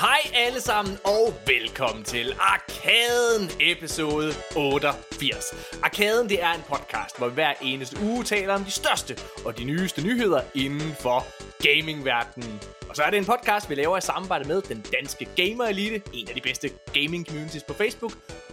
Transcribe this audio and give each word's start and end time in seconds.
Hej 0.00 0.30
alle 0.34 0.60
sammen, 0.60 0.98
og 1.04 1.34
velkommen 1.46 2.04
til 2.04 2.34
Arkaden 2.38 3.50
episode 3.60 4.32
88. 4.56 5.54
Arkaden 5.82 6.28
det 6.28 6.42
er 6.42 6.52
en 6.52 6.60
podcast, 6.68 7.18
hvor 7.18 7.28
vi 7.28 7.34
hver 7.34 7.52
eneste 7.62 7.96
uge 8.02 8.24
taler 8.24 8.54
om 8.54 8.64
de 8.64 8.70
største 8.70 9.18
og 9.44 9.58
de 9.58 9.64
nyeste 9.64 10.02
nyheder 10.02 10.42
inden 10.54 10.94
for 11.00 11.26
gamingverdenen. 11.62 12.60
Og 12.88 12.96
så 12.96 13.02
er 13.02 13.10
det 13.10 13.18
en 13.18 13.24
podcast, 13.24 13.70
vi 13.70 13.74
laver 13.74 13.98
i 13.98 14.00
samarbejde 14.00 14.48
med 14.48 14.62
den 14.62 14.84
danske 15.00 15.28
Gamer 15.36 15.64
Elite, 15.64 16.02
en 16.14 16.28
af 16.28 16.34
de 16.34 16.40
bedste 16.40 16.70
gaming 16.92 17.26
communities 17.26 17.62
på 17.62 17.74
Facebook, 17.74 18.12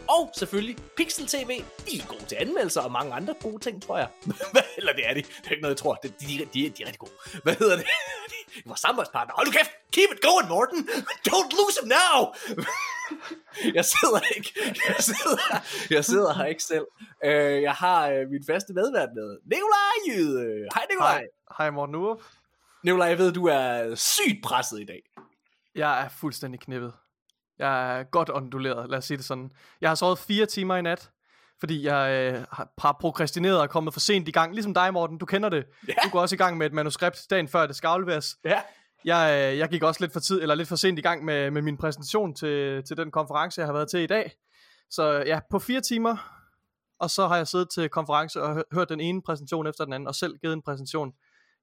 og 0.09 0.31
selvfølgelig 0.35 0.75
Pixel 0.97 1.27
TV. 1.27 1.49
De 1.89 1.97
er 1.97 2.07
gode 2.07 2.25
til 2.27 2.37
anmeldelser 2.39 2.81
og 2.81 2.91
mange 2.91 3.13
andre 3.13 3.33
gode 3.41 3.59
ting, 3.59 3.83
tror 3.83 3.97
jeg. 3.97 4.07
Eller 4.77 4.93
det 4.93 5.09
er 5.09 5.13
de. 5.13 5.21
Det 5.21 5.47
er 5.47 5.51
ikke 5.51 5.61
noget, 5.61 5.75
jeg 5.75 5.77
tror. 5.77 5.95
De, 5.95 6.07
de, 6.07 6.37
de, 6.53 6.69
de 6.69 6.83
er 6.83 6.87
rigtig 6.87 6.99
gode. 6.99 7.11
Hvad 7.43 7.55
hedder 7.55 7.75
det? 7.75 7.85
Vores 8.65 8.79
samarbejdspartner. 8.79 9.33
Hold 9.35 9.47
nu 9.47 9.51
kæft! 9.51 9.71
Keep 9.91 10.09
it 10.15 10.21
going, 10.27 10.47
Morten! 10.49 10.79
Don't 11.29 11.51
lose 11.59 11.75
him 11.81 11.89
now! 11.99 12.17
jeg 13.77 13.85
sidder 13.85 14.21
ikke. 14.35 14.49
Jeg 14.87 14.95
sidder, 14.99 15.47
jeg 15.89 16.05
sidder 16.05 16.33
her 16.33 16.45
ikke 16.45 16.63
selv. 16.63 16.87
Uh, 17.25 17.61
jeg 17.67 17.73
har 17.73 18.01
uh, 18.13 18.29
min 18.31 18.43
faste 18.49 18.73
medvært 18.73 19.09
med. 19.15 19.37
Nikolaj 19.53 19.95
Jyde. 20.07 20.67
Hej, 20.73 20.85
Nikolaj. 20.89 21.13
Hej, 21.13 21.27
hej 21.57 21.69
Morten 21.69 21.95
Urup. 21.95 22.21
Nikolaj, 22.83 23.07
jeg 23.07 23.17
ved, 23.17 23.31
du 23.31 23.45
er 23.47 23.95
sygt 23.95 24.43
presset 24.43 24.81
i 24.81 24.85
dag. 24.85 25.01
Jeg 25.75 26.03
er 26.03 26.09
fuldstændig 26.09 26.59
knippet. 26.59 26.93
Jeg 27.59 27.99
er 27.99 28.03
godt 28.03 28.29
onduleret, 28.29 28.89
lad 28.89 28.97
os 28.97 29.05
sige 29.05 29.17
det 29.17 29.25
sådan. 29.25 29.51
Jeg 29.81 29.89
har 29.89 29.95
sovet 29.95 30.19
fire 30.19 30.45
timer 30.45 30.75
i 30.75 30.81
nat, 30.81 31.11
fordi 31.59 31.85
jeg 31.85 32.33
øh, 32.33 32.45
har 32.77 32.97
prokrastineret 32.99 33.61
og 33.61 33.69
kommet 33.69 33.93
for 33.93 33.99
sent 33.99 34.27
i 34.27 34.31
gang. 34.31 34.53
Ligesom 34.53 34.73
dig, 34.73 34.93
Morten, 34.93 35.17
du 35.17 35.25
kender 35.25 35.49
det. 35.49 35.65
Ja. 35.87 35.93
Du 36.03 36.09
går 36.09 36.21
også 36.21 36.35
i 36.35 36.37
gang 36.37 36.57
med 36.57 36.65
et 36.65 36.73
manuskript 36.73 37.27
dagen 37.29 37.47
før 37.47 37.67
det 37.67 37.75
skal 37.75 37.87
afleveres. 37.87 38.37
Ja. 38.45 38.61
Jeg, 39.05 39.51
øh, 39.51 39.57
jeg 39.57 39.69
gik 39.69 39.83
også 39.83 40.03
lidt 40.03 40.13
for 40.13 40.19
tid 40.19 40.41
eller 40.41 40.55
lidt 40.55 40.67
for 40.67 40.75
sent 40.75 40.99
i 40.99 41.01
gang 41.01 41.25
med, 41.25 41.51
med 41.51 41.61
min 41.61 41.77
præsentation 41.77 42.35
til, 42.35 42.83
til 42.83 42.97
den 42.97 43.11
konference, 43.11 43.61
jeg 43.61 43.67
har 43.67 43.73
været 43.73 43.89
til 43.89 43.99
i 43.99 44.07
dag. 44.07 44.31
Så 44.89 45.23
ja, 45.25 45.39
på 45.49 45.59
fire 45.59 45.81
timer, 45.81 46.17
og 46.99 47.09
så 47.09 47.27
har 47.27 47.37
jeg 47.37 47.47
siddet 47.47 47.69
til 47.69 47.89
konference 47.89 48.41
og 48.41 48.53
hø- 48.53 48.61
hørt 48.73 48.89
den 48.89 48.99
ene 48.99 49.21
præsentation 49.21 49.67
efter 49.67 49.83
den 49.83 49.93
anden, 49.93 50.07
og 50.07 50.15
selv 50.15 50.37
givet 50.37 50.53
en 50.53 50.61
præsentation. 50.61 51.11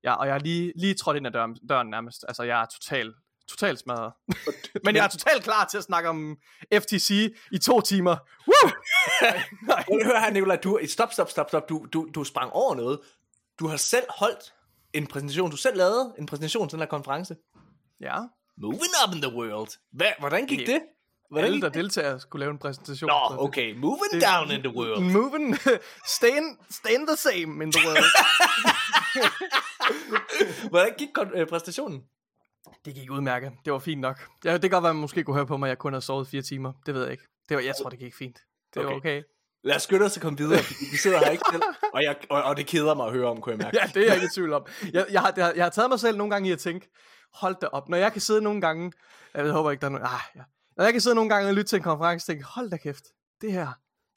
Ja, 0.05 0.15
og 0.15 0.27
jeg 0.27 0.35
er 0.35 0.39
lige, 0.39 0.73
lige 0.77 0.95
trådt 0.95 1.17
ind 1.17 1.27
ad 1.27 1.33
døren, 1.33 1.57
døren 1.69 1.91
nærmest. 1.91 2.25
Altså, 2.29 2.43
jeg 2.43 2.63
er 2.63 2.67
totalt 2.67 3.17
totalt 3.49 3.79
smadret. 3.79 4.13
Men 4.85 4.97
jeg 4.97 5.05
er 5.05 5.09
totalt 5.09 5.43
klar 5.45 5.65
til 5.65 5.79
at 5.79 5.85
snakke 5.85 6.09
om 6.09 6.37
FTC 6.75 7.35
i 7.53 7.59
to 7.59 7.81
timer. 7.81 8.17
Woo! 8.49 8.71
Nej. 9.69 9.85
Jeg 9.91 10.05
høre 10.05 10.21
her, 10.21 10.31
Nicolaj, 10.31 10.57
du, 10.57 10.79
stop, 10.89 11.13
stop, 11.13 11.31
stop, 11.31 11.49
stop, 11.51 11.69
du, 11.69 11.87
du, 11.93 12.09
du 12.15 12.25
sprang 12.25 12.53
over 12.53 12.75
noget. 12.75 13.01
Du 13.59 13.69
har 13.69 13.77
selv 13.77 14.05
holdt 14.19 14.55
en 14.93 15.07
præsentation, 15.07 15.51
du 15.51 15.57
selv 15.57 15.77
lavede 15.77 16.15
en 16.19 16.27
præsentation 16.27 16.69
til 16.69 16.73
den 16.77 16.81
her 16.83 16.89
konference. 16.89 17.37
Ja. 18.01 18.17
Moving 18.59 18.93
up 19.09 19.15
in 19.15 19.23
the 19.23 19.33
world. 19.37 19.69
Hvad, 19.93 20.13
hvordan 20.19 20.47
gik 20.47 20.61
Ja. 20.61 20.65
det? 20.73 20.83
Hvordan 21.31 21.45
Alle, 21.51 21.61
der 21.61 21.69
deltager, 21.69 22.19
skulle 22.19 22.41
lave 22.41 22.51
en 22.51 22.59
præsentation. 22.59 23.09
Nå, 23.11 23.37
okay. 23.45 23.75
Moving 23.77 24.13
det- 24.13 24.23
down 24.23 24.51
in 24.51 24.61
the 24.63 24.77
world. 24.77 25.03
Moving, 25.13 25.57
staying, 26.17 26.59
staying 26.71 27.09
the 27.09 27.17
same 27.17 27.65
in 27.65 27.73
the 27.73 27.89
world. 27.89 28.05
Hvordan 30.71 30.95
gik 30.99 31.09
øh, 31.35 31.47
præstationen? 31.47 32.01
Det 32.85 32.95
gik 32.95 33.11
udmærket. 33.11 33.53
Det 33.65 33.73
var 33.73 33.79
fint 33.79 34.01
nok. 34.01 34.29
Ja, 34.45 34.53
det 34.53 34.61
kan 34.61 34.71
godt 34.71 34.83
være, 34.83 34.91
at 34.91 34.97
man 34.97 35.01
måske 35.01 35.25
kunne 35.25 35.37
høre 35.37 35.47
på 35.47 35.57
mig, 35.57 35.67
at 35.67 35.69
jeg 35.69 35.79
kun 35.79 35.93
havde 35.93 36.05
sovet 36.05 36.29
fire 36.29 36.43
timer. 36.43 36.73
Det 36.87 36.95
ved 36.95 37.03
jeg 37.03 37.13
ikke. 37.13 37.25
Det 37.49 37.57
var, 37.57 37.63
jeg 37.63 37.75
tror, 37.83 37.91
det 37.91 37.99
gik 37.99 38.15
fint. 38.15 38.39
Det 38.75 38.83
var 38.83 38.89
Okay. 38.89 38.97
okay. 38.97 39.23
Lad 39.65 39.77
os 39.77 39.83
skynde 39.83 40.05
os 40.05 40.17
at 40.17 40.23
komme 40.23 40.39
videre, 40.39 40.63
fordi 40.63 40.85
vi 40.91 40.97
sidder 40.97 41.19
her 41.19 41.31
ikke 41.31 41.45
selv, 41.53 41.63
og, 41.93 42.03
jeg, 42.03 42.17
og, 42.31 42.43
og 42.43 42.57
det 42.57 42.67
keder 42.67 42.95
mig 42.95 43.07
at 43.07 43.13
høre 43.13 43.27
om, 43.29 43.41
kunne 43.41 43.51
jeg 43.51 43.59
mærke. 43.59 43.79
Ja, 43.83 43.87
det 43.95 44.03
er 44.03 44.07
jeg 44.07 44.15
ikke 44.15 44.27
i 44.27 44.35
tvivl 44.35 44.53
om. 44.53 44.67
Jeg, 44.93 45.07
jeg, 45.11 45.21
har, 45.21 45.33
jeg, 45.37 45.53
jeg 45.57 45.65
har 45.65 45.71
taget 45.71 45.91
mig 45.91 46.01
selv 46.01 46.17
nogle 46.17 46.31
gange 46.31 46.49
i 46.49 46.53
at 46.53 46.59
tænke, 46.59 46.91
hold 47.35 47.57
da 47.61 47.67
op, 47.67 47.89
når 47.89 47.97
jeg 47.97 48.13
kan 48.13 48.21
sidde 48.21 48.43
nogle 48.43 48.61
gange, 48.61 48.93
jeg 49.35 49.51
håber 49.51 49.71
ikke, 49.71 49.81
der 49.81 49.87
er 49.87 49.91
nogen, 49.91 50.07
ah, 50.07 50.21
ja. 50.37 50.41
Når 50.77 50.85
jeg 50.85 50.93
kan 50.93 51.01
sidde 51.01 51.15
nogle 51.17 51.31
gange 51.31 51.49
og 51.49 51.55
lytte 51.55 51.69
til 51.69 51.77
en 51.77 51.83
konference, 51.83 52.25
og 52.25 52.27
tænke, 52.27 52.45
hold 52.45 52.71
da 52.71 52.77
kæft, 52.77 53.05
det 53.41 53.53
her, 53.53 53.69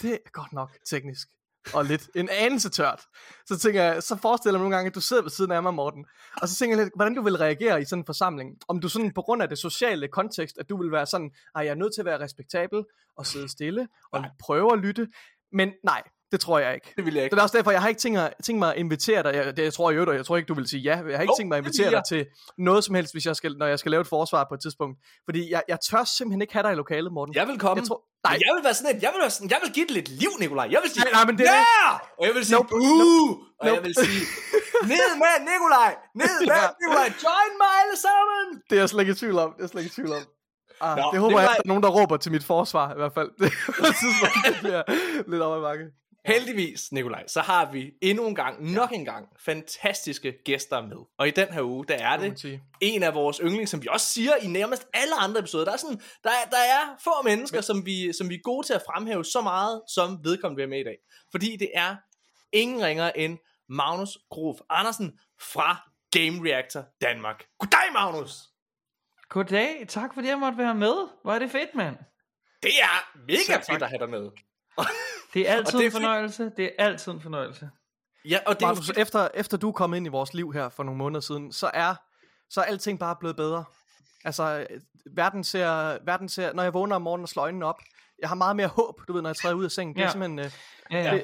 det 0.01 0.13
er 0.13 0.29
godt 0.31 0.53
nok 0.53 0.71
teknisk. 0.89 1.27
Og 1.73 1.85
lidt 1.85 2.09
en 2.15 2.29
anelse 2.29 2.69
tørt. 2.69 3.01
Så 3.45 3.57
tænker 3.59 3.83
jeg, 3.83 4.03
så 4.03 4.15
forestiller 4.15 4.57
jeg 4.57 4.59
mig 4.59 4.63
nogle 4.63 4.75
gange, 4.75 4.87
at 4.89 4.95
du 4.95 5.01
sidder 5.01 5.21
ved 5.21 5.31
siden 5.31 5.51
af 5.51 5.63
mig, 5.63 5.73
Morten. 5.73 6.05
Og 6.41 6.47
så 6.47 6.55
tænker 6.55 6.77
jeg 6.77 6.85
lidt, 6.85 6.93
hvordan 6.95 7.15
du 7.15 7.21
vil 7.21 7.37
reagere 7.37 7.81
i 7.81 7.85
sådan 7.85 8.01
en 8.01 8.05
forsamling. 8.05 8.57
Om 8.67 8.81
du 8.81 8.89
sådan 8.89 9.13
på 9.13 9.21
grund 9.21 9.41
af 9.41 9.49
det 9.49 9.57
sociale 9.57 10.07
kontekst, 10.07 10.57
at 10.57 10.69
du 10.69 10.81
vil 10.81 10.91
være 10.91 11.05
sådan, 11.05 11.31
at 11.55 11.65
jeg 11.65 11.71
er 11.71 11.75
nødt 11.75 11.93
til 11.93 12.01
at 12.01 12.05
være 12.05 12.19
respektabel 12.19 12.83
og 13.17 13.25
sidde 13.25 13.49
stille 13.49 13.87
og 14.11 14.25
prøve 14.39 14.73
at 14.73 14.79
lytte. 14.79 15.07
Men 15.51 15.71
nej, 15.83 16.03
det 16.31 16.39
tror 16.39 16.59
jeg 16.59 16.73
ikke. 16.73 16.93
Det 16.97 17.05
vil 17.05 17.13
jeg 17.13 17.23
ikke. 17.23 17.33
Det 17.33 17.39
er 17.39 17.43
også 17.43 17.57
derfor, 17.57 17.71
jeg 17.71 17.81
har 17.81 17.87
ikke 17.89 18.01
tænkt, 18.01 18.19
mig- 18.19 18.33
tænkt 18.43 18.59
mig 18.59 18.71
at 18.73 18.77
invitere 18.79 19.23
dig. 19.23 19.33
Jeg, 19.35 19.57
det, 19.57 19.63
jeg 19.63 19.73
tror 19.73 19.91
jo, 19.91 20.11
jeg 20.13 20.25
tror 20.25 20.37
ikke, 20.37 20.47
du 20.47 20.53
vil 20.53 20.67
sige 20.69 20.81
ja. 20.81 20.89
Jeg 20.89 21.17
har 21.17 21.21
ikke 21.21 21.23
Jo, 21.23 21.37
tænkt 21.39 21.47
mig 21.49 21.57
at 21.57 21.63
invitere 21.63 21.91
dig 21.91 22.01
til 22.09 22.25
noget 22.57 22.83
som 22.83 22.95
helst, 22.95 23.13
hvis 23.13 23.25
jeg 23.25 23.35
skal, 23.35 23.51
når 23.57 23.65
jeg 23.65 23.79
skal 23.79 23.91
lave 23.91 24.01
et 24.01 24.07
forsvar 24.07 24.45
på 24.49 24.53
et 24.57 24.61
tidspunkt. 24.61 24.95
Fordi 25.27 25.51
jeg, 25.51 25.61
jeg 25.67 25.77
tør 25.89 26.03
simpelthen 26.17 26.41
ikke 26.41 26.53
have 26.53 26.63
dig 26.63 26.71
i 26.71 26.75
lokalet, 26.75 27.11
Morten. 27.13 27.35
Jeg 27.35 27.47
vil 27.47 27.59
komme. 27.59 27.81
Jeg 27.81 27.87
tror, 27.87 28.01
Nej. 28.27 28.37
Jeg 28.47 28.51
vil 28.55 28.63
være 28.67 28.73
sådan 28.79 28.95
et, 28.95 28.99
jeg 29.05 29.11
vil, 29.13 29.19
være 29.25 29.29
sådan, 29.37 29.49
jeg 29.55 29.59
vil 29.63 29.71
give 29.77 29.85
det 29.89 29.93
lidt 29.99 30.09
liv, 30.21 30.31
Nikolaj. 30.43 30.67
Jeg 30.75 30.79
vil 30.83 30.89
sige, 30.91 31.03
Nej, 31.03 31.11
nej, 31.17 31.25
men 31.29 31.35
det 31.37 31.45
er 31.47 31.53
ja! 31.53 31.89
Og 32.19 32.23
jeg 32.27 32.33
vil 32.35 32.45
sige, 32.45 32.55
Nope. 32.57 32.75
uh! 32.75 33.29
Og 33.59 33.63
jeg 33.67 33.75
Nope. 33.75 33.83
vil 33.87 33.95
sige, 34.05 34.21
ned 34.93 35.09
med 35.23 35.33
Nikolaj! 35.49 35.91
Ned 36.21 36.33
med 36.47 36.55
Ja. 36.61 36.67
Nikolaj! 36.81 37.07
Join 37.25 37.53
mig 37.63 37.71
alle 37.81 37.97
sammen! 38.07 38.45
det 38.69 38.75
er 38.77 38.81
jeg 38.83 38.89
slet 38.89 39.01
ikke 39.03 39.13
i 39.17 39.19
tvivl 39.21 39.37
om. 39.45 39.49
Det 39.53 39.59
er 39.59 39.63
jeg 39.63 39.69
slet 39.69 39.81
ikke 39.83 39.93
i 39.93 39.97
tvivl 39.99 40.11
om. 40.19 40.23
Ah, 40.81 40.97
Nå, 40.97 41.03
det 41.13 41.19
håber 41.19 41.37
det 41.37 41.43
jeg, 41.43 41.51
at 41.51 41.57
der 41.57 41.63
er 41.65 41.71
nogen, 41.73 41.83
der 41.83 41.89
råber 41.89 42.17
til 42.17 42.31
mit 42.31 42.43
forsvar, 42.53 42.85
i 42.95 42.97
hvert 43.01 43.13
fald. 43.17 43.29
Det, 43.41 43.49
det 44.47 44.55
bliver 44.63 44.83
lidt 45.31 45.41
over 45.41 45.57
i 45.57 45.61
bakke. 45.67 45.85
Heldigvis, 46.27 46.91
Nikolaj, 46.91 47.27
så 47.27 47.41
har 47.41 47.71
vi 47.71 47.91
endnu 48.01 48.27
en 48.27 48.35
gang, 48.35 48.71
nok 48.71 48.91
en 48.91 49.05
gang, 49.05 49.27
fantastiske 49.39 50.31
gæster 50.45 50.81
med. 50.81 50.97
Og 51.17 51.27
i 51.27 51.31
den 51.31 51.53
her 51.53 51.61
uge, 51.61 51.85
der 51.85 51.95
er 51.95 52.17
det 52.17 52.61
en 52.81 53.03
af 53.03 53.13
vores 53.13 53.37
yndlings, 53.37 53.71
som 53.71 53.81
vi 53.81 53.87
også 53.91 54.05
siger 54.05 54.35
i 54.35 54.47
nærmest 54.47 54.87
alle 54.93 55.15
andre 55.15 55.39
episoder. 55.39 55.65
Der 55.65 55.71
er, 55.71 55.77
sådan, 55.77 56.01
der 56.23 56.29
er, 56.29 56.49
der 56.49 56.57
er 56.57 56.97
få 57.03 57.23
mennesker, 57.23 57.61
som 57.61 57.85
vi, 57.85 58.13
som 58.13 58.29
vi 58.29 58.35
er 58.35 58.39
gode 58.43 58.67
til 58.67 58.73
at 58.73 58.81
fremhæve 58.85 59.25
så 59.25 59.41
meget, 59.41 59.81
som 59.87 60.19
vedkommende 60.23 60.63
er 60.63 60.67
med 60.67 60.79
i 60.79 60.83
dag. 60.83 60.97
Fordi 61.31 61.55
det 61.55 61.71
er 61.73 61.95
ingen 62.51 62.83
ringer 62.83 63.11
end 63.15 63.37
Magnus 63.69 64.17
Grof 64.29 64.57
Andersen 64.69 65.19
fra 65.41 65.89
Game 66.11 66.49
Reactor 66.49 66.85
Danmark. 67.01 67.43
Goddag, 67.59 67.93
Magnus! 67.93 68.31
Goddag, 69.29 69.85
tak 69.87 70.13
fordi 70.13 70.27
jeg 70.27 70.39
måtte 70.39 70.57
være 70.57 70.75
med. 70.75 71.07
Hvor 71.23 71.33
er 71.33 71.39
det 71.39 71.51
fedt, 71.51 71.75
mand. 71.75 71.95
Det 72.63 72.71
er 72.81 73.17
mega 73.27 73.73
fedt 73.73 73.83
at 73.83 73.89
have 73.89 73.99
dig 73.99 74.09
med. 74.09 74.29
Det 75.33 75.49
er 75.49 75.53
altid 75.53 75.77
det 75.79 75.83
er 75.85 75.87
en 75.87 75.91
fornøjelse. 75.91 76.51
Det 76.57 76.65
er 76.79 76.85
altid 76.85 77.11
en 77.11 77.21
fornøjelse. 77.21 77.69
Ja, 78.25 78.39
og 78.47 78.59
det 78.59 78.65
er 78.65 78.69
jo 78.69 79.01
efter, 79.01 79.27
efter 79.33 79.57
du 79.57 79.67
er 79.67 79.71
kommet 79.71 79.97
ind 79.97 80.05
i 80.05 80.09
vores 80.09 80.33
liv 80.33 80.53
her 80.53 80.69
for 80.69 80.83
nogle 80.83 80.97
måneder 80.97 81.21
siden, 81.21 81.51
så 81.51 81.71
er, 81.73 81.95
så 82.49 82.61
er 82.61 82.65
alting 82.65 82.99
bare 82.99 83.15
blevet 83.19 83.35
bedre. 83.35 83.63
Altså, 84.25 84.67
verden 85.15 85.43
ser, 85.43 85.97
verden 86.05 86.29
ser, 86.29 86.53
når 86.53 86.63
jeg 86.63 86.73
vågner 86.73 86.95
om 86.95 87.01
morgenen 87.01 87.23
og 87.23 87.29
slår 87.29 87.43
øjnene 87.43 87.65
op, 87.65 87.79
jeg 88.19 88.29
har 88.29 88.35
meget 88.35 88.55
mere 88.55 88.67
håb, 88.67 89.01
du 89.07 89.13
ved, 89.13 89.21
når 89.21 89.29
jeg 89.29 89.35
træder 89.35 89.55
ud 89.55 89.65
af 89.65 89.71
sengen. 89.71 89.95
Det 89.95 90.01
er 90.01 90.05
Ja. 90.05 90.11
simpelthen... 90.11 90.39
Øh, 90.39 90.51
Ja, 90.91 91.03
ja. 91.03 91.13
Det- 91.15 91.23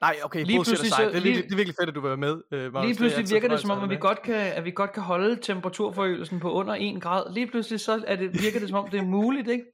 nej, 0.00 0.16
okay, 0.24 0.44
Lige 0.44 0.56
pludselig 0.64 0.92
så- 0.92 1.02
det, 1.02 1.16
er, 1.16 1.20
lige- 1.20 1.42
det 1.42 1.52
er 1.52 1.56
virkelig 1.56 1.74
fedt, 1.80 1.88
at 1.88 1.94
du 1.94 2.00
vil 2.00 2.08
være 2.08 2.16
med. 2.16 2.42
Øh. 2.52 2.58
Lige 2.60 2.62
Det 2.62 2.74
er 2.74 2.80
pludselig 2.80 3.14
altid 3.14 3.34
virker 3.34 3.48
det 3.48 3.60
som 3.60 3.70
om, 3.70 3.82
at 3.84 3.90
vi, 3.90 3.96
godt 3.96 4.22
kan, 4.22 4.34
at 4.34 4.64
vi 4.64 4.70
godt 4.70 4.92
kan 4.92 5.02
holde 5.02 5.36
temperaturforøgelsen 5.42 6.40
på 6.40 6.52
under 6.52 6.76
1 6.78 7.02
grad. 7.02 7.32
Lige 7.32 7.46
pludselig 7.46 7.80
så 7.80 8.04
er 8.06 8.16
det, 8.16 8.42
virker 8.42 8.60
det 8.60 8.68
som 8.68 8.78
om, 8.78 8.90
det 8.90 8.98
er 9.00 9.04
muligt, 9.04 9.48
ikke? 9.48 9.64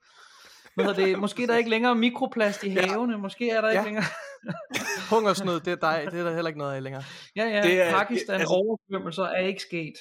Hvad 0.75 0.85
hedder 0.85 1.05
det? 1.07 1.19
Måske 1.19 1.43
er 1.43 1.47
der 1.47 1.57
ikke 1.57 1.71
længere 1.71 1.95
mikroplast 1.95 2.65
i 2.65 2.69
havene. 2.69 3.19
Måske 3.19 3.51
er 3.51 3.61
der 3.61 3.71
ikke 3.71 3.81
Ja. 3.81 3.85
længere... 3.87 4.05
med. 4.45 4.53
Hungersnød, 5.11 5.61
det 5.61 5.73
er, 5.73 5.77
dig, 5.77 6.09
det 6.11 6.21
er 6.21 6.25
der 6.25 6.35
heller 6.35 6.49
ikke 6.49 6.59
noget 6.59 6.75
af 6.77 6.83
længere. 6.83 7.03
Ja, 7.37 7.45
ja. 7.45 7.57
Det 7.57 7.65
Det 7.65 7.81
er- 7.81 7.85
er, 7.85 7.93
Pakistan 7.93 8.35
altså- 8.41 8.55
oversvømmelser 8.55 9.23
er 9.25 9.47
ikke 9.47 9.63
sket. 9.63 9.95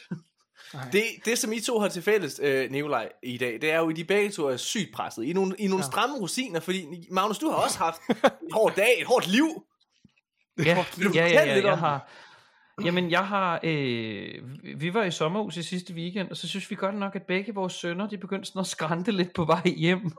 Det, 0.91 1.03
det, 1.25 1.37
som 1.37 1.51
I 1.53 1.59
to 1.59 1.79
har 1.79 1.87
til 1.87 2.01
fælles, 2.01 2.39
øh, 2.43 2.71
Nikolaj, 2.71 3.09
i 3.23 3.37
dag, 3.37 3.53
det 3.61 3.71
er 3.71 3.77
jo, 3.79 3.89
at 3.89 3.97
I 3.97 4.03
begge 4.03 4.29
to 4.31 4.45
er 4.47 4.57
sygt 4.57 4.93
presset. 4.93 5.23
I 5.23 5.29
er 5.29 5.33
nogle, 5.33 5.55
I 5.59 5.65
er 5.65 5.69
nogle 5.69 5.83
Ja. 5.83 5.87
stramme 5.91 6.15
rosiner, 6.19 6.59
fordi 6.59 6.85
Magnus, 7.11 7.37
du 7.39 7.49
har 7.49 7.55
også 7.65 7.77
haft 7.77 8.01
en 8.09 8.51
hård 8.53 8.75
dag, 8.75 9.01
et 9.01 9.05
hårdt 9.07 9.27
liv. 9.27 9.63
Ja, 10.57 10.63
ja, 10.63 11.27
ja, 11.27 11.53
lidt 11.55 11.65
ja, 11.65 11.71
om 11.71 11.77
jeg 11.77 11.77
har... 11.77 12.09
Jamen, 12.85 13.11
jeg 13.11 13.27
har... 13.27 13.59
Øh, 13.63 14.33
vi 14.75 14.93
var 14.93 15.03
i 15.03 15.11
sommerhus 15.11 15.57
i 15.57 15.63
sidste 15.63 15.93
weekend, 15.93 16.29
og 16.29 16.37
så 16.37 16.47
synes 16.47 16.71
vi 16.71 16.75
godt 16.75 16.95
nok, 16.95 17.15
at 17.15 17.23
begge 17.23 17.53
vores 17.53 17.73
sønner, 17.73 18.07
de 18.07 18.17
begyndte 18.17 18.47
sådan 18.47 18.59
at 18.59 18.67
skrante 18.67 19.11
lidt 19.11 19.33
på 19.33 19.45
vej 19.45 19.67
hjem. 19.77 20.11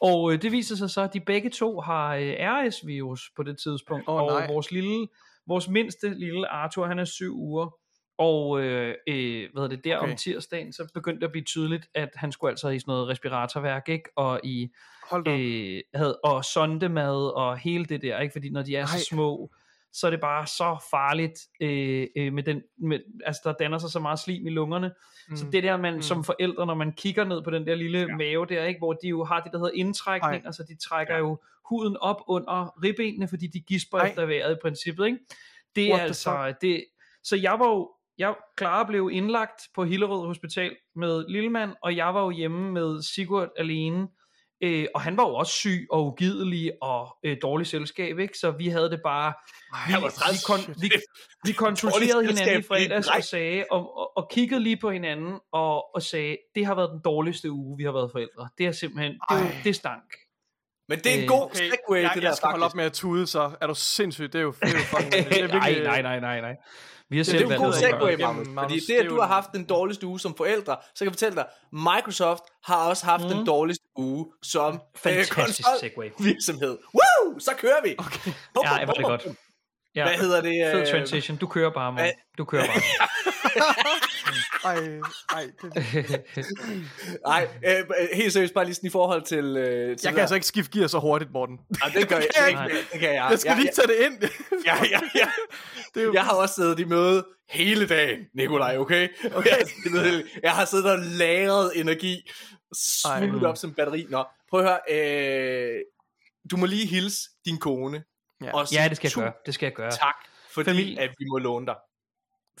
Og 0.00 0.32
øh, 0.32 0.42
det 0.42 0.52
viser 0.52 0.76
sig 0.76 0.90
så, 0.90 1.00
at 1.00 1.14
de 1.14 1.20
begge 1.20 1.50
to 1.50 1.80
har 1.80 2.14
øh, 2.14 2.34
RS-virus 2.40 3.30
på 3.36 3.42
det 3.42 3.58
tidspunkt. 3.58 4.08
Åh, 4.08 4.14
og 4.14 4.26
nej. 4.26 4.46
vores 4.46 4.70
lille, 4.70 5.08
vores 5.46 5.68
mindste 5.68 6.14
lille 6.14 6.48
Arthur, 6.48 6.86
han 6.86 6.98
er 6.98 7.04
syv 7.04 7.34
uger. 7.34 7.74
Og 8.18 8.60
øh, 8.60 8.94
øh, 9.08 9.48
hvad 9.52 9.62
er 9.62 9.68
det, 9.68 9.84
der 9.84 9.98
okay. 9.98 10.10
Om 10.10 10.16
tirsdagen, 10.16 10.72
så 10.72 10.90
begyndte 10.94 11.20
det 11.20 11.26
at 11.26 11.32
blive 11.32 11.44
tydeligt, 11.44 11.86
at 11.94 12.08
han 12.14 12.32
skulle 12.32 12.50
altså 12.50 12.68
i 12.68 12.78
sådan 12.78 12.92
noget 12.92 13.08
respiratorværk, 13.08 13.88
ikke? 13.88 14.10
Og 14.16 14.40
i 14.44 14.68
Hold 15.10 15.28
øh, 15.28 15.80
havde, 15.94 16.18
og 16.24 16.44
sondemad 16.44 17.34
og 17.36 17.58
hele 17.58 17.84
det 17.84 18.02
der, 18.02 18.20
ikke? 18.20 18.32
Fordi 18.32 18.50
når 18.50 18.62
de 18.62 18.76
er 18.76 18.86
så 18.86 18.96
Ej. 18.96 19.02
små, 19.10 19.50
så 19.92 20.06
er 20.06 20.10
det 20.10 20.20
bare 20.20 20.46
så 20.46 20.86
farligt 20.90 21.38
øh, 21.60 22.06
øh, 22.16 22.32
med 22.32 22.42
den, 22.42 22.62
med, 22.78 23.00
altså 23.26 23.40
der 23.44 23.52
danner 23.52 23.78
sig 23.78 23.90
så 23.90 24.00
meget 24.00 24.18
slim 24.18 24.46
i 24.46 24.50
lungerne. 24.50 24.90
Mm. 25.28 25.36
Så 25.36 25.46
det 25.52 25.62
der, 25.62 25.76
man 25.76 25.94
mm. 25.94 26.02
som 26.02 26.24
forældre, 26.24 26.66
når 26.66 26.74
man 26.74 26.92
kigger 26.92 27.24
ned 27.24 27.42
på 27.42 27.50
den 27.50 27.66
der 27.66 27.74
lille 27.74 27.98
ja. 27.98 28.16
mave 28.16 28.46
der, 28.46 28.64
ikke? 28.64 28.78
hvor 28.78 28.92
de 28.92 29.08
jo 29.08 29.24
har 29.24 29.40
det, 29.40 29.52
der 29.52 29.58
hedder 29.58 29.74
indtrækning, 29.74 30.42
Ej. 30.42 30.46
altså 30.46 30.64
de 30.68 30.76
trækker 30.88 31.14
ja. 31.14 31.20
jo 31.20 31.38
huden 31.68 31.96
op 31.96 32.16
under 32.28 32.84
ribbenene, 32.84 33.28
fordi 33.28 33.46
de 33.46 33.60
gisper 33.60 33.98
Ej. 33.98 34.08
efter 34.08 34.26
vejret 34.26 34.52
i 34.52 34.58
princippet, 34.62 35.06
ikke? 35.06 35.18
Det 35.76 35.86
er 35.86 35.90
What 35.90 36.02
altså, 36.02 36.54
det, 36.60 36.84
så 37.22 37.36
jeg 37.36 37.58
var 37.58 37.68
jo 37.68 37.90
jeg 38.18 38.34
Clara 38.58 38.84
blev 38.84 39.10
indlagt 39.12 39.62
på 39.74 39.84
Hillerød 39.84 40.26
Hospital 40.26 40.76
med 40.96 41.24
Lillemand, 41.28 41.72
og 41.82 41.96
jeg 41.96 42.14
var 42.14 42.22
jo 42.22 42.30
hjemme 42.30 42.72
med 42.72 43.02
Sigurd 43.02 43.50
alene. 43.56 44.08
Øh, 44.62 44.86
og 44.94 45.00
han 45.00 45.16
var 45.16 45.22
jo 45.28 45.34
også 45.34 45.52
syg 45.52 45.86
og 45.90 46.06
ugidelig 46.06 46.72
og 46.82 47.16
øh, 47.24 47.36
dårlig 47.42 47.66
selskab, 47.66 48.18
ikke? 48.18 48.38
Så 48.38 48.50
vi 48.50 48.68
havde 48.68 48.90
det 48.90 49.00
bare... 49.04 49.32
Vi, 49.88 49.92
var 49.92 50.32
vi, 50.32 50.38
kon, 50.46 50.74
vi, 50.82 50.90
vi 51.44 51.52
konsulterede 51.52 52.26
hinanden 52.26 52.60
i 52.60 52.62
fredags 52.62 53.06
nej. 53.06 53.16
og 53.16 53.24
sagde, 53.24 53.64
og, 53.70 53.98
og, 53.98 54.16
og 54.16 54.30
kiggede 54.30 54.60
lige 54.62 54.76
på 54.76 54.90
hinanden 54.90 55.38
og, 55.52 55.94
og 55.94 56.02
sagde, 56.02 56.36
det 56.54 56.66
har 56.66 56.74
været 56.74 56.90
den 56.92 57.00
dårligste 57.04 57.50
uge, 57.50 57.76
vi 57.78 57.84
har 57.84 57.92
været 57.92 58.10
forældre. 58.12 58.48
Det 58.58 58.66
er 58.66 58.72
simpelthen, 58.72 59.12
det, 59.12 59.20
er 59.30 59.34
Ej. 59.36 59.60
det 59.64 59.76
stank. 59.76 60.14
Men 60.88 60.98
det 60.98 61.06
er 61.06 61.16
en 61.16 61.22
Øh, 61.22 61.28
god 61.28 61.42
Okay, 61.44 61.70
segway, 61.70 62.02
jeg, 62.02 62.10
det 62.14 62.22
der 62.22 62.28
jeg 62.28 62.36
skal 62.36 62.48
holde 62.48 62.64
op 62.64 62.68
faktisk. 62.70 62.76
med 62.76 62.84
at 62.84 62.92
tude, 62.92 63.26
så 63.26 63.50
er 63.60 63.66
du 63.66 63.74
sindssygt. 63.74 64.32
Det 64.32 64.38
er 64.38 64.42
jo, 64.42 64.54
det 64.62 64.68
er 64.68 64.78
jo 64.78 64.84
fucking... 64.84 65.12
det 65.32 65.40
er 65.42 65.48
nej, 65.48 65.68
virkelig- 65.68 65.84
nej, 65.84 66.02
nej, 66.02 66.20
nej, 66.20 66.40
nej. 66.40 66.56
Vi 67.10 67.16
har 67.16 67.24
Det 67.24 67.26
selv 67.26 67.44
er 67.44 67.46
jo 67.46 67.52
en 67.54 67.58
god 67.62 67.72
segway, 67.72 68.10
det. 68.12 68.20
Magnus. 68.20 68.48
Magnus. 68.48 68.60
Fordi 68.62 68.80
det, 68.80 68.88
det 68.88 68.96
er 68.98 69.04
at 69.04 69.10
du 69.10 69.20
har 69.20 69.26
haft 69.26 69.52
den 69.52 69.64
dårligste 69.64 70.06
uge 70.06 70.20
som 70.20 70.34
forældre, 70.36 70.76
så 70.94 70.98
kan 70.98 71.04
jeg 71.04 71.12
fortælle 71.12 71.36
dig, 71.36 71.46
Microsoft 71.72 72.42
har 72.64 72.88
også 72.88 73.04
haft 73.06 73.22
den 73.22 73.46
dårligste 73.46 73.84
uge 73.96 74.26
som 74.42 74.74
øh, 74.74 74.80
Fantastisk 74.96 75.68
segway. 75.80 76.08
virksomhed. 76.18 76.78
Woo! 76.94 77.38
Så 77.38 77.50
kører 77.58 77.82
vi. 77.84 77.94
Okay. 77.98 78.30
Bum, 78.54 78.64
Ja, 78.64 78.84
var 78.86 78.92
det 78.92 79.04
godt. 79.04 79.26
Ja, 79.94 80.04
Hvad 80.08 80.18
hedder 80.18 80.40
det? 80.40 80.72
fed 80.72 80.80
øh, 80.80 80.86
transition. 80.88 81.36
Du 81.36 81.46
kører 81.46 81.70
bare, 81.70 81.92
mor. 81.92 82.00
hvad- 82.00 82.10
Du 82.38 82.44
kører 82.44 82.66
bare. 82.66 82.82
Ej, 84.64 84.74
ej, 85.34 85.50
det, 85.62 86.22
Nej, 87.26 87.48
øh, 87.68 87.84
helt 88.12 88.32
seriøst, 88.32 88.54
bare 88.54 88.64
lige 88.64 88.74
sådan 88.74 88.86
i 88.86 88.90
forhold 88.90 89.22
til... 89.22 89.44
Øh, 89.56 89.96
til 89.96 90.06
jeg 90.06 90.12
kan 90.12 90.20
altså 90.20 90.34
ikke 90.34 90.46
skifte 90.46 90.78
gear 90.78 90.86
så 90.88 90.98
hurtigt, 90.98 91.30
Morten. 91.32 91.58
Ja, 91.84 92.00
det 92.00 92.08
gør 92.08 92.16
jeg, 92.20 92.26
jeg 92.36 92.64
det, 92.64 92.70
ikke. 92.76 92.88
det 92.92 93.00
kan 93.00 93.14
jeg. 93.14 93.26
Jeg 93.30 93.38
skal 93.38 93.56
lige 93.56 93.70
tage 93.74 93.88
det 93.88 93.96
ind. 94.06 94.30
Ja, 94.66 94.76
ja, 94.90 95.00
ja. 95.14 95.28
Det 95.94 96.00
er 96.00 96.04
jo, 96.06 96.12
Jeg 96.12 96.24
har 96.24 96.32
også 96.34 96.54
siddet 96.54 96.80
i 96.80 96.84
møde 96.84 97.26
hele 97.50 97.88
dagen, 97.88 98.18
Nikolaj, 98.34 98.76
okay? 98.78 99.08
okay. 99.34 99.56
Det 99.84 99.92
ved, 99.92 100.24
jeg 100.42 100.52
har 100.52 100.64
siddet 100.64 100.90
og 100.90 100.98
lagret 100.98 101.72
energi, 101.74 102.30
smuglet 103.04 103.42
Ej. 103.42 103.48
op 103.48 103.56
som 103.56 103.74
batteri. 103.74 104.06
Nå, 104.10 104.24
prøv 104.50 104.60
at 104.60 104.66
høre. 104.90 105.74
Øh, 105.74 105.80
du 106.50 106.56
må 106.56 106.66
lige 106.66 106.86
hilse 106.86 107.18
din 107.44 107.58
kone. 107.58 108.04
Ja. 108.42 108.52
Og 108.54 108.68
sige 108.68 108.82
ja, 108.82 108.88
det 108.88 108.96
skal 108.96 109.12
jeg 109.16 109.24
gøre. 109.24 109.32
Det 109.46 109.54
skal 109.54 109.66
jeg 109.66 109.74
gøre. 109.74 109.90
Tak, 109.90 110.14
fordi 110.50 110.70
Familie- 110.70 111.00
at 111.00 111.10
vi 111.18 111.24
må 111.30 111.38
låne 111.38 111.66
dig. 111.66 111.74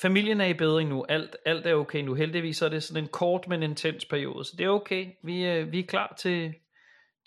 Familien 0.02 0.40
er 0.40 0.46
i 0.46 0.54
bedring 0.54 0.88
nu. 0.88 1.04
Alt, 1.08 1.36
alt 1.46 1.66
er 1.66 1.74
okay 1.74 2.00
nu. 2.02 2.14
Heldigvis 2.14 2.56
så 2.56 2.64
er 2.64 2.68
det 2.68 2.82
sådan 2.82 3.02
en 3.02 3.08
kort, 3.08 3.48
men 3.48 3.62
intens 3.62 4.04
periode. 4.04 4.44
Så 4.44 4.52
det 4.58 4.64
er 4.66 4.70
okay. 4.70 5.06
Vi, 5.24 5.44
øh, 5.44 5.72
vi 5.72 5.78
er 5.78 5.86
klar 5.86 6.14
til, 6.20 6.54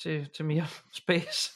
til, 0.04 0.30
til 0.36 0.46
mere 0.46 0.68
space. 1.02 1.52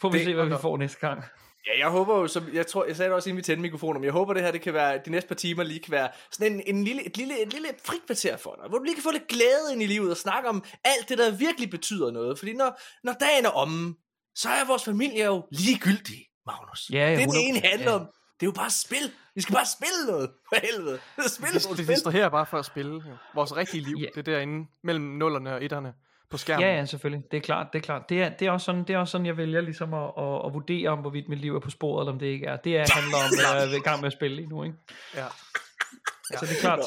Får 0.00 0.08
vi 0.10 0.18
Det- 0.18 0.24
se, 0.26 0.34
hvad 0.34 0.46
vi 0.46 0.54
får 0.60 0.76
næste 0.76 0.98
gang. 1.00 1.24
Ja, 1.66 1.78
jeg 1.78 1.88
håber 1.90 2.18
jo, 2.18 2.26
som 2.26 2.48
jeg 2.54 2.66
tror, 2.66 2.84
jeg 2.84 2.96
sagde 2.96 3.08
det 3.08 3.16
også 3.16 3.28
inden 3.28 3.36
vi 3.36 3.42
tændte 3.42 3.62
mikrofonen, 3.62 4.00
men 4.00 4.04
jeg 4.04 4.12
håber 4.12 4.34
det 4.34 4.42
her, 4.42 4.50
det 4.50 4.60
kan 4.60 4.74
være, 4.74 5.00
de 5.04 5.10
næste 5.10 5.28
par 5.28 5.34
timer 5.34 5.62
lige 5.62 5.80
kan 5.80 5.92
være 5.92 6.08
sådan 6.32 6.52
en, 6.52 6.62
en 6.76 6.84
lille, 6.84 7.06
et 7.06 7.16
lille, 7.16 7.42
et 7.42 7.52
lille 7.52 7.68
frikvarter 7.84 8.36
for 8.36 8.58
dig, 8.60 8.68
hvor 8.68 8.78
du 8.78 8.84
lige 8.84 8.94
kan 8.94 9.02
få 9.02 9.10
lidt 9.10 9.28
glæde 9.28 9.72
ind 9.72 9.82
i 9.82 9.86
livet 9.86 10.10
og 10.10 10.16
snakke 10.16 10.48
om 10.48 10.64
alt 10.84 11.08
det, 11.08 11.18
der 11.18 11.30
virkelig 11.36 11.70
betyder 11.70 12.10
noget. 12.10 12.38
Fordi 12.38 12.52
når, 12.52 12.80
når 13.04 13.12
dagen 13.12 13.44
er 13.44 13.50
omme, 13.50 13.94
så 14.34 14.48
er 14.48 14.66
vores 14.66 14.84
familie 14.84 15.24
jo 15.24 15.46
ligegyldig, 15.50 16.26
Magnus. 16.46 16.90
Ja, 16.92 16.98
ja, 16.98 17.10
det, 17.10 17.18
det 17.18 17.34
100%, 17.34 17.38
ene 17.38 17.60
handler 17.60 17.90
ja. 17.90 17.94
om, 17.98 18.00
det 18.40 18.46
er 18.46 18.50
jo 18.50 18.52
bare 18.52 18.70
spil. 18.70 19.10
Vi 19.34 19.40
skal 19.40 19.54
bare 19.54 19.66
spille 19.66 20.06
noget, 20.12 20.30
for 20.48 20.56
helvede. 20.66 20.98
Spille 21.28 21.54
det, 21.54 21.64
nogle 21.64 21.76
det 21.76 21.84
spil. 21.86 21.94
distraherer 21.94 22.28
bare 22.28 22.46
for 22.46 22.58
at 22.58 22.64
spille. 22.64 22.94
Jo. 22.94 23.16
Vores 23.34 23.56
rigtige 23.56 23.80
liv, 23.84 23.96
Ja. 24.00 24.06
det 24.14 24.18
er 24.28 24.32
derinde 24.34 24.68
mellem 24.84 25.04
nullerne 25.04 25.54
og 25.54 25.64
etterne 25.64 25.94
på 26.30 26.36
skærmen. 26.36 26.66
Ja, 26.66 26.74
ja, 26.74 26.84
selvfølgelig. 26.84 27.24
Det 27.30 27.36
er 27.36 27.40
klart, 27.40 27.66
det 27.72 27.78
er 27.78 27.82
klart. 27.82 28.02
Det 28.08 28.22
er, 28.22 28.28
det 28.28 28.46
er, 28.46 28.50
også, 28.50 28.64
sådan, 28.64 28.84
det 28.84 28.94
er 28.94 28.98
også 28.98 29.12
sådan, 29.12 29.26
jeg 29.26 29.36
vælger 29.36 29.60
ligesom 29.60 29.94
at, 29.94 30.10
at, 30.18 30.46
at 30.46 30.52
vurdere 30.54 30.88
om, 30.88 30.98
hvorvidt 30.98 31.28
mit 31.28 31.38
liv 31.38 31.56
er 31.56 31.60
på 31.60 31.70
sporet, 31.70 32.02
eller 32.02 32.12
om 32.12 32.18
det 32.18 32.26
ikke 32.26 32.46
er. 32.46 32.56
Det 32.56 32.76
er, 32.76 32.86
handler 32.94 33.16
om, 33.16 33.30
hvad 33.36 33.60
jeg 33.62 33.72
er 33.72 33.76
i 33.76 33.80
gang 33.80 34.00
med 34.00 34.06
at 34.06 34.12
spille 34.12 34.36
lige 34.36 34.48
nu, 34.48 34.62
ikke? 34.64 34.76
ja. 35.14 35.26
Så 36.38 36.46
det 36.46 36.56
er 36.56 36.60
klart. 36.60 36.80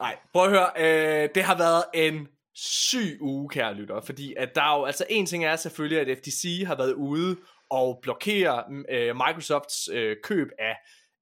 Nej, 0.00 0.16
prøv 0.32 0.44
at 0.44 0.50
høre. 0.50 0.70
Øh, 0.78 1.28
det 1.34 1.42
har 1.42 1.58
været 1.58 1.84
en 1.94 2.28
syg 2.54 3.18
uge, 3.20 3.48
kære 3.48 3.74
lytter, 3.74 4.00
fordi 4.00 4.34
at 4.38 4.54
der 4.54 4.62
er 4.62 4.78
jo, 4.78 4.84
altså 4.84 5.04
en 5.10 5.26
ting 5.26 5.44
er 5.44 5.56
selvfølgelig, 5.56 6.00
at 6.00 6.18
FTC 6.18 6.64
har 6.66 6.74
været 6.76 6.92
ude 6.92 7.36
og 7.70 7.98
blokere 8.02 8.64
øh, 8.90 9.16
Microsofts 9.16 9.88
øh, 9.92 10.16
køb 10.24 10.48
af 10.58 10.76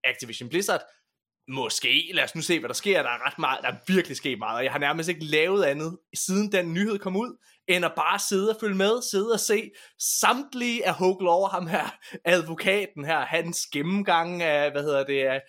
Activision 0.07 0.49
Blizzard. 0.49 0.81
Måske, 1.49 2.11
lad 2.15 2.25
os 2.25 2.35
nu 2.35 2.41
se, 2.41 2.59
hvad 2.59 2.69
der 2.69 2.75
sker. 2.75 3.03
Der 3.03 3.11
er 3.11 3.27
ret 3.27 3.39
meget, 3.39 3.63
der 3.63 3.69
er 3.69 3.77
virkelig 3.87 4.17
sket 4.17 4.39
meget, 4.39 4.57
og 4.57 4.65
jeg 4.65 4.73
har 4.73 4.79
nærmest 4.79 5.09
ikke 5.09 5.25
lavet 5.25 5.65
andet, 5.65 5.99
siden 6.15 6.53
den 6.53 6.75
nyhed 6.75 6.99
kom 6.99 7.17
ud, 7.17 7.37
end 7.69 7.85
at 7.85 7.93
bare 7.97 8.19
sidde 8.19 8.51
og 8.51 8.57
følge 8.61 8.75
med, 8.75 9.03
sidde 9.03 9.33
og 9.33 9.41
se 9.41 9.71
samtlige 10.21 10.87
af 10.87 10.95
Hogle 10.95 11.31
over 11.31 11.49
ham 11.49 11.67
her, 11.67 11.95
advokaten 12.25 13.05
her, 13.05 13.21
hans 13.21 13.67
gennemgang 13.73 14.43
af, 14.43 14.71
hvad 14.71 14.83
hedder 14.83 15.05
det, 15.05 15.23
af, 15.23 15.43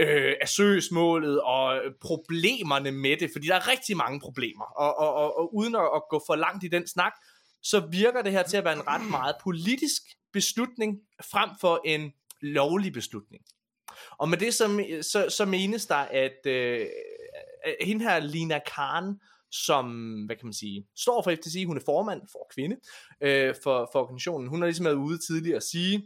øh, 0.00 0.34
af 0.40 0.48
søgsmålet 0.48 1.40
og 1.40 1.80
problemerne 2.00 2.90
med 2.90 3.16
det, 3.16 3.30
fordi 3.32 3.46
der 3.46 3.54
er 3.54 3.68
rigtig 3.68 3.96
mange 3.96 4.20
problemer, 4.20 4.64
og, 4.64 4.98
og, 4.98 5.14
og, 5.14 5.38
og 5.38 5.54
uden 5.54 5.76
at, 5.76 5.88
at 5.94 6.02
gå 6.10 6.22
for 6.26 6.36
langt 6.36 6.64
i 6.64 6.68
den 6.68 6.86
snak, 6.86 7.12
så 7.62 7.88
virker 7.90 8.22
det 8.22 8.32
her 8.32 8.42
til 8.42 8.56
at 8.56 8.64
være 8.64 8.76
en 8.76 8.86
ret 8.86 9.10
meget 9.10 9.36
politisk 9.42 10.02
beslutning, 10.32 10.98
frem 11.30 11.50
for 11.60 11.80
en 11.84 12.12
lovlig 12.42 12.92
beslutning. 12.92 13.42
Og 14.18 14.28
med 14.28 14.38
det 14.38 14.54
så, 14.54 14.86
så, 15.12 15.30
så 15.30 15.44
menes 15.44 15.86
der, 15.86 15.96
at 15.96 16.46
øh, 16.46 16.86
hende 17.80 18.04
her 18.04 18.18
Lina 18.18 18.60
Khan, 18.66 19.20
som, 19.50 20.14
hvad 20.26 20.36
kan 20.36 20.46
man 20.46 20.52
sige, 20.52 20.86
står 20.96 21.22
for 21.22 21.34
FTC, 21.34 21.64
hun 21.66 21.76
er 21.76 21.82
formand 21.84 22.20
for 22.32 22.50
kvinde, 22.54 22.76
øh, 23.20 23.54
for, 23.62 23.88
for 23.92 24.02
organisationen, 24.02 24.48
hun 24.48 24.60
har 24.60 24.66
ligesom 24.66 24.86
været 24.86 24.94
ude 24.94 25.18
tidligere 25.18 25.56
at 25.56 25.62
sige, 25.62 26.04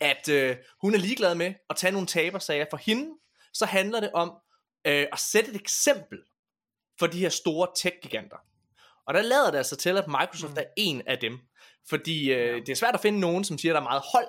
at 0.00 0.28
øh, 0.28 0.56
hun 0.82 0.94
er 0.94 0.98
ligeglad 0.98 1.34
med 1.34 1.54
at 1.70 1.76
tage 1.76 1.92
nogle 1.92 2.06
tabersager 2.06 2.66
for 2.70 2.76
hende, 2.76 3.10
så 3.52 3.66
handler 3.66 4.00
det 4.00 4.10
om 4.12 4.28
øh, 4.86 5.06
at 5.12 5.18
sætte 5.18 5.50
et 5.50 5.56
eksempel 5.56 6.18
for 6.98 7.06
de 7.06 7.18
her 7.18 7.28
store 7.28 7.68
tech-giganter. 7.76 8.36
Og 9.06 9.14
der 9.14 9.22
lader 9.22 9.50
det 9.50 9.58
altså 9.58 9.76
til, 9.76 9.96
at 9.96 10.08
Microsoft 10.08 10.52
mm. 10.52 10.58
er 10.58 10.64
en 10.76 11.02
af 11.06 11.18
dem. 11.18 11.38
Fordi 11.88 12.32
øh, 12.32 12.60
det 12.60 12.68
er 12.68 12.76
svært 12.76 12.94
at 12.94 13.00
finde 13.00 13.20
nogen, 13.20 13.44
som 13.44 13.58
siger, 13.58 13.72
at 13.72 13.74
der 13.74 13.80
er 13.80 13.90
meget 13.90 14.02
hold. 14.12 14.28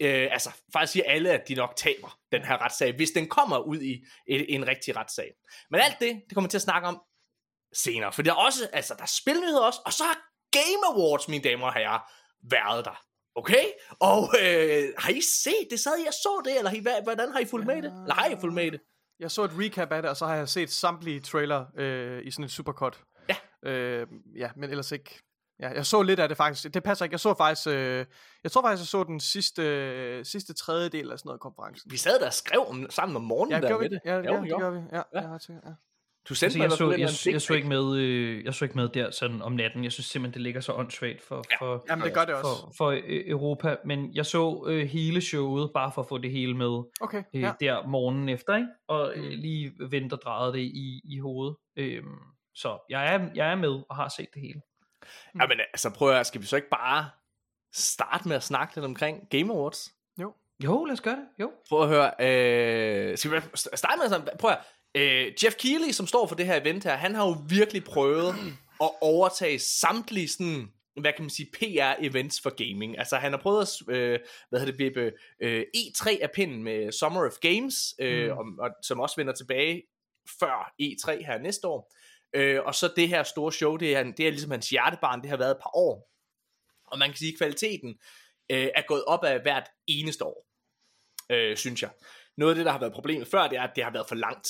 Øh, 0.00 0.28
altså, 0.32 0.50
faktisk 0.72 0.92
siger 0.92 1.04
alle, 1.06 1.30
at 1.30 1.48
de 1.48 1.54
nok 1.54 1.76
taber 1.76 2.18
den 2.32 2.42
her 2.42 2.64
retssag, 2.64 2.96
hvis 2.96 3.10
den 3.10 3.28
kommer 3.28 3.58
ud 3.58 3.80
i 3.80 4.04
en, 4.26 4.44
en 4.48 4.68
rigtig 4.68 4.96
retssag. 4.96 5.32
Men 5.70 5.80
alt 5.80 5.96
det, 6.00 6.22
det 6.28 6.34
kommer 6.34 6.48
til 6.48 6.58
at 6.58 6.62
snakke 6.62 6.88
om 6.88 7.02
senere. 7.74 8.12
For 8.12 8.22
der 8.22 8.30
er 8.30 8.36
også, 8.36 8.68
altså, 8.72 8.94
der 8.94 9.02
er 9.02 9.12
spilnyheder 9.20 9.60
også, 9.60 9.80
og 9.86 9.92
så 9.92 10.04
har 10.04 10.18
Game 10.52 10.82
Awards, 10.94 11.28
mine 11.28 11.42
damer 11.42 11.66
og 11.66 11.74
herrer, 11.74 12.10
været 12.50 12.84
der. 12.84 13.02
Okay? 13.34 13.64
Og 14.00 14.22
øh, 14.42 14.94
har 14.98 15.10
I 15.10 15.20
set 15.20 15.68
det? 15.70 15.80
Sad 15.80 15.98
I 15.98 16.06
og 16.06 16.12
så 16.12 16.42
det? 16.44 16.58
Eller 16.58 16.70
har 16.70 16.76
I, 16.76 17.02
hvordan 17.02 17.32
har 17.32 17.38
I 17.38 17.44
fulgt 17.44 17.66
med 17.66 17.76
i 17.76 17.80
det? 17.80 17.92
Eller 18.02 18.14
har 18.14 18.26
I 18.26 18.36
fulgt 18.40 18.54
med 18.54 18.70
det? 18.70 18.80
Jeg 19.20 19.30
så 19.30 19.44
et 19.44 19.50
recap 19.54 19.92
af 19.92 20.02
det, 20.02 20.10
og 20.10 20.16
så 20.16 20.26
har 20.26 20.34
jeg 20.34 20.48
set 20.48 20.70
samtlige 20.70 21.20
trailer 21.20 21.66
øh, 21.76 22.26
i 22.26 22.30
sådan 22.30 22.44
et 22.44 22.50
supercut. 22.50 23.04
Ja. 23.28 23.70
Øh, 23.70 24.06
ja, 24.36 24.50
men 24.56 24.70
ellers 24.70 24.92
ikke. 24.92 25.20
Ja, 25.60 25.68
jeg 25.68 25.86
så 25.86 26.02
lidt 26.02 26.20
af 26.20 26.28
det 26.28 26.36
faktisk. 26.36 26.74
Det 26.74 26.82
passer 26.82 27.04
ikke. 27.04 27.12
Jeg 27.14 27.20
så 27.20 27.34
faktisk, 27.38 27.68
øh, 27.68 28.04
jeg 28.44 28.52
tror 28.52 28.62
faktisk, 28.62 28.80
jeg 28.80 28.86
så 28.86 29.04
den 29.04 29.20
sidste, 29.20 29.62
øh, 29.62 30.24
sidste 30.24 30.54
tredjedel 30.54 31.12
af 31.12 31.18
sådan 31.18 31.28
noget 31.28 31.40
konferencen. 31.40 31.90
Vi 31.90 31.96
sad 31.96 32.20
der 32.20 32.26
og 32.26 32.32
skrev 32.32 32.64
om, 32.68 32.86
sammen 32.90 33.16
om 33.16 33.22
morgenen 33.22 33.62
Ja, 33.62 33.68
der 33.68 33.78
med 33.78 33.88
vi 33.88 33.94
det. 33.94 34.00
det? 34.04 34.10
Ja, 34.10 34.16
Jo, 34.16 34.22
ja, 34.22 34.40
det 34.40 34.58
gør 34.60 34.70
vi. 34.70 34.78
Ja, 34.92 34.96
Ja. 34.96 35.02
ja. 35.22 35.30
Jeg, 35.30 35.40
tænker, 35.40 35.62
ja. 35.68 35.72
Du 36.28 36.34
sendte 36.34 36.62
Altså, 36.62 36.84
mig 36.84 36.90
jeg, 36.90 36.98
hvert 36.98 37.10
så, 37.10 37.28
jeg, 37.30 37.34
jeg, 37.34 37.42
så 37.42 37.54
ikke 37.54 37.68
med, 37.68 37.96
øh, 37.96 38.44
jeg 38.44 38.54
så 38.54 38.64
ikke 38.64 38.76
med 38.76 38.88
der 38.88 39.10
sådan 39.10 39.42
om 39.42 39.52
natten. 39.52 39.84
Jeg 39.84 39.92
synes 39.92 40.06
simpelthen, 40.06 40.34
det 40.34 40.42
ligger 40.42 40.60
så 40.60 40.72
åndssvagt 40.72 41.22
for, 41.22 41.44
for, 41.58 41.84
Jamen, 41.88 42.04
det 42.04 42.14
gør 42.14 42.24
det 42.24 42.34
også. 42.34 42.60
for, 42.62 42.72
for 42.76 42.90
øh, 42.90 43.00
Europa. 43.06 43.76
Men 43.84 44.14
jeg 44.14 44.26
så 44.26 44.64
øh, 44.68 44.86
hele 44.86 45.20
showet, 45.20 45.70
bare 45.74 45.92
for 45.92 46.02
at 46.02 46.08
få 46.08 46.18
det 46.18 46.30
hele 46.30 46.54
med 46.56 46.82
Okay, 47.00 47.22
øh, 47.34 47.40
ja. 47.42 47.52
der 47.60 47.86
morgenen 47.86 48.28
efter, 48.28 48.56
ikke? 48.56 48.68
og 48.88 49.12
øh, 49.16 49.22
Mm. 49.24 49.28
lige 49.30 49.72
vendt 49.90 50.12
og 50.12 50.18
drejet 50.24 50.54
det 50.54 50.60
i, 50.60 51.00
i 51.04 51.18
hovedet. 51.18 51.56
Øhm, 51.76 52.06
så 52.54 52.78
jeg 52.90 53.14
er, 53.14 53.28
jeg 53.34 53.50
er 53.50 53.54
med 53.56 53.82
og 53.88 53.96
har 53.96 54.08
set 54.16 54.28
det 54.34 54.42
hele. 54.42 54.60
Jamen 55.40 55.60
altså, 55.60 55.90
prøv 55.90 56.08
at 56.08 56.14
høre, 56.14 56.24
skal 56.24 56.40
vi 56.40 56.46
så 56.46 56.56
ikke 56.56 56.68
bare 56.68 57.10
starte 57.72 58.28
med 58.28 58.36
at 58.36 58.42
snakke 58.42 58.74
lidt 58.76 58.84
omkring 58.84 59.28
Game 59.30 59.52
Awards? 59.54 59.94
Jo. 60.20 60.32
Jo, 60.64 60.84
lad 60.84 60.92
os 60.92 61.00
gøre 61.00 61.16
det. 61.16 61.26
Jo. 61.40 61.52
Prøv 61.68 61.82
at 61.82 61.88
høre, 61.88 62.10
øh, 62.20 63.18
skal 63.18 63.30
vi 63.32 63.36
starte 63.54 63.98
med 63.98 64.08
sådan, 64.08 64.28
prøv 64.38 64.50
at 64.50 64.56
høre, 64.56 65.26
øh, 65.26 65.32
Jeff 65.44 65.56
Keighley, 65.56 65.90
som 65.92 66.06
står 66.06 66.26
for 66.26 66.34
det 66.34 66.46
her 66.46 66.60
event 66.60 66.84
her, 66.84 66.96
han 66.96 67.14
har 67.14 67.26
jo 67.26 67.36
virkelig 67.48 67.84
prøvet 67.84 68.34
at 68.84 68.90
overtage 69.00 69.58
samtlige 69.58 70.28
sådan, 70.28 70.72
hvad 71.00 71.12
kan 71.12 71.22
man 71.22 71.30
sige, 71.30 71.48
PR-events 71.56 72.40
for 72.42 72.70
gaming. 72.72 72.98
Altså 72.98 73.16
han 73.16 73.32
har 73.32 73.38
prøvet 73.38 73.62
at, 73.62 73.94
øh, 73.94 74.18
hvad 74.48 74.60
hedder 74.60 74.72
det, 74.72 74.78
vippe 74.78 75.12
øh, 75.40 75.64
E3 75.76 76.22
af 76.22 76.30
pinden 76.34 76.62
med 76.62 76.92
Summer 76.92 77.26
of 77.26 77.32
Games, 77.40 77.94
øh, 77.98 78.30
Mm. 78.32 78.38
og, 78.38 78.44
og, 78.58 78.70
som 78.82 79.00
også 79.00 79.16
vender 79.16 79.32
tilbage 79.32 79.82
før 80.40 80.72
E3 80.82 81.26
her 81.26 81.38
næste 81.38 81.68
år. 81.68 81.92
Øh, 82.34 82.60
og 82.64 82.74
så 82.74 82.92
det 82.96 83.08
her 83.08 83.22
store 83.22 83.52
show, 83.52 83.76
det 83.76 83.96
er, 83.96 84.02
det 84.02 84.26
er 84.26 84.30
ligesom 84.30 84.50
hans 84.50 84.70
hjertebarn, 84.70 85.22
det 85.22 85.30
har 85.30 85.36
været 85.36 85.50
et 85.50 85.60
par 85.62 85.76
år. 85.76 86.10
Og 86.86 86.98
man 86.98 87.08
kan 87.08 87.16
sige, 87.16 87.32
at 87.32 87.38
kvaliteten 87.38 87.98
øh, 88.50 88.68
er 88.74 88.82
gået 88.86 89.04
op 89.04 89.24
af 89.24 89.40
hvert 89.42 89.68
eneste 89.86 90.24
år, 90.24 90.46
øh, 91.30 91.56
synes 91.56 91.82
jeg. 91.82 91.90
Noget 92.36 92.52
af 92.52 92.56
det, 92.56 92.66
der 92.66 92.72
har 92.72 92.78
været 92.78 92.92
problemet 92.92 93.28
før, 93.28 93.48
det 93.48 93.58
er, 93.58 93.62
at 93.62 93.72
det 93.76 93.84
har 93.84 93.90
været 93.90 94.08
for 94.08 94.14
langt. 94.14 94.48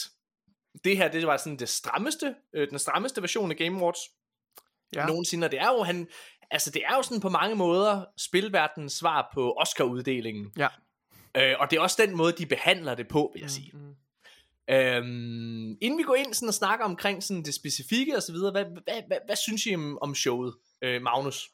Det 0.84 0.96
her, 0.96 1.08
det 1.08 1.26
var 1.26 1.36
sådan 1.36 1.58
det 1.58 1.68
strammeste, 1.68 2.34
øh, 2.52 2.70
den 2.70 2.78
strammeste 2.78 3.22
version 3.22 3.50
af 3.50 3.56
Game 3.56 3.80
Awards 3.80 3.98
Ja. 4.94 5.06
nogensinde, 5.06 5.44
og 5.44 5.50
det 5.50 5.60
er 5.60 5.68
jo, 5.68 5.82
han, 5.82 6.08
altså 6.50 6.70
det 6.70 6.82
er 6.84 6.96
jo 6.96 7.02
sådan 7.02 7.20
på 7.20 7.28
mange 7.28 7.56
måder 7.56 8.04
spilverdens 8.18 8.92
svar 8.92 9.30
på 9.34 9.54
Oscar-uddelingen. 9.58 10.52
Ja. 10.56 10.68
Øh, 11.36 11.54
og 11.60 11.70
det 11.70 11.76
er 11.76 11.80
også 11.80 12.02
den 12.06 12.16
måde, 12.16 12.32
de 12.32 12.46
behandler 12.46 12.94
det 12.94 13.08
på, 13.08 13.30
vil 13.34 13.40
jeg 13.40 13.50
sige. 13.50 13.70
Mm, 13.74 13.80
mm. 13.80 13.94
Øhm, 14.70 15.76
inden 15.80 15.98
vi 15.98 16.02
går 16.02 16.14
ind 16.14 16.34
sådan 16.34 16.48
og 16.48 16.54
snakker 16.54 16.84
omkring 16.84 17.22
sådan 17.22 17.42
det 17.42 17.54
specifikke 17.54 18.16
og 18.16 18.22
så 18.22 18.32
videre, 18.32 18.50
hvad, 18.50 18.64
hvad, 18.64 19.02
hvad, 19.06 19.18
hvad 19.26 19.36
synes 19.36 19.66
I 19.66 19.74
om, 19.74 19.98
om 20.02 20.14
showet, 20.14 20.54
øh, 20.82 21.02
Magnus? 21.02 21.50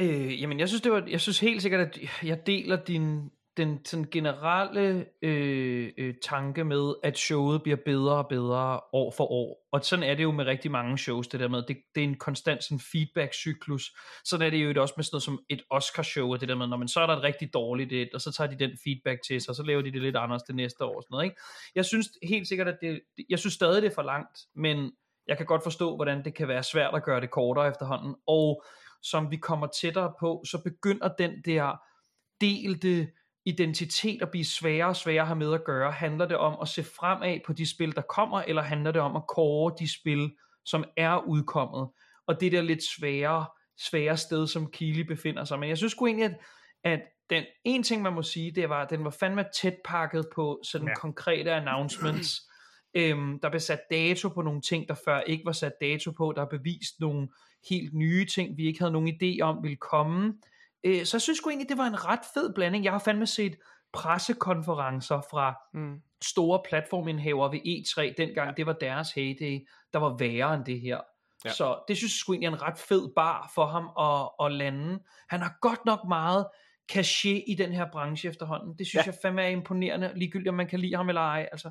Øh, 0.00 0.40
jamen, 0.42 0.60
jeg 0.60 0.68
synes, 0.68 0.82
det 0.82 0.92
var, 0.92 1.04
jeg 1.08 1.20
synes 1.20 1.40
helt 1.40 1.62
sikkert, 1.62 1.80
at 1.80 1.98
jeg 2.22 2.46
deler 2.46 2.84
din, 2.84 3.30
den 3.56 3.84
sådan 3.84 4.06
generelle 4.10 5.06
øh, 5.22 5.92
øh, 5.98 6.14
tanke 6.22 6.64
med, 6.64 6.94
at 7.02 7.18
showet 7.18 7.62
bliver 7.62 7.76
bedre 7.84 8.16
og 8.16 8.28
bedre 8.28 8.80
år 8.92 9.14
for 9.16 9.24
år. 9.32 9.66
Og 9.72 9.84
sådan 9.84 10.02
er 10.02 10.14
det 10.14 10.22
jo 10.22 10.32
med 10.32 10.44
rigtig 10.44 10.70
mange 10.70 10.98
shows, 10.98 11.28
det 11.28 11.40
der 11.40 11.48
med, 11.48 11.62
det, 11.68 11.76
det 11.94 12.00
er 12.00 12.08
en 12.08 12.18
konstant 12.18 12.64
sådan 12.64 12.80
feedback-cyklus. 12.80 13.96
Sådan 14.24 14.46
er 14.46 14.50
det 14.50 14.76
jo 14.76 14.82
også 14.82 14.94
med 14.96 15.04
sådan 15.04 15.14
noget 15.14 15.22
som 15.22 15.44
et 15.48 15.62
Oscar-show, 15.70 16.32
og 16.32 16.40
det 16.40 16.48
der 16.48 16.54
med, 16.54 16.66
når 16.66 16.76
man 16.76 16.88
så 16.88 17.00
er 17.00 17.06
der 17.06 17.16
et 17.16 17.22
rigtig 17.22 17.54
dårligt 17.54 17.92
et, 17.92 18.08
og 18.14 18.20
så 18.20 18.32
tager 18.32 18.50
de 18.50 18.58
den 18.58 18.78
feedback 18.84 19.22
til 19.26 19.40
sig, 19.40 19.50
og 19.50 19.56
så 19.56 19.62
laver 19.62 19.82
de 19.82 19.92
det 19.92 20.02
lidt 20.02 20.16
anderledes 20.16 20.42
det 20.42 20.54
næste 20.54 20.84
år. 20.84 21.00
Sådan 21.00 21.08
noget, 21.10 21.24
ikke? 21.24 21.36
Jeg 21.74 21.84
synes 21.84 22.08
helt 22.22 22.48
sikkert, 22.48 22.68
at 22.68 22.78
det, 22.80 23.00
jeg 23.28 23.38
synes 23.38 23.54
stadig, 23.54 23.82
det 23.82 23.90
er 23.90 23.94
for 23.94 24.02
langt, 24.02 24.38
men 24.54 24.92
jeg 25.28 25.36
kan 25.36 25.46
godt 25.46 25.62
forstå, 25.62 25.96
hvordan 25.96 26.24
det 26.24 26.34
kan 26.34 26.48
være 26.48 26.62
svært 26.62 26.94
at 26.94 27.04
gøre 27.04 27.20
det 27.20 27.30
kortere 27.30 27.68
efterhånden. 27.68 28.14
Og 28.26 28.64
som 29.02 29.30
vi 29.30 29.36
kommer 29.36 29.66
tættere 29.66 30.12
på, 30.20 30.44
så 30.46 30.62
begynder 30.64 31.08
den 31.08 31.42
der 31.44 31.76
delte 32.40 33.08
identitet 33.46 34.22
at 34.22 34.30
blive 34.30 34.44
sværere 34.44 34.88
og 34.88 34.96
sværere 34.96 35.26
have 35.26 35.38
med 35.38 35.54
at 35.54 35.64
gøre? 35.64 35.92
Handler 35.92 36.26
det 36.26 36.36
om 36.36 36.58
at 36.62 36.68
se 36.68 36.84
fremad 36.84 37.40
på 37.46 37.52
de 37.52 37.70
spil, 37.70 37.94
der 37.94 38.02
kommer, 38.02 38.42
eller 38.42 38.62
handler 38.62 38.92
det 38.92 39.02
om 39.02 39.16
at 39.16 39.26
kåre 39.26 39.74
de 39.78 39.92
spil, 39.92 40.32
som 40.64 40.84
er 40.96 41.18
udkommet? 41.26 41.88
Og 42.26 42.40
det 42.40 42.52
der 42.52 42.62
lidt 42.62 42.82
svære, 42.84 43.46
svære 43.78 44.16
sted, 44.16 44.46
som 44.46 44.70
Kili 44.70 45.02
befinder 45.02 45.44
sig. 45.44 45.58
Men 45.58 45.68
jeg 45.68 45.78
synes 45.78 45.92
sgu 45.92 46.06
egentlig, 46.06 46.24
at, 46.24 46.36
at 46.84 47.00
den 47.30 47.44
en 47.64 47.82
ting, 47.82 48.02
man 48.02 48.12
må 48.12 48.22
sige, 48.22 48.50
det 48.50 48.68
var, 48.68 48.82
at 48.82 48.90
den 48.90 49.04
var 49.04 49.10
fandme 49.10 49.44
tæt 49.54 49.76
pakket 49.84 50.26
på 50.34 50.60
sådan 50.62 50.88
ja. 50.88 50.94
konkrete 50.94 51.52
announcements. 51.52 52.42
Øhm, 52.94 53.40
der 53.40 53.50
blev 53.50 53.60
sat 53.60 53.80
dato 53.90 54.28
på 54.28 54.42
nogle 54.42 54.60
ting, 54.60 54.88
der 54.88 54.94
før 55.04 55.20
ikke 55.20 55.44
var 55.44 55.52
sat 55.52 55.72
dato 55.80 56.10
på. 56.10 56.32
Der 56.36 56.42
er 56.42 56.48
bevist 56.48 57.00
nogle 57.00 57.28
helt 57.70 57.94
nye 57.94 58.26
ting, 58.26 58.56
vi 58.56 58.66
ikke 58.66 58.78
havde 58.78 58.92
nogen 58.92 59.08
idé 59.08 59.40
om 59.42 59.62
ville 59.62 59.76
komme. 59.76 60.34
Øh, 60.86 61.04
så 61.04 61.16
jeg 61.16 61.22
synes 61.22 61.38
sgu 61.38 61.50
egentlig, 61.50 61.68
det 61.68 61.78
var 61.78 61.86
en 61.86 62.04
ret 62.04 62.20
fed 62.34 62.54
blanding. 62.54 62.84
Jeg 62.84 62.92
har 62.92 62.98
fandme 62.98 63.26
set 63.26 63.56
pressekonferencer 63.92 65.20
fra 65.30 65.54
mm. 65.74 66.00
store 66.24 66.60
platformindhavere 66.68 67.52
ved 67.52 67.60
E3, 67.60 68.14
dengang 68.16 68.56
det 68.56 68.66
var 68.66 68.72
deres 68.72 69.12
heyday, 69.12 69.66
der 69.92 69.98
var 69.98 70.16
værre 70.18 70.54
end 70.54 70.64
det 70.64 70.80
her. 70.80 71.00
Ja. 71.44 71.50
Så 71.50 71.84
det 71.88 71.96
synes 71.96 72.12
jeg 72.12 72.18
sgu 72.18 72.32
egentlig 72.32 72.46
er 72.46 72.52
en 72.52 72.62
ret 72.62 72.78
fed 72.78 73.08
bar 73.16 73.50
for 73.54 73.66
ham 73.66 73.84
at, 73.98 74.46
at 74.46 74.52
lande. 74.52 74.98
Han 75.28 75.40
har 75.40 75.58
godt 75.60 75.84
nok 75.84 76.00
meget 76.08 76.46
cachet 76.92 77.44
i 77.46 77.54
den 77.54 77.72
her 77.72 77.86
branche 77.92 78.28
efterhånden. 78.28 78.78
Det 78.78 78.86
synes 78.86 79.06
ja. 79.06 79.10
jeg 79.10 79.18
fandme 79.22 79.42
er 79.42 79.48
imponerende, 79.48 80.12
ligegyldigt 80.16 80.48
om 80.48 80.54
man 80.54 80.68
kan 80.68 80.80
lide 80.80 80.96
ham 80.96 81.08
eller 81.08 81.20
ej. 81.20 81.48
Altså. 81.52 81.70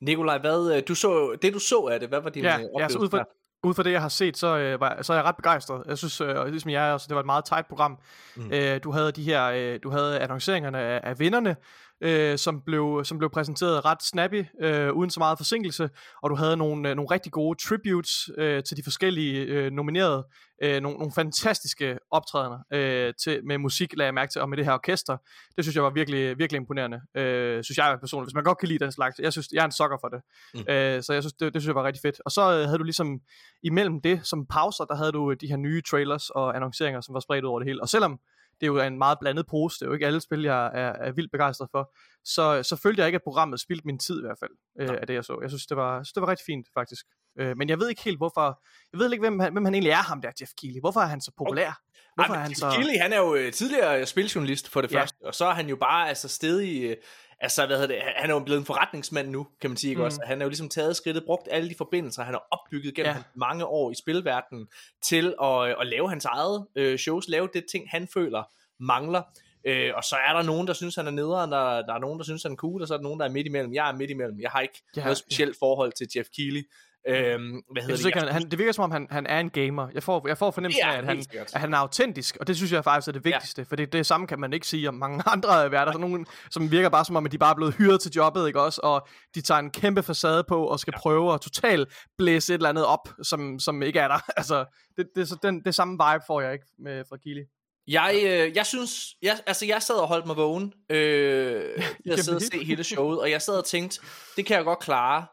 Nikolaj, 0.00 0.38
hvad, 0.38 0.76
øh, 0.76 0.82
du 0.88 0.94
så, 0.94 1.38
det 1.42 1.54
du 1.54 1.58
så 1.58 1.80
af 1.80 2.00
det, 2.00 2.08
hvad 2.08 2.20
var 2.20 2.30
din 2.30 2.44
ja, 2.44 2.54
oplevelse? 2.54 2.82
Ja, 2.82 2.88
så 2.88 2.98
ud 2.98 3.10
fra, 3.10 3.24
ud 3.62 3.74
fra 3.74 3.82
det, 3.82 3.92
jeg 3.92 4.00
har 4.00 4.08
set, 4.08 4.36
så, 4.36 4.58
øh, 4.58 4.80
var, 4.80 5.02
så 5.02 5.12
er 5.12 5.16
jeg 5.16 5.24
ret 5.24 5.36
begejstret. 5.36 5.82
Jeg 5.86 5.98
synes, 5.98 6.20
øh, 6.20 6.46
ligesom 6.46 6.70
jeg 6.70 6.92
også, 6.92 7.06
det 7.08 7.14
var 7.14 7.20
et 7.20 7.26
meget 7.26 7.44
tight 7.44 7.68
program. 7.68 7.98
Mm. 8.36 8.52
Øh, 8.52 8.80
du 8.84 8.90
havde 8.90 9.12
de 9.12 9.22
her, 9.22 9.44
øh, 9.44 9.78
du 9.82 9.90
havde 9.90 10.18
annonceringerne 10.18 10.78
af, 10.78 11.00
af 11.02 11.18
vinderne, 11.18 11.56
øh, 12.00 12.38
som, 12.38 12.62
blev, 12.66 13.00
som 13.04 13.18
blev 13.18 13.30
præsenteret 13.30 13.84
ret 13.84 14.02
snappy, 14.02 14.44
øh, 14.60 14.92
uden 14.92 15.10
så 15.10 15.20
meget 15.20 15.38
forsinkelse, 15.38 15.90
og 16.22 16.30
du 16.30 16.34
havde 16.34 16.56
nogle, 16.56 16.88
øh, 16.88 16.96
nogle 16.96 17.10
rigtig 17.10 17.32
gode 17.32 17.58
tributes 17.58 18.30
øh, 18.38 18.62
til 18.62 18.76
de 18.76 18.82
forskellige 18.82 19.40
øh, 19.42 19.70
nominerede, 19.72 20.26
øh, 20.62 20.82
nogle, 20.82 20.98
nogle 20.98 21.12
fantastiske 21.14 21.98
optrædener 22.10 22.58
øh, 22.72 23.14
til, 23.22 23.40
med 23.44 23.58
musik, 23.58 23.96
lagde 23.96 24.06
jeg 24.06 24.14
mærke 24.14 24.32
til, 24.32 24.40
og 24.40 24.48
med 24.48 24.56
det 24.56 24.64
her 24.64 24.72
orkester. 24.72 25.16
Det 25.56 25.64
synes 25.64 25.76
jeg 25.76 25.84
var 25.84 25.90
virkelig, 25.90 26.38
virkelig 26.38 26.56
imponerende, 26.56 27.00
øh, 27.16 27.64
synes 27.64 27.78
jeg 27.78 27.96
personligt. 28.00 28.26
Hvis 28.26 28.34
man 28.34 28.44
godt 28.44 28.58
kan 28.58 28.68
lide 28.68 28.84
den 28.84 28.92
slags, 28.92 29.18
jeg 29.18 29.32
synes, 29.32 29.48
jeg 29.52 29.60
er 29.60 29.64
en 29.64 29.72
sokker 29.72 29.96
for 30.00 30.08
det. 30.08 30.20
Mm. 30.54 30.72
Øh, 30.72 31.02
så 31.02 31.12
jeg 31.12 31.22
synes, 31.22 31.32
det, 31.32 31.54
det 31.54 31.62
synes 31.62 31.66
jeg 31.66 31.74
var 31.74 31.84
rigtig 31.84 32.02
fedt. 32.02 32.20
Og 32.24 32.30
så 32.30 32.40
øh, 32.40 32.64
havde 32.64 32.78
du 32.78 32.84
ligesom, 32.84 33.20
imellem 33.62 34.00
det, 34.00 34.20
som 34.26 34.46
pauser, 34.46 34.84
der 34.84 34.96
havde 34.96 35.12
du 35.12 35.32
de 35.32 35.46
her 35.46 35.56
nye 35.56 35.82
trailers 35.90 36.30
og 36.30 36.56
annonceringer, 36.56 37.00
som 37.00 37.14
var 37.14 37.20
spredt 37.20 37.44
ud 37.44 37.50
over 37.50 37.58
det 37.58 37.68
hele. 37.68 37.82
Og 37.82 37.88
selvom 37.88 38.20
det 38.60 38.66
er 38.66 38.72
jo 38.72 38.80
en 38.80 38.98
meget 38.98 39.18
blandet 39.20 39.46
pose, 39.46 39.78
det 39.78 39.82
er 39.82 39.86
jo 39.86 39.92
ikke 39.92 40.06
alle 40.06 40.20
spil, 40.20 40.42
jeg 40.42 40.66
er, 40.66 40.92
er 40.92 41.12
vildt 41.12 41.32
begejstret 41.32 41.68
for. 41.70 41.92
Så, 42.24 42.62
så 42.62 42.76
følte 42.76 43.00
jeg 43.00 43.08
ikke, 43.08 43.16
at 43.16 43.22
programmet 43.22 43.60
spildte 43.60 43.86
min 43.86 43.98
tid 43.98 44.18
i 44.18 44.26
hvert 44.26 44.38
fald, 44.40 44.50
øh, 44.80 45.00
af 45.00 45.06
det 45.06 45.14
jeg 45.14 45.24
så. 45.24 45.38
Jeg 45.42 45.50
synes, 45.50 45.66
det 45.66 45.76
var, 45.76 46.02
synes, 46.02 46.12
det 46.12 46.20
var 46.20 46.28
rigtig 46.28 46.44
fint, 46.44 46.66
faktisk. 46.74 47.06
Øh, 47.38 47.56
men 47.56 47.68
jeg 47.68 47.78
ved 47.78 47.88
ikke 47.88 48.02
helt, 48.02 48.18
hvorfor... 48.18 48.62
Jeg 48.92 49.00
ved 49.00 49.12
ikke, 49.12 49.22
hvem 49.22 49.38
han, 49.40 49.52
hvem 49.52 49.64
han 49.64 49.74
egentlig 49.74 49.90
er, 49.90 50.02
ham 50.10 50.20
der, 50.20 50.30
Jeff 50.40 50.52
Keighley. 50.60 50.80
Hvorfor 50.80 51.00
er 51.00 51.06
han 51.06 51.20
så 51.20 51.32
populær? 51.38 51.80
Hvorfor 52.14 52.34
Ej, 52.34 52.38
er 52.38 52.42
han 52.42 52.54
så... 52.54 52.70
Keighley, 52.70 52.98
han 53.00 53.12
er 53.12 53.18
jo 53.18 53.34
øh, 53.34 53.52
tidligere 53.52 54.06
spiljournalist 54.06 54.68
for 54.68 54.80
det 54.80 54.92
ja. 54.92 55.00
første, 55.00 55.16
og 55.24 55.34
så 55.34 55.44
er 55.44 55.54
han 55.54 55.68
jo 55.68 55.76
bare 55.76 56.08
altså 56.08 56.28
stedig... 56.28 56.96
Altså, 57.42 57.66
hvad 57.66 57.76
hedder 57.76 57.94
det, 57.94 58.02
han 58.16 58.30
er 58.30 58.34
jo 58.34 58.40
blevet 58.40 58.58
en 58.58 58.66
forretningsmand 58.66 59.28
nu, 59.28 59.46
kan 59.60 59.70
man 59.70 59.76
sige, 59.76 59.90
ikke 59.90 59.98
mm. 59.98 60.04
også? 60.04 60.20
Han 60.24 60.40
er 60.40 60.44
jo 60.44 60.48
ligesom 60.48 60.68
taget 60.68 60.96
skridtet, 60.96 61.24
brugt 61.24 61.48
alle 61.50 61.68
de 61.68 61.74
forbindelser, 61.78 62.22
han 62.22 62.34
har 62.34 62.46
opbygget 62.50 62.94
gennem 62.94 63.14
ja. 63.14 63.22
mange 63.34 63.66
år 63.66 63.90
i 63.90 63.94
spilverdenen, 63.94 64.68
til 65.02 65.34
at, 65.42 65.80
at 65.80 65.86
lave 65.86 66.08
hans 66.08 66.24
eget 66.24 66.66
øh, 66.76 66.98
shows, 66.98 67.28
lave 67.28 67.48
det 67.54 67.64
ting, 67.70 67.90
han 67.90 68.08
føler 68.14 68.42
mangler. 68.78 69.22
Øh, 69.64 69.92
og 69.94 70.04
så 70.04 70.16
er 70.28 70.32
der 70.32 70.42
nogen, 70.42 70.66
der 70.66 70.72
synes, 70.72 70.94
han 70.96 71.06
er 71.06 71.10
nederen, 71.10 71.52
der, 71.52 71.82
der 71.86 71.94
er 71.94 71.98
nogen, 71.98 72.18
der 72.18 72.24
synes, 72.24 72.42
han 72.42 72.52
er 72.52 72.56
cool, 72.56 72.82
og 72.82 72.88
så 72.88 72.94
er 72.94 72.98
der 72.98 73.02
nogen, 73.02 73.20
der 73.20 73.26
er 73.26 73.30
midt 73.30 73.46
imellem. 73.46 73.74
Jeg 73.74 73.88
er 73.88 73.96
midt 73.96 74.10
imellem. 74.10 74.40
Jeg 74.40 74.50
har 74.50 74.60
ikke 74.60 74.82
ja, 74.96 75.02
noget 75.02 75.16
specielt 75.16 75.56
ja. 75.62 75.66
forhold 75.66 75.92
til 75.92 76.08
Jeff 76.16 76.28
Keighley. 76.36 76.62
Øhm, 77.08 77.62
hvad 77.72 77.82
jeg 77.82 77.84
synes 77.84 78.00
det? 78.00 78.06
Ikke, 78.06 78.20
han, 78.20 78.50
det 78.50 78.58
virker 78.58 78.72
som 78.72 78.84
om, 78.84 78.90
han, 78.90 79.06
han 79.10 79.26
er 79.26 79.40
en 79.40 79.50
gamer. 79.50 79.88
Jeg 79.94 80.02
får, 80.02 80.28
jeg 80.28 80.38
får 80.38 80.50
fornemmelsen 80.50 80.82
af, 80.84 80.98
at 80.98 81.04
han, 81.04 81.24
at 81.54 81.60
han 81.60 81.74
er 81.74 81.78
autentisk, 81.78 82.36
og 82.40 82.46
det 82.46 82.56
synes 82.56 82.72
jeg 82.72 82.84
faktisk 82.84 83.08
er 83.08 83.12
det 83.12 83.24
vigtigste, 83.24 83.62
ja. 83.62 83.66
for 83.68 83.76
det, 83.76 83.92
det 83.92 84.06
samme 84.06 84.26
kan 84.26 84.40
man 84.40 84.52
ikke 84.52 84.66
sige 84.66 84.88
om 84.88 84.94
mange 84.94 85.22
andre 85.32 85.70
værter. 85.70 85.92
Er 85.92 85.98
nogen, 85.98 86.26
som 86.50 86.70
virker 86.70 86.88
bare 86.88 87.04
som 87.04 87.16
om, 87.16 87.26
at 87.26 87.32
de 87.32 87.38
bare 87.38 87.50
er 87.50 87.54
blevet 87.54 87.74
hyret 87.74 88.00
til 88.00 88.12
jobbet, 88.12 88.46
ikke 88.46 88.60
også? 88.60 88.80
Og 88.84 89.08
de 89.34 89.40
tager 89.40 89.58
en 89.58 89.70
kæmpe 89.70 90.02
facade 90.02 90.44
på, 90.48 90.66
og 90.66 90.80
skal 90.80 90.92
ja. 90.96 91.00
prøve 91.00 91.34
at 91.34 91.40
totalt 91.40 91.88
blæse 92.18 92.54
et 92.54 92.58
eller 92.58 92.68
andet 92.68 92.86
op, 92.86 93.08
som, 93.22 93.58
som 93.58 93.82
ikke 93.82 93.98
er 93.98 94.08
der. 94.08 94.18
Altså, 94.40 94.64
det, 94.96 95.06
det, 95.16 95.28
det, 95.28 95.42
den, 95.42 95.64
det 95.64 95.74
samme 95.74 95.92
vibe 95.92 96.24
får 96.26 96.40
jeg 96.40 96.52
ikke 96.52 96.66
med 96.78 97.04
fra 97.08 97.16
Kili. 97.16 97.40
Jeg, 97.86 98.14
øh, 98.24 98.56
jeg 98.56 98.66
synes, 98.66 99.16
jeg, 99.22 99.38
altså 99.46 99.66
jeg 99.66 99.82
sad 99.82 99.94
og 99.94 100.08
holdt 100.08 100.26
mig 100.26 100.36
vågen, 100.36 100.72
øh, 100.90 101.82
jeg 102.06 102.18
sad 102.18 102.34
og 102.34 102.42
se 102.42 102.64
hele 102.64 102.84
showet, 102.84 103.20
og 103.20 103.30
jeg 103.30 103.42
sad 103.42 103.58
og 103.58 103.64
tænkte, 103.64 104.00
det 104.36 104.46
kan 104.46 104.56
jeg 104.56 104.64
godt 104.64 104.78
klare. 104.78 105.26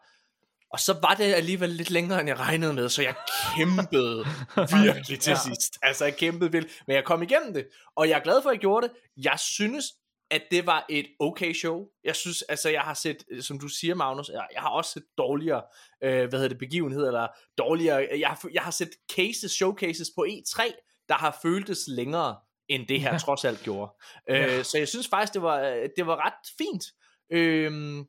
Og 0.72 0.80
så 0.80 1.00
var 1.02 1.14
det 1.14 1.34
alligevel 1.34 1.70
lidt 1.70 1.90
længere, 1.90 2.20
end 2.20 2.30
jeg 2.30 2.40
regnede 2.40 2.74
med, 2.74 2.90
så 2.90 3.02
jeg 3.02 3.16
kæmpede 3.56 4.26
virkelig 4.84 5.20
til 5.20 5.32
ja. 5.32 5.38
sidst. 5.46 5.78
Altså 5.82 6.06
jeg 6.06 6.18
kæmpede 6.18 6.52
vildt, 6.52 6.72
men 6.88 6.96
jeg 6.96 7.04
kom 7.06 7.24
igennem 7.24 7.54
det, 7.54 7.68
og 7.96 8.10
jeg 8.10 8.18
er 8.20 8.24
glad 8.24 8.42
for, 8.42 8.50
at 8.50 8.54
jeg 8.54 8.62
gjorde 8.62 8.88
det. 8.88 8.96
Jeg 9.18 9.40
synes, 9.40 9.86
at 10.32 10.42
det 10.52 10.66
var 10.66 10.86
et 10.90 11.06
okay 11.20 11.54
show. 11.54 11.86
Jeg 12.04 12.16
synes, 12.16 12.42
altså 12.42 12.70
jeg 12.70 12.82
har 12.82 12.94
set, 12.94 13.24
som 13.42 13.60
du 13.60 13.68
siger 13.68 13.96
Magnus, 13.96 14.30
jeg, 14.30 14.48
jeg 14.54 14.62
har 14.62 14.70
også 14.70 14.92
set 14.92 15.04
dårligere, 15.18 15.62
øh, 16.04 16.30
hvad 16.30 16.32
hedder 16.32 16.48
det, 16.48 16.58
begivenheder, 16.58 17.08
eller 17.08 17.28
dårligere, 17.58 18.08
jeg, 18.20 18.30
har, 18.30 18.50
jeg 18.54 18.62
har 18.62 18.72
set 18.72 18.90
cases, 19.16 19.52
showcases 19.52 20.08
på 20.16 20.26
E3, 20.30 20.64
der 21.10 21.16
har 21.16 21.40
føltes 21.42 21.80
længere 21.88 22.36
end 22.70 22.88
det 22.88 23.02
her 23.02 23.12
ja. 23.12 23.18
trods 23.18 23.46
alt 23.46 23.60
gjorde. 23.64 23.92
Øh, 24.30 24.38
ja. 24.38 24.64
Så 24.64 24.78
jeg 24.78 24.88
synes 24.88 25.08
faktisk, 25.08 25.34
det 25.34 25.42
var, 25.42 25.88
det 25.98 26.08
var 26.08 26.26
ret 26.26 26.34
fint. 26.58 26.86
Øh, 27.32 28.04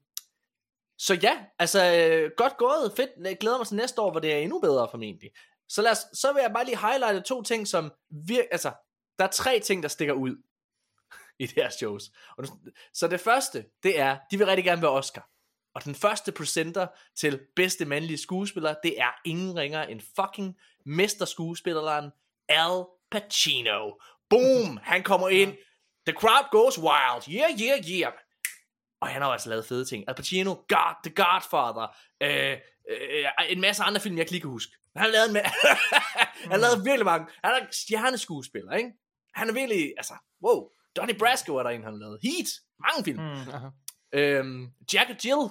så 0.99 1.14
ja, 1.14 1.45
altså 1.59 1.81
godt 2.37 2.57
gået, 2.57 2.93
fedt. 2.97 3.11
Jeg 3.25 3.38
glæder 3.38 3.59
mig 3.59 3.67
til 3.67 3.76
næste 3.76 4.00
år, 4.00 4.11
hvor 4.11 4.21
det 4.21 4.33
er 4.33 4.38
endnu 4.38 4.61
bedre 4.61 4.88
formentlig. 4.90 5.31
Så, 5.69 5.83
lad 5.83 5.90
os, 5.90 5.99
så 6.12 6.33
vil 6.33 6.40
jeg 6.40 6.52
bare 6.52 6.64
lige 6.64 6.78
highlighte 6.78 7.21
to 7.21 7.43
ting, 7.43 7.69
som 7.69 7.93
vir- 8.12 8.49
altså, 8.50 8.73
der 9.19 9.25
er 9.25 9.28
tre 9.31 9.61
ting, 9.61 9.83
der 9.83 9.88
stikker 9.88 10.14
ud 10.14 10.37
i 11.38 11.47
deres 11.47 11.75
shows. 11.75 12.11
Og, 12.38 12.45
så 12.93 13.09
det 13.09 13.21
første, 13.21 13.64
det 13.83 14.00
er, 14.00 14.19
de 14.31 14.38
vil 14.38 14.47
rigtig 14.47 14.64
gerne 14.64 14.83
være 14.83 14.90
Oscar. 14.90 15.28
Og 15.75 15.85
den 15.85 15.95
første 15.95 16.33
presenter 16.33 16.87
til 17.17 17.40
bedste 17.57 17.85
mandlige 17.85 18.19
skuespiller, 18.19 18.75
det 18.83 19.00
er 19.00 19.11
ingen 19.25 19.57
ringer 19.57 19.83
end 19.83 20.00
fucking 20.17 20.57
mesterskuespilleren 20.87 22.11
Al 22.49 22.85
Pacino. 23.11 23.90
Boom! 24.31 24.78
Han 24.83 25.02
kommer 25.02 25.28
ind. 25.28 25.57
The 26.07 26.17
crowd 26.17 26.50
goes 26.50 26.78
wild. 26.78 27.28
Yeah, 27.28 27.61
yeah, 27.61 27.90
yeah. 27.90 28.12
Og 29.00 29.09
han 29.09 29.23
har 29.23 29.28
også 29.28 29.49
lavet 29.49 29.64
fede 29.67 29.85
ting. 29.85 30.05
Al 30.09 30.14
Pacino, 30.14 30.55
God, 30.55 30.95
The 31.05 31.14
Godfather, 31.14 31.97
øh, 32.23 32.57
øh, 32.90 33.25
en 33.49 33.61
masse 33.61 33.83
andre 33.83 34.00
film, 34.00 34.17
jeg 34.17 34.33
ikke 34.33 34.45
kan 34.45 34.50
huske. 34.50 34.73
Han 34.97 35.05
har 35.05 35.11
lavet, 35.12 35.31
en 35.31 35.37
han 36.50 36.50
har 36.50 36.57
lavet 36.57 36.85
virkelig 36.85 37.05
mange. 37.05 37.26
Han 37.45 37.55
er 37.55 37.67
stjerneskuespiller, 37.73 38.73
ikke? 38.73 38.93
Han 39.35 39.49
er 39.49 39.52
virkelig, 39.52 39.93
altså, 39.97 40.14
wow. 40.45 40.69
Donnie 40.97 41.19
Brasco 41.19 41.57
er 41.57 41.62
der 41.62 41.71
en, 41.71 41.83
han 41.85 41.93
har 41.93 42.00
lavet. 42.00 42.19
Heat, 42.23 42.49
mange 42.81 43.05
film. 43.05 43.19
Mm, 43.23 44.19
øhm, 44.19 44.69
Jack 44.93 45.11
og 45.11 45.17
Jill. 45.25 45.50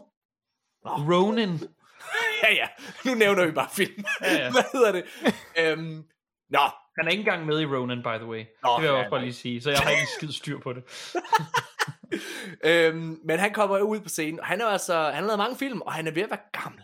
Oh. 0.85 1.09
Ronin. 1.09 1.59
ja, 2.43 2.53
ja. 2.53 2.67
Nu 3.05 3.13
nævner 3.13 3.45
vi 3.45 3.51
bare 3.51 3.69
film. 3.71 4.05
Ja, 4.21 4.33
ja. 4.33 4.51
Hvad 4.55 4.63
hedder 4.73 4.91
det? 4.91 5.05
øhm, 5.57 6.03
Nå. 6.49 6.69
Han 6.97 7.07
er 7.07 7.11
ikke 7.11 7.21
engang 7.21 7.45
med 7.45 7.61
i 7.61 7.65
Ronin, 7.65 8.03
by 8.03 8.17
the 8.17 8.25
way. 8.25 8.45
Nå, 8.63 8.69
det 8.71 8.81
vil 8.81 8.87
jeg 8.87 8.95
også 8.95 9.09
bare 9.09 9.21
lige 9.21 9.33
sige, 9.33 9.61
så 9.61 9.69
jeg 9.69 9.79
har 9.79 9.89
ikke 9.89 10.11
skid 10.17 10.31
styr 10.31 10.59
på 10.59 10.73
det. 10.73 10.83
øhm, 12.71 13.19
men 13.25 13.39
han 13.39 13.53
kommer 13.53 13.79
ud 13.79 13.99
på 13.99 14.09
scenen, 14.09 14.39
og 14.39 14.45
han 14.45 14.61
er 14.61 14.65
altså, 14.65 15.03
han 15.03 15.13
har 15.13 15.21
lavet 15.21 15.37
mange 15.37 15.57
film, 15.57 15.81
og 15.81 15.93
han 15.93 16.07
er 16.07 16.11
ved 16.11 16.21
at 16.21 16.29
være 16.29 16.61
gammel. 16.63 16.83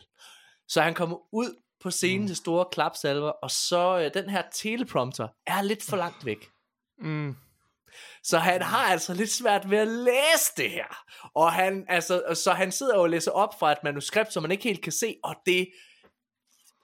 Så 0.68 0.82
han 0.82 0.94
kommer 0.94 1.18
ud 1.34 1.56
på 1.84 1.92
scenen 1.92 2.22
mm. 2.22 2.28
til 2.28 2.36
store 2.36 2.66
klapsalver, 2.72 3.30
og 3.30 3.52
så 3.52 4.00
øh, 4.00 4.22
den 4.22 4.30
her 4.30 4.44
teleprompter 4.54 5.28
er 5.48 5.62
lidt 5.62 5.84
for 5.84 5.98
langt 5.98 6.26
væk. 6.26 6.50
Mm. 7.00 7.36
Så 8.24 8.38
han 8.40 8.62
har 8.62 8.86
altså 8.92 9.14
lidt 9.14 9.32
svært 9.32 9.70
ved 9.70 9.78
at 9.78 9.88
læse 9.88 10.52
det 10.58 10.70
her. 10.70 11.04
Og 11.36 11.54
han, 11.54 11.86
altså, 11.90 12.42
så 12.44 12.52
han 12.52 12.72
sidder 12.72 12.98
og 12.98 13.10
læser 13.10 13.32
op 13.32 13.60
fra 13.60 13.72
et 13.72 13.78
manuskript, 13.84 14.34
som 14.34 14.44
man 14.44 14.52
ikke 14.52 14.64
helt 14.64 14.82
kan 14.82 14.92
se, 14.92 15.16
og 15.24 15.36
det 15.46 15.68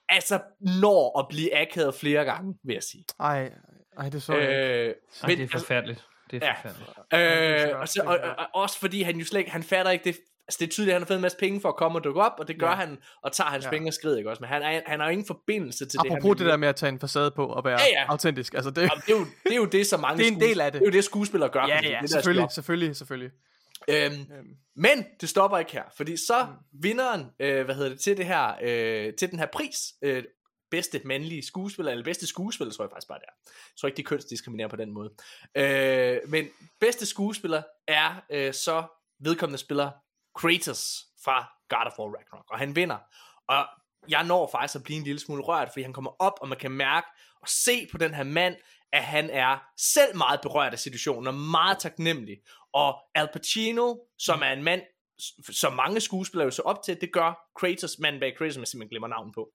altså 0.10 0.40
når 0.60 1.20
at 1.20 1.26
blive 1.30 1.58
akavet 1.58 1.96
flere 1.96 2.26
gange, 2.26 2.56
vil 2.64 2.74
jeg 2.74 2.84
sige. 2.84 3.06
Ej, 3.20 3.52
ej 4.00 4.10
det 4.10 4.24
så 4.24 4.34
jeg. 4.34 4.42
ikke. 4.42 4.54
Øh, 4.88 4.96
Ej, 5.24 5.30
det 5.30 5.42
er 5.44 5.48
forfærdeligt. 5.60 6.06
Det 6.32 6.44
er 6.44 6.48
Ja. 6.48 6.54
forfærdeligt. 6.70 7.72
Øh, 7.74 7.80
og, 7.82 7.88
så, 7.88 8.02
og, 8.06 8.18
og, 8.24 8.36
og 8.40 8.62
også 8.62 8.80
fordi 8.80 9.02
han 9.02 9.16
jo 9.18 9.26
slet 9.26 9.40
ikke, 9.40 9.52
han 9.52 9.64
fatter 9.64 9.92
ikke 9.92 10.04
det, 10.04 10.18
altså 10.48 10.58
det 10.60 10.68
er 10.68 10.72
tydeligt, 10.72 10.92
at 10.92 10.96
han 10.96 11.02
har 11.02 11.08
fået 11.08 11.18
en 11.18 11.22
masse 11.22 11.38
penge 11.38 11.62
for 11.62 11.70
at 11.70 11.76
komme 11.76 12.00
og 12.00 12.04
dukke 12.04 12.22
op, 12.22 12.32
og 12.40 12.48
det 12.48 12.60
gør 12.60 12.68
ja. 12.70 12.76
Han, 12.76 12.98
og 13.24 13.32
tager 13.32 13.50
hans 13.50 13.66
ja. 13.66 13.70
Penge 13.70 13.90
og 13.90 13.94
skrider, 13.94 14.18
ikke 14.18 14.30
også? 14.30 14.42
Men 14.42 14.50
han, 14.50 14.62
er, 14.62 14.82
han 14.86 15.00
har 15.00 15.08
jo 15.08 15.12
ingen 15.12 15.28
forbindelse 15.28 15.86
til 15.86 16.00
det. 16.00 16.06
Apropos 16.12 16.30
han 16.30 16.38
det 16.38 16.46
der 16.52 16.58
med 16.58 16.68
at 16.68 16.76
tage 16.76 16.90
en 16.92 17.00
facade 17.00 17.32
på 17.32 17.46
og 17.46 17.66
være 17.66 17.80
Ja, 17.80 18.02
ja. 18.02 18.06
autentisk. 18.12 18.54
Altså 18.54 18.70
det, 18.72 18.82
Jamen, 18.82 19.02
det, 19.08 19.14
er 19.14 19.18
jo, 19.18 19.26
det 19.44 19.52
er 19.52 19.56
jo 19.56 19.66
det, 19.66 19.88
som 19.88 20.00
mange 20.00 20.18
Det 20.18 20.28
er 20.28 20.32
en 20.32 20.42
del 20.42 20.62
af 20.62 20.72
det. 20.72 20.82
Det 20.82 20.88
er 20.88 20.92
jo 20.92 20.96
det, 20.96 21.04
skuespillere 21.04 21.50
gør. 21.50 21.68
ja, 21.68 21.78
det 21.82 21.90
ja, 21.90 21.90
deres 22.00 22.12
selvfølgelig, 22.12 22.52
selvfølgelig, 22.52 22.96
selvfølgelig. 22.96 23.32
Øhm, 23.90 24.26
Øhm, 24.38 24.56
men 24.76 25.06
det 25.22 25.30
stopper 25.30 25.58
ikke 25.58 25.72
her, 25.72 25.84
fordi 25.98 26.18
så 26.18 26.48
vinderen, 26.72 27.26
øh, 27.40 27.66
hvad 27.66 27.76
hedder 27.76 27.90
det, 27.90 28.00
til 28.00 28.18
det 28.18 28.26
her, 28.26 28.56
øh, 28.62 29.14
til 29.14 29.32
den 29.32 29.40
her 29.40 29.46
pris, 29.54 29.94
øh, 30.02 30.24
bedste 30.72 31.02
mandlige 31.06 31.44
skuespiller, 31.44 31.92
eller 31.92 32.04
bedste 32.04 32.28
skuespiller, 32.28 32.74
tror 32.74 32.86
jeg 32.86 32.92
faktisk 32.92 33.08
bare 33.08 33.20
det 33.20 33.26
er. 33.28 33.34
Jeg 33.46 33.78
tror 33.80 33.88
ikke, 33.88 33.98
de 33.98 34.04
kønsdiskriminerer 34.04 34.68
på 34.68 34.76
den 34.76 34.92
måde. 34.92 35.14
Øh, 35.56 36.18
men 36.28 36.48
bedste 36.80 37.06
skuespiller 37.06 37.64
er 37.88 38.26
øh, 38.30 38.54
så 38.54 38.84
vedkommende 39.20 39.58
spiller 39.58 39.92
Kratos 40.36 41.06
fra 41.24 41.52
God 41.70 41.86
of 41.86 42.00
War 42.00 42.06
Ragnarok, 42.06 42.52
og 42.52 42.60
han 42.60 42.76
vinder. 42.76 42.98
Og 43.48 43.66
jeg 44.10 44.24
når 44.24 44.50
faktisk 44.52 44.76
at 44.76 44.84
blive 44.84 44.98
en 44.98 45.04
lille 45.04 45.20
smule 45.20 45.44
rørt, 45.44 45.70
fordi 45.70 45.82
han 45.82 45.94
kommer 45.94 46.12
op, 46.20 46.34
og 46.42 46.50
man 46.50 46.58
kan 46.58 46.72
mærke 46.72 47.08
og 47.42 47.50
se 47.50 47.88
på 47.92 47.98
den 47.98 48.14
her 48.14 48.24
mand, 48.24 48.56
at 48.94 49.04
han 49.04 49.30
er 49.30 49.58
selv 49.78 50.18
meget 50.18 50.42
berørt 50.42 50.74
af 50.74 50.80
situationen, 50.80 51.28
og 51.28 51.34
meget 51.34 51.80
taknemmelig. 51.80 52.38
Og 52.74 52.98
Al 53.16 53.30
Pacino, 53.34 53.96
som 54.18 54.42
er 54.42 54.52
en 54.52 54.64
mand, 54.64 54.82
som 55.52 55.74
mange 55.74 56.02
skuespillere 56.02 56.46
jo 56.46 56.52
så 56.52 56.62
op 56.62 56.84
til, 56.84 57.02
det 57.02 57.14
gør 57.14 57.50
Kratos, 57.60 58.00
manden 58.00 58.20
bag 58.20 58.38
Kratos, 58.38 58.54
som 58.54 58.62
jeg 58.62 58.68
simpelthen 58.68 58.90
glemmer 58.90 59.08
navnet 59.08 59.34
på. 59.34 59.52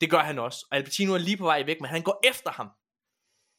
Det 0.00 0.10
gør 0.10 0.18
han 0.18 0.38
også. 0.38 0.66
Og 0.70 0.76
Al 0.76 0.84
Pacino 0.84 1.14
er 1.14 1.18
lige 1.18 1.36
på 1.36 1.44
vej 1.44 1.62
væk, 1.66 1.80
men 1.80 1.90
han 1.90 2.02
går 2.02 2.20
efter 2.24 2.50
ham. 2.50 2.68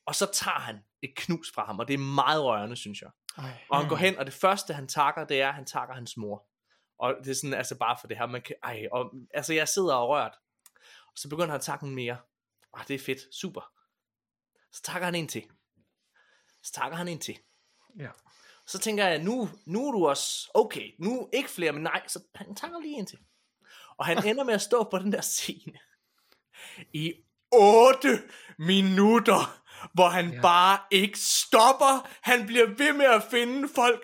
Og 0.06 0.16
så 0.16 0.32
tager 0.34 0.60
han 0.60 0.80
et 1.02 1.14
knus 1.16 1.52
fra 1.56 1.66
ham, 1.66 1.80
og 1.80 1.88
det 1.88 1.94
er 1.94 1.98
meget 1.98 2.44
rørende, 2.44 2.76
synes 2.76 3.02
jeg. 3.02 3.10
ej. 3.38 3.66
Og 3.70 3.78
han 3.78 3.90
går 3.90 3.96
hen, 3.96 4.18
og 4.18 4.26
det 4.26 4.34
første 4.34 4.74
han 4.74 4.88
takker, 4.88 5.26
det 5.26 5.42
er, 5.42 5.48
at 5.48 5.54
han 5.54 5.66
takker 5.66 5.96
hans 5.96 6.18
mor. 6.18 6.48
Og 7.00 7.16
det 7.24 7.32
er 7.32 7.36
sådan, 7.36 7.54
altså 7.54 7.78
bare 7.78 7.98
for 8.02 8.08
det 8.08 8.18
her, 8.18 8.26
man 8.26 8.42
kan, 8.42 8.56
ej, 8.64 8.88
og, 8.92 9.14
altså 9.34 9.54
jeg 9.54 9.68
sidder 9.68 9.96
og 9.96 10.10
rørt. 10.10 10.34
Og 11.08 11.18
så 11.18 11.30
begynder 11.30 11.48
han 11.48 11.56
at 11.56 11.62
takke 11.62 11.86
mere. 11.86 12.18
Ah, 12.74 12.88
det 12.88 12.94
er 12.94 13.00
fedt, 13.00 13.36
super. 13.36 13.73
Så 14.74 14.82
takker 14.82 15.06
han 15.06 15.16
en 15.16 15.28
til. 15.28 15.44
Så 16.64 16.72
takker 16.74 16.98
han 16.98 17.08
en 17.08 17.20
til. 17.20 17.38
Ja. 18.00 18.08
Så 18.68 18.80
tænker 18.80 19.06
jeg, 19.08 19.20
nu, 19.20 19.50
nu 19.66 19.88
er 19.88 19.92
du 19.92 20.08
også, 20.08 20.52
okay, 20.54 20.92
nu 21.00 21.30
ikke 21.34 21.50
flere, 21.50 21.72
men 21.72 21.84
nej, 21.84 22.02
så 22.08 22.20
han 22.36 22.56
takker 22.56 22.80
lige 22.80 22.96
en 22.96 23.06
til. 23.06 23.18
Og 23.98 24.06
han 24.06 24.26
ender 24.28 24.44
med 24.44 24.54
at 24.54 24.62
stå 24.62 24.84
på 24.92 25.00
den 25.00 25.12
der 25.12 25.22
scene 25.22 25.74
i 26.94 27.14
8 27.52 28.22
minutter, 28.60 29.60
hvor 29.94 30.10
han 30.10 30.34
ja. 30.34 30.42
Bare 30.42 30.80
ikke 30.92 31.20
stopper. 31.20 32.08
Han 32.22 32.46
bliver 32.46 32.66
ved 32.78 32.94
med 32.94 33.06
at 33.06 33.24
finde 33.32 33.70
folk. 33.76 34.02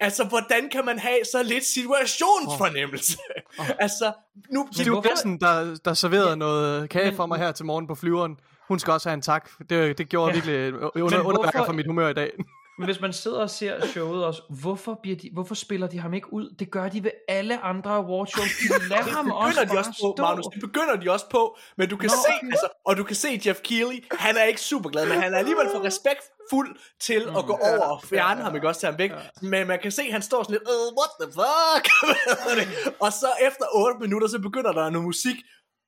Altså, 0.00 0.24
hvordan 0.24 0.70
kan 0.70 0.84
man 0.84 0.98
have 0.98 1.18
så 1.32 1.42
lidt 1.42 1.64
situationsfornemmelse? 1.64 3.18
Oh. 3.58 3.68
altså, 3.84 4.12
nu... 4.50 4.68
Men 4.76 4.88
hvorfor- 4.88 5.08
Benson, 5.08 5.38
der, 5.40 5.76
der 5.84 5.94
serverede 5.94 6.28
Ja. 6.28 6.34
noget 6.34 6.90
kage 6.90 7.06
Men- 7.06 7.16
for 7.16 7.26
mig 7.26 7.38
her 7.38 7.52
til 7.52 7.64
morgen 7.64 7.86
på 7.86 7.94
flyveren. 7.94 8.36
Hun 8.70 8.78
skal 8.78 8.92
også 8.92 9.08
have 9.08 9.14
en 9.14 9.22
tak. 9.22 9.50
Det, 9.70 9.98
det 9.98 10.08
gjorde 10.08 10.28
Ja. 10.30 10.34
virkelig 10.34 10.74
under, 11.02 11.20
underværker 11.22 11.64
for 11.64 11.72
mit 11.72 11.86
humør 11.86 12.08
i 12.08 12.14
dag. 12.14 12.30
Men 12.78 12.84
hvis 12.84 13.00
man 13.00 13.12
sidder 13.12 13.40
og 13.40 13.50
ser 13.50 13.86
showet 13.86 14.24
også, 14.24 14.42
hvorfor, 14.62 14.98
bliver 15.02 15.16
de, 15.16 15.30
hvorfor 15.32 15.54
spiller 15.54 15.86
de 15.86 15.98
ham 15.98 16.14
ikke 16.14 16.32
ud? 16.32 16.54
Det 16.58 16.70
gør 16.70 16.88
de 16.88 17.04
ved 17.04 17.10
alle 17.28 17.60
andre 17.60 17.90
awardshows. 17.90 18.48
De 18.62 18.88
lader 18.92 19.02
ham 19.02 19.24
det 19.24 19.34
også 19.34 19.60
begynder 19.60 19.74
de 19.74 19.78
også 19.78 19.90
på, 19.90 20.14
stå. 20.16 20.22
Magnus. 20.22 20.46
Det 20.54 20.60
begynder 20.60 20.96
de 20.96 21.10
også 21.10 21.26
på, 21.30 21.56
men 21.78 21.88
du 21.88 21.96
kan 21.96 22.06
Nå, 22.06 22.16
se, 22.26 22.32
okay. 22.36 22.46
altså, 22.46 22.68
og 22.86 22.96
du 22.96 23.04
kan 23.04 23.16
se 23.16 23.40
Jeff 23.46 23.60
Keighley, 23.60 24.04
han 24.12 24.36
er 24.36 24.44
ikke 24.44 24.60
super 24.60 24.90
glad, 24.90 25.06
men 25.08 25.20
han 25.22 25.34
er 25.34 25.38
alligevel 25.38 25.66
for 25.74 25.84
respektfuld 25.84 26.76
til 27.00 27.20
at 27.38 27.44
gå 27.46 27.58
over 27.62 27.84
og 27.84 28.02
fjerne 28.04 28.42
ham, 28.42 28.54
ikke 28.54 28.68
også, 28.68 28.80
tage 28.80 28.90
ham 28.90 28.98
væk. 28.98 29.10
Men 29.42 29.66
man 29.66 29.78
kan 29.82 29.92
se, 29.92 30.02
han 30.12 30.22
står 30.22 30.42
sådan 30.42 30.52
lidt, 30.54 30.62
uh, 30.62 30.88
what 30.98 31.10
the 31.20 31.28
fuck? 31.38 31.84
Og 33.04 33.12
så 33.12 33.28
efter 33.48 33.64
8 33.74 33.98
minutter, 34.00 34.28
så 34.28 34.38
begynder 34.38 34.72
der 34.72 34.90
noget 34.90 35.04
musik 35.04 35.36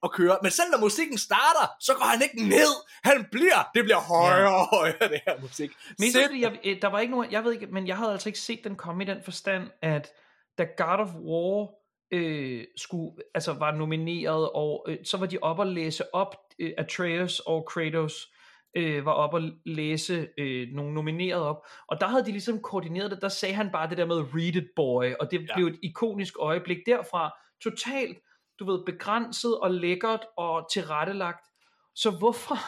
at 0.02 0.12
køre. 0.12 0.38
Men 0.42 0.50
selv 0.50 0.70
når 0.70 0.80
musikken 0.80 1.18
starter, 1.18 1.66
så 1.80 1.94
går 1.94 2.04
han 2.04 2.22
ikke 2.22 2.48
ned. 2.48 2.72
Han 3.04 3.26
bliver, 3.32 3.70
det 3.74 3.84
bliver 3.84 4.00
højere 4.00 4.56
og 4.56 4.66
højere, 4.78 5.08
det 5.08 5.20
her 5.26 5.40
musik. 5.40 5.70
Men 5.98 6.08
fordi 6.24 6.42
jeg, 6.42 6.58
øh, 6.64 6.82
der 6.82 6.88
var 6.88 7.00
ikke 7.00 7.10
nogen, 7.10 7.32
jeg 7.32 7.44
ved 7.44 7.52
ikke, 7.52 7.66
men 7.66 7.86
jeg 7.86 7.96
havde 7.96 8.12
altså 8.12 8.28
ikke 8.28 8.38
set 8.38 8.60
den 8.64 8.76
komme 8.76 9.04
i 9.04 9.06
den 9.06 9.18
forstand, 9.24 9.70
at 9.82 10.12
da 10.58 10.66
God 10.76 10.98
of 10.98 11.14
War 11.14 11.82
øh, 12.12 12.64
skulle, 12.76 13.12
altså 13.34 13.52
var 13.52 13.72
nomineret, 13.72 14.50
og 14.54 14.86
øh, 14.88 14.96
så 15.04 15.16
var 15.16 15.26
de 15.26 15.38
op 15.42 15.58
og 15.58 15.66
læse 15.66 16.14
op, 16.14 16.36
øh, 16.58 16.72
Atreus 16.78 17.40
og 17.40 17.66
Kratos 17.66 18.32
øh, 18.76 19.06
var 19.06 19.12
op 19.12 19.34
og 19.34 19.42
læse 19.66 20.28
øh, 20.38 20.68
nogle 20.68 20.94
nomineret 20.94 21.42
op, 21.42 21.66
og 21.88 22.00
der 22.00 22.06
havde 22.06 22.24
de 22.24 22.32
ligesom 22.32 22.60
koordineret 22.60 23.10
det, 23.10 23.22
der 23.22 23.28
sagde 23.28 23.54
han 23.54 23.70
bare 23.72 23.90
det 23.90 23.98
der 23.98 24.06
med 24.06 24.16
read 24.16 24.54
it 24.54 24.68
boy, 24.76 25.14
og 25.20 25.30
det 25.30 25.40
ja. 25.40 25.54
blev 25.54 25.66
et 25.66 25.78
ikonisk 25.82 26.34
øjeblik 26.38 26.78
derfra, 26.86 27.38
totalt, 27.62 28.18
du 28.66 28.72
ved, 28.72 28.84
begrænset 28.86 29.58
og 29.58 29.70
lækkert 29.70 30.20
og 30.36 30.72
tilrettelagt, 30.72 31.46
så 31.94 32.10
hvorfor, 32.10 32.58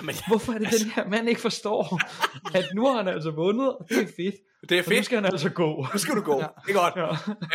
Jamen, 0.00 0.14
Hvorfor 0.28 0.52
er 0.52 0.58
det 0.58 0.68
den 0.80 0.90
her 0.90 1.08
mand 1.08 1.28
ikke 1.28 1.40
forstår, 1.40 2.00
at 2.58 2.64
nu 2.74 2.86
har 2.86 2.96
han 2.96 3.08
altså 3.08 3.30
vundet, 3.30 3.68
og 3.76 3.86
det 3.88 3.98
er 4.02 4.06
fedt. 4.16 4.34
det 4.68 4.78
er 4.78 4.82
Og 4.82 4.88
nu 4.88 4.94
fedt. 4.94 5.04
skal 5.04 5.16
han 5.16 5.24
altså 5.24 5.50
gå. 5.50 5.86
Nu 5.92 5.98
skal 5.98 6.14
du 6.16 6.20
gå. 6.20 6.40
Ja. 6.40 6.46
Det 6.66 6.76
er 6.76 6.90
godt. 6.92 6.96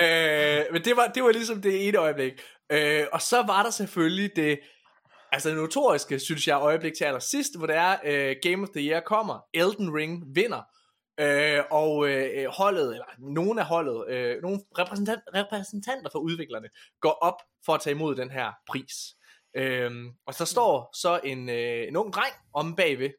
Ja. 0.01 0.60
øh, 0.60 0.65
men 0.73 0.81
det 0.86 0.97
var, 0.97 1.08
det 1.08 1.23
var 1.23 1.31
ligesom 1.31 1.62
det 1.62 1.88
ene 1.88 1.97
øjeblik. 1.97 2.34
Øh, 2.71 3.03
og 3.13 3.21
så 3.21 3.41
var 3.41 3.63
der 3.63 3.69
selvfølgelig 3.69 4.31
det, 4.36 4.60
altså 5.31 5.49
det 5.49 5.58
notoriske, 5.58 6.19
synes 6.19 6.47
jeg, 6.47 6.58
øjeblik 6.58 6.93
til 6.93 7.03
allersidst, 7.05 7.58
hvor 7.58 7.67
det 7.67 7.75
er, 7.75 7.95
øh, 8.05 8.36
Game 8.41 8.63
of 8.63 8.69
the 8.75 8.89
Year 8.89 8.99
kommer, 8.99 9.39
Elden 9.53 9.95
Ring 9.95 10.23
vinder, 10.36 10.62
øh, 11.19 11.63
og 11.71 12.10
øh, 12.10 12.30
øh 12.34 12.45
holdet, 12.47 12.93
eller 12.93 13.06
nogen 13.17 13.60
af 13.60 13.65
holdet, 13.65 14.10
øh, 14.10 14.41
nogle 14.41 14.60
repræsentant, 14.78 15.21
repræsentanter 15.34 16.10
for 16.12 16.19
udviklerne, 16.19 16.69
går 16.99 17.12
op 17.12 17.41
for 17.65 17.73
at 17.73 17.82
tage 17.82 17.95
imod 17.95 18.15
den 18.15 18.32
her 18.32 18.51
pris. 18.67 18.93
Øh, 19.56 19.91
og 20.25 20.34
så 20.34 20.45
står 20.45 20.89
så 20.93 21.19
en, 21.23 21.49
øh, 21.49 21.88
en 21.88 21.95
ung 21.95 22.13
dreng 22.13 22.34
om 22.54 22.75
bagved, 22.75 23.10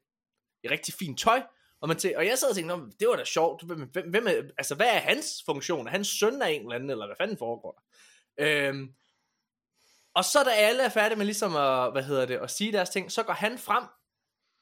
i 0.65 0.69
rigtig 0.69 0.95
fint 0.95 1.19
tøj, 1.19 1.43
og, 1.81 1.89
man 1.89 1.97
tæ- 1.97 2.17
og 2.17 2.27
jeg 2.27 2.39
sad 2.39 2.49
og 2.49 2.55
tænkte, 2.55 2.75
det 3.01 3.09
var 3.09 3.17
da 3.17 3.25
sjovt, 3.25 3.63
hvem, 3.63 3.91
hvem, 3.93 4.11
hvem 4.11 4.27
er, 4.27 4.43
altså 4.59 4.75
hvad 4.75 4.87
er 4.87 4.99
hans 4.99 5.43
funktion? 5.47 5.87
Er 5.87 5.91
han 5.91 6.05
søn 6.05 6.43
af 6.43 6.51
en 6.51 6.61
eller 6.61 6.75
anden, 6.75 6.91
eller 6.91 7.07
hvad 7.07 7.17
fanden 7.21 7.39
foregår 7.39 7.73
der? 7.73 7.83
Øhm, 8.39 8.95
og 10.15 10.25
så 10.25 10.45
da 10.45 10.51
alle 10.51 10.83
er 10.83 10.89
færdige 10.89 11.19
med 11.19 11.27
ligesom 11.27 11.57
at, 11.57 11.93
hvad 11.93 12.03
hedder 12.03 12.27
det, 12.27 12.37
at 12.37 12.51
sige 12.51 12.73
deres 12.73 12.91
ting, 12.91 13.13
så 13.13 13.23
går 13.23 13.33
han 13.33 13.59
frem 13.59 13.85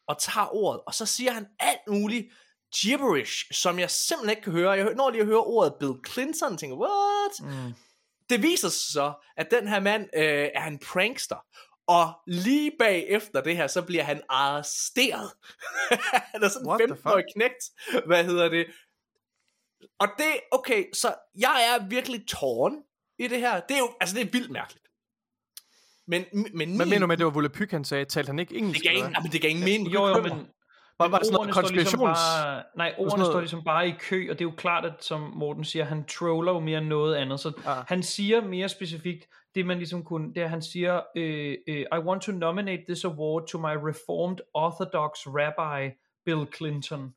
og 0.06 0.18
tager 0.18 0.54
ordet, 0.54 0.80
og 0.86 0.94
så 0.94 1.06
siger 1.06 1.32
han 1.32 1.46
alt 1.58 1.88
muligt 1.88 2.32
gibberish, 2.80 3.52
som 3.52 3.78
jeg 3.78 3.90
simpelthen 3.90 4.30
ikke 4.30 4.42
kan 4.42 4.52
høre. 4.52 4.70
Jeg 4.70 4.94
når 4.94 5.10
lige 5.10 5.20
at 5.20 5.26
høre 5.26 5.44
ordet 5.44 5.74
Bill 5.80 5.92
Clinton, 6.08 6.52
og 6.52 6.58
tænker, 6.58 6.76
what? 6.76 7.32
Mm. 7.40 7.74
Det 8.30 8.42
viser 8.42 8.68
sig 8.68 8.92
så, 8.92 9.12
at 9.36 9.50
den 9.50 9.68
her 9.68 9.80
mand 9.80 10.02
øh, 10.16 10.48
er 10.54 10.64
en 10.64 10.78
prankster. 10.78 11.36
Og 11.86 12.12
lige 12.26 12.72
bagefter 12.78 13.40
det 13.40 13.56
her, 13.56 13.66
så 13.66 13.82
bliver 13.82 14.02
han 14.02 14.22
arresteret. 14.28 15.30
han 16.32 16.42
er 16.42 16.48
sådan 16.48 16.66
en 16.66 16.92
15-årig 16.92 17.24
knægt. 17.34 17.70
Hvad 18.06 18.24
hedder 18.24 18.48
det? 18.48 18.66
Og 19.98 20.08
det, 20.18 20.40
okay, 20.50 20.84
så 20.92 21.14
jeg 21.38 21.74
er 21.74 21.88
virkelig 21.88 22.26
tårn 22.28 22.72
i 23.18 23.28
det 23.28 23.38
her. 23.38 23.60
Det 23.60 23.74
er 23.74 23.78
jo, 23.78 23.90
altså 24.00 24.16
det 24.16 24.26
er 24.26 24.30
vildt 24.30 24.50
mærkeligt. 24.50 24.84
Men, 26.06 26.24
men 26.32 26.76
Hvad 26.76 26.86
min, 26.86 26.90
mener 26.90 26.98
du 26.98 27.06
med, 27.06 27.12
at 27.12 27.18
det 27.18 27.26
var 27.26 27.32
Volapyk, 27.32 27.70
han 27.70 27.84
sagde? 27.84 28.04
Talte 28.04 28.28
han 28.28 28.38
ikke 28.38 28.54
engelsk? 28.54 28.80
det 28.80 28.90
gav 28.90 28.96
ingen, 28.96 29.12
jamen, 29.12 29.32
det 29.32 29.40
gav 29.40 29.50
ingen 29.50 29.64
mening. 29.64 29.94
Jo, 29.94 30.06
jo, 30.06 30.22
men, 30.22 30.46
Var, 30.98 31.08
var 31.08 31.18
der 31.18 31.24
sådan 31.24 31.34
noget 31.34 31.54
står 31.54 31.62
ligesom 31.62 31.98
konspirations... 31.98 32.18
bare, 32.18 32.62
nej, 32.76 32.94
ordene 32.98 33.16
noget- 33.18 33.32
står 33.32 33.40
ligesom 33.40 33.64
bare 33.64 33.88
i 33.88 33.94
kø, 33.98 34.26
og 34.30 34.38
det 34.38 34.44
er 34.44 34.48
jo 34.48 34.54
klart, 34.56 34.84
at 34.84 35.04
som 35.04 35.20
Morten 35.20 35.64
siger, 35.64 35.84
han 35.84 36.04
troller 36.04 36.52
jo 36.52 36.60
mere 36.60 36.78
end 36.78 36.86
noget 36.86 37.14
andet, 37.16 37.40
så 37.40 37.52
Ah. 37.66 37.84
han 37.88 38.02
siger 38.02 38.40
mere 38.40 38.68
specifikt, 38.68 39.28
det 39.54 39.66
man 39.66 39.76
ligesom 39.78 40.04
kunne, 40.04 40.34
det 40.34 40.42
er, 40.42 40.46
han 40.46 40.62
siger, 40.62 41.00
øh, 41.16 41.56
øh, 41.68 41.80
I 41.80 41.98
want 41.98 42.22
to 42.22 42.32
nominate 42.32 42.82
this 42.88 43.04
award 43.04 43.46
to 43.46 43.58
my 43.58 43.74
reformed 43.88 44.38
orthodox 44.54 45.10
rabbi, 45.26 45.94
Bill 46.24 46.46
Clinton. 46.56 47.14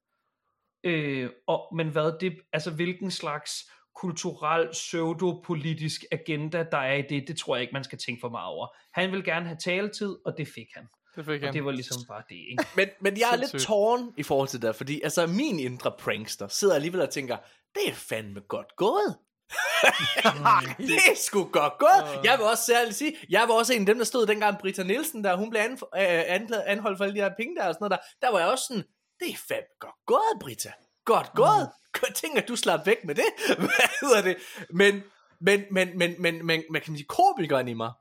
Øh, 0.84 1.30
og, 1.48 1.68
men 1.76 1.88
hvad 1.90 2.12
det, 2.20 2.38
altså 2.54 2.72
hvilken 2.72 3.12
slags 3.12 3.72
kulturel 3.96 4.70
pseudopolitisk 4.72 6.02
agenda 6.12 6.66
der 6.72 6.78
er 6.78 6.94
i 6.94 7.02
det, 7.02 7.28
det 7.28 7.38
tror 7.38 7.56
jeg 7.56 7.62
ikke 7.62 7.74
man 7.74 7.84
skal 7.84 7.98
tænke 7.98 8.20
for 8.22 8.30
meget 8.30 8.48
over. 8.48 8.68
Han 8.94 9.12
vil 9.12 9.24
gerne 9.24 9.46
have 9.46 9.58
taletid, 9.58 10.16
og 10.26 10.38
det 10.38 10.48
fik 10.48 10.68
han. 10.76 10.88
Det 11.17 11.25
fik 11.25 11.41
Og 11.41 11.47
han. 11.47 11.53
det 11.53 11.65
var 11.65 11.71
ligesom 11.71 12.01
bare 12.08 12.23
det, 12.30 12.36
ikke? 12.36 12.65
Men, 12.77 12.89
men 13.01 13.19
jeg 13.19 13.30
er 13.32 13.36
lidt 13.36 13.62
tårn 13.62 14.13
i 14.17 14.23
forhold 14.23 14.47
til 14.47 14.62
det, 14.62 14.75
fordi 14.75 15.01
altså 15.01 15.27
min 15.27 15.60
indre 15.60 15.91
prankster 15.99 16.47
sidder 16.47 16.75
alligevel 16.75 17.01
og 17.01 17.10
tænker, 17.10 17.38
det 17.75 17.89
er 17.89 17.93
fandme 17.93 18.39
godt 18.39 18.75
gået. 18.75 19.17
det 20.77 20.95
er 21.12 21.15
sgu 21.15 21.43
godt 21.43 21.73
gået. 21.80 22.23
Jeg 22.23 22.38
vil 22.38 22.45
også 22.45 22.63
særligt 22.65 22.95
sige, 22.95 23.17
jeg 23.30 23.45
var 23.47 23.53
også 23.53 23.73
en 23.73 23.80
af 23.80 23.86
dem, 23.86 23.97
der 23.97 24.06
stod 24.06 24.27
dengang 24.27 24.58
Britta 24.60 24.84
Nielsen, 24.84 25.23
der 25.23 25.36
hun 25.36 25.49
blev 25.49 25.62
an, 25.62 25.71
øh, 25.71 26.69
anholdt 26.71 26.97
for 26.97 27.03
alle 27.03 27.15
de 27.15 27.21
her 27.21 27.32
penge 27.38 27.56
der 27.56 27.67
og 27.67 27.73
sådan 27.73 27.84
noget 27.89 27.99
der. 27.99 28.27
Der 28.27 28.32
var 28.32 28.39
jeg 28.39 28.47
også 28.47 28.65
sådan, 28.67 28.84
det 29.19 29.30
er 29.30 29.38
fandme 29.47 29.75
godt 29.80 29.95
gået, 30.06 30.39
Britta. 30.41 30.71
godt 31.06 31.32
gået. 31.36 31.69
Mm. 32.03 32.13
Tænk, 32.21 32.38
at 32.38 32.47
du 32.47 32.56
slap 32.56 32.86
væk 32.86 33.03
med 33.06 33.15
det. 33.15 33.25
Hvad 33.58 33.89
hedder 34.01 34.21
det? 34.21 34.38
Men, 34.69 35.03
men, 35.41 35.63
men, 35.71 35.97
men, 35.97 36.21
men, 36.21 36.45
men, 36.45 36.63
men 36.71 36.82
kan 36.82 36.91
man 36.91 36.97
sige, 36.97 37.08
komikeren 37.08 37.67
i 37.67 37.73
mig 37.73 37.91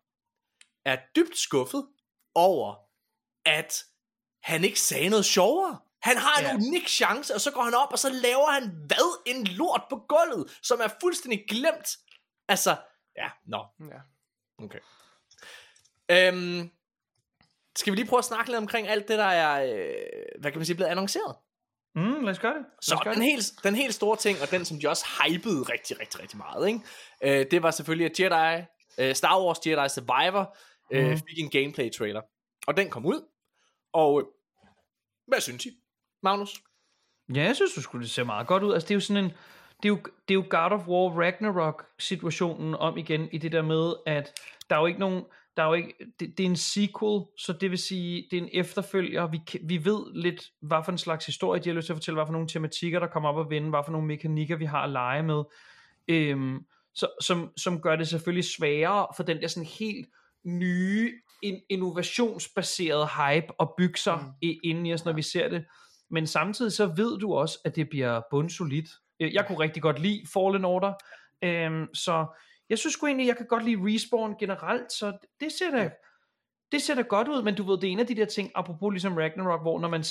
er 0.85 0.97
dybt 1.17 1.39
skuffet 1.39 1.87
over, 2.35 2.75
at 3.47 3.85
han 4.43 4.65
ikke 4.65 4.81
sagde 4.81 5.09
noget 5.09 5.25
sjovere. 5.25 5.79
Han 6.03 6.17
har 6.17 6.39
en 6.41 6.47
Ja. 6.47 6.55
unik 6.55 6.89
chance, 6.89 7.35
og 7.35 7.41
så 7.41 7.51
går 7.51 7.63
han 7.63 7.75
op, 7.75 7.93
og 7.93 7.99
så 7.99 8.11
laver 8.11 8.51
han 8.51 8.63
hvad? 8.87 9.23
En 9.27 9.45
lort 9.47 9.83
på 9.91 9.97
gulvet, 10.09 10.59
som 10.63 10.81
er 10.81 10.89
fuldstændig 11.01 11.45
glemt. 11.49 11.89
Altså, 12.49 12.77
ja, 13.17 13.29
nå, 13.47 13.65
Ja. 13.81 14.01
okay. 14.65 14.79
Øhm, 16.11 16.71
skal 17.77 17.91
vi 17.91 17.97
lige 17.97 18.09
prøve 18.09 18.19
at 18.19 18.25
snakke 18.25 18.51
lidt 18.51 18.59
omkring 18.59 18.89
alt 18.89 19.09
det, 19.09 19.19
der 19.19 19.25
er, 19.25 19.65
øh, 19.77 20.41
hvad 20.41 20.51
kan 20.51 20.59
man 20.59 20.67
sige, 20.67 20.77
blevet 20.77 20.91
annonceret? 20.91 21.37
Mm, 21.95 22.25
lad 22.25 22.33
os 22.33 22.39
gøre 22.39 22.55
det. 22.55 22.63
Lad 22.63 22.79
Så 22.83 23.01
gøre 23.05 23.15
den 23.15 23.23
det. 23.23 23.31
helt, 23.31 23.45
den 23.65 23.75
helt 23.75 23.95
store 23.95 24.17
ting, 24.17 24.39
og 24.43 24.51
den 24.51 24.65
som 24.65 24.81
de 24.81 24.89
også 24.89 25.07
hypede 25.29 25.63
rigtig, 25.63 26.01
rigtig, 26.01 26.21
rigtig 26.23 26.39
meget, 26.39 26.69
ikke? 26.69 26.81
Øh, 27.23 27.47
det 27.51 27.63
var 27.63 27.71
selvfølgelig, 27.71 28.11
at 28.11 28.21
Jedi, 28.21 28.65
øh, 28.99 29.15
Star 29.15 29.41
Wars 29.45 29.59
Jedi 29.67 29.89
Survivor 29.89 30.57
øh, 30.93 31.07
Mhm. 31.09 31.17
fik 31.29 31.39
en 31.39 31.51
gameplay 31.51 31.91
trailer. 31.93 32.23
Og 32.67 32.77
den 32.77 32.91
kom 32.91 33.07
ud. 33.07 33.29
Og 33.97 34.21
øh, 34.21 34.27
hvad 35.27 35.41
synes 35.41 35.67
I, 35.67 35.71
Magnus? 36.23 36.63
Ja, 37.35 37.43
jeg 37.43 37.57
synes, 37.57 37.75
du 37.75 37.83
skulle 37.83 38.03
det 38.03 38.11
ser 38.11 38.25
meget 38.25 38.47
godt 38.47 38.63
ud. 38.63 38.73
Altså, 38.73 38.87
det 38.87 38.91
er 38.91 38.97
jo 38.97 39.01
sådan 39.01 39.25
en... 39.25 39.31
Det 39.83 39.85
er 39.85 39.89
jo, 39.89 39.97
det 40.29 40.35
er 40.35 40.35
jo 40.35 40.45
God 40.51 40.73
of 40.73 40.89
War 40.89 41.21
Ragnarok-situationen 41.23 42.75
om 42.75 42.99
igen 42.99 43.29
i 43.33 43.39
det 43.39 43.53
der 43.53 43.63
med, 43.63 43.95
at 44.07 44.33
der 44.71 44.77
er 44.77 44.81
jo 44.81 44.87
ikke 44.87 45.01
nogen... 45.01 45.25
Der 45.57 45.63
er 45.63 45.67
jo 45.67 45.75
ikke, 45.75 45.95
det, 46.21 46.39
det 46.39 46.41
er 46.41 46.51
en 46.51 46.57
sequel, 46.57 47.25
så 47.39 47.53
det 47.53 47.71
vil 47.71 47.79
sige, 47.79 48.29
det 48.31 48.39
er 48.39 48.43
en 48.43 48.49
efterfølger. 48.53 49.27
Vi, 49.27 49.41
vi 49.63 49.85
ved 49.85 50.15
lidt, 50.15 50.51
hvad 50.61 50.79
for 50.85 50.93
en 50.93 50.99
slags 50.99 51.27
historie 51.27 51.61
de 51.61 51.69
har 51.69 51.75
lyst 51.75 51.87
til 51.87 51.93
at 51.93 51.97
fortælle, 51.97 52.17
hvad 52.17 52.27
for 52.27 52.33
nogle 52.33 52.49
tematikker, 52.49 52.99
der 52.99 53.07
kommer 53.07 53.29
op 53.29 53.37
og 53.37 53.51
vende, 53.51 53.71
hvad 53.71 53.81
for 53.85 53.93
nogle 53.93 54.07
mekanikker, 54.07 54.57
vi 54.57 54.65
har 54.65 54.83
at 54.83 54.91
lege 54.91 55.23
med. 55.23 55.43
Øhm, 56.09 56.67
så, 56.95 57.09
som, 57.21 57.53
som 57.57 57.81
gør 57.81 57.97
det 57.97 58.09
selvfølgelig 58.09 58.45
sværere 58.45 59.07
for 59.17 59.23
den 59.23 59.41
der 59.41 59.49
sådan 59.49 59.69
helt 59.79 60.09
nye, 60.47 61.13
in, 61.43 61.61
innovationsbaserede 61.71 63.07
hype 63.07 63.53
at 63.61 63.69
bygge 63.79 63.99
sig 63.99 64.19
mm. 64.43 64.49
ind 64.65 64.89
i 64.89 64.93
os, 64.93 65.05
når 65.05 65.13
vi 65.13 65.23
ser 65.23 65.49
det. 65.49 65.65
Men 66.11 66.27
samtidig 66.27 66.73
så 66.73 66.87
ved 66.87 67.19
du 67.19 67.35
også, 67.35 67.59
at 67.65 67.77
det 67.77 67.89
bliver 67.89 68.21
bundsolidt. 68.31 68.89
Jeg 69.21 69.47
kunne 69.47 69.59
rigtig 69.59 69.83
godt 69.83 69.99
lide 69.99 70.27
Fallen 70.33 70.65
Order, 70.65 70.93
øhm, 71.43 71.95
så 71.95 72.27
jeg 72.69 72.79
synes 72.79 72.95
sgu 72.95 73.07
egentlig, 73.07 73.27
jeg 73.27 73.37
kan 73.37 73.47
godt 73.47 73.65
lide 73.65 73.95
Respawn 73.95 74.39
generelt, 74.39 74.93
så 74.93 75.19
det 75.41 75.53
ser 75.53 75.71
da, 75.71 75.91
det 76.73 76.83
ser 76.83 76.95
da 76.95 77.03
godt 77.03 77.29
ud, 77.29 77.43
men 77.43 77.55
du 77.55 77.63
ved, 77.63 77.79
det 77.79 77.89
er 77.89 77.93
en 77.93 78.01
af 78.01 78.07
de 78.07 78.15
der 78.17 78.25
ting, 78.25 78.51
apropos 78.55 78.93
ligesom 78.93 79.17
Ragnarok, 79.17 79.63
hvor 79.63 79.81
når 79.81 79.89
man, 79.89 80.03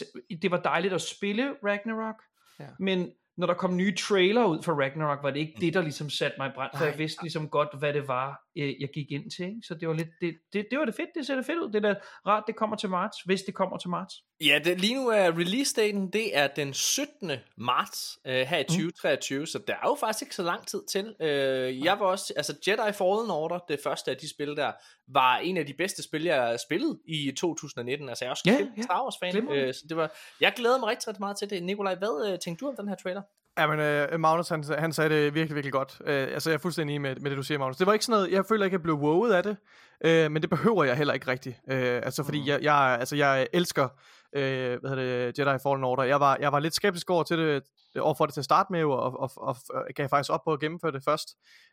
det 0.41 0.51
var 0.51 0.61
dejligt 0.61 0.93
at 0.93 1.01
spille 1.01 1.55
Ragnarok, 1.63 2.15
Ja. 2.59 2.67
men 2.79 3.11
når 3.37 3.47
der 3.47 3.53
kom 3.53 3.75
nye 3.77 3.95
trailer 3.95 4.45
ud 4.45 4.63
for 4.63 4.73
Ragnarok, 4.81 5.23
var 5.23 5.31
det 5.31 5.39
ikke 5.39 5.57
det, 5.61 5.73
der 5.73 5.81
ligesom 5.81 6.09
satte 6.09 6.35
mig 6.37 6.47
i 6.47 6.51
brand, 6.55 6.71
for 6.77 6.85
jeg 6.85 6.97
vidste 6.97 7.21
ligesom 7.23 7.49
godt, 7.49 7.69
hvad 7.79 7.93
det 7.93 8.07
var, 8.07 8.41
jeg 8.55 8.89
gik 8.93 9.11
ind 9.11 9.31
til, 9.31 9.45
ikke? 9.45 9.61
så 9.67 9.73
det 9.73 9.87
var 9.87 9.93
lidt, 9.93 10.07
det, 10.21 10.35
det, 10.53 10.67
det 10.71 10.79
var 10.79 10.85
det 10.85 10.95
fedt, 10.95 11.09
det 11.15 11.27
ser 11.27 11.35
det 11.35 11.45
fedt 11.45 11.59
ud, 11.59 11.71
det 11.71 11.85
er 11.85 11.93
da 11.93 11.99
rart, 12.27 12.43
det 12.47 12.55
kommer 12.55 12.75
til 12.75 12.89
marts, 12.89 13.17
hvis 13.25 13.41
det 13.41 13.55
kommer 13.55 13.77
til 13.77 13.89
marts. 13.89 14.13
Ja, 14.41 14.59
det, 14.63 14.81
lige 14.81 14.95
nu 14.95 15.07
er 15.09 15.31
release-daten, 15.39 16.09
det 16.13 16.37
er 16.37 16.47
den 16.47 16.73
17. 16.73 17.31
marts 17.57 18.17
øh, 18.27 18.33
her 18.33 18.57
i 18.57 18.61
Mm. 18.61 18.67
2023, 18.67 19.47
så 19.47 19.59
der 19.67 19.73
er 19.73 19.77
jo 19.87 19.97
faktisk 19.99 20.21
ikke 20.21 20.35
så 20.35 20.43
lang 20.43 20.67
tid 20.67 20.81
til. 20.91 21.15
Øh, 21.21 21.83
jeg 21.83 21.99
var 21.99 22.05
også, 22.05 22.33
altså 22.37 22.53
Jedi 22.67 22.93
Fallen 22.93 23.31
Order, 23.31 23.59
det 23.69 23.79
første 23.83 24.11
af 24.11 24.17
de 24.17 24.29
spil 24.29 24.47
der, 24.55 24.71
var 25.07 25.37
en 25.37 25.57
af 25.57 25.65
de 25.65 25.73
bedste 25.77 26.03
spil, 26.03 26.23
jeg 26.23 26.41
har 26.41 26.57
spillet 26.57 26.99
i 27.05 27.31
2019. 27.37 28.09
Altså 28.09 28.25
jeg 28.25 28.27
er 28.27 28.31
også 28.31 28.43
Ja, 28.45 28.57
kæmpe 28.57 28.71
ja. 28.77 28.81
Star 28.81 29.03
Wars 29.03 29.15
fan, 29.23 29.31
Glimrende. 29.31 29.61
øh, 29.61 29.73
så 29.73 29.81
det 29.89 29.97
var, 29.97 30.11
jeg 30.41 30.53
glæder 30.55 30.79
mig 30.79 30.89
rigtig, 30.89 31.07
rigtig 31.07 31.21
meget 31.21 31.37
til 31.37 31.49
det. 31.49 31.63
Nikolaj, 31.63 31.95
hvad 31.95 32.31
øh, 32.33 32.39
tænkte 32.39 32.65
du 32.65 32.69
om 32.69 32.75
den 32.75 32.87
her 32.87 32.95
trailer? 32.95 33.21
Ja, 33.57 33.67
men 33.67 33.79
øh, 33.79 34.19
Magnus, 34.19 34.49
han, 34.49 34.63
han 34.77 34.93
sagde 34.93 35.09
det 35.09 35.33
virkelig, 35.33 35.55
virkelig 35.55 35.73
godt. 35.73 35.97
Øh, 36.05 36.23
altså, 36.33 36.49
jeg 36.49 36.55
er 36.55 36.59
fuldstændig 36.61 36.95
enig 36.95 37.01
med, 37.01 37.15
med 37.21 37.29
det, 37.31 37.37
du 37.37 37.43
siger, 37.43 37.57
Magnus. 37.57 37.77
Det 37.77 37.87
var 37.87 37.93
ikke 37.93 38.05
sådan 38.05 38.19
noget, 38.19 38.31
jeg 38.31 38.45
føler 38.45 38.65
ikke, 38.65 38.75
jeg 38.75 38.81
blev 38.83 38.95
wowet 38.95 39.33
af 39.33 39.43
det, 39.43 39.57
øh, 40.05 40.31
men 40.31 40.41
det 40.41 40.49
behøver 40.49 40.83
jeg 40.83 40.97
heller 40.97 41.13
ikke 41.13 41.27
rigtigt. 41.27 41.55
Øh, 41.71 41.95
altså, 42.03 42.23
fordi 42.23 42.39
Mm. 42.41 42.47
jeg, 42.47 42.63
jeg, 42.63 42.97
altså, 42.99 43.15
jeg 43.15 43.47
elsker, 43.53 43.87
øh, 44.35 44.79
hvad 44.79 44.89
hedder 44.89 45.31
det, 45.31 45.39
Jedi 45.39 45.59
Fallen 45.63 45.83
Order. 45.83 46.03
Jeg 46.03 46.19
var, 46.19 46.37
jeg 46.41 46.51
var 46.51 46.59
lidt 46.59 46.75
skeptisk 46.75 47.09
over 47.09 47.23
til 47.23 47.37
det, 47.37 47.63
over 47.99 48.13
for 48.13 48.25
det 48.25 48.33
til 48.33 48.41
at 48.41 48.45
starte 48.45 48.71
med, 48.71 48.83
og, 48.83 49.19
og, 49.19 49.31
og, 49.37 49.57
og 49.69 49.85
gav 49.95 50.09
faktisk 50.09 50.31
op 50.33 50.43
på 50.43 50.53
at 50.53 50.59
gennemføre 50.59 50.91
det 50.91 51.03
først, 51.03 51.29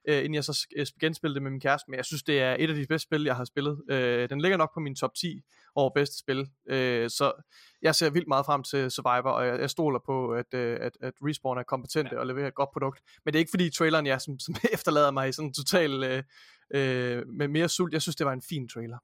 øh, 0.09 0.19
inden 0.19 0.35
jeg 0.35 0.45
så 0.45 0.53
sk- 0.53 0.99
genspillede 1.01 1.35
det 1.35 1.43
med 1.43 1.51
min 1.51 1.61
kæreste. 1.61 1.91
Men 1.91 1.97
jeg 1.97 2.05
synes, 2.05 2.23
det 2.23 2.41
er 2.41 2.57
et 2.59 2.71
af 2.71 2.77
de 2.77 2.87
bedste 2.87 3.09
spil, 3.09 3.25
jeg 3.25 3.37
har 3.37 3.45
spillet. 3.45 3.83
Øh, 3.91 4.29
den 4.31 4.41
ligger 4.41 4.59
nok 4.59 4.75
på 4.75 4.81
min 4.81 4.95
top 4.95 5.15
10 5.15 5.43
over 5.75 5.91
bedste 5.95 6.19
spil. 6.19 6.47
Øh, 6.69 7.11
så 7.11 7.33
jeg 7.83 7.95
ser 7.95 8.11
vildt 8.11 8.29
meget 8.29 8.47
frem 8.47 8.63
til 8.63 8.91
Survivor, 8.91 9.31
og 9.31 9.47
jeg, 9.47 9.61
jeg 9.61 9.71
stoler 9.71 9.99
på, 10.07 10.33
at, 10.33 10.55
øh, 10.55 10.79
at, 10.81 10.93
at 11.01 11.13
Respawn 11.23 11.59
er 11.59 11.63
kompetente 11.63 12.15
ja. 12.15 12.21
og 12.21 12.27
leverer 12.27 12.49
et 12.49 12.55
godt 12.55 12.71
produkt. 12.73 13.01
Men 13.25 13.33
det 13.33 13.39
er 13.39 13.41
ikke 13.41 13.53
fordi 13.53 13.71
traileren, 13.71 14.07
jeg, 14.07 14.21
som, 14.21 14.39
som 14.47 14.55
efterlader 14.73 15.11
mig 15.11 15.29
i 15.29 15.33
sådan 15.33 15.49
en 15.49 15.55
total 15.55 16.05
øh, 16.05 16.23
øh, 16.75 17.29
med 17.29 17.49
mere 17.49 17.69
sult. 17.69 17.93
Jeg 17.93 18.03
synes, 18.03 18.17
det 18.17 18.27
var 18.27 18.33
en 18.33 18.43
fin 18.43 18.69
trailer. 18.69 18.99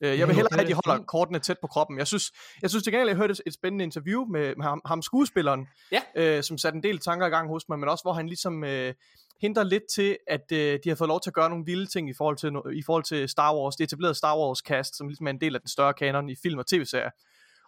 Øh, 0.00 0.18
jeg 0.18 0.28
vil 0.28 0.34
hellere 0.36 0.52
er 0.52 0.56
have, 0.56 0.64
at 0.64 0.68
de 0.68 0.80
holder 0.86 1.04
kortene 1.04 1.38
tæt 1.38 1.56
på 1.60 1.66
kroppen. 1.66 1.98
Jeg 1.98 2.06
synes, 2.06 2.32
jeg 2.62 2.70
synes 2.70 2.82
til 2.84 2.92
gengæld, 2.92 3.08
jeg 3.08 3.16
hørte 3.16 3.34
et, 3.46 3.54
spændende 3.54 3.84
interview 3.84 4.24
med, 4.24 4.54
ham, 4.62 4.80
ham 4.86 5.02
skuespilleren, 5.02 5.68
Ja. 5.92 6.02
øh, 6.16 6.42
som 6.42 6.58
satte 6.58 6.76
en 6.76 6.82
del 6.82 6.98
tanker 6.98 7.26
i 7.26 7.30
gang 7.30 7.48
hos 7.48 7.68
mig, 7.68 7.78
men 7.78 7.88
også 7.88 8.04
hvor 8.04 8.12
han 8.12 8.26
ligesom 8.26 8.64
øh, 8.64 8.94
henter 9.40 9.62
lidt 9.64 9.82
til, 9.94 10.16
at 10.26 10.52
øh, 10.52 10.78
de 10.84 10.88
har 10.88 10.96
fået 10.96 11.08
lov 11.08 11.20
til 11.20 11.30
at 11.30 11.34
gøre 11.34 11.50
nogle 11.50 11.64
vilde 11.64 11.86
ting 11.86 12.10
i 12.10 12.14
forhold 12.18 12.36
til, 12.36 12.78
i 12.78 12.82
forhold 12.86 13.04
til 13.04 13.28
Star 13.28 13.54
Wars, 13.56 13.76
det 13.76 13.84
etablerede 13.84 14.14
Star 14.14 14.38
Wars 14.38 14.58
cast, 14.58 14.96
som 14.96 15.08
ligesom 15.08 15.26
er 15.26 15.30
en 15.30 15.40
del 15.40 15.54
af 15.54 15.60
den 15.60 15.68
større 15.68 15.94
kanon 15.94 16.28
i 16.28 16.36
film 16.42 16.58
og 16.58 16.66
tv-serier. 16.66 17.10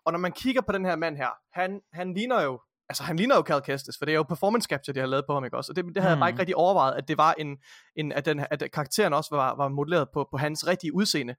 Og 0.04 0.12
når 0.12 0.18
man 0.18 0.32
kigger 0.32 0.62
på 0.62 0.72
den 0.72 0.84
her 0.84 0.96
mand 0.96 1.16
her, 1.16 1.28
han, 1.60 1.80
han 1.92 2.14
ligner 2.14 2.42
jo, 2.42 2.60
altså 2.90 3.02
han 3.02 3.16
ligner 3.16 3.36
jo 3.36 3.42
Cal 3.42 3.62
Kestis, 3.62 3.98
for 3.98 4.04
det 4.04 4.12
er 4.12 4.16
jo 4.16 4.22
performance 4.22 4.66
capture, 4.68 4.94
de 4.94 5.00
har 5.00 5.06
lavet 5.06 5.24
på 5.26 5.34
ham, 5.34 5.44
ikke 5.44 5.56
også? 5.56 5.72
Og 5.72 5.76
det, 5.76 5.84
det 5.94 6.02
havde 6.02 6.14
mm. 6.14 6.18
jeg 6.18 6.22
bare 6.22 6.30
ikke 6.30 6.38
rigtig 6.40 6.56
overvejet, 6.56 6.94
at 6.94 7.08
det 7.08 7.18
var 7.18 7.34
en, 7.38 7.56
en 7.96 8.12
at, 8.12 8.24
den, 8.26 8.46
at 8.50 8.62
karakteren 8.72 9.12
også 9.12 9.34
var, 9.34 9.56
var 9.56 9.68
modelleret 9.68 10.08
på, 10.14 10.28
på 10.30 10.36
hans 10.36 10.66
rigtige 10.66 10.94
udseende. 10.94 11.34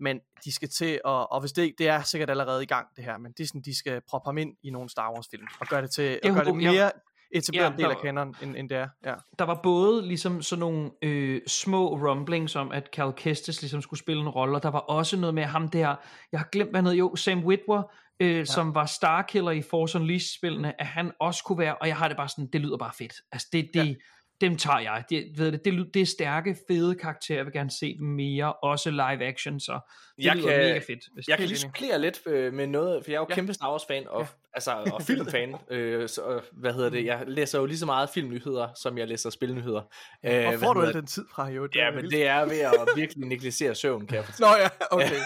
Men 0.00 0.20
de 0.44 0.52
skal 0.54 0.68
til, 0.68 1.00
og, 1.04 1.32
og 1.32 1.40
hvis 1.40 1.52
det, 1.52 1.74
det 1.78 1.88
er 1.88 2.02
sikkert 2.02 2.30
allerede 2.30 2.62
i 2.62 2.66
gang, 2.66 2.86
det 2.96 3.04
her, 3.04 3.18
men 3.18 3.32
Disney, 3.32 3.62
de 3.64 3.78
skal 3.78 4.00
proppe 4.08 4.28
ham 4.28 4.38
ind 4.38 4.50
i 4.62 4.70
nogle 4.70 4.88
Star 4.90 5.12
Wars 5.14 5.26
film, 5.30 5.46
og 5.60 5.66
gøre 5.66 5.82
det 5.82 5.90
til, 5.90 6.18
og 6.24 6.30
gøre 6.34 6.44
det 6.44 6.54
mere 6.54 6.90
etableret 7.34 7.70
Ja, 7.70 7.76
del 7.76 7.84
af 7.84 7.88
var- 7.88 8.02
kanon, 8.02 8.34
end, 8.42 8.56
end 8.56 8.68
det 8.68 8.78
er. 8.78 8.88
Ja. 9.04 9.14
der 9.38 9.44
var 9.44 9.60
både 9.62 10.06
ligesom 10.06 10.42
sådan 10.42 10.60
nogle 10.60 10.90
øh, 11.02 11.40
små 11.46 11.96
rumblings 12.08 12.56
om, 12.56 12.72
at 12.72 12.88
Cal 12.92 13.12
Kestis 13.16 13.60
ligesom 13.62 13.82
skulle 13.82 14.00
spille 14.00 14.22
en 14.22 14.28
rolle, 14.28 14.56
og 14.56 14.62
der 14.62 14.68
var 14.70 14.78
også 14.78 15.16
noget 15.16 15.34
med 15.34 15.44
ham 15.44 15.68
der, 15.68 15.94
jeg 16.32 16.40
har 16.40 16.48
glemt, 16.52 16.70
hvad 16.70 16.78
han 16.78 16.86
hed, 16.86 16.94
jo, 16.94 17.16
Sam 17.16 17.44
Witwer, 17.44 17.82
øh, 18.22 18.36
ja. 18.38 18.44
som 18.44 18.74
var 18.74 18.86
Starkiller 18.86 19.50
i 19.50 19.62
Force 19.62 19.98
Unleashed-spillene, 19.98 20.80
at 20.80 20.86
han 20.86 21.12
også 21.20 21.44
kunne 21.44 21.58
være, 21.58 21.74
og 21.76 21.88
jeg 21.88 21.96
har 21.96 22.08
det 22.08 22.16
bare 22.16 22.28
sådan, 22.28 22.46
det 22.52 22.60
lyder 22.60 22.76
bare 22.76 22.92
fedt. 22.98 23.12
Altså 23.32 23.48
det, 23.52 23.70
det, 23.74 23.86
ja. 23.88 23.94
dem 24.40 24.56
tager 24.56 24.78
jeg. 24.78 25.04
Det, 25.10 25.26
ved 25.36 25.52
det, 25.52 25.64
det, 25.64 25.94
det 25.94 26.02
er 26.02 26.06
stærke, 26.06 26.56
fede 26.68 26.94
karakterer, 26.94 27.38
jeg 27.38 27.44
vil 27.46 27.52
gerne 27.52 27.70
se 27.70 27.96
dem 27.98 28.06
mere, 28.06 28.52
også 28.52 28.90
live 28.90 29.24
action, 29.26 29.60
så 29.60 29.72
det 30.16 30.24
Jeg 30.24 30.36
lyder 30.36 30.48
kan- 30.48 30.58
mega 30.58 30.78
fedt. 30.78 31.00
Hvis 31.14 31.28
Jeg 31.28 31.36
kan 31.36 31.42
det, 31.42 31.48
lige 31.48 31.58
supplere 31.58 31.98
lidt 32.00 32.20
øh, 32.26 32.52
med 32.52 32.66
noget, 32.66 33.04
for 33.04 33.10
jeg 33.10 33.16
er 33.16 33.20
jo 33.20 33.26
Ja. 33.30 33.34
kæmpe 33.34 33.54
Star 33.54 33.70
Wars 33.70 33.82
fan 33.88 34.04
og, 34.08 34.26
altså, 34.54 34.70
og 34.92 35.02
filmfan. 35.02 35.54
øh, 35.70 36.08
så, 36.08 36.40
hvad 36.52 36.72
hedder 36.72 36.90
det? 36.90 37.04
Jeg 37.04 37.24
læser 37.26 37.58
jo 37.58 37.66
lige 37.66 37.78
så 37.78 37.86
meget 37.86 38.10
filmnyheder, 38.10 38.68
som 38.82 38.98
jeg 38.98 39.08
læser 39.08 39.30
spilnyheder. 39.30 39.82
Øh, 40.26 40.32
Hvor 40.40 40.48
hvad 40.50 40.58
får 40.58 40.72
du 40.74 40.82
al 40.82 40.92
den 40.92 41.06
tid 41.06 41.24
fra, 41.34 41.48
jo? 41.48 41.68
Ja, 41.74 41.90
men 41.90 42.04
det 42.10 42.26
er 42.26 42.44
ved 42.44 42.58
at 42.60 42.72
virkelig 42.96 43.28
negligere 43.28 43.74
søvn, 43.74 44.06
kan 44.06 44.16
jeg 44.16 44.24
fortælle. 44.24 44.50
Nå 44.50 44.56
ja, 44.56 44.68
okay. 44.90 45.20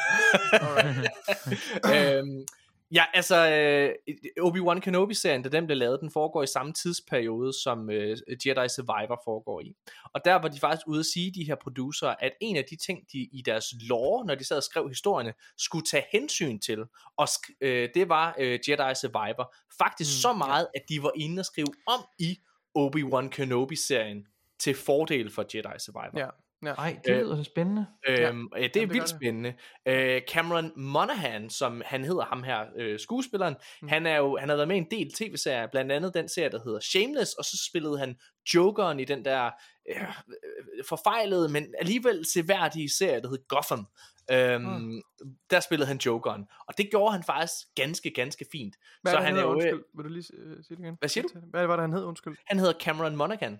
Alright. 0.52 2.18
øhm, 2.18 2.44
ja, 2.92 3.04
altså, 3.14 3.36
øh, 3.50 3.94
Obi-Wan 4.40 4.80
Kenobi-serien, 4.80 5.42
da 5.42 5.48
den 5.48 5.66
blev 5.66 5.78
lavet, 5.78 6.00
den 6.00 6.10
foregår 6.10 6.42
i 6.42 6.46
samme 6.46 6.72
tidsperiode, 6.72 7.52
som 7.62 7.90
øh, 7.90 8.16
Jedi 8.46 8.68
Survivor 8.68 9.20
foregår 9.24 9.60
i. 9.60 9.72
Og 10.14 10.20
der 10.24 10.34
var 10.34 10.48
de 10.48 10.60
faktisk 10.60 10.86
ude 10.86 11.00
at 11.00 11.06
sige, 11.06 11.32
de 11.34 11.44
her 11.44 11.54
producer, 11.54 12.08
at 12.08 12.32
en 12.40 12.56
af 12.56 12.64
de 12.70 12.76
ting, 12.76 13.00
de 13.12 13.18
i 13.18 13.42
deres 13.46 13.64
lore, 13.88 14.26
når 14.26 14.34
de 14.34 14.44
sad 14.44 14.56
og 14.56 14.62
skrev 14.62 14.88
historierne, 14.88 15.34
skulle 15.58 15.84
tage 15.84 16.04
hensyn 16.12 16.58
til, 16.58 16.84
og 17.16 17.24
sk- 17.24 17.56
øh, 17.60 17.88
det 17.94 18.08
var 18.08 18.34
øh, 18.38 18.52
Jedi 18.68 18.94
Survivor. 19.00 19.54
Faktisk 19.78 20.10
Mm, 20.16 20.20
så 20.20 20.32
meget, 20.32 20.66
at 20.74 20.82
de 20.88 21.02
var 21.02 21.12
inde 21.16 21.40
og 21.40 21.44
skrive 21.46 21.68
om 21.86 22.00
i 22.18 22.38
Obi-Wan 22.78 23.28
Kenobi-serien, 23.28 24.26
til 24.58 24.74
fordel 24.74 25.30
for 25.30 25.44
Jedi 25.54 25.78
Survivor. 25.78 26.18
Ja. 26.18 26.28
Ja. 26.64 26.72
Ej, 26.74 26.98
det 27.04 27.12
Øh, 27.12 27.18
lyder 27.20 27.36
da 27.36 27.42
spændende. 27.42 27.86
Øhm, 28.08 28.16
ja. 28.18 28.26
Jamen, 28.26 28.48
Det 28.54 28.64
er 28.64 28.68
det 28.68 28.80
vildt 28.90 29.02
det. 29.02 29.08
spændende. 29.08 29.54
Øh, 29.86 30.22
Cameron 30.28 30.72
Monaghan, 30.76 31.50
som 31.50 31.82
han 31.86 32.04
hedder 32.04 32.24
ham 32.24 32.42
her, 32.42 32.66
øh, 32.76 32.98
skuespilleren, 33.00 33.54
mm. 33.82 33.88
han, 33.88 34.06
er 34.06 34.16
jo, 34.16 34.36
han 34.36 34.48
har 34.48 34.56
været 34.56 34.68
med 34.68 34.76
i 34.76 34.78
en 34.78 34.90
del 34.90 35.12
tv-serier, 35.12 35.66
blandt 35.66 35.92
andet 35.92 36.14
den 36.14 36.28
serie, 36.28 36.50
der 36.50 36.60
hedder 36.64 36.80
Shameless, 36.80 37.34
og 37.34 37.44
så 37.44 37.66
spillede 37.70 37.98
han 37.98 38.16
Jokeren 38.54 39.00
i 39.00 39.04
den 39.04 39.24
der 39.24 39.50
øh, 39.90 40.02
øh, 40.02 40.84
forfejlede, 40.88 41.48
men 41.48 41.74
alligevel 41.78 42.24
seværdige 42.34 42.90
serie, 42.90 43.20
der 43.22 43.28
hed 43.28 43.48
Gotham. 43.48 43.86
Øhm, 44.30 44.62
mm. 44.64 45.02
Der 45.50 45.60
spillede 45.60 45.86
han 45.88 45.96
Jokeren, 46.06 46.44
og 46.68 46.78
det 46.78 46.90
gjorde 46.90 47.12
han 47.12 47.22
faktisk 47.22 47.66
ganske, 47.74 48.10
ganske 48.10 48.46
fint. 48.52 48.74
Hvad 49.02 49.12
så 49.12 49.16
er 49.16 49.20
det, 49.20 49.26
han 49.26 49.36
han 49.36 49.44
er 49.44 49.48
hedder? 49.48 49.66
jo, 49.66 49.68
øh, 49.68 49.74
Undskyld. 49.74 49.84
Vil 49.96 50.04
du 50.04 50.08
lige 50.08 50.56
uh, 50.56 50.64
sige 50.64 50.76
det 50.76 50.82
igen? 50.84 50.96
Hvad 50.98 51.08
siger 51.08 51.22
du? 51.34 51.40
Hvad 51.50 51.66
var 51.66 51.76
det, 51.76 51.82
han 51.82 51.92
hed? 51.92 52.04
Undskyld. 52.04 52.36
han 52.46 52.58
hedder 52.58 52.72
Cameron 52.80 53.16
Monaghan. 53.16 53.58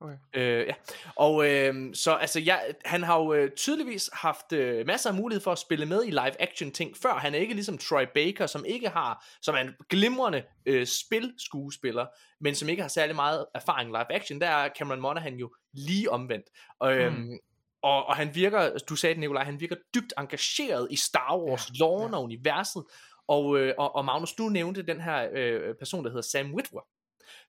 Okay. 0.00 0.16
Øh, 0.34 0.66
ja. 0.66 0.74
Og 1.16 1.50
øh, 1.50 1.94
så 1.94 2.12
altså, 2.12 2.40
jeg, 2.40 2.74
han 2.84 3.02
har 3.02 3.18
jo 3.18 3.32
øh, 3.34 3.50
tydeligvis 3.50 4.10
haft 4.12 4.52
øh, 4.52 4.86
masser 4.86 5.10
af 5.10 5.16
mulighed 5.16 5.42
for 5.42 5.52
at 5.52 5.58
spille 5.58 5.86
med 5.86 6.04
i 6.04 6.10
live 6.10 6.42
action 6.42 6.70
ting 6.70 6.96
før. 6.96 7.12
Han 7.14 7.34
er 7.34 7.38
ikke 7.38 7.54
ligesom 7.54 7.78
Troy 7.78 8.04
Baker, 8.14 8.46
som 8.46 8.64
ikke 8.64 8.88
har, 8.88 9.26
som 9.42 9.54
er 9.54 9.58
en 9.58 9.70
glimrende 9.90 10.42
øh, 10.66 10.86
spilskuespiller, 10.86 12.06
men 12.40 12.54
som 12.54 12.68
ikke 12.68 12.82
har 12.82 12.88
særlig 12.88 13.16
meget 13.16 13.46
erfaring 13.54 13.90
live 13.90 14.12
action. 14.12 14.40
Der 14.40 14.48
er 14.48 14.68
Cameron 14.78 15.00
Monaghan 15.00 15.34
jo 15.34 15.54
lige 15.72 16.10
omvendt. 16.10 16.46
Og, 16.78 16.94
øh, 16.96 17.12
Mm. 17.16 17.38
og, 17.82 18.06
og 18.06 18.16
han 18.16 18.34
virker, 18.34 18.78
du 18.88 18.96
sagde 18.96 19.14
det 19.14 19.20
Nikolaj, 19.20 19.44
han 19.44 19.60
virker 19.60 19.76
dybt 19.94 20.12
engageret 20.18 20.88
i 20.90 20.96
Star 20.96 21.38
Wars, 21.38 21.68
ja, 21.68 21.74
loven 21.78 22.10
ja. 22.10 22.16
og 22.16 22.22
universet. 22.22 22.84
Og, 23.28 23.58
øh, 23.58 23.74
og, 23.78 23.96
og 23.96 24.04
Magnus, 24.04 24.32
du 24.32 24.48
nævnte 24.48 24.82
den 24.82 25.00
her 25.00 25.28
øh, 25.32 25.74
person, 25.78 26.04
der 26.04 26.10
hedder 26.10 26.22
Sam 26.22 26.54
Witwer, 26.54 26.80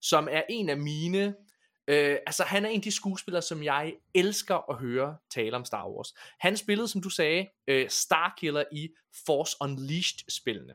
som 0.02 0.28
er 0.32 0.42
en 0.50 0.70
af 0.70 0.78
mine 0.78 1.36
Øh, 1.88 2.18
altså 2.28 2.44
han 2.44 2.66
er 2.66 2.70
en 2.70 2.76
af 2.76 2.82
de 2.82 2.92
skuespillere, 2.92 3.42
som 3.42 3.64
jeg 3.64 3.94
elsker 4.14 4.72
at 4.72 4.78
høre 4.78 5.18
tale 5.30 5.56
om 5.56 5.66
Star 5.66 5.90
Wars. 5.90 6.14
Han 6.40 6.58
spillede, 6.58 6.88
som 6.88 7.02
du 7.02 7.10
sagde, 7.10 7.48
øh, 7.68 7.90
Starkiller 7.90 8.64
i 8.72 8.90
Force 9.26 9.58
Unleashed-spillene. 9.62 10.74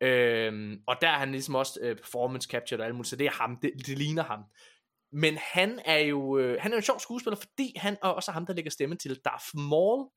Øh, 0.00 0.78
og 0.86 0.96
der 1.00 1.08
er 1.08 1.18
han 1.18 1.32
ligesom 1.32 1.54
også 1.54 1.78
øh, 1.82 1.96
performance 1.96 2.48
captured 2.48 2.80
og 2.80 2.86
alt 2.86 2.94
muligt, 2.94 3.08
så 3.08 3.16
det 3.16 3.26
er 3.26 3.30
ham, 3.30 3.58
det, 3.62 3.72
det 3.86 3.98
ligner 3.98 4.22
ham. 4.22 4.44
Men 5.12 5.38
han 5.52 5.80
er 5.84 5.98
jo 5.98 6.38
øh, 6.38 6.58
han 6.60 6.72
er 6.72 6.76
en 6.76 6.82
sjov 6.82 7.00
skuespiller, 7.00 7.36
fordi 7.36 7.72
han 7.76 7.96
er 8.02 8.08
også 8.08 8.32
ham, 8.32 8.46
der 8.46 8.54
lægger 8.54 8.70
stemme 8.70 8.96
til 8.96 9.20
Darth 9.24 9.44
Maul 9.54 10.08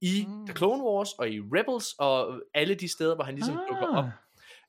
i 0.00 0.24
mm. 0.28 0.46
The 0.46 0.56
Clone 0.56 0.84
Wars 0.84 1.12
og 1.12 1.30
i 1.30 1.40
Rebels 1.40 1.94
og 1.98 2.40
alle 2.54 2.74
de 2.74 2.88
steder, 2.88 3.14
hvor 3.14 3.24
han 3.24 3.34
ligesom 3.34 3.58
ah. 3.58 3.68
dukker 3.68 3.96
op. 3.96 4.04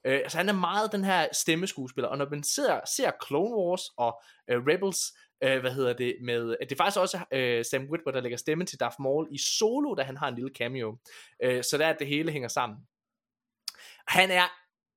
Øh, 0.06 0.20
altså 0.24 0.38
han 0.38 0.50
er 0.50 0.54
meget 0.54 0.92
den 0.92 1.04
her 1.04 1.28
stemmeskuespiller, 1.34 2.10
og 2.10 2.18
når 2.18 2.30
man 2.30 2.44
ser, 2.44 2.80
ser 2.96 3.12
Clone 3.28 3.56
Wars 3.56 3.82
og 3.98 4.22
øh, 4.50 4.58
Rebels, 4.68 5.14
øh, 5.44 5.60
hvad 5.60 5.72
hedder 5.72 5.94
det, 5.94 6.16
med, 6.22 6.50
øh, 6.50 6.58
det 6.60 6.72
er 6.72 6.84
faktisk 6.84 7.00
også 7.00 7.20
øh, 7.32 7.66
Sam 7.66 7.88
Witwer, 7.92 8.12
der 8.12 8.22
lægger 8.22 8.38
stemmen 8.38 8.68
til 8.68 8.80
Darth 8.80 8.96
Maul 9.00 9.28
i 9.32 9.38
Solo, 9.38 9.94
da 9.94 10.04
han 10.04 10.18
har 10.18 10.28
en 10.28 10.36
lille 10.36 10.52
cameo. 10.56 10.98
Øh, 11.44 11.64
så 11.64 11.78
der 11.78 11.88
er 11.88 11.94
det 11.94 12.08
hele 12.08 12.32
hænger 12.32 12.50
sammen. 12.50 12.78
Han 14.08 14.32
er, 14.32 14.48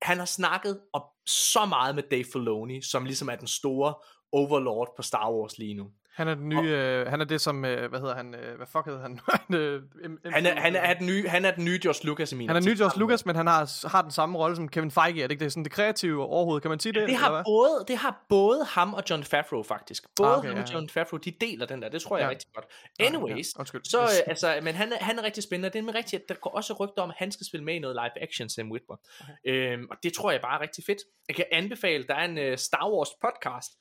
han 0.01 0.17
har 0.17 0.25
snakket 0.25 0.81
op 0.93 1.07
så 1.25 1.65
meget 1.65 1.95
med 1.95 2.03
Dave 2.11 2.25
Filoni, 2.33 2.81
som 2.81 3.05
ligesom 3.05 3.29
er 3.29 3.35
den 3.35 3.47
store 3.47 3.93
overlord 4.31 4.93
på 4.95 5.01
Star 5.01 5.31
Wars 5.31 5.57
lige 5.57 5.73
nu. 5.73 5.91
Han 6.15 6.27
er 6.27 6.35
den 6.35 6.49
nye, 6.49 6.69
øh, 6.69 7.07
han 7.07 7.21
er 7.21 7.25
det 7.25 7.41
som, 7.41 7.65
øh, 7.65 7.89
hvad 7.89 7.99
hedder 7.99 8.15
han, 8.15 8.35
øh, 8.35 8.55
hvad 8.57 8.67
fuck 8.67 8.85
hedder 8.85 9.01
han? 9.01 9.19
han, 9.47 9.55
øh, 9.55 9.81
M- 9.95 10.29
Han 10.31 10.45
er, 10.45 10.59
han, 10.61 10.75
er, 10.75 10.93
den 10.93 11.07
nye, 11.07 11.27
han 11.27 11.45
er 11.45 11.51
den 11.51 11.65
nye 11.65 11.79
George 11.83 12.05
Lucas 12.07 12.31
i 12.31 12.35
min 12.35 12.47
han 12.49 12.55
er 12.55 12.59
ny 12.61 12.63
optik. 12.65 12.77
George 12.77 12.99
Lucas, 12.99 13.25
men 13.25 13.35
han 13.35 13.47
har, 13.47 13.87
har 13.87 14.01
den 14.01 14.11
samme 14.11 14.37
rolle 14.37 14.55
som 14.55 14.69
Kevin 14.69 14.91
Feige. 14.91 15.23
Er 15.23 15.27
det 15.27 15.31
ikke 15.31 15.43
det? 15.43 15.51
Sådan 15.51 15.63
det 15.63 15.71
kreative 15.71 16.23
overhovedet, 16.23 16.61
kan 16.61 16.69
man 16.69 16.79
sige 16.79 16.93
det? 16.93 17.01
Det 17.01 17.05
eller 17.07 17.19
har, 17.19 17.43
både, 17.45 17.85
det 17.87 17.97
har 17.97 18.25
både 18.29 18.65
ham 18.65 18.93
og 18.93 19.03
John 19.09 19.23
Favreau 19.23 19.63
faktisk. 19.63 20.03
Både 20.15 20.29
Ah, 20.29 20.37
okay, 20.37 20.47
ham 20.49 20.57
og 20.57 20.67
ja, 20.69 20.73
John 20.73 20.89
Favreau, 20.89 21.17
de 21.17 21.31
deler 21.41 21.65
den 21.65 21.81
der. 21.81 21.89
Det 21.89 22.01
tror 22.01 22.17
jeg 22.17 22.23
Ja. 22.23 22.27
er 22.27 22.31
rigtig 22.31 22.47
godt. 22.55 22.65
ja. 22.99 23.05
Anyways, 23.05 23.47
Undskyld. 23.59 23.81
så, 23.85 24.01
Yes. 24.01 24.11
øh, 24.17 24.23
altså, 24.27 24.59
men 24.63 24.75
han 24.75 24.93
er, 24.93 24.97
han 25.03 25.19
er 25.19 25.23
rigtig 25.23 25.43
spændende. 25.43 25.69
Det 25.69 25.79
er 25.79 25.83
med 25.83 25.95
rigtigt, 25.95 26.21
at 26.23 26.29
der 26.29 26.35
går 26.35 26.49
også 26.49 26.73
rygter 26.73 27.01
om, 27.01 27.09
at 27.09 27.15
han 27.19 27.31
skal 27.31 27.45
spille 27.45 27.63
med 27.63 27.73
i 27.75 27.79
noget 27.79 27.95
live 27.95 28.23
action, 28.23 28.49
Sam 28.49 28.71
Witwer. 28.71 28.95
Okay. 29.21 29.33
Øhm, 29.73 29.87
og 29.91 29.97
det 30.03 30.13
tror 30.13 30.31
jeg 30.31 30.41
bare 30.41 30.55
er 30.57 30.61
rigtig 30.61 30.83
fedt. 30.85 30.97
Jeg 31.27 31.35
kan 31.35 31.45
anbefale, 31.51 32.03
der 32.07 32.15
er 32.15 32.25
en 32.25 32.51
uh, 32.51 32.57
Star 32.57 32.89
Wars 32.91 33.09
podcast, 33.21 33.71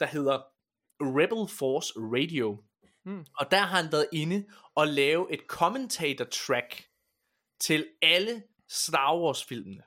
der 0.00 0.06
hedder 0.06 0.38
Rebel 1.02 1.56
Force 1.58 1.92
Radio. 1.96 2.62
Hmm. 3.04 3.26
Og 3.38 3.50
der 3.50 3.58
har 3.58 3.82
han 3.82 3.92
været 3.92 4.06
inde 4.12 4.46
og 4.74 4.86
lave 4.86 5.32
et 5.32 5.40
commentator 5.48 6.24
track 6.24 6.88
til 7.60 7.86
alle 8.02 8.42
Star 8.70 9.18
Wars 9.18 9.44
filmene. 9.44 9.82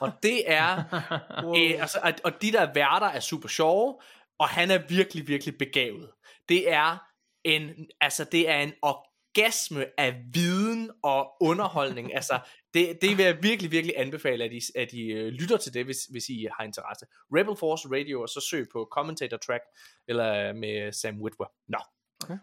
og 0.00 0.12
det 0.22 0.50
er 0.52 0.84
Wow. 1.44 1.56
Øh, 1.56 1.80
altså, 1.82 1.98
og, 2.02 2.12
og 2.24 2.42
de 2.42 2.52
der 2.52 2.72
værter 2.74 3.06
er 3.06 3.20
super 3.20 3.48
sjove, 3.48 4.00
og 4.38 4.48
han 4.48 4.70
er 4.70 4.78
virkelig, 4.88 5.28
virkelig 5.28 5.58
begavet. 5.58 6.10
Det 6.48 6.72
er 6.72 6.98
en, 7.44 7.86
altså 8.00 8.24
det 8.24 8.48
er 8.48 8.60
en 8.60 8.72
orgasme 8.82 9.86
af 9.98 10.22
viden 10.32 10.90
og 11.02 11.32
underholdning. 11.40 12.14
altså, 12.14 12.38
det, 12.74 12.98
det 13.02 13.16
vil 13.16 13.24
jeg 13.24 13.42
virkelig, 13.42 13.70
virkelig 13.70 13.94
anbefale, 13.98 14.44
at 14.44 14.52
I, 14.52 14.60
at 14.74 14.92
I 14.92 15.02
øh, 15.12 15.28
lytter 15.28 15.56
til 15.56 15.74
det, 15.74 15.84
hvis, 15.84 16.04
hvis 16.04 16.28
I 16.28 16.48
har 16.58 16.64
interesse. 16.64 17.06
Rebel 17.32 17.56
Force 17.56 17.88
Radio, 17.88 18.22
og 18.22 18.28
så 18.28 18.40
søg 18.40 18.68
på 18.72 18.88
Commentator 18.92 19.36
Track, 19.36 19.64
eller 20.08 20.52
med 20.52 20.92
Sam 20.92 21.22
Witwer. 21.22 21.46
Nå, 21.68 21.78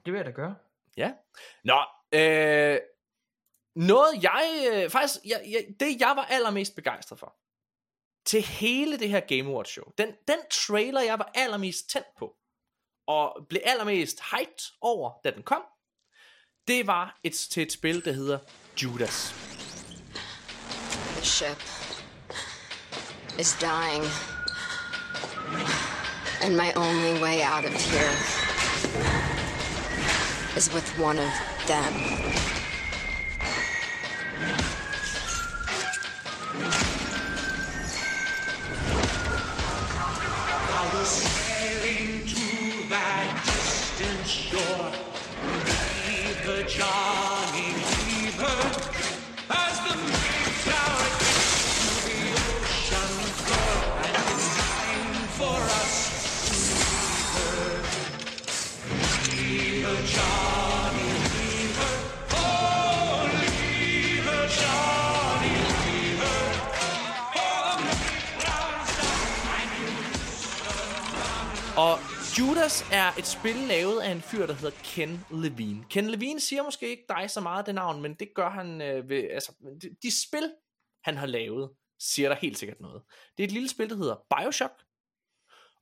Det 0.06 0.14
vil 0.14 0.18
jeg 0.18 0.26
da 0.26 0.32
gøre. 0.32 0.56
Ja. 0.98 1.12
Nå, 1.64 1.80
øh, 2.14 2.80
noget 3.76 4.24
jeg, 4.24 4.72
øh, 4.74 4.90
faktisk, 4.90 5.20
jeg, 5.26 5.42
jeg, 5.48 5.66
det 5.80 6.00
jeg 6.00 6.14
var 6.16 6.26
allermest 6.26 6.76
begejstret 6.76 7.20
for, 7.20 7.36
til 8.26 8.42
hele 8.42 9.00
det 9.00 9.10
her 9.10 9.20
Game 9.20 9.50
Awards 9.50 9.70
show, 9.70 9.86
den, 9.98 10.08
den 10.28 10.40
trailer, 10.52 11.02
jeg 11.02 11.20
var 11.20 11.32
allermest 11.36 11.90
tændt 11.90 12.08
på, 12.18 12.36
og 13.08 13.46
blev 13.50 13.62
allermest 13.66 14.22
hyped 14.22 14.72
over, 14.82 15.12
da 15.24 15.32
den 15.32 15.44
kom, 15.44 15.64
det 16.68 16.88
var 16.88 17.20
et, 17.24 17.34
til 17.34 17.64
et 17.64 17.72
spil, 17.72 18.06
der 18.06 18.12
hedder 18.12 18.40
Judas. 18.84 19.55
Ship 21.26 21.58
is 23.40 23.58
dying. 23.58 24.04
And 26.44 26.56
my 26.56 26.72
only 26.74 27.20
way 27.20 27.42
out 27.42 27.66
of 27.66 27.74
here 27.74 28.12
is 30.56 30.72
with 30.72 30.88
one 31.00 31.18
of 31.18 31.34
them. 31.66 32.55
Judas 72.56 72.86
er 72.92 73.12
et 73.20 73.28
spil 73.28 73.56
lavet 73.56 74.02
af 74.02 74.12
en 74.12 74.22
fyr, 74.22 74.46
der 74.46 74.54
hedder 74.54 74.78
Ken 74.84 75.26
Levine. 75.32 75.86
Ken 75.90 76.10
Levine 76.10 76.40
siger 76.40 76.64
måske 76.64 76.90
ikke 76.90 77.06
dig 77.10 77.30
så 77.30 77.42
meget 77.42 77.66
det 77.66 77.76
navn, 77.76 78.02
men 78.02 78.14
det 78.14 78.28
gør 78.36 78.50
han 78.50 78.82
øh, 78.82 79.10
ved, 79.10 79.24
altså, 79.32 79.52
de, 79.82 79.96
de 80.04 80.22
spil, 80.28 80.54
han 81.04 81.18
har 81.18 81.26
lavet, 81.26 81.70
siger 82.00 82.30
der 82.30 82.36
helt 82.36 82.58
sikkert 82.58 82.80
noget. 82.80 83.02
Det 83.38 83.44
er 83.44 83.48
et 83.48 83.52
lille 83.52 83.70
spil, 83.70 83.90
der 83.90 83.96
hedder 83.96 84.16
Bioshock, 84.38 84.74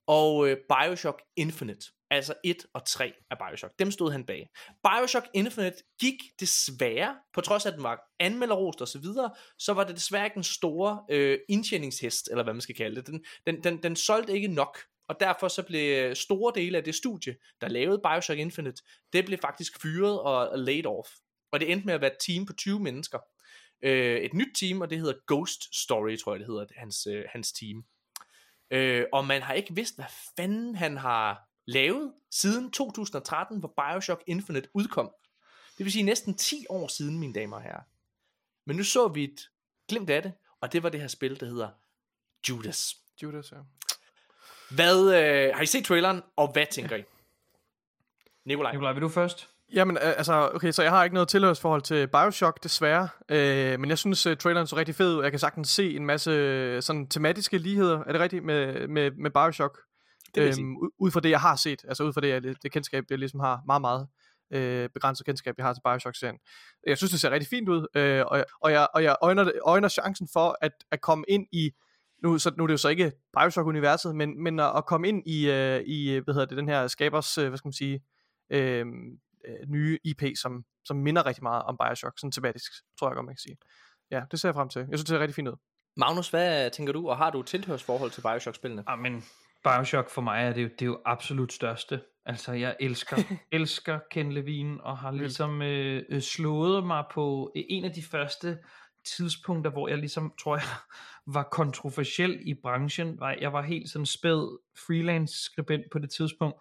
og 0.06 0.48
øh, 0.48 0.56
Bioshock 0.56 1.22
Infinite, 1.36 1.86
altså 2.10 2.34
1 2.44 2.66
og 2.74 2.86
3 2.86 3.12
af 3.30 3.38
Bioshock, 3.38 3.78
dem 3.78 3.90
stod 3.90 4.12
han 4.12 4.26
bag. 4.26 4.48
Bioshock 4.82 5.26
Infinite 5.34 5.76
gik 6.00 6.16
desværre, 6.40 7.16
på 7.34 7.40
trods 7.40 7.66
af 7.66 7.70
at 7.70 7.74
den 7.74 7.82
var 7.82 8.00
anmelderost 8.20 8.80
og 8.80 8.88
så 8.88 8.98
videre, 8.98 9.30
så 9.58 9.72
var 9.72 9.84
det 9.84 9.96
desværre 9.96 10.24
ikke 10.24 10.34
den 10.34 10.42
store 10.42 11.04
øh, 11.10 11.38
indtjeningshest, 11.48 12.28
eller 12.30 12.44
hvad 12.44 12.54
man 12.54 12.60
skal 12.60 12.74
kalde 12.74 12.96
det. 12.96 13.06
Den, 13.06 13.24
den, 13.46 13.64
den, 13.64 13.82
den 13.82 13.96
solgte 13.96 14.32
ikke 14.32 14.48
nok, 14.48 14.78
og 15.08 15.20
derfor 15.20 15.48
så 15.48 15.62
blev 15.62 16.04
øh, 16.04 16.16
store 16.16 16.52
dele 16.54 16.78
af 16.78 16.84
det 16.84 16.94
studie, 16.94 17.36
der 17.60 17.68
lavede 17.68 18.00
Bioshock 18.04 18.38
Infinite, 18.38 18.82
det 19.12 19.24
blev 19.24 19.38
faktisk 19.38 19.82
fyret 19.82 20.20
og 20.20 20.58
laid 20.58 20.86
off. 20.86 21.10
Og 21.52 21.60
det 21.60 21.72
endte 21.72 21.86
med 21.86 21.94
at 21.94 22.00
være 22.00 22.12
et 22.12 22.18
team 22.20 22.46
på 22.46 22.52
20 22.52 22.80
mennesker. 22.80 23.18
Øh, 23.82 24.16
et 24.16 24.34
nyt 24.34 24.56
team, 24.60 24.80
og 24.80 24.90
det 24.90 24.98
hedder 24.98 25.14
Ghost 25.26 25.82
Story, 25.82 26.16
tror 26.16 26.32
jeg 26.32 26.40
det 26.40 26.46
hedder, 26.46 26.66
hans, 26.76 27.06
øh, 27.06 27.24
hans 27.28 27.52
team. 27.52 27.84
Øh, 28.70 29.04
og 29.12 29.26
man 29.26 29.42
har 29.42 29.54
ikke 29.54 29.74
vidst, 29.74 29.96
hvad 29.96 30.06
fanden 30.36 30.74
han 30.74 30.96
har 30.96 31.48
lavet 31.66 32.12
siden 32.30 32.70
2013, 32.70 33.58
hvor 33.58 33.74
Bioshock 33.76 34.22
Infinite 34.26 34.68
udkom. 34.74 35.10
Det 35.78 35.84
vil 35.84 35.92
sige 35.92 36.02
næsten 36.02 36.34
10 36.34 36.66
år 36.68 36.88
siden, 36.88 37.18
mine 37.18 37.32
damer 37.32 37.56
og 37.56 37.62
herrer. 37.62 37.82
Men 38.66 38.76
nu 38.76 38.84
så 38.84 39.08
vi 39.08 39.24
et 39.24 39.50
glimt 39.88 40.10
af 40.10 40.22
det, 40.22 40.32
og 40.60 40.72
det 40.72 40.82
var 40.82 40.88
det 40.88 41.00
her 41.00 41.08
spil, 41.08 41.40
der 41.40 41.46
hedder 41.46 41.68
Judas. 42.48 42.96
Judas, 43.22 43.52
ja. 43.52 43.56
Hvad, 44.70 45.14
øh, 45.14 45.54
har 45.54 45.62
I 45.62 45.66
set 45.66 45.84
traileren, 45.84 46.22
og 46.36 46.52
hvad 46.52 46.66
tænker 46.70 46.96
I? 46.96 47.04
Nikolaj. 48.46 48.72
Nikolaj, 48.72 48.92
vil 48.92 49.02
du 49.02 49.08
først? 49.08 49.48
Jamen, 49.74 49.96
øh, 49.96 50.08
altså, 50.08 50.50
okay, 50.54 50.70
så 50.72 50.82
jeg 50.82 50.92
har 50.92 51.04
ikke 51.04 51.14
noget 51.14 51.28
tilhørsforhold 51.28 51.82
til 51.82 52.06
Bioshock, 52.06 52.62
desværre. 52.62 53.08
Øh, 53.28 53.80
men 53.80 53.90
jeg 53.90 53.98
synes, 53.98 54.26
uh, 54.26 54.36
traileren 54.36 54.66
så 54.66 54.76
rigtig 54.76 54.94
fed 54.94 55.16
ud. 55.16 55.22
Jeg 55.22 55.32
kan 55.32 55.40
sagtens 55.40 55.68
se 55.68 55.96
en 55.96 56.06
masse 56.06 56.30
øh, 56.30 56.82
sådan 56.82 57.08
tematiske 57.08 57.58
ligheder, 57.58 58.04
er 58.06 58.12
det 58.12 58.20
rigtigt, 58.20 58.44
med, 58.44 58.88
med, 58.88 59.10
med 59.10 59.30
Bioshock? 59.30 59.78
Det 60.34 60.42
vil. 60.42 60.60
Øhm, 60.60 60.76
ud- 60.76 60.90
ud 60.98 61.10
fra 61.10 61.20
det, 61.20 61.30
jeg 61.30 61.40
har 61.40 61.56
set, 61.56 61.84
altså 61.88 62.04
ud 62.04 62.12
fra 62.12 62.20
det, 62.20 62.28
jeg, 62.28 62.42
det 62.42 62.72
kendskab, 62.72 63.04
jeg 63.10 63.18
ligesom 63.18 63.40
har 63.40 63.60
meget, 63.66 63.80
meget 63.80 64.08
øh, 64.52 64.88
begrænset 64.88 65.26
kendskab, 65.26 65.54
jeg 65.58 65.66
har 65.66 65.72
til 65.72 65.80
Bioshock-serien. 65.84 66.38
Jeg 66.86 66.96
synes, 66.96 67.10
det 67.10 67.20
ser 67.20 67.30
rigtig 67.30 67.48
fint 67.48 67.68
ud, 67.68 67.86
øh, 67.96 68.24
og, 68.26 68.44
og 68.60 68.72
jeg, 68.72 68.86
og 68.94 69.02
jeg 69.04 69.16
øjner, 69.22 69.50
øjner 69.64 69.88
chancen 69.88 70.28
for 70.32 70.58
at, 70.60 70.72
at 70.90 71.00
komme 71.00 71.24
ind 71.28 71.46
i 71.52 71.70
nu, 72.24 72.38
så, 72.38 72.52
nu 72.56 72.62
er 72.62 72.66
det 72.66 72.72
jo 72.72 72.78
så 72.78 72.88
ikke 72.88 73.12
Bioshock-universet, 73.38 74.16
men, 74.16 74.42
men 74.42 74.60
at, 74.60 74.72
at 74.76 74.86
komme 74.86 75.08
ind 75.08 75.22
i, 75.26 75.50
øh, 75.50 75.80
i, 75.80 76.10
øh, 76.10 76.24
hvad 76.24 76.34
hedder 76.34 76.46
det, 76.46 76.58
den 76.58 76.68
her 76.68 76.86
skabers, 76.86 77.38
øh, 77.38 77.48
hvad 77.48 77.58
skal 77.58 77.68
man 77.68 77.72
sige, 77.72 78.00
øh, 78.50 78.86
øh, 79.48 79.68
nye 79.68 79.98
IP, 80.04 80.22
som, 80.36 80.64
som 80.84 80.96
minder 80.96 81.26
rigtig 81.26 81.42
meget 81.42 81.62
om 81.62 81.76
Bioshock, 81.84 82.18
sådan 82.18 82.32
tematisk, 82.32 82.72
tror 82.98 83.08
jeg 83.08 83.14
godt, 83.14 83.26
man 83.26 83.34
kan 83.34 83.40
sige. 83.40 83.56
Ja, 84.10 84.22
det 84.30 84.40
ser 84.40 84.48
jeg 84.48 84.54
frem 84.54 84.68
til. 84.68 84.78
Jeg 84.78 84.88
synes, 84.88 85.00
det 85.00 85.08
ser 85.08 85.18
rigtig 85.18 85.34
fint 85.34 85.48
ud. 85.48 85.56
Magnus, 85.96 86.30
hvad 86.30 86.70
tænker 86.70 86.92
du, 86.92 87.08
og 87.08 87.16
har 87.16 87.30
du 87.30 87.40
et 87.40 87.46
tilhørsforhold 87.46 88.10
til 88.10 88.20
Bioshock-spillene? 88.20 88.84
Ah, 88.86 88.98
men 88.98 89.24
Bioshock 89.64 90.10
for 90.10 90.22
mig 90.22 90.44
er 90.44 90.52
det, 90.52 90.62
jo, 90.62 90.68
det 90.68 90.82
er 90.82 90.86
jo 90.86 91.00
absolut 91.04 91.52
største. 91.52 92.00
Altså, 92.26 92.52
jeg 92.52 92.76
elsker, 92.80 93.16
elsker 93.52 93.98
Ken 94.10 94.32
Levine, 94.32 94.84
og 94.84 94.98
har 94.98 95.10
ligesom 95.10 95.62
øh, 95.62 96.02
øh, 96.08 96.20
slået 96.20 96.86
mig 96.86 97.04
på 97.12 97.52
øh, 97.56 97.62
en 97.68 97.84
af 97.84 97.92
de 97.92 98.02
første 98.02 98.58
tidspunkter, 99.04 99.70
hvor 99.70 99.88
jeg 99.88 99.98
ligesom, 99.98 100.32
tror 100.40 100.56
jeg, 100.56 100.64
var 101.34 101.42
kontroversiel 101.42 102.40
i 102.42 102.54
branchen. 102.54 103.20
Var- 103.20 103.36
Jeg 103.40 103.52
var 103.52 103.62
helt 103.62 103.90
sådan 103.90 104.06
spæd 104.06 104.58
freelance 104.86 105.34
skribent 105.44 105.84
på 105.92 105.98
det 105.98 106.10
tidspunkt. 106.10 106.56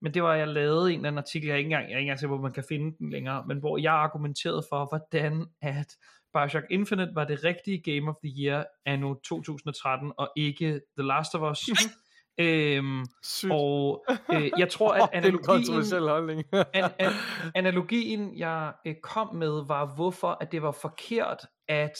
Men 0.00 0.14
det 0.14 0.22
var, 0.22 0.34
jeg 0.34 0.48
lavede 0.48 0.92
en 0.92 0.96
eller 0.98 1.08
anden 1.08 1.18
artikel, 1.18 1.46
jeg 1.46 1.54
er 1.54 1.58
ikke 1.58 1.66
engang, 1.66 1.84
jeg 1.88 1.94
er 1.94 1.98
ikke 1.98 2.06
engang 2.06 2.18
sikker 2.20 2.34
hvor 2.36 2.42
man 2.42 2.52
kan 2.52 2.64
finde 2.68 2.96
den 2.98 3.10
længere, 3.10 3.44
men 3.46 3.58
hvor 3.58 3.78
jeg 3.78 3.92
argumenterede 3.94 4.64
for, 4.70 4.86
hvordan 4.88 5.46
at 5.62 5.96
Bioshock 6.34 6.64
Infinite 6.70 7.10
var 7.14 7.24
det 7.24 7.44
rigtige 7.44 7.78
Game 7.92 8.10
of 8.10 8.14
the 8.24 8.32
Year 8.44 8.64
anno 8.86 9.14
2013, 9.14 10.12
og 10.18 10.32
ikke 10.36 10.80
The 10.98 11.06
Last 11.06 11.34
of 11.34 11.50
Us. 11.52 11.58
øhm, 12.38 13.04
Sygt. 13.22 13.52
og 13.52 14.04
øh, 14.32 14.50
jeg 14.58 14.70
tror, 14.70 14.92
at 14.92 15.00
det 15.02 15.08
er 15.12 15.18
en 15.18 15.24
analogien, 15.24 15.44
kontroversiel 15.44 16.08
holdning. 16.08 16.44
an, 16.74 16.90
an, 16.98 17.12
analogien, 17.54 18.38
jeg 18.38 18.72
øh, 18.86 18.94
kom 19.02 19.34
med, 19.34 19.66
var 19.66 19.94
hvorfor, 19.94 20.38
at 20.40 20.52
det 20.52 20.62
var 20.62 20.72
forkert, 20.72 21.46
at 21.68 21.98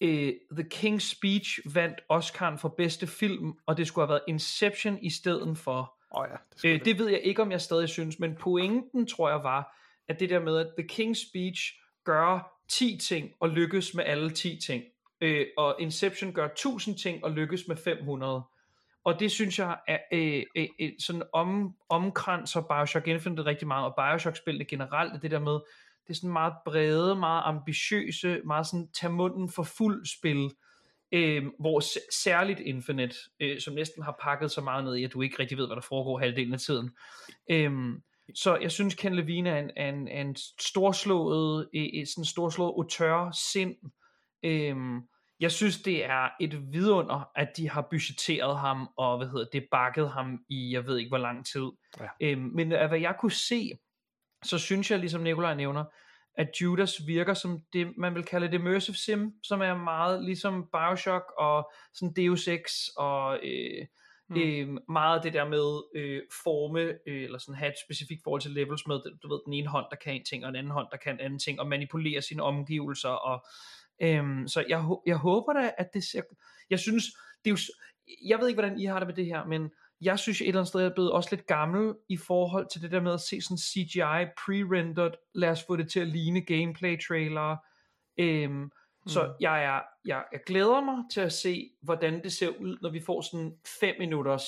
øh, 0.00 0.32
The 0.52 0.66
King's 0.74 1.16
Speech 1.16 1.58
vandt 1.74 2.00
Oscar'en 2.12 2.56
for 2.56 2.74
bedste 2.78 3.06
film, 3.06 3.52
og 3.66 3.76
det 3.76 3.86
skulle 3.86 4.06
have 4.06 4.12
været 4.12 4.22
Inception 4.28 4.98
i 5.02 5.10
stedet 5.10 5.58
for. 5.58 5.94
Oh, 6.10 6.26
ja, 6.30 6.36
det, 6.62 6.74
Øh, 6.74 6.84
det 6.84 6.98
ved 6.98 7.08
jeg 7.08 7.20
ikke, 7.20 7.42
om 7.42 7.50
jeg 7.50 7.60
stadig 7.60 7.88
synes, 7.88 8.18
men 8.18 8.36
pointen 8.40 9.06
tror 9.06 9.30
jeg 9.30 9.42
var, 9.42 9.76
at 10.08 10.20
det 10.20 10.30
der 10.30 10.40
med, 10.40 10.58
at 10.58 10.66
The 10.78 10.88
King's 10.92 11.30
Speech 11.30 11.62
gør 12.04 12.58
10 12.68 12.98
ting 12.98 13.30
og 13.40 13.48
lykkes 13.48 13.94
med 13.94 14.04
alle 14.04 14.30
10 14.30 14.58
ting, 14.66 14.84
øh, 15.20 15.46
og 15.56 15.76
Inception 15.78 16.32
gør 16.32 16.46
1000 16.46 16.98
ting 16.98 17.24
og 17.24 17.30
lykkes 17.30 17.68
med 17.68 17.76
500. 17.76 18.42
Og 19.04 19.20
det 19.20 19.30
synes 19.30 19.58
jeg 19.58 19.78
er 19.88 19.98
øh, 20.12 20.42
øh, 20.56 20.68
øh, 20.80 20.90
sådan 20.98 21.22
om, 21.32 21.74
omkranser 21.88 22.60
Bioshock 22.60 23.08
Infinite 23.08 23.44
rigtig 23.44 23.68
meget, 23.68 23.86
og 23.86 23.94
Bioshock-spillene 23.96 24.64
generelt, 24.64 25.22
det 25.22 25.30
der 25.30 25.38
med, 25.38 25.52
det 26.06 26.10
er 26.10 26.14
sådan 26.14 26.32
meget 26.32 26.54
brede, 26.64 27.16
meget 27.16 27.42
ambitiøse, 27.44 28.40
meget 28.44 28.66
sådan 28.66 28.88
tag 29.00 29.10
munden 29.10 29.48
for 29.48 29.62
fuld 29.62 30.06
spil, 30.18 30.50
øh, 31.12 31.44
hvor 31.60 31.80
s- 31.80 32.14
særligt 32.22 32.60
Infinite, 32.60 33.16
øh, 33.40 33.60
som 33.60 33.74
næsten 33.74 34.02
har 34.02 34.18
pakket 34.22 34.50
så 34.50 34.60
meget 34.60 34.84
ned 34.84 34.96
i, 34.96 35.04
at 35.04 35.12
du 35.12 35.22
ikke 35.22 35.38
rigtig 35.38 35.58
ved, 35.58 35.66
hvad 35.66 35.76
der 35.76 35.82
foregår 35.82 36.18
halvdelen 36.18 36.54
af 36.54 36.60
tiden. 36.60 36.90
Øh, 37.50 37.72
så 38.34 38.56
jeg 38.56 38.72
synes, 38.72 38.94
Ken 38.94 39.14
Levine 39.14 39.50
er 39.50 39.58
en, 39.58 39.70
er 39.76 39.88
en, 39.88 40.08
er 40.08 40.20
en 40.20 40.36
storslået, 40.60 41.68
øh, 41.74 41.86
øh 41.94 42.06
sådan 42.06 42.24
storslået 42.24 42.74
auteur 42.76 43.30
sind. 43.52 43.76
Øh, 44.42 44.76
jeg 45.42 45.52
synes, 45.52 45.82
det 45.82 46.04
er 46.04 46.28
et 46.40 46.72
vidunder, 46.72 47.30
at 47.36 47.48
de 47.56 47.70
har 47.70 47.86
budgetteret 47.90 48.58
ham, 48.58 48.88
og 48.96 49.18
hvad 49.18 49.28
hedder 49.28 49.46
det, 49.52 49.66
bakket 49.70 50.10
ham 50.10 50.38
i, 50.48 50.72
jeg 50.72 50.86
ved 50.86 50.98
ikke 50.98 51.08
hvor 51.08 51.18
lang 51.18 51.46
tid. 51.46 51.70
Ja. 52.00 52.08
Øhm, 52.20 52.40
men 52.40 52.72
af 52.72 52.88
hvad 52.88 53.00
jeg 53.00 53.14
kunne 53.20 53.32
se, 53.32 53.70
så 54.44 54.58
synes 54.58 54.90
jeg, 54.90 54.98
ligesom 54.98 55.22
Nikolaj 55.22 55.54
nævner, 55.54 55.84
at 56.34 56.48
Judas 56.60 57.06
virker 57.06 57.34
som 57.34 57.60
det, 57.72 57.92
man 57.98 58.14
vil 58.14 58.24
kalde 58.24 58.46
det 58.46 58.54
immersive 58.54 58.96
sim, 58.96 59.32
som 59.42 59.60
er 59.60 59.74
meget 59.74 60.24
ligesom 60.24 60.68
Bioshock 60.72 61.24
og 61.38 61.72
sådan 61.94 62.14
Deus 62.16 62.48
Ex 62.48 62.88
og 62.96 63.38
øh, 63.42 63.86
mm. 64.28 64.36
øh, 64.36 64.68
meget 64.88 65.22
det 65.22 65.32
der 65.32 65.48
med 65.48 65.82
øh, 65.96 66.22
forme, 66.44 66.80
øh, 66.80 67.22
eller 67.24 67.38
sådan 67.38 67.54
have 67.54 67.70
et 67.70 67.82
specifikt 67.86 68.20
forhold 68.24 68.42
til 68.42 68.50
levels 68.50 68.86
med, 68.86 69.00
du 69.22 69.28
ved, 69.28 69.40
den 69.46 69.52
ene 69.52 69.68
hånd, 69.68 69.86
der 69.90 69.96
kan 69.96 70.14
en 70.14 70.24
ting, 70.24 70.44
og 70.44 70.48
den 70.52 70.56
anden 70.56 70.72
hånd, 70.72 70.86
der 70.90 70.96
kan 70.96 71.14
en 71.14 71.20
anden 71.20 71.38
ting, 71.38 71.60
og 71.60 71.66
manipulere 71.66 72.22
sine 72.22 72.42
omgivelser, 72.42 73.08
og 73.08 73.46
Øhm, 74.02 74.48
så 74.48 74.64
jeg, 74.68 74.84
jeg 75.06 75.16
håber 75.16 75.52
da, 75.52 75.70
at 75.78 75.94
det 75.94 76.04
ser... 76.04 76.22
Jeg 76.70 76.78
synes, 76.78 77.04
det 77.44 77.50
er 77.50 77.54
jo... 77.54 77.58
Jeg 78.24 78.38
ved 78.38 78.48
ikke, 78.48 78.60
hvordan 78.60 78.78
I 78.80 78.84
har 78.84 78.98
det 78.98 79.08
med 79.08 79.14
det 79.14 79.26
her, 79.26 79.44
men 79.44 79.70
jeg 80.00 80.18
synes 80.18 80.40
et 80.40 80.48
eller 80.48 80.60
andet 80.60 80.68
sted, 80.68 80.80
jeg 80.80 80.90
er 80.90 80.94
blevet 80.94 81.12
også 81.12 81.28
lidt 81.32 81.46
gammel 81.46 81.94
i 82.08 82.16
forhold 82.16 82.66
til 82.72 82.82
det 82.82 82.90
der 82.90 83.00
med 83.00 83.12
at 83.14 83.20
se 83.20 83.40
sådan 83.40 83.58
CGI 83.58 84.24
pre-rendered, 84.40 85.30
lad 85.34 85.48
os 85.48 85.64
få 85.66 85.76
det 85.76 85.90
til 85.90 86.00
at 86.00 86.08
ligne 86.08 86.40
gameplay-trailere. 86.40 87.58
Øhm, 88.18 88.70
Så 89.06 89.34
jeg, 89.40 89.64
er, 89.64 89.80
jeg, 90.04 90.24
jeg 90.32 90.40
glæder 90.46 90.80
mig 90.80 91.04
til 91.12 91.20
at 91.20 91.32
se, 91.32 91.70
hvordan 91.82 92.22
det 92.22 92.32
ser 92.32 92.48
ud, 92.48 92.78
når 92.82 92.90
vi 92.90 93.00
får 93.00 93.20
sådan 93.20 93.56
5 93.80 93.94
minutters, 93.98 94.44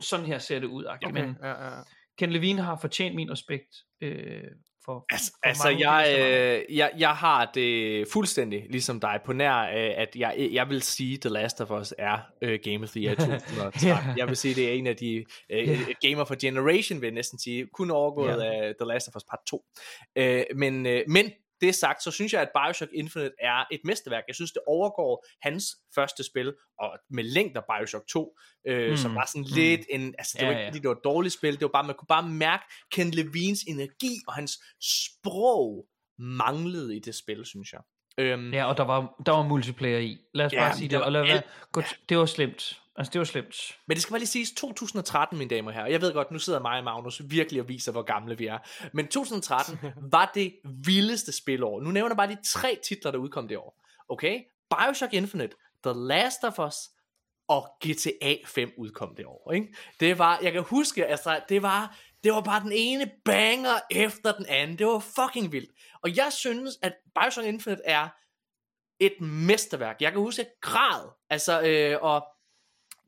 sådan 0.00 0.26
her 0.26 0.38
ser 0.38 0.58
det 0.58 0.66
ud. 0.66 0.84
Okay. 0.84 1.10
Men 1.10 1.36
ja. 1.42 1.74
ja. 1.76 1.82
Ken 2.18 2.32
Levine 2.32 2.62
har 2.62 2.76
fortjent 2.76 3.14
min 3.14 3.30
respekt 3.30 3.76
øh, 4.00 4.44
for, 4.84 5.04
Altså, 5.10 5.30
for 5.32 5.48
altså 5.48 5.68
jeg, 5.68 6.16
øh, 6.18 6.76
jeg, 6.76 6.90
jeg 6.98 7.10
har 7.10 7.50
det 7.54 8.06
fuldstændig 8.12 8.66
ligesom 8.70 9.00
dig 9.00 9.20
på 9.24 9.32
nær, 9.32 9.56
øh, 9.60 9.90
at 9.96 10.08
jeg, 10.16 10.48
jeg 10.52 10.68
vil 10.68 10.82
sige, 10.82 11.18
The 11.18 11.30
Last 11.30 11.60
of 11.60 11.70
Us 11.70 11.94
er 11.98 12.18
øh, 12.42 12.58
Game 12.64 12.84
of 12.84 12.90
the 12.90 13.00
Year 13.00 13.14
2013. 13.14 13.88
Ja. 13.88 13.98
Jeg 14.18 14.28
vil 14.28 14.36
sige, 14.36 14.54
det 14.54 14.68
er 14.68 14.72
en 14.72 14.86
af 14.86 14.96
de 14.96 15.24
øh, 15.50 15.80
Gamer 16.02 16.24
for 16.24 16.34
Generation, 16.40 17.00
vil 17.00 17.06
jeg 17.06 17.14
næsten 17.14 17.38
sige, 17.38 17.66
kun 17.66 17.90
overgået 17.90 18.44
Ja. 18.44 18.52
af 18.52 18.72
The 18.80 18.88
Last 18.88 19.08
of 19.08 19.16
Us 19.16 19.24
Part 19.30 19.40
2. 19.46 19.64
Øh, 20.16 20.44
men, 20.56 20.86
øh, 20.86 21.02
men 21.08 21.30
det 21.62 21.74
sagt, 21.74 22.02
så 22.02 22.10
synes 22.10 22.32
jeg, 22.32 22.42
at 22.42 22.48
Bioshock 22.54 22.90
Infinite 22.94 23.34
er 23.40 23.64
et 23.72 23.80
mesterværk. 23.84 24.24
Jeg 24.28 24.34
synes, 24.34 24.52
det 24.52 24.62
overgår 24.66 25.26
hans 25.42 25.64
første 25.94 26.24
spil, 26.24 26.54
og 26.78 26.98
med 27.10 27.24
længder 27.24 27.60
Bioshock 27.60 28.04
2, 28.08 28.36
øh, 28.66 28.90
mm. 28.90 28.96
som 28.96 29.10
Mm. 29.10 29.14
var 29.16 29.26
sådan 29.26 29.44
lidt 29.44 29.80
en, 29.90 30.14
altså 30.18 30.36
det 30.38 30.42
Ja, 30.42 30.46
var 30.46 30.58
ikke, 30.58 30.64
ja. 30.64 30.70
det 30.70 30.84
var 30.88 30.92
et 30.94 31.04
dårligt 31.04 31.34
spil, 31.34 31.52
det 31.52 31.62
var 31.62 31.68
bare, 31.68 31.84
man 31.84 31.94
kunne 31.98 32.06
bare 32.08 32.28
mærke 32.28 32.64
Ken 32.92 33.10
Levines 33.10 33.60
energi, 33.68 34.14
og 34.28 34.34
hans 34.34 34.52
sprog 34.80 35.86
manglede 36.18 36.96
i 36.96 37.00
det 37.00 37.14
spil, 37.14 37.44
synes 37.46 37.72
jeg. 37.72 37.80
Øhm, 38.18 38.52
Ja, 38.52 38.64
og 38.64 38.76
der 38.76 38.82
var, 38.84 39.14
der 39.26 39.32
var 39.32 39.42
multiplayer 39.42 39.98
i. 39.98 40.18
Lad 40.34 40.46
os 40.46 40.52
Ja, 40.52 40.58
bare 40.60 40.76
sige 40.76 40.82
det 40.84 40.90
det. 40.90 40.98
var 40.98 41.04
Og 41.04 41.12
lad 41.12 41.22
være, 41.26 41.42
gå, 41.72 41.82
det 42.08 42.18
var 42.18 42.26
slemt. 42.26 42.81
Altså, 42.96 43.10
det 43.12 43.18
var 43.18 43.24
slemt. 43.24 43.78
Men 43.86 43.94
det 43.94 44.02
skal 44.02 44.12
bare 44.12 44.18
lige 44.18 44.28
siges, 44.28 44.52
2013, 44.52 45.38
mine 45.38 45.50
damer 45.50 45.70
og 45.70 45.74
herrer. 45.74 45.86
Jeg 45.86 46.00
ved 46.00 46.12
godt, 46.12 46.30
nu 46.30 46.38
sidder 46.38 46.60
mig 46.60 46.78
og 46.78 46.84
Magnus 46.84 47.22
virkelig 47.24 47.60
og 47.60 47.68
viser, 47.68 47.92
hvor 47.92 48.02
gamle 48.02 48.38
vi 48.38 48.46
er. 48.46 48.58
Men 48.92 49.08
2013 49.08 49.78
var 50.12 50.30
det 50.34 50.54
vildeste 50.84 51.32
spilår. 51.32 51.80
Nu 51.80 51.90
nævner 51.90 52.10
jeg 52.10 52.16
bare 52.16 52.30
de 52.30 52.36
tre 52.44 52.78
titler, 52.88 53.10
der 53.10 53.18
udkom 53.18 53.48
det 53.48 53.56
år. 53.56 53.82
Okay? 54.08 54.40
Bioshock 54.70 55.12
Infinite, 55.12 55.56
The 55.84 55.92
Last 55.94 56.44
of 56.44 56.58
Us 56.58 56.74
og 57.48 57.68
GTA 57.86 58.34
5 58.46 58.72
udkom 58.78 59.14
det 59.16 59.26
år. 59.26 59.52
Ikke? 59.52 59.74
Det 60.00 60.18
var, 60.18 60.38
jeg 60.42 60.52
kan 60.52 60.62
huske, 60.62 61.06
altså, 61.06 61.40
det 61.48 61.62
var, 61.62 61.98
det 62.24 62.32
var 62.32 62.40
bare 62.40 62.62
den 62.62 62.72
ene 62.74 63.10
banger 63.24 63.80
efter 63.90 64.32
den 64.32 64.46
anden. 64.46 64.78
Det 64.78 64.86
var 64.86 64.98
fucking 64.98 65.52
vildt. 65.52 65.70
Og 66.02 66.16
jeg 66.16 66.32
synes, 66.32 66.78
at 66.82 66.92
Bioshock 67.14 67.46
Infinite 67.46 67.82
er 67.84 68.08
et 69.00 69.20
mesterværk. 69.20 69.96
Jeg 70.00 70.12
kan 70.12 70.20
huske, 70.20 70.42
at 70.42 70.46
jeg 70.46 70.54
græd. 70.60 71.08
Altså, 71.30 71.62
øh, 71.62 71.98
og 72.02 72.26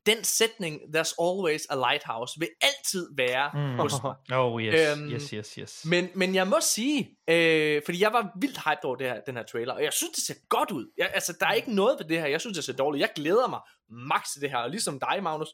den 0.07 0.25
sætning, 0.25 0.81
there's 0.97 1.15
always 1.23 1.67
a 1.71 1.77
lighthouse, 1.77 2.41
vil 2.41 2.49
altid 2.61 3.09
være 3.17 3.51
mm. 3.55 3.79
hos 3.79 3.93
mig. 4.03 4.15
Oh, 4.39 4.63
yes, 4.63 4.99
Øhm, 4.99 5.09
yes, 5.09 5.31
yes, 5.31 5.55
yes. 5.55 5.85
Men, 5.85 6.11
men 6.15 6.35
jeg 6.35 6.49
må 6.49 6.61
sige, 6.61 7.19
øh, 7.31 7.83
fordi 7.85 8.01
jeg 8.01 8.13
var 8.13 8.33
vildt 8.41 8.59
hyped 8.59 8.85
over 8.85 8.97
det 8.97 9.07
her, 9.07 9.21
den 9.27 9.37
her 9.37 9.45
trailer, 9.45 9.75
og 9.75 9.83
jeg 9.83 9.93
synes, 9.93 10.13
det 10.13 10.25
ser 10.25 10.35
godt 10.49 10.71
ud. 10.71 10.93
Jeg, 10.97 11.11
altså, 11.15 11.37
der 11.41 11.47
er 11.47 11.53
ikke 11.53 11.75
noget 11.75 11.99
ved 11.99 12.07
det 12.09 12.21
her, 12.21 12.27
jeg 12.27 12.41
synes, 12.41 12.57
det 12.57 12.65
ser 12.65 12.73
dårligt. 12.73 13.01
Jeg 13.01 13.11
glæder 13.15 13.49
mig 13.49 13.61
max 13.89 14.33
til 14.33 14.43
det 14.43 14.51
her, 14.51 14.59
og 14.59 14.71
ligesom 14.71 15.01
dig, 15.01 15.23
Magnus, 15.23 15.49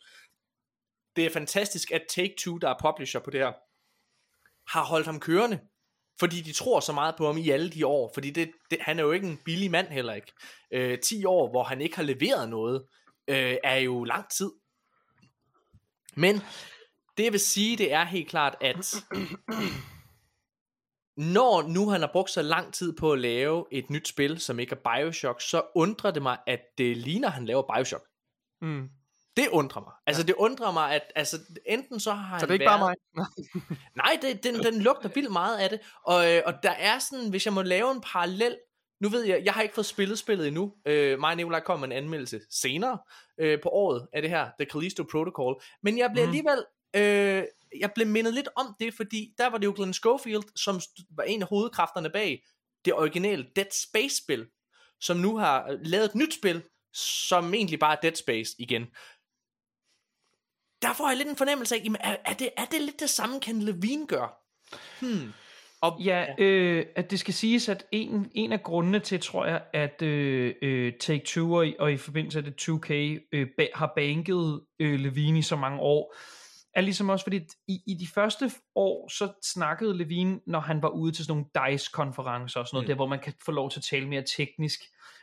det 1.17 1.27
er 1.27 1.31
fantastisk, 1.31 1.91
at 1.91 2.03
Take-Two, 2.13 2.59
der 2.59 2.69
er 2.69 2.75
publisher 2.81 3.21
på 3.21 3.31
det 3.31 3.41
her, 3.41 3.53
har 4.73 4.85
holdt 4.85 5.07
ham 5.07 5.21
kørende. 5.21 5.61
Fordi 6.21 6.41
de 6.41 6.53
tror 6.53 6.81
så 6.81 6.93
meget 6.93 7.15
på 7.17 7.27
ham 7.27 7.39
i 7.39 7.51
alle 7.51 7.71
de 7.71 7.87
år. 7.87 8.11
Fordi 8.15 8.31
det, 8.31 8.51
det, 8.71 8.79
han 8.81 8.99
er 8.99 9.03
jo 9.03 9.13
ikke 9.13 9.29
en 9.29 9.41
billig 9.45 9.71
mand 9.71 9.89
heller 9.89 10.15
ikke. 10.15 10.33
Øh, 10.73 10.99
10 10.99 11.25
år, 11.25 11.51
hvor 11.51 11.63
han 11.63 11.81
ikke 11.81 11.97
har 11.97 12.03
leveret 12.03 12.49
noget, 12.49 12.85
øh, 13.31 13.57
er 13.65 13.77
jo 13.77 14.05
lang 14.05 14.31
tid. 14.31 14.51
Men 16.17 16.35
det 17.17 17.25
jeg 17.25 17.33
vil 17.33 17.41
sige, 17.41 17.77
det 17.77 17.93
er 17.93 18.05
helt 18.05 18.29
klart, 18.29 18.57
at 18.61 18.95
når 21.17 21.63
nu 21.63 21.89
han 21.89 22.01
har 22.01 22.11
brugt 22.13 22.31
så 22.31 22.43
lang 22.43 22.75
tid 22.75 22.97
på 22.97 23.13
at 23.13 23.19
lave 23.19 23.65
et 23.73 23.91
nyt 23.91 24.09
spil, 24.09 24.41
som 24.41 24.59
ikke 24.59 24.77
er 24.77 24.95
Bioshock, 24.95 25.41
så 25.41 25.63
undrer 25.75 26.11
det 26.11 26.23
mig, 26.23 26.39
at 26.47 26.61
det 26.79 26.97
ligner, 26.97 27.29
at 27.29 27.35
han 27.35 27.47
laver 27.47 27.75
Bioshock. 27.75 28.05
Mm. 28.63 28.89
Det 29.37 29.49
undrer 29.49 29.83
mig. 29.83 29.93
Altså, 30.07 30.23
det 30.23 30.35
undrer 30.35 30.73
mig, 30.73 30.95
at 30.95 31.03
altså, 31.17 31.39
enten 31.67 32.01
så 32.01 32.13
har 32.13 32.39
Så 32.39 32.47
han 32.47 32.49
det 32.49 32.51
er 32.51 32.53
ikke 32.53 32.65
været... 32.65 32.81
bare 32.81 32.95
mig. 33.17 33.27
Nej, 34.03 34.19
det, 34.23 34.45
den, 34.45 34.55
den 34.55 34.83
lugter 34.83 35.09
vildt 35.09 35.33
meget 35.33 35.59
af 35.59 35.71
det. 35.71 35.81
Og, 36.05 36.33
øh, 36.33 36.43
og 36.47 36.55
der 36.63 36.71
er 36.71 36.99
sådan, 36.99 37.31
hvis 37.31 37.47
jeg 37.47 37.55
må 37.55 37.63
lave 37.63 37.91
en 37.91 38.01
parallel, 38.01 38.57
nu 39.01 39.09
ved 39.09 39.23
jeg, 39.25 39.43
jeg 39.45 39.53
har 39.53 39.63
ikke 39.63 39.75
fået 39.75 39.87
spillet 39.87 40.19
spillet 40.19 40.47
endnu. 40.49 40.73
Øh, 40.87 41.19
mig 41.21 41.31
og 41.31 41.37
Nicolaj 41.37 41.61
kommer 41.61 41.87
med 41.87 41.97
en 41.97 42.03
anmeldelse 42.05 42.41
senere 42.51 42.99
øh, 43.39 43.61
på 43.63 43.69
året 43.69 44.07
af 44.13 44.23
det 44.23 44.31
her, 44.31 44.51
The 44.61 44.71
Callisto 44.71 45.03
Protocol. 45.11 45.63
Men 45.83 45.99
jeg 45.99 46.11
blev 46.13 46.25
Mhm. 46.25 46.29
alligevel, 46.31 46.65
øh, 46.97 47.45
jeg 47.81 47.91
blev 47.95 48.07
mindet 48.07 48.35
lidt 48.35 48.49
om 48.57 48.75
det, 48.81 48.95
fordi 48.95 49.35
der 49.39 49.47
var 49.51 49.59
det 49.59 49.65
jo 49.67 49.73
Glenn 49.77 49.95
Schofield, 49.95 50.43
som 50.57 50.81
var 51.11 51.25
en 51.25 51.43
af 51.43 51.49
hovedkræfterne 51.49 52.11
bag 52.11 52.43
det 52.85 52.95
originale 52.95 53.47
Dead 53.57 53.71
Space-spil, 53.89 54.47
som 55.01 55.17
nu 55.17 55.37
har 55.37 55.69
øh, 55.71 55.79
lavet 55.83 56.05
et 56.05 56.15
nyt 56.15 56.35
spil, 56.35 56.63
som 56.95 57.55
egentlig 57.55 57.79
bare 57.79 57.97
er 57.97 58.01
Dead 58.01 58.15
Space 58.15 58.55
igen. 58.59 58.87
Der 60.83 60.93
får 60.93 61.09
jeg 61.09 61.17
lidt 61.17 61.29
en 61.29 61.37
fornemmelse 61.37 61.75
af, 61.77 61.81
jamen, 61.85 62.01
er, 62.01 62.17
er, 62.25 62.35
det, 62.35 62.51
er 62.57 62.65
det 62.65 62.83
lidt 62.83 63.01
det 63.01 63.11
samme, 63.11 63.41
Ken 63.41 63.63
Levine 63.63 64.07
gør? 64.07 64.43
Hmm. 65.01 65.33
Og, 65.83 66.01
Ja, 66.01 66.27
øh, 66.39 66.87
at 66.97 67.11
det 67.11 67.21
skal 67.21 67.35
siges, 67.35 67.69
at 67.69 67.87
en, 67.93 68.31
en 68.35 68.53
af 68.53 68.63
grundene 68.63 68.99
til, 68.99 69.21
tror 69.21 69.47
jeg, 69.47 69.63
at 69.73 70.03
øh, 70.03 70.55
øh, 70.63 70.93
Take-Two 71.05 71.53
og, 71.55 71.67
i- 71.67 71.77
og 71.79 71.93
i 71.93 71.97
forbindelse 71.97 72.43
med 72.43 72.51
det 72.51 72.63
2K 72.63 72.93
øh, 73.33 73.47
ba- 73.61 73.71
har 73.79 73.93
banket 73.97 74.61
øh, 74.81 75.01
Levine 75.01 75.39
i 75.39 75.43
så 75.43 75.57
mange 75.57 75.81
år, 75.81 76.15
er 76.75 76.81
ligesom 76.81 77.09
også 77.09 77.25
fordi, 77.25 77.41
i, 77.69 77.81
i 77.87 77.95
de 77.95 78.07
første 78.15 78.51
år, 78.75 79.09
så 79.13 79.33
snakkede 79.55 79.99
Levine, 79.99 80.41
når 80.47 80.61
han 80.61 80.83
var 80.83 80.89
ude 80.89 81.13
til 81.13 81.25
sådan 81.25 81.45
nogle 81.55 81.71
DICE-konferencer 81.73 82.61
og 82.61 82.67
sådan 82.67 82.77
noget, 82.77 82.85
mm. 82.87 82.89
der 82.89 82.95
hvor 82.95 83.07
man 83.07 83.19
kan 83.19 83.33
få 83.45 83.53
lov 83.53 83.71
til 83.71 83.81
at 83.81 83.85
tale 83.85 84.09
mere 84.09 84.23
teknisk 84.37 84.81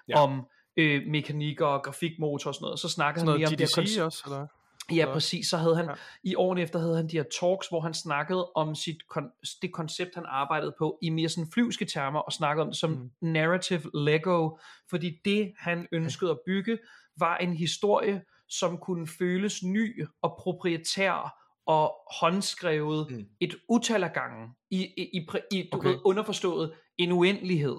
Ja. 0.10 0.14
ja. 0.18 0.24
om 0.24 0.46
øh, 0.78 1.04
mekanikker 1.08 1.66
og 1.66 1.84
grafikmotor 1.84 2.50
og 2.50 2.56
sådan 2.56 2.64
noget, 2.66 2.80
så 2.80 2.90
snakkede 2.90 3.20
Sådan 3.20 3.32
han 3.32 3.40
mere 3.40 3.50
noget 3.50 3.54
om 3.54 3.58
det 3.58 3.76
her 3.76 3.82
koncept- 3.84 4.06
også, 4.06 4.24
eller? 4.26 4.48
Ja, 4.96 5.14
præcis. 5.14 5.48
Så 5.50 5.58
havde 5.58 5.76
han, 5.76 5.86
Ja. 5.86 5.94
i 6.24 6.36
årene 6.36 6.62
efter 6.62 6.80
havde 6.80 6.96
han 6.96 7.08
de 7.08 7.18
her 7.18 7.24
talks, 7.40 7.68
hvor 7.68 7.82
han 7.82 7.94
snakkede 7.94 8.52
om 8.56 8.76
sit 8.76 8.98
kon- 9.18 9.58
det 9.62 9.72
koncept, 9.74 10.16
han 10.16 10.26
arbejdede 10.28 10.76
på, 10.78 11.00
i 11.02 11.10
mere 11.10 11.30
sådan 11.30 11.52
flyvske 11.54 11.86
termer, 11.86 12.20
og 12.20 12.32
snakkede 12.34 12.62
om 12.64 12.70
det 12.70 12.78
som 12.78 12.90
mm. 12.92 13.10
narrative 13.22 13.82
Lego, 13.94 14.58
fordi 14.90 15.12
det, 15.26 15.54
han 15.58 15.88
ønskede 15.92 16.32
at 16.32 16.40
bygge, 16.46 16.78
var 17.20 17.38
en 17.38 17.54
historie, 17.54 18.22
som 18.50 18.78
kunne 18.78 19.08
føles 19.08 19.64
ny 19.64 20.06
og 20.22 20.36
proprietær 20.40 21.34
og 21.66 21.94
håndskrevet 22.20 23.08
Mm. 23.12 23.26
et 23.40 23.56
utal 23.70 24.04
af 24.04 24.14
gange, 24.14 24.48
i, 24.72 24.84
i, 24.86 25.10
i, 25.14 25.28
i 25.52 25.70
du 25.72 25.78
okay. 25.78 25.90
ved, 25.90 25.98
underforstået 26.06 26.74
en 26.98 27.12
uendelighed. 27.12 27.78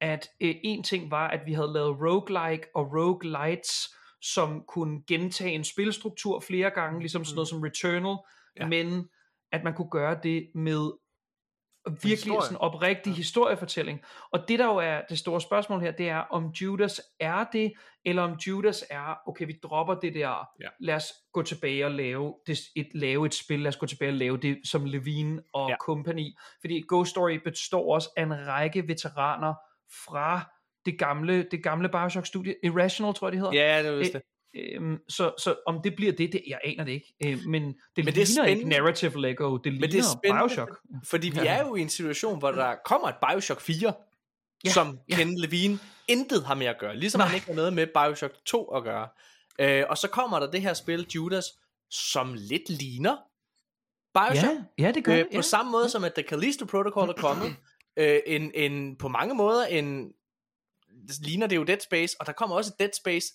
At 0.00 0.28
øh, 0.40 0.54
en 0.64 0.82
ting 0.82 1.10
var, 1.10 1.28
at 1.28 1.40
vi 1.46 1.52
havde 1.52 1.72
lavet 1.72 1.96
roguelike 2.00 2.66
og 2.74 2.92
roguelites, 2.92 3.94
som 4.32 4.62
kunne 4.68 5.02
gentage 5.08 5.52
en 5.52 5.64
spilstruktur 5.64 6.40
flere 6.40 6.70
gange, 6.70 7.00
ligesom 7.00 7.24
sådan 7.24 7.34
noget 7.34 7.48
som 7.48 7.60
Returnal, 7.60 8.16
Ja. 8.60 8.66
men 8.68 9.08
at 9.52 9.64
man 9.64 9.74
kunne 9.74 9.90
gøre 9.90 10.18
det 10.22 10.50
med 10.54 10.92
virkelig 11.84 12.10
historie. 12.14 12.42
sådan 12.42 12.56
oprigtig 12.58 13.10
ja. 13.10 13.16
historiefortælling. 13.16 14.00
Og 14.32 14.48
det 14.48 14.58
der 14.58 14.64
jo 14.66 14.76
er 14.76 15.00
det 15.08 15.18
store 15.18 15.40
spørgsmål 15.40 15.80
her, 15.80 15.90
det 15.90 16.08
er 16.08 16.18
om 16.18 16.46
Judas 16.46 17.00
er 17.20 17.44
det, 17.52 17.72
eller 18.04 18.22
om 18.22 18.32
Judas 18.46 18.84
er, 18.90 19.14
okay, 19.28 19.46
vi 19.46 19.58
dropper 19.62 19.94
det 19.94 20.14
der, 20.14 20.48
Ja. 20.60 20.68
lad 20.80 20.94
os 20.94 21.12
gå 21.32 21.42
tilbage 21.42 21.84
og 21.84 21.90
lave, 21.90 22.34
det, 22.46 22.58
et, 22.76 22.88
lave 22.94 23.26
et 23.26 23.34
spil, 23.34 23.60
lad 23.60 23.68
os 23.68 23.76
gå 23.76 23.86
tilbage 23.86 24.10
og 24.10 24.14
lave 24.16 24.36
det 24.36 24.60
som 24.64 24.84
Levine 24.84 25.42
og 25.52 25.70
ja. 25.70 25.76
company. 25.80 26.28
Fordi 26.60 26.82
Ghost 26.88 27.10
Story 27.10 27.34
består 27.44 27.94
også 27.94 28.08
af 28.16 28.22
en 28.22 28.46
række 28.46 28.88
veteraner 28.88 29.54
fra 30.06 30.50
det 30.86 30.98
gamle, 30.98 31.42
det 31.50 31.62
gamle 31.62 31.88
Bioshock-studie, 31.88 32.54
Irrational 32.64 33.14
tror 33.14 33.26
jeg 33.28 33.32
det 33.32 33.40
hedder. 33.40 33.52
ja, 33.54 33.82
det 33.82 33.92
er 33.92 33.96
vist 33.96 34.12
det. 34.12 34.22
Øhm, 34.56 34.98
så, 35.08 35.32
så 35.38 35.54
om 35.66 35.80
det 35.84 35.96
bliver 35.96 36.12
det, 36.12 36.32
det 36.32 36.42
jeg 36.46 36.60
aner 36.64 36.84
det 36.84 36.92
ikke. 36.92 37.14
Øh, 37.24 37.30
men 37.30 37.36
det 37.36 37.74
Men 37.96 38.04
men 38.04 38.06
det 38.06 38.22
er 38.22 38.26
ligner 38.26 38.44
ikke 38.44 38.68
narrative 38.68 39.20
Lego, 39.22 39.56
det 39.56 39.72
ligner 39.72 39.88
det 39.88 40.30
er 40.30 40.38
Bioshock. 40.38 40.78
Fordi 41.04 41.28
vi 41.28 41.38
er 41.46 41.66
jo 41.66 41.74
i 41.74 41.80
en 41.80 41.88
situation, 41.88 42.38
hvor 42.38 42.50
der 42.50 42.74
kommer 42.84 43.08
et 43.08 43.14
Bioshock 43.28 43.60
4, 43.60 43.92
ja, 44.64 44.70
som 44.70 44.98
ja. 45.08 45.16
Ken 45.16 45.38
Levine 45.38 45.78
intet 46.08 46.44
har 46.44 46.54
med 46.54 46.66
at 46.66 46.78
gøre. 46.78 46.96
Ligesom 46.96 47.18
Nej. 47.18 47.26
han 47.26 47.34
ikke 47.34 47.46
har 47.46 47.54
noget 47.54 47.72
med 47.72 47.86
Bioshock 47.86 48.34
2 48.46 48.64
at 48.64 48.84
gøre. 48.84 49.08
Øh, 49.58 49.84
og 49.88 49.98
så 49.98 50.08
kommer 50.08 50.38
der 50.40 50.50
det 50.50 50.62
her 50.62 50.74
spil, 50.74 51.06
Judas, 51.14 51.44
som 51.90 52.34
lidt 52.36 52.68
ligner 52.70 53.16
Bioshock. 54.14 54.58
Ja, 54.78 54.84
ja, 54.86 54.92
det 54.92 55.04
gør 55.04 55.16
Øh, 55.18 55.24
på 55.24 55.28
Ja. 55.32 55.42
samme 55.42 55.72
måde 55.72 55.88
som 55.88 56.04
at 56.04 56.14
The 56.14 56.22
Callisto 56.28 56.64
Protocol 56.66 57.08
er 57.08 57.12
kommet. 57.12 57.56
øh, 57.98 58.18
en, 58.26 58.50
en, 58.54 58.96
på 58.96 59.08
mange 59.08 59.34
måder 59.34 59.66
en, 59.66 60.12
ligner 61.22 61.46
det 61.46 61.56
jo 61.56 61.62
Dead 61.64 61.80
Space, 61.80 62.16
og 62.20 62.26
der 62.26 62.32
kommer 62.32 62.56
også 62.56 62.72
et 62.74 62.80
Dead 62.80 62.90
Space 63.02 63.26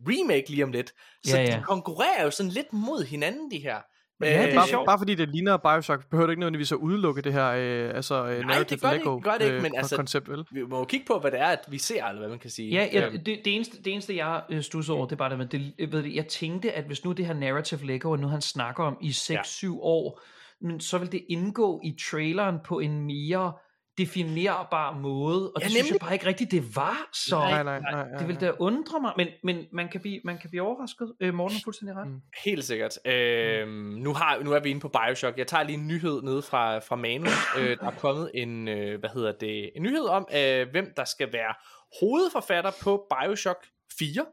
remake 0.00 0.50
lige 0.50 0.64
om 0.64 0.72
lidt. 0.72 0.92
Så 1.26 1.36
Ja, 1.36 1.46
de 1.46 1.52
ja. 1.52 1.62
konkurrerer 1.62 2.24
jo 2.24 2.30
sådan 2.30 2.52
lidt 2.52 2.72
mod 2.72 3.04
hinanden, 3.04 3.50
de 3.50 3.58
her. 3.58 3.76
Men 4.20 4.28
ja, 4.28 4.42
det 4.42 4.50
er 4.50 4.54
bare, 4.54 4.68
sjovt. 4.68 4.86
bare 4.86 4.98
fordi 4.98 5.14
det 5.14 5.28
ligner 5.28 5.56
Bioshock, 5.56 6.10
behøver 6.10 6.26
det 6.26 6.32
ikke 6.32 6.40
nødvendigvis 6.40 6.72
at 6.72 6.76
udelukke 6.76 7.22
det 7.22 7.32
her 7.32 7.46
øh, 7.46 7.94
altså, 7.94 8.26
øh, 8.26 8.40
narrative 8.46 8.78
gør 8.78 8.90
det 8.90 8.98
Lego 8.98 9.16
ikke, 9.16 9.24
gør 9.30 9.38
det 9.38 9.44
ikke, 9.44 9.56
øh, 9.56 9.62
men 9.62 9.76
altså- 9.76 9.96
koncept, 9.96 10.28
vel? 10.28 10.44
Vi 10.52 10.62
må 10.62 10.78
jo 10.78 10.84
kigge 10.84 11.06
på, 11.06 11.18
hvad 11.18 11.30
det 11.30 11.40
er, 11.40 11.46
at 11.46 11.64
vi 11.68 11.78
ser, 11.78 12.04
eller 12.04 12.18
hvad 12.20 12.28
man 12.28 12.38
kan 12.38 12.50
sige. 12.50 12.70
Ja, 12.70 12.88
ja 12.92 13.06
Øhm, 13.06 13.24
det, 13.24 13.40
det, 13.44 13.54
eneste, 13.54 13.82
det 13.82 13.92
eneste, 13.92 14.16
jeg 14.16 14.42
øh, 14.50 14.62
stussede 14.62 14.96
over, 14.96 15.06
det 15.06 15.12
er 15.12 15.16
bare 15.16 15.30
det 15.30 15.38
med, 15.38 15.46
det, 15.46 15.74
jeg 15.78 15.92
ved 15.92 16.02
det, 16.02 16.14
jeg 16.14 16.26
tænkte, 16.26 16.72
at 16.72 16.84
hvis 16.84 17.04
nu 17.04 17.12
det 17.12 17.26
her 17.26 17.34
narrative 17.34 17.86
Lego, 17.86 18.10
og 18.10 18.18
nu 18.18 18.28
han 18.28 18.40
snakker 18.40 18.84
om 18.84 18.96
i 19.02 19.08
6-7 19.10 19.78
år, 19.80 20.20
men 20.60 20.80
så 20.80 20.98
vil 20.98 21.12
det 21.12 21.24
indgå 21.28 21.80
i 21.84 21.96
traileren 22.10 22.56
på 22.64 22.78
en 22.78 23.00
mere 23.00 23.52
definerbar 23.98 24.98
måde, 24.98 25.52
og 25.52 25.60
Ja, 25.60 25.64
det 25.64 25.70
synes 25.72 25.84
nemlig. 25.84 25.92
jeg 25.92 26.00
bare 26.00 26.12
ikke 26.12 26.26
rigtigt, 26.26 26.50
det 26.50 26.76
var, 26.76 27.08
så 27.12 27.38
Nej, 27.38 27.62
nej, 27.62 27.80
nej. 27.80 27.90
nej, 27.92 28.18
det 28.18 28.28
vil 28.28 28.40
da 28.40 28.50
undre 28.58 29.00
mig, 29.00 29.12
men, 29.16 29.28
men 29.44 29.66
man, 29.72 29.88
kan 29.88 30.00
blive, 30.00 30.20
man 30.24 30.38
kan 30.38 30.50
blive 30.50 30.62
overrasket. 30.62 31.12
Øh, 31.20 31.34
Morten 31.34 31.56
er 31.56 31.60
fuldstændig 31.64 31.96
ret. 31.96 32.08
Mm. 32.08 32.20
Helt 32.44 32.64
sikkert. 32.64 32.98
Øhm, 33.06 33.68
nu, 33.74 34.14
har, 34.14 34.38
nu 34.42 34.52
er 34.52 34.60
vi 34.60 34.70
inde 34.70 34.80
på 34.80 34.88
Bioshock. 34.88 35.38
Jeg 35.38 35.46
tager 35.46 35.62
lige 35.62 35.78
en 35.78 35.86
nyhed 35.86 36.22
ned 36.22 36.42
fra, 36.42 36.78
fra 36.78 36.96
manus. 36.96 37.32
øh, 37.58 37.76
der 37.80 37.86
er 37.86 37.90
kommet 37.98 38.30
en, 38.34 38.68
øh, 38.68 39.00
hvad 39.00 39.10
hedder 39.10 39.32
det, 39.32 39.70
en 39.76 39.82
nyhed 39.82 40.04
om, 40.04 40.28
øh, 40.34 40.68
hvem 40.70 40.92
der 40.96 41.04
skal 41.04 41.32
være 41.32 41.54
hovedforfatter 42.00 42.70
på 42.82 43.06
Bioshock 43.10 43.66
4. 43.98 44.26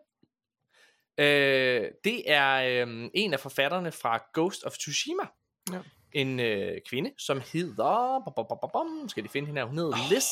Øh, 1.19 1.85
det 2.03 2.31
er 2.31 2.83
øh, 2.85 3.09
en 3.13 3.33
af 3.33 3.39
forfatterne 3.39 3.91
fra 3.91 4.19
Ghost 4.33 4.63
of 4.63 4.71
Tsushima. 4.71 5.23
Ja. 5.71 5.79
En 6.13 6.39
øh, 6.39 6.81
kvinde, 6.89 7.11
som 7.17 7.41
hedder... 7.53 8.21
Bom, 8.25 8.33
bom, 8.35 8.45
bom, 8.61 8.69
bom, 8.73 9.09
skal 9.09 9.23
de 9.23 9.29
finde 9.29 9.45
hende 9.47 9.61
her? 9.61 9.65
Hun 9.67 9.77
hedder 9.77 10.09
Liz 10.09 10.25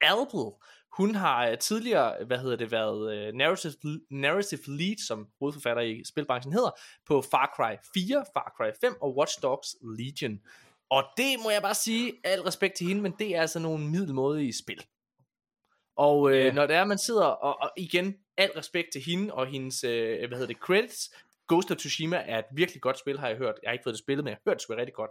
Albel. 0.00 0.52
Hun 0.92 1.14
har 1.14 1.48
øh, 1.48 1.58
tidligere, 1.58 2.24
hvad 2.24 2.38
hedder 2.38 2.56
det, 2.56 2.70
været 2.70 3.14
øh, 3.14 3.34
narrative, 3.34 3.72
narrative 4.10 4.60
lead, 4.66 4.96
som 5.06 5.28
hovedforfatter 5.38 5.82
i 5.82 6.02
spilbranchen 6.04 6.52
hedder, 6.52 6.70
på 7.06 7.22
Far 7.30 7.52
Cry 7.56 7.76
4, 7.94 8.24
Far 8.34 8.52
Cry 8.56 8.70
5 8.80 8.96
og 9.02 9.16
Watch 9.16 9.42
Dogs 9.42 9.76
Legion. 9.98 10.40
Og 10.90 11.04
det 11.16 11.36
må 11.44 11.50
jeg 11.50 11.62
bare 11.62 11.74
sige, 11.74 12.12
al 12.24 12.40
respekt 12.40 12.74
til 12.76 12.86
hende, 12.86 13.02
men 13.02 13.14
det 13.18 13.36
er 13.36 13.40
altså 13.40 13.58
nogle 13.58 13.86
middelmådige 13.90 14.58
spil. 14.58 14.84
Og 15.96 16.30
øh, 16.30 16.36
Ja. 16.44 16.52
når 16.52 16.66
det 16.66 16.76
er, 16.76 16.84
man 16.84 16.98
sidder, 16.98 17.24
og, 17.24 17.60
og 17.62 17.70
igen, 17.76 18.14
al 18.36 18.50
respekt 18.56 18.88
til 18.92 19.02
hende 19.02 19.34
og 19.34 19.46
hendes, 19.46 19.84
øh, 19.84 20.18
hvad 20.28 20.38
hedder 20.38 20.46
det, 20.46 20.56
credits. 20.56 21.10
Ghost 21.50 21.70
of 21.70 21.76
Tsushima 21.76 22.16
er 22.26 22.38
et 22.38 22.44
virkelig 22.52 22.82
godt 22.82 22.98
spil, 22.98 23.18
har 23.18 23.28
jeg 23.28 23.36
hørt. 23.36 23.54
Jeg 23.62 23.68
har 23.68 23.72
ikke 23.72 23.82
fået 23.82 23.94
det 23.94 23.98
spillet, 23.98 24.24
men 24.24 24.30
jeg 24.30 24.36
har 24.36 24.50
hørt 24.50 24.56
det 24.56 24.62
sgu 24.62 24.74
rigtig 24.74 24.94
godt. 24.94 25.10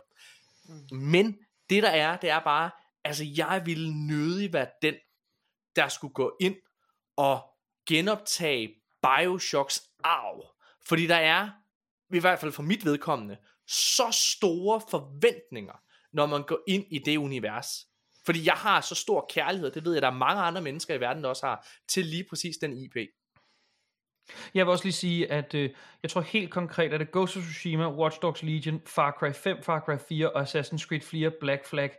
Mm. 0.66 0.98
Men 0.98 1.38
det 1.70 1.84
der 1.84 1.90
er, 1.90 2.18
det 2.18 2.30
er 2.30 2.40
bare, 2.40 2.72
altså 3.04 3.26
jeg 3.38 3.62
ville 3.66 4.08
nødig 4.08 4.54
være 4.54 4.68
den, 4.82 4.96
der 5.76 5.88
skulle 5.88 6.14
gå 6.14 6.38
ind 6.42 6.56
og 7.18 7.42
genoptage 7.88 8.76
Bioshocks 9.02 9.84
arv. 10.04 10.56
Fordi 10.86 11.08
der 11.08 11.16
er, 11.16 11.50
i 12.14 12.20
hvert 12.20 12.40
fald 12.40 12.52
for 12.52 12.64
mit 12.64 12.86
vedkommende, 12.86 13.38
så 13.68 14.12
store 14.12 14.82
forventninger, 14.90 15.82
når 16.12 16.26
man 16.26 16.44
går 16.44 16.60
ind 16.68 16.86
i 16.92 17.00
det 17.00 17.18
univers. 17.18 17.88
Fordi 18.26 18.46
jeg 18.46 18.54
har 18.54 18.82
så 18.82 18.96
stor 18.96 19.26
kærlighed, 19.30 19.72
det 19.72 19.86
ved 19.86 19.94
jeg, 19.94 20.02
der 20.02 20.08
er 20.08 20.14
mange 20.14 20.42
andre 20.42 20.62
mennesker 20.62 20.94
i 20.96 21.00
verden, 21.00 21.24
der 21.24 21.30
også 21.30 21.46
har, 21.46 21.68
til 21.88 22.06
lige 22.06 22.26
præcis 22.30 22.58
den 22.58 22.74
IP. 22.78 22.96
Jeg 24.54 24.66
vil 24.66 24.72
også 24.72 24.86
lige 24.86 24.94
sige, 24.94 25.32
at 25.32 25.54
øh, 25.54 25.70
jeg 26.04 26.12
tror 26.12 26.22
helt 26.22 26.52
konkret, 26.52 26.94
at 26.94 27.00
det 27.00 27.12
Ghost 27.12 27.38
of 27.38 27.44
Tsushima, 27.44 27.90
Watch 27.90 28.22
Dogs 28.22 28.44
Legion, 28.44 28.82
Far 28.86 29.18
Cry 29.20 29.32
5, 29.34 29.64
Far 29.64 29.80
Cry 29.80 29.98
4 30.10 30.30
og 30.30 30.42
Assassin's 30.42 30.88
Creed 30.88 31.02
4 31.02 31.32
Black 31.40 31.68
Flag, 31.68 31.92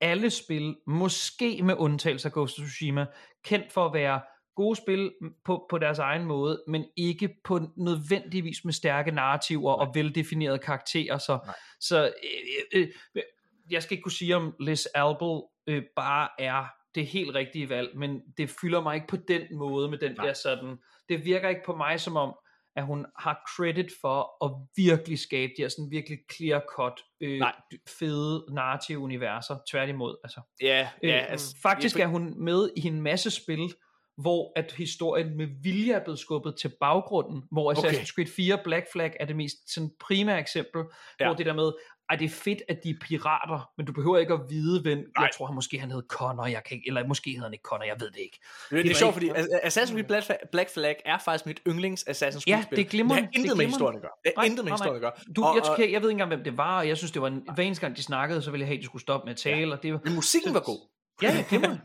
alle 0.00 0.30
spil, 0.30 0.76
måske 0.86 1.62
med 1.62 1.74
undtagelse 1.78 2.28
af 2.28 2.32
Ghost 2.32 2.58
of 2.58 2.64
Tsushima, 2.64 3.06
kendt 3.44 3.72
for 3.72 3.86
at 3.86 3.94
være 3.94 4.20
gode 4.54 4.76
spil 4.76 5.12
på, 5.44 5.66
på 5.70 5.78
deres 5.78 5.98
egen 5.98 6.24
måde, 6.24 6.62
men 6.68 6.84
ikke 6.96 7.36
på 7.44 7.60
nødvendigvis 7.76 8.64
med 8.64 8.72
stærke 8.72 9.10
narrativer 9.10 9.72
og 9.72 9.94
veldefinerede 9.94 10.58
karakterer. 10.58 11.18
Så, 11.18 11.38
så 11.80 12.04
øh, 12.04 12.80
øh, 12.80 12.88
øh, 13.14 13.22
jeg 13.70 13.82
skal 13.82 13.94
ikke 13.94 14.02
kunne 14.02 14.12
sige, 14.12 14.36
om 14.36 14.54
Liz 14.60 14.86
Albel 14.94 15.42
øh, 15.66 15.82
bare 15.96 16.28
er 16.38 16.66
det 16.94 17.06
helt 17.06 17.34
rigtige 17.34 17.68
valg, 17.68 17.98
men 17.98 18.22
det 18.38 18.50
fylder 18.50 18.80
mig 18.80 18.94
ikke 18.94 19.06
på 19.06 19.16
den 19.16 19.42
måde 19.52 19.90
med 19.90 19.98
den 19.98 20.12
Nej. 20.12 20.26
der 20.26 20.32
sådan, 20.32 20.78
det 21.08 21.24
virker 21.24 21.48
ikke 21.48 21.62
på 21.66 21.76
mig 21.76 22.00
som 22.00 22.16
om, 22.16 22.34
at 22.76 22.86
hun 22.86 23.06
har 23.18 23.54
credit 23.56 23.90
for 24.00 24.44
at 24.44 24.50
virkelig 24.76 25.18
skabe 25.18 25.52
de 25.56 25.62
her 25.62 25.68
sådan 25.68 25.90
virkelig 25.90 26.18
clear 26.32 26.62
cut, 26.76 27.00
øh, 27.20 27.38
Nej. 27.38 27.54
fede 27.98 28.44
narrative 28.50 28.98
universer, 28.98 29.56
tværtimod. 29.70 30.16
Altså. 30.24 30.40
Ja, 30.62 30.88
Øh, 31.02 31.10
ja, 31.10 31.16
altså, 31.16 31.56
faktisk 31.62 31.98
er 31.98 32.06
hun 32.06 32.44
med 32.44 32.70
i 32.76 32.86
en 32.86 33.02
masse 33.02 33.30
spil, 33.30 33.74
hvor 34.16 34.52
at 34.56 34.72
historien 34.72 35.36
med 35.36 35.46
vilje 35.62 35.92
er 35.92 36.04
blevet 36.04 36.18
skubbet 36.18 36.56
til 36.56 36.72
baggrunden, 36.80 37.42
hvor 37.50 37.72
Assassin's 37.72 37.86
Okay. 37.86 38.06
Creed 38.06 38.26
4 38.26 38.58
Black 38.64 38.86
Flag 38.92 39.16
er 39.20 39.24
det 39.24 39.36
mest 39.36 39.74
sådan 39.74 39.90
primære 40.00 40.40
eksempel, 40.40 40.82
ja. 41.20 41.26
hvor 41.26 41.34
det 41.34 41.46
der 41.46 41.54
med, 41.54 41.72
at 42.10 42.18
det 42.18 42.24
er 42.24 42.28
fedt, 42.28 42.62
at 42.68 42.84
de 42.84 42.90
er 42.90 42.94
pirater, 43.00 43.70
men 43.76 43.86
du 43.86 43.92
behøver 43.92 44.18
ikke 44.18 44.32
at 44.34 44.40
vide, 44.48 44.82
hvem, 44.82 44.98
Nej. 44.98 45.06
jeg 45.18 45.30
tror 45.36 45.46
han 45.46 45.54
måske 45.54 45.78
han 45.78 45.90
hed 45.90 46.02
Connor, 46.08 46.46
jeg 46.46 46.62
kan 46.64 46.74
ikke, 46.76 46.88
eller 46.88 47.06
måske 47.06 47.30
hed 47.30 47.42
han 47.42 47.52
ikke 47.52 47.62
Connor, 47.62 47.84
jeg 47.84 47.96
ved 48.00 48.10
det 48.10 48.18
ikke. 48.18 48.38
Det, 48.70 48.70
det 48.70 48.90
er 48.90 48.94
var 48.94 48.94
sjovt, 48.94 49.12
fordi 49.14 49.28
Assassin's 49.30 49.92
Creed 49.92 50.04
Black 50.04 50.26
Flag, 50.26 50.38
Black 50.52 50.70
Flag 50.74 50.96
er 51.04 51.18
faktisk 51.18 51.46
mit 51.46 51.60
yndlings 51.68 52.02
Assassin's 52.08 52.40
Creed 52.40 52.40
Ja, 52.46 52.64
det 52.70 52.78
er 52.78 52.84
glimrende. 52.84 53.22
Det 53.22 53.30
Det 53.32 53.38
er 53.38 53.42
intet 53.42 53.56
med 53.56 53.66
historien 53.66 53.96
at 53.96 54.02
gøre. 54.02 54.10
Det 54.24 54.32
Nej, 54.36 54.44
intet 54.44 54.64
med 54.64 54.72
historien 54.72 54.94
at 54.94 55.00
gøre. 55.00 55.12
Du, 55.36 55.44
Og- 55.44 55.56
jeg, 55.56 55.64
jeg, 55.78 55.92
jeg 55.92 56.02
ved 56.02 56.08
ikke 56.08 56.14
engang, 56.14 56.28
hvem 56.28 56.44
det 56.44 56.56
var, 56.56 56.78
og 56.78 56.88
jeg 56.88 56.96
synes, 56.96 57.10
det 57.12 57.22
var 57.22 57.28
en, 57.28 57.42
hver 57.54 57.64
eneste 57.64 57.80
gang, 57.80 57.96
de 57.96 58.02
snakkede, 58.02 58.42
så 58.42 58.50
ville 58.50 58.60
jeg 58.62 58.68
have, 58.68 58.76
at 58.76 58.80
de 58.80 58.86
skulle 58.86 59.02
stoppe 59.02 59.24
med 59.24 59.32
at 59.32 59.38
tale, 59.38 59.72
og 59.72 59.82
det 59.82 60.04
Men 60.04 60.14
musikken 60.14 60.54
var 60.54 60.60
god. 60.60 60.93
Ja, 61.22 61.44
glimrende. 61.48 61.80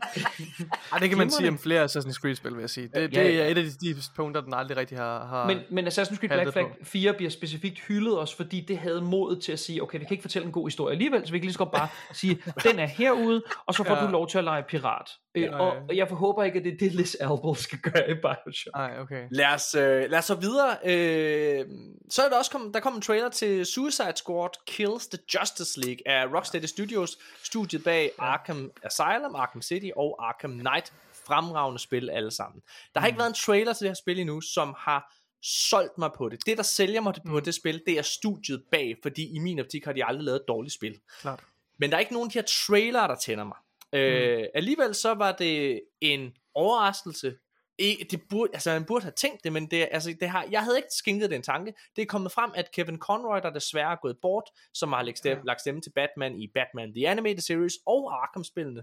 Ej, 0.92 0.98
det 0.98 1.08
kan 1.08 1.18
man 1.18 1.30
sige 1.30 1.48
om 1.48 1.58
flere 1.58 1.84
Assassin's 1.84 2.20
Creed-spil, 2.20 2.52
vil 2.54 2.60
jeg 2.60 2.70
sige. 2.70 2.88
Det, 2.94 3.10
det 3.10 3.16
Ja, 3.16 3.22
ja. 3.28 3.42
er 3.44 3.46
et 3.46 3.58
af 3.58 3.64
de, 3.64 3.70
de 3.94 3.96
punkter, 4.16 4.40
den 4.40 4.54
aldrig 4.54 4.76
rigtig 4.76 4.98
har... 4.98 5.26
har 5.26 5.46
Men, 5.46 5.58
men 5.70 5.86
Assassin's 5.88 6.16
Creed 6.16 6.28
Black 6.30 6.52
Flag 6.52 6.64
på. 6.64 6.84
4 6.84 7.14
bliver 7.14 7.30
specifikt 7.30 7.78
hyldet 7.80 8.18
også, 8.18 8.36
fordi 8.36 8.60
det 8.60 8.78
havde 8.78 9.00
modet 9.02 9.42
til 9.42 9.52
at 9.52 9.58
sige, 9.58 9.82
okay, 9.82 9.98
vi 9.98 10.04
kan 10.04 10.12
ikke 10.14 10.22
fortælle 10.22 10.46
en 10.46 10.52
god 10.52 10.66
historie 10.66 10.92
alligevel, 10.92 11.26
så 11.26 11.32
vi 11.32 11.38
kan 11.38 11.44
lige 11.44 11.52
så 11.52 11.58
godt 11.58 11.72
bare 11.72 11.88
sige, 12.12 12.42
den 12.64 12.78
er 12.78 12.86
herude, 12.86 13.42
og 13.66 13.74
så 13.74 13.84
får 13.84 13.96
Ja. 13.96 14.04
du 14.06 14.10
lov 14.10 14.28
til 14.28 14.38
at 14.38 14.44
lege 14.44 14.62
pirat. 14.62 15.10
Øh, 15.34 15.42
Ja, 15.42 15.58
og, 15.58 15.74
ja. 15.74 15.80
og 15.88 15.96
jeg 15.96 16.06
håber 16.06 16.44
ikke, 16.44 16.58
at 16.58 16.64
det 16.64 16.72
er 16.72 16.76
det, 16.78 16.92
Liz 16.94 17.14
Albel 17.20 17.56
skal 17.56 17.78
gøre 17.78 18.10
i 18.10 18.14
Bioshock. 18.14 18.76
Nej, 18.76 18.98
okay. 19.00 19.22
Lad 19.30 19.46
os, 19.54 19.74
øh, 19.74 20.10
lad 20.10 20.18
os 20.18 20.24
så 20.24 20.34
videre. 20.34 20.76
Øh, 20.84 21.64
så 22.10 22.22
er 22.22 22.28
der 22.28 22.36
også 22.38 22.50
kommet, 22.50 22.74
der 22.74 22.80
kom 22.80 22.94
en 22.94 23.00
trailer 23.00 23.28
til 23.28 23.66
Suicide 23.66 24.12
Squad 24.16 24.48
Kills 24.66 25.06
the 25.06 25.18
Justice 25.34 25.80
League 25.80 25.98
af 26.06 26.26
Rocksteady 26.36 26.64
Studios, 26.64 27.16
studiet 27.44 27.84
bag 27.84 28.10
Arkham 28.18 28.70
Asylum, 28.82 29.19
Arkham 29.28 29.62
City 29.62 29.90
og 29.96 30.28
Arkham 30.28 30.52
Knight. 30.52 30.92
Fremragende 31.26 31.78
spil 31.78 32.10
alle 32.10 32.30
sammen. 32.30 32.62
Der 32.94 33.00
har 33.00 33.06
ikke 33.06 33.18
været 33.18 33.28
en 33.28 33.34
trailer 33.34 33.72
til 33.72 33.80
det 33.80 33.90
her 33.90 33.94
spil 33.94 34.18
endnu, 34.20 34.40
som 34.40 34.74
har 34.78 35.14
solgt 35.42 35.98
mig 35.98 36.10
på 36.16 36.28
det. 36.28 36.46
Det, 36.46 36.56
der 36.56 36.62
sælger 36.62 37.00
mig 37.00 37.14
på 37.26 37.40
det 37.40 37.54
spil, 37.54 37.82
det 37.86 37.98
er 37.98 38.02
studiet 38.02 38.64
bag, 38.72 38.96
fordi 39.02 39.34
i 39.34 39.38
min 39.38 39.58
optik 39.58 39.84
har 39.84 39.92
de 39.92 40.04
aldrig 40.04 40.24
lavet 40.24 40.40
et 40.40 40.48
dårligt 40.48 40.74
spil. 40.74 41.00
Klart. 41.20 41.40
Men 41.78 41.90
der 41.90 41.96
er 41.96 42.00
ikke 42.00 42.12
nogen 42.12 42.28
af 42.28 42.32
de 42.32 42.38
her 42.38 42.46
trailer, 42.46 43.06
der 43.06 43.14
tænder 43.14 43.44
mig. 43.44 43.56
Øh, 43.92 44.46
alligevel 44.54 44.94
så 44.94 45.14
var 45.14 45.32
det 45.32 45.82
en 46.00 46.32
overraskelse. 46.54 47.36
I, 47.80 48.04
det 48.10 48.22
burde, 48.28 48.50
altså 48.52 48.70
man 48.70 48.84
burde 48.84 49.02
have 49.02 49.12
tænkt 49.16 49.44
det, 49.44 49.52
men 49.52 49.66
det, 49.66 49.88
altså, 49.90 50.14
det 50.20 50.28
har, 50.28 50.46
jeg 50.50 50.64
havde 50.64 50.76
ikke 50.76 50.88
skænket 50.98 51.30
den 51.30 51.42
tanke. 51.42 51.74
Det 51.96 52.02
er 52.02 52.06
kommet 52.06 52.32
frem, 52.32 52.50
at 52.54 52.72
Kevin 52.72 52.98
Conroy, 52.98 53.40
der 53.42 53.50
desværre 53.50 53.92
er 53.92 53.96
gået 54.02 54.16
bort, 54.22 54.44
som 54.74 54.92
har 54.92 55.02
lagt 55.02 55.18
stemme, 55.18 55.44
lagt 55.46 55.60
stemme 55.60 55.80
til 55.80 55.90
Batman 55.90 56.40
i 56.40 56.48
Batman 56.54 56.94
The 56.94 57.08
Animated 57.08 57.40
Series 57.40 57.74
og 57.86 58.22
Arkham-spillene, 58.22 58.82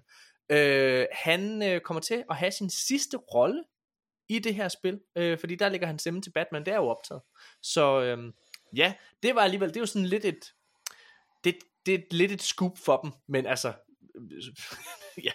øh, 0.49 1.05
han 1.11 1.63
øh, 1.63 1.81
kommer 1.81 2.01
til 2.01 2.23
at 2.29 2.35
have 2.35 2.51
sin 2.51 2.69
sidste 2.69 3.17
rolle 3.17 3.63
i 4.29 4.39
det 4.39 4.55
her 4.55 4.67
spil, 4.67 4.99
øh, 5.15 5.39
fordi 5.39 5.55
der 5.55 5.69
ligger 5.69 5.87
han 5.87 5.99
stemme 5.99 6.21
til 6.21 6.31
Batman, 6.31 6.65
det 6.65 6.73
er 6.73 6.77
jo 6.77 6.87
optaget. 6.87 7.21
Så 7.61 8.01
øh, 8.01 8.33
ja, 8.75 8.93
det 9.23 9.35
var 9.35 9.41
alligevel, 9.41 9.69
det 9.69 9.77
er 9.77 9.81
jo 9.81 9.85
sådan 9.85 10.05
lidt 10.05 10.25
et, 10.25 10.53
det, 11.43 11.57
det 11.85 11.93
er 11.93 11.99
lidt 12.11 12.31
et 12.31 12.41
scoop 12.41 12.77
for 12.77 12.97
dem, 12.97 13.11
men 13.27 13.45
altså, 13.45 13.73
ja. 15.27 15.31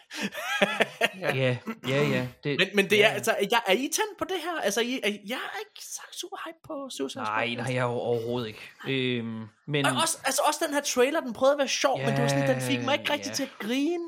Ja, 1.21 1.57
ja, 1.89 2.03
ja. 2.03 2.27
Det, 2.45 2.59
men, 2.59 2.69
men 2.75 2.91
det 2.91 2.97
ja, 2.99 3.03
er, 3.05 3.09
ja. 3.09 3.15
altså, 3.15 3.37
jeg, 3.51 3.61
er 3.67 3.73
I 3.73 3.89
tændt 3.93 4.19
på 4.19 4.25
det 4.25 4.37
her? 4.45 4.61
Altså, 4.63 4.81
I, 4.81 5.01
er, 5.03 5.09
jeg 5.09 5.39
er 5.55 5.59
ikke 5.59 5.85
så 5.85 6.01
super 6.13 6.37
hype 6.47 6.59
på 6.67 6.89
Suicide 6.91 7.23
Nej, 7.25 7.47
Squad. 7.47 7.57
nej, 7.65 7.75
jeg 7.75 7.81
er 7.81 7.85
overhovedet 7.85 8.49
ikke. 8.49 8.61
Øhm, 8.89 9.45
men 9.67 9.87
Og 9.87 9.93
også, 10.03 10.19
altså 10.25 10.43
også 10.47 10.65
den 10.67 10.75
her 10.75 10.81
trailer, 10.81 11.21
den 11.21 11.33
prøvede 11.33 11.53
at 11.55 11.59
være 11.59 11.69
sjov, 11.69 11.99
men 11.99 12.09
det 12.09 12.23
var 12.23 12.29
sådan, 12.29 12.49
den 12.49 12.61
fik 12.61 12.85
mig 12.85 12.95
ikke 12.99 13.05
Ja, 13.09 13.13
rigtig 13.15 13.31
ja. 13.31 13.35
til 13.35 13.43
at 13.43 13.51
grine. 13.59 14.05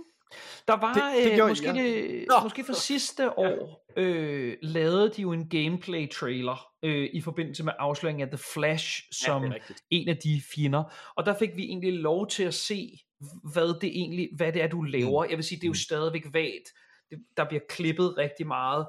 Der 0.68 0.76
var, 0.76 0.92
Det- 0.94 1.24
det, 1.24 1.34
gjorde- 1.34 1.50
måske, 1.50 1.66
ja. 1.66 1.72
det, 1.82 2.26
Nå. 2.28 2.34
måske 2.42 2.64
for 2.64 2.72
sidste 2.72 3.38
år, 3.38 3.84
øh, 3.96 4.56
lavede 4.62 5.10
de 5.16 5.22
jo 5.22 5.32
en 5.32 5.48
gameplay-trailer 5.48 6.66
øh, 6.82 7.08
i 7.12 7.20
forbindelse 7.20 7.64
med 7.64 7.72
afsløringen 7.78 8.22
af 8.22 8.28
The 8.28 8.38
Flash 8.54 9.02
som 9.12 9.42
rigtigt. 9.42 9.82
en 9.90 10.08
af 10.08 10.16
de 10.16 10.42
fjender. 10.54 10.84
Og 11.16 11.26
der 11.26 11.38
fik 11.38 11.50
vi 11.56 11.62
egentlig 11.64 11.92
lov 11.92 12.28
til 12.28 12.42
at 12.42 12.54
se, 12.54 12.98
hvad 13.52 13.80
det 13.80 13.90
egentlig, 13.98 14.28
hvad 14.36 14.52
det 14.52 14.62
er, 14.62 14.66
du 14.68 14.82
laver. 14.82 15.24
Jeg 15.24 15.36
vil 15.36 15.44
sige, 15.44 15.58
det 15.60 15.64
er 15.64 15.68
jo 15.70 15.74
stadigvæk 15.74 16.24
vagt. 16.32 16.68
Det, 17.10 17.18
der 17.36 17.44
bliver 17.48 17.62
klippet 17.68 18.14
rigtig 18.18 18.46
meget. 18.46 18.86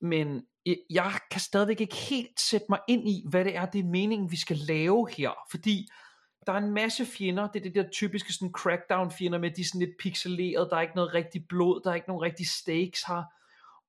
Men 0.00 0.42
jeg- 0.66 0.76
jeg 0.90 1.12
kan 1.30 1.40
stadigvæk 1.40 1.80
ikke 1.80 1.96
helt 1.96 2.40
sætte 2.40 2.66
mig 2.68 2.78
ind 2.88 3.08
i, 3.08 3.22
hvad 3.30 3.44
det 3.44 3.56
er, 3.56 3.66
det 3.66 3.78
er 3.78 3.84
meningen, 3.84 4.30
vi 4.30 4.36
skal 4.36 4.56
lave 4.56 5.08
her. 5.16 5.30
Fordi 5.50 5.88
der 6.46 6.52
er 6.52 6.56
en 6.56 6.74
masse 6.74 7.06
fjender, 7.06 7.48
det 7.48 7.58
er 7.58 7.62
det 7.62 7.74
der 7.74 7.90
typiske 7.90 8.32
sådan 8.32 8.52
crackdown 8.52 9.10
fjender 9.10 9.38
med, 9.38 9.50
de 9.50 9.60
er 9.60 9.64
sådan 9.64 9.86
lidt 9.86 9.98
pixeleret, 9.98 10.68
der 10.70 10.76
er 10.76 10.80
ikke 10.80 10.96
noget 10.96 11.14
rigtig 11.14 11.48
blod, 11.48 11.80
der 11.84 11.90
er 11.90 11.94
ikke 11.94 12.08
nogen 12.08 12.22
rigtig 12.22 12.46
stakes 12.46 13.02
her. 13.02 13.22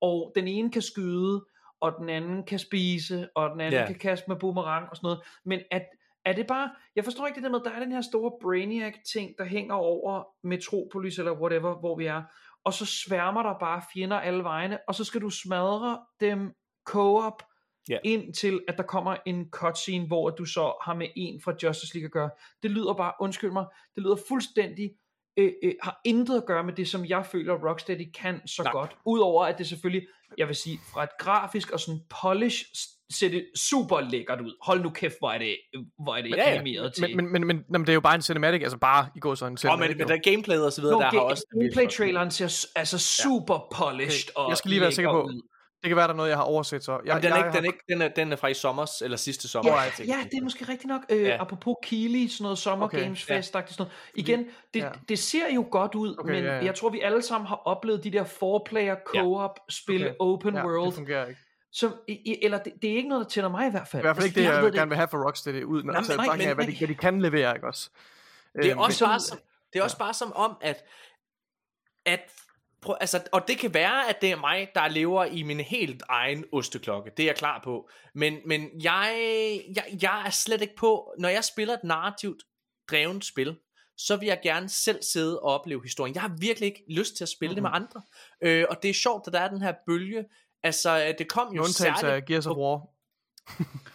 Og 0.00 0.32
den 0.34 0.48
ene 0.48 0.70
kan 0.70 0.82
skyde, 0.82 1.44
og 1.80 1.94
den 1.98 2.08
anden 2.08 2.44
kan 2.44 2.58
spise, 2.58 3.28
og 3.34 3.50
den 3.50 3.60
anden 3.60 3.78
yeah. 3.78 3.86
kan 3.86 3.98
kaste 3.98 4.24
med 4.28 4.36
boomerang 4.36 4.90
og 4.90 4.96
sådan 4.96 5.06
noget. 5.06 5.20
Men 5.44 5.60
at, 5.70 5.86
er 6.24 6.32
det 6.32 6.46
bare, 6.46 6.70
jeg 6.96 7.04
forstår 7.04 7.26
ikke 7.26 7.36
det 7.36 7.44
der 7.44 7.50
med, 7.50 7.60
der 7.60 7.70
er 7.70 7.80
den 7.80 7.92
her 7.92 8.00
store 8.00 8.32
Brainiac 8.42 8.94
ting, 9.12 9.34
der 9.38 9.44
hænger 9.44 9.74
over 9.74 10.24
Metropolis 10.42 11.18
eller 11.18 11.32
whatever, 11.32 11.80
hvor 11.80 11.96
vi 11.96 12.06
er, 12.06 12.22
og 12.64 12.72
så 12.72 12.86
sværmer 12.86 13.42
der 13.42 13.58
bare 13.58 13.82
fjender 13.94 14.20
alle 14.20 14.44
vegne, 14.44 14.78
og 14.88 14.94
så 14.94 15.04
skal 15.04 15.20
du 15.20 15.30
smadre 15.30 16.00
dem 16.20 16.54
co-op, 16.86 17.42
Ja. 17.88 17.98
indtil 18.04 18.60
at 18.68 18.76
der 18.76 18.82
kommer 18.82 19.16
en 19.26 19.46
cutscene, 19.50 20.06
hvor 20.06 20.30
du 20.30 20.44
så 20.44 20.72
har 20.84 20.94
med 20.94 21.06
en 21.16 21.40
fra 21.44 21.54
Justice 21.62 21.94
League 21.94 22.06
at 22.06 22.12
gøre. 22.12 22.30
Det 22.62 22.70
lyder 22.70 22.94
bare, 22.94 23.12
undskyld 23.20 23.50
mig, 23.50 23.64
det 23.94 24.02
lyder 24.02 24.16
fuldstændig, 24.28 24.90
øh, 25.36 25.52
øh, 25.62 25.72
har 25.82 26.00
intet 26.04 26.36
at 26.36 26.46
gøre 26.46 26.64
med 26.64 26.72
det, 26.72 26.88
som 26.88 27.04
jeg 27.04 27.26
føler, 27.26 27.68
Rocksteady 27.68 28.12
kan 28.14 28.40
så 28.48 28.62
Nej. 28.62 28.72
godt. 28.72 28.96
Udover 29.06 29.44
at 29.44 29.58
det 29.58 29.66
selvfølgelig, 29.66 30.08
jeg 30.38 30.46
vil 30.48 30.56
sige, 30.56 30.78
fra 30.92 31.02
et 31.02 31.08
grafisk 31.18 31.70
og 31.70 31.80
sådan 31.80 32.00
polish, 32.22 32.64
ser 33.12 33.28
det 33.28 33.46
super 33.56 34.00
lækkert 34.00 34.40
ud. 34.40 34.56
Hold 34.62 34.82
nu 34.82 34.90
kæft, 34.90 35.14
hvor 35.18 35.30
er 35.30 35.38
det, 35.38 35.56
hvor 36.04 36.16
er 36.16 36.22
det 36.22 36.30
Men 36.30 36.38
ja, 36.38 36.48
ja. 36.50 36.54
animeret 36.54 36.94
til. 36.94 37.16
Men, 37.16 37.16
men, 37.16 37.32
men, 37.32 37.46
men, 37.46 37.64
men 37.70 37.80
det 37.80 37.88
er 37.88 37.94
jo 37.94 38.00
bare 38.00 38.14
en 38.14 38.22
cinematic, 38.22 38.62
altså 38.62 38.78
bare 38.78 39.08
i 39.16 39.20
går 39.20 39.34
så 39.34 39.46
en 39.46 39.52
Og 39.52 39.58
cinematic. 39.58 39.88
men, 39.88 39.98
men 39.98 40.00
jo. 40.00 40.08
der 40.08 40.14
er 40.14 40.30
gameplayet 40.30 40.66
og 40.66 40.72
så 40.72 40.80
videre, 40.80 40.94
Nå, 40.96 41.00
der 41.00 41.06
har 41.06 41.16
ga- 41.18 41.20
også... 41.30 41.44
gameplay-traileren 41.60 42.30
ser 42.30 42.66
altså 42.76 42.98
super 42.98 43.58
polished 43.76 44.30
Okay, 44.36 44.44
og 44.44 44.48
jeg 44.50 44.56
skal 44.56 44.68
lige 44.68 44.80
være 44.80 44.92
sikker 44.92 45.12
på- 45.12 45.22
ud. 45.22 45.42
Det 45.82 45.88
kan 45.88 45.96
være, 45.96 46.06
der 46.06 46.12
er 46.12 46.16
noget, 46.16 46.28
jeg 46.30 46.36
har 46.38 46.44
overset 46.44 46.84
så. 46.84 46.92
Jeg, 46.92 47.00
Jamen, 47.06 47.22
den, 47.22 47.32
er 47.32 47.36
jeg, 47.36 47.46
ikke, 47.46 47.56
den, 47.56 47.64
er 47.64 47.68
ikke, 47.68 47.84
den, 47.88 48.02
er, 48.02 48.08
den 48.08 48.32
er 48.32 48.36
fra 48.36 48.48
i 48.48 48.54
sommer, 48.54 48.90
eller 49.02 49.16
sidste 49.16 49.48
sommer. 49.48 49.70
Ja, 49.72 49.76
har 49.78 49.84
jeg 49.98 50.06
ja, 50.06 50.18
det 50.30 50.38
er 50.38 50.42
måske 50.42 50.64
rigtigt 50.68 50.88
nok. 50.88 51.00
Øh, 51.08 51.22
Ja. 51.22 51.28
ja. 51.28 51.40
Apropos 51.40 51.74
Kili, 51.82 52.28
sådan 52.28 52.42
noget 52.44 52.58
Summer 52.58 52.84
Okay, 52.86 53.02
Games 53.02 53.24
Fest, 53.24 53.54
ja. 53.54 53.60
sådan 53.66 53.74
noget. 53.78 53.92
Igen, 54.14 54.46
det, 54.74 54.80
Ja. 54.80 54.84
ja. 54.86 54.90
det 55.08 55.18
ser 55.18 55.54
jo 55.54 55.66
godt 55.70 55.94
ud, 55.94 56.16
Okay, 56.18 56.32
men 56.32 56.44
ja, 56.44 56.50
ja, 56.50 56.56
ja. 56.58 56.64
jeg 56.64 56.74
tror, 56.74 56.88
vi 56.90 57.00
alle 57.00 57.22
sammen 57.22 57.48
har 57.48 57.56
oplevet 57.64 58.04
de 58.04 58.10
der 58.10 58.24
four-player 58.24 58.96
co-op 59.06 59.58
spil, 59.68 60.02
Okay. 60.06 60.14
open 60.20 60.54
ja, 60.54 60.64
world. 60.66 60.86
det 60.86 60.94
fungerer 60.94 61.26
ikke. 61.26 61.40
Som, 61.72 61.94
eller 62.42 62.58
det, 62.58 62.72
det 62.82 62.90
er 62.90 62.96
ikke 62.96 63.08
noget, 63.08 63.24
der 63.24 63.30
tænder 63.30 63.50
mig 63.50 63.66
i 63.66 63.70
hvert 63.70 63.88
fald. 63.88 64.02
I 64.02 64.04
hvert 64.04 64.16
fald 64.16 64.26
ikke 64.26 64.40
det, 64.40 64.46
Altså, 64.46 64.54
jeg, 64.54 64.64
ved 64.64 64.72
gerne 64.72 64.88
vil 64.88 64.96
have 64.96 65.08
for 65.08 65.26
Rocksteady 65.26 65.62
ud, 65.64 65.82
når 65.82 65.92
altså, 65.94 66.16
nej, 66.16 66.26
nej, 66.26 66.36
men- 66.36 66.54
hvad, 66.54 66.66
de, 66.66 66.78
hvad 66.78 66.88
de 66.88 66.94
kan 66.94 67.20
levere, 67.20 67.54
ikke 67.56 67.66
også? 67.66 67.90
Det 68.54 68.64
er 68.66 68.70
Øhm, 68.70 68.78
også 68.80 69.04
men- 69.04 69.10
bare 69.10 69.20
som, 69.20 69.38
det 69.72 69.78
er 69.78 69.82
også 69.82 69.98
bare 69.98 70.14
som 70.14 70.32
om, 70.32 70.56
at, 70.60 70.84
at 72.06 72.20
prøv, 72.82 72.96
altså, 73.00 73.22
og 73.32 73.48
det 73.48 73.58
kan 73.58 73.74
være, 73.74 74.08
at 74.08 74.20
det 74.20 74.30
er 74.30 74.36
mig, 74.36 74.68
der 74.74 74.88
lever 74.88 75.24
i 75.24 75.42
min 75.42 75.60
helt 75.60 76.02
egen 76.08 76.44
osteklokke. 76.52 77.10
Det 77.16 77.22
er 77.22 77.26
jeg 77.26 77.36
klar 77.36 77.60
på. 77.64 77.88
Men, 78.14 78.38
men 78.46 78.68
jeg, 78.82 79.14
jeg, 79.76 79.84
jeg 80.02 80.22
er 80.26 80.30
slet 80.30 80.62
ikke 80.62 80.76
på, 80.76 81.14
når 81.18 81.28
jeg 81.28 81.44
spiller 81.44 81.74
et 81.74 81.84
narrativt 81.84 82.42
drevet 82.90 83.24
spil, 83.24 83.56
så 83.96 84.16
vil 84.16 84.26
jeg 84.26 84.40
gerne 84.42 84.68
selv 84.68 85.02
sidde 85.02 85.40
og 85.40 85.54
opleve 85.54 85.82
historien. 85.82 86.14
Jeg 86.14 86.22
har 86.22 86.36
virkelig 86.38 86.66
ikke 86.66 86.84
lyst 86.90 87.16
til 87.16 87.24
at 87.24 87.28
spille 87.28 87.54
mm-hmm. 87.54 87.72
det 87.72 87.80
med 87.80 87.86
andre. 87.86 88.02
Øh, 88.40 88.66
og 88.70 88.82
det 88.82 88.90
er 88.90 88.94
sjovt, 88.94 89.26
at 89.26 89.32
der 89.32 89.40
er 89.40 89.48
den 89.48 89.62
her 89.62 89.74
bølge. 89.86 90.24
Altså, 90.62 91.14
det 91.18 91.28
kom 91.28 91.46
jo 91.46 91.52
med 91.52 91.60
undtagelse 91.60 92.00
særligt... 92.00 92.22
af 92.22 92.24
Gears 92.24 92.46
of 92.46 92.56
War. 92.56 92.86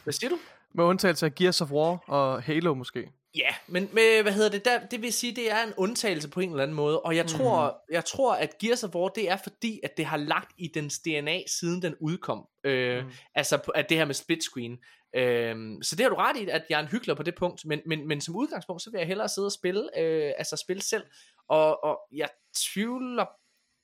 Hvad 0.03 0.13
siger 0.13 0.29
du? 0.29 0.37
Med 0.73 0.83
undtagelse 0.83 1.25
af 1.25 1.35
Gears 1.35 1.61
of 1.61 1.71
War 1.71 2.09
og 2.09 2.43
Halo 2.43 2.73
måske. 2.73 3.11
Ja, 3.35 3.55
men 3.67 3.89
med, 3.93 4.21
hvad 4.21 4.33
hedder 4.33 4.49
det, 4.49 4.65
der, 4.65 4.85
det 4.85 5.01
vil 5.01 5.13
sige, 5.13 5.35
det 5.35 5.51
er 5.51 5.63
en 5.63 5.73
undtagelse 5.77 6.29
på 6.29 6.39
en 6.39 6.49
eller 6.49 6.63
anden 6.63 6.75
måde, 6.75 7.01
og 7.01 7.15
jeg 7.15 7.27
tror, 7.27 7.65
Mhm. 7.65 7.93
jeg 7.95 8.05
tror, 8.05 8.33
at 8.33 8.57
Gears 8.57 8.83
of 8.83 8.95
War, 8.95 9.07
det 9.07 9.29
er 9.31 9.37
fordi, 9.43 9.79
at 9.83 9.97
det 9.97 10.05
har 10.05 10.17
lagt 10.17 10.51
i 10.57 10.67
dens 10.73 10.99
DNA, 10.99 11.39
siden 11.47 11.81
den 11.81 11.95
udkom, 11.99 12.47
øh, 12.63 12.97
Mm. 12.99 13.05
mm. 13.05 13.11
altså 13.35 13.71
at 13.75 13.89
det 13.89 13.97
her 13.97 14.05
med 14.05 14.13
split 14.15 14.43
screen, 14.43 14.77
øh, 15.15 15.55
så 15.83 15.95
det 15.95 16.03
har 16.03 16.09
du 16.09 16.15
ret 16.15 16.37
i, 16.37 16.47
at 16.49 16.63
jeg 16.69 16.75
er 16.77 16.83
en 16.83 16.87
hyggelig 16.89 17.17
på 17.17 17.23
det 17.23 17.35
punkt, 17.35 17.65
men, 17.65 17.81
men, 17.85 18.07
men 18.07 18.21
som 18.21 18.35
udgangspunkt, 18.35 18.81
så 18.81 18.91
vil 18.91 18.97
jeg 18.97 19.07
hellere 19.07 19.29
sidde 19.29 19.45
og 19.45 19.51
spille, 19.51 19.99
øh, 19.99 20.31
altså 20.37 20.55
spille 20.57 20.81
selv, 20.81 21.03
og, 21.49 21.83
og 21.83 21.99
jeg 22.13 22.29
tvivler 22.73 23.25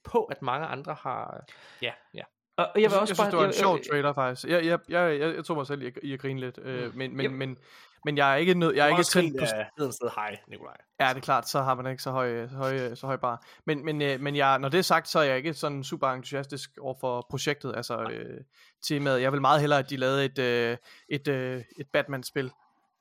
på, 0.03 0.23
at 0.23 0.41
mange 0.41 0.65
andre 0.67 0.93
har, 0.93 1.45
ja, 1.81 1.91
ja. 2.13 2.23
Og 2.57 2.67
jeg 2.75 2.81
vil 2.81 2.85
også 2.85 2.99
jeg 2.99 3.07
synes, 3.07 3.17
bare, 3.19 3.31
det 3.31 3.37
var 3.37 3.43
en 3.43 3.47
jeg- 3.47 3.55
sjov 3.55 3.79
trailer 3.91 4.13
faktisk. 4.13 4.47
Jeg, 4.47 4.65
jeg, 4.65 4.79
jeg, 4.89 5.19
jeg, 5.19 5.35
jeg 5.35 5.45
tog 5.45 5.57
mig 5.57 5.67
selv 5.67 5.81
i, 5.81 5.85
at- 5.87 5.97
i 6.03 6.13
at 6.13 6.19
grine 6.19 6.39
lidt, 6.39 6.57
øh, 6.63 6.83
Mm. 6.91 6.97
men, 6.97 7.17
men, 7.17 7.25
Yep. 7.25 7.31
men, 7.31 7.57
men 8.05 8.17
jeg 8.17 8.31
er 8.31 8.35
ikke, 8.35 8.53
nød, 8.53 8.73
jeg 8.75 8.85
er 8.85 8.89
ikke 8.89 9.03
tændt 9.03 9.39
på... 9.39 9.45
Hedens 9.77 9.95
sted, 9.95 10.09
hej, 10.15 10.37
Nikolaj. 10.47 10.77
Ja, 10.99 11.09
det 11.09 11.15
er 11.17 11.19
klart, 11.19 11.49
så 11.49 11.61
har 11.61 11.75
man 11.75 11.91
ikke 11.91 12.03
så 12.03 12.11
høj, 12.11 12.47
så 12.47 12.55
høj, 12.55 12.95
så 12.95 13.05
høj 13.07 13.17
bar. 13.17 13.45
Men, 13.65 13.85
men, 13.85 14.01
øh, 14.01 14.19
men 14.19 14.35
jeg, 14.35 14.59
når 14.59 14.69
det 14.69 14.77
er 14.77 14.81
sagt, 14.81 15.07
så 15.09 15.19
er 15.19 15.23
jeg 15.23 15.37
ikke 15.37 15.53
sådan 15.53 15.83
super 15.83 16.07
entusiastisk 16.07 16.69
over 16.81 16.95
for 17.01 17.27
projektet, 17.29 17.73
altså 17.75 18.01
øh, 18.11 18.41
temaet. 18.87 19.21
Jeg 19.21 19.31
vil 19.31 19.41
meget 19.41 19.59
hellere, 19.59 19.79
at 19.79 19.89
de 19.89 19.97
lavede 19.97 20.25
et, 20.25 20.39
øh, 20.39 20.77
et, 21.09 21.27
øh, 21.27 21.63
et 21.79 21.87
Batman-spil. 21.93 22.51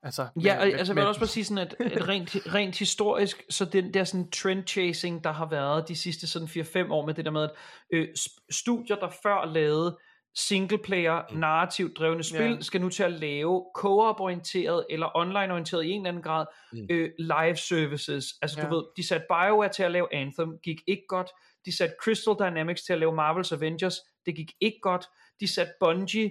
Altså, 0.02 0.22
Ja, 0.22 0.60
og, 0.60 0.66
med- 0.66 0.74
altså 0.74 0.92
jeg 0.92 0.94
med- 0.94 1.02
vil 1.02 1.08
også 1.08 1.20
bare 1.20 1.28
sige 1.28 1.44
sådan, 1.44 1.58
at, 1.66 1.74
at 1.80 2.08
rent, 2.08 2.36
rent 2.54 2.78
historisk, 2.78 3.44
så 3.50 3.64
den 3.64 3.94
der 3.94 4.04
sådan 4.04 4.30
trend 4.30 4.66
chasing, 4.66 5.24
der 5.24 5.32
har 5.32 5.46
været 5.48 5.88
de 5.88 5.96
sidste 5.96 6.26
sådan 6.26 6.48
4-5 6.48 6.92
år 6.92 7.06
med 7.06 7.14
det 7.14 7.24
der 7.24 7.30
med, 7.30 7.42
at 7.42 7.50
øh, 7.92 8.08
studier, 8.50 8.96
der 8.96 9.08
før 9.22 9.44
lavede 9.44 9.98
single 10.34 10.78
player, 10.78 11.22
narrativt 11.34 11.98
drevne 11.98 12.22
spil, 12.22 12.40
ja. 12.50 12.60
skal 12.60 12.80
nu 12.80 12.88
til 12.88 13.02
at 13.02 13.12
lave 13.12 13.64
co-op 13.78 14.20
orienteret 14.20 14.86
eller 14.90 15.16
online 15.16 15.52
orienteret 15.52 15.84
i 15.84 15.90
en 15.90 16.00
eller 16.00 16.08
anden 16.08 16.22
grad 16.22 16.46
Mm. 16.72 16.86
øh, 16.90 17.10
live 17.18 17.56
services. 17.56 18.24
Altså 18.42 18.60
Ja. 18.60 18.66
du 18.68 18.74
ved, 18.74 18.84
de 18.96 19.06
satte 19.08 19.26
BioWare 19.28 19.68
til 19.68 19.82
at 19.82 19.90
lave 19.90 20.14
Anthem, 20.14 20.58
gik 20.62 20.80
ikke 20.86 21.04
godt. 21.08 21.30
De 21.66 21.76
satte 21.76 21.94
Crystal 22.02 22.34
Dynamics 22.40 22.82
til 22.82 22.92
at 22.92 22.98
lave 22.98 23.12
Marvel's 23.18 23.54
Avengers, 23.54 23.96
det 24.26 24.36
gik 24.36 24.52
ikke 24.60 24.78
godt. 24.82 25.04
De 25.40 25.46
satte 25.54 25.72
Bungie 25.80 26.30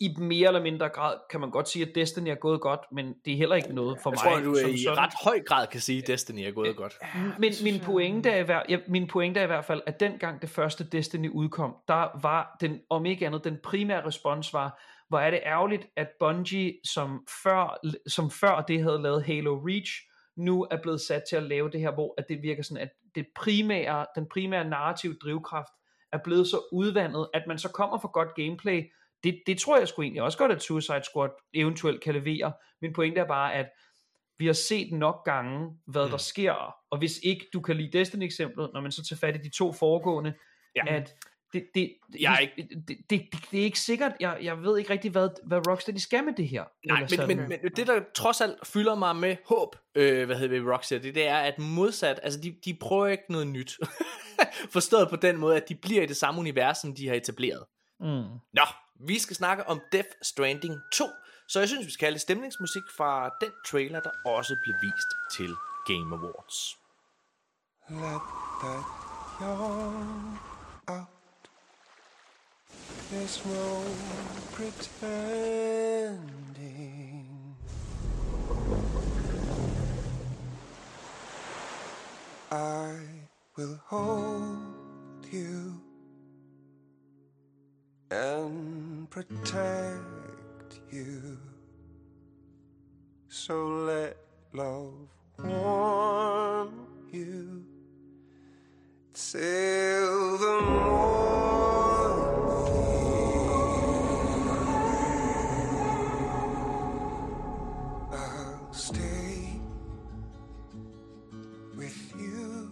i 0.00 0.16
mere 0.18 0.46
eller 0.46 0.62
mindre 0.62 0.88
grad 0.88 1.16
kan 1.30 1.40
man 1.40 1.50
godt 1.50 1.68
sige, 1.68 1.88
at 1.88 1.94
Destiny 1.94 2.28
er 2.28 2.34
gået 2.34 2.60
godt, 2.60 2.80
men 2.92 3.14
det 3.24 3.32
er 3.32 3.36
heller 3.36 3.56
ikke 3.56 3.74
noget 3.74 3.98
for 4.02 4.10
Jeg 4.10 4.18
mig. 4.24 4.44
tror, 4.44 4.52
du 4.52 4.58
som 4.58 4.70
i 4.70 4.82
sådan. 4.82 4.98
ret 4.98 5.12
høj 5.24 5.40
grad 5.46 5.66
kan 5.66 5.80
sige, 5.80 6.02
at 6.02 6.06
Destiny 6.06 6.40
er 6.40 6.50
gået 6.50 6.76
godt. 6.76 6.94
Men 7.38 7.52
min 7.62 7.80
pointe, 7.80 8.30
er 8.30 8.40
i 8.40 8.42
hver, 8.42 8.62
ja, 8.68 8.78
min 8.88 9.06
pointe 9.06 9.40
er 9.40 9.44
i 9.44 9.46
hvert 9.46 9.64
fald, 9.64 9.82
at 9.86 10.00
dengang 10.00 10.42
det 10.42 10.50
første 10.50 10.84
Destiny 10.84 11.30
udkom, 11.30 11.76
der 11.88 12.20
var 12.22 12.56
den, 12.60 12.80
om 12.90 13.06
ikke 13.06 13.26
andet, 13.26 13.44
den 13.44 13.58
primære 13.62 14.06
respons 14.06 14.52
var, 14.52 14.82
hvor 15.08 15.18
er 15.18 15.30
det 15.30 15.40
ærgerligt, 15.46 15.86
at 15.96 16.08
Bungie, 16.20 16.74
som 16.84 17.26
før, 17.42 17.80
som 18.08 18.30
før 18.30 18.64
det 18.68 18.82
havde 18.82 19.02
lavet 19.02 19.24
Halo 19.24 19.60
Reach, 19.66 19.92
nu 20.36 20.66
er 20.70 20.82
blevet 20.82 21.00
sat 21.00 21.22
til 21.30 21.36
at 21.36 21.42
lave 21.42 21.70
det 21.70 21.80
her, 21.80 21.94
hvor 21.94 22.14
at 22.18 22.24
det 22.28 22.42
virker 22.42 22.62
sådan, 22.62 22.82
at 22.82 22.90
det 23.14 23.26
primære, 23.36 24.06
den 24.14 24.26
primære 24.28 24.64
narrative 24.64 25.14
drivkraft 25.14 25.72
er 26.12 26.18
blevet 26.24 26.46
så 26.46 26.58
udvandet, 26.72 27.28
at 27.34 27.42
man 27.48 27.58
så 27.58 27.68
kommer 27.68 27.98
for 27.98 28.08
godt 28.08 28.34
gameplay. 28.34 28.82
Det, 29.24 29.42
det 29.46 29.58
tror 29.58 29.78
jeg 29.78 29.88
sgu 29.88 30.02
egentlig 30.02 30.22
også 30.22 30.38
godt, 30.38 30.52
at 30.52 30.62
Suicide 30.62 31.02
Squad 31.04 31.30
eventuelt 31.54 32.02
kan 32.02 32.14
levere. 32.14 32.52
Min 32.82 32.92
pointe 32.92 33.20
er 33.20 33.26
bare, 33.26 33.54
at 33.54 33.66
vi 34.38 34.46
har 34.46 34.52
set 34.52 34.92
nok 34.92 35.24
gange, 35.24 35.70
hvad 35.86 36.04
mm. 36.04 36.10
der 36.10 36.16
sker, 36.16 36.74
og 36.90 36.98
hvis 36.98 37.18
ikke 37.22 37.46
du 37.52 37.60
kan 37.60 37.76
lide 37.76 37.98
Destiny-eksemplet, 37.98 38.70
når 38.74 38.80
man 38.80 38.92
så 38.92 39.04
tager 39.04 39.18
fat 39.18 39.36
i 39.36 39.38
de 39.38 39.50
to 39.50 39.72
foregående, 39.72 40.34
Ja. 40.76 40.94
at 40.94 41.14
det, 41.52 41.66
det, 41.74 41.94
Jeg 42.20 42.50
er 42.56 42.62
det, 42.62 42.70
det, 42.70 42.88
det, 42.88 42.98
det, 43.10 43.50
det 43.50 43.60
er 43.60 43.64
ikke 43.64 43.80
sikkert, 43.80 44.12
jeg, 44.20 44.38
jeg 44.42 44.62
ved 44.62 44.78
ikke 44.78 44.92
rigtig, 44.92 45.10
hvad, 45.10 45.28
hvad 45.46 45.66
Rocksteady 45.68 45.96
skal 45.96 46.24
med 46.24 46.32
det 46.32 46.48
her. 46.48 46.64
Nej, 46.86 47.06
men, 47.26 47.36
men, 47.38 47.48
men 47.48 47.58
det 47.76 47.86
der 47.86 48.00
trods 48.14 48.40
alt 48.40 48.66
fylder 48.66 48.94
mig 48.94 49.16
med 49.16 49.36
håb, 49.48 49.76
øh, 49.94 50.26
hvad 50.26 50.36
hedder 50.36 50.58
det, 50.58 50.72
Rocksteady, 50.72 51.14
det 51.14 51.28
er, 51.28 51.36
at 51.36 51.58
modsat, 51.58 52.20
altså 52.22 52.40
de, 52.40 52.56
de 52.64 52.76
prøver 52.80 53.06
ikke 53.06 53.24
noget 53.28 53.46
nyt. 53.46 53.78
Forstået 54.72 55.08
på 55.10 55.16
den 55.16 55.36
måde, 55.36 55.56
at 55.56 55.68
de 55.68 55.74
bliver 55.74 56.02
i 56.02 56.06
det 56.06 56.16
samme 56.16 56.40
univers, 56.40 56.78
som 56.78 56.94
de 56.94 57.08
har 57.08 57.14
etableret. 57.14 57.64
Mm. 58.00 58.06
Nå, 58.52 58.62
vi 59.00 59.18
skal 59.18 59.36
snakke 59.36 59.66
om 59.66 59.80
Death 59.92 60.08
Stranding 60.22 60.80
2, 60.92 61.08
så 61.48 61.58
jeg 61.58 61.68
synes, 61.68 61.86
vi 61.86 61.90
skal 61.90 62.06
have 62.06 62.12
lidt 62.12 62.22
stemningsmusik 62.22 62.82
fra 62.96 63.30
den 63.40 63.50
trailer, 63.66 64.00
der 64.00 64.10
også 64.26 64.56
blev 64.62 64.74
vist 64.82 65.08
til 65.36 65.54
Game 65.86 66.16
Awards. 66.16 66.78
Let 67.90 68.20
that 68.62 68.84
yawn 69.40 70.38
out. 70.86 71.08
There's 73.10 73.44
no 73.46 73.84
pretending. 74.52 75.44
I 82.50 83.00
will 83.56 83.78
hold 83.84 85.26
you 85.32 85.83
and 88.10 89.08
protect 89.10 90.00
you. 90.90 91.38
So 93.28 93.66
let 93.66 94.16
love 94.52 95.08
warm 95.38 96.86
you 97.12 97.64
till 99.12 100.38
the 100.38 100.60
morning. 100.60 101.04
I'll 108.12 108.72
stay 108.72 109.60
with 111.76 112.14
you. 112.16 112.70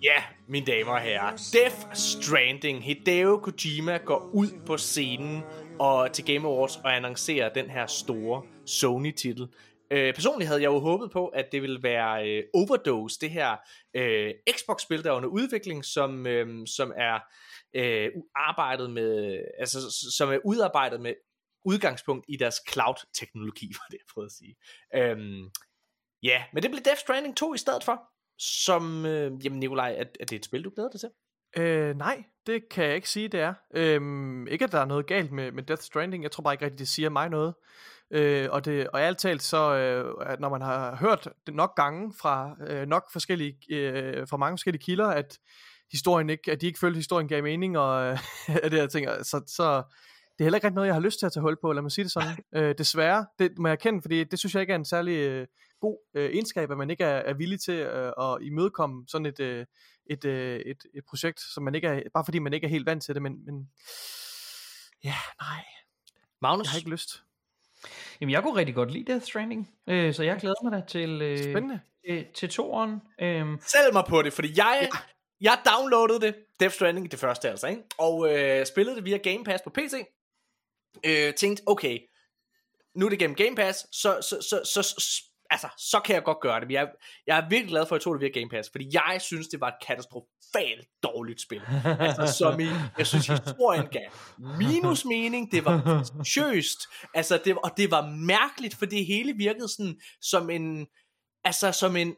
Ja, 0.00 0.29
mine 0.50 0.66
damer 0.66 0.92
og 0.92 1.00
herrer. 1.00 1.50
Death 1.52 1.94
Stranding. 1.94 2.84
Hideo 2.84 3.38
Kojima 3.38 3.96
går 3.96 4.30
ud 4.32 4.48
på 4.66 4.76
scenen 4.76 5.42
og 5.78 6.12
til 6.12 6.24
Game 6.24 6.48
Awards 6.48 6.76
og 6.76 6.96
annoncerer 6.96 7.52
den 7.52 7.70
her 7.70 7.86
store 7.86 8.42
Sony-titel. 8.66 9.48
Øh, 9.90 10.14
personligt 10.14 10.48
havde 10.48 10.62
jeg 10.62 10.68
jo 10.68 10.78
håbet 10.78 11.10
på, 11.10 11.26
at 11.26 11.52
det 11.52 11.62
ville 11.62 11.82
være 11.82 12.28
øh, 12.28 12.44
Overdose, 12.54 13.18
det 13.20 13.30
her 13.30 13.56
øh, 13.94 14.34
Xbox-spil, 14.50 15.04
der 15.04 15.10
er 15.10 15.14
under 15.14 15.28
udvikling, 15.28 15.84
som, 15.84 16.26
øh, 16.26 16.66
som 16.66 16.92
er 16.96 17.18
øh, 17.74 18.10
arbejdet 18.34 18.90
med, 18.90 19.40
altså 19.58 20.10
som 20.16 20.32
er 20.32 20.38
udarbejdet 20.44 21.00
med 21.00 21.14
udgangspunkt 21.64 22.24
i 22.28 22.36
deres 22.36 22.60
cloud-teknologi, 22.70 23.72
var 23.78 23.86
det 23.90 23.98
jeg 23.98 24.06
prøvede 24.14 24.28
at 24.28 24.32
sige. 24.32 24.56
Øhm, 24.94 25.50
ja, 26.22 26.44
men 26.52 26.62
det 26.62 26.70
blev 26.70 26.82
Death 26.84 27.00
Stranding 27.00 27.36
2 27.36 27.54
i 27.54 27.58
stedet 27.58 27.84
for, 27.84 28.02
som, 28.40 29.06
øh, 29.06 29.44
jamen 29.44 29.60
Nikolaj, 29.60 29.94
er, 29.98 30.04
er 30.20 30.24
det 30.24 30.32
et 30.32 30.44
spil, 30.44 30.64
du 30.64 30.70
glæder 30.74 30.90
dig 30.90 31.00
til? 31.00 31.10
Øh, 31.56 31.96
nej, 31.96 32.24
det 32.46 32.68
kan 32.68 32.84
jeg 32.84 32.94
ikke 32.94 33.10
sige, 33.10 33.28
det 33.28 33.40
er. 33.40 33.54
Øhm, 33.74 34.46
ikke, 34.46 34.64
at 34.64 34.72
der 34.72 34.78
er 34.78 34.84
noget 34.84 35.06
galt 35.06 35.32
med, 35.32 35.52
med 35.52 35.62
Death 35.62 35.82
Stranding. 35.82 36.22
Jeg 36.22 36.30
tror 36.30 36.42
bare 36.42 36.54
ikke 36.54 36.64
rigtigt, 36.64 36.78
det 36.78 36.88
siger 36.88 37.10
mig 37.10 37.28
noget. 37.28 37.54
Øh, 38.10 38.48
og, 38.50 38.64
det, 38.64 38.88
og 38.88 39.02
alt 39.02 39.18
talt, 39.18 39.42
så 39.42 39.74
øh, 39.74 40.14
at 40.26 40.40
når 40.40 40.48
man 40.48 40.62
har 40.62 40.96
hørt 40.96 41.28
det 41.46 41.54
nok 41.54 41.76
gange 41.76 42.12
fra 42.20 42.56
øh, 42.68 42.86
nok 42.86 43.12
forskellige, 43.12 43.56
øh, 43.70 44.28
fra 44.28 44.36
mange 44.36 44.52
forskellige 44.52 44.82
kilder, 44.82 45.06
at 45.06 45.38
historien 45.92 46.30
ikke, 46.30 46.52
at 46.52 46.60
de 46.60 46.66
ikke 46.66 46.78
følte, 46.78 46.94
at 46.94 46.98
historien 46.98 47.28
gav 47.28 47.42
mening, 47.42 47.78
og 47.78 48.04
øh, 48.04 48.18
det 48.70 48.72
her 48.72 48.86
ting, 48.86 49.06
så, 49.22 49.42
så 49.46 49.82
det 50.38 50.44
er 50.44 50.44
heller 50.44 50.56
ikke 50.56 50.66
rigtig 50.66 50.74
noget, 50.74 50.86
jeg 50.86 50.94
har 50.94 51.00
lyst 51.00 51.18
til 51.18 51.26
at 51.26 51.32
tage 51.32 51.42
hul 51.42 51.56
på, 51.62 51.72
lad 51.72 51.82
mig 51.82 51.92
sige 51.92 52.04
det 52.04 52.12
sådan. 52.12 52.36
øh, 52.56 52.74
desværre, 52.78 53.26
det 53.38 53.58
må 53.58 53.68
jeg 53.68 53.72
erkende, 53.72 54.02
fordi 54.02 54.24
det 54.24 54.38
synes 54.38 54.54
jeg 54.54 54.60
ikke 54.60 54.72
er 54.72 54.76
en 54.76 54.84
særlig 54.84 55.12
øh, 55.12 55.46
god 55.80 55.98
øh, 56.14 56.30
egenskab, 56.30 56.70
at 56.70 56.78
man 56.78 56.90
ikke 56.90 57.04
er, 57.04 57.18
er 57.18 57.34
villig 57.34 57.60
til 57.60 57.74
øh, 57.74 58.12
at 58.20 58.38
imødekomme 58.42 59.04
sådan 59.08 59.26
et, 59.26 59.40
øh, 59.40 59.66
et, 60.10 60.24
øh, 60.24 60.60
et, 60.60 60.84
et 60.94 61.04
projekt, 61.08 61.40
som 61.40 61.62
man 61.62 61.74
ikke 61.74 61.88
er, 61.88 62.02
bare 62.14 62.24
fordi 62.24 62.38
man 62.38 62.52
ikke 62.52 62.64
er 62.64 62.68
helt 62.68 62.86
vant 62.86 63.02
til 63.02 63.14
det, 63.14 63.22
men, 63.22 63.44
men 63.44 63.70
ja, 65.04 65.14
nej, 65.40 65.64
Magnus? 66.42 66.66
jeg 66.66 66.70
har 66.70 66.78
ikke 66.78 66.90
lyst. 66.90 67.22
Jamen, 68.20 68.32
jeg 68.32 68.42
kunne 68.42 68.56
rigtig 68.56 68.74
godt 68.74 68.90
lide 68.90 69.12
Death 69.12 69.24
Stranding, 69.24 69.74
øh, 69.86 70.14
så 70.14 70.22
jeg 70.22 70.36
glæder 70.40 70.70
mig 70.70 70.72
da 70.72 70.86
til, 70.86 71.22
øh, 71.22 71.38
Spændende. 71.38 71.80
til, 72.06 72.26
til 72.34 72.48
toeren. 72.48 73.00
Øhm, 73.20 73.58
Sælg 73.60 73.92
mig 73.92 74.04
på 74.08 74.22
det, 74.22 74.32
fordi 74.32 74.48
jeg, 74.56 74.88
ja. 74.92 74.98
jeg 75.40 75.58
downloadede 75.70 76.20
det, 76.20 76.34
Death 76.60 76.74
Stranding, 76.74 77.10
det 77.10 77.18
første 77.18 77.50
altså, 77.50 77.66
ikke? 77.66 77.82
og 77.98 78.32
øh, 78.32 78.66
spillede 78.66 78.96
det 78.96 79.04
via 79.04 79.16
Game 79.16 79.44
Pass 79.44 79.62
på 79.62 79.70
PC. 79.70 79.94
Øh, 81.06 81.34
tænkte, 81.34 81.62
okay, 81.66 81.98
nu 82.94 83.06
er 83.06 83.10
det 83.10 83.18
gennem 83.18 83.36
Game 83.36 83.56
Pass, 83.56 83.86
så, 83.92 84.18
så, 84.22 84.38
så, 84.42 84.60
så, 84.64 84.82
så, 84.82 85.22
altså, 85.50 85.68
så 85.76 86.00
kan 86.04 86.14
jeg 86.14 86.24
godt 86.24 86.40
gøre 86.40 86.60
det. 86.60 86.68
Men 86.68 86.74
jeg, 86.74 86.88
jeg 87.26 87.38
er 87.38 87.48
virkelig 87.48 87.70
glad 87.70 87.86
for, 87.86 87.94
at 87.94 87.98
jeg 88.00 88.04
tog 88.04 88.14
det 88.14 88.20
via 88.20 88.40
Game 88.40 88.50
Pass, 88.50 88.70
fordi 88.72 88.88
jeg 88.92 89.20
synes, 89.20 89.48
det 89.48 89.60
var 89.60 89.68
et 89.68 89.86
katastrofalt 89.86 90.86
dårligt 91.02 91.40
spil. 91.42 91.62
Altså, 91.84 92.36
som 92.38 92.60
i, 92.60 92.68
jeg 92.98 93.06
synes, 93.06 93.26
historien 93.26 93.86
gav 93.86 94.08
minus 94.58 95.04
mening, 95.04 95.52
det 95.52 95.64
var 95.64 96.04
sjøst, 96.24 96.80
altså, 97.14 97.40
det, 97.44 97.56
og 97.64 97.70
det 97.76 97.90
var 97.90 98.06
mærkeligt, 98.06 98.74
for 98.74 98.86
det 98.86 99.06
hele 99.06 99.32
virkede 99.32 99.68
sådan, 99.68 100.00
som 100.20 100.50
en, 100.50 100.86
altså, 101.44 101.72
som 101.72 101.96
en, 101.96 102.14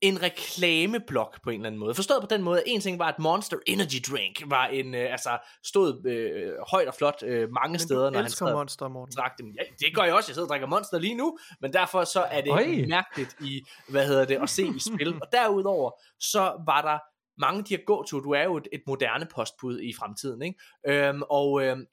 en 0.00 0.22
reklameblok 0.22 1.42
på 1.42 1.50
en 1.50 1.60
eller 1.60 1.66
anden 1.66 1.78
måde. 1.78 1.94
Forstået 1.94 2.20
på 2.20 2.26
den 2.30 2.42
måde, 2.42 2.58
at 2.58 2.64
en 2.66 2.80
ting 2.80 2.98
var, 2.98 3.08
at 3.08 3.18
Monster 3.18 3.56
Energy 3.66 4.00
Drink 4.10 4.42
var 4.46 4.66
en, 4.66 4.94
øh, 4.94 5.12
altså, 5.12 5.38
stod 5.64 6.06
øh, 6.06 6.52
højt 6.70 6.88
og 6.88 6.94
flot 6.94 7.22
øh, 7.22 7.50
mange 7.50 7.72
Men 7.72 7.78
steder, 7.78 8.04
du 8.04 8.10
når 8.10 8.20
han 8.20 8.30
sad 8.30 8.52
Monster, 8.54 8.88
Morten. 8.88 9.14
drak 9.16 9.38
dem. 9.38 9.46
Ja, 9.46 9.62
det 9.78 9.94
gør 9.94 10.02
jeg 10.02 10.14
også. 10.14 10.30
Jeg 10.30 10.34
sidder 10.34 10.46
og 10.46 10.50
drikker 10.50 10.66
Monster 10.66 10.98
lige 10.98 11.14
nu, 11.14 11.38
men 11.60 11.72
derfor 11.72 12.04
så 12.04 12.20
er 12.22 12.40
det 12.40 12.50
Øj. 12.50 12.66
mærkeligt 12.88 13.36
i, 13.40 13.62
hvad 13.88 14.06
hedder 14.06 14.24
det, 14.24 14.36
at 14.42 14.50
se 14.50 14.66
i 14.66 14.78
spil. 14.78 15.14
Og 15.14 15.28
derudover, 15.32 15.90
så 16.20 16.62
var 16.66 16.82
der 16.82 16.98
mange 17.40 17.58
af 17.58 17.64
de 17.64 17.76
her 17.76 17.84
gå-to. 17.84 18.20
Du 18.20 18.30
er 18.30 18.42
jo 18.42 18.56
et, 18.56 18.68
et 18.72 18.82
moderne 18.86 19.26
postbud 19.34 19.80
i 19.80 19.92
fremtiden, 19.98 20.42
ikke? 20.42 20.58
Øhm, 20.86 21.22
og 21.30 21.62
øhm, 21.64 21.86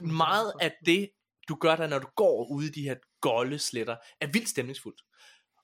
meget 0.00 0.52
af 0.60 0.72
det, 0.86 1.10
du 1.48 1.54
gør 1.54 1.76
der, 1.76 1.86
når 1.86 1.98
du 1.98 2.08
går 2.16 2.50
ude 2.50 2.66
i 2.66 2.70
de 2.70 2.82
her 2.82 2.94
golde 3.20 3.58
sletter, 3.58 3.96
er 4.20 4.26
vildt 4.26 4.48
stemningsfuldt. 4.48 5.00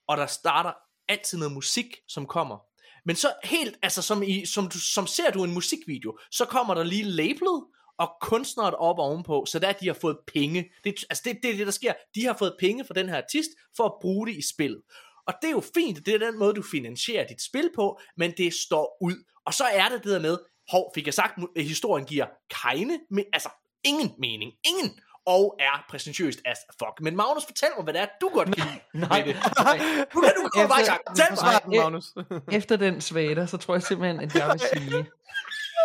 Og 0.08 0.16
der 0.16 0.26
starter 0.26 0.72
altid 1.08 1.38
noget 1.38 1.52
musik, 1.52 1.96
som 2.08 2.26
kommer. 2.26 2.58
Men 3.06 3.16
så 3.16 3.32
helt, 3.44 3.78
altså 3.82 4.02
som, 4.02 4.22
i, 4.22 4.46
som, 4.46 4.68
du, 4.68 4.80
som 4.80 5.06
ser 5.06 5.30
du 5.30 5.44
en 5.44 5.54
musikvideo, 5.54 6.18
så 6.30 6.44
kommer 6.44 6.74
der 6.74 6.84
lige 6.84 7.02
labelet, 7.02 7.64
og 7.98 8.12
kunstneret 8.20 8.74
op 8.74 8.98
ovenpå, 8.98 9.44
så 9.48 9.58
der 9.58 9.72
de 9.72 9.86
har 9.86 9.94
fået 9.94 10.18
penge. 10.34 10.70
Det, 10.84 10.94
altså 11.10 11.22
det, 11.24 11.38
det 11.42 11.50
er 11.50 11.56
det, 11.56 11.66
der 11.66 11.72
sker. 11.72 11.92
De 12.14 12.24
har 12.24 12.36
fået 12.38 12.56
penge 12.60 12.84
fra 12.84 12.94
den 12.94 13.08
her 13.08 13.16
artist, 13.16 13.50
for 13.76 13.84
at 13.84 13.92
bruge 14.00 14.26
det 14.26 14.36
i 14.36 14.42
spillet. 14.54 14.82
Og 15.26 15.34
det 15.42 15.48
er 15.48 15.52
jo 15.52 15.62
fint, 15.74 16.06
det 16.06 16.14
er 16.14 16.18
den 16.18 16.38
måde, 16.38 16.54
du 16.54 16.62
finansierer 16.62 17.26
dit 17.26 17.42
spil 17.42 17.70
på, 17.74 18.00
men 18.16 18.32
det 18.36 18.54
står 18.54 18.98
ud. 19.00 19.24
Og 19.46 19.54
så 19.54 19.64
er 19.64 19.88
det 19.88 20.04
det 20.04 20.12
der 20.12 20.20
med, 20.20 20.38
hov, 20.70 20.92
fik 20.94 21.06
jeg 21.06 21.14
sagt, 21.14 21.38
at 21.56 21.64
historien 21.64 22.06
giver 22.06 22.26
keine, 22.50 23.00
men, 23.10 23.24
altså 23.32 23.48
ingen 23.84 24.12
mening, 24.18 24.52
ingen, 24.66 25.00
og 25.26 25.56
er 25.60 25.84
præsentøst 25.88 26.40
as 26.44 26.58
fuck. 26.78 27.00
Men 27.00 27.16
Magnus, 27.16 27.44
fortæl 27.46 27.68
mig, 27.76 27.84
hvad 27.84 27.94
det 27.94 28.02
er, 28.02 28.06
du 28.20 28.28
godt 28.34 28.56
kan 28.56 28.66
lide 28.66 29.06
nej, 29.08 29.22
det. 29.26 29.36
nej. 29.64 29.78
Nu 30.14 30.20
kan 30.20 30.32
du 30.36 30.48
komme 30.52 30.68
bare 30.68 30.82
i 30.82 30.84
gang. 30.84 31.00
Fortæl 31.08 31.24
mig. 31.42 31.60
Den, 31.64 31.80
Magnus. 31.80 32.14
Efter 32.52 32.76
den 32.76 33.00
svater, 33.00 33.46
så 33.46 33.56
tror 33.56 33.74
jeg 33.74 33.82
simpelthen, 33.82 34.20
at 34.20 34.34
jeg 34.34 34.48
vil 34.52 34.60
sige, 34.60 35.06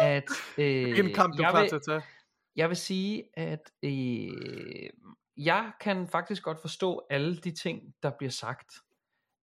at... 0.01 0.23
Øh, 0.57 1.15
kamp 1.15 1.37
du 1.37 1.43
er 1.43 1.47
jeg 1.51 1.61
vil- 1.61 1.69
til 1.69 1.75
at 1.75 1.81
tage? 1.87 2.01
Jeg 2.55 2.69
vil 2.69 2.77
sige, 2.77 3.23
at 3.33 3.71
øh, 3.83 4.89
jeg 5.37 5.71
kan 5.81 6.07
faktisk 6.07 6.43
godt 6.43 6.61
forstå 6.61 7.05
alle 7.09 7.37
de 7.37 7.51
ting, 7.51 7.81
der 8.03 8.11
bliver 8.17 8.31
sagt. 8.31 8.73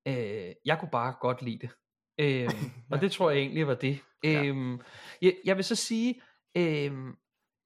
Øh, 0.09 0.53
jeg 0.65 0.79
kunne 0.81 0.91
bare 0.93 1.15
godt 1.21 1.43
lide 1.43 1.59
det. 1.59 1.71
Øh, 2.19 2.51
og 2.93 3.01
det 3.01 3.13
tror 3.13 3.31
jeg 3.31 3.39
egentlig 3.41 3.67
var 3.67 3.75
det. 3.75 4.01
Øh, 4.25 4.79
jeg, 5.23 5.37
jeg 5.45 5.57
vil 5.57 5.65
så 5.65 5.75
sige, 5.75 6.23
øh, 6.57 6.93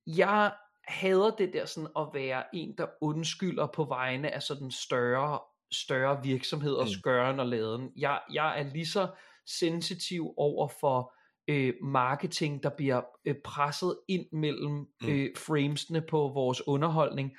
jeg 0.06 0.52
hader 0.90 1.30
det 1.30 1.52
der 1.52 1.66
sådan 1.66 1.90
at 1.98 2.06
være 2.14 2.44
en, 2.54 2.74
der 2.78 2.86
undskylder 3.00 3.66
på 3.66 3.84
vegne 3.84 4.34
af 4.34 4.42
sådan 4.42 4.70
større, 4.70 5.38
større 5.72 6.22
virksomheder, 6.22 6.82
mm. 6.82 6.88
skøren 6.88 7.40
og 7.40 7.46
laden. 7.46 7.90
Jeg, 7.96 8.20
jeg 8.32 8.60
er 8.60 8.72
lige 8.72 8.86
så 8.86 9.08
sensitiv 9.46 10.34
over 10.36 10.68
for 10.80 11.12
øh, 11.48 11.74
marketing, 11.82 12.62
der 12.62 12.70
bliver 12.76 13.02
øh, 13.24 13.34
presset 13.44 13.98
ind 14.08 14.26
mellem 14.32 14.86
øh, 15.04 15.30
framesene 15.36 16.02
på 16.10 16.18
vores 16.34 16.66
underholdning. 16.66 17.30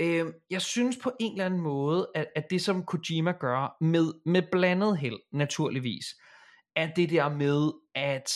Øh, 0.00 0.26
jeg 0.50 0.62
synes 0.62 0.96
på 1.02 1.12
en 1.20 1.32
eller 1.32 1.46
anden 1.46 1.60
måde, 1.60 2.08
at, 2.14 2.26
at 2.36 2.44
det 2.50 2.62
som 2.62 2.84
Kojima 2.84 3.32
gør, 3.40 3.76
med, 3.80 4.12
med 4.26 4.42
blandet 4.52 4.98
held 4.98 5.18
naturligvis, 5.32 6.04
er 6.76 6.94
det 6.94 7.10
der 7.10 7.28
med, 7.28 7.72
at 7.94 8.32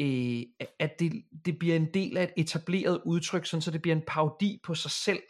øh, 0.00 0.68
at 0.78 1.00
det, 1.00 1.12
det 1.44 1.58
bliver 1.58 1.76
en 1.76 1.94
del 1.94 2.16
af 2.16 2.22
et 2.22 2.32
etableret 2.36 3.00
udtryk, 3.06 3.46
sådan 3.46 3.62
så 3.62 3.70
det 3.70 3.82
bliver 3.82 3.96
en 3.96 4.04
parodi 4.06 4.60
på 4.64 4.74
sig 4.74 4.90
selv. 4.90 5.22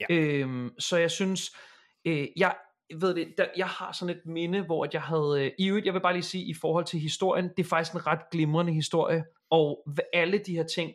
Ja. 0.00 0.06
Øhm, 0.10 0.70
så 0.78 0.96
jeg 0.96 1.10
synes, 1.10 1.56
øh, 2.04 2.26
jeg 2.36 2.54
ved 3.00 3.14
det, 3.14 3.34
der, 3.38 3.46
jeg 3.56 3.66
har 3.66 3.92
sådan 3.92 4.16
et 4.16 4.22
minde, 4.26 4.62
hvor 4.62 4.84
at 4.84 4.94
jeg 4.94 5.02
havde, 5.02 5.44
øh, 5.44 5.52
i 5.58 5.68
øvrigt, 5.68 5.86
jeg 5.86 5.94
vil 5.94 6.00
bare 6.00 6.12
lige 6.12 6.22
sige, 6.22 6.44
i 6.44 6.54
forhold 6.54 6.84
til 6.84 7.00
historien, 7.00 7.50
det 7.56 7.64
er 7.64 7.68
faktisk 7.68 7.94
en 7.94 8.06
ret 8.06 8.20
glimrende 8.32 8.72
historie, 8.72 9.24
og 9.50 9.88
alle 10.12 10.38
de 10.38 10.52
her 10.52 10.64
ting, 10.64 10.92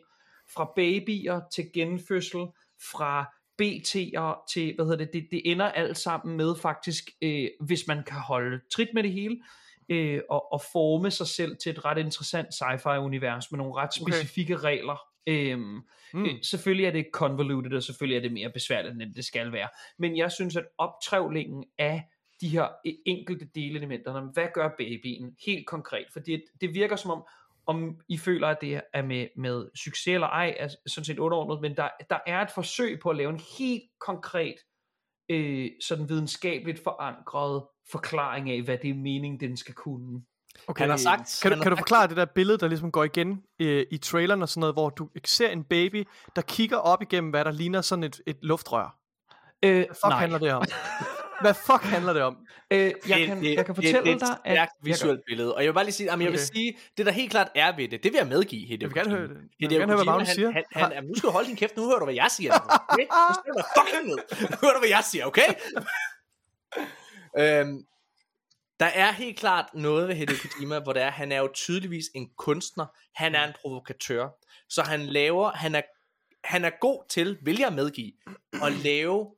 fra 0.54 0.72
babyer 0.76 1.40
til 1.54 1.64
genfødsel, 1.74 2.46
fra 2.92 3.24
BT'er 3.62 4.52
til, 4.52 4.74
hvad 4.74 4.84
hedder 4.84 5.04
det, 5.04 5.10
det, 5.12 5.28
det 5.30 5.42
ender 5.44 5.66
alt 5.66 5.98
sammen 5.98 6.36
med 6.36 6.54
faktisk, 6.62 7.10
øh, 7.22 7.48
hvis 7.60 7.86
man 7.86 8.04
kan 8.04 8.18
holde 8.18 8.60
trit 8.72 8.88
med 8.94 9.02
det 9.02 9.12
hele, 9.12 9.36
øh, 9.88 10.20
og, 10.30 10.52
og 10.52 10.60
forme 10.72 11.10
sig 11.10 11.26
selv 11.26 11.56
til 11.56 11.70
et 11.70 11.84
ret 11.84 11.98
interessant 11.98 12.48
sci-fi-univers 12.54 13.50
med 13.50 13.58
nogle 13.58 13.74
ret 13.74 13.90
Okay. 14.02 14.12
specifikke 14.12 14.56
regler. 14.56 14.96
Øhm, 15.26 15.80
Mm. 16.12 16.24
øh, 16.24 16.30
selvfølgelig 16.42 16.86
er 16.86 16.90
det 16.90 17.06
convoluted, 17.12 17.72
og 17.72 17.82
selvfølgelig 17.82 18.16
er 18.16 18.20
det 18.20 18.32
mere 18.32 18.50
besværligt, 18.50 19.02
end 19.02 19.14
det 19.14 19.24
skal 19.24 19.52
være. 19.52 19.68
Men 19.98 20.16
jeg 20.16 20.32
synes, 20.32 20.56
at 20.56 20.64
optrævlingen 20.78 21.64
af 21.78 22.04
de 22.40 22.48
her 22.48 22.68
øh, 22.86 22.92
enkelte 23.06 23.48
delelementer, 23.54 24.20
hvad 24.32 24.46
gør 24.54 24.68
babyen 24.78 25.36
helt 25.46 25.66
konkret? 25.66 26.06
Fordi 26.12 26.32
det, 26.32 26.44
det 26.60 26.74
virker 26.74 26.96
som 26.96 27.10
om, 27.10 27.24
om 27.66 28.00
I 28.08 28.18
føler, 28.18 28.48
at 28.48 28.60
det 28.60 28.80
er 28.92 29.02
med, 29.02 29.26
med 29.36 29.68
succes 29.74 30.06
eller 30.14 30.26
ej, 30.26 30.54
er 30.58 30.68
sådan 30.86 31.04
set 31.04 31.18
underordnet, 31.18 31.60
men 31.60 31.76
der, 31.76 31.88
der 32.10 32.18
er 32.26 32.40
et 32.42 32.50
forsøg 32.54 33.00
på 33.00 33.10
at 33.10 33.16
lave 33.16 33.30
en 33.30 33.40
helt 33.58 33.82
konkret, 34.00 34.54
øh, 35.28 35.70
sådan 35.80 36.08
videnskabeligt 36.08 36.82
forankret 36.84 37.62
forklaring 37.90 38.50
af, 38.50 38.62
hvad 38.62 38.78
det 38.82 38.90
er 38.90 38.94
meningen, 38.94 39.40
den 39.40 39.56
skal 39.56 39.74
kunne. 39.74 40.22
Okay. 40.68 40.82
Han 40.82 40.90
har 40.90 40.96
sagt- 40.96 41.38
kan, 41.42 41.52
du, 41.52 41.62
kan 41.62 41.70
du 41.70 41.76
forklare 41.76 42.08
det 42.08 42.16
der 42.16 42.24
billede, 42.24 42.58
der 42.58 42.68
ligesom 42.68 42.92
går 42.92 43.04
igen 43.04 43.42
øh, 43.60 43.86
i 43.90 43.98
traileren 43.98 44.42
og 44.42 44.48
sådan 44.48 44.60
noget, 44.60 44.74
hvor 44.74 44.90
du 44.90 45.08
ser 45.24 45.48
en 45.48 45.64
baby, 45.64 46.06
der 46.36 46.42
kigger 46.42 46.76
op 46.76 47.02
igennem, 47.02 47.30
hvad 47.30 47.44
der 47.44 47.50
ligner 47.50 47.80
sådan 47.80 48.04
et, 48.04 48.20
et 48.26 48.36
luftrør? 48.42 48.98
Øh, 49.62 49.84
fuck 49.88 49.98
nej. 50.04 50.18
handler 50.18 50.38
det 50.38 50.52
om? 50.52 50.62
Hvad 51.40 51.54
fuck 51.54 51.82
handler 51.82 52.12
det 52.12 52.22
om? 52.22 52.36
Øh, 52.70 52.78
jeg, 52.78 52.92
Det- 53.18 53.26
kan, 53.26 53.40
det- 53.42 53.54
jeg 53.54 53.66
kan 53.66 53.66
det- 53.66 53.74
fortælle 53.74 54.00
det, 54.00 54.10
er 54.10 54.14
et 54.14 54.20
dig, 54.20 54.28
at... 54.30 54.36
stærkt 54.38 54.56
jeg 54.58 54.68
kan- 54.68 54.86
visuelt 54.86 55.20
billede. 55.26 55.54
Og 55.54 55.62
jeg 55.62 55.68
vil 55.68 55.74
bare 55.74 55.84
lige 55.84 55.92
sige, 55.94 56.10
jamen, 56.10 56.24
jeg 56.24 56.32
vil 56.32 56.38
Okay. 56.40 56.54
sige, 56.54 56.78
det 56.96 57.06
der 57.06 57.12
helt 57.12 57.30
klart 57.30 57.48
er 57.54 57.76
ved 57.76 57.88
det, 57.88 58.02
det 58.02 58.12
vil 58.12 58.18
jeg 58.18 58.26
medgive 58.26 58.66
Hideo 58.66 58.88
Jeg 58.88 58.94
vil 58.94 59.02
gerne 59.02 59.16
høre 59.16 59.28
det. 59.28 59.36
Jeg 59.60 59.70
vil 59.70 59.78
gerne 59.78 59.86
høre, 59.86 59.96
hvad 59.96 60.04
Magnus 60.04 60.28
siger. 60.28 60.50
Han, 60.50 60.64
han, 60.72 60.92
han, 60.92 61.04
nu 61.04 61.14
skal 61.14 61.26
du 61.26 61.32
holde 61.32 61.48
din 61.48 61.56
kæft, 61.56 61.76
nu 61.76 61.84
hører 61.86 61.98
du, 61.98 62.04
hvad 62.04 62.14
jeg 62.14 62.26
siger. 62.30 62.52
Okay? 62.88 63.02
Nu 63.04 63.34
skal 63.34 63.52
du 63.52 63.62
fucking 63.78 64.06
ned. 64.08 64.16
Nu 64.50 64.56
hører 64.60 64.72
du, 64.72 64.78
hvad 64.78 64.88
jeg 64.88 65.04
siger, 65.04 65.24
okay? 65.26 65.48
øhm, 67.40 67.86
der 68.80 68.86
er 68.86 69.12
helt 69.12 69.38
klart 69.38 69.66
noget 69.74 70.08
ved 70.08 70.14
Hideo 70.14 70.36
Kojima, 70.42 70.78
hvor 70.78 70.92
det 70.92 71.02
er, 71.02 71.10
han 71.10 71.32
er 71.32 71.38
jo 71.38 71.48
tydeligvis 71.54 72.04
en 72.14 72.28
kunstner, 72.38 72.86
han 73.14 73.34
er 73.34 73.46
en 73.48 73.52
provokatør, 73.60 74.28
så 74.68 74.82
han 74.82 75.00
laver, 75.06 75.50
han 75.50 75.74
er, 75.74 75.82
han 76.44 76.64
er 76.64 76.70
god 76.80 77.04
til, 77.08 77.38
vil 77.42 77.58
jeg 77.58 77.72
medgive, 77.72 78.12
at 78.62 78.72
lave 78.72 79.30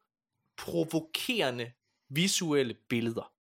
provokerende 0.59 1.70
visuelle 2.11 2.74
billeder. 2.88 3.32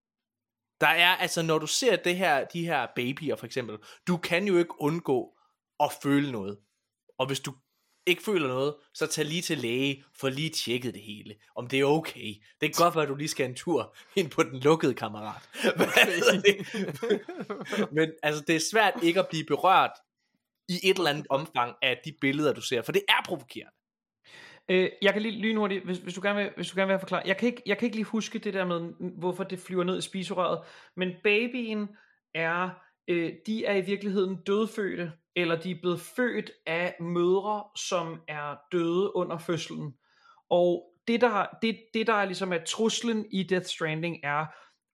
Der 0.80 0.86
er, 0.86 1.16
altså 1.16 1.42
når 1.42 1.58
du 1.58 1.66
ser 1.66 1.96
det 1.96 2.16
her, 2.16 2.44
de 2.44 2.66
her 2.66 2.86
babyer 2.96 3.36
for 3.36 3.46
eksempel, 3.46 3.78
du 4.06 4.16
kan 4.16 4.46
jo 4.46 4.58
ikke 4.58 4.80
undgå 4.80 5.38
at 5.80 5.92
føle 6.02 6.32
noget. 6.32 6.58
Og 7.18 7.26
hvis 7.26 7.40
du 7.40 7.54
ikke 8.06 8.22
føler 8.22 8.48
noget, 8.48 8.74
så 8.94 9.06
tag 9.06 9.24
lige 9.24 9.42
til 9.42 9.58
læge, 9.58 10.04
for 10.20 10.28
lige 10.28 10.50
tjekket 10.50 10.94
det 10.94 11.02
hele, 11.02 11.34
om 11.56 11.66
det 11.66 11.80
er 11.80 11.84
okay. 11.84 12.34
Det 12.60 12.74
kan 12.74 12.84
godt 12.84 12.94
være, 12.94 13.02
at 13.02 13.08
du 13.08 13.14
lige 13.14 13.28
skal 13.28 13.48
en 13.48 13.54
tur 13.54 13.96
ind 14.16 14.30
på 14.30 14.42
den 14.42 14.60
lukkede 14.60 14.94
kammerat. 14.94 15.48
Men 17.96 18.12
altså, 18.22 18.44
det 18.46 18.56
er 18.56 18.60
svært 18.72 18.94
ikke 19.02 19.20
at 19.20 19.28
blive 19.28 19.44
berørt 19.44 19.92
i 20.68 20.80
et 20.82 20.96
eller 20.96 21.10
andet 21.10 21.26
omfang 21.30 21.74
af 21.82 22.00
de 22.04 22.12
billeder, 22.20 22.52
du 22.52 22.60
ser, 22.60 22.82
for 22.82 22.92
det 22.92 23.02
er 23.08 23.22
provokerende. 23.24 23.77
Øh, 24.68 24.90
jeg 25.02 25.12
kan 25.12 25.22
lige 25.22 25.40
lynhurtigt, 25.40 25.84
hvis, 25.84 25.98
hvis, 25.98 26.14
du 26.14 26.20
gerne 26.22 26.38
vil, 26.38 26.52
hvis 26.56 26.70
du 26.70 26.76
gerne 26.76 26.86
vil 26.86 26.92
have 26.92 27.00
forklaret. 27.00 27.26
Jeg 27.26 27.36
kan, 27.36 27.46
ikke, 27.46 27.62
jeg 27.66 27.78
kan 27.78 27.86
ikke 27.86 27.96
lige 27.96 28.04
huske 28.04 28.38
det 28.38 28.54
der 28.54 28.64
med, 28.64 28.92
hvorfor 29.18 29.44
det 29.44 29.58
flyver 29.58 29.84
ned 29.84 29.98
i 29.98 30.02
spiserøret. 30.02 30.60
Men 30.96 31.12
babyen 31.24 31.88
er, 32.34 32.70
øh, 33.08 33.32
de 33.46 33.64
er 33.64 33.74
i 33.74 33.80
virkeligheden 33.80 34.38
dødfødte, 34.46 35.12
eller 35.36 35.56
de 35.56 35.70
er 35.70 35.80
blevet 35.80 36.00
født 36.00 36.50
af 36.66 36.96
mødre, 37.00 37.64
som 37.76 38.20
er 38.28 38.56
døde 38.72 39.16
under 39.16 39.38
fødslen. 39.38 39.94
Og 40.50 40.84
det 41.08 41.20
der, 41.20 41.46
det, 41.62 41.78
det 41.94 42.06
der 42.06 42.14
er 42.14 42.24
ligesom 42.24 42.52
er 42.52 42.64
truslen 42.66 43.26
i 43.30 43.42
Death 43.42 43.66
Stranding 43.66 44.16
er, 44.22 44.46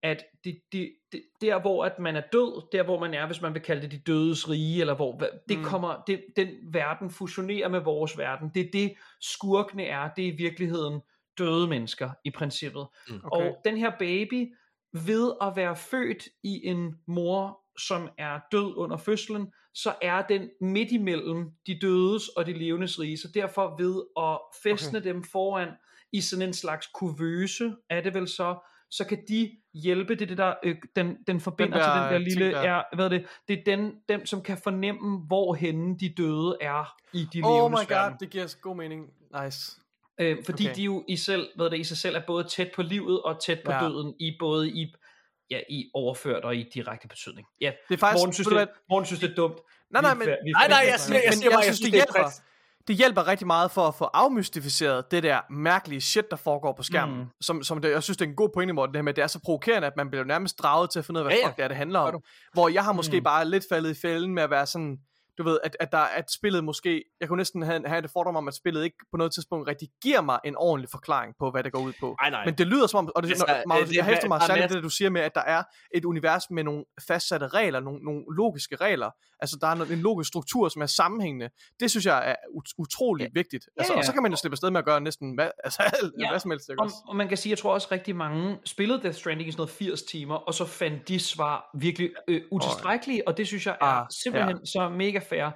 at 0.05 0.25
det, 0.45 0.61
det, 0.73 0.93
det, 1.13 1.23
der 1.41 1.61
hvor 1.61 1.85
at 1.85 1.99
man 1.99 2.17
er 2.17 2.23
død, 2.33 2.69
der 2.73 2.83
hvor 2.83 3.01
man 3.01 3.15
er, 3.15 3.27
hvis 3.27 3.41
man 3.41 3.55
vil 3.55 3.63
kalde 3.63 3.83
det 3.83 3.93
de 3.93 3.99
dødes 3.99 4.51
rige, 4.51 4.81
eller 4.81 4.95
hvor 4.95 5.23
det 5.49 5.59
Mm. 5.59 5.65
kommer, 5.65 6.03
det, 6.07 6.25
den 6.37 6.49
verden 6.73 7.11
fusionerer 7.11 7.69
med 7.69 7.81
vores 7.81 8.19
verden. 8.19 8.51
Det 8.55 8.67
er 8.67 8.71
det 8.73 8.95
skurkene 9.21 9.85
er, 9.85 10.11
det 10.17 10.25
er 10.29 10.33
i 10.33 10.37
virkeligheden 10.37 11.01
døde 11.39 11.69
mennesker 11.69 12.11
i 12.25 12.31
princippet. 12.31 12.87
Mm. 13.09 13.21
Okay. 13.25 13.47
Og 13.47 13.57
den 13.65 13.77
her 13.77 13.93
baby, 13.99 14.55
ved 14.93 15.33
at 15.43 15.53
være 15.57 15.77
født 15.77 16.29
i 16.43 16.67
en 16.67 16.95
mor, 17.07 17.61
som 17.79 18.09
er 18.19 18.41
død 18.53 18.77
under 18.77 18.97
fødslen, 18.97 19.53
så 19.75 19.95
er 20.03 20.23
den 20.23 20.51
midt 20.61 20.93
imellem 20.93 21.51
de 21.67 21.79
dødes 21.83 22.29
og 22.29 22.47
de 22.47 22.53
levendes 22.53 23.01
rige. 23.01 23.19
Så 23.19 23.29
derfor 23.35 23.77
ved 23.79 24.03
at 24.17 24.39
fæstne 24.63 24.99
okay. 24.99 25.09
dem 25.09 25.23
foran 25.23 25.69
i 26.13 26.21
sådan 26.21 26.49
en 26.49 26.53
slags 26.53 26.87
kuvøse, 26.95 27.75
er 27.91 28.01
det 28.01 28.15
vel 28.15 28.29
så, 28.29 28.57
så 28.97 29.05
kan 29.05 29.19
de 29.29 29.51
hjælpe, 29.75 30.15
det 30.15 30.23
er 30.23 30.27
det 30.27 30.39
der, 30.39 30.55
øh, 30.65 30.77
den, 30.97 31.17
den 31.27 31.41
forbinder 31.41 31.77
Den 31.79 31.85
til 31.85 31.91
der 31.91 32.03
den 32.03 32.13
der 32.13 32.19
ting 32.19 32.41
lille, 32.41 32.53
der. 32.53 32.61
er, 32.61 32.83
hvad 32.95 33.05
er 33.05 33.09
det, 33.09 33.27
det 33.49 33.59
er 33.59 33.63
den, 33.77 33.93
dem, 34.09 34.27
som 34.27 34.43
kan 34.43 34.59
fornemme, 34.65 35.19
hvorhenne 35.27 35.99
de 35.99 36.15
døde 36.17 36.57
er 36.61 36.97
i 37.13 37.27
de 37.33 37.41
Oh 37.45 37.71
my 37.71 37.75
god, 37.75 37.87
verden. 37.89 38.17
det 38.21 38.31
giver 38.31 38.55
god 38.63 38.77
mening. 38.77 39.07
Nice. 39.43 39.73
Øh, 40.21 40.45
fordi 40.45 40.65
Okay. 40.67 40.75
de 40.77 40.83
jo 40.83 41.05
i, 41.09 41.17
selv, 41.17 41.49
hvad 41.57 41.71
det, 41.71 41.79
i 41.79 41.85
sig 41.85 41.97
selv 41.97 42.17
er 42.17 42.23
både 42.27 42.45
tæt 42.45 42.71
på 42.75 42.83
livet 42.83 43.23
og 43.23 43.41
tæt 43.43 43.61
på 43.65 43.73
Ja. 43.73 43.81
døden, 43.81 44.15
i 44.21 44.37
både 44.39 44.71
i, 44.71 44.95
ja, 45.51 45.61
i 45.71 45.91
overført 45.95 46.45
og 46.45 46.57
i 46.57 46.63
direkte 46.75 47.09
betydning. 47.09 47.47
Ja, 47.61 47.73
Det 47.89 47.95
er 47.95 47.99
faktisk, 47.99 48.21
Morten 48.23 48.33
synes, 48.33 48.49
det, 48.49 48.69
Morten 48.91 49.07
synes, 49.07 49.21
det 49.21 49.31
er 49.31 49.35
dumt. 49.35 49.59
Nej, 49.91 50.03
nej, 50.03 50.15
men- 50.15 50.29
vi 50.29 50.51
Nej, 50.53 50.69
nej, 50.69 50.85
jeg 50.91 51.01
siger, 51.01 51.21
jeg 51.25 51.33
siger 51.35 51.51
bare, 51.51 51.59
jeg 51.59 51.75
synes, 51.75 51.81
det 51.81 51.89
er 51.89 51.93
hjælper. 51.93 52.31
Det 52.89 52.97
hjælper 52.97 53.27
rigtig 53.27 53.47
meget 53.47 53.71
for 53.71 53.89
at 53.89 53.95
få 53.95 54.05
afmystificeret 54.05 55.11
det 55.11 55.23
der 55.23 55.41
mærkelige 55.51 56.01
shit, 56.01 56.31
der 56.31 56.37
foregår 56.37 56.73
på 56.77 56.83
skærmen. 56.83 57.19
Mm. 57.19 57.27
Som, 57.41 57.63
som 57.63 57.81
det, 57.81 57.91
jeg 57.91 58.03
synes, 58.03 58.17
det 58.17 58.25
er 58.25 58.29
en 58.29 58.37
god 58.37 58.49
pointe, 58.55 58.75
Morten, 58.75 58.95
det 58.95 58.99
her 58.99 59.03
med, 59.03 59.13
at 59.13 59.17
det 59.17 59.23
er 59.23 59.27
så 59.27 59.41
provokerende, 59.45 59.87
at 59.87 59.97
man 59.97 60.11
bliver 60.11 60.25
nærmest 60.25 60.59
draget 60.59 60.91
til 60.91 60.99
at 60.99 61.05
finde 61.05 61.21
ud 61.21 61.25
af, 61.25 61.31
hvad 61.31 61.37
Ja, 61.37 61.41
ja, 61.41 61.47
fuck 61.47 61.57
det 61.57 61.65
er, 61.65 61.69
det 61.69 61.77
handler 61.77 61.99
om. 61.99 62.23
Hvor 62.53 62.69
jeg 62.69 62.85
har 62.85 62.93
måske. 62.93 63.17
Mm. 63.17 63.25
bare 63.25 63.45
lidt 63.45 63.65
faldet 63.69 63.91
i 63.91 64.01
fælden 64.01 64.35
med 64.35 64.43
at 64.43 64.51
være 64.51 64.67
sådan, 64.67 64.99
du 65.39 65.43
ved, 65.43 65.59
at, 65.65 65.77
at, 65.81 65.93
der, 65.93 65.99
at 65.99 66.25
spillet 66.33 66.65
måske, 66.65 67.05
jeg 67.21 67.29
kunne 67.29 67.37
næsten 67.37 67.63
have, 67.63 67.83
have 67.89 68.03
det 68.03 68.11
fordom 68.11 68.37
om, 68.37 68.49
at 68.49 68.55
spillet 68.55 68.85
ikke 68.85 68.97
på 69.11 69.17
noget 69.17 69.33
tidspunkt 69.33 69.69
rigtig 69.69 69.89
giver 70.03 70.21
mig 70.21 70.39
en 70.45 70.57
ordentlig 70.57 70.91
forklaring 70.91 71.35
på, 71.39 71.51
hvad 71.51 71.65
det 71.65 71.73
går 71.73 71.81
ud 71.81 71.93
på. 72.01 72.17
Nej, 72.21 72.31
nej. 72.31 72.45
Men 72.45 72.55
det 72.55 72.67
lyder 72.67 72.87
som 72.87 72.99
om, 72.99 73.11
og 73.17 73.23
det, 73.23 73.29
Altså, 73.29 73.45
når, 73.49 73.63
Magnus, 73.69 73.83
øh, 73.83 73.89
det- 73.89 73.97
jeg 73.97 74.05
hæfter 74.05 74.29
mig 74.29 74.37
er 74.37 74.47
særligt 74.47 74.73
det, 74.73 74.83
du 74.83 74.89
siger 74.89 75.11
med, 75.11 75.21
at 75.21 75.35
der 75.35 75.41
er 75.41 75.63
et 75.95 76.05
univers 76.05 76.51
med 76.51 76.65
nogle 76.65 76.85
fastsatte 77.09 77.49
regler, 77.49 77.81
nogle, 77.81 78.01
nogle 78.05 78.23
logiske 78.37 78.77
regler. 78.77 79.11
Altså, 79.41 79.59
der 79.61 79.67
er 79.67 79.73
en 79.73 79.99
logisk 79.99 80.29
struktur, 80.29 80.69
som 80.69 80.83
er 80.83 80.87
sammenhængende. 80.87 81.49
Det 81.81 81.91
synes 81.91 82.07
jeg 82.07 82.31
er 82.31 82.35
ut- 82.51 82.73
utrolig 82.79 83.25
Ja. 83.25 83.29
vigtigt. 83.35 83.65
Altså, 83.77 83.93
Ja, 83.93 83.99
Og 83.99 84.05
så 84.05 84.11
ja. 84.11 84.15
kan 84.15 84.23
man 84.23 84.33
jo 84.33 84.37
slippe 84.37 84.55
afsted 84.55 84.71
med 84.71 84.79
at 84.79 84.85
gøre 84.85 85.01
næsten 85.01 85.35
hvad, 85.35 85.51
altså, 85.65 85.83
alt, 85.83 86.13
Ja, 86.21 86.31
hvad 86.31 86.41
som 86.41 86.51
helst. 86.51 86.71
Og, 86.79 86.91
og 87.09 87.17
man 87.17 87.29
kan 87.29 87.37
sige, 87.37 87.51
jeg 87.51 87.59
tror 87.59 87.73
også 87.75 87.89
rigtig 87.93 88.17
mange 88.17 88.59
spillede 88.65 89.03
Death 89.03 89.19
Stranding 89.19 89.49
i 89.49 89.53
sådan 89.53 89.61
noget 89.61 89.71
80 89.71 90.03
timer, 90.03 90.35
og 90.35 90.55
så 90.55 90.65
fandt 90.65 91.09
de 91.09 91.19
svar 91.21 91.71
virkelig 91.81 92.11
øh, 92.29 92.43
utilstrækkelige, 92.51 93.29
og 93.29 93.37
det 93.37 93.47
synes 93.47 93.67
jeg 93.67 93.77
er 93.81 93.85
Ah, 93.87 94.07
simpelthen 94.23 94.57
ja. 94.59 94.65
så 94.65 94.89
mega 94.89 95.19
fair. 95.29 95.51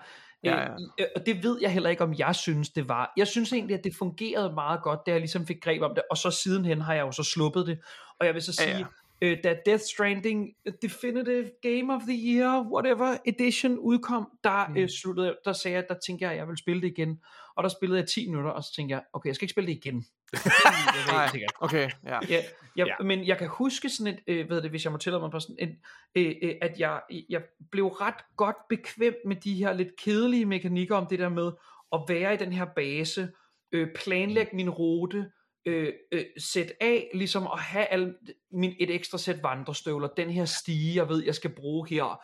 Ja, 0.44 0.52
Øh, 0.52 0.70
ja. 0.98 1.04
øh, 1.04 1.06
Og 1.16 1.26
det 1.26 1.42
ved 1.42 1.58
jeg 1.60 1.72
heller 1.72 1.90
ikke, 1.90 2.04
om 2.04 2.14
jeg 2.18 2.34
synes, 2.34 2.68
det 2.70 2.88
var. 2.88 3.12
Jeg 3.16 3.26
synes 3.26 3.52
egentlig, 3.52 3.78
at 3.78 3.84
det 3.84 3.94
fungerede 3.98 4.54
meget 4.54 4.82
godt, 4.82 5.00
da 5.06 5.10
jeg 5.10 5.20
ligesom 5.20 5.46
fik 5.46 5.62
greb 5.62 5.82
om 5.82 5.94
det, 5.94 6.02
og 6.10 6.16
så 6.16 6.30
sidenhen 6.30 6.80
har 6.80 6.94
jeg 6.94 7.02
jo 7.02 7.12
så 7.12 7.22
sluppet 7.22 7.66
det. 7.66 7.78
Og 8.20 8.26
jeg 8.26 8.34
vil 8.34 8.42
så 8.42 8.62
Ja, 8.64 8.72
sige, 8.72 8.86
øh, 9.22 9.38
da 9.44 9.56
Death 9.66 9.82
Stranding 9.82 10.54
Definitive 10.82 11.50
Game 11.62 11.94
of 11.94 12.02
the 12.02 12.34
Year, 12.34 12.66
whatever 12.72 13.16
edition 13.26 13.78
udkom, 13.78 14.28
der, 14.44 14.66
Mm. 14.68 14.72
mm. 14.74 14.78
øh, 14.80 14.88
sluttede, 14.88 15.36
der 15.44 15.52
sagde 15.52 15.74
jeg, 15.76 15.84
der 15.88 15.94
tænkte 16.06 16.22
jeg, 16.24 16.32
at 16.32 16.38
jeg 16.38 16.46
ville 16.46 16.58
spille 16.58 16.82
det 16.82 16.88
igen. 16.88 17.20
Og 17.56 17.62
der 17.62 17.68
spillede 17.68 18.00
jeg 18.00 18.08
10 18.08 18.28
minutter, 18.30 18.50
og 18.50 18.64
så 18.64 18.74
tænkte 18.76 18.92
jeg, 18.94 19.02
okay, 19.12 19.26
jeg 19.26 19.34
skal 19.34 19.44
ikke 19.44 19.52
spille 19.52 19.68
det 19.70 19.76
igen. 19.84 20.04
Nej, 21.12 21.28
okay, 21.60 21.90
ja. 22.04 22.18
Ja, 22.28 22.42
jeg, 22.76 22.86
Ja. 22.86 22.94
Men 23.04 23.26
jeg 23.26 23.38
kan 23.38 23.48
huske 23.48 23.88
sådan 23.88 24.14
et, 24.14 24.20
øh, 24.26 24.50
ved 24.50 24.62
det, 24.62 24.70
hvis 24.70 24.84
jeg 24.84 24.92
må 24.92 24.98
tillade 24.98 25.20
mig 25.20 25.30
på 25.30 25.40
sådan 25.40 25.56
et, 25.58 25.76
øh, 26.14 26.34
øh, 26.42 26.54
at 26.62 26.78
jeg, 26.80 27.00
jeg 27.28 27.42
blev 27.70 27.86
ret 27.86 28.14
godt 28.36 28.56
bekvem 28.68 29.14
med 29.26 29.36
de 29.36 29.54
her 29.54 29.72
lidt 29.72 29.96
kedelige 29.96 30.46
mekanikker 30.46 30.96
om 30.96 31.06
det 31.06 31.18
der 31.18 31.28
med 31.28 31.52
at 31.92 32.00
være 32.08 32.34
i 32.34 32.36
den 32.36 32.52
her 32.52 32.64
base, 32.76 33.28
øh, 33.72 33.88
planlægge 34.04 34.56
min 34.56 34.70
rute, 34.70 35.30
øh, 35.68 35.92
øh, 36.12 36.24
sæt 36.38 36.72
af, 36.80 37.10
ligesom 37.14 37.46
at 37.52 37.60
have 37.60 37.86
al, 37.86 38.14
min, 38.52 38.74
et 38.80 38.94
ekstra 38.94 39.18
sæt 39.18 39.42
vandrestøvler, 39.42 40.08
den 40.08 40.30
her 40.30 40.44
stige, 40.44 40.96
jeg 40.96 41.08
ved, 41.08 41.24
jeg 41.24 41.34
skal 41.34 41.50
bruge 41.50 41.88
her. 41.88 42.20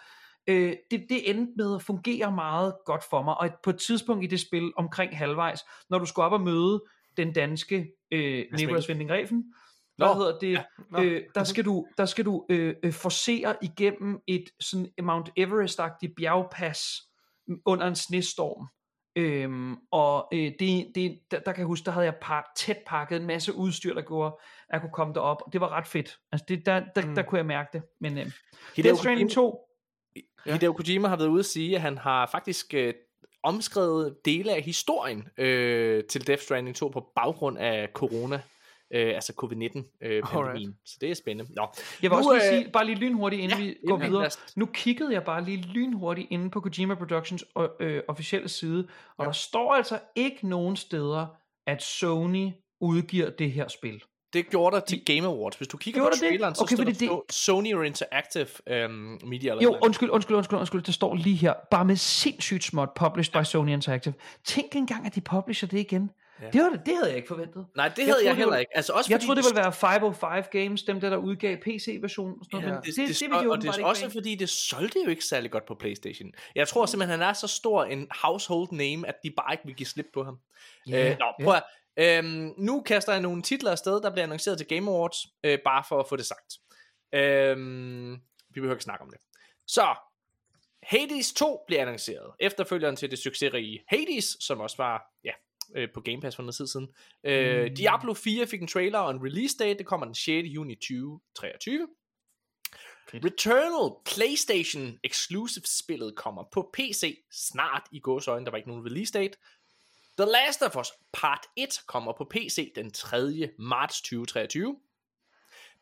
Øh, 0.46 0.76
det, 0.90 1.06
det 1.08 1.30
endte 1.30 1.52
med 1.56 1.74
at 1.74 1.82
fungere 1.82 2.32
meget 2.32 2.74
godt 2.86 3.04
for 3.10 3.22
mig, 3.22 3.38
og 3.38 3.50
på 3.62 3.70
et 3.70 3.78
tidspunkt 3.78 4.24
i 4.24 4.26
det 4.26 4.40
spil, 4.40 4.72
omkring 4.76 5.18
halvvejs, 5.18 5.60
når 5.90 5.98
du 5.98 6.06
skulle 6.06 6.26
op 6.26 6.32
og 6.32 6.40
møde 6.40 6.84
den 7.16 7.32
danske 7.32 7.92
øh, 8.10 8.44
Nicolas 8.52 8.88
Winding 8.88 9.10
Refn, 9.10 9.40
hvad 9.96 10.06
Nå, 10.06 10.14
hedder 10.14 10.38
det, 10.38 10.52
ja, 10.52 10.64
nå. 10.90 11.02
øh, 11.02 11.22
der 11.34 11.44
skal 11.44 11.64
du, 11.64 11.86
der 11.98 12.06
skal 12.06 12.24
du 12.24 12.46
øh, 12.48 12.74
øh, 12.82 12.92
forsere 12.92 13.56
igennem 13.62 14.18
et 14.26 14.44
sådan 14.60 14.88
Mount 15.02 15.30
Everest-agtigt 15.38 16.14
bjergpas 16.16 17.02
under 17.64 17.86
en 17.86 17.94
snestorm. 17.94 18.68
Øhm, 19.16 19.76
og 19.90 20.28
øh, 20.32 20.52
det, 20.58 20.92
det, 20.94 21.18
der, 21.30 21.38
der 21.38 21.52
kan 21.52 21.58
jeg 21.58 21.66
huske, 21.66 21.84
der 21.84 21.90
havde 21.90 22.06
jeg 22.06 22.14
par, 22.20 22.52
tæt 22.56 22.78
pakket 22.86 23.16
en 23.20 23.26
masse 23.26 23.54
udstyr, 23.54 23.94
der 23.94 24.02
gjorde, 24.02 24.36
at 24.68 24.72
jeg 24.72 24.80
kunne 24.80 24.92
komme 24.92 25.14
derop. 25.14 25.42
Og 25.46 25.52
det 25.52 25.60
var 25.60 25.68
ret 25.68 25.86
fedt. 25.86 26.18
Altså 26.32 26.44
det, 26.48 26.66
der, 26.66 26.82
der, 26.94 27.06
mm. 27.06 27.14
der 27.14 27.22
kunne 27.22 27.38
jeg 27.38 27.46
mærke 27.46 27.68
det. 27.72 27.82
Men 28.00 28.18
øh, 28.18 28.30
Death 28.76 28.98
Stranding 28.98 29.30
2, 29.30 29.64
Ja. 30.46 30.52
Hideo 30.52 30.72
Kojima 30.72 31.08
har 31.08 31.16
været 31.16 31.28
ude 31.28 31.38
at 31.38 31.46
sige, 31.46 31.74
at 31.74 31.80
han 31.80 31.98
har 31.98 32.28
faktisk 32.32 32.74
øh, 32.74 32.94
omskrevet 33.42 34.16
dele 34.24 34.54
af 34.54 34.62
historien 34.62 35.28
øh, 35.38 36.04
til 36.04 36.26
Death 36.26 36.42
Stranding 36.42 36.76
2 36.76 36.88
på 36.88 37.12
baggrund 37.16 37.58
af 37.58 37.88
corona, 37.94 38.40
øh, 38.94 39.14
altså 39.14 39.32
covid-19 39.42 39.98
øh. 40.06 40.22
Så 40.84 40.96
det 41.00 41.10
er 41.10 41.14
spændende. 41.14 41.52
Nå. 41.54 41.62
Jeg 42.02 42.10
vil 42.10 42.10
Nu, 42.10 42.16
også 42.16 42.32
lige 42.32 42.52
øh, 42.52 42.58
sige, 42.62 42.72
bare 42.72 42.84
lige 42.84 42.96
lynhurtigt, 42.98 43.42
inden 43.42 43.58
ja, 43.58 43.64
ja, 43.64 43.70
vi 43.70 43.76
går 43.88 43.96
videre. 43.96 44.26
os- 44.26 44.38
Nu 44.56 44.66
kiggede 44.66 45.12
jeg 45.12 45.24
bare 45.24 45.44
lige 45.44 45.56
lynhurtigt 45.62 46.26
inde 46.30 46.50
på 46.50 46.60
Kojima 46.60 46.94
Productions 46.94 47.44
øh, 47.80 48.02
officielle 48.08 48.48
side, 48.48 48.88
og 49.18 49.26
der 49.26 49.32
står 49.32 49.74
altså 49.74 49.98
ikke 50.16 50.48
nogen 50.48 50.76
steder, 50.76 51.26
at 51.66 51.82
Sony 51.82 52.50
udgiver 52.80 53.30
det 53.30 53.52
her 53.52 53.68
spil. 53.68 54.02
Det 54.32 54.50
gjorde 54.50 54.76
der 54.76 54.82
til 54.82 55.04
Game 55.04 55.26
Awards. 55.28 55.56
Hvis 55.56 55.68
du 55.68 55.76
kigger 55.76 56.00
Gjorde 56.00 56.10
på 56.10 56.14
det 56.14 56.20
det? 56.20 56.28
traileren, 56.28 56.54
så 56.54 56.62
Okay, 56.62 56.74
står 56.76 56.84
fordi 56.84 57.06
der 57.06 57.12
det- 57.26 57.34
Sony 57.34 57.74
og 57.74 57.86
Interactive 57.86 58.46
øhm, 58.66 58.90
Media. 59.24 59.50
Eller 59.50 59.62
Jo, 59.62 59.68
noget. 59.70 59.82
undskyld, 59.84 60.10
undskyld, 60.10 60.36
undskyld, 60.36 60.58
undskyld, 60.58 60.82
det 60.82 60.94
står 60.94 61.14
lige 61.14 61.36
her, 61.36 61.54
bare 61.70 61.84
med 61.84 61.96
sindssygt 61.96 62.64
småt, 62.64 62.88
published 62.96 63.40
by 63.40 63.44
Sony 63.44 63.70
Interactive. 63.70 64.14
Tænk 64.44 64.76
engang, 64.76 65.06
at 65.06 65.14
de 65.14 65.20
publisher 65.20 65.68
det 65.68 65.78
igen. 65.78 66.10
Ja. 66.44 66.50
Det, 66.50 66.62
var 66.62 66.68
det, 66.86 66.94
havde 66.96 67.08
jeg 67.08 67.16
ikke 67.16 67.28
forventet. 67.28 67.66
Nej, 67.76 67.88
det 67.88 67.98
Jeg 67.98 68.06
havde 68.06 68.18
jeg, 68.24 68.30
det 68.30 68.36
heller 68.36 68.56
ikke. 68.56 68.76
Altså 68.76 68.92
også 68.92 69.12
Jeg 69.12 69.16
fordi 69.16 69.26
troede, 69.26 69.42
det 69.42 69.46
ville 69.48 69.62
være 69.62 69.72
505 69.72 70.44
Games, 70.52 70.82
dem 70.82 71.00
der, 71.00 71.10
der 71.10 71.16
udgav 71.16 71.56
PC-versionen. 71.56 72.36
og 72.40 72.44
sådan 72.44 72.60
noget, 72.60 72.66
Ja, 72.66 72.74
men 72.74 72.82
det, 72.82 72.96
det, 72.96 73.08
det, 73.08 73.20
det, 73.20 73.32
og, 73.32 73.46
og 73.52 73.62
det 73.62 73.68
er 73.80 73.84
også 73.84 74.02
være. 74.02 74.10
fordi, 74.10 74.34
det 74.34 74.48
solgte 74.48 74.98
jo 75.04 75.10
ikke 75.10 75.24
særlig 75.24 75.50
godt 75.50 75.64
på 75.66 75.74
Playstation. 75.74 76.32
Jeg 76.54 76.68
tror 76.68 76.86
simpelthen, 76.86 77.20
han 77.20 77.28
er 77.28 77.32
så 77.32 77.46
stor 77.46 77.84
en 77.84 78.08
household 78.22 78.68
name, 78.72 79.08
at 79.08 79.14
de 79.24 79.30
bare 79.36 79.54
ikke 79.54 79.64
vil 79.64 79.74
give 79.74 79.86
slip 79.86 80.06
på 80.14 80.24
ham. 80.24 80.38
Ja, 80.88 81.10
øh, 81.10 81.16
nå, 81.18 81.44
prøv 81.44 81.54
at, 81.54 81.62
øhm, 82.24 82.54
nu 82.58 82.80
kaster 82.80 83.12
jeg 83.12 83.22
nogle 83.22 83.42
titler 83.42 83.70
afsted, 83.70 84.00
der 84.00 84.10
bliver 84.10 84.22
annonceret 84.24 84.58
til 84.58 84.66
Game 84.66 84.90
Awards, 84.90 85.18
øh, 85.44 85.58
bare 85.64 85.84
for 85.88 86.00
at 86.00 86.08
få 86.08 86.16
det 86.16 86.26
sagt. 86.26 86.54
Øhm, 87.12 88.12
vi 88.48 88.60
behøver 88.60 88.74
ikke 88.74 88.84
snakke 88.84 89.02
om 89.04 89.10
det. 89.10 89.18
Så, 89.66 89.86
Hades 90.82 91.32
2 91.32 91.64
bliver 91.66 91.82
annonceret. 91.82 92.30
Efterfølgeren 92.40 92.96
til 92.96 93.10
det 93.10 93.18
succesrige 93.18 93.84
Hades, 93.88 94.36
som 94.40 94.60
også 94.60 94.76
var 94.76 95.02
ja, 95.24 95.30
øh, 95.76 95.88
på 95.94 96.00
Game 96.00 96.20
Pass 96.20 96.36
for 96.36 96.42
noget 96.42 96.54
tid 96.54 96.66
siden. 96.66 96.88
Øh, 97.24 97.64
Mm. 97.68 97.74
Diablo 97.74 98.14
4 98.14 98.46
fik 98.46 98.60
en 98.62 98.68
trailer 98.68 98.98
og 98.98 99.10
en 99.10 99.24
release 99.24 99.56
date. 99.58 99.78
Det 99.78 99.86
kommer 99.86 100.04
den 100.06 100.14
6. 100.14 100.28
juni 100.48 100.74
2023. 100.74 101.88
Returnal 103.14 103.90
PlayStation 104.04 104.98
Exclusive 105.04 105.64
spillet 105.66 106.16
kommer 106.16 106.44
på 106.52 106.70
PC 106.72 107.18
snart 107.32 107.82
i 107.92 108.00
gåsøjne. 108.00 108.44
Der 108.44 108.50
var 108.50 108.56
ikke 108.58 108.68
nogen 108.68 108.84
release 108.86 109.12
date. 109.12 109.38
The 110.18 110.30
Last 110.30 110.62
of 110.62 110.76
Us 110.76 110.88
Part 111.12 111.46
1 111.56 111.80
kommer 111.86 112.12
på 112.18 112.24
PC 112.30 112.72
den 112.76 112.90
3. 112.90 113.50
marts 113.58 114.00
2023. 114.02 114.76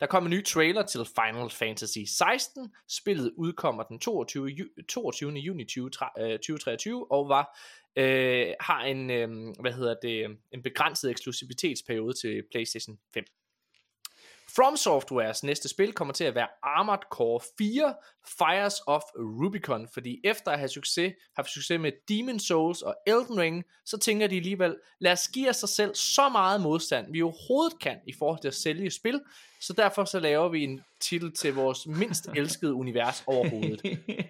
Der 0.03 0.09
kom 0.09 0.24
en 0.24 0.30
ny 0.30 0.44
trailer 0.44 0.82
til 0.82 1.00
Final 1.05 1.50
Fantasy 1.50 1.98
16. 2.18 2.72
Spillet 2.88 3.32
udkommer 3.36 3.82
den 3.82 3.98
22. 3.98 4.48
Ju- 4.48 4.86
22. 4.88 5.32
juni 5.32 5.64
20, 5.64 5.90
2023 5.90 6.94
øh, 6.94 7.00
og 7.11 7.28
var 7.28 7.59
øh, 7.96 8.46
har 8.61 8.84
en 8.84 9.11
øh, 9.11 9.28
hvad 9.61 9.72
hedder 9.72 9.94
det 10.03 10.38
en 10.53 10.62
begrænset 10.62 11.11
eksklusivitetsperiode 11.11 12.14
til 12.22 12.42
PlayStation 12.50 12.98
5. 13.14 13.24
From 14.57 14.76
Softwares 14.76 15.42
næste 15.44 15.68
spil 15.68 15.92
kommer 15.92 16.14
til 16.14 16.24
at 16.24 16.34
være 16.34 16.48
Armored 16.62 16.98
Core 17.11 17.40
4 17.59 17.94
Fires 18.38 18.80
of 18.86 19.03
Rubicon, 19.16 19.88
fordi 19.92 20.20
efter 20.24 20.50
at 20.50 20.59
have 20.59 20.68
succes, 20.68 21.12
haft 21.36 21.50
succes 21.50 21.80
med 21.80 21.92
Demon 22.09 22.38
Souls 22.38 22.82
og 22.82 22.94
Elden 23.07 23.38
Ring, 23.38 23.64
så 23.84 23.98
tænker 23.98 24.26
de 24.26 24.36
alligevel, 24.36 24.76
lad 24.98 25.12
os 25.12 25.28
give 25.28 25.48
os 25.48 25.57
sig 25.57 25.68
selv 25.68 25.94
så 25.94 26.28
meget 26.28 26.61
modstand, 26.61 27.12
vi 27.12 27.22
overhovedet 27.22 27.78
kan 27.78 27.96
i 28.07 28.12
forhold 28.18 28.40
til 28.40 28.48
at 28.48 28.55
sælge 28.55 28.90
spil, 28.90 29.20
så 29.61 29.72
derfor 29.72 30.05
så 30.05 30.20
laver 30.20 30.48
vi 30.48 30.64
en 30.64 30.80
titel 31.00 31.32
til 31.32 31.55
vores 31.55 31.86
mindst 31.86 32.28
elskede 32.36 32.74
univers 32.74 33.22
overhovedet. 33.26 33.82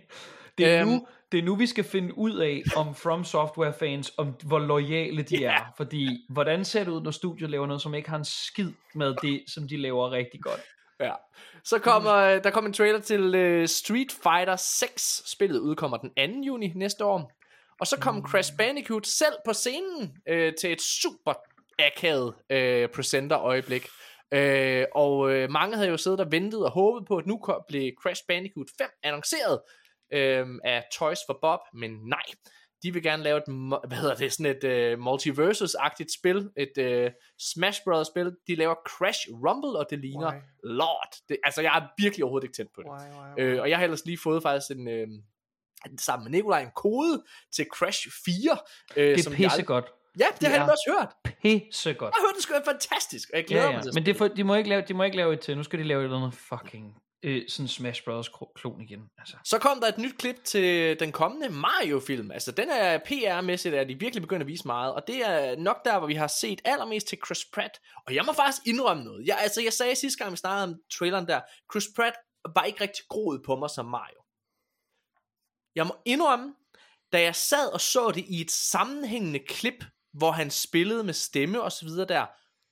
det, 0.58 0.66
er 0.66 0.80
Øhm. 0.80 0.88
nu, 0.88 1.06
det 1.32 1.38
er 1.38 1.42
nu, 1.42 1.54
vi 1.54 1.66
skal 1.66 1.84
finde 1.84 2.18
ud 2.18 2.36
af, 2.36 2.62
om 2.76 2.94
From 2.94 3.24
Software 3.24 3.72
fans, 3.78 4.12
om 4.16 4.34
hvor 4.46 4.58
loyale 4.58 5.22
de 5.22 5.36
Ja. 5.36 5.52
er. 5.52 5.72
Fordi, 5.76 6.26
hvordan 6.28 6.64
ser 6.64 6.84
det 6.84 6.90
ud, 6.90 7.00
når 7.02 7.10
studiet 7.10 7.50
laver 7.50 7.66
noget, 7.66 7.82
som 7.82 7.94
ikke 7.94 8.10
har 8.10 8.16
en 8.18 8.24
skid 8.24 8.70
med 8.94 9.14
det, 9.22 9.44
som 9.48 9.68
de 9.68 9.76
laver 9.76 10.10
rigtig 10.10 10.40
godt? 10.40 10.60
Ja. 11.00 11.12
Så 11.64 11.78
kommer 11.78 12.14
øh, 12.14 12.44
der 12.44 12.50
kommer 12.50 12.68
en 12.68 12.74
trailer 12.74 13.00
til 13.00 13.24
uh, 13.60 13.66
Street 13.66 14.12
Fighter 14.22 14.56
6. 14.56 15.22
Spillet 15.26 15.58
udkommer 15.58 15.96
den 15.96 16.10
2. 16.40 16.46
juni 16.46 16.72
næste 16.74 17.04
år. 17.04 17.32
Og 17.80 17.86
så 17.86 17.98
kom 18.00 18.22
Crash 18.22 18.56
Bandicoot 18.58 19.06
selv 19.06 19.32
på 19.46 19.52
scenen 19.52 20.12
øh, 20.28 20.52
til 20.60 20.72
et 20.72 20.82
super 20.82 21.32
akavet 21.78 22.34
øh, 22.50 22.88
presenter 22.88 23.38
øjeblik. 23.38 23.88
Øh, 24.34 24.84
og 24.94 25.30
øh, 25.32 25.50
mange 25.50 25.76
havde 25.76 25.88
jo 25.88 25.96
siddet 25.96 26.20
og 26.20 26.32
ventet 26.32 26.64
og 26.64 26.70
håbet 26.70 27.08
på, 27.08 27.16
at 27.16 27.26
nu 27.26 27.38
kom, 27.38 27.62
blev 27.68 27.92
Crash 28.02 28.22
Bandicoot 28.28 28.66
5 28.78 28.88
annonceret 29.02 29.60
øh, 30.12 30.46
af 30.64 30.84
Toys 30.92 31.18
for 31.28 31.38
Bob, 31.42 31.60
men 31.74 31.90
nej. 31.90 32.22
De 32.82 32.92
vil 32.92 33.02
gerne 33.02 33.22
lave 33.22 33.38
et, 33.38 33.44
hvad 33.88 33.96
hedder 33.98 34.14
det, 34.14 34.32
sådan 34.32 34.56
et 34.56 34.64
øh, 34.64 34.98
multiversus-agtigt 34.98 36.18
spil, 36.20 36.50
et 36.56 36.78
øh, 36.78 37.10
Smash 37.52 37.80
Bros. 37.84 38.06
spil. 38.06 38.32
De 38.46 38.54
laver 38.54 38.74
Crash 38.86 39.20
Rumble, 39.32 39.78
og 39.78 39.86
det 39.90 39.98
ligner 39.98 40.32
Why? 40.32 40.40
lort. 40.64 41.16
Det, 41.28 41.36
altså, 41.44 41.62
jeg 41.62 41.78
er 41.78 42.02
virkelig 42.02 42.24
overhovedet 42.24 42.44
ikke 42.44 42.56
tændt 42.56 42.70
på 42.74 42.82
det. 42.82 42.90
Why, 42.90 42.98
why, 43.38 43.44
why? 43.44 43.54
Øh, 43.54 43.60
og 43.60 43.70
jeg 43.70 43.78
har 43.78 43.84
ellers 43.84 44.04
lige 44.04 44.18
fået 44.22 44.42
faktisk 44.42 44.70
en, 44.78 44.88
øh, 44.88 45.06
sammen 46.00 46.24
med 46.24 46.30
Nikolaj 46.38 46.60
en 46.62 46.70
kode 46.76 47.24
til 47.56 47.66
Crash 47.74 48.08
4. 48.24 48.58
Øh, 48.96 49.16
Det 49.16 49.26
er 49.26 49.30
pissegodt. 49.30 49.84
Ja, 50.18 50.24
det, 50.32 50.40
Det 50.40 50.48
har 50.48 50.54
jeg 50.56 50.70
også 50.70 50.90
hørt. 50.98 51.34
Pissegodt. 51.42 52.00
Jeg 52.14 52.20
har 52.20 52.26
hørt, 52.28 52.34
det 52.36 52.42
skulle 52.42 52.56
være 52.66 52.74
fantastisk, 52.74 53.30
og 53.32 53.36
jeg 53.38 53.46
glæder 53.46 53.64
Ja, 53.64 53.68
mig 53.70 53.76
ja. 53.76 53.82
til 53.82 53.88
at 53.88 53.94
Men 53.94 54.06
det 54.06 54.16
for, 54.16 54.28
de, 54.28 54.44
må 54.44 54.54
ikke 54.54 54.68
lave, 54.68 54.82
de 54.88 54.94
må 54.94 55.02
ikke 55.02 55.16
lave 55.16 55.32
et 55.32 55.40
til. 55.40 55.56
Nu 55.56 55.62
skal 55.62 55.78
de 55.78 55.84
lave 55.84 56.00
et 56.00 56.04
eller 56.04 56.16
andet 56.16 56.34
fucking 56.34 56.96
øh, 57.22 57.48
sådan 57.48 57.68
Smash 57.68 58.04
Bros. 58.04 58.30
klon 58.54 58.80
igen. 58.80 59.10
Altså. 59.18 59.36
Så 59.44 59.58
kom 59.58 59.80
der 59.80 59.88
et 59.88 59.98
nyt 59.98 60.18
klip 60.18 60.44
til 60.44 61.00
den 61.00 61.12
kommende 61.12 61.48
Mario-film. 61.48 62.30
Altså, 62.30 62.52
den 62.52 62.68
er 62.68 62.98
PR-mæssigt, 62.98 63.74
at 63.74 63.88
de 63.88 63.98
virkelig 63.98 64.22
begynder 64.22 64.44
at 64.44 64.48
vise 64.48 64.66
meget. 64.66 64.94
Og 64.94 65.06
det 65.06 65.16
er 65.16 65.56
nok 65.56 65.84
der, 65.84 65.98
hvor 65.98 66.06
vi 66.06 66.14
har 66.14 66.26
set 66.26 66.60
allermest 66.64 67.06
til 67.06 67.18
Chris 67.26 67.44
Pratt. 67.44 67.80
Og 68.06 68.14
jeg 68.14 68.24
må 68.24 68.32
faktisk 68.32 68.66
indrømme 68.66 69.04
noget. 69.04 69.26
Jeg, 69.26 69.38
altså, 69.40 69.62
jeg 69.62 69.72
sagde 69.72 69.96
sidste 69.96 70.18
gang, 70.18 70.32
vi 70.32 70.36
snakkede 70.36 70.64
om 70.64 70.80
traileren 70.98 71.26
der, 71.26 71.40
Chris 71.72 71.84
Pratt 71.96 72.16
var 72.54 72.64
ikke 72.64 72.80
rigtig 72.80 73.04
groet 73.08 73.42
på 73.46 73.56
mig 73.56 73.70
som 73.70 73.86
Mario. 73.86 74.22
Jeg 75.74 75.86
må 75.86 75.96
indrømme, 76.04 76.54
da 77.12 77.22
jeg 77.22 77.36
sad 77.36 77.72
og 77.72 77.80
så 77.80 78.10
det 78.10 78.24
i 78.28 78.40
et 78.40 78.50
sammenhængende 78.50 79.38
klip, 79.38 79.84
hvor 80.12 80.30
han 80.30 80.50
spillede 80.50 81.04
med 81.04 81.14
stemme 81.14 81.62
og 81.62 81.72
så 81.72 81.84
videre 81.84 82.08
der, 82.08 82.26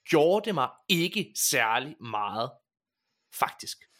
gjorde 0.09 0.45
det 0.45 0.55
mig 0.55 0.69
ikke 0.89 1.33
særlig 1.35 1.95
meget. 1.99 2.51
Faktisk. 3.33 3.90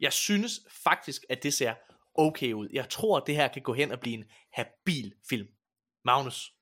Jeg 0.00 0.12
synes 0.12 0.60
faktisk, 0.84 1.24
at 1.28 1.42
det 1.42 1.54
ser 1.54 1.74
okay 2.14 2.52
ud. 2.52 2.68
Jeg 2.72 2.88
tror, 2.88 3.16
at 3.16 3.26
det 3.26 3.36
her 3.36 3.48
kan 3.48 3.62
gå 3.62 3.72
hen 3.72 3.92
og 3.92 4.00
blive 4.00 4.14
en 4.16 4.24
habil 4.52 5.14
film. 5.28 5.48
Magnus. 6.04 6.52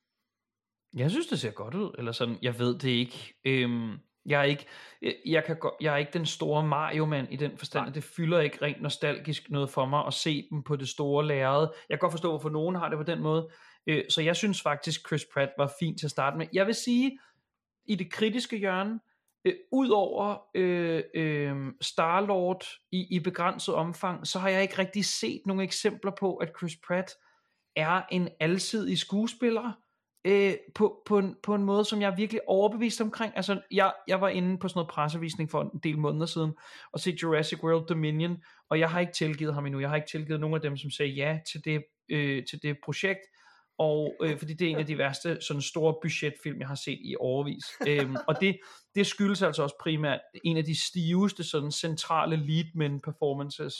Jeg 0.96 1.10
synes, 1.10 1.26
det 1.26 1.40
ser 1.40 1.50
godt 1.50 1.74
ud. 1.74 1.94
Eller 1.98 2.12
sådan, 2.12 2.38
jeg 2.42 2.58
ved 2.58 2.78
det 2.78 2.88
ikke. 2.88 3.34
Øhm, 3.44 3.98
jeg, 4.26 4.40
er 4.40 4.44
ikke 4.44 4.66
jeg, 5.02 5.14
jeg, 5.26 5.44
kan 5.44 5.58
godt, 5.58 5.74
jeg 5.80 5.94
er 5.94 5.96
ikke 5.96 6.12
den 6.12 6.26
store 6.26 6.66
Mario-mand 6.66 7.32
i 7.32 7.36
den 7.36 7.58
forstand, 7.58 7.88
at 7.88 7.94
det 7.94 8.04
fylder 8.04 8.40
ikke 8.40 8.62
rent 8.62 8.82
nostalgisk 8.82 9.50
noget 9.50 9.70
for 9.70 9.86
mig 9.86 10.06
at 10.06 10.14
se 10.14 10.46
dem 10.50 10.62
på 10.62 10.76
det 10.76 10.88
store 10.88 11.26
lærred. 11.26 11.68
Jeg 11.88 11.98
kan 11.98 11.98
godt 11.98 12.12
forstå, 12.12 12.28
hvorfor 12.28 12.50
nogen 12.50 12.76
har 12.76 12.88
det 12.88 12.98
på 12.98 13.02
den 13.02 13.20
måde. 13.20 13.50
Øh, 13.86 14.04
så 14.10 14.22
jeg 14.22 14.36
synes 14.36 14.62
faktisk, 14.62 15.06
Chris 15.06 15.26
Pratt 15.34 15.50
var 15.58 15.72
fint 15.80 15.98
til 15.98 16.06
at 16.06 16.10
starte 16.10 16.36
med. 16.36 16.46
Jeg 16.52 16.66
vil 16.66 16.74
sige, 16.74 17.18
i 17.86 17.94
det 17.94 18.12
kritiske 18.12 18.58
hjørne, 18.58 19.00
øh, 19.44 19.54
udover 19.72 20.36
øh, 20.54 21.02
øh, 21.14 21.72
Star-Lord 21.80 22.66
i, 22.92 23.06
i 23.10 23.20
begrænset 23.20 23.74
omfang, 23.74 24.26
så 24.26 24.38
har 24.38 24.48
jeg 24.48 24.62
ikke 24.62 24.78
rigtig 24.78 25.04
set 25.04 25.40
nogle 25.46 25.62
eksempler 25.62 26.12
på, 26.18 26.36
at 26.36 26.52
Chris 26.58 26.76
Pratt 26.86 27.10
er 27.76 28.02
en 28.10 28.28
alsidig 28.40 28.98
skuespiller 28.98 29.72
øh, 30.24 30.54
på, 30.74 31.02
på, 31.06 31.18
en, 31.18 31.36
på 31.42 31.54
en 31.54 31.62
måde, 31.62 31.84
som 31.84 32.00
jeg 32.00 32.10
er 32.10 32.16
virkelig 32.16 32.40
overbevist 32.46 33.00
omkring. 33.00 33.32
Altså, 33.36 33.60
jeg, 33.70 33.92
jeg 34.08 34.20
var 34.20 34.28
inde 34.28 34.58
på 34.58 34.68
sådan 34.68 34.78
noget 34.78 34.90
pressevisning 34.90 35.50
for 35.50 35.62
en 35.62 35.80
del 35.82 35.98
måneder 35.98 36.26
siden, 36.26 36.52
og 36.92 37.00
se 37.00 37.16
Jurassic 37.22 37.62
World 37.62 37.86
Dominion, 37.86 38.36
og 38.70 38.78
jeg 38.78 38.90
har 38.90 39.00
ikke 39.00 39.12
tilgivet 39.12 39.54
ham 39.54 39.66
endnu. 39.66 39.80
Jeg 39.80 39.88
har 39.88 39.96
ikke 39.96 40.08
tilgivet 40.10 40.40
nogen 40.40 40.54
af 40.54 40.60
dem, 40.60 40.76
som 40.76 40.90
sagde 40.90 41.12
ja 41.12 41.38
til 41.52 41.64
det, 41.64 41.84
øh, 42.08 42.44
til 42.50 42.62
det 42.62 42.76
projekt 42.84 43.20
og 43.78 44.16
øh, 44.22 44.38
fordi 44.38 44.54
det 44.54 44.66
er 44.66 44.70
en 44.70 44.78
af 44.78 44.86
de 44.86 44.98
værste 44.98 45.40
sådan 45.40 45.62
store 45.62 45.94
budgetfilm, 46.02 46.60
jeg 46.60 46.68
har 46.68 46.74
set 46.74 46.98
i 47.02 47.16
overvis. 47.20 47.64
øhm, 47.88 48.16
og 48.28 48.40
det, 48.40 48.58
det 48.94 49.06
skyldes 49.06 49.42
altså 49.42 49.62
også 49.62 49.76
primært 49.80 50.20
en 50.44 50.56
af 50.56 50.64
de 50.64 50.86
stiveste 50.86 51.44
sådan 51.44 51.72
centrale 51.72 52.36
leadmen 52.36 53.00
performances 53.00 53.74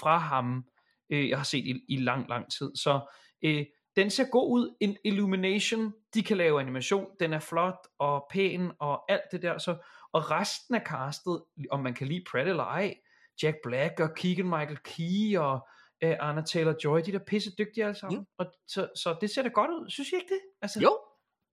fra 0.00 0.18
ham, 0.18 0.64
øh, 1.10 1.28
jeg 1.28 1.38
har 1.38 1.44
set 1.44 1.64
i, 1.66 1.84
i 1.88 1.96
lang, 1.96 2.28
lang 2.28 2.52
tid. 2.58 2.76
Så 2.76 3.00
øh, 3.44 3.64
den 3.96 4.10
ser 4.10 4.24
god 4.30 4.52
ud. 4.52 4.76
En 4.80 4.96
Illumination, 5.04 5.92
de 6.14 6.22
kan 6.22 6.36
lave 6.36 6.60
animation, 6.60 7.06
den 7.20 7.32
er 7.32 7.38
flot 7.38 7.86
og 7.98 8.26
pæn 8.30 8.70
og 8.80 9.12
alt 9.12 9.22
det 9.32 9.42
der. 9.42 9.58
Så, 9.58 9.76
og 10.12 10.30
resten 10.30 10.74
af 10.74 10.82
castet, 10.86 11.42
om 11.70 11.80
man 11.80 11.94
kan 11.94 12.06
lide 12.06 12.24
Pratt 12.30 12.48
eller 12.48 12.64
ej, 12.64 12.94
Jack 13.42 13.56
Black 13.62 14.00
og 14.00 14.14
Keegan 14.14 14.44
Michael 14.44 14.78
Key 14.84 15.36
og 15.36 15.68
øh, 16.02 16.16
Anna 16.20 16.40
Taylor-Joy, 16.42 17.00
de 17.04 17.08
er 17.14 17.18
da 17.18 17.24
pisse 17.26 17.50
dygtige 17.58 17.84
alle 17.84 17.98
sammen. 17.98 18.18
Mm. 18.18 18.26
Og 18.38 18.46
så, 18.68 18.88
så 18.96 19.16
det 19.20 19.30
ser 19.30 19.42
da 19.42 19.48
godt 19.48 19.70
ud, 19.70 19.90
synes 19.90 20.08
I 20.12 20.14
ikke 20.14 20.28
det? 20.28 20.40
Altså, 20.62 20.80
Jo, 20.80 20.98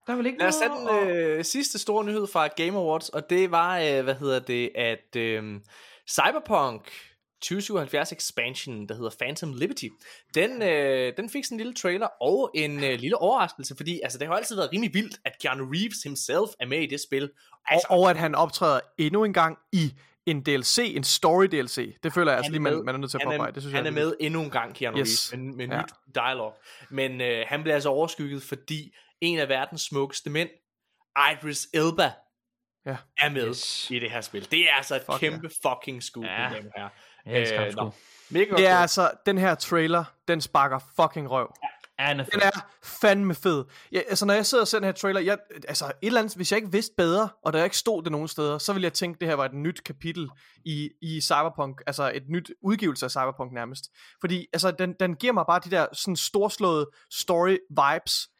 Der 0.07 0.13
er 0.13 0.17
vel 0.17 0.25
ikke 0.25 0.39
Lad 0.39 0.47
os 0.47 0.55
tage 0.55 0.69
noget... 0.69 1.07
den 1.07 1.17
øh, 1.17 1.43
sidste 1.43 1.79
store 1.79 2.03
nyhed 2.05 2.27
fra 2.27 2.47
Game 2.47 2.77
Awards, 2.77 3.09
og 3.09 3.29
det 3.29 3.51
var, 3.51 3.79
øh, 3.79 4.03
hvad 4.03 4.15
hedder 4.15 4.39
det, 4.39 4.71
at 4.75 5.15
øh, 5.15 5.59
Cyberpunk 6.09 6.91
2077 7.41 8.11
expansion, 8.11 8.87
der 8.87 8.95
hedder 8.95 9.11
Phantom 9.21 9.53
Liberty, 9.53 9.87
den, 10.35 10.61
øh, 10.61 11.13
den 11.17 11.29
fik 11.29 11.45
sådan 11.45 11.55
en 11.55 11.59
lille 11.59 11.73
trailer 11.73 12.07
og 12.21 12.51
en 12.55 12.83
øh, 12.83 12.99
lille 12.99 13.17
overraskelse, 13.17 13.75
fordi 13.75 13.99
altså, 14.03 14.17
det 14.19 14.27
har 14.27 14.35
altid 14.35 14.55
været 14.55 14.71
rimelig 14.73 14.93
vildt, 14.93 15.19
at 15.25 15.33
Keanu 15.41 15.65
Reeves 15.65 16.03
himself 16.03 16.49
er 16.59 16.65
med 16.65 16.81
i 16.81 16.85
det 16.85 16.99
spil. 17.01 17.23
Og, 17.23 17.29
Altså, 17.67 17.87
og 17.89 18.09
at 18.09 18.17
han 18.17 18.35
optræder 18.35 18.79
endnu 18.97 19.23
en 19.23 19.33
gang 19.33 19.57
i 19.71 19.93
en 20.25 20.41
DLC, 20.43 20.93
en 20.95 21.03
story 21.03 21.45
DLC. 21.45 21.95
Det 22.03 22.13
føler 22.13 22.31
jeg 22.31 22.37
altså 22.37 22.51
lige, 22.51 22.61
man, 22.61 22.85
man 22.85 22.95
er 22.95 22.99
nødt 22.99 23.11
til 23.11 23.17
at 23.17 23.23
påpege. 23.25 23.51
Det 23.51 23.61
synes 23.63 23.73
han 23.75 23.85
jeg 23.85 23.89
er 23.91 23.95
med 23.95 24.13
endnu 24.19 24.41
en 24.43 24.49
gang, 24.49 24.75
Keanu 24.75 24.97
Yes. 24.99 25.09
yes. 25.09 25.33
Reeves, 25.33 25.45
med, 25.57 25.67
med 25.67 25.75
Ja. 25.75 25.81
nyt 25.81 25.91
dialog. 26.15 26.53
Men 26.89 27.21
øh, 27.21 27.45
han 27.47 27.61
bliver 27.61 27.73
altså 27.75 27.89
overskygget, 27.89 28.43
fordi 28.43 28.95
en 29.21 29.39
af 29.39 29.49
verdens 29.49 29.81
smukkeste 29.81 30.29
mænd, 30.29 30.49
Idris 31.33 31.67
Elba, 31.73 32.11
Ja. 32.85 32.97
er 33.17 33.29
med 33.29 33.47
Yes. 33.49 33.91
i 33.91 33.99
det 33.99 34.11
her 34.11 34.21
spil. 34.21 34.51
Det 34.51 34.69
er 34.69 34.73
altså 34.77 34.95
et 34.95 35.01
Fuck 35.05 35.19
kæmpe 35.19 35.49
fucking 35.65 36.03
skud, 36.03 36.23
Ja. 36.25 36.41
ja. 36.43 36.49
damer 36.49 36.57
og 36.57 36.71
herrer. 36.75 36.89
Jeg 37.25 37.41
elsker 37.41 37.59
ham 37.79 37.87
Øh. 37.87 37.93
Mega 38.29 38.55
Det 38.55 38.67
er 38.67 38.75
altså, 38.77 39.11
den 39.25 39.37
her 39.37 39.55
trailer, 39.55 40.03
den 40.27 40.41
sparker 40.41 40.79
fucking 40.95 41.31
røv. 41.31 41.53
Ja, 41.63 41.67
han 41.99 42.19
er 42.19 42.23
Den 42.23 42.31
fed. 42.33 42.41
er 42.41 42.59
fandme 42.83 43.35
fed. 43.35 43.65
Ja, 43.91 43.99
altså, 44.09 44.25
når 44.25 44.33
jeg 44.33 44.45
sidder 44.45 44.61
og 44.61 44.67
ser 44.67 44.77
den 44.79 44.85
her 44.85 44.91
trailer, 44.91 45.19
jeg, 45.21 45.37
altså, 45.67 45.85
et 45.85 45.91
eller 46.01 46.19
andet, 46.19 46.35
hvis 46.35 46.51
jeg 46.51 46.57
ikke 46.57 46.71
vidste 46.71 46.93
bedre, 46.97 47.29
og 47.45 47.53
der 47.53 47.63
ikke 47.63 47.77
stod 47.77 48.03
det 48.03 48.11
nogen 48.11 48.27
steder, 48.27 48.57
så 48.57 48.73
ville 48.73 48.83
jeg 48.85 48.93
tænke, 48.93 49.15
at 49.17 49.19
det 49.21 49.27
her 49.27 49.35
var 49.35 49.45
et 49.45 49.53
nyt 49.53 49.83
kapitel 49.83 50.29
i, 50.65 50.89
i 51.01 51.21
Cyberpunk, 51.21 51.81
altså 51.87 52.11
et 52.15 52.23
nyt 52.29 52.51
udgivelse 52.63 53.05
af 53.05 53.11
Cyberpunk 53.11 53.53
nærmest. 53.53 53.83
Fordi, 54.21 54.45
altså, 54.53 54.71
den, 54.71 54.93
den 54.99 55.15
giver 55.15 55.33
mig 55.33 55.43
bare 55.49 55.61
de 55.65 55.71
der 55.71 55.85
sådan 55.93 56.15
storslåede 56.15 56.87
story-vibes, 57.13 58.31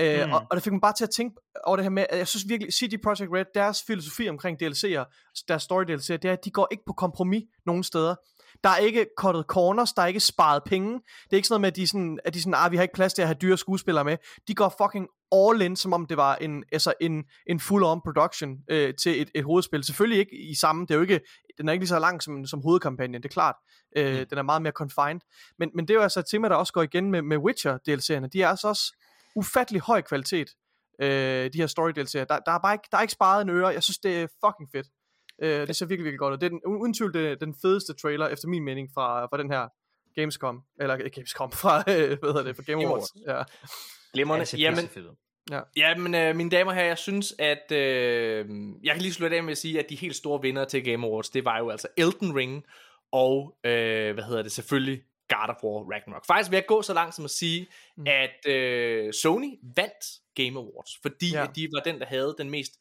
Øh, 0.00 0.26
Mm. 0.26 0.32
og, 0.32 0.46
og 0.50 0.56
det 0.56 0.62
fik 0.64 0.72
mig 0.72 0.80
bare 0.80 0.92
til 0.92 1.04
at 1.04 1.10
tænke 1.10 1.36
over 1.64 1.76
det 1.76 1.84
her 1.84 1.90
med, 1.90 2.06
at 2.10 2.18
jeg 2.18 2.28
synes 2.28 2.44
virkelig, 2.48 2.72
CD 2.74 3.02
Projekt 3.02 3.30
Red, 3.34 3.44
deres 3.54 3.82
filosofi 3.86 4.28
omkring 4.28 4.62
DLC'er, 4.62 5.04
deres 5.48 5.62
story 5.62 5.82
DLC'er, 5.84 6.16
det 6.16 6.24
er, 6.24 6.32
at 6.32 6.44
de 6.44 6.50
går 6.50 6.68
ikke 6.70 6.82
på 6.86 6.92
kompromis 6.92 7.42
nogen 7.66 7.82
steder. 7.84 8.14
Der 8.64 8.70
er 8.70 8.76
ikke 8.76 9.06
cuttet 9.18 9.44
corners, 9.48 9.92
der 9.92 10.02
er 10.02 10.06
ikke 10.06 10.20
sparet 10.20 10.62
penge. 10.64 10.92
Det 10.92 11.32
er 11.32 11.36
ikke 11.36 11.48
sådan 11.48 11.54
noget 11.54 11.60
med, 11.60 11.68
at 11.68 11.76
de, 11.76 11.86
sådan, 11.86 12.18
at 12.24 12.34
de 12.34 12.40
sådan, 12.40 12.54
ah, 12.54 12.70
vi 12.70 12.76
har 12.76 12.82
ikke 12.82 12.94
plads 12.94 13.14
til 13.14 13.22
at 13.22 13.28
have 13.28 13.36
dyre 13.42 13.56
skuespillere 13.56 14.04
med. 14.04 14.16
De 14.48 14.54
går 14.54 14.74
fucking 14.82 15.08
all 15.32 15.62
in, 15.62 15.76
som 15.76 15.92
om 15.92 16.06
det 16.06 16.16
var 16.16 16.36
en, 16.36 16.64
altså 16.72 16.92
en, 17.00 17.24
en 17.46 17.60
full-on 17.60 18.00
production 18.04 18.58
øh, 18.70 18.94
til 18.94 19.22
et, 19.22 19.30
et 19.34 19.44
hovedspil. 19.44 19.84
Selvfølgelig 19.84 20.18
ikke 20.18 20.36
i 20.36 20.54
samme, 20.54 20.82
det 20.82 20.90
er 20.90 20.94
jo 20.94 21.02
ikke, 21.02 21.20
den 21.58 21.68
er 21.68 21.72
ikke 21.72 21.82
lige 21.82 21.88
så 21.88 21.98
lang 21.98 22.22
som, 22.22 22.46
som 22.46 22.62
hovedkampagnen, 22.62 23.22
det 23.22 23.28
er 23.28 23.32
klart. 23.32 23.54
Øh, 23.96 24.26
Den 24.30 24.38
er 24.38 24.42
meget 24.42 24.62
mere 24.62 24.72
confined. 24.72 25.20
Men, 25.58 25.70
men 25.74 25.88
det 25.88 25.94
er 25.94 25.98
jo 25.98 26.02
altså 26.02 26.20
et 26.20 26.26
tema, 26.30 26.48
der 26.48 26.54
også 26.54 26.72
går 26.72 26.82
igen 26.82 27.10
med, 27.10 27.22
med 27.22 27.36
Witcher 27.36 27.78
DLC'erne. 27.88 28.26
De 28.26 28.42
er 28.42 28.48
altså 28.48 28.68
også 28.68 28.96
ufattelig 29.36 29.80
høj 29.80 30.00
kvalitet, 30.00 30.48
øh, 31.00 31.52
de 31.52 31.58
her 31.58 31.66
story 31.66 31.90
DLC'er. 31.90 32.24
Der, 32.24 32.38
der, 32.46 32.52
er 32.52 32.58
bare 32.58 32.74
ikke, 32.74 32.88
der 32.90 32.96
er 32.96 33.02
ikke 33.02 33.12
sparet 33.12 33.42
en 33.42 33.50
øre. 33.50 33.68
Jeg 33.68 33.82
synes, 33.82 33.98
det 33.98 34.22
er 34.22 34.26
fucking 34.44 34.68
fedt. 34.72 34.86
Øh, 35.42 35.66
det 35.66 35.76
ser 35.76 35.86
virkelig, 35.86 36.04
virkelig 36.04 36.18
godt 36.18 36.32
ud. 36.32 36.38
Det 36.38 36.46
er 36.46 36.50
den, 36.50 36.60
uden 36.66 36.94
tvivl 36.94 37.14
det, 37.14 37.40
den 37.40 37.54
fedeste 37.62 37.94
trailer, 37.94 38.28
efter 38.28 38.48
min 38.48 38.64
mening, 38.64 38.88
fra, 38.94 39.26
fra 39.26 39.38
den 39.38 39.50
her 39.50 39.68
Gamescom. 40.20 40.62
Eller 40.80 40.96
ikke 40.96 41.10
Gamescom, 41.10 41.52
fra, 41.52 41.78
øh, 41.88 42.18
hvad 42.20 42.28
hedder 42.32 42.42
det, 42.42 42.56
fra 42.56 42.62
Game 42.62 42.84
Awards. 42.86 43.08
Ja. 43.26 43.36
Ja, 43.36 43.42
Glimrende. 44.14 44.40
det 44.40 44.48
ser 44.48 44.58
Jamen, 44.58 44.88
fedt 44.88 45.06
ud. 45.06 45.14
Jamen, 45.76 46.14
øh, 46.14 46.36
mine 46.36 46.50
damer 46.50 46.70
og 46.70 46.74
herrer, 46.74 46.86
jeg 46.86 46.98
synes, 46.98 47.34
at 47.38 47.72
øh, 47.72 48.46
jeg 48.82 48.94
kan 48.94 49.02
lige 49.02 49.12
slutte 49.12 49.36
af 49.36 49.42
med 49.44 49.52
at 49.52 49.58
sige, 49.58 49.78
at 49.78 49.90
de 49.90 49.94
helt 49.94 50.16
store 50.16 50.42
vinder 50.42 50.64
til 50.64 50.84
Game 50.84 51.06
Awards, 51.06 51.30
det 51.30 51.44
var 51.44 51.58
jo 51.58 51.70
altså 51.70 51.88
Elden 51.96 52.36
Ring 52.36 52.64
og, 53.12 53.56
øh, 53.64 54.14
hvad 54.14 54.24
hedder 54.24 54.42
det, 54.42 54.52
selvfølgelig 54.52 55.02
God 55.28 55.48
of 55.48 55.64
War 55.64 55.92
Ragnarok. 55.92 56.26
Faktisk 56.26 56.50
vil 56.50 56.56
jeg 56.56 56.66
gå 56.66 56.82
så 56.82 56.94
langt 56.94 57.14
som 57.14 57.24
at 57.24 57.30
sige, 57.30 57.66
mm. 57.96 58.04
at 58.06 58.46
øh, 58.52 59.12
Sony 59.12 59.58
vandt 59.76 60.04
Game 60.34 60.58
Awards, 60.60 60.90
fordi 61.02 61.30
Ja. 61.32 61.38
ja. 61.38 61.44
at 61.48 61.56
de 61.56 61.68
var 61.74 61.80
den, 61.80 62.00
der 62.00 62.06
havde 62.06 62.34
den 62.38 62.50
mest 62.50 62.72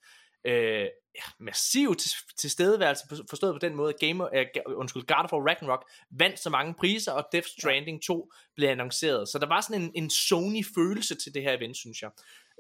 øh, 0.45 0.86
ja, 1.16 1.22
massive 1.39 1.95
til, 1.95 2.12
tilstedeværelse, 2.38 3.03
for- 3.10 3.26
forstået 3.30 3.53
på 3.55 3.60
den 3.68 3.76
måde, 3.76 3.93
at 3.93 3.99
Game, 3.99 4.24
ga- 4.57 4.74
undskyld, 4.74 5.03
God 5.07 5.24
of 5.24 5.34
War 5.34 5.47
Ragnarok 5.47 5.89
vandt 6.12 6.39
så 6.39 6.49
mange 6.49 6.74
priser, 6.74 7.12
og 7.12 7.28
Death 7.32 7.47
Stranding 7.47 8.03
2 8.03 8.32
blev 8.55 8.70
annonceret. 8.70 9.30
Så 9.30 9.39
der 9.39 9.47
var 9.47 9.62
sådan 9.62 9.82
en, 9.82 9.91
en 9.95 10.10
Sony-følelse 10.10 11.16
til 11.16 11.34
det 11.34 11.41
her 11.43 11.53
event, 11.57 11.78
synes 11.78 12.01
jeg. 12.01 12.12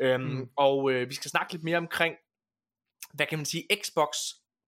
Øhm, 0.01 0.23
mm. 0.23 0.49
Og 0.57 0.91
øh, 0.91 1.09
vi 1.09 1.13
skal 1.13 1.31
snakke 1.31 1.53
lidt 1.53 1.63
mere 1.63 1.77
omkring, 1.77 2.15
hvad 3.13 3.25
kan 3.25 3.39
man 3.39 3.45
sige, 3.45 3.67
Xbox 3.83 4.17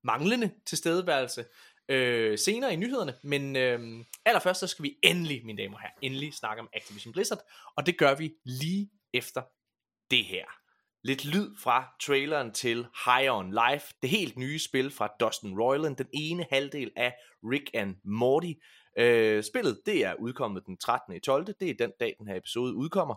manglende 0.04 0.52
tilstedeværelse 0.66 1.46
øh, 1.90 2.38
senere 2.40 2.74
i 2.74 2.76
nyhederne. 2.76 3.14
Men 3.24 3.56
øh, 3.56 4.06
allerførst 4.26 4.60
så 4.60 4.68
skal 4.68 4.84
vi 4.84 4.98
endelig, 5.04 5.46
mine 5.46 5.62
damer 5.64 5.76
og 5.76 5.82
herrer, 5.82 5.94
endelig 6.02 6.34
snakke 6.34 6.62
om 6.62 6.70
Activision 6.74 7.14
Blizzard. 7.14 7.40
Og 7.78 7.86
det 7.86 7.98
gør 7.98 8.16
vi 8.16 8.34
lige 8.46 8.90
efter 9.14 9.42
det 10.12 10.26
her. 10.26 10.46
Lidt 11.04 11.26
lyd 11.26 11.56
fra 11.58 11.86
traileren 12.02 12.52
til 12.52 12.88
High 13.06 13.38
on 13.38 13.52
Life, 13.52 13.94
det 14.02 14.10
helt 14.10 14.38
nye 14.38 14.60
spil 14.60 14.92
fra 14.92 15.10
Dustin 15.20 15.60
Roiland, 15.60 15.96
den 15.96 16.08
ene 16.14 16.46
halvdel 16.52 16.92
af 16.96 17.14
Rick 17.44 17.70
and 17.74 17.96
Morty. 18.04 18.54
Øh, 18.98 19.44
spillet, 19.44 19.82
det 19.86 20.06
er 20.06 20.14
udkommet 20.20 20.66
den 20.66 20.78
13. 20.78 21.16
i 21.16 21.20
12. 21.20 21.46
Det 21.46 21.70
er 21.70 21.74
den 21.80 21.92
dag, 22.00 22.16
den 22.20 22.28
her 22.28 22.36
episode 22.36 22.76
udkommer. 22.76 23.16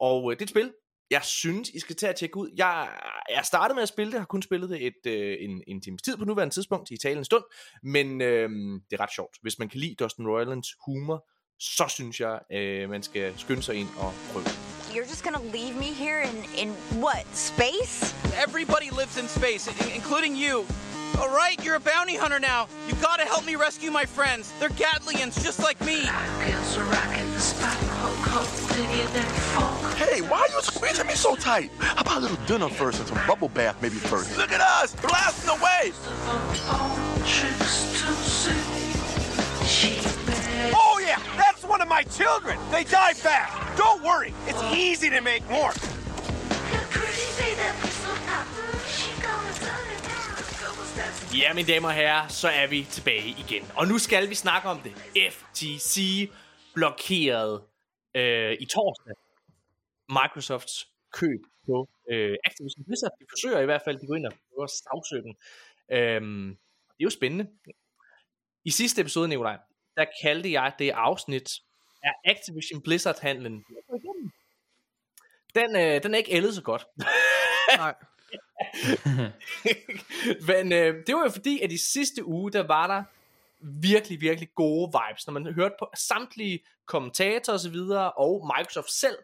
Og 0.00 0.32
øh, 0.32 0.36
det 0.36 0.42
er 0.42 0.46
et 0.46 0.50
spil, 0.50 0.72
jeg 1.10 1.22
synes, 1.24 1.70
I 1.70 1.78
skal 1.78 1.96
tage 1.96 2.10
at 2.10 2.16
tjekke 2.16 2.36
ud. 2.36 2.50
Jeg, 2.56 2.88
jeg 3.30 3.44
startede 3.44 3.74
med 3.74 3.82
at 3.82 3.88
spille 3.88 4.12
det, 4.12 4.20
har 4.20 4.26
kun 4.26 4.42
spillet 4.42 4.70
det 4.70 4.86
et, 4.86 5.06
øh, 5.06 5.36
en, 5.40 5.62
en 5.66 5.80
times 5.80 6.02
tid 6.02 6.16
på 6.16 6.24
nuværende 6.24 6.54
tidspunkt, 6.54 6.90
i 6.90 6.96
talen 6.96 7.18
en 7.18 7.24
stund, 7.24 7.44
men 7.82 8.20
øh, 8.20 8.50
det 8.90 9.00
er 9.00 9.00
ret 9.00 9.14
sjovt. 9.14 9.36
Hvis 9.42 9.58
man 9.58 9.68
kan 9.68 9.80
lide 9.80 9.94
Dustin 9.94 10.28
Roilands 10.28 10.68
humor, 10.86 11.28
så 11.58 11.84
synes 11.88 12.20
jeg, 12.20 12.40
øh, 12.52 12.90
man 12.90 13.02
skal 13.02 13.38
skynde 13.38 13.62
sig 13.62 13.74
ind 13.74 13.88
og 13.98 14.12
prøve. 14.32 14.73
You're 14.94 15.04
just 15.06 15.24
gonna 15.24 15.42
leave 15.42 15.74
me 15.74 15.86
here 15.92 16.20
in, 16.20 16.44
in 16.56 16.68
what, 17.00 17.26
space? 17.34 18.14
Everybody 18.36 18.90
lives 18.90 19.18
in 19.18 19.26
space, 19.26 19.66
i- 19.68 19.90
including 19.92 20.36
you. 20.36 20.64
All 21.18 21.28
right, 21.34 21.62
you're 21.64 21.74
a 21.74 21.80
bounty 21.80 22.14
hunter 22.14 22.38
now. 22.38 22.68
You 22.86 22.94
gotta 23.02 23.24
help 23.24 23.44
me 23.44 23.56
rescue 23.56 23.90
my 23.90 24.04
friends. 24.04 24.52
They're 24.60 24.68
Gatlians, 24.70 25.42
just 25.42 25.58
like 25.58 25.80
me. 25.80 26.02
Hey, 29.96 30.20
why 30.22 30.38
are 30.38 30.48
you 30.54 30.62
squeezing 30.62 31.06
me 31.08 31.14
so 31.14 31.34
tight? 31.34 31.70
How 31.78 32.00
about 32.02 32.16
a 32.18 32.20
little 32.20 32.36
dinner 32.46 32.68
first 32.68 33.00
and 33.00 33.08
some 33.08 33.18
bubble 33.26 33.48
bath 33.48 33.80
maybe 33.82 33.96
first? 33.96 34.36
Look 34.38 34.52
at 34.52 34.60
us, 34.60 34.94
blasting 34.96 35.50
away. 35.50 35.92
Oh 40.76 41.00
yeah, 41.04 41.18
that's 41.36 41.53
one 41.74 41.82
of 41.86 41.88
my 41.98 42.04
children. 42.20 42.56
They 42.74 42.84
die 42.84 43.14
fast. 43.26 43.50
Don't 43.82 44.00
worry, 44.08 44.32
it's 44.50 44.62
easy 44.86 45.08
to 45.16 45.20
make 45.30 45.42
more. 45.56 45.72
Ja, 51.40 51.54
mine 51.54 51.66
damer 51.66 51.88
og 51.88 51.94
herrer, 51.94 52.28
så 52.28 52.48
er 52.48 52.66
vi 52.66 52.86
tilbage 52.90 53.28
igen. 53.28 53.64
Og 53.76 53.86
nu 53.88 53.98
skal 53.98 54.30
vi 54.30 54.34
snakke 54.34 54.68
om 54.68 54.78
det. 54.80 54.92
FTC 55.32 55.96
blokerede 56.74 57.62
øh, 58.16 58.52
i 58.60 58.66
torsdag 58.66 59.14
Microsofts 60.08 60.88
køb 61.12 61.40
på 61.66 61.88
øh, 62.10 62.36
Activision 62.44 62.84
Blizzard. 62.84 63.12
De 63.20 63.26
forsøger 63.30 63.60
i 63.60 63.64
hvert 63.64 63.82
fald, 63.84 63.98
de 64.00 64.06
går 64.06 64.14
ind 64.14 64.26
og 64.26 64.32
prøver 64.32 64.64
at 64.64 64.70
sagsøge 64.70 65.22
den. 65.22 65.34
Øhm, 65.96 66.48
det 66.94 67.00
er 67.00 67.04
jo 67.04 67.10
spændende. 67.10 67.46
I 68.64 68.70
sidste 68.70 69.00
episode, 69.00 69.28
Nikolaj, 69.28 69.58
der 69.96 70.04
kaldte 70.22 70.52
jeg 70.52 70.72
det 70.78 70.90
afsnit 70.90 71.50
af 72.02 72.12
Activision 72.24 72.82
Blizzard-handlen. 72.82 73.64
Den, 75.54 75.76
øh, 75.76 76.02
den 76.02 76.14
er 76.14 76.18
ikke 76.18 76.32
ældet 76.32 76.54
så 76.54 76.62
godt. 76.62 76.86
Nej. 77.76 77.94
Men 80.48 80.72
øh, 80.72 81.06
det 81.06 81.14
var 81.14 81.22
jo 81.24 81.30
fordi, 81.30 81.60
at 81.60 81.72
i 81.72 81.78
sidste 81.78 82.24
uge, 82.24 82.52
der 82.52 82.66
var 82.66 82.86
der 82.86 83.02
virkelig, 83.60 84.20
virkelig 84.20 84.48
gode 84.54 84.92
vibes. 84.92 85.26
Når 85.26 85.32
man 85.32 85.54
hørte 85.54 85.74
på 85.78 85.90
samtlige 85.96 86.60
kommentatorer 86.86 87.54
og 87.54 87.60
så 87.60 87.70
videre, 87.70 88.12
og 88.12 88.50
Microsoft 88.58 88.90
selv, 88.90 89.18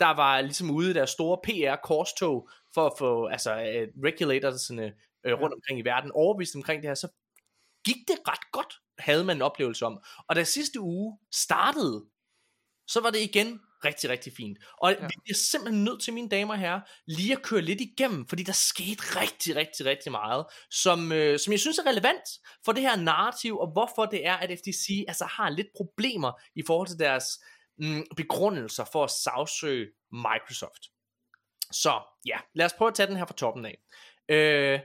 der 0.00 0.14
var 0.14 0.40
ligesom 0.40 0.70
ude 0.70 0.90
i 0.90 0.94
deres 0.94 1.10
store 1.10 1.38
PR-korstog, 1.44 2.48
for 2.74 2.86
at 2.86 2.92
få 2.98 3.26
altså, 3.26 3.56
øh, 3.56 3.88
regulatorsne 4.04 4.92
øh, 5.24 5.32
rundt 5.32 5.54
omkring 5.54 5.78
i 5.78 5.82
verden 5.82 6.12
overbevist 6.12 6.56
omkring 6.56 6.82
det 6.82 6.88
her, 6.88 6.94
så 6.94 7.08
gik 7.86 8.08
det 8.08 8.18
ret 8.28 8.52
godt, 8.52 8.74
havde 8.98 9.24
man 9.24 9.36
en 9.36 9.42
oplevelse 9.42 9.86
om. 9.86 9.98
Og 10.28 10.36
da 10.36 10.44
sidste 10.44 10.80
uge 10.80 11.18
startede, 11.32 12.04
så 12.86 13.00
var 13.00 13.10
det 13.10 13.20
igen 13.20 13.60
rigtig, 13.84 14.10
rigtig 14.10 14.32
fint. 14.36 14.58
Og 14.78 14.92
ja. 14.92 15.00
vi 15.00 15.14
bliver 15.24 15.36
simpelthen 15.36 15.84
nødt 15.84 16.02
til, 16.02 16.12
mine 16.12 16.28
damer 16.28 16.54
og 16.54 16.60
herrer, 16.60 16.80
lige 17.06 17.32
at 17.32 17.42
køre 17.42 17.60
lidt 17.60 17.80
igennem, 17.80 18.28
fordi 18.28 18.42
der 18.42 18.52
skete 18.52 19.20
rigtig, 19.20 19.56
rigtig, 19.56 19.86
rigtig 19.86 20.12
meget, 20.12 20.46
som, 20.70 21.12
øh, 21.12 21.38
som 21.38 21.52
jeg 21.52 21.60
synes 21.60 21.78
er 21.78 21.86
relevant 21.86 22.28
for 22.64 22.72
det 22.72 22.82
her 22.82 22.96
narrativ, 22.96 23.58
og 23.58 23.72
hvorfor 23.72 24.06
det 24.06 24.26
er, 24.26 24.36
at 24.36 24.58
FTC 24.58 25.04
altså 25.08 25.24
har 25.24 25.50
lidt 25.50 25.68
problemer 25.76 26.32
i 26.54 26.62
forhold 26.66 26.88
til 26.88 26.98
deres 26.98 27.24
mm, 27.78 28.04
begrundelser 28.16 28.84
for 28.92 29.04
at 29.04 29.10
sagsøge 29.10 29.86
Microsoft. 30.12 30.82
Så 31.72 32.00
ja, 32.26 32.38
lad 32.54 32.66
os 32.66 32.72
prøve 32.72 32.88
at 32.88 32.94
tage 32.94 33.06
den 33.06 33.16
her 33.16 33.26
fra 33.26 33.34
toppen 33.34 33.66
af. 33.66 33.78
Øh, 34.28 34.80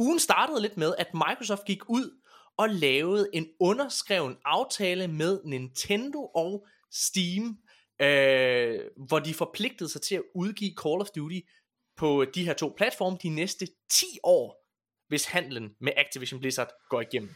ugen 0.00 0.18
startede 0.18 0.62
lidt 0.62 0.76
med, 0.76 0.94
at 0.98 1.14
Microsoft 1.14 1.64
gik 1.64 1.88
ud 1.88 2.20
og 2.56 2.68
lavede 2.68 3.28
en 3.32 3.48
underskreven 3.60 4.36
aftale 4.44 5.08
med 5.08 5.40
Nintendo 5.44 6.30
og 6.34 6.66
Steam, 6.92 7.58
øh, 8.02 8.80
hvor 9.08 9.18
de 9.18 9.34
forpligtede 9.34 9.88
sig 9.88 10.02
til 10.02 10.14
at 10.14 10.22
udgive 10.34 10.74
Call 10.82 11.00
of 11.00 11.08
Duty 11.16 11.40
på 11.96 12.24
de 12.34 12.44
her 12.44 12.52
to 12.54 12.74
platforme 12.76 13.18
de 13.22 13.28
næste 13.28 13.66
10 13.90 14.06
år, 14.24 14.66
hvis 15.08 15.24
handlen 15.24 15.74
med 15.80 15.92
Activision 15.96 16.40
Blizzard 16.40 16.70
går 16.88 17.00
igennem. 17.00 17.34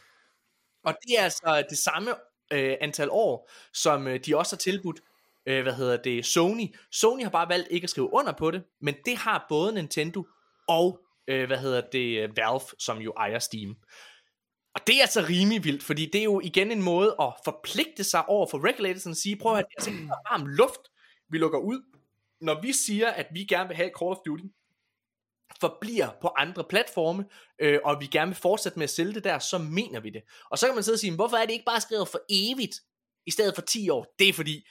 Og 0.85 0.97
det 1.03 1.19
er 1.19 1.23
altså 1.23 1.65
det 1.71 1.79
samme 1.79 2.11
øh, 2.53 2.77
antal 2.81 3.09
år, 3.11 3.51
som 3.73 4.07
øh, 4.07 4.21
de 4.27 4.37
også 4.37 4.57
har 4.57 4.59
tilbudt, 4.59 5.01
øh, 5.47 5.63
hvad 5.63 5.75
hedder 5.75 5.97
det, 5.97 6.27
Sony. 6.27 6.75
Sony 6.93 7.23
har 7.23 7.31
bare 7.31 7.49
valgt 7.49 7.69
ikke 7.71 7.85
at 7.85 7.91
skrive 7.91 8.13
under 8.13 8.33
på 8.33 8.51
det, 8.51 8.65
men 8.81 8.95
det 9.05 9.17
har 9.17 9.47
både 9.49 9.75
Nintendo 9.75 10.27
og, 10.69 11.01
øh, 11.29 11.47
hvad 11.47 11.59
hedder 11.59 11.81
det, 11.93 12.23
øh, 12.23 12.37
Valve, 12.37 12.61
som 12.79 12.99
jo 12.99 13.13
ejer 13.17 13.39
Steam. 13.39 13.77
Og 14.75 14.81
det 14.87 14.97
er 14.97 15.01
altså 15.01 15.27
rimelig 15.29 15.65
vildt, 15.65 15.83
fordi 15.83 16.07
det 16.07 16.19
er 16.19 16.25
jo 16.25 16.41
igen 16.41 16.71
en 16.71 16.83
måde 16.83 17.17
at 17.21 17.33
forpligte 17.45 18.05
sig 18.05 18.29
over 18.29 18.47
for 18.47 18.69
regulators 18.69 19.07
og 19.07 19.17
sige, 19.17 19.37
prøv 19.37 19.53
at 19.53 19.57
høre, 19.57 19.65
det 19.69 19.87
er 19.87 19.91
altså 19.91 20.07
varm 20.31 20.47
luft, 20.47 20.81
vi 21.31 21.39
lukker 21.39 21.59
ud. 21.59 21.83
Når 22.41 22.61
vi 22.63 22.73
siger, 22.73 23.11
at 23.11 23.27
vi 23.33 23.45
gerne 23.45 23.69
vil 23.69 23.77
have 23.77 23.91
Call 23.99 24.11
of 24.11 24.17
Duty, 24.27 24.45
forbliver 25.61 26.09
på 26.21 26.29
andre 26.37 26.65
platforme, 26.65 27.25
øh, 27.59 27.79
og 27.85 28.01
vi 28.01 28.07
gerne 28.07 28.29
vil 28.31 28.37
fortsætte 28.37 28.79
med 28.79 28.85
at 28.85 28.91
sælge 28.91 29.15
det 29.15 29.25
der, 29.25 29.39
så 29.39 29.59
mener 29.59 30.01
vi 30.01 30.11
det. 30.11 30.23
Og 30.51 30.59
så 30.59 30.67
kan 30.67 30.75
man 30.75 30.85
sidde 30.85 30.97
og 30.97 31.01
sige, 31.01 31.15
hvorfor 31.15 31.37
er 31.37 31.47
det 31.47 31.53
ikke 31.53 31.65
bare 31.65 31.81
skrevet 31.81 32.09
for 32.09 32.21
evigt, 32.29 32.81
i 33.27 33.31
stedet 33.31 33.55
for 33.55 33.63
10 33.63 33.89
år? 33.89 34.15
Det 34.19 34.29
er 34.29 34.33
fordi, 34.33 34.67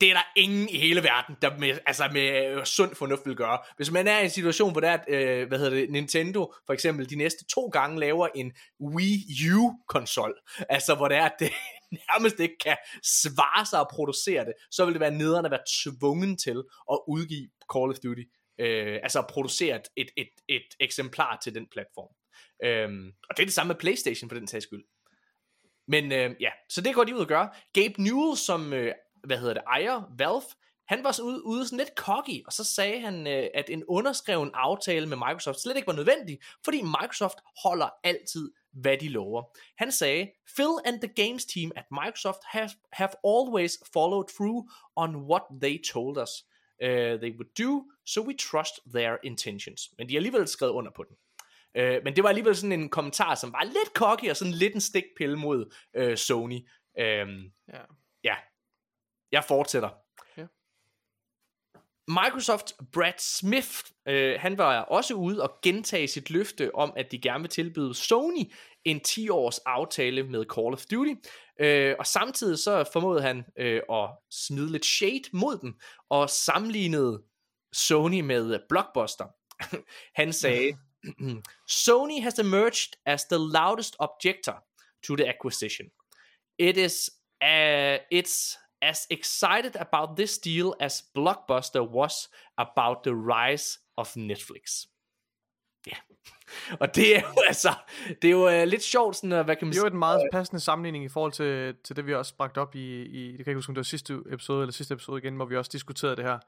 det 0.00 0.10
er 0.10 0.14
der 0.14 0.22
ingen 0.36 0.68
i 0.68 0.78
hele 0.78 1.02
verden, 1.02 1.36
der 1.42 1.58
med, 1.58 1.78
altså 1.86 2.08
med 2.12 2.46
øh, 2.46 2.64
sund 2.64 2.94
fornuft 2.94 3.26
vil 3.26 3.36
gøre. 3.36 3.58
Hvis 3.76 3.90
man 3.90 4.08
er 4.08 4.18
i 4.18 4.24
en 4.24 4.30
situation, 4.30 4.72
hvor 4.72 4.80
der 4.80 4.90
er, 4.90 4.98
øh, 5.08 5.48
hvad 5.48 5.58
hedder 5.58 5.74
det, 5.74 5.90
Nintendo 5.90 6.54
for 6.66 6.72
eksempel 6.72 7.10
de 7.10 7.16
næste 7.16 7.44
to 7.44 7.66
gange 7.66 8.00
laver 8.00 8.28
en 8.34 8.52
Wii 8.80 9.24
U-konsol, 9.54 10.34
altså 10.68 10.94
hvor 10.94 11.08
det 11.08 11.16
er, 11.16 11.24
at 11.24 11.34
det 11.38 11.52
nærmest 12.10 12.40
ikke 12.40 12.58
kan 12.58 12.76
svare 13.02 13.66
sig 13.66 13.80
at 13.80 13.88
producere 13.90 14.44
det, 14.44 14.52
så 14.70 14.84
vil 14.84 14.94
det 14.94 15.00
være 15.00 15.10
nederen 15.10 15.44
at 15.44 15.50
være 15.50 15.64
tvungen 15.82 16.36
til 16.36 16.62
at 16.92 16.98
udgive 17.08 17.48
Call 17.72 17.90
of 17.90 17.98
Duty, 17.98 18.22
øh, 18.60 18.98
altså 19.02 19.18
at 19.18 19.26
producere 19.26 19.76
et, 19.76 19.88
et, 19.96 20.10
et, 20.16 20.30
et 20.48 20.74
eksemplar 20.80 21.38
til 21.42 21.54
den 21.54 21.66
platform. 21.72 22.08
Øhm, 22.64 23.12
og 23.30 23.36
det 23.36 23.42
er 23.42 23.46
det 23.46 23.54
samme 23.54 23.68
med 23.68 23.80
Playstation 23.80 24.30
for 24.30 24.36
den 24.36 24.48
sags 24.48 24.64
skyld. 24.64 24.84
Men 25.88 26.12
øh, 26.12 26.34
ja, 26.40 26.50
så 26.68 26.80
det 26.80 26.94
går 26.94 27.04
de 27.04 27.14
ud 27.14 27.20
og 27.20 27.26
gøre. 27.26 27.50
Gabe 27.72 28.02
Newell, 28.02 28.36
som 28.36 28.72
øh, 28.72 28.94
hvad 29.24 29.38
hedder 29.38 29.54
det, 29.54 29.62
ejer 29.66 30.02
Valve, 30.18 30.42
han 30.88 31.04
var 31.04 31.12
sådan 31.12 31.30
ude, 31.30 31.44
ude 31.44 31.66
sådan 31.66 31.78
lidt 31.78 31.96
cocky, 31.96 32.44
og 32.46 32.52
så 32.52 32.64
sagde 32.64 33.00
han, 33.00 33.26
øh, 33.26 33.46
at 33.54 33.70
en 33.70 33.84
underskreven 33.88 34.50
aftale 34.54 35.06
med 35.06 35.16
Microsoft 35.16 35.60
slet 35.60 35.76
ikke 35.76 35.86
var 35.86 35.92
nødvendig, 35.92 36.38
fordi 36.64 36.82
Microsoft 36.82 37.38
holder 37.64 37.88
altid, 38.04 38.52
hvad 38.72 38.96
de 38.98 39.08
lover. 39.08 39.42
Han 39.78 39.92
sagde, 39.92 40.30
Phil 40.56 40.74
and 40.84 41.00
the 41.00 41.24
games 41.24 41.44
team 41.44 41.72
at 41.76 41.84
Microsoft 41.90 42.38
have, 42.44 42.70
have 42.92 43.10
always 43.24 43.78
followed 43.92 44.24
through 44.36 44.70
on 44.96 45.16
what 45.16 45.42
they 45.62 45.82
told 45.92 46.18
us 46.22 46.30
uh, 46.82 47.20
they 47.22 47.32
would 47.38 47.52
do, 47.58 47.84
so 48.06 48.22
we 48.22 48.34
trust 48.34 48.74
their 48.94 49.16
intentions. 49.24 49.80
Men 49.98 50.08
de 50.08 50.14
har 50.14 50.18
alligevel 50.18 50.48
skrevet 50.48 50.72
under 50.72 50.90
på 50.96 51.04
den. 51.08 51.16
Uh, 51.78 52.04
men 52.04 52.16
det 52.16 52.22
var 52.22 52.28
alligevel 52.28 52.56
sådan 52.56 52.80
en 52.80 52.88
kommentar, 52.88 53.34
som 53.34 53.52
var 53.52 53.64
lidt 53.64 53.92
cocky, 53.94 54.30
og 54.30 54.36
sådan 54.36 54.54
lidt 54.54 54.74
en 54.74 54.80
stikpille 54.80 55.36
mod 55.36 55.74
uh, 55.98 56.14
Sony. 56.14 56.60
Uh, 56.98 57.04
ja. 57.04 57.82
ja, 58.24 58.36
jeg 59.32 59.44
fortsætter. 59.44 59.88
Ja. 60.36 60.46
Microsoft 62.08 62.72
Brad 62.92 63.18
Smith, 63.18 63.70
øh, 64.08 64.40
han 64.40 64.58
var 64.58 64.80
også 64.80 65.14
ude 65.14 65.42
og 65.42 65.58
gentage 65.62 66.08
sit 66.08 66.30
løfte 66.30 66.74
om, 66.74 66.92
at 66.96 67.12
de 67.12 67.18
gerne 67.18 67.42
vil 67.42 67.50
tilbyde 67.50 67.94
Sony 67.94 68.52
en 68.84 69.00
10-års 69.08 69.58
aftale 69.58 70.22
med 70.22 70.44
Call 70.54 70.72
of 70.72 70.84
Duty. 70.90 71.14
Øh, 71.60 71.94
og 71.98 72.06
samtidig 72.06 72.58
så 72.58 72.90
formåede 72.92 73.22
han 73.22 73.44
øh, 73.58 73.82
at 73.92 74.10
smide 74.30 74.72
lidt 74.72 74.86
shade 74.86 75.22
mod 75.32 75.58
dem, 75.58 75.74
og 76.08 76.30
sammenlignede 76.30 77.22
Sony 77.72 78.20
med 78.20 78.58
Blockbuster. 78.68 79.24
han 80.20 80.32
sagde, 80.32 80.76
Sony 81.84 82.22
has 82.22 82.38
emerged 82.38 82.92
as 83.06 83.24
the 83.24 83.38
loudest 83.38 83.96
objector 83.98 84.64
to 85.06 85.16
the 85.16 85.28
acquisition. 85.28 85.88
It 86.58 86.76
is 86.76 87.10
uh, 87.42 87.98
it's 88.10 88.58
as 88.82 89.06
excited 89.10 89.76
about 89.76 90.16
this 90.16 90.38
deal 90.38 90.74
as 90.80 91.02
Blockbuster 91.14 91.82
was 91.82 92.28
about 92.56 93.02
the 93.04 93.14
rise 93.14 93.78
of 93.96 94.16
Netflix. 94.16 94.86
Ja. 95.86 95.92
Yeah. 95.92 96.00
Og 96.80 96.94
det 96.94 97.16
er 97.16 97.20
jo 97.20 97.42
altså, 97.46 97.68
det 98.22 98.28
er 98.28 98.32
jo 98.32 98.62
uh, 98.62 98.68
lidt 98.68 98.82
sjovt 98.82 99.16
sådan, 99.16 99.32
uh, 99.32 99.44
hvad 99.44 99.56
kan 99.56 99.66
man 99.66 99.72
sige? 99.74 99.80
Det 99.80 99.86
er 99.86 99.90
jo 99.90 99.94
en 99.94 99.98
meget 99.98 100.22
passende 100.32 100.60
sammenligning 100.60 101.04
i 101.04 101.08
forhold 101.08 101.32
til, 101.32 101.74
til 101.84 101.96
det, 101.96 102.06
vi 102.06 102.14
også 102.14 102.36
bragt 102.36 102.58
op 102.58 102.74
i, 102.74 103.02
i, 103.02 103.26
det 103.26 103.36
kan 103.36 103.38
jeg 103.38 103.48
ikke 103.48 103.54
huske, 103.54 103.70
om 103.70 103.74
det 103.74 103.78
var 103.78 103.82
sidste 103.82 104.18
episode, 104.30 104.62
eller 104.62 104.72
sidste 104.72 104.94
episode 104.94 105.18
igen, 105.18 105.36
hvor 105.36 105.44
vi 105.44 105.56
også 105.56 105.70
diskuterede 105.72 106.16
det 106.16 106.24
her. 106.24 106.38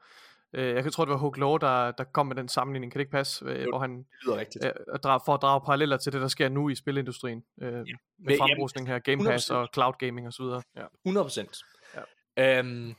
Uh, 0.57 0.63
jeg 0.63 0.83
kan 0.83 0.91
tro, 0.91 1.05
det 1.05 1.11
var 1.11 1.17
Hugh 1.17 1.39
Law, 1.39 1.57
der, 1.57 1.91
der 1.91 2.03
kom 2.03 2.27
med 2.27 2.35
den 2.35 2.47
sammenligning, 2.47 2.91
kan 2.91 2.99
det 2.99 3.03
ikke 3.03 3.11
passe? 3.11 3.45
Uh, 3.45 3.69
hvor 3.69 3.79
han, 3.79 4.05
det 4.25 4.35
rigtigt. 4.35 4.65
Uh, 4.65 4.99
dra, 5.03 5.17
for 5.17 5.33
at 5.33 5.41
drage 5.41 5.61
paralleller 5.65 5.97
til 5.97 6.13
det, 6.13 6.21
der 6.21 6.27
sker 6.27 6.49
nu 6.49 6.69
i 6.69 6.75
spilindustrien, 6.75 7.43
uh, 7.57 7.67
ja. 7.67 7.81
med 8.19 8.37
frembrusning 8.37 8.87
her, 8.87 8.99
Game 8.99 9.25
Pass 9.25 9.51
100%. 9.51 9.53
og 9.53 9.69
cloud 9.73 9.93
gaming 9.99 10.27
osv. 10.27 10.43
Ja. 10.75 10.85
100%. 11.07 11.80
Øhm, 12.39 12.95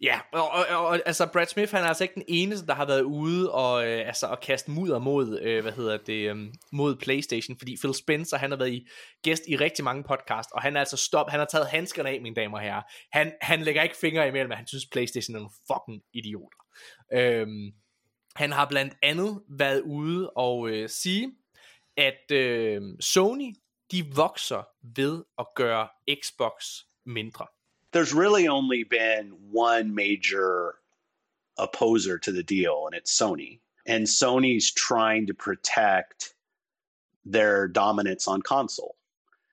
ja, 0.00 0.20
og, 0.32 0.50
og, 0.50 0.86
og, 0.86 1.00
altså 1.06 1.26
Brad 1.32 1.46
Smith, 1.46 1.72
han 1.72 1.84
er 1.84 1.88
altså 1.88 2.04
ikke 2.04 2.14
den 2.14 2.24
eneste, 2.28 2.66
der 2.66 2.74
har 2.74 2.86
været 2.86 3.02
ude 3.02 3.52
og, 3.52 3.86
øh, 3.86 4.06
altså, 4.06 4.28
at 4.32 4.40
kaste 4.40 4.70
mudder 4.70 4.98
mod, 4.98 5.40
øh, 5.40 5.62
hvad 5.62 5.72
hedder 5.72 5.96
det, 5.96 6.30
øh, 6.30 6.36
mod 6.72 6.96
Playstation, 6.96 7.58
fordi 7.58 7.76
Phil 7.76 7.94
Spencer, 7.94 8.36
han 8.36 8.50
har 8.50 8.58
været 8.58 8.72
i 8.72 8.86
gæst 9.22 9.42
i 9.48 9.56
rigtig 9.56 9.84
mange 9.84 10.04
podcast, 10.04 10.48
og 10.52 10.62
han 10.62 10.76
er 10.76 10.80
altså 10.80 10.96
stop, 10.96 11.30
han 11.30 11.38
har 11.38 11.46
taget 11.46 11.66
handskerne 11.66 12.08
af, 12.08 12.20
mine 12.20 12.34
damer 12.34 12.56
og 12.56 12.62
herrer. 12.62 12.82
Han, 13.12 13.32
han 13.42 13.62
lægger 13.62 13.82
ikke 13.82 13.96
fingre 13.96 14.28
imellem, 14.28 14.50
at 14.50 14.58
han 14.58 14.66
synes 14.66 14.86
Playstation 14.92 15.34
er 15.34 15.38
nogle 15.38 15.54
fucking 15.72 16.02
idioter. 16.14 16.58
Øhm, 17.12 17.72
han 18.36 18.52
har 18.52 18.68
blandt 18.68 18.94
andet 19.02 19.42
været 19.58 19.80
ude 19.80 20.30
og 20.30 20.68
øh, 20.68 20.88
sige, 20.88 21.32
at 21.96 22.30
øh, 22.32 22.82
Sony, 23.00 23.54
de 23.92 24.06
vokser 24.14 24.62
ved 24.96 25.24
at 25.38 25.46
gøre 25.56 25.88
Xbox 26.24 26.52
mindre. 27.06 27.46
There's 27.92 28.12
really 28.12 28.48
only 28.48 28.84
been 28.84 29.32
one 29.50 29.94
major 29.94 30.74
opposer 31.56 32.18
to 32.18 32.32
the 32.32 32.42
deal, 32.42 32.86
and 32.86 32.94
it's 32.94 33.16
Sony. 33.16 33.60
And 33.86 34.06
Sony's 34.06 34.70
trying 34.70 35.26
to 35.26 35.34
protect 35.34 36.34
their 37.24 37.68
dominance 37.68 38.28
on 38.28 38.42
console. 38.42 38.96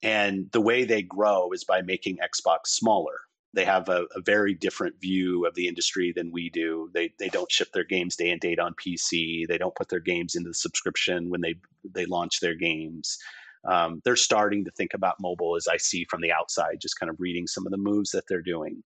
And 0.04 0.52
the 0.52 0.62
way 0.62 0.84
they 0.84 1.01
grow 1.01 1.51
is 1.51 1.64
by 1.64 1.82
making 1.82 2.18
Xbox 2.18 2.68
smaller. 2.68 3.22
They 3.54 3.66
have 3.66 3.88
a, 3.88 4.05
a, 4.14 4.22
very 4.22 4.54
different 4.54 5.00
view 5.00 5.46
of 5.46 5.55
the 5.55 5.70
industry 5.70 6.12
than 6.14 6.32
we 6.32 6.50
do. 6.50 6.92
They 6.93 7.14
they 7.18 7.30
don't 7.30 7.50
ship 7.50 7.70
their 7.72 7.86
games 7.86 8.18
day 8.18 8.30
and 8.32 8.42
date 8.42 8.59
on 8.59 8.76
PC. 8.76 9.47
They 9.47 9.58
don't 9.58 9.74
put 9.76 9.88
their 9.88 10.01
games 10.01 10.36
into 10.36 10.50
the 10.50 10.54
subscription 10.54 11.30
when 11.30 11.39
they 11.39 11.55
they 11.86 12.05
launch 12.05 12.42
their 12.42 12.54
games 12.54 13.18
um, 13.67 14.01
they're 14.04 14.16
starting 14.16 14.63
to 14.66 14.71
think 14.71 14.93
about 14.93 15.16
mobile 15.20 15.55
as 15.55 15.67
I 15.67 15.78
see 15.78 16.05
from 16.05 16.21
the 16.21 16.32
outside, 16.32 16.78
just 16.82 17.00
kind 17.00 17.09
of 17.09 17.20
reading 17.20 17.47
some 17.47 17.66
of 17.66 17.71
the 17.71 17.78
moves 17.78 18.12
that 18.12 18.25
they're 18.28 18.42
doing. 18.42 18.83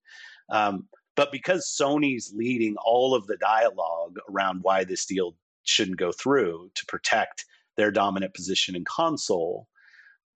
Um, 0.50 0.88
but 1.16 1.32
because 1.32 1.74
Sony's 1.78 2.32
leading 2.34 2.76
all 2.84 3.14
of 3.14 3.26
the 3.26 3.36
dialogue 3.36 4.16
around 4.28 4.60
why 4.62 4.84
this 4.84 5.04
deal 5.04 5.36
shouldn't 5.64 5.98
go 5.98 6.12
through 6.12 6.70
to 6.74 6.86
protect 6.86 7.44
their 7.76 7.90
dominant 7.90 8.34
position 8.34 8.74
in 8.74 8.84
console, 8.84 9.68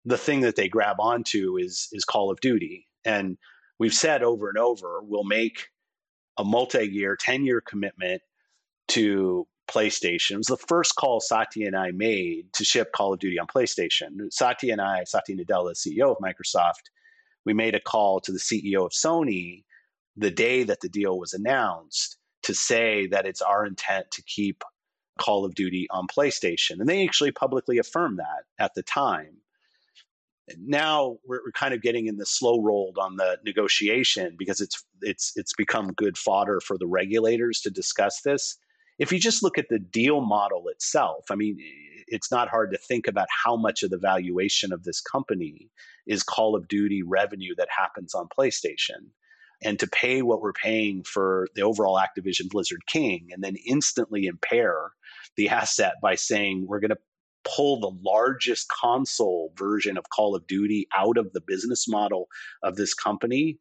the 0.04 0.18
thing 0.18 0.40
that 0.40 0.56
they 0.56 0.68
grab 0.68 0.96
onto 0.98 1.58
is 1.58 1.88
is 1.92 2.04
Call 2.04 2.30
of 2.30 2.40
Duty. 2.40 2.86
And 3.04 3.36
we've 3.78 3.94
said 3.94 4.22
over 4.22 4.48
and 4.48 4.58
over, 4.58 5.00
we'll 5.02 5.24
make 5.24 5.66
a 6.38 6.44
multi-year, 6.44 7.16
10-year 7.16 7.60
commitment 7.60 8.22
to 8.88 9.46
PlayStation. 9.70 10.32
It 10.32 10.38
was 10.38 10.46
the 10.48 10.56
first 10.56 10.96
call 10.96 11.20
Satya 11.20 11.66
and 11.66 11.76
I 11.76 11.92
made 11.92 12.52
to 12.54 12.64
ship 12.64 12.92
Call 12.92 13.12
of 13.12 13.20
Duty 13.20 13.38
on 13.38 13.46
PlayStation. 13.46 14.32
Satya 14.32 14.72
and 14.72 14.80
I, 14.80 15.04
Satya 15.04 15.36
Nadella, 15.36 15.74
CEO 15.74 16.10
of 16.10 16.18
Microsoft, 16.18 16.90
we 17.44 17.54
made 17.54 17.74
a 17.74 17.80
call 17.80 18.20
to 18.20 18.32
the 18.32 18.38
CEO 18.38 18.84
of 18.84 18.92
Sony 18.92 19.64
the 20.16 20.30
day 20.30 20.64
that 20.64 20.80
the 20.80 20.88
deal 20.88 21.18
was 21.18 21.32
announced 21.32 22.18
to 22.42 22.54
say 22.54 23.06
that 23.06 23.26
it's 23.26 23.42
our 23.42 23.64
intent 23.64 24.10
to 24.12 24.22
keep 24.22 24.62
Call 25.18 25.44
of 25.44 25.54
Duty 25.54 25.86
on 25.90 26.06
PlayStation. 26.06 26.80
And 26.80 26.88
they 26.88 27.04
actually 27.04 27.32
publicly 27.32 27.78
affirmed 27.78 28.18
that 28.18 28.44
at 28.58 28.74
the 28.74 28.82
time. 28.82 29.36
now 30.58 31.18
we're, 31.26 31.40
we're 31.44 31.52
kind 31.52 31.74
of 31.74 31.82
getting 31.82 32.06
in 32.06 32.16
the 32.16 32.26
slow 32.26 32.60
rolled 32.60 32.98
on 32.98 33.16
the 33.16 33.38
negotiation 33.44 34.34
because 34.36 34.60
it's 34.60 34.82
it's 35.02 35.32
it's 35.36 35.54
become 35.54 35.92
good 35.92 36.18
fodder 36.18 36.60
for 36.60 36.76
the 36.76 36.86
regulators 36.86 37.60
to 37.60 37.70
discuss 37.70 38.22
this. 38.22 38.56
If 39.00 39.10
you 39.12 39.18
just 39.18 39.42
look 39.42 39.56
at 39.56 39.70
the 39.70 39.78
deal 39.78 40.20
model 40.20 40.68
itself, 40.68 41.24
I 41.30 41.34
mean, 41.34 41.56
it's 42.06 42.30
not 42.30 42.48
hard 42.48 42.70
to 42.72 42.78
think 42.78 43.08
about 43.08 43.28
how 43.30 43.56
much 43.56 43.82
of 43.82 43.88
the 43.88 43.96
valuation 43.96 44.74
of 44.74 44.84
this 44.84 45.00
company 45.00 45.70
is 46.06 46.22
Call 46.22 46.54
of 46.54 46.68
Duty 46.68 47.02
revenue 47.02 47.54
that 47.56 47.68
happens 47.74 48.14
on 48.14 48.28
PlayStation. 48.28 49.08
And 49.62 49.78
to 49.78 49.86
pay 49.86 50.20
what 50.20 50.42
we're 50.42 50.52
paying 50.52 51.02
for 51.02 51.48
the 51.54 51.62
overall 51.62 51.98
Activision 51.98 52.50
Blizzard 52.50 52.82
King 52.86 53.28
and 53.32 53.42
then 53.42 53.56
instantly 53.66 54.26
impair 54.26 54.92
the 55.34 55.48
asset 55.48 55.94
by 56.02 56.14
saying 56.14 56.66
we're 56.66 56.80
going 56.80 56.90
to 56.90 56.98
pull 57.44 57.80
the 57.80 57.96
largest 58.02 58.68
console 58.68 59.54
version 59.56 59.96
of 59.96 60.04
Call 60.14 60.36
of 60.36 60.46
Duty 60.46 60.88
out 60.94 61.16
of 61.16 61.32
the 61.32 61.40
business 61.40 61.88
model 61.88 62.28
of 62.62 62.76
this 62.76 62.92
company 62.92 63.58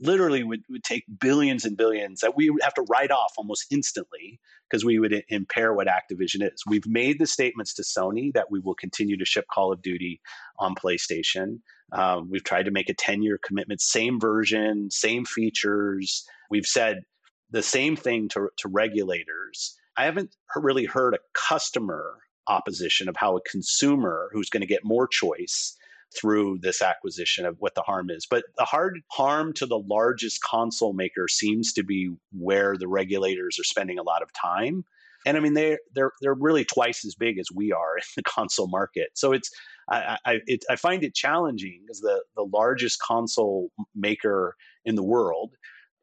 literally 0.00 0.44
would, 0.44 0.62
would 0.68 0.84
take 0.84 1.04
billions 1.20 1.64
and 1.64 1.76
billions 1.76 2.20
that 2.20 2.36
we 2.36 2.50
would 2.50 2.62
have 2.62 2.74
to 2.74 2.86
write 2.88 3.10
off 3.10 3.32
almost 3.36 3.66
instantly 3.70 4.38
because 4.68 4.84
we 4.84 4.98
would 4.98 5.24
impair 5.28 5.72
what 5.72 5.86
Activision 5.86 6.42
is. 6.42 6.62
We've 6.66 6.86
made 6.86 7.18
the 7.18 7.26
statements 7.26 7.74
to 7.74 7.82
Sony 7.82 8.32
that 8.34 8.50
we 8.50 8.60
will 8.60 8.74
continue 8.74 9.16
to 9.16 9.24
ship 9.24 9.46
Call 9.52 9.72
of 9.72 9.82
Duty 9.82 10.20
on 10.58 10.74
PlayStation. 10.74 11.60
Um, 11.92 12.28
we've 12.30 12.44
tried 12.44 12.64
to 12.64 12.70
make 12.70 12.88
a 12.88 12.94
10 12.94 13.22
year 13.22 13.38
commitment, 13.42 13.80
same 13.80 14.20
version, 14.20 14.90
same 14.90 15.24
features. 15.24 16.24
We've 16.50 16.66
said 16.66 17.02
the 17.50 17.62
same 17.62 17.96
thing 17.96 18.28
to, 18.30 18.48
to 18.58 18.68
regulators. 18.68 19.76
I 19.96 20.04
haven't 20.04 20.34
really 20.54 20.84
heard 20.84 21.14
a 21.14 21.18
customer 21.34 22.18
opposition 22.46 23.08
of 23.08 23.16
how 23.16 23.36
a 23.36 23.42
consumer 23.42 24.30
who's 24.32 24.50
going 24.50 24.60
to 24.60 24.66
get 24.66 24.84
more 24.84 25.06
choice 25.06 25.76
through 26.16 26.58
this 26.60 26.82
acquisition 26.82 27.44
of 27.44 27.56
what 27.58 27.74
the 27.74 27.82
harm 27.82 28.10
is. 28.10 28.26
But 28.28 28.44
the 28.56 28.64
hard 28.64 29.00
harm 29.10 29.52
to 29.54 29.66
the 29.66 29.78
largest 29.78 30.40
console 30.42 30.92
maker 30.92 31.28
seems 31.28 31.72
to 31.74 31.82
be 31.82 32.10
where 32.32 32.76
the 32.76 32.88
regulators 32.88 33.58
are 33.58 33.64
spending 33.64 33.98
a 33.98 34.02
lot 34.02 34.22
of 34.22 34.32
time. 34.32 34.84
And 35.26 35.36
I 35.36 35.40
mean, 35.40 35.54
they 35.54 35.78
they're 35.94 36.12
they're 36.20 36.34
really 36.34 36.64
twice 36.64 37.04
as 37.04 37.14
big 37.14 37.38
as 37.38 37.48
we 37.54 37.72
are 37.72 37.96
in 37.96 38.02
the 38.16 38.22
console 38.26 38.68
market. 38.68 39.10
So 39.14 39.32
it's 39.32 39.50
I 39.90 40.18
I, 40.24 40.38
it, 40.46 40.64
I 40.70 40.76
find 40.76 41.02
it 41.02 41.14
challenging 41.14 41.84
as 41.90 42.00
the 42.00 42.22
the 42.36 42.44
largest 42.44 43.00
console 43.00 43.70
maker 43.94 44.56
in 44.84 44.94
the 44.94 45.02
world 45.02 45.54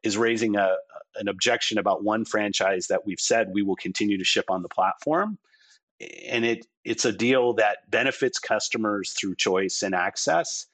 is 0.02 0.16
raising 0.16 0.56
a 0.56 0.76
an 1.16 1.28
objection 1.28 1.78
about 1.78 2.04
one 2.04 2.24
franchise 2.24 2.86
that 2.88 3.06
we've 3.06 3.20
said 3.20 3.48
we 3.52 3.62
will 3.62 3.76
continue 3.76 4.18
to 4.18 4.24
ship 4.24 4.44
on 4.50 4.62
the 4.62 4.68
platform 4.68 5.38
and 6.00 6.44
it 6.44 6.66
it's 6.84 7.04
a 7.04 7.12
deal 7.12 7.54
that 7.54 7.78
benefits 7.90 8.38
customers 8.38 9.12
through 9.12 9.36
choice 9.36 9.82
and 9.82 9.94
access. 9.94 10.66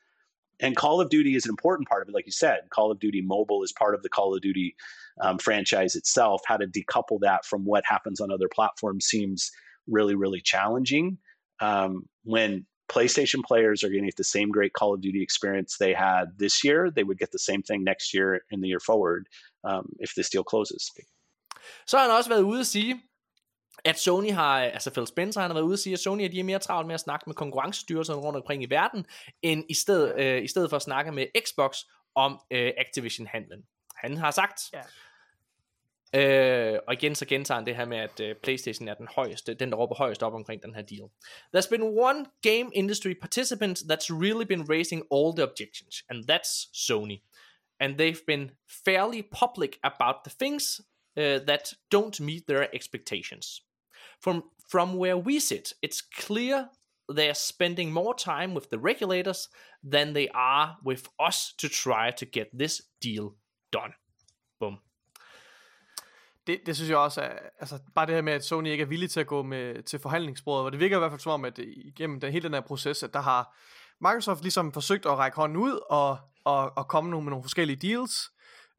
And 0.60 0.76
Call 0.76 1.00
of 1.00 1.08
Duty 1.08 1.34
is 1.34 1.44
an 1.44 1.50
important 1.50 1.88
part 1.88 2.02
of 2.02 2.08
it, 2.08 2.14
like 2.14 2.26
you 2.26 2.32
said. 2.32 2.60
Call 2.70 2.92
of 2.92 3.00
Duty 3.00 3.22
Mobile 3.22 3.62
is 3.62 3.72
part 3.72 3.94
of 3.94 4.02
the 4.02 4.08
Call 4.08 4.34
of 4.34 4.42
Duty 4.42 4.76
um, 5.20 5.38
franchise 5.38 5.96
itself. 5.96 6.42
How 6.46 6.56
to 6.56 6.66
decouple 6.66 7.20
that 7.22 7.44
from 7.44 7.64
what 7.64 7.84
happens 7.86 8.20
on 8.20 8.30
other 8.30 8.48
platforms 8.48 9.06
seems 9.06 9.50
really, 9.88 10.14
really 10.14 10.40
challenging. 10.40 11.18
Um, 11.60 12.08
when 12.24 12.66
PlayStation 12.88 13.42
players 13.42 13.82
are 13.82 13.88
going 13.88 14.02
to 14.02 14.08
get 14.08 14.16
the 14.16 14.24
same 14.24 14.50
great 14.50 14.72
Call 14.74 14.94
of 14.94 15.00
Duty 15.00 15.22
experience 15.22 15.78
they 15.78 15.94
had 15.94 16.26
this 16.36 16.62
year, 16.62 16.90
they 16.90 17.04
would 17.04 17.18
get 17.18 17.32
the 17.32 17.38
same 17.38 17.62
thing 17.62 17.82
next 17.82 18.14
year 18.14 18.42
and 18.50 18.62
the 18.62 18.68
year 18.68 18.80
forward 18.80 19.28
um, 19.64 19.88
if 19.98 20.14
this 20.14 20.30
deal 20.30 20.44
closes. 20.44 20.90
Så 21.86 21.96
har 21.96 22.04
han 22.08 22.16
også 22.16 22.30
været 22.30 22.42
ude 22.42 22.64
at 23.84 23.98
Sony 23.98 24.32
har, 24.32 24.60
altså 24.60 24.90
Phil 24.90 25.06
Spencer 25.06 25.40
han 25.40 25.50
har 25.50 25.54
været 25.54 25.64
ude 25.64 25.74
og 25.74 25.78
sige, 25.78 25.92
at 25.92 25.98
Sony 25.98 26.24
at 26.24 26.32
de 26.32 26.40
er 26.40 26.44
mere 26.44 26.58
travlt 26.58 26.86
med 26.86 26.94
at 26.94 27.00
snakke 27.00 27.24
med 27.26 27.34
konkurrencestyrelserne 27.34 28.20
rundt 28.20 28.36
omkring 28.36 28.62
i 28.62 28.66
verden, 28.70 29.06
end 29.42 29.64
i 29.68 29.74
stedet, 29.74 30.20
øh, 30.20 30.44
i 30.44 30.46
stedet 30.46 30.70
for 30.70 30.76
at 30.76 30.82
snakke 30.82 31.12
med 31.12 31.26
Xbox 31.46 31.76
om 32.14 32.40
øh, 32.50 32.72
Activision-handlen. 32.78 33.62
Han 33.96 34.16
har 34.16 34.30
sagt, 34.30 34.60
Ja. 34.72 34.82
Øh, 36.14 36.78
og 36.86 36.94
igen 36.94 37.14
så 37.14 37.26
gentager 37.26 37.58
han 37.58 37.66
det 37.66 37.76
her 37.76 37.84
med, 37.84 37.98
at 37.98 38.20
øh, 38.20 38.36
PlayStation 38.42 38.88
er 38.88 38.94
den 38.94 39.08
højeste, 39.08 39.54
den 39.54 39.70
der 39.70 39.76
råber 39.76 39.94
højest 39.94 40.22
op 40.22 40.34
omkring 40.34 40.62
den 40.62 40.74
her 40.74 40.82
deal. 40.82 41.08
There's 41.56 41.70
been 41.70 41.82
one 41.82 42.26
game 42.42 42.70
industry 42.74 43.14
participant 43.20 43.78
that's 43.78 44.10
really 44.10 44.44
been 44.44 44.70
raising 44.70 45.02
all 45.10 45.32
the 45.36 45.42
objections, 45.42 46.04
and 46.10 46.24
that's 46.30 46.70
Sony. 46.74 47.22
And 47.80 47.98
they've 47.98 48.24
been 48.26 48.50
fairly 48.84 49.22
public 49.22 49.78
about 49.82 50.16
the 50.26 50.34
things 50.38 50.80
uh, 51.16 51.38
that 51.46 51.74
don't 51.94 52.20
meet 52.20 52.42
their 52.46 52.74
expectations. 52.74 53.62
From 54.24 54.42
from 54.70 54.96
where 54.96 55.16
we 55.16 55.40
sit, 55.40 55.74
it's 55.86 56.00
clear 56.26 56.68
they're 57.16 57.34
spending 57.34 57.92
more 57.92 58.14
time 58.14 58.54
with 58.54 58.66
the 58.72 58.78
regulators 58.78 59.48
than 59.92 60.14
they 60.14 60.28
are 60.34 60.76
with 60.86 61.02
us 61.28 61.54
to 61.58 61.68
try 61.68 62.10
to 62.10 62.26
get 62.32 62.46
this 62.58 62.82
deal 63.02 63.34
done. 63.72 63.92
Boom. 64.60 64.78
Det, 66.46 66.60
det 66.66 66.76
synes 66.76 66.90
jeg 66.90 66.98
også 66.98 67.20
er, 67.20 67.38
altså 67.58 67.78
bare 67.94 68.06
det 68.06 68.14
her 68.14 68.22
med, 68.22 68.32
at 68.32 68.44
Sony 68.44 68.68
ikke 68.68 68.82
er 68.82 68.86
villig 68.86 69.10
til 69.10 69.20
at 69.20 69.26
gå 69.26 69.42
med 69.42 69.82
til 69.82 69.98
forhandlingsbordet, 69.98 70.64
og 70.64 70.72
det 70.72 70.80
virker 70.80 70.96
i 70.96 70.98
hvert 70.98 71.10
fald 71.10 71.20
som 71.20 71.32
om, 71.32 71.44
at 71.44 71.58
øh, 71.58 71.66
igennem 71.66 72.20
den, 72.20 72.32
hele 72.32 72.44
den 72.44 72.54
her 72.54 72.60
proces, 72.60 73.02
at 73.02 73.14
der 73.14 73.20
har 73.20 73.56
Microsoft 74.00 74.42
ligesom 74.42 74.72
forsøgt 74.72 75.06
at 75.06 75.18
række 75.18 75.36
hånden 75.36 75.56
ud 75.56 75.80
og, 75.90 76.18
og, 76.44 76.72
og 76.76 76.88
komme 76.88 77.10
nu 77.10 77.20
med 77.20 77.30
nogle 77.30 77.42
forskellige 77.42 77.76
deals, 77.76 78.31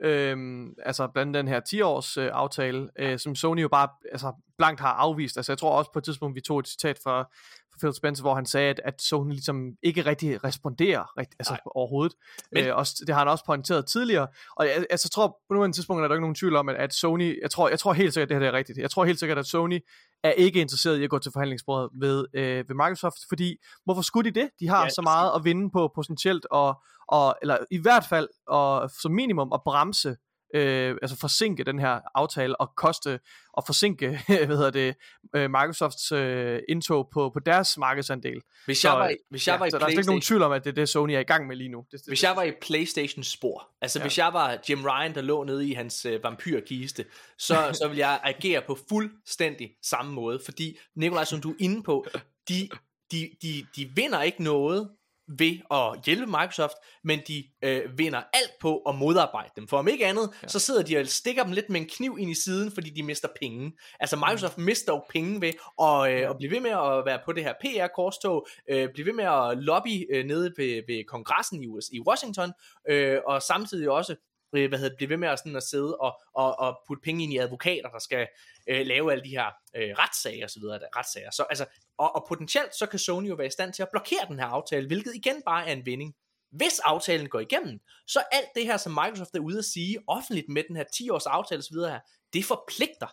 øhm, 0.04 0.76
altså 0.86 1.08
blandt 1.08 1.34
den 1.34 1.48
her 1.48 1.62
10-års 1.70 2.18
øh, 2.18 2.30
aftale, 2.34 2.90
øh, 3.00 3.20
som 3.20 3.36
Sony 3.36 3.62
jo 3.62 3.68
bare 3.68 3.88
altså, 4.12 4.34
blankt 4.58 4.82
har 4.82 4.94
afvist. 4.94 5.38
Altså 5.38 5.52
jeg 5.52 5.58
tror 5.58 5.78
også 5.78 5.92
på 5.92 6.00
et 6.00 6.06
tidspunkt, 6.06 6.36
vi 6.36 6.42
tog 6.42 6.60
et 6.60 6.68
citat 6.68 7.00
fra, 7.04 7.32
fra 7.74 7.78
Phil 7.88 7.95
Spencer, 7.95 8.24
hvor 8.24 8.36
han 8.36 8.45
sagde, 8.45 8.70
at, 8.70 8.82
at 8.86 9.02
Sony 9.02 9.32
ligesom 9.32 9.72
ikke 9.84 10.06
rigtig 10.06 10.44
responderer 10.44 11.18
rigt, 11.18 11.36
altså, 11.40 11.58
overhovedet. 11.66 12.16
Men- 12.52 12.66
øh, 12.66 12.76
også, 12.76 13.04
det 13.08 13.16
har 13.16 13.22
han 13.22 13.28
også 13.28 13.45
pointeret 13.45 13.86
tidligere. 13.86 14.28
Og 14.56 14.66
jeg, 14.66 14.86
altså, 14.90 15.10
tror 15.10 15.28
på 15.28 15.54
nuværende 15.54 15.78
tidspunkt 15.78 16.04
er 16.04 16.08
der 16.08 16.16
ikke 16.16 16.22
nogen 16.22 16.36
tvivl 16.36 16.56
om, 16.56 16.70
at, 16.70 16.76
at 16.76 16.94
Sony, 16.94 17.41
jeg 17.41 17.52
tror, 17.52 17.70
jeg 17.70 17.80
tror 17.80 17.94
helt 17.94 18.14
sikkert, 18.14 18.32
at 18.32 18.36
det 18.36 18.45
her 18.45 18.52
er 18.52 18.58
rigtigt. 18.58 18.78
Jeg 18.78 18.91
tror 18.91 19.06
helt 19.06 19.20
sikkert, 19.20 19.38
at 19.38 19.45
Sony 19.45 19.80
er 20.24 20.32
ikke 20.32 20.62
interesseret 20.62 20.98
i 21.00 21.04
at 21.04 21.10
gå 21.10 21.20
til 21.20 21.32
forhandlingsbordet 21.32 21.90
ved, 22.00 22.26
øh, 22.34 22.58
ved 22.58 22.76
Microsoft, 22.76 23.18
fordi 23.30 23.58
hvorfor 23.86 24.02
skulle 24.02 24.32
de 24.32 24.40
det? 24.40 24.50
De 24.60 24.68
har 24.68 24.84
ja, 24.84 24.90
så 24.90 25.02
meget 25.02 25.32
at 25.36 25.44
vinde 25.44 25.70
på 25.72 25.91
potentielt, 25.95 26.45
og, 26.52 26.82
og, 27.08 27.36
eller 27.41 27.58
i 27.72 27.78
hvert 27.78 28.06
fald 28.10 28.28
og, 28.48 28.90
som 29.02 29.12
minimum 29.12 29.54
at 29.54 29.62
bremse 29.66 30.16
øh, 30.54 30.96
altså 31.02 31.18
forsinke 31.18 31.64
den 31.64 31.80
her 31.80 32.00
aftale 32.16 32.62
og 32.62 32.72
koste 32.78 33.20
og 33.54 33.64
forsinke 33.66 34.20
hvad 34.46 34.48
hedder 34.48 34.70
det, 34.70 34.96
øh, 35.36 35.50
Microsofts 35.52 36.12
øh, 36.12 36.60
indtog 36.70 37.10
på, 37.14 37.30
på 37.34 37.40
deres 37.40 37.78
markedsandel. 37.78 38.42
Hvis 38.66 38.84
jeg 38.86 38.92
var 38.94 39.10
i- 39.10 39.16
hvis 39.30 39.48
jeg 39.48 39.60
var 39.60 39.66
i 39.66 39.72
så 39.72 39.78
der 39.80 39.86
er 39.86 39.90
ikke 39.90 40.06
nogen 40.06 40.22
tvivl 40.22 40.42
om, 40.42 40.52
at 40.52 40.64
det 40.64 40.70
er 40.70 40.74
det, 40.76 40.90
Sony 40.90 41.12
er 41.12 41.20
i 41.20 41.24
gang 41.24 41.48
med 41.48 41.56
lige 41.56 41.70
nu. 41.70 41.86
Det, 41.92 42.00
det, 42.00 42.08
Hvis 42.08 42.24
jeg 42.24 42.36
var 42.36 42.44
i 42.44 42.52
Playstation 42.62 43.24
spor, 43.24 43.68
altså 43.82 44.00
ja. 44.00 44.04
Ja. 44.04 44.08
hvis 44.08 44.18
jeg 44.18 44.34
var 44.34 44.58
Jim 44.70 44.86
Ryan, 44.86 45.16
der 45.16 45.22
lå 45.22 45.44
nede 45.44 45.68
i 45.70 45.74
hans 45.74 46.06
øh, 46.06 46.24
vampyrkiste, 46.24 47.06
så, 47.38 47.56
så 47.82 47.88
vil 47.88 47.98
jeg 47.98 48.20
agere 48.24 48.62
på 48.68 48.78
fuldstændig 48.90 49.72
samme 49.84 50.14
måde, 50.14 50.40
fordi 50.46 50.78
Nikolaj, 50.96 51.24
som 51.24 51.42
du 51.42 51.50
er 51.52 51.56
inde 51.60 51.84
på, 51.84 52.06
de, 52.50 52.70
de, 53.12 53.30
de, 53.42 53.66
de 53.76 53.90
vinder 53.96 54.22
ikke 54.22 54.44
noget 54.44 54.90
ved 55.28 55.58
at 55.72 56.06
hjælpe 56.06 56.26
Microsoft, 56.26 56.74
men 57.04 57.20
de 57.28 57.44
øh, 57.62 57.98
vinder 57.98 58.22
alt 58.34 58.52
på 58.62 58.78
at 58.78 58.95
modarbejde 58.95 59.50
dem. 59.56 59.68
For 59.68 59.78
om 59.78 59.88
ikke 59.88 60.06
andet, 60.06 60.30
ja. 60.44 60.48
så 60.48 60.60
sidder 60.60 60.84
de 60.84 60.98
og 60.98 61.08
stikker 61.08 61.44
dem 61.44 61.52
lidt 61.52 61.70
med 61.70 61.82
en 61.82 61.88
kniv 61.88 62.18
ind 62.20 62.32
i 62.32 62.36
siden, 62.36 62.72
fordi 62.72 62.90
de 62.90 63.04
mister 63.04 63.28
penge. 63.41 63.72
Altså 64.00 64.16
Microsoft 64.16 64.58
mm. 64.58 64.64
mister 64.64 64.94
jo 64.94 65.04
penge 65.10 65.41
ved 65.41 65.54
at, 65.82 66.24
øh, 66.24 66.30
at 66.30 66.38
blive 66.38 66.52
ved 66.52 66.60
med 66.60 66.72
at 66.72 67.06
være 67.06 67.20
på 67.26 67.32
det 67.32 67.44
her 67.44 67.54
PR-korstog, 67.62 68.48
øh, 68.70 68.90
blive 68.94 69.06
ved 69.06 69.14
med 69.14 69.26
at 69.26 69.58
lobby 69.58 70.16
øh, 70.16 70.26
nede 70.26 70.54
ved, 70.58 70.82
ved 70.88 71.06
kongressen 71.08 71.64
i, 71.64 71.68
US, 71.68 71.86
i 71.91 72.00
Washington, 72.08 72.52
øh, 72.90 73.18
og 73.28 73.41
samtidig 73.41 73.90
også 73.90 74.16
øh, 74.54 74.70
hvad 74.70 74.80
hedder, 74.80 74.90
det, 74.90 74.98
blive 74.98 75.10
ved 75.10 75.18
med 75.18 75.28
at, 75.28 75.40
sådan 75.40 75.56
at 75.56 75.64
sidde 75.64 75.98
og, 75.98 76.22
og, 76.34 76.60
og 76.60 76.80
putte 76.88 77.02
penge 77.02 77.24
ind 77.24 77.34
i 77.34 77.38
advokater, 77.38 77.90
der 77.90 78.00
skal 78.00 78.28
øh, 78.68 78.86
lave 78.86 79.12
alle 79.12 79.24
de 79.24 79.30
her 79.30 79.46
øh, 79.76 79.90
retssager 80.00 80.44
og 80.44 80.50
så 80.50 80.60
videre, 80.60 80.80
retssager. 80.96 81.32
Så, 81.32 81.44
altså, 81.50 81.66
og, 81.98 82.16
og 82.16 82.26
potentielt 82.28 82.76
så 82.76 82.86
kan 82.86 83.00
Sony 83.00 83.30
jo 83.30 83.36
være 83.36 83.48
i 83.48 83.52
stand 83.52 83.74
til 83.74 83.84
at 83.84 83.90
blokere 83.92 84.26
den 84.28 84.40
her 84.40 84.46
aftale, 84.46 84.88
hvilket 84.88 85.16
igen 85.16 85.42
bare 85.46 85.68
er 85.68 85.74
en 85.74 85.86
vinding. 85.86 86.16
Hvis 86.52 86.80
aftalen 86.80 87.30
går 87.30 87.40
igennem, 87.40 87.80
så 88.08 88.24
alt 88.32 88.48
det 88.56 88.66
her, 88.66 88.78
som 88.78 88.92
Microsoft 88.92 89.36
er 89.36 89.40
ude 89.40 89.58
at 89.58 89.66
sige 89.66 89.98
offentligt 90.08 90.50
med 90.50 90.64
den 90.68 90.76
her 90.76 90.84
10-års 90.96 91.26
aftale 91.26 91.60
osv., 91.60 91.76
videre 91.76 92.00
det 92.34 92.46
forpligter. 92.46 93.08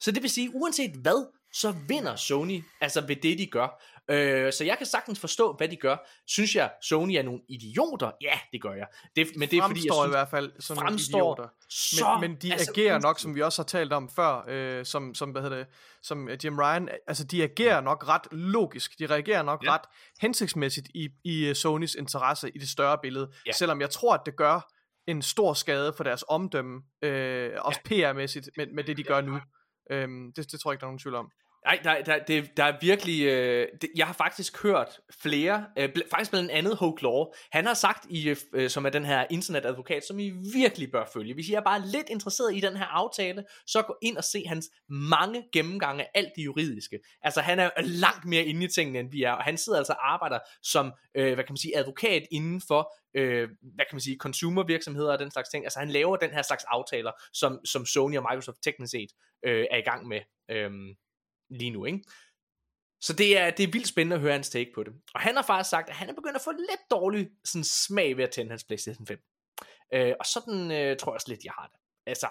Så 0.00 0.10
det 0.10 0.22
vil 0.22 0.30
sige, 0.30 0.50
uanset 0.54 0.90
hvad, 0.90 1.32
så 1.52 1.74
vinder 1.88 2.16
Sony 2.16 2.62
altså 2.80 3.00
ved 3.00 3.16
det, 3.16 3.38
de 3.38 3.46
gør. 3.46 3.82
Øh, 4.10 4.52
så 4.52 4.64
jeg 4.64 4.78
kan 4.78 4.86
sagtens 4.86 5.20
forstå, 5.20 5.52
hvad 5.52 5.68
de 5.68 5.76
gør. 5.76 5.96
Synes 6.26 6.54
jeg, 6.56 6.70
Sony 6.82 7.12
er 7.12 7.22
nogle 7.22 7.40
idioter? 7.48 8.10
Ja, 8.20 8.38
det 8.52 8.62
gør 8.62 8.72
jeg. 8.74 8.86
Det, 9.16 9.26
men 9.36 9.48
det 9.48 9.58
er 9.58 9.62
fordi, 9.62 9.62
jeg 9.62 9.62
fremstår 9.64 9.94
synes, 10.02 10.06
i 10.06 10.10
hvert 10.10 10.28
fald 10.28 10.52
som 10.60 10.76
nogle 10.76 10.88
fremstår 10.88 11.18
idioter. 11.18 11.48
så- 11.70 12.18
men, 12.20 12.30
men 12.30 12.40
de 12.40 12.52
altså, 12.52 12.70
agerer 12.70 12.98
nok, 12.98 13.18
som 13.18 13.34
vi 13.34 13.42
også 13.42 13.62
har 13.62 13.66
talt 13.66 13.92
om 13.92 14.10
før, 14.16 14.44
øh, 14.48 14.84
som, 14.84 15.14
som, 15.14 15.30
hvad 15.30 15.42
hedder 15.42 15.56
det, 15.56 15.66
som 16.02 16.28
øh, 16.28 16.38
Jim 16.44 16.58
Ryan, 16.58 16.88
altså 17.06 17.24
de 17.24 17.42
agerer 17.42 17.80
nok 17.80 18.08
ret 18.08 18.26
logisk, 18.32 18.98
de 18.98 19.06
reagerer 19.06 19.42
nok 19.42 19.64
Ja. 19.64 19.70
ja. 19.70 19.74
ret 19.74 19.84
hensigtsmæssigt 20.20 20.88
i, 20.94 21.08
i 21.24 21.48
uh, 21.50 21.54
Sonys 21.54 21.94
interesse 21.94 22.50
i 22.54 22.58
det 22.58 22.68
større 22.68 22.98
billede, 23.02 23.32
Ja. 23.46 23.52
selvom 23.52 23.80
jeg 23.80 23.90
tror, 23.90 24.14
at 24.14 24.20
det 24.26 24.36
gør 24.36 24.72
en 25.06 25.22
stor 25.22 25.54
skade 25.54 25.92
for 25.96 26.04
deres 26.04 26.24
omdømme, 26.28 26.80
øh, 27.02 27.50
også 27.58 27.80
PR-mæssigt, 27.84 28.48
med, 28.56 28.66
med 28.74 28.84
det 28.84 28.96
de 28.96 29.02
gør 29.02 29.20
nu. 29.20 29.40
Øhm, 29.90 30.32
det, 30.36 30.52
det 30.52 30.60
tror 30.60 30.70
jeg 30.70 30.74
ikke, 30.74 30.80
der 30.80 30.86
er 30.86 30.90
nogen 30.90 30.98
tvivl 30.98 31.14
om. 31.14 31.30
Nej, 31.68 31.80
der, 31.84 32.02
der, 32.02 32.18
det, 32.24 32.56
der 32.56 32.64
er 32.64 32.78
virkelig... 32.80 33.24
Øh, 33.24 33.68
det, 33.82 33.90
jeg 33.96 34.06
har 34.06 34.14
faktisk 34.14 34.62
hørt 34.62 35.00
flere, 35.22 35.66
øh, 35.78 35.88
bl- 35.96 36.08
faktisk 36.10 36.30
blandt 36.30 36.50
andet 36.50 36.76
Hoke 36.76 37.02
Law, 37.02 37.24
han 37.52 37.66
har 37.66 37.74
sagt, 37.74 38.06
i, 38.10 38.28
øh, 38.28 38.36
øh 38.54 38.70
som 38.70 38.86
er 38.86 38.90
den 38.90 39.04
her 39.04 39.26
internetadvokat, 39.30 40.04
som 40.04 40.18
I 40.18 40.32
virkelig 40.54 40.90
bør 40.90 41.04
følge. 41.12 41.34
Hvis 41.34 41.48
I 41.48 41.54
er 41.54 41.60
bare 41.60 41.86
lidt 41.86 42.08
interesseret 42.08 42.56
i 42.56 42.60
den 42.60 42.76
her 42.76 42.84
aftale, 42.84 43.44
så 43.66 43.82
gå 43.82 43.96
ind 44.02 44.16
og 44.16 44.24
se 44.24 44.44
hans 44.46 44.70
mange 44.88 45.44
gennemgange 45.52 46.02
af 46.02 46.10
alt 46.14 46.28
det 46.36 46.44
juridiske. 46.44 46.98
Altså, 47.22 47.40
han 47.40 47.58
er 47.58 47.70
langt 47.76 48.24
mere 48.24 48.44
inde 48.44 48.64
i 48.64 48.68
tingene, 48.68 48.98
end 48.98 49.10
vi 49.10 49.22
er, 49.22 49.32
og 49.32 49.44
han 49.44 49.56
sidder 49.56 49.78
altså 49.78 49.92
og 49.92 50.12
arbejder 50.12 50.38
som, 50.62 50.92
øh, 51.14 51.34
hvad 51.34 51.44
kan 51.44 51.52
man 51.52 51.56
sige, 51.56 51.78
advokat 51.78 52.22
inden 52.30 52.62
for, 52.68 52.92
øh, 53.14 53.48
hvad 53.60 53.84
kan 53.88 53.94
man 53.94 54.00
sige, 54.00 54.16
consumervirksomheder 54.20 55.12
og 55.12 55.18
den 55.18 55.30
slags 55.30 55.48
ting. 55.48 55.64
Altså, 55.64 55.78
han 55.78 55.90
laver 55.90 56.16
den 56.16 56.30
her 56.30 56.42
slags 56.42 56.64
aftaler, 56.64 57.12
som, 57.32 57.60
som 57.64 57.86
Sony 57.86 58.16
og 58.16 58.26
Microsoft 58.30 58.58
teknisk 58.62 58.90
set 58.90 59.10
øh, 59.46 59.66
er 59.70 59.76
i 59.76 59.82
gang 59.90 60.08
med. 60.08 60.20
Øh, 60.50 60.70
lige 61.50 61.70
nu, 61.70 61.84
ikke? 61.84 62.04
Så 63.00 63.12
det 63.12 63.38
er, 63.38 63.50
det 63.50 63.62
er 63.62 63.72
vildt 63.72 63.88
spændende 63.88 64.16
at 64.16 64.22
høre 64.22 64.32
hans 64.32 64.50
take 64.50 64.72
på 64.74 64.82
det. 64.82 64.92
Og 65.14 65.20
han 65.20 65.36
har 65.36 65.42
faktisk 65.42 65.70
sagt, 65.70 65.88
at 65.88 65.94
han 65.94 66.08
er 66.08 66.14
begyndt 66.14 66.36
at 66.36 66.42
få 66.42 66.52
lidt 66.52 66.90
dårlig 66.90 67.28
sådan, 67.44 67.64
smag 67.64 68.16
ved 68.16 68.24
at 68.24 68.30
tænde 68.30 68.50
hans 68.50 68.64
PlayStation 68.64 69.06
5. 69.06 69.18
Øh, 69.94 70.14
og 70.20 70.26
sådan 70.26 70.70
øh, 70.70 70.96
tror 70.96 71.12
jeg 71.12 71.14
også 71.14 71.28
lidt, 71.28 71.44
jeg 71.44 71.52
har 71.58 71.66
det. 71.66 71.80
Altså, 72.06 72.28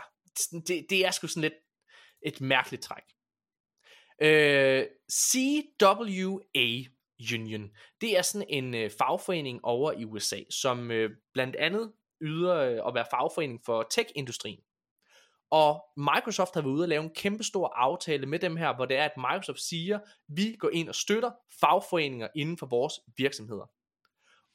det, 0.68 0.86
det 0.90 1.06
er 1.06 1.12
sgu 1.12 1.28
sådan 1.28 1.42
lidt 1.42 1.54
et 2.26 2.42
mærkeligt 2.42 2.84
træk. 2.84 3.04
Øh, 4.22 4.86
CWA 5.12 6.84
Union, 7.34 7.72
det 8.02 8.18
er 8.18 8.22
sådan 8.22 8.48
en 8.50 8.76
øh, 8.76 8.92
fagforening 8.98 9.66
over 9.66 9.92
i 9.92 10.06
USA, 10.06 10.40
som 10.50 10.92
øh, 10.92 11.10
blandt 11.34 11.56
andet 11.56 11.94
yder 12.22 12.56
øh, 12.56 12.88
at 12.88 12.94
være 12.94 13.06
fagforening 13.12 13.62
for 13.66 13.88
tech-industrien. 13.92 14.60
Og 15.52 15.86
Microsoft 15.98 16.54
har 16.54 16.62
været 16.62 16.72
ude 16.72 16.84
og 16.84 16.90
lave 16.90 17.04
en 17.04 17.14
kæmpe 17.16 17.44
stor 17.44 17.74
aftale 17.76 18.26
med 18.26 18.40
dem 18.40 18.56
her, 18.56 18.76
hvor 18.76 18.86
det 18.86 18.98
er, 18.98 19.06
at 19.06 19.18
Microsoft 19.18 19.60
siger, 19.60 20.00
vi 20.28 20.56
går 20.60 20.70
ind 20.74 20.90
og 20.90 20.96
støtter 20.96 21.32
fagforeninger 21.60 22.28
inden 22.36 22.58
for 22.58 22.66
vores 22.66 22.94
virksomheder. 23.18 23.70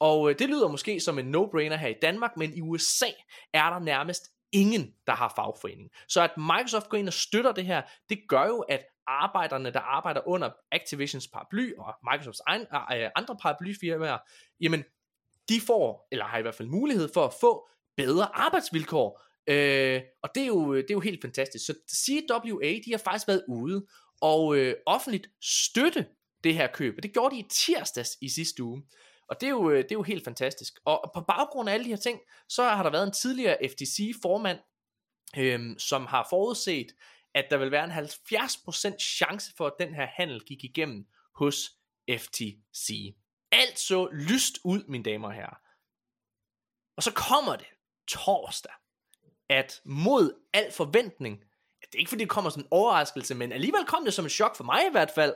Og 0.01 0.31
øh, 0.31 0.39
det 0.39 0.48
lyder 0.48 0.69
måske 0.69 1.01
som 1.01 1.19
en 1.19 1.35
no-brainer 1.35 1.77
her 1.77 1.89
i 1.89 1.94
Danmark, 2.02 2.36
men 2.36 2.55
i 2.55 2.60
USA 2.60 3.10
er 3.52 3.70
der 3.70 3.78
nærmest 3.78 4.23
ingen, 4.52 4.94
der 5.06 5.12
har 5.12 5.32
fagforening. 5.36 5.90
Så 6.09 6.23
at 6.23 6.36
Microsoft 6.36 6.89
går 6.89 6.98
ind 6.98 7.09
og 7.09 7.12
støtter 7.12 7.52
det 7.52 7.66
her, 7.66 7.82
det 8.09 8.19
gør 8.28 8.47
jo, 8.47 8.60
at 8.60 8.85
arbejderne, 9.06 9.70
der 9.70 9.81
arbejder 9.81 10.28
under 10.28 10.51
Activisions 10.73 11.28
paraply 11.28 11.73
og 11.78 11.94
Microsofts 12.12 12.40
egen, 12.47 12.66
øh, 12.93 13.02
øh 13.02 13.10
andre 13.16 13.36
paraplyfirmaer, 13.36 14.19
jamen, 14.60 14.85
de 15.48 15.60
får, 15.66 16.09
eller 16.12 16.24
har 16.24 16.39
i 16.39 16.43
hvert 16.43 16.55
fald 16.55 16.69
mulighed 16.69 17.09
for 17.14 17.24
at 17.24 17.35
få 17.40 17.69
bedre 17.97 18.36
arbejdsvilkår, 18.36 19.23
Øh, 19.47 20.02
og 20.23 20.31
det 20.35 20.43
er, 20.43 20.47
jo, 20.47 20.77
det 20.77 20.90
er 20.90 20.94
jo 20.94 21.01
helt 21.01 21.23
fantastisk. 21.23 21.66
Så 21.66 21.74
CWA, 21.94 22.78
de 22.85 22.90
har 22.90 22.98
faktisk 22.98 23.28
været 23.28 23.44
ude 23.48 23.86
og 24.20 24.56
øh, 24.56 24.74
offentligt 24.86 25.27
støtte 25.40 26.06
det 26.44 26.55
her 26.55 26.66
køb. 26.66 26.94
Og 26.97 27.02
det 27.02 27.12
gjorde 27.12 27.35
de 27.35 27.40
i 27.40 27.48
tirsdags 27.51 28.19
i 28.20 28.28
sidste 28.28 28.62
uge. 28.62 28.82
Og 29.28 29.40
det 29.40 29.47
er, 29.47 29.51
jo, 29.51 29.70
øh, 29.70 29.77
det 29.77 29.93
er 29.93 29.94
jo 29.94 30.02
helt 30.02 30.24
fantastisk. 30.24 30.81
Og 30.85 31.10
på 31.14 31.20
baggrund 31.20 31.69
af 31.69 31.74
alle 31.74 31.85
de 31.85 31.90
her 31.90 31.97
ting, 31.97 32.20
så 32.48 32.62
har 32.62 32.82
der 32.82 32.90
været 32.90 33.06
en 33.06 33.12
tidligere 33.12 33.59
FTC-formand, 33.69 34.59
øh, 35.36 35.78
som 35.78 36.06
har 36.06 36.27
forudset, 36.31 36.86
at 37.35 37.44
der 37.51 37.56
vil 37.56 37.70
være 37.70 37.85
en 37.85 37.90
70% 37.90 38.98
chance 38.98 39.52
for, 39.56 39.66
at 39.66 39.73
den 39.81 39.94
her 39.94 40.06
handel 40.06 40.40
gik 40.40 40.64
igennem 40.64 41.06
hos 41.35 41.70
FTC. 42.10 43.16
Alt 43.52 43.78
så 43.78 44.09
lyst 44.12 44.59
ud, 44.64 44.85
mine 44.89 45.05
damer 45.05 45.28
og 45.28 45.35
herrer. 45.35 45.56
Og 46.97 47.02
så 47.02 47.12
kommer 47.12 47.56
det 47.56 47.66
torsdag 48.09 48.73
at 49.52 49.80
mod 49.84 50.34
al 50.52 50.72
forventning, 50.72 51.38
det 51.92 51.94
er 51.94 51.98
ikke 51.98 52.08
fordi 52.08 52.24
det 52.24 52.30
kommer 52.30 52.50
som 52.50 52.62
en 52.62 52.68
overraskelse, 52.70 53.34
men 53.34 53.52
alligevel 53.52 53.84
kom 53.86 54.04
det 54.04 54.14
som 54.14 54.24
et 54.24 54.32
chok 54.32 54.56
for 54.56 54.64
mig 54.64 54.80
i 54.88 54.92
hvert 54.92 55.10
fald, 55.10 55.34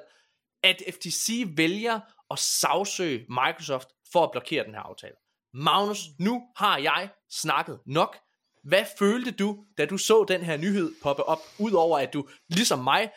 at 0.62 0.82
FTC 0.94 1.44
vælger 1.56 2.00
at 2.30 2.38
sagsøge 2.38 3.26
Microsoft 3.28 3.88
for 4.12 4.24
at 4.24 4.30
blokere 4.30 4.64
den 4.64 4.74
her 4.74 4.80
aftale. 4.80 5.14
Magnus, 5.54 5.98
nu 6.18 6.42
har 6.56 6.78
jeg 6.78 7.08
snakket 7.30 7.80
nok. 7.86 8.16
Hvad 8.64 8.84
følte 8.98 9.30
du, 9.30 9.64
da 9.78 9.86
du 9.86 9.98
så 9.98 10.24
den 10.28 10.42
her 10.42 10.56
nyhed 10.56 10.94
poppe 11.02 11.22
op, 11.22 11.38
udover 11.58 11.98
at 11.98 12.12
du, 12.12 12.28
ligesom 12.48 12.78
mig, 12.78 13.10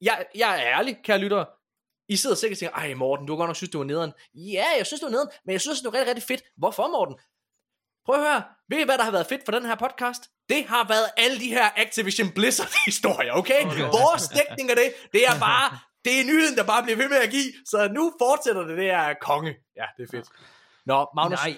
jeg, 0.00 0.26
jeg 0.34 0.60
er 0.60 0.78
ærlig, 0.78 0.98
kære 1.04 1.18
lyttere, 1.18 1.46
I 2.08 2.16
sidder 2.16 2.36
sikkert 2.36 2.56
og 2.56 2.58
tænker, 2.58 2.76
ej 2.76 2.94
Morten, 2.94 3.26
du 3.26 3.32
har 3.32 3.36
godt 3.36 3.48
nok 3.48 3.56
synes, 3.56 3.70
du 3.70 3.78
var 3.78 3.84
nederen. 3.84 4.12
Ja, 4.34 4.66
jeg 4.76 4.86
synes, 4.86 5.00
du 5.00 5.06
var 5.06 5.10
nederen, 5.10 5.30
men 5.44 5.52
jeg 5.52 5.60
synes, 5.60 5.80
det 5.80 5.92
var 5.92 5.98
rigtig, 5.98 6.08
rigtig 6.08 6.28
fedt. 6.28 6.42
Hvorfor, 6.56 6.88
Morten? 6.88 7.16
Prøv 8.06 8.14
at 8.14 8.20
høre, 8.28 8.42
ved 8.68 8.78
I 8.78 8.84
hvad 8.84 8.98
der 8.98 9.04
har 9.04 9.10
været 9.10 9.26
fedt 9.26 9.42
for 9.44 9.52
den 9.52 9.64
her 9.64 9.74
podcast? 9.74 10.22
Det 10.48 10.64
har 10.68 10.88
været 10.88 11.08
alle 11.16 11.38
de 11.40 11.48
her 11.48 11.66
Activision 11.76 12.28
Blizzard 12.30 12.74
historier, 12.90 13.32
okay? 13.32 13.64
okay. 13.64 13.80
Vores 13.80 14.28
dækning 14.28 14.70
af 14.70 14.76
det, 14.76 14.88
det 15.12 15.22
er 15.26 15.38
bare, 15.40 15.78
det 16.04 16.20
er 16.20 16.24
nyheden, 16.24 16.56
der 16.56 16.64
bare 16.64 16.82
bliver 16.82 16.96
ved 16.96 17.08
med 17.08 17.16
at 17.16 17.30
give, 17.30 17.50
så 17.66 17.88
nu 17.88 18.12
fortsætter 18.18 18.62
det, 18.66 18.78
det 18.78 18.90
er 18.90 19.14
konge. 19.20 19.54
Ja, 19.76 19.84
det 19.96 20.02
er 20.02 20.10
fedt. 20.10 20.28
Nå, 20.86 21.06
Magnus. 21.16 21.38
Nej, 21.38 21.56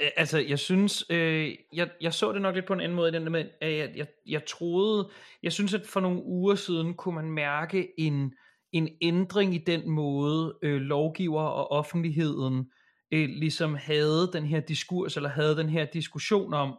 øh, 0.00 0.10
altså 0.16 0.38
jeg 0.38 0.58
synes, 0.58 1.04
øh, 1.10 1.54
jeg, 1.72 1.90
jeg 2.00 2.14
så 2.14 2.32
det 2.32 2.42
nok 2.42 2.54
lidt 2.54 2.66
på 2.66 2.72
en 2.72 2.80
anden 2.80 2.96
måde, 2.96 3.12
den 3.12 3.22
der 3.22 3.30
med, 3.30 3.44
at 3.60 3.76
jeg, 3.76 3.90
jeg, 3.96 4.06
jeg 4.26 4.46
troede, 4.46 5.10
jeg 5.42 5.52
synes 5.52 5.74
at 5.74 5.86
for 5.86 6.00
nogle 6.00 6.22
uger 6.24 6.54
siden 6.54 6.94
kunne 6.94 7.14
man 7.14 7.30
mærke 7.30 7.88
en, 7.98 8.32
en 8.72 8.88
ændring 9.02 9.54
i 9.54 9.58
den 9.58 9.90
måde, 9.90 10.54
øh, 10.62 10.80
lovgiver 10.80 11.42
og 11.42 11.70
offentligheden 11.70 12.70
øh, 13.12 13.28
ligesom 13.28 13.74
havde 13.74 14.30
den 14.32 14.46
her 14.46 14.60
diskurs, 14.60 15.16
eller 15.16 15.28
havde 15.28 15.56
den 15.56 15.68
her 15.68 15.84
diskussion 15.84 16.54
om, 16.54 16.78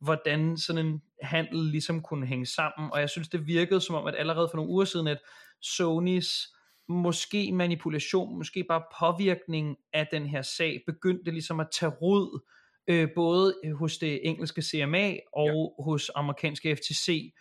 hvordan 0.00 0.56
sådan 0.56 0.86
en 0.86 1.02
handel 1.22 1.58
ligesom 1.58 2.02
kunne 2.02 2.26
hænge 2.26 2.46
sammen, 2.46 2.90
og 2.92 3.00
jeg 3.00 3.10
synes 3.10 3.28
det 3.28 3.46
virkede 3.46 3.80
som 3.80 3.94
om, 3.94 4.06
at 4.06 4.14
allerede 4.18 4.48
for 4.50 4.56
nogle 4.56 4.70
uger 4.70 4.84
siden, 4.84 5.06
at 5.06 5.18
Sonys 5.62 6.48
måske 6.88 7.52
manipulation, 7.52 8.38
måske 8.38 8.64
bare 8.68 8.82
påvirkning 9.00 9.76
af 9.92 10.06
den 10.12 10.26
her 10.26 10.42
sag, 10.42 10.82
begyndte 10.86 11.30
ligesom 11.30 11.60
at 11.60 11.68
tage 11.72 11.92
rod, 12.02 12.40
øh, 12.88 13.08
både 13.14 13.54
hos 13.74 13.98
det 13.98 14.20
engelske 14.28 14.62
CMA 14.62 15.16
og 15.32 15.74
ja. 15.78 15.84
hos 15.84 16.10
amerikanske 16.14 16.76
FTC. 16.76 17.32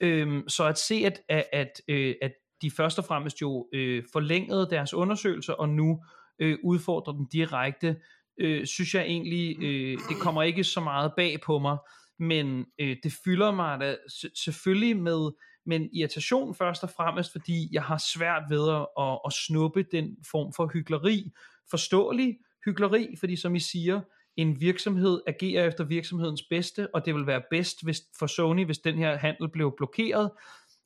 Øhm, 0.00 0.48
så 0.48 0.64
at 0.64 0.78
se, 0.78 0.94
at, 0.94 1.20
at, 1.28 1.44
at, 1.52 1.80
øh, 1.88 2.14
at 2.22 2.32
de 2.62 2.70
først 2.70 2.98
og 2.98 3.04
fremmest 3.04 3.40
jo 3.40 3.68
øh, 3.72 4.04
forlængede 4.12 4.68
deres 4.70 4.94
undersøgelser, 4.94 5.52
og 5.52 5.68
nu 5.68 5.92
øh, 5.92 6.21
Øh, 6.38 6.58
udfordrer 6.64 7.12
den 7.12 7.26
direkte, 7.26 7.96
øh, 8.40 8.66
synes 8.66 8.94
jeg 8.94 9.02
egentlig, 9.02 9.62
øh, 9.62 9.98
det 10.08 10.16
kommer 10.20 10.42
ikke 10.42 10.64
så 10.64 10.80
meget 10.80 11.12
bag 11.16 11.40
på 11.40 11.58
mig, 11.58 11.78
men 12.18 12.66
øh, 12.80 12.96
det 13.02 13.12
fylder 13.24 13.50
mig 13.50 13.80
da 13.80 13.96
selvfølgelig 14.44 14.96
med, 14.96 15.30
men 15.66 15.88
irritation 15.92 16.54
først 16.54 16.82
og 16.82 16.90
fremmest, 16.90 17.32
fordi 17.32 17.68
jeg 17.72 17.82
har 17.82 18.02
svært 18.14 18.42
ved 18.50 18.70
at, 18.70 18.86
at, 19.04 19.18
at 19.26 19.32
snuppe 19.32 19.84
den 19.92 20.16
form 20.30 20.52
for 20.56 20.70
hyggeleri, 20.72 21.30
forståelig 21.70 22.38
hyggeleri, 22.64 23.16
fordi 23.20 23.36
som 23.36 23.54
I 23.54 23.60
siger, 23.60 24.00
en 24.36 24.60
virksomhed 24.60 25.20
agerer 25.26 25.66
efter 25.66 25.84
virksomhedens 25.84 26.42
bedste, 26.50 26.94
og 26.94 27.06
det 27.06 27.14
vil 27.14 27.26
være 27.26 27.42
bedst 27.50 27.84
hvis, 27.84 28.02
for 28.18 28.26
Sony, 28.26 28.64
hvis 28.64 28.78
den 28.78 28.98
her 28.98 29.16
handel 29.16 29.50
blev 29.50 29.74
blokeret, 29.76 30.30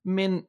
men 0.05 0.45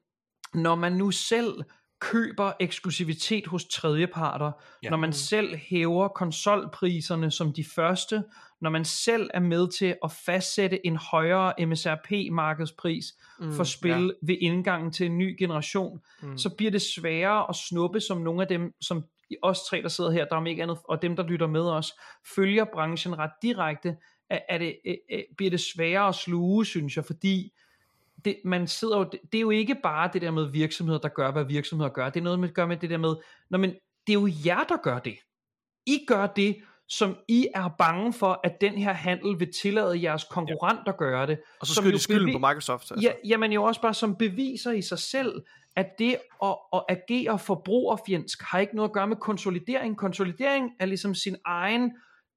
når 0.54 0.76
man 0.76 0.94
nu 0.94 1.12
selv 1.12 1.64
køber 2.00 2.52
eksklusivitet 2.60 3.48
hos 3.48 3.66
tredjeparter, 3.66 4.52
ja. 4.84 4.90
når 4.90 4.98
man 4.98 5.14
selv 5.14 5.56
hæver 5.56 6.08
konsolpriserne 6.08 7.32
som 7.32 7.54
de 7.54 7.64
første, 7.64 8.24
når 8.62 8.70
man 8.70 8.86
selv 8.86 9.30
er 9.34 9.40
med 9.40 9.72
til 9.78 9.96
at 10.04 10.12
fastsætte 10.12 10.86
en 10.86 10.98
højere 10.98 11.54
MSRP-markedspris 11.66 13.06
mm, 13.40 13.54
for 13.54 13.64
spil 13.64 13.92
ja. 14.22 14.28
ved 14.28 14.38
indgangen 14.42 14.92
til 14.92 15.06
en 15.06 15.18
ny 15.18 15.36
generation, 15.40 16.00
mm. 16.22 16.38
så 16.38 16.50
bliver 16.58 16.72
det 16.72 16.82
sværere 16.82 17.46
at 17.50 17.56
snuppe 17.56 18.00
som 18.00 18.22
nogle 18.22 18.42
af 18.42 18.48
dem, 18.48 18.74
som 18.82 19.04
os 19.42 19.60
tre, 19.70 19.82
der 19.82 19.90
sidder 19.90 20.12
her, 20.12 20.26
der 20.26 20.36
er 20.36 20.46
ikke 20.46 20.64
andet, 20.64 20.78
og 20.84 21.02
dem, 21.02 21.16
der 21.16 21.24
lytter 21.24 21.48
med 21.48 21.62
os, 21.62 21.94
følger 22.36 22.66
branchen 22.74 23.18
ret 23.18 23.32
direkte, 23.42 23.96
er, 24.30 24.40
er 24.50 24.58
det, 24.58 24.78
er, 25.10 25.22
bliver 25.38 25.50
det 25.50 25.60
sværere 25.60 26.08
at 26.08 26.16
sluge, 26.16 26.66
synes 26.66 26.96
jeg, 26.96 27.06
fordi 27.06 27.54
det, 28.26 28.38
man 28.46 28.68
sidder 28.68 28.98
jo, 28.98 29.04
det, 29.04 29.20
det 29.32 29.38
er 29.38 29.42
jo 29.42 29.50
ikke 29.50 29.76
bare 29.84 30.10
det 30.14 30.22
der 30.22 30.32
med 30.32 30.52
virksomheder, 30.52 31.00
der 31.00 31.10
gør, 31.10 31.32
hvad 31.32 31.46
virksomheder 31.46 31.90
gør. 31.90 32.10
Det 32.10 32.20
er 32.20 32.24
noget, 32.24 32.40
man 32.40 32.52
gør 32.54 32.66
med 32.66 32.78
det 32.78 32.90
der 32.90 32.98
med, 32.98 33.16
når 33.50 33.58
men 33.58 33.70
det 34.08 34.14
er 34.14 34.20
jo 34.20 34.30
jer, 34.46 34.64
der 34.64 34.78
gør 34.84 35.00
det. 35.00 35.18
I 35.86 36.06
gør 36.08 36.28
det, 36.28 36.58
som 36.90 37.16
I 37.28 37.48
er 37.56 37.70
bange 37.78 38.14
for, 38.14 38.40
at 38.44 38.62
den 38.62 38.74
her 38.74 38.94
handel 38.94 39.40
vil 39.40 39.54
tillade 39.54 40.04
jeres 40.04 40.24
konkurrenter 40.24 40.92
ja. 40.92 40.98
gøre 40.98 41.28
det. 41.28 41.40
Og 41.60 41.68
så 41.68 41.74
skyder 41.74 41.92
de 41.92 42.00
skylden 42.00 42.34
på 42.34 42.48
Microsoft. 42.48 42.92
Altså. 42.92 43.08
Ja, 43.08 43.12
jamen 43.28 43.52
jo 43.52 43.64
også 43.64 43.82
bare 43.82 43.94
som 43.94 44.16
beviser 44.16 44.72
i 44.72 44.82
sig 44.82 45.00
selv, 45.00 45.42
at 45.76 45.88
det 46.00 46.18
at, 46.44 46.56
at 46.74 46.84
agere 46.90 47.40
forbrugerfjendsk 47.40 48.42
har 48.42 48.60
ikke 48.60 48.76
noget 48.76 48.90
at 48.90 48.94
gøre 48.94 49.08
med 49.08 49.16
konsolidering. 49.16 49.98
Konsolidering 49.98 50.72
er 50.80 50.86
ligesom 50.86 51.16
sin 51.16 51.36
egen 51.46 51.92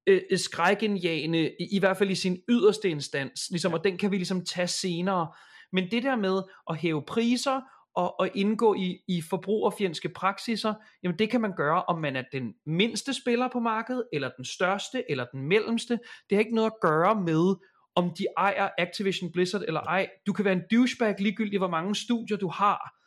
øh, 0.07 0.21
skrækindjagende, 0.37 1.51
i, 1.59 1.67
i 1.71 1.79
hvert 1.79 1.97
fald 1.97 2.09
i 2.09 2.15
sin 2.15 2.37
yderste 2.49 2.89
instans, 2.89 3.47
ligesom, 3.49 3.71
ja. 3.71 3.77
og 3.77 3.83
den 3.83 3.97
kan 3.97 4.11
vi 4.11 4.15
ligesom 4.15 4.45
tage 4.45 4.67
senere. 4.67 5.27
Men 5.71 5.91
det 5.91 6.03
der 6.03 6.15
med 6.15 6.41
at 6.69 6.77
hæve 6.77 7.01
priser 7.01 7.61
og, 7.95 8.19
og 8.19 8.29
indgå 8.35 8.73
i, 8.73 8.99
i 9.07 9.21
forbrugerfjendske 9.29 10.09
praksiser, 10.09 10.73
jamen 11.03 11.19
det 11.19 11.29
kan 11.29 11.41
man 11.41 11.53
gøre, 11.55 11.83
om 11.83 12.01
man 12.01 12.15
er 12.15 12.23
den 12.31 12.53
mindste 12.65 13.13
spiller 13.13 13.47
på 13.53 13.59
markedet, 13.59 14.03
eller 14.13 14.29
den 14.37 14.45
største, 14.45 15.03
eller 15.11 15.25
den 15.25 15.47
mellemste. 15.47 15.99
Det 16.29 16.35
har 16.35 16.39
ikke 16.39 16.55
noget 16.55 16.71
at 16.71 16.79
gøre 16.81 17.21
med, 17.21 17.55
om 17.95 18.11
de 18.17 18.25
ejer 18.37 18.69
Activision 18.77 19.31
Blizzard 19.31 19.61
eller 19.67 19.81
ej. 19.81 20.09
Du 20.27 20.33
kan 20.33 20.45
være 20.45 20.53
en 20.53 20.63
douchebag 20.71 21.15
ligegyldigt, 21.19 21.59
hvor 21.59 21.69
mange 21.69 21.95
studier 21.95 22.37
du 22.37 22.47
har. 22.47 23.01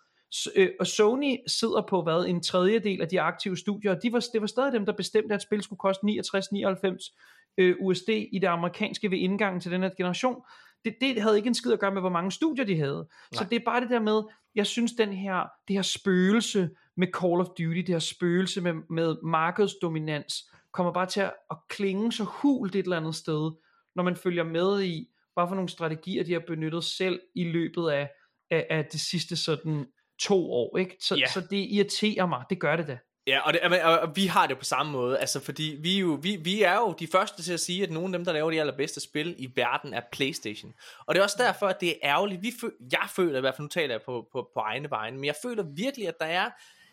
Øh, 0.56 0.70
og 0.80 0.86
Sony 0.86 1.36
sidder 1.46 1.86
på 1.88 2.02
hvad 2.02 2.24
en 2.26 2.42
tredjedel 2.42 3.02
af 3.02 3.08
de 3.08 3.20
aktive 3.20 3.56
studier, 3.56 3.94
og 3.94 4.02
de 4.02 4.12
var, 4.12 4.24
det 4.32 4.40
var 4.40 4.46
stadig 4.46 4.72
dem, 4.72 4.86
der 4.86 4.92
bestemte, 4.92 5.34
at 5.34 5.42
spil 5.42 5.62
skulle 5.62 5.78
koste 5.78 6.06
69-99 6.06 7.54
øh, 7.58 7.76
USD 7.80 8.08
i 8.08 8.38
det 8.38 8.46
amerikanske 8.46 9.10
ved 9.10 9.18
indgangen 9.18 9.60
til 9.60 9.72
den 9.72 9.82
her 9.82 9.90
generation. 9.96 10.42
Det, 10.84 10.94
det 11.00 11.22
havde 11.22 11.36
ikke 11.36 11.46
en 11.46 11.54
skid 11.54 11.72
at 11.72 11.80
gøre 11.80 11.92
med, 11.94 12.00
hvor 12.00 12.10
mange 12.10 12.32
studier 12.32 12.64
de 12.64 12.76
havde. 12.76 12.96
Nej. 12.96 13.06
Så 13.32 13.46
det 13.50 13.56
er 13.56 13.64
bare 13.64 13.80
det 13.80 13.90
der 13.90 14.00
med, 14.00 14.22
jeg 14.54 14.66
synes 14.66 14.92
den 14.92 15.12
her, 15.12 15.46
det 15.68 15.76
her 15.76 15.82
spøgelse 15.82 16.70
med 16.96 17.06
Call 17.20 17.40
of 17.40 17.46
Duty, 17.46 17.78
det 17.78 17.88
her 17.88 17.98
spøgelse 17.98 18.60
med, 18.60 18.74
med 18.90 19.16
markedsdominans, 19.22 20.50
kommer 20.72 20.92
bare 20.92 21.06
til 21.06 21.20
at, 21.20 21.32
at 21.50 21.56
klinge 21.68 22.12
så 22.12 22.24
hult 22.24 22.74
et 22.76 22.82
eller 22.82 22.96
andet 22.96 23.14
sted, 23.14 23.50
når 23.96 24.02
man 24.02 24.16
følger 24.16 24.44
med 24.44 24.82
i, 24.82 25.08
hvad 25.34 25.44
for 25.48 25.54
nogle 25.54 25.68
strategier 25.68 26.24
de 26.24 26.32
har 26.32 26.42
benyttet 26.46 26.84
selv 26.84 27.20
i 27.34 27.44
løbet 27.44 27.90
af, 27.90 28.10
af, 28.50 28.66
af 28.70 28.84
det 28.92 29.00
sidste 29.00 29.36
sådan 29.36 29.86
to 30.18 30.52
år. 30.52 30.76
Ikke? 30.78 30.96
Så, 31.00 31.16
Ja. 31.16 31.26
så 31.26 31.40
det 31.40 31.56
irriterer 31.70 32.26
mig, 32.26 32.44
det 32.50 32.60
gør 32.60 32.76
det 32.76 32.86
da. 32.86 32.98
Ja, 33.26 33.40
og, 33.40 33.52
det, 33.52 33.82
og, 33.82 33.98
og, 33.98 34.16
vi 34.16 34.26
har 34.26 34.46
det 34.46 34.58
på 34.58 34.64
samme 34.64 34.92
måde, 34.92 35.18
altså 35.18 35.40
fordi 35.40 35.76
vi, 35.80 35.98
jo, 35.98 36.18
vi, 36.22 36.36
vi 36.36 36.62
er 36.62 36.74
jo 36.74 36.94
de 36.98 37.06
første 37.06 37.42
til 37.42 37.52
at 37.52 37.60
sige, 37.60 37.82
at 37.82 37.90
nogle 37.90 38.14
af 38.14 38.18
dem, 38.18 38.24
der 38.24 38.32
laver 38.32 38.50
de 38.50 38.60
allerbedste 38.60 39.00
spil 39.00 39.34
i 39.38 39.52
verden, 39.56 39.94
er 39.94 40.00
Playstation. 40.12 40.74
Og 41.06 41.14
det 41.14 41.20
er 41.20 41.24
også 41.24 41.36
derfor, 41.38 41.66
at 41.66 41.80
det 41.80 41.88
er 41.88 41.94
ærgerligt. 42.02 42.42
Vi 42.42 42.52
fø, 42.60 42.68
jeg 42.92 43.08
føler 43.16 43.38
i 43.38 43.40
hvert 43.40 43.54
fald, 43.56 43.64
nu 43.64 43.68
taler 43.68 43.94
jeg 43.94 44.02
på, 44.02 44.28
på, 44.32 44.50
på 44.54 44.60
egne 44.60 44.90
vegne, 44.90 45.16
men 45.16 45.24
jeg 45.24 45.34
føler 45.42 45.62
virkelig, 45.76 46.08
at 46.08 46.14
der 46.20 46.26
er, 46.26 46.50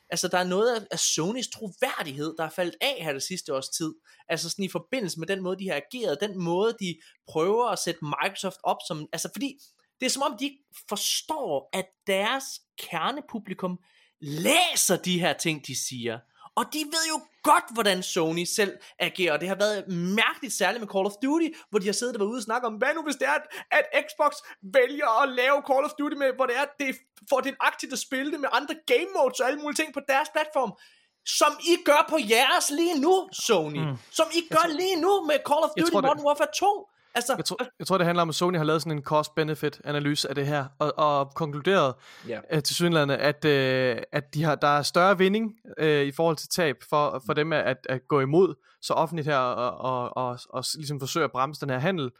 altså 0.10 0.28
der 0.28 0.38
er 0.38 0.44
noget 0.44 0.76
af, 0.76 0.82
af 0.92 1.00
Sonys 1.00 1.50
troværdighed, 1.50 2.36
der 2.38 2.44
er 2.44 2.50
faldet 2.50 2.76
af 2.82 3.04
her 3.04 3.14
det 3.14 3.24
sidste 3.24 3.56
års 3.56 3.70
tid. 3.70 3.94
Altså 4.30 4.50
sådan 4.50 4.66
i 4.66 4.70
forbindelse 4.70 5.20
med 5.20 5.28
den 5.28 5.42
måde, 5.42 5.60
de 5.60 5.70
har 5.70 5.76
ageret, 5.76 6.18
den 6.22 6.44
måde, 6.44 6.76
de 6.80 6.98
prøver 7.28 7.68
at 7.68 7.80
sætte 7.80 8.00
Microsoft 8.06 8.58
op 8.64 8.78
som, 8.88 9.08
altså 9.14 9.30
fordi 9.34 9.58
det 10.00 10.06
er 10.06 10.10
som 10.10 10.24
om, 10.24 10.38
de 10.40 10.46
ikke 10.46 10.64
forstår, 10.90 11.70
at 11.74 11.86
deres 12.08 12.46
kernepublikum 12.80 13.80
læser 14.22 14.96
de 14.98 15.20
her 15.20 15.34
ting, 15.34 15.68
de 15.68 15.76
siger. 15.88 16.20
Og 16.56 16.66
de 16.74 16.78
ved 16.80 17.06
jo 17.14 17.18
godt, 17.44 17.64
hvordan 17.74 18.04
Sony 18.04 18.44
selv 18.44 18.74
agerer. 19.00 19.38
Det 19.38 19.48
har 19.48 19.56
været 19.56 19.88
mærkeligt, 20.22 20.54
særligt 20.54 20.82
med 20.82 20.88
Call 20.94 21.06
of 21.06 21.12
Duty, 21.24 21.48
hvor 21.70 21.80
de 21.80 21.86
har 21.86 21.94
siddet 21.94 22.16
og 22.16 22.20
været 22.20 22.30
ude 22.30 22.38
og 22.44 22.44
snakke 22.50 22.68
om, 22.68 22.74
hvad 22.74 22.94
nu 22.96 23.02
hvis 23.04 23.16
det 23.16 23.28
er, 23.28 23.38
at, 23.72 23.86
Xbox 24.08 24.32
vælger 24.78 25.22
at 25.24 25.30
lave 25.30 25.58
Call 25.70 25.84
of 25.88 25.92
Duty 26.00 26.16
med, 26.16 26.30
hvor 26.36 26.46
det 26.46 26.56
er, 26.58 26.62
at 26.62 26.74
det 26.80 26.96
får 27.30 27.40
det 27.40 27.56
aktivt 27.60 27.94
at 27.94 28.00
spille 28.00 28.32
det 28.32 28.40
med 28.40 28.50
andre 28.60 28.76
game 28.92 29.08
modes 29.16 29.40
og 29.40 29.48
alle 29.48 29.60
mulige 29.62 29.80
ting 29.82 29.94
på 29.94 30.02
deres 30.12 30.30
platform. 30.36 30.72
Som 31.40 31.52
I 31.72 31.74
gør 31.90 32.02
på 32.10 32.18
jeres 32.36 32.70
lige 32.80 33.00
nu, 33.06 33.30
Sony. 33.46 33.82
Mm. 33.90 33.96
Som 34.12 34.28
I 34.40 34.42
gør 34.56 34.68
lige 34.82 34.96
nu 35.06 35.14
med 35.30 35.38
Call 35.50 35.64
of 35.68 35.70
Duty 35.78 35.92
tror, 35.92 36.02
det- 36.02 36.08
Modern 36.10 36.26
Warfare 36.28 36.52
2. 36.60 36.88
Altså, 37.16 37.34
Jeg 37.38 37.46
tror, 37.46 37.58
jeg 37.80 37.88
tror, 37.88 37.98
det 37.98 38.06
handler 38.06 38.22
om, 38.22 38.30
at 38.30 38.36
Sony 38.36 38.58
har 38.58 38.64
lavet 38.64 38.82
sådan 38.82 38.98
en 38.98 39.04
cost-benefit-analyse 39.04 40.30
af 40.30 40.36
det 40.36 40.48
her, 40.48 40.66
og, 40.80 40.94
og 40.98 41.32
konkluderet 41.36 41.94
Ja. 42.28 42.40
øh, 42.52 42.64
til 42.64 42.76
synlande, 42.76 43.18
at, 43.18 43.46
øh, 43.46 43.98
at 44.12 44.34
de 44.34 44.44
har, 44.44 44.56
der 44.56 44.68
er 44.68 44.82
større 44.82 45.18
vinding 45.18 45.52
øh, 45.78 46.04
i 46.06 46.12
forhold 46.12 46.36
til 46.36 46.50
tab 46.50 46.76
for, 46.90 47.24
for 47.26 47.34
dem 47.34 47.54
at, 47.54 47.78
at 47.90 48.08
gå 48.08 48.20
imod 48.20 48.56
så 48.82 48.94
offentligt 48.94 49.28
her 49.28 49.38
og, 49.38 49.78
og, 49.78 50.18
og, 50.18 50.40
og 50.50 50.64
ligesom 50.76 51.00
forsøge 51.00 51.24
at 51.24 51.32
bremse 51.32 51.62
den 51.62 51.70
her 51.70 51.80
handel. 51.80 52.12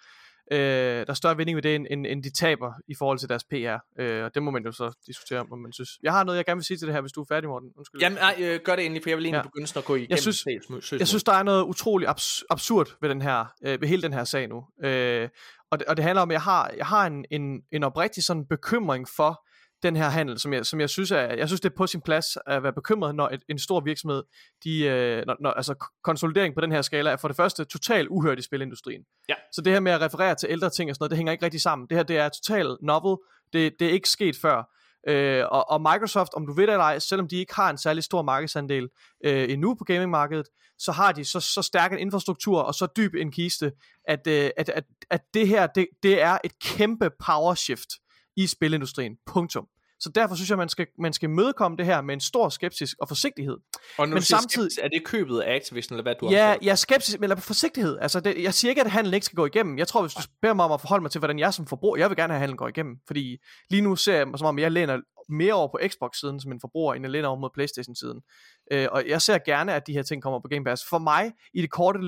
Øh, 0.52 0.60
der 0.60 1.06
er 1.08 1.14
større 1.14 1.38
vinding 1.38 1.56
ved 1.56 1.62
det, 1.64 1.76
end, 1.76 1.88
end, 1.90 2.06
end 2.08 2.24
de 2.24 2.30
taber 2.30 2.74
i 2.88 2.96
forhold 2.96 3.20
til 3.20 3.30
deres 3.30 3.44
PR. 3.44 3.78
Øh, 4.00 4.24
og 4.24 4.36
det 4.36 4.44
må 4.44 4.52
man 4.52 4.64
jo 4.66 4.72
så 4.72 4.98
diskutere 5.08 5.40
om, 5.40 5.52
om 5.52 5.60
man 5.60 5.74
synes. 5.74 5.90
Jeg 6.04 6.12
har 6.12 6.24
noget, 6.24 6.38
jeg 6.38 6.46
gerne 6.46 6.58
vil 6.58 6.66
sige 6.66 6.78
til 6.78 6.88
det 6.88 6.94
her, 6.96 7.02
hvis 7.02 7.12
du 7.12 7.22
er 7.22 7.26
færdig, 7.30 7.50
Morten. 7.50 7.70
Undskyld. 7.78 8.02
Jamen, 8.02 8.18
nej, 8.18 8.36
øh, 8.40 8.60
gør 8.64 8.76
det 8.76 8.86
endelig, 8.86 9.04
for 9.04 9.10
jeg 9.10 9.18
vil 9.18 9.26
egentlig 9.26 9.38
Ja. 9.38 9.44
begynde 9.44 9.68
at 9.80 9.86
gå 9.86 9.96
igennem 9.96 10.10
Jeg 10.12 10.20
synes, 10.20 10.48
sagsmø- 10.48 10.98
jeg 11.00 11.08
synes, 11.08 11.24
der 11.24 11.34
er 11.34 11.44
noget 11.44 11.64
utroligt 11.64 12.10
abs- 12.12 12.42
absurd 12.50 12.96
ved 13.02 13.10
den 13.10 13.22
her, 13.22 13.46
øh, 13.66 13.82
ved 13.82 13.88
hele 13.88 14.02
den 14.02 14.14
her 14.14 14.24
sag 14.24 14.48
nu. 14.48 14.66
Øh, 14.84 15.30
og, 15.72 15.80
det, 15.80 15.88
og 15.88 15.98
det 15.98 16.06
handler 16.06 16.22
om, 16.22 16.32
at 16.32 16.34
jeg 16.34 16.42
har, 16.42 16.72
jeg 16.78 16.86
har 16.86 17.08
en, 17.08 17.26
en, 17.32 17.62
en 17.72 17.84
oprigtig 17.84 18.24
sådan 18.24 18.46
bekymring 18.46 19.08
for 19.16 19.46
den 19.84 19.96
her 19.96 20.10
handel, 20.10 20.40
som 20.40 20.54
jeg, 20.54 20.66
som 20.66 20.80
jeg 20.80 20.90
synes 20.90 21.12
er, 21.12 21.22
jeg 21.22 21.48
synes 21.48 21.62
det 21.62 21.70
er 21.70 21.76
på 21.78 21.88
sin 21.88 22.02
plads 22.02 22.26
at 22.48 22.64
være 22.64 22.74
bekymret, 22.74 23.16
når 23.16 23.30
et, 23.30 23.42
en 23.50 23.60
stor 23.60 23.80
virksomhed, 23.80 24.24
de, 24.64 24.84
øh, 24.84 25.24
når, 25.28 25.36
når, 25.40 25.52
altså 25.52 25.88
konsolidering 26.04 26.56
på 26.56 26.62
den 26.62 26.72
her 26.72 26.82
skala 26.82 27.12
er 27.12 27.16
for 27.16 27.28
det 27.28 27.38
første 27.38 27.66
totalt 27.66 28.08
uhørt 28.10 28.40
i 28.40 28.42
spilindustrien. 28.42 29.02
Ja. 29.30 29.36
Så 29.54 29.62
det 29.62 29.74
her 29.74 29.80
med 29.80 29.92
at 29.92 30.02
referere 30.02 30.36
til 30.36 30.50
ældre 30.52 30.70
ting 30.70 30.90
og 30.90 30.96
sådan 30.96 31.04
noget, 31.04 31.12
det 31.12 31.18
hænger 31.18 31.32
ikke 31.32 31.46
rigtig 31.46 31.62
sammen. 31.62 31.88
Det 31.90 31.98
her, 31.98 32.04
det 32.04 32.18
er 32.18 32.30
totalt 32.30 32.78
novel. 32.82 33.18
Det, 33.54 33.74
det 33.80 33.88
er 33.88 33.92
ikke 33.92 34.10
sket 34.10 34.36
før. 34.42 34.64
Øh, 35.08 35.44
og, 35.52 35.70
og 35.70 35.82
Microsoft, 35.82 36.34
om 36.34 36.48
du 36.48 36.54
ved 36.54 36.68
det 36.68 36.74
eller 36.74 36.84
ej, 36.84 37.00
selvom 37.00 37.28
de 37.28 37.36
ikke 37.36 37.56
har 37.56 37.70
en 37.70 37.78
særlig 37.78 38.04
stor 38.04 38.22
markedsandel 38.22 38.90
øh, 39.26 39.50
endnu 39.50 39.76
på 39.76 39.84
gamingmarkedet, 39.84 40.48
så 40.80 40.92
har 40.92 41.12
de 41.12 41.26
så, 41.26 41.40
så 41.40 41.62
stærk 41.62 41.94
en 41.94 42.00
infrastruktur 42.00 42.62
og 42.62 42.76
så 42.76 42.88
dyb 42.98 43.16
en 43.16 43.32
kiste, 43.32 43.72
at, 44.08 44.28
øh, 44.28 44.50
at, 44.58 44.70
at, 44.70 44.84
at 45.10 45.22
det 45.34 45.48
her, 45.48 45.68
det, 45.68 45.88
det 46.04 46.22
er 46.22 46.38
et 46.44 46.60
kæmpe 46.60 47.10
power 47.26 47.54
shift 47.54 47.90
i 48.44 48.48
spilindustrien. 48.48 49.16
Punktum. 49.28 49.66
Så 50.00 50.12
derfor 50.16 50.36
synes 50.36 50.50
jeg, 50.50 50.58
man 50.58 50.70
skal, 50.70 50.88
man 51.00 51.14
skal 51.14 51.30
mødekomme 51.30 51.78
det 51.78 51.86
her 51.86 52.02
med 52.02 52.14
en 52.14 52.20
stor 52.20 52.50
skepsis 52.50 52.94
og 53.02 53.08
forsigtighed. 53.08 53.58
Og 53.98 54.08
når 54.08 54.14
Men 54.14 54.22
samtidig- 54.24 54.72
skeptisk, 54.72 54.80
er 54.84 54.88
det 54.88 55.06
købet 55.06 55.40
af 55.40 55.56
Activision, 55.56 55.96
eller 55.96 56.04
hvad 56.04 56.16
du 56.22 56.30
Ja, 56.30 56.46
har 56.46 56.58
jeg 56.62 56.72
er 56.72 56.76
skeptisk, 56.76 57.18
eller 57.22 57.36
forsigtighed. 57.36 57.98
Altså, 58.02 58.20
det, 58.20 58.44
jeg 58.44 58.54
siger 58.54 58.70
ikke, 58.70 58.82
at 58.82 58.92
handlen 58.92 59.14
ikke 59.14 59.26
skal 59.26 59.36
gå 59.36 59.46
igennem. 59.46 59.78
Jeg 59.78 59.88
tror, 59.88 60.02
hvis 60.02 60.14
du 60.14 60.22
beder 60.42 60.54
mig 60.54 60.66
om 60.66 60.72
at 60.72 60.82
forholde 60.82 61.02
mig 61.02 61.12
til, 61.12 61.20
hvordan 61.20 61.40
jeg 61.40 61.54
som 61.54 61.66
forbruger, 61.68 61.98
jeg 61.98 62.10
vil 62.10 62.18
gerne 62.18 62.34
have, 62.34 62.38
at 62.38 62.40
handlen 62.40 62.58
går 62.58 62.68
igennem. 62.68 62.96
Fordi 63.08 63.38
lige 63.70 63.82
nu 63.82 63.96
ser 63.96 64.16
jeg 64.16 64.28
mig, 64.28 64.40
som 64.40 64.46
om 64.48 64.60
jeg 64.60 64.72
læner 64.72 65.00
mere 65.30 65.54
over 65.54 65.68
på 65.68 65.80
Xbox-siden 65.88 66.40
som 66.40 66.52
en 66.52 66.60
forbruger, 66.62 66.94
end 66.94 67.04
jeg 67.06 67.12
læner 67.12 67.28
over 67.28 67.40
mod 67.40 67.50
Playstation-siden. 67.54 68.22
Øh, 68.72 68.88
og 68.92 69.04
jeg 69.08 69.22
ser 69.22 69.38
gerne, 69.46 69.74
at 69.74 69.88
de 69.88 69.94
her 69.94 70.04
ting 70.04 70.24
kommer 70.24 70.40
på 70.40 70.48
Game 70.48 70.64
Pass. 70.66 70.84
For 70.90 70.98
mig, 71.00 71.32
i 71.54 71.62
det 71.62 71.72
korte 71.72 72.00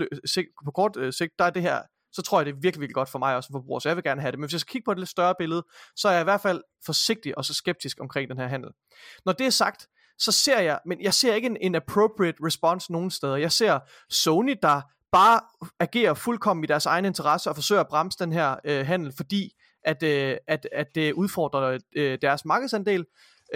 på 0.66 0.72
kort 0.72 0.98
øh, 0.98 1.14
sigt, 1.14 1.32
der 1.40 1.46
er 1.46 1.50
det 1.50 1.62
her, 1.62 1.80
så 2.14 2.22
tror 2.22 2.40
jeg, 2.40 2.46
det 2.46 2.52
er 2.52 2.56
virkelig, 2.56 2.82
virkelig 2.82 2.96
godt 2.96 3.10
for 3.10 3.20
mig 3.20 3.36
også 3.36 3.48
som 3.48 3.54
forbruger, 3.54 3.80
så 3.80 3.90
jeg 3.90 3.96
vil 3.96 4.04
gerne 4.04 4.22
have 4.22 4.32
det. 4.32 4.40
Men 4.40 4.46
hvis 4.46 4.54
jeg 4.54 4.60
skal 4.60 4.72
kigge 4.72 4.86
på 4.86 4.92
et 4.92 5.00
lidt 5.00 5.10
større 5.10 5.36
billede, 5.40 5.66
så 5.96 6.08
er 6.08 6.12
jeg 6.12 6.22
i 6.22 6.24
hvert 6.24 6.42
fald 6.42 6.62
forsigtig 6.86 7.38
og 7.38 7.46
så 7.46 7.54
skeptisk 7.54 8.00
omkring 8.02 8.30
den 8.30 8.38
her 8.38 8.48
handel. 8.48 8.70
Når 9.26 9.34
det 9.34 9.46
er 9.46 9.50
sagt, 9.50 9.88
så 10.20 10.32
ser 10.32 10.60
jeg, 10.60 10.80
men 10.86 11.02
jeg 11.02 11.14
ser 11.14 11.34
ikke 11.34 11.46
en, 11.46 11.58
en 11.62 11.76
appropriate 11.76 12.38
response 12.44 12.92
nogen 12.92 13.12
steder. 13.12 13.36
Jeg 13.36 13.52
ser 13.52 13.80
Sony, 14.10 14.58
der 14.62 14.82
bare 15.12 15.40
agerer 15.80 16.14
fuldkommen 16.14 16.64
i 16.64 16.68
deres 16.68 16.86
egen 16.86 17.06
interesse 17.06 17.50
og 17.50 17.56
forsøger 17.56 17.82
at 17.82 17.88
bremse 17.88 18.20
den 18.20 18.34
her 18.34 18.56
øh, 18.66 18.86
handel, 18.86 19.14
fordi 19.18 19.54
at, 19.86 20.04
øh, 20.04 20.38
at, 20.48 20.68
at 20.72 20.96
det 20.96 21.14
udfordrer 21.14 21.80
øh, 21.96 22.18
deres 22.22 22.46
markedsandel. 22.46 23.06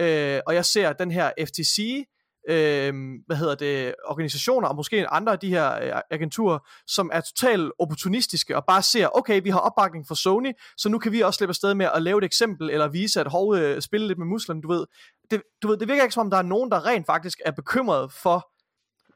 Øh, 0.00 0.40
og 0.46 0.54
jeg 0.54 0.64
ser 0.64 0.92
den 0.92 1.10
her 1.10 1.32
FTC, 1.46 2.04
øh, 2.48 2.94
hvad 3.26 3.36
hedder 3.36 3.54
det, 3.54 3.94
organisationer 4.04 4.68
og 4.68 4.76
måske 4.76 5.08
andre 5.08 5.32
af 5.32 5.38
de 5.38 5.48
her 5.48 5.74
øh, 5.82 6.00
agenturer, 6.10 6.58
som 6.86 7.10
er 7.12 7.20
totalt 7.20 7.72
opportunistiske 7.78 8.56
og 8.56 8.64
bare 8.68 8.82
ser, 8.82 9.08
okay, 9.16 9.42
vi 9.42 9.50
har 9.50 9.58
opbakning 9.58 10.06
fra 10.08 10.14
Sony, 10.14 10.52
så 10.76 10.88
nu 10.88 10.98
kan 10.98 11.12
vi 11.12 11.20
også 11.20 11.38
slippe 11.38 11.50
afsted 11.50 11.74
med 11.74 11.88
at 11.94 12.02
lave 12.02 12.18
et 12.18 12.24
eksempel, 12.24 12.70
eller 12.70 12.88
vise, 12.88 13.20
at 13.20 13.30
hov, 13.30 13.54
øh, 13.56 13.82
spille 13.82 14.06
lidt 14.06 14.18
med 14.18 14.26
muslen, 14.26 14.60
du 14.60 14.68
ved. 14.68 14.86
Det, 15.30 15.42
du 15.62 15.68
ved, 15.68 15.76
det 15.76 15.88
virker 15.88 16.02
ikke 16.02 16.14
som 16.14 16.26
om, 16.26 16.30
der 16.30 16.38
er 16.38 16.42
nogen, 16.42 16.70
der 16.70 16.86
rent 16.86 17.06
faktisk 17.06 17.40
er 17.44 17.50
bekymret 17.50 18.12
for, 18.12 18.50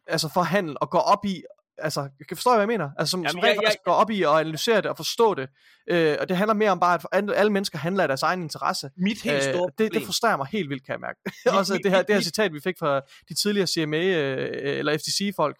altså 0.06 0.28
for 0.28 0.42
handel 0.42 0.76
og 0.80 0.90
går 0.90 0.98
op 0.98 1.24
i, 1.24 1.42
altså, 1.78 2.08
kan 2.28 2.36
forstå, 2.36 2.50
hvad 2.50 2.60
jeg 2.60 2.68
mener? 2.68 2.90
Altså, 2.98 3.10
som, 3.10 3.20
Jamen, 3.20 3.30
som 3.30 3.38
jeg- 3.40 3.46
rent 3.48 3.54
jeg- 3.62 3.66
faktisk 3.68 3.84
går 3.84 3.92
op 3.92 4.10
i 4.10 4.22
at 4.22 4.28
analysere 4.28 4.76
det 4.76 4.86
og 4.86 4.96
forstå 4.96 5.34
det. 5.34 5.48
Øh, 5.90 6.16
og 6.20 6.28
det 6.28 6.36
handler 6.36 6.54
mere 6.54 6.70
om 6.70 6.80
bare, 6.80 7.00
at 7.12 7.30
alle, 7.34 7.52
mennesker 7.52 7.78
handler 7.78 8.02
af 8.04 8.08
deres 8.08 8.22
egen 8.22 8.42
interesse. 8.42 8.90
Mit 8.96 9.22
helt 9.22 9.36
Øh, 9.36 9.42
store 9.42 9.66
det, 9.66 9.78
det 9.78 9.88
problem- 9.92 10.06
frustrerer 10.06 10.36
mig 10.36 10.46
helt 10.52 10.68
vildt, 10.70 10.86
kan 10.86 10.92
jeg 10.92 11.00
mærke. 11.00 11.18
Mit- 11.46 11.58
også 11.58 11.74
mit- 11.74 11.82
det 11.82 11.90
her, 11.90 11.98
mit- 11.98 12.06
det 12.06 12.14
her 12.14 12.20
mit- 12.20 12.24
citat, 12.24 12.52
vi 12.52 12.60
fik 12.60 12.78
fra 12.78 13.00
de 13.28 13.34
tidligere 13.34 13.66
CMA 13.66 13.98
øh, 14.04 14.78
eller 14.78 14.98
FTC-folk, 14.98 15.56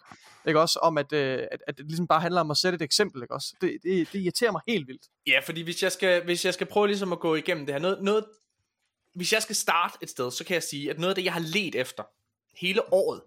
ikke 0.47 0.59
også, 0.59 0.79
om 0.79 0.97
at, 0.97 1.13
øh, 1.13 1.39
at, 1.51 1.63
at 1.67 1.77
det 1.77 1.85
ligesom 1.85 2.07
bare 2.07 2.21
handler 2.21 2.41
om 2.41 2.51
at 2.51 2.57
sætte 2.57 2.75
et 2.75 2.81
eksempel, 2.81 3.21
ikke 3.21 3.33
også. 3.33 3.55
Det, 3.61 3.77
det, 3.83 4.07
det 4.13 4.19
irriterer 4.19 4.51
mig 4.51 4.61
helt 4.67 4.87
vildt. 4.87 5.03
Ja, 5.27 5.39
fordi 5.45 5.61
hvis 5.61 5.83
jeg 5.83 5.91
skal, 5.91 6.23
hvis 6.23 6.45
jeg 6.45 6.53
skal 6.53 6.67
prøve 6.67 6.87
ligesom 6.87 7.11
at 7.11 7.19
gå 7.19 7.35
igennem 7.35 7.65
det 7.65 7.75
her, 7.75 7.79
noget, 7.81 7.97
noget, 8.01 8.25
hvis 9.15 9.33
jeg 9.33 9.41
skal 9.41 9.55
starte 9.55 9.97
et 10.01 10.09
sted, 10.09 10.31
så 10.31 10.43
kan 10.45 10.53
jeg 10.53 10.63
sige, 10.63 10.89
at 10.89 10.99
noget 10.99 11.09
af 11.11 11.15
det, 11.15 11.25
jeg 11.25 11.33
har 11.33 11.43
let 11.53 11.75
efter 11.75 12.03
hele 12.57 12.93
året, 12.93 13.21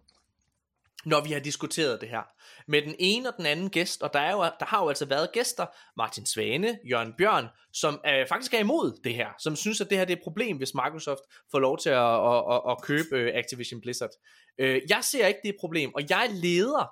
når 1.06 1.20
vi 1.20 1.32
har 1.32 1.40
diskuteret 1.40 2.00
det 2.00 2.08
her, 2.08 2.22
med 2.68 2.82
den 2.82 2.94
ene 2.98 3.28
og 3.28 3.34
den 3.36 3.46
anden 3.46 3.70
gæst, 3.70 4.02
og 4.02 4.12
der, 4.12 4.20
er 4.20 4.32
jo, 4.32 4.38
der 4.38 4.64
har 4.66 4.82
jo 4.82 4.88
altså 4.88 5.04
været 5.04 5.32
gæster, 5.32 5.66
Martin 5.96 6.26
Svane, 6.26 6.78
Jørgen 6.90 7.14
Bjørn, 7.18 7.46
som 7.72 8.00
øh, 8.06 8.28
faktisk 8.28 8.54
er 8.54 8.58
imod 8.58 9.00
det 9.04 9.14
her, 9.14 9.28
som 9.38 9.56
synes, 9.56 9.80
at 9.80 9.90
det 9.90 9.98
her 9.98 10.04
det 10.04 10.12
er 10.12 10.16
et 10.16 10.22
problem, 10.22 10.56
hvis 10.56 10.74
Microsoft 10.74 11.20
får 11.50 11.58
lov 11.58 11.78
til 11.78 11.90
at, 11.90 12.30
at, 12.32 12.44
at, 12.54 12.62
at 12.70 12.82
købe 12.82 13.16
øh, 13.16 13.34
Activision 13.34 13.80
Blizzard. 13.80 14.10
Øh, 14.58 14.82
jeg 14.88 15.04
ser 15.04 15.26
ikke 15.26 15.40
det 15.42 15.48
er 15.48 15.52
et 15.52 15.60
problem, 15.60 15.94
og 15.94 16.02
jeg 16.10 16.30
leder, 16.32 16.90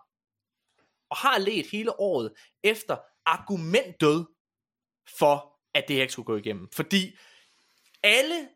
og 1.10 1.16
har 1.16 1.38
let 1.38 1.66
hele 1.72 2.00
året, 2.00 2.32
efter 2.62 2.96
argumentdød 3.26 4.24
for, 5.18 5.58
at 5.74 5.84
det 5.88 5.96
her 5.96 6.02
ikke 6.02 6.12
skulle 6.12 6.26
gå 6.26 6.36
igennem. 6.36 6.68
Fordi 6.72 7.16
alle 8.02 8.48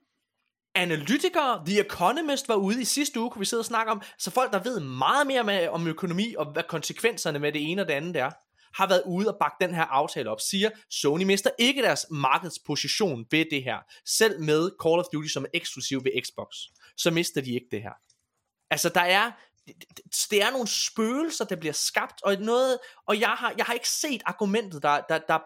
analytikere, 0.78 1.62
The 1.66 1.80
Economist 1.80 2.48
var 2.48 2.54
ude 2.54 2.80
i 2.80 2.84
sidste 2.84 3.20
uge, 3.20 3.30
kunne 3.30 3.40
vi 3.40 3.46
sidde 3.46 3.60
og 3.60 3.64
snakke 3.64 3.92
om, 3.92 4.02
så 4.18 4.30
folk, 4.30 4.52
der 4.52 4.62
ved 4.62 4.80
meget 4.80 5.26
mere 5.26 5.44
med, 5.44 5.68
om 5.68 5.86
økonomi, 5.86 6.34
og 6.38 6.52
hvad 6.52 6.62
konsekvenserne 6.68 7.38
med 7.38 7.52
det 7.52 7.70
ene 7.70 7.82
og 7.82 7.88
det 7.88 7.94
andet 7.94 8.16
er, 8.16 8.30
har 8.74 8.88
været 8.88 9.02
ude 9.06 9.28
og 9.28 9.36
bakke 9.40 9.56
den 9.60 9.74
her 9.74 9.82
aftale 9.82 10.30
op, 10.30 10.40
siger, 10.40 10.70
Sony 10.90 11.22
mister 11.22 11.50
ikke 11.58 11.82
deres 11.82 12.06
markedsposition 12.10 13.26
ved 13.30 13.44
det 13.50 13.64
her. 13.64 13.78
Selv 14.18 14.40
med 14.40 14.70
Call 14.82 14.98
of 14.98 15.04
Duty 15.12 15.28
som 15.28 15.44
er 15.44 15.48
eksklusiv 15.54 16.04
ved 16.04 16.22
Xbox, 16.22 16.48
så 16.96 17.10
mister 17.10 17.40
de 17.40 17.54
ikke 17.54 17.66
det 17.70 17.82
her. 17.82 17.92
Altså, 18.70 18.88
der 18.88 19.00
er, 19.00 19.30
det 20.30 20.42
er 20.42 20.50
nogle 20.50 20.68
spøgelser, 20.68 21.44
der 21.44 21.56
bliver 21.56 21.72
skabt, 21.72 22.22
og 22.22 22.34
noget, 22.34 22.78
og 23.06 23.20
jeg 23.20 23.28
har, 23.28 23.54
jeg 23.56 23.66
har 23.66 23.72
ikke 23.72 23.88
set 23.88 24.22
argumentet, 24.26 24.82
der, 24.82 25.00
der, 25.08 25.18
der, 25.18 25.38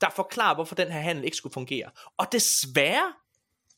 der 0.00 0.10
forklarer, 0.10 0.54
hvorfor 0.54 0.74
den 0.74 0.92
her 0.92 1.00
handel 1.00 1.24
ikke 1.24 1.36
skulle 1.36 1.52
fungere. 1.52 1.90
Og 2.18 2.26
desværre, 2.32 3.12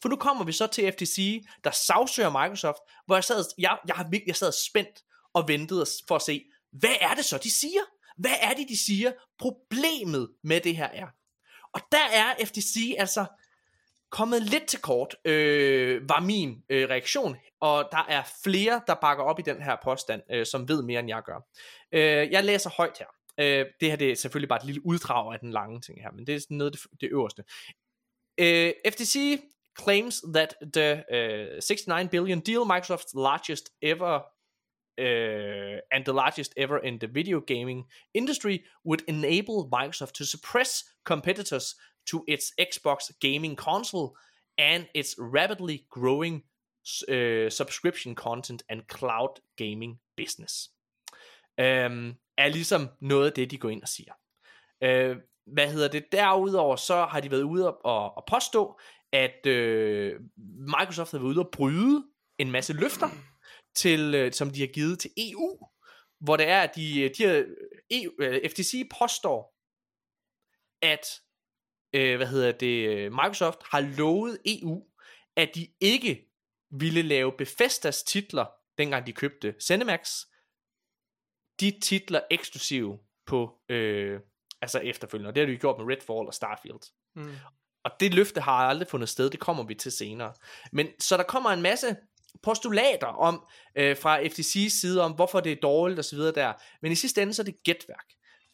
for 0.03 0.09
nu 0.09 0.17
kommer 0.17 0.45
vi 0.45 0.53
så 0.53 0.67
til 0.67 0.93
FTC, 0.93 1.45
der 1.65 1.71
sagsøger 1.71 2.31
Microsoft, 2.31 2.79
hvor 3.07 3.17
jeg 3.17 3.25
sad, 3.25 3.45
jeg, 3.59 3.79
jeg, 3.89 3.97
har 3.97 4.05
virkelig, 4.11 4.27
jeg 4.27 4.37
sad 4.37 4.53
spændt 4.71 5.03
og 5.35 5.49
ventede 5.49 5.87
for 6.09 6.17
at 6.17 6.23
se, 6.23 6.45
hvad 6.73 6.95
er 7.01 7.15
det 7.15 7.25
så, 7.25 7.39
de 7.39 7.51
siger? 7.51 7.81
Hvad 8.17 8.35
er 8.41 8.55
det, 8.55 8.69
de 8.69 8.85
siger, 8.85 9.13
problemet 9.39 10.31
med 10.45 10.61
det 10.61 10.77
her 10.77 10.87
er? 10.87 11.07
Og 11.73 11.81
der 11.93 12.05
er 12.13 12.45
FTC 12.47 12.95
altså 12.99 13.27
kommet 14.11 14.43
lidt 14.43 14.67
til 14.67 14.81
kort, 14.81 15.17
øh, 15.25 16.09
var 16.09 16.21
min 16.21 16.63
øh, 16.69 16.89
reaktion. 16.89 17.37
Og 17.61 17.89
der 17.93 18.05
er 18.09 18.23
flere, 18.45 18.81
der 18.87 18.95
bakker 18.95 19.25
op 19.25 19.39
i 19.39 19.43
den 19.43 19.63
her 19.63 19.77
påstand, 19.85 20.23
øh, 20.31 20.47
som 20.47 20.69
ved 20.69 20.83
mere, 20.83 21.01
end 21.01 21.09
jeg 21.09 21.23
gør. 21.23 21.49
Øh, 21.93 22.33
jeg 22.33 22.45
læser 22.45 22.71
højt 22.71 22.99
her. 22.99 23.07
Øh, 23.41 23.67
det 23.81 23.89
her 23.89 23.97
det 23.97 24.11
er 24.11 24.15
selvfølgelig 24.15 24.49
bare 24.49 24.59
et 24.59 24.67
lille 24.67 24.87
uddrag 24.87 25.33
af 25.33 25.41
den 25.41 25.51
lange 25.51 25.81
ting 25.81 26.03
her, 26.03 26.11
men 26.13 26.27
det 26.27 26.35
er 26.35 26.41
sådan 26.41 26.57
noget 26.57 26.73
det, 26.73 27.01
det 27.01 27.09
øverste. 27.13 27.45
Øh, 28.39 28.73
FTC 28.91 29.41
claims 29.77 30.23
that 30.33 30.55
the 30.61 31.05
uh, 31.57 31.61
69 31.61 32.09
billion 32.09 32.41
deal, 32.41 32.67
Microsoft's 32.67 33.15
largest 33.15 33.71
ever 33.83 34.23
uh, 34.99 35.81
and 35.93 36.05
the 36.05 36.13
largest 36.13 36.55
ever 36.57 36.79
in 36.79 36.99
the 36.99 37.07
video 37.07 37.41
gaming 37.41 37.85
industry, 38.15 38.65
would 38.85 39.03
enable 39.09 39.69
Microsoft 39.69 40.13
to 40.13 40.25
suppress 40.25 40.85
competitors 41.05 41.75
to 42.07 42.25
its 42.27 42.53
Xbox 42.59 43.11
gaming 43.21 43.57
console 43.57 44.17
and 44.59 44.87
its 44.95 45.17
rapidly 45.19 45.87
growing 45.91 46.43
uh, 47.09 47.51
subscription 47.51 48.15
content 48.15 48.63
and 48.69 48.89
cloud 48.89 49.41
gaming 49.57 49.99
business. 50.17 50.71
Um, 51.59 52.17
er 52.39 52.49
ligesom 52.49 52.89
noget 53.01 53.27
af 53.27 53.33
det, 53.33 53.51
de 53.51 53.59
går 53.59 53.71
ind 53.71 53.83
og 53.83 53.89
siger. 53.89 54.13
Uh, 54.85 55.17
hvad 55.47 55.69
hedder 55.73 55.89
det? 55.89 56.13
Derudover 56.13 56.77
så 56.77 57.05
har 57.05 57.21
de 57.21 57.31
været 57.31 57.43
ude 57.43 57.67
og, 57.67 57.85
og, 57.85 58.17
og 58.17 58.25
påstå, 58.27 58.81
at 59.13 59.47
øh, 59.47 60.21
Microsoft 60.79 61.11
har 61.11 61.19
været 61.19 61.29
ude 61.29 61.41
og 61.41 61.51
bryde 61.53 62.07
en 62.39 62.51
masse 62.51 62.73
løfter, 62.73 63.09
til, 63.77 64.15
øh, 64.15 64.33
som 64.33 64.51
de 64.51 64.61
har 64.61 64.67
givet 64.67 64.99
til 64.99 65.11
EU, 65.17 65.59
hvor 66.21 66.37
det 66.37 66.49
er, 66.49 66.61
at 66.61 66.77
de, 66.77 67.01
øh, 67.01 67.11
de 67.19 67.23
har, 67.23 67.45
EU, 67.91 68.13
øh, 68.19 68.51
FTC 68.51 68.89
påstår, 68.99 69.57
at 70.83 71.07
øh, 71.93 72.17
hvad 72.17 72.27
hedder 72.27 72.53
det, 72.53 72.89
øh, 72.89 73.13
Microsoft 73.13 73.59
har 73.63 73.81
lovet 73.81 74.39
EU, 74.47 74.87
at 75.37 75.51
de 75.55 75.69
ikke 75.81 76.33
ville 76.71 77.03
lave 77.03 77.33
Bethesdas 77.39 78.03
titler, 78.03 78.47
dengang 78.79 79.07
de 79.07 79.13
købte 79.13 79.55
Cinemax, 79.61 80.25
de 81.61 81.81
titler 81.81 82.21
eksklusive 82.31 82.99
på, 83.27 83.61
øh, 83.69 84.21
altså 84.61 84.79
efterfølgende, 84.79 85.29
og 85.29 85.35
det 85.35 85.41
har 85.41 85.53
de 85.53 85.59
gjort 85.59 85.79
med 85.79 85.95
Redfall 85.95 86.27
og 86.27 86.35
Starfield. 86.35 86.93
Mm. 87.15 87.35
Og 87.87 87.93
det 88.01 88.15
løfte 88.15 88.41
har 88.41 88.53
aldrig 88.53 88.89
fundet 88.89 89.09
sted, 89.09 89.31
det 89.31 89.41
kommer 89.41 89.63
vi 89.63 89.75
til 89.75 89.93
senere. 89.93 90.33
Men 90.73 90.89
så 90.99 91.17
der 91.17 91.23
kommer 91.23 91.51
en 91.51 91.63
masse 91.63 91.97
postulater 92.43 93.07
om 93.07 93.47
øh, 93.77 93.97
fra 93.97 94.23
FTC's 94.23 94.81
side 94.81 95.03
om, 95.03 95.13
hvorfor 95.13 95.41
det 95.41 95.53
er 95.53 95.57
dårligt 95.63 96.01
osv. 96.01 96.19
der. 96.19 96.53
Men 96.83 96.93
i 96.93 96.95
sidste 96.95 97.23
ende, 97.23 97.35
så 97.35 97.43
er 97.43 97.45
det 97.45 97.63
gætværk. 97.65 98.07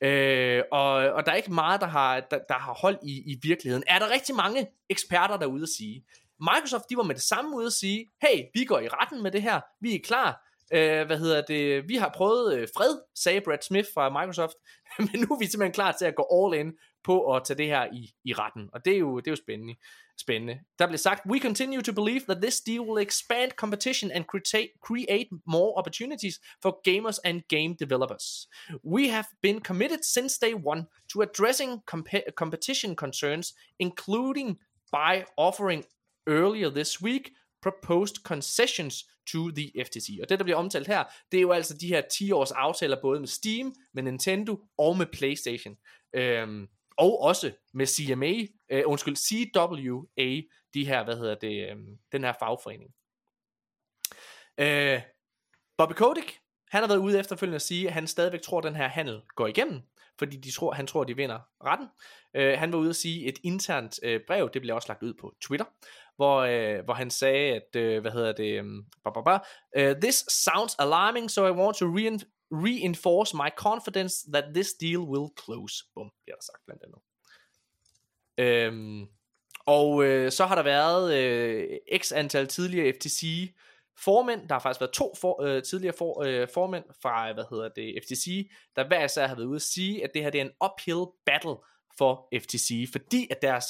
Øh, 0.02 0.62
og, 0.72 0.92
og 0.92 1.26
der 1.26 1.32
er 1.32 1.36
ikke 1.36 1.52
meget, 1.52 1.80
der 1.80 1.86
har, 1.86 2.20
der, 2.20 2.38
der 2.48 2.54
har 2.54 2.74
hold 2.74 2.98
i, 3.02 3.32
i 3.32 3.38
virkeligheden. 3.42 3.84
Er 3.86 3.98
der 3.98 4.10
rigtig 4.10 4.34
mange 4.34 4.66
eksperter 4.90 5.36
derude 5.36 5.62
at 5.62 5.68
sige. 5.68 6.04
Microsoft, 6.40 6.84
de 6.90 6.96
var 6.96 7.02
med 7.02 7.14
det 7.14 7.22
samme 7.22 7.56
ude 7.56 7.66
at 7.66 7.72
sige, 7.72 8.06
hey, 8.22 8.42
vi 8.54 8.64
går 8.64 8.78
i 8.78 8.88
retten 8.88 9.22
med 9.22 9.30
det 9.30 9.42
her, 9.42 9.60
vi 9.80 9.94
er 9.94 10.00
klar, 10.04 10.42
Øh, 10.74 11.06
hvad 11.06 11.18
hedder 11.18 11.42
det? 11.42 11.88
Vi 11.88 11.96
har 11.96 12.12
prøvet 12.16 12.54
øh, 12.54 12.68
fred, 12.76 12.98
sagde 13.14 13.40
Brad 13.40 13.58
Smith 13.62 13.88
fra 13.94 14.10
Microsoft, 14.10 14.54
men 15.06 15.20
nu 15.20 15.26
er 15.34 15.38
vi 15.38 15.46
simpelthen 15.46 15.72
klar 15.72 15.92
til 15.92 16.04
at 16.04 16.14
gå 16.14 16.26
all 16.32 16.60
in 16.60 16.72
på 17.04 17.34
at 17.34 17.44
tage 17.44 17.58
det 17.58 17.66
her 17.66 17.88
i, 17.92 18.10
i 18.24 18.32
retten. 18.32 18.70
Og 18.72 18.84
det 18.84 18.94
er 18.94 18.98
jo, 18.98 19.16
det 19.20 19.26
er 19.26 19.32
jo 19.32 19.36
spændende. 19.36 19.74
spændende. 20.20 20.60
Der 20.78 20.86
blev 20.86 20.98
sagt, 20.98 21.26
we 21.26 21.38
continue 21.40 21.82
to 21.82 21.92
believe 21.92 22.20
that 22.20 22.42
this 22.42 22.60
deal 22.60 22.80
will 22.80 23.06
expand 23.06 23.50
competition 23.50 24.10
and 24.10 24.24
create, 24.24 24.70
create 24.88 25.28
more 25.46 25.72
opportunities 25.74 26.40
for 26.62 26.80
gamers 26.90 27.18
and 27.18 27.42
game 27.48 27.74
developers. 27.80 28.48
We 28.84 29.08
have 29.08 29.24
been 29.42 29.60
committed 29.60 30.02
since 30.02 30.38
day 30.38 30.54
one 30.54 30.86
to 31.12 31.22
addressing 31.22 31.82
comp- 31.90 32.34
competition 32.34 32.94
concerns, 32.96 33.54
including 33.78 34.58
by 34.92 35.24
offering 35.36 35.84
earlier 36.26 36.70
this 36.70 37.02
week 37.02 37.32
proposed 37.62 38.16
concessions 38.24 39.04
to 39.32 39.50
the 39.50 39.72
FTC. 39.84 40.18
Og 40.22 40.28
det, 40.28 40.38
der 40.38 40.44
bliver 40.44 40.56
omtalt 40.56 40.86
her, 40.86 41.04
det 41.32 41.38
er 41.38 41.42
jo 41.42 41.52
altså 41.52 41.76
de 41.76 41.88
her 41.88 42.00
10 42.00 42.32
års 42.32 42.50
aftaler, 42.50 42.96
både 43.02 43.20
med 43.20 43.28
Steam, 43.28 43.74
med 43.94 44.02
Nintendo 44.02 44.60
og 44.78 44.96
med 44.96 45.06
PlayStation. 45.06 45.76
Øhm, 46.14 46.68
og 46.98 47.20
også 47.20 47.52
med 47.74 47.86
CMA, 47.86 48.32
øh, 48.70 48.82
undskyld, 48.86 49.16
CWA, 49.16 50.40
de 50.74 50.86
her, 50.86 51.04
hvad 51.04 51.16
hedder 51.16 51.34
det, 51.34 51.70
øh, 51.70 51.76
den 52.12 52.24
her 52.24 52.32
fagforening. 52.40 52.90
Øh, 54.58 55.02
Bobby 55.78 55.92
Kotick, 55.92 56.38
han 56.70 56.82
har 56.82 56.88
været 56.88 56.98
ude 56.98 57.18
efterfølgende 57.18 57.56
at 57.56 57.62
sige, 57.62 57.86
at 57.86 57.92
han 57.92 58.06
stadigvæk 58.06 58.42
tror, 58.42 58.58
at 58.58 58.64
den 58.64 58.76
her 58.76 58.88
handel 58.88 59.22
går 59.36 59.46
igennem, 59.46 59.80
fordi 60.18 60.36
de 60.36 60.50
tror, 60.50 60.72
han 60.72 60.86
tror, 60.86 61.02
at 61.02 61.08
de 61.08 61.16
vinder 61.16 61.38
retten. 61.64 61.88
Øh, 62.36 62.58
han 62.58 62.72
var 62.72 62.78
ude 62.78 62.88
at 62.88 62.96
sige 62.96 63.26
et 63.26 63.38
internt 63.42 64.00
øh, 64.02 64.20
brev, 64.26 64.50
det 64.54 64.62
blev 64.62 64.74
også 64.74 64.88
lagt 64.88 65.02
ud 65.02 65.14
på 65.20 65.34
Twitter, 65.40 65.66
hvor, 66.16 66.36
øh, 66.40 66.84
hvor 66.84 66.94
han 66.94 67.10
sagde, 67.10 67.54
at, 67.54 67.76
øh, 67.76 68.00
hvad 68.00 68.10
hedder 68.10 68.32
det, 68.32 68.60
um, 68.60 68.86
bah, 69.04 69.12
bah, 69.14 69.24
bah, 69.24 69.40
uh, 69.78 70.00
this 70.00 70.24
sounds 70.28 70.76
alarming, 70.78 71.30
so 71.30 71.46
I 71.46 71.50
want 71.50 71.76
to 71.76 71.86
rein- 71.86 72.41
reinforce 72.52 73.36
my 73.36 73.48
confidence 73.56 74.14
that 74.32 74.44
this 74.54 74.72
deal 74.72 74.98
will 74.98 75.28
close. 75.44 75.84
Bum, 75.94 76.10
bliver 76.24 76.36
der 76.36 76.42
sagt 76.42 76.64
blandt 76.66 76.82
andet. 76.82 77.00
Øhm, 78.38 79.06
og 79.66 80.04
øh, 80.04 80.32
så 80.32 80.46
har 80.46 80.54
der 80.54 80.62
været 80.62 81.14
øh, 81.14 81.78
x 81.98 82.12
antal 82.12 82.48
tidligere 82.48 82.92
FTC 82.92 83.52
formænd, 83.98 84.48
der 84.48 84.54
har 84.54 84.60
faktisk 84.60 84.80
været 84.80 84.92
to 84.92 85.14
for, 85.20 85.42
øh, 85.42 85.62
tidligere 85.62 85.94
for, 85.98 86.22
øh, 86.22 86.48
formænd 86.54 86.84
fra, 87.02 87.32
hvad 87.32 87.44
hedder 87.50 87.68
det, 87.68 87.98
FTC, 88.04 88.50
der 88.76 88.86
hver 88.86 89.04
især 89.04 89.26
har 89.26 89.34
været 89.34 89.46
ude 89.46 89.56
at 89.56 89.62
sige, 89.62 90.04
at 90.04 90.10
det 90.14 90.22
her 90.22 90.30
det 90.30 90.40
er 90.40 90.44
en 90.44 90.70
uphill 90.70 91.04
battle 91.26 91.56
for 91.98 92.28
FTC, 92.42 92.88
fordi 92.92 93.28
at 93.30 93.42
deres 93.42 93.66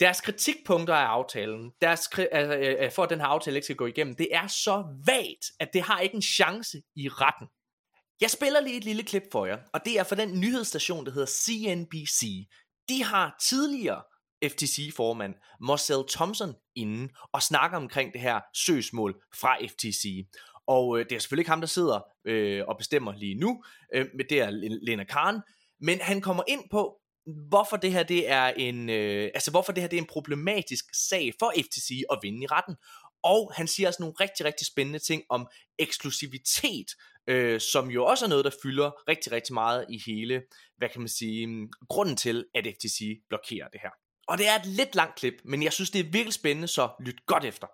deres 0.00 0.20
kritikpunkter 0.20 0.94
af 0.94 1.06
aftalen, 1.06 1.72
deres, 1.80 2.08
altså, 2.32 2.56
øh, 2.56 2.84
øh, 2.84 2.92
for 2.92 3.02
at 3.02 3.10
den 3.10 3.20
her 3.20 3.26
aftale 3.26 3.56
ikke 3.56 3.64
skal 3.64 3.76
gå 3.76 3.86
igennem, 3.86 4.14
det 4.14 4.28
er 4.32 4.46
så 4.46 4.84
vagt, 5.06 5.44
at 5.60 5.72
det 5.72 5.82
har 5.82 6.00
ikke 6.00 6.14
en 6.14 6.22
chance 6.22 6.82
i 6.96 7.08
retten. 7.08 7.48
Jeg 8.20 8.30
spiller 8.30 8.60
lige 8.60 8.76
et 8.76 8.84
lille 8.84 9.02
klip 9.02 9.22
for 9.32 9.46
jer, 9.46 9.58
og 9.72 9.80
det 9.84 9.98
er 9.98 10.04
fra 10.04 10.16
den 10.16 10.40
nyhedsstation, 10.40 11.06
der 11.06 11.12
hedder 11.12 11.26
CNBC. 11.26 12.48
De 12.88 13.04
har 13.04 13.36
tidligere 13.48 14.02
FTC-formand 14.44 15.34
Marcel 15.60 16.04
Thompson 16.08 16.54
inden 16.74 17.10
og 17.32 17.42
snakker 17.42 17.76
omkring 17.76 18.12
det 18.12 18.20
her 18.20 18.40
søgsmål 18.54 19.14
fra 19.40 19.56
FTC. 19.66 20.26
Og 20.66 20.98
øh, 20.98 21.04
det 21.04 21.16
er 21.16 21.18
selvfølgelig 21.18 21.42
ikke 21.42 21.50
ham, 21.50 21.60
der 21.60 21.66
sidder 21.66 22.00
øh, 22.24 22.64
og 22.68 22.76
bestemmer 22.78 23.12
lige 23.16 23.34
nu, 23.34 23.64
øh, 23.94 24.06
men 24.16 24.26
det 24.30 24.40
er 24.40 24.50
Lena 24.82 25.04
Khan. 25.04 25.40
Men 25.80 26.00
han 26.00 26.20
kommer 26.20 26.42
ind 26.48 26.64
på, 26.70 26.96
hvorfor 27.48 27.76
det 27.76 27.92
her 27.92 28.02
det 28.02 28.30
er 28.30 28.46
en 28.46 28.90
øh, 28.90 29.30
altså 29.34 29.50
hvorfor 29.50 29.72
det 29.72 29.82
her 29.82 29.88
det 29.88 29.96
er 29.96 30.00
en 30.00 30.06
problematisk 30.06 30.84
sag 31.08 31.32
for 31.38 31.52
FTC 31.56 32.02
at 32.10 32.18
vinde 32.22 32.42
i 32.42 32.46
retten. 32.46 32.76
Og 33.22 33.52
han 33.54 33.66
siger 33.66 33.88
også 33.88 34.02
nogle 34.02 34.14
rigtig, 34.20 34.46
rigtig 34.46 34.66
spændende 34.66 34.98
ting 34.98 35.22
om 35.28 35.46
eksklusivitet, 35.78 36.86
øh, 37.26 37.60
som 37.60 37.90
jo 37.90 38.04
også 38.04 38.24
er 38.24 38.28
noget, 38.28 38.44
der 38.44 38.50
fylder 38.62 38.90
rigtig, 39.08 39.32
rigtig 39.32 39.54
meget 39.54 39.86
i 39.90 40.00
hele, 40.06 40.42
hvad 40.78 40.88
kan 40.88 41.00
man 41.00 41.08
sige, 41.08 41.46
mm, 41.46 41.68
grunden 41.88 42.16
til, 42.16 42.44
at 42.54 42.66
FTC 42.74 43.22
blokerer 43.28 43.68
det 43.68 43.80
her. 43.82 43.90
Og 44.28 44.38
det 44.38 44.48
er 44.48 44.54
et 44.54 44.66
lidt 44.66 44.94
langt 44.94 45.14
klip, 45.14 45.34
men 45.44 45.62
jeg 45.62 45.72
synes, 45.72 45.90
det 45.90 46.00
er 46.00 46.10
virkelig 46.12 46.34
spændende, 46.34 46.68
så 46.68 46.88
lyt 47.00 47.26
godt 47.26 47.44
efter. 47.44 47.66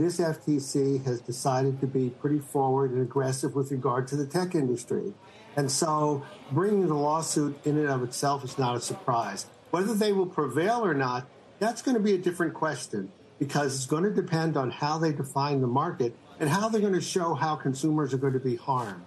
This 0.00 0.20
FTC 0.36 1.04
has 1.04 1.20
decided 1.20 1.78
to 1.80 1.86
be 1.86 2.10
pretty 2.20 2.40
forward 2.52 2.90
and 2.92 3.02
aggressive 3.02 3.54
with 3.54 3.70
regard 3.70 4.08
to 4.08 4.16
the 4.16 4.26
tech 4.26 4.54
industry. 4.54 5.12
And 5.56 5.68
so 5.70 6.22
bringing 6.54 6.86
the 6.86 6.94
lawsuit 6.94 7.54
in 7.64 7.78
and 7.78 7.88
of 7.88 8.02
itself 8.02 8.44
is 8.44 8.58
not 8.58 8.76
a 8.76 8.80
surprise. 8.80 9.46
Whether 9.70 9.94
they 9.94 10.12
will 10.12 10.26
prevail 10.40 10.80
or 10.84 10.94
not, 10.94 11.22
that's 11.58 11.82
going 11.82 11.96
to 11.96 12.02
be 12.02 12.14
a 12.14 12.18
different 12.18 12.54
question 12.54 13.10
because 13.38 13.76
it's 13.76 13.86
going 13.86 14.04
to 14.04 14.14
depend 14.22 14.56
on 14.56 14.70
how 14.70 14.98
they 14.98 15.12
define 15.12 15.60
the 15.60 15.66
market 15.82 16.16
and 16.40 16.48
how 16.48 16.68
they're 16.68 16.80
going 16.80 16.92
to 16.92 17.00
show 17.00 17.34
how 17.34 17.56
consumers 17.56 18.12
are 18.12 18.18
going 18.18 18.32
to 18.32 18.40
be 18.40 18.56
harmed. 18.56 19.04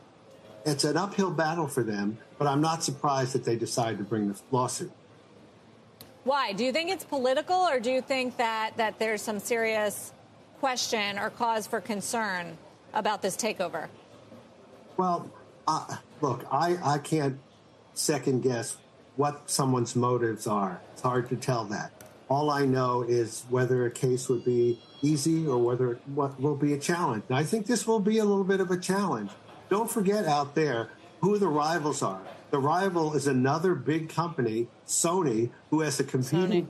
It's 0.66 0.84
an 0.84 0.98
uphill 0.98 1.32
battle 1.32 1.68
for 1.68 1.84
them, 1.84 2.18
but 2.38 2.48
I'm 2.48 2.62
not 2.62 2.84
surprised 2.84 3.34
that 3.34 3.44
they 3.44 3.56
decided 3.56 4.00
to 4.00 4.04
bring 4.04 4.30
the 4.30 4.40
lawsuit. 4.52 4.92
Why? 6.24 6.54
Do 6.54 6.66
you 6.66 6.72
think 6.72 6.90
it's 6.90 7.04
political 7.04 7.56
or 7.56 7.80
do 7.80 7.92
you 7.92 8.02
think 8.02 8.38
that, 8.38 8.78
that 8.78 8.98
there's 8.98 9.22
some 9.22 9.40
serious 9.40 10.12
question 10.60 11.20
or 11.20 11.30
cause 11.30 11.68
for 11.68 11.80
concern 11.80 12.58
about 12.96 13.22
this 13.22 13.38
takeover? 13.38 13.90
Well, 14.98 15.30
uh, 15.68 15.98
look, 16.22 16.46
I, 16.52 16.78
I 16.84 16.98
can't 16.98 17.40
second 17.94 18.42
guess 18.42 18.78
what 19.18 19.50
someone's 19.50 19.96
motives 19.96 20.48
are. 20.48 20.82
It's 20.94 21.02
hard 21.02 21.30
to 21.30 21.36
tell 21.36 21.66
that. 21.66 21.92
All 22.28 22.50
I 22.50 22.66
know 22.66 23.04
is 23.04 23.44
whether 23.50 23.86
a 23.86 23.92
case 23.92 24.28
would 24.28 24.44
be 24.44 24.80
easy 25.06 25.48
or 25.48 25.58
whether 25.58 26.00
what 26.06 26.40
will 26.40 26.56
be 26.56 26.74
a 26.74 26.80
challenge. 26.80 27.24
And 27.30 27.38
I 27.38 27.44
think 27.44 27.68
this 27.68 27.86
will 27.86 28.00
be 28.00 28.18
a 28.18 28.26
little 28.26 28.44
bit 28.44 28.60
of 28.60 28.72
a 28.72 28.80
challenge. 28.80 29.32
Don't 29.70 29.90
forget 29.90 30.26
out 30.26 30.56
there 30.56 30.90
who 31.22 31.38
the 31.38 31.48
rivals 31.48 32.04
are. 32.04 32.22
The 32.52 32.60
rival 32.60 33.16
is 33.16 33.28
another 33.28 33.76
big 33.76 34.10
company, 34.10 34.68
Sony, 34.88 35.50
who 35.70 35.82
has 35.82 36.00
a 36.00 36.04
competing 36.04 36.66
Sony. 36.66 36.68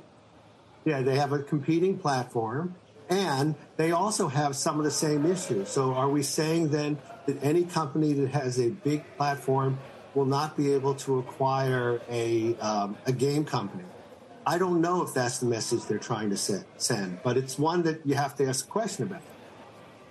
Yeah, 0.85 1.01
they 1.01 1.15
have 1.15 1.33
a 1.33 1.39
competing 1.39 1.97
platform, 1.97 2.75
and 3.09 3.55
they 3.77 3.91
also 3.91 4.27
have 4.27 4.55
some 4.55 4.77
of 4.77 4.85
the 4.85 4.91
same 4.91 5.25
issues. 5.25 5.69
So, 5.69 5.93
are 5.93 6.09
we 6.09 6.21
saying 6.23 6.69
then 6.69 6.99
that 7.25 7.43
any 7.43 7.63
company 7.63 8.13
that 8.13 8.29
has 8.29 8.59
a 8.59 8.69
big 8.69 9.03
platform 9.17 9.79
will 10.13 10.25
not 10.25 10.55
be 10.55 10.73
able 10.73 10.93
to 10.95 11.19
acquire 11.19 12.01
a 12.09 12.55
um, 12.57 12.97
a 13.05 13.11
game 13.11 13.45
company? 13.45 13.83
I 14.47 14.57
don't 14.57 14.81
know 14.81 15.01
if 15.01 15.13
that's 15.13 15.39
the 15.39 15.47
message 15.47 15.85
they're 15.85 15.97
trying 15.97 16.29
to 16.29 16.37
se- 16.37 16.65
send, 16.77 17.19
but 17.23 17.35
it's 17.35 17.57
one 17.57 17.81
that 17.83 18.05
you 18.05 18.15
have 18.15 18.35
to 18.35 18.47
ask 18.47 18.65
a 18.65 18.69
question 18.69 19.05
about. 19.05 19.21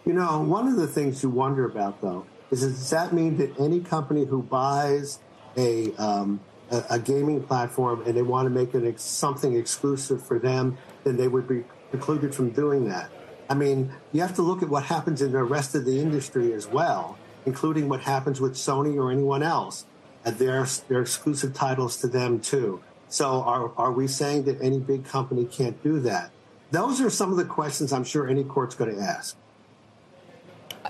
You 0.04 0.12
know, 0.12 0.40
one 0.40 0.66
of 0.66 0.76
the 0.76 0.88
things 0.88 1.22
you 1.22 1.30
wonder 1.30 1.64
about, 1.64 2.00
though, 2.02 2.26
is 2.50 2.62
does 2.62 2.90
that 2.90 3.12
mean 3.12 3.36
that 3.38 3.58
any 3.60 3.80
company 3.80 4.24
who 4.24 4.42
buys 4.42 5.20
a 5.56 5.94
um, 5.94 6.40
a, 6.70 6.84
a 6.90 6.98
gaming 6.98 7.42
platform 7.42 8.02
and 8.06 8.16
they 8.16 8.22
want 8.22 8.46
to 8.46 8.50
make 8.50 8.74
it 8.74 8.86
ex- 8.86 9.02
something 9.02 9.56
exclusive 9.56 10.24
for 10.24 10.38
them, 10.38 10.78
then 11.04 11.16
they 11.16 11.28
would 11.28 11.46
be 11.46 11.64
precluded 11.90 12.34
from 12.34 12.50
doing 12.50 12.88
that? 12.88 13.10
I 13.48 13.54
mean, 13.54 13.92
you 14.12 14.20
have 14.22 14.34
to 14.34 14.42
look 14.42 14.62
at 14.62 14.68
what 14.68 14.84
happens 14.84 15.22
in 15.22 15.32
the 15.32 15.44
rest 15.44 15.74
of 15.74 15.84
the 15.84 16.00
industry 16.00 16.52
as 16.52 16.66
well, 16.66 17.18
including 17.46 17.88
what 17.88 18.00
happens 18.00 18.40
with 18.40 18.54
Sony 18.54 18.96
or 18.96 19.12
anyone 19.12 19.42
else. 19.42 19.84
And 20.24 20.36
their 20.38 20.66
their 20.88 21.02
exclusive 21.02 21.52
titles 21.54 21.98
to 21.98 22.08
them 22.08 22.40
too. 22.40 22.82
So, 23.14 23.42
are 23.42 23.70
are 23.76 23.92
we 23.92 24.08
saying 24.08 24.42
that 24.46 24.60
any 24.60 24.80
big 24.80 25.04
company 25.04 25.44
can't 25.44 25.80
do 25.84 26.00
that? 26.00 26.32
Those 26.72 27.00
are 27.00 27.08
some 27.08 27.30
of 27.30 27.36
the 27.36 27.44
questions 27.44 27.92
I'm 27.92 28.02
sure 28.02 28.26
any 28.26 28.42
court's 28.42 28.74
going 28.74 28.92
to 28.92 29.00
ask. 29.00 29.36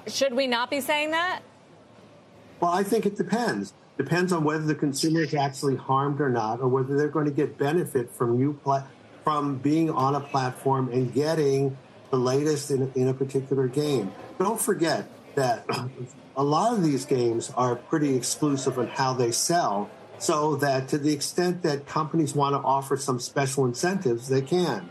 Should 0.07 0.33
we 0.33 0.47
not 0.47 0.71
be 0.71 0.81
saying 0.81 1.11
that? 1.11 1.43
Well, 2.61 2.71
I 2.71 2.83
think 2.83 3.05
it 3.05 3.19
depends. 3.19 3.75
Depends 3.99 4.33
on 4.33 4.43
whether 4.43 4.65
the 4.65 4.75
consumer 4.75 5.21
is 5.21 5.35
actually 5.35 5.77
harmed 5.77 6.19
or 6.19 6.31
not, 6.31 6.63
or 6.63 6.69
whether 6.69 6.97
they're 6.97 7.09
going 7.09 7.27
to 7.27 7.31
get 7.31 7.59
benefit 7.59 8.11
from 8.11 8.41
you 8.41 8.59
pla- 8.65 8.85
from 9.23 9.59
being 9.59 9.91
on 9.91 10.15
a 10.15 10.21
platform 10.21 10.89
and 10.89 11.13
getting 11.13 11.77
the 12.11 12.17
latest 12.17 12.71
in, 12.71 12.91
in 12.95 13.09
a 13.09 13.13
particular 13.13 13.69
game. 13.69 14.11
Don't 14.39 14.59
forget 14.59 15.11
that 15.35 15.67
a 16.39 16.43
lot 16.43 16.73
of 16.73 16.83
these 16.83 17.05
games 17.05 17.53
are 17.55 17.77
pretty 17.77 18.17
exclusive 18.17 18.79
on 18.79 18.87
how 18.87 19.13
they 19.13 19.31
sell, 19.31 19.91
so 20.19 20.57
that 20.57 20.89
to 20.89 20.99
the 20.99 21.12
extent 21.12 21.62
that 21.62 21.86
companies 21.86 22.35
want 22.35 22.55
to 22.55 22.61
offer 22.61 22.97
some 22.97 23.19
special 23.20 23.65
incentives, 23.66 24.28
they 24.28 24.43
can. 24.43 24.91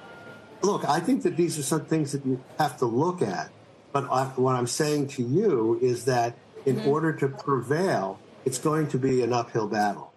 Look, 0.62 0.88
I 0.88 1.00
think 1.00 1.24
that 1.24 1.36
these 1.36 1.60
are 1.60 1.64
some 1.64 1.86
things 1.86 2.12
that 2.12 2.26
you 2.26 2.42
have 2.58 2.78
to 2.78 2.86
look 2.86 3.22
at. 3.22 3.50
But 3.92 4.04
I, 4.12 4.26
what 4.36 4.56
I'm 4.56 4.68
saying 4.68 5.10
to 5.10 5.24
you 5.24 5.78
is 5.82 6.06
that 6.06 6.36
in 6.66 6.76
mm-hmm. 6.78 6.90
order 6.90 7.14
to 7.14 7.28
prevail, 7.28 8.20
it's 8.46 8.58
going 8.58 8.88
to 8.88 8.98
be 8.98 9.22
an 9.22 9.34
uphill 9.34 9.68
battle. 9.68 10.08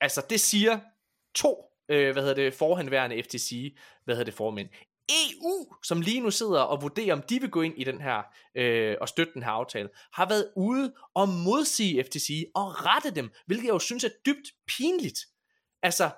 Altså, 0.00 0.22
det 0.30 0.40
siger 0.40 0.80
to, 1.34 1.64
øh, 1.88 2.12
hvad 2.12 2.22
hedder 2.22 2.34
det, 2.34 2.54
forhenværende 2.54 3.22
FTC, 3.22 3.76
hvad 4.04 4.14
hedder 4.14 4.24
det, 4.24 4.34
formænd. 4.34 4.68
EU, 5.10 5.74
som 5.82 6.00
lige 6.00 6.20
nu 6.20 6.30
sidder 6.30 6.60
og 6.60 6.82
vurderer, 6.82 7.12
om 7.12 7.22
de 7.22 7.40
vil 7.40 7.50
gå 7.50 7.62
ind 7.62 7.74
i 7.76 7.84
den 7.84 8.00
her, 8.00 8.22
øh, 8.54 8.96
og 9.00 9.08
støtte 9.08 9.32
den 9.34 9.42
her 9.42 9.50
aftale, 9.50 9.88
har 10.12 10.28
været 10.28 10.52
ude 10.56 10.94
og 11.14 11.28
modsige 11.28 12.04
FTC 12.04 12.50
og 12.54 12.86
rette 12.86 13.10
dem, 13.10 13.30
hvilket 13.46 13.64
jeg 13.64 13.72
jo 13.72 13.78
synes 13.78 14.04
er 14.04 14.08
dybt 14.26 14.48
pinligt. 14.66 15.18
Altså, 15.82 16.10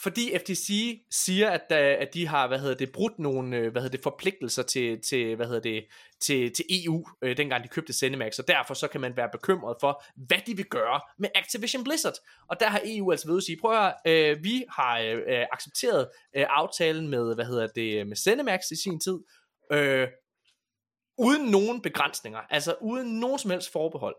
fordi 0.00 0.38
FTC 0.38 1.00
siger, 1.10 1.50
at, 1.50 1.66
øh, 1.70 1.78
at 1.78 2.14
de 2.14 2.26
har, 2.26 2.48
hvad 2.48 2.58
hedder 2.58 2.74
det, 2.74 2.92
brudt 2.92 3.18
nogle, 3.18 3.56
øh, 3.56 3.72
hvad 3.72 3.82
hedder 3.82 3.96
det, 3.96 4.02
forpligtelser 4.02 4.62
til, 4.62 5.00
til, 5.02 5.36
hvad 5.36 5.46
hedder 5.46 5.60
det, 5.60 5.84
til, 6.20 6.54
til 6.54 6.64
EU, 6.70 7.06
øh, 7.22 7.36
dengang 7.36 7.64
de 7.64 7.68
købte 7.68 7.92
Cinemax, 7.92 8.38
og 8.38 8.48
derfor 8.48 8.74
så 8.74 8.88
kan 8.88 9.00
man 9.00 9.16
være 9.16 9.28
bekymret 9.32 9.76
for, 9.80 10.04
hvad 10.16 10.38
de 10.46 10.56
vil 10.56 10.64
gøre 10.64 11.00
med 11.18 11.28
Activision 11.34 11.84
Blizzard. 11.84 12.14
Og 12.48 12.60
der 12.60 12.68
har 12.68 12.80
EU 12.84 13.10
altså 13.10 13.28
ved 13.28 13.36
at 13.36 13.42
sige, 13.42 13.58
prøv 13.60 13.72
at 13.72 13.78
høre, 13.78 13.92
øh, 14.06 14.44
vi 14.44 14.64
har 14.70 14.98
øh, 14.98 15.18
øh, 15.26 15.46
accepteret 15.52 16.08
øh, 16.36 16.46
aftalen 16.48 17.08
med, 17.08 17.34
hvad 17.34 17.44
hedder 17.44 17.66
det, 17.66 18.00
øh, 18.00 18.06
med 18.06 18.16
Cinemax 18.16 18.60
i 18.72 18.76
sin 18.76 19.00
tid, 19.00 19.18
øh, 19.72 20.08
uden 21.18 21.50
nogen 21.50 21.82
begrænsninger, 21.82 22.40
altså 22.50 22.74
uden 22.80 23.20
nogen 23.20 23.38
som 23.38 23.50
helst 23.50 23.72
forbehold. 23.72 24.16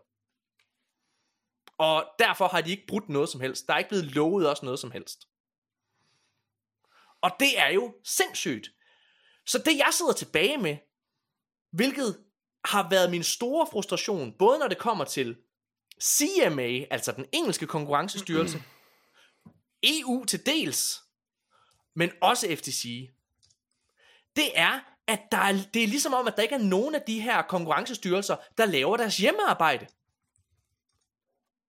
Og 1.79 2.05
derfor 2.19 2.47
har 2.47 2.61
de 2.61 2.71
ikke 2.71 2.87
brudt 2.87 3.09
noget 3.09 3.29
som 3.29 3.41
helst. 3.41 3.67
Der 3.67 3.73
er 3.73 3.77
ikke 3.77 3.89
blevet 3.89 4.15
lovet 4.15 4.49
også 4.49 4.65
noget 4.65 4.79
som 4.79 4.91
helst. 4.91 5.27
Og 7.21 7.31
det 7.39 7.59
er 7.59 7.69
jo 7.69 7.95
sindssygt. 8.03 8.71
Så 9.45 9.57
det 9.57 9.77
jeg 9.77 9.89
sidder 9.91 10.13
tilbage 10.13 10.57
med, 10.57 10.77
hvilket 11.71 12.17
har 12.65 12.89
været 12.89 13.11
min 13.11 13.23
store 13.23 13.67
frustration, 13.71 14.33
både 14.39 14.59
når 14.59 14.67
det 14.67 14.77
kommer 14.77 15.05
til 15.05 15.37
CMA, 16.03 16.85
altså 16.91 17.11
den 17.11 17.25
engelske 17.31 17.67
konkurrencestyrelse, 17.67 18.63
EU 19.83 20.25
til 20.25 20.45
dels, 20.45 21.01
men 21.95 22.11
også 22.21 22.55
FTC, 22.55 23.09
det 24.35 24.51
er, 24.55 24.79
at 25.07 25.19
der 25.31 25.37
er, 25.37 25.53
det 25.73 25.83
er 25.83 25.87
ligesom 25.87 26.13
om, 26.13 26.27
at 26.27 26.35
der 26.35 26.43
ikke 26.43 26.55
er 26.55 26.59
nogen 26.59 26.95
af 26.95 27.01
de 27.01 27.21
her 27.21 27.41
konkurrencestyrelser, 27.41 28.35
der 28.57 28.65
laver 28.65 28.97
deres 28.97 29.17
hjemmearbejde. 29.17 29.87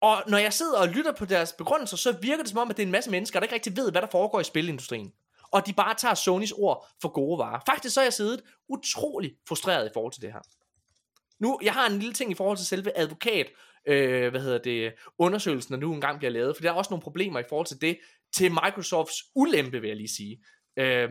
Og 0.00 0.22
når 0.26 0.38
jeg 0.38 0.52
sidder 0.52 0.78
og 0.78 0.88
lytter 0.88 1.12
på 1.12 1.24
deres 1.24 1.52
begrundelser, 1.52 1.96
så 1.96 2.12
virker 2.12 2.42
det 2.42 2.50
som 2.50 2.58
om, 2.58 2.70
at 2.70 2.76
det 2.76 2.82
er 2.82 2.86
en 2.86 2.92
masse 2.92 3.10
mennesker, 3.10 3.40
der 3.40 3.44
ikke 3.44 3.54
rigtig 3.54 3.76
ved, 3.76 3.90
hvad 3.90 4.02
der 4.02 4.08
foregår 4.10 4.40
i 4.40 4.44
spilindustrien. 4.44 5.12
Og 5.52 5.66
de 5.66 5.72
bare 5.72 5.94
tager 5.94 6.14
Sonys 6.14 6.52
ord 6.52 6.86
for 7.02 7.08
gode 7.08 7.38
varer. 7.38 7.60
Faktisk 7.66 7.94
så 7.94 8.00
er 8.00 8.04
jeg 8.04 8.12
siddet 8.12 8.42
utrolig 8.68 9.32
frustreret 9.48 9.86
i 9.86 9.90
forhold 9.94 10.12
til 10.12 10.22
det 10.22 10.32
her. 10.32 10.40
Nu, 11.40 11.58
jeg 11.62 11.72
har 11.72 11.86
en 11.86 11.98
lille 11.98 12.14
ting 12.14 12.30
i 12.30 12.34
forhold 12.34 12.56
til 12.56 12.66
selve 12.66 12.98
advokat, 12.98 13.46
øh, 13.86 14.30
hvad 14.30 14.40
hedder 14.40 14.58
det, 14.58 14.92
undersøgelsen, 15.18 15.74
der 15.74 15.80
nu 15.80 15.94
engang 15.94 16.18
bliver 16.18 16.30
lavet, 16.30 16.56
for 16.56 16.62
der 16.62 16.70
er 16.70 16.74
også 16.74 16.90
nogle 16.90 17.02
problemer 17.02 17.40
i 17.40 17.44
forhold 17.48 17.66
til 17.66 17.80
det, 17.80 17.98
til 18.36 18.52
Microsofts 18.52 19.24
ulempe, 19.34 19.80
vil 19.80 19.88
jeg 19.88 19.96
lige 19.96 20.08
sige. 20.08 20.44
Øh, 20.76 21.10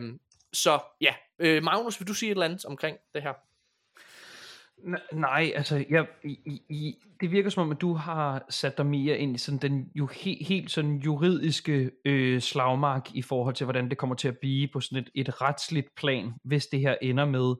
så 0.52 0.80
ja, 1.00 1.14
øh, 1.38 1.62
Magnus, 1.62 2.00
vil 2.00 2.08
du 2.08 2.14
sige 2.14 2.30
et 2.30 2.34
eller 2.34 2.44
andet 2.44 2.64
omkring 2.64 2.96
det 3.14 3.22
her? 3.22 3.32
Nej, 5.12 5.52
altså, 5.54 5.84
jeg, 5.90 6.06
i, 6.24 6.62
i, 6.68 6.94
det 7.20 7.32
virker 7.32 7.50
som 7.50 7.62
om, 7.62 7.70
at 7.70 7.80
du 7.80 7.94
har 7.94 8.46
sat 8.50 8.78
dig 8.78 8.86
mere 8.86 9.18
ind 9.18 9.34
i 9.34 9.38
sådan 9.38 9.58
den 9.58 9.90
jo 9.94 10.06
he, 10.06 10.44
helt 10.44 10.70
sådan 10.70 10.96
juridiske 10.96 11.90
øh, 12.04 12.40
slagmark 12.40 13.14
i 13.14 13.22
forhold 13.22 13.54
til, 13.54 13.64
hvordan 13.64 13.90
det 13.90 13.98
kommer 13.98 14.16
til 14.16 14.28
at 14.28 14.38
blive 14.38 14.68
på 14.72 14.80
sådan 14.80 14.98
et, 14.98 15.10
et 15.14 15.42
retsligt 15.42 15.94
plan, 15.96 16.32
hvis 16.44 16.66
det 16.66 16.80
her 16.80 16.96
ender 17.02 17.24
med 17.24 17.54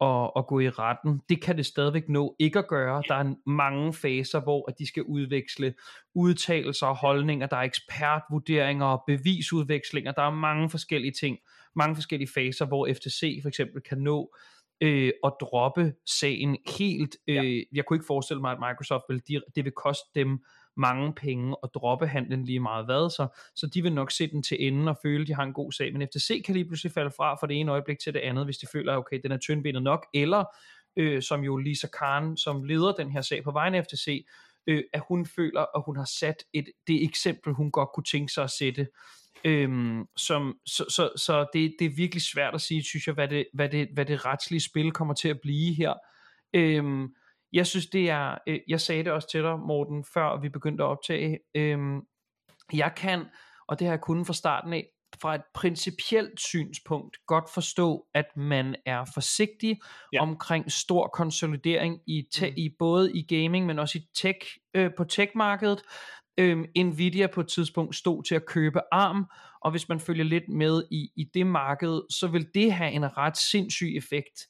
at, 0.00 0.30
at 0.36 0.46
gå 0.46 0.60
i 0.60 0.68
retten. 0.68 1.20
Det 1.28 1.42
kan 1.42 1.56
det 1.56 1.66
stadigvæk 1.66 2.08
nå 2.08 2.36
ikke 2.38 2.58
at 2.58 2.68
gøre. 2.68 3.02
Der 3.08 3.14
er 3.14 3.34
mange 3.50 3.92
faser, 3.92 4.40
hvor 4.40 4.68
at 4.68 4.78
de 4.78 4.86
skal 4.86 5.02
udveksle 5.02 5.74
udtalelser 6.14 6.86
og 6.86 6.96
holdninger. 6.96 7.46
Der 7.46 7.56
er 7.56 7.62
ekspertvurderinger 7.62 8.86
og 8.86 9.02
bevisudvekslinger. 9.06 10.12
Der 10.12 10.22
er 10.22 10.30
mange 10.30 10.70
forskellige 10.70 11.12
ting, 11.20 11.38
mange 11.76 11.94
forskellige 11.94 12.30
faser, 12.34 12.66
hvor 12.66 12.88
FTC 12.94 13.38
for 13.42 13.48
eksempel 13.48 13.82
kan 13.82 13.98
nå 13.98 14.34
øh, 14.80 15.12
at 15.24 15.32
droppe 15.40 15.94
sagen 16.06 16.56
helt. 16.78 17.16
Øh, 17.28 17.58
ja. 17.58 17.62
Jeg 17.72 17.84
kunne 17.84 17.96
ikke 17.96 18.06
forestille 18.06 18.40
mig, 18.40 18.52
at 18.52 18.58
Microsoft 18.58 19.04
vil, 19.08 19.22
det 19.56 19.64
vil 19.64 19.72
koste 19.72 20.08
dem 20.14 20.44
mange 20.76 21.14
penge 21.14 21.56
at 21.62 21.70
droppe 21.74 22.06
handlen 22.06 22.44
lige 22.44 22.60
meget 22.60 22.84
hvad, 22.84 23.10
så, 23.10 23.26
så 23.54 23.66
de 23.66 23.82
vil 23.82 23.92
nok 23.92 24.10
se 24.10 24.26
den 24.26 24.42
til 24.42 24.66
enden 24.66 24.88
og 24.88 24.98
føle, 25.02 25.22
at 25.22 25.28
de 25.28 25.34
har 25.34 25.42
en 25.42 25.52
god 25.52 25.72
sag. 25.72 25.92
Men 25.92 26.08
FTC 26.08 26.44
kan 26.44 26.54
lige 26.54 26.64
pludselig 26.64 26.92
falde 26.92 27.10
fra 27.10 27.34
fra 27.34 27.46
det 27.46 27.60
ene 27.60 27.72
øjeblik 27.72 27.98
til 27.98 28.14
det 28.14 28.20
andet, 28.20 28.44
hvis 28.44 28.58
de 28.58 28.66
føler, 28.72 28.92
at 28.92 28.98
okay, 28.98 29.20
den 29.22 29.32
er 29.32 29.38
tyndbenet 29.38 29.82
nok, 29.82 30.06
eller 30.14 30.44
øh, 30.96 31.22
som 31.22 31.40
jo 31.40 31.56
Lisa 31.56 31.88
Khan, 31.92 32.36
som 32.36 32.64
leder 32.64 32.92
den 32.92 33.10
her 33.10 33.20
sag 33.20 33.44
på 33.44 33.50
vegne 33.50 33.78
af 33.78 33.84
FTC, 33.84 34.26
øh, 34.66 34.82
at 34.92 35.02
hun 35.08 35.26
føler, 35.26 35.60
at 35.76 35.82
hun 35.86 35.96
har 35.96 36.08
sat 36.18 36.44
et, 36.52 36.68
det 36.86 37.04
eksempel, 37.04 37.52
hun 37.52 37.70
godt 37.70 37.88
kunne 37.94 38.04
tænke 38.04 38.32
sig 38.32 38.44
at 38.44 38.50
sætte. 38.50 38.86
Øhm, 39.44 40.04
som, 40.16 40.54
så 40.66 40.84
så, 40.88 41.10
så 41.16 41.46
det, 41.52 41.74
det 41.78 41.84
er 41.84 41.96
virkelig 41.96 42.22
svært 42.22 42.54
at 42.54 42.60
sige, 42.60 42.84
synes 42.84 43.06
jeg, 43.06 43.14
hvad 43.14 43.28
det, 43.28 43.46
hvad, 43.54 43.68
det, 43.68 43.88
hvad 43.94 44.04
det 44.04 44.24
retslige 44.24 44.60
spil 44.60 44.92
kommer 44.92 45.14
til 45.14 45.28
at 45.28 45.40
blive 45.42 45.74
her. 45.74 45.94
Øhm, 46.54 47.08
jeg 47.52 47.66
synes 47.66 47.86
det 47.86 48.10
er, 48.10 48.38
øh, 48.46 48.60
jeg 48.68 48.80
sagde 48.80 49.04
det 49.04 49.12
også 49.12 49.30
til 49.30 49.42
dig, 49.42 49.58
Morten, 49.58 50.04
før 50.14 50.40
vi 50.40 50.48
begyndte 50.48 50.84
at 50.84 50.88
optage, 50.88 51.38
øhm, 51.54 52.00
jeg 52.72 52.92
kan, 52.96 53.24
og 53.68 53.78
det 53.78 53.86
har 53.86 53.92
jeg 53.92 54.00
kunnet 54.00 54.26
fra 54.26 54.34
starten 54.34 54.72
af, 54.72 54.86
fra 55.20 55.34
et 55.34 55.42
principielt 55.54 56.40
synspunkt 56.40 57.16
godt 57.26 57.50
forstå, 57.54 58.06
at 58.14 58.36
man 58.36 58.76
er 58.86 59.04
forsigtig 59.14 59.80
ja. 60.12 60.22
omkring 60.22 60.72
stor 60.72 61.08
konsolidering 61.08 62.00
i, 62.06 62.28
te- 62.32 62.50
mm. 62.50 62.56
i 62.56 62.70
både 62.78 63.12
i 63.12 63.22
gaming, 63.22 63.66
men 63.66 63.78
også 63.78 63.98
i 63.98 64.06
tech, 64.14 64.38
øh, 64.74 64.90
på 64.96 65.04
tech-markedet. 65.04 65.82
Øhm, 66.38 66.64
Nvidia 66.76 67.26
på 67.26 67.40
et 67.40 67.48
tidspunkt 67.48 67.96
stod 67.96 68.22
til 68.22 68.34
at 68.34 68.46
købe 68.46 68.80
ARM, 68.92 69.24
og 69.60 69.70
hvis 69.70 69.88
man 69.88 70.00
følger 70.00 70.24
lidt 70.24 70.48
med 70.48 70.82
i, 70.90 71.10
i 71.16 71.24
det 71.34 71.46
marked, 71.46 72.00
så 72.10 72.26
vil 72.26 72.46
det 72.54 72.72
have 72.72 72.92
en 72.92 73.16
ret 73.16 73.36
sindssyg 73.36 73.96
effekt 73.96 74.40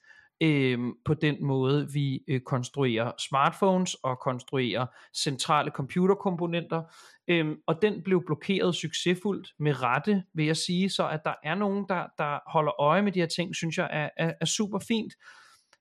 øhm, 0.43 0.93
på 1.05 1.15
den 1.15 1.45
måde, 1.45 1.89
vi 1.93 2.21
øh, 2.29 2.41
konstruerer 2.41 3.13
smartphones 3.19 3.95
og 3.95 4.19
konstruerer 4.19 4.87
centrale 5.17 5.71
computerkomponenter. 5.71 6.83
Øhm, 7.29 7.57
og 7.67 7.83
den 7.83 8.03
blev 8.03 8.23
blokeret 8.27 8.75
succesfuldt 8.75 9.49
med 9.59 9.83
rette, 9.83 10.23
vil 10.35 10.47
jeg 10.47 10.57
sige, 10.57 10.91
så 10.91 11.09
at 11.09 11.21
der 11.25 11.35
er 11.45 11.55
nogen, 11.55 11.85
der, 11.89 12.07
der 12.19 12.51
holder 12.51 12.81
øje 12.81 13.03
med 13.03 13.13
de 13.13 13.21
her 13.21 13.27
ting, 13.27 13.57
synes 13.57 13.79
jeg 13.79 13.89
er, 13.93 14.11
er, 14.17 14.33
er 14.41 14.47
super 14.47 14.79
fint. 14.79 15.13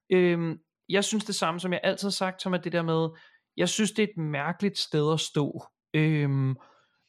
Øhm, 0.09 0.57
jeg 0.89 1.03
synes 1.03 1.25
det 1.25 1.35
samme, 1.35 1.59
som 1.59 1.73
jeg 1.73 1.81
altid 1.83 2.07
har 2.07 2.11
sagt, 2.11 2.41
som 2.41 2.53
er 2.53 2.57
det 2.57 2.71
der 2.71 2.81
med, 2.81 3.09
jeg 3.57 3.69
synes 3.69 3.91
det 3.91 4.03
er 4.03 4.07
et 4.07 4.23
mærkeligt 4.23 4.77
sted 4.77 5.13
at 5.13 5.19
stå. 5.19 5.65
Øhm, 5.95 6.55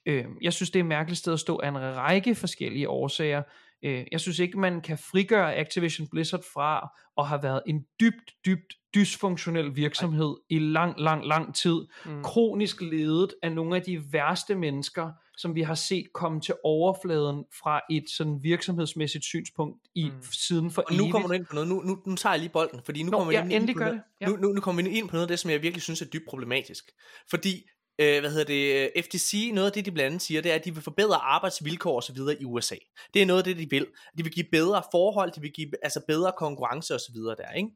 øhm, 0.06 0.36
jeg 0.42 0.52
synes 0.52 0.70
det 0.70 0.78
er 0.78 0.84
et 0.84 0.88
mærkeligt 0.88 1.18
sted 1.18 1.32
at 1.32 1.40
stå 1.40 1.60
af 1.62 1.68
en 1.68 1.78
række 1.78 2.34
forskellige 2.34 2.88
årsager. 2.88 3.42
Øh, 3.84 4.04
jeg 4.12 4.20
synes 4.20 4.38
ikke, 4.38 4.58
man 4.58 4.80
kan 4.80 4.98
frigøre 4.98 5.56
Activision 5.56 6.08
Blizzard 6.08 6.44
fra 6.54 6.88
at 7.18 7.28
have 7.28 7.42
været 7.42 7.62
en 7.66 7.84
dybt, 8.00 8.32
dybt 8.46 8.74
dysfunktionel 8.94 9.76
virksomhed 9.76 10.36
i 10.50 10.58
lang, 10.58 11.00
lang, 11.00 11.26
lang 11.26 11.54
tid. 11.54 11.86
Mm. 12.06 12.22
Kronisk 12.22 12.80
ledet 12.80 13.34
af 13.42 13.52
nogle 13.52 13.76
af 13.76 13.82
de 13.82 14.12
værste 14.12 14.54
mennesker, 14.54 15.10
som 15.36 15.54
vi 15.54 15.62
har 15.62 15.74
set 15.74 16.06
komme 16.14 16.40
til 16.40 16.54
overfladen 16.64 17.44
fra 17.60 17.80
et 17.90 18.04
sådan 18.16 18.38
virksomhedsmæssigt 18.42 19.24
synspunkt 19.24 19.88
i 19.94 20.04
mm. 20.04 20.22
siden 20.32 20.70
for 20.70 20.82
Og 20.82 20.92
nu 20.92 21.02
evigt. 21.02 21.12
kommer 21.12 21.28
du 21.28 21.34
ind 21.34 21.46
på 21.46 21.54
noget, 21.54 21.68
nu, 21.68 21.82
nu, 21.82 21.98
nu 22.06 22.16
tager 22.16 22.32
jeg 22.32 22.40
lige 22.40 22.52
bolden, 22.52 22.80
fordi 22.84 23.02
nu 23.02 23.10
Nå, 23.10 23.18
kommer 23.18 23.32
vi 23.32 23.36
ja, 23.36 23.58
ind, 23.58 23.74
på 23.74 23.78
noget, 23.78 23.94
det, 23.94 24.02
ja. 24.20 24.26
nu, 24.26 24.36
nu, 24.36 24.52
nu 24.52 24.60
kommer 24.60 24.82
vi 24.82 24.88
ind 24.90 25.08
på 25.08 25.12
noget 25.12 25.24
af 25.24 25.28
det, 25.28 25.38
som 25.38 25.50
jeg 25.50 25.62
virkelig 25.62 25.82
synes 25.82 26.02
er 26.02 26.06
dybt 26.06 26.24
problematisk. 26.28 26.84
Fordi, 27.30 27.68
øh, 27.98 28.20
hvad 28.20 28.30
hedder 28.30 28.44
det, 28.44 28.90
øh, 28.96 29.02
FTC, 29.02 29.50
noget 29.52 29.66
af 29.66 29.72
det, 29.72 29.84
de 29.84 29.92
blandt 29.92 30.06
andet 30.06 30.22
siger, 30.22 30.40
det 30.40 30.50
er, 30.50 30.54
at 30.54 30.64
de 30.64 30.74
vil 30.74 30.82
forbedre 30.82 31.16
arbejdsvilkår 31.16 31.96
osv. 31.96 32.16
i 32.40 32.44
USA. 32.44 32.76
Det 33.14 33.22
er 33.22 33.26
noget 33.26 33.38
af 33.38 33.44
det, 33.44 33.58
de 33.58 33.70
vil. 33.70 33.86
De 34.18 34.22
vil 34.22 34.32
give 34.32 34.46
bedre 34.52 34.82
forhold, 34.90 35.32
de 35.32 35.40
vil 35.40 35.52
give 35.52 35.70
altså 35.82 36.00
bedre 36.08 36.32
konkurrence 36.36 36.94
osv. 36.94 37.14
der, 37.14 37.52
ikke? 37.52 37.70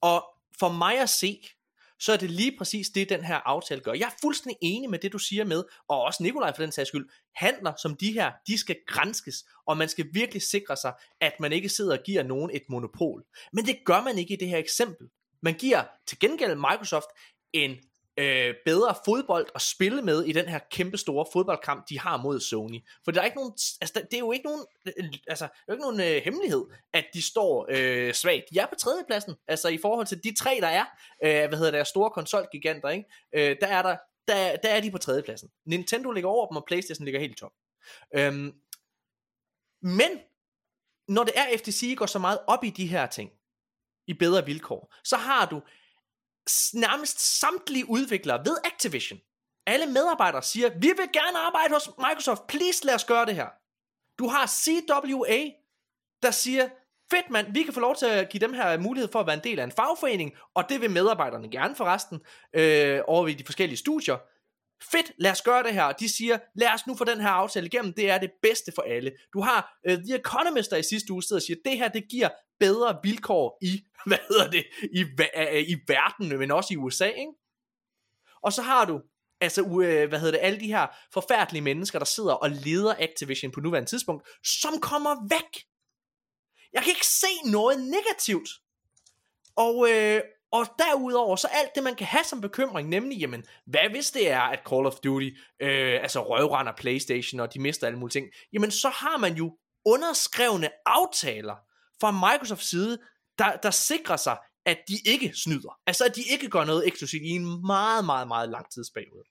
Og 0.00 0.24
for 0.58 0.68
mig 0.68 1.00
at 1.00 1.08
se, 1.08 1.40
så 1.98 2.12
er 2.12 2.16
det 2.16 2.30
lige 2.30 2.58
præcis 2.58 2.88
det, 2.88 3.08
den 3.08 3.24
her 3.24 3.36
aftale 3.36 3.80
gør. 3.80 3.92
Jeg 3.92 4.06
er 4.06 4.18
fuldstændig 4.20 4.56
enig 4.62 4.90
med 4.90 4.98
det, 4.98 5.12
du 5.12 5.18
siger 5.18 5.44
med, 5.44 5.64
og 5.88 6.02
også 6.02 6.22
Nikolaj 6.22 6.54
for 6.56 6.62
den 6.62 6.72
sags 6.72 6.88
skyld, 6.88 7.08
handler 7.34 7.72
som 7.82 7.96
de 7.96 8.12
her, 8.12 8.32
de 8.46 8.58
skal 8.58 8.76
grænskes, 8.86 9.44
og 9.66 9.76
man 9.76 9.88
skal 9.88 10.06
virkelig 10.12 10.42
sikre 10.42 10.76
sig, 10.76 10.94
at 11.20 11.32
man 11.40 11.52
ikke 11.52 11.68
sidder 11.68 11.98
og 11.98 12.04
giver 12.04 12.22
nogen 12.22 12.50
et 12.54 12.62
monopol. 12.68 13.24
Men 13.52 13.66
det 13.66 13.78
gør 13.84 14.02
man 14.02 14.18
ikke 14.18 14.34
i 14.34 14.36
det 14.36 14.48
her 14.48 14.58
eksempel. 14.58 15.08
Man 15.42 15.54
giver 15.54 15.84
til 16.06 16.18
gengæld 16.18 16.54
Microsoft 16.54 17.06
en 17.52 17.76
øh, 18.16 18.54
bedre 18.64 18.94
fodbold 19.04 19.46
at 19.54 19.62
spille 19.62 20.02
med 20.02 20.24
i 20.24 20.32
den 20.32 20.48
her 20.48 20.58
kæmpe 20.70 20.98
store 20.98 21.26
fodboldkamp, 21.32 21.88
de 21.88 21.98
har 22.00 22.16
mod 22.16 22.40
Sony. 22.40 22.80
For 23.04 23.10
der 23.10 23.20
er 23.20 23.24
ikke 23.24 23.36
nogen, 23.36 23.52
altså, 23.80 23.92
der- 23.94 24.04
det 24.06 24.14
er 24.14 24.18
jo 24.18 24.32
ikke 24.32 24.44
nogen, 24.46 24.64
øh, 24.86 25.04
altså, 25.26 25.44
det 25.44 25.50
er 25.52 25.64
jo 25.68 25.72
ikke 25.72 25.82
nogen 25.84 26.00
øh, 26.00 26.22
hemmelighed, 26.24 26.64
at 26.92 27.06
de 27.14 27.22
står 27.22 27.66
øh, 27.70 28.14
svagt. 28.14 28.44
De 28.50 28.58
er 28.58 28.66
på 28.66 28.74
tredjepladsen, 28.74 29.34
altså 29.48 29.68
i 29.68 29.78
forhold 29.78 30.06
til 30.06 30.22
de 30.24 30.34
tre, 30.34 30.58
der 30.60 30.68
er, 30.68 30.84
øh, 31.24 31.48
hvad 31.48 31.58
hedder 31.58 31.78
det, 31.78 31.86
store 31.86 32.10
konsolgiganter, 32.10 32.88
ikke? 32.88 33.04
Øh, 33.34 33.56
der 33.60 33.66
er 33.66 33.82
der, 33.82 33.96
der, 34.28 34.56
der 34.56 34.68
er 34.68 34.80
de 34.80 34.90
på 34.90 34.98
tredjepladsen. 34.98 35.50
Nintendo 35.66 36.10
ligger 36.10 36.30
over 36.30 36.46
dem, 36.46 36.56
og 36.56 36.64
Playstation 36.66 37.04
ligger 37.04 37.20
helt 37.20 37.32
i 37.32 37.36
top. 37.40 37.52
Øhm, 38.16 38.52
men, 39.82 40.10
når 41.08 41.24
det 41.24 41.32
er 41.36 41.58
FTC 41.58 41.94
går 41.98 42.06
så 42.06 42.18
meget 42.18 42.38
op 42.46 42.64
i 42.64 42.70
de 42.70 42.86
her 42.86 43.06
ting, 43.06 43.30
i 44.06 44.14
bedre 44.14 44.44
vilkår, 44.46 44.94
så 45.04 45.16
har 45.16 45.46
du 45.46 45.62
nærmest 46.74 47.40
samtlige 47.40 47.90
udviklere 47.90 48.38
ved 48.44 48.56
Activision. 48.64 49.18
Alle 49.66 49.86
medarbejdere 49.86 50.42
siger, 50.42 50.68
vi 50.68 50.86
vil 50.96 51.08
gerne 51.12 51.38
arbejde 51.38 51.74
hos 51.74 51.90
Microsoft, 51.98 52.46
please 52.46 52.86
lad 52.86 52.94
os 52.94 53.04
gøre 53.04 53.26
det 53.26 53.34
her. 53.34 53.48
Du 54.18 54.28
har 54.28 54.46
CWA, 54.46 55.50
der 56.22 56.30
siger, 56.30 56.68
fedt 57.10 57.30
mand, 57.30 57.52
vi 57.52 57.62
kan 57.62 57.74
få 57.74 57.80
lov 57.80 57.96
til 57.96 58.06
at 58.06 58.28
give 58.28 58.40
dem 58.40 58.52
her 58.52 58.78
mulighed 58.78 59.12
for 59.12 59.20
at 59.20 59.26
være 59.26 59.36
en 59.36 59.44
del 59.44 59.58
af 59.58 59.64
en 59.64 59.72
fagforening, 59.72 60.32
og 60.54 60.68
det 60.68 60.80
vil 60.80 60.90
medarbejderne 60.90 61.50
gerne 61.50 61.76
forresten, 61.76 62.20
øh, 62.52 63.00
over 63.06 63.24
ved 63.24 63.34
de 63.34 63.44
forskellige 63.44 63.78
studier. 63.78 64.16
Fedt, 64.82 65.12
lad 65.18 65.30
os 65.30 65.42
gøre 65.42 65.62
det 65.62 65.72
her. 65.72 65.84
Og 65.84 66.00
de 66.00 66.08
siger, 66.16 66.38
lad 66.54 66.68
os 66.74 66.86
nu 66.86 66.96
få 66.96 67.04
den 67.04 67.20
her 67.20 67.28
aftale 67.28 67.66
igennem, 67.66 67.92
det 67.92 68.10
er 68.10 68.18
det 68.18 68.30
bedste 68.42 68.72
for 68.74 68.82
alle. 68.82 69.12
Du 69.32 69.40
har 69.40 69.78
øh, 69.88 69.98
The 69.98 70.16
Economist, 70.16 70.70
der 70.70 70.76
i 70.76 70.82
sidste 70.82 71.12
uge 71.12 71.22
sidder 71.22 71.40
og 71.40 71.42
siger, 71.42 71.56
det 71.64 71.78
her, 71.78 71.88
det 71.88 72.04
giver 72.10 72.28
bedre 72.60 72.98
vilkår 73.02 73.58
i, 73.62 73.82
hvad 74.06 74.18
hedder 74.28 74.50
det, 74.50 74.64
i, 74.92 75.00
øh, 75.36 75.62
i 75.62 75.76
verden, 75.86 76.38
men 76.38 76.50
også 76.50 76.74
i 76.74 76.76
USA, 76.76 77.06
ikke? 77.06 77.32
Og 78.42 78.52
så 78.52 78.62
har 78.62 78.84
du, 78.84 79.00
altså, 79.40 79.60
øh, 79.60 80.08
hvad 80.08 80.18
hedder 80.18 80.38
det, 80.38 80.46
alle 80.46 80.60
de 80.60 80.66
her 80.66 80.86
forfærdelige 81.12 81.62
mennesker, 81.62 81.98
der 81.98 82.06
sidder 82.06 82.32
og 82.32 82.50
leder 82.50 82.94
Activision 82.98 83.52
på 83.52 83.60
nuværende 83.60 83.90
tidspunkt, 83.90 84.28
som 84.44 84.80
kommer 84.80 85.28
væk. 85.28 85.64
Jeg 86.72 86.82
kan 86.82 86.90
ikke 86.90 87.06
se 87.06 87.50
noget 87.50 87.80
negativt. 87.80 88.48
Og, 89.56 89.90
øh, 89.90 90.22
og 90.52 90.66
derudover, 90.78 91.36
så 91.36 91.48
alt 91.52 91.74
det, 91.74 91.82
man 91.82 91.94
kan 91.94 92.06
have 92.06 92.24
som 92.24 92.40
bekymring, 92.40 92.88
nemlig, 92.88 93.18
jamen, 93.18 93.44
hvad 93.66 93.90
hvis 93.90 94.10
det 94.10 94.30
er, 94.30 94.40
at 94.40 94.62
Call 94.68 94.86
of 94.86 94.94
Duty, 95.04 95.30
øh, 95.60 96.00
altså 96.02 96.22
røvrender 96.22 96.72
Playstation, 96.72 97.40
og 97.40 97.54
de 97.54 97.60
mister 97.60 97.86
alle 97.86 97.98
mulige 97.98 98.20
ting, 98.20 98.26
jamen, 98.52 98.70
så 98.70 98.88
har 98.88 99.16
man 99.16 99.34
jo 99.34 99.58
underskrevne 99.84 100.68
aftaler 100.86 101.56
fra 102.00 102.10
Microsofts 102.10 102.68
side, 102.68 102.98
der, 103.38 103.56
der 103.56 103.70
sikrer 103.70 104.16
sig, 104.16 104.38
at 104.66 104.78
de 104.88 104.98
ikke 105.04 105.32
snyder. 105.34 105.78
Altså, 105.86 106.04
at 106.04 106.16
de 106.16 106.22
ikke 106.22 106.48
gør 106.48 106.64
noget 106.64 106.86
eksklusivt 106.86 107.22
i 107.22 107.28
en 107.28 107.66
meget, 107.66 108.04
meget, 108.04 108.28
meget 108.28 108.48
lang 108.48 108.70
tidsperiode. 108.70 109.24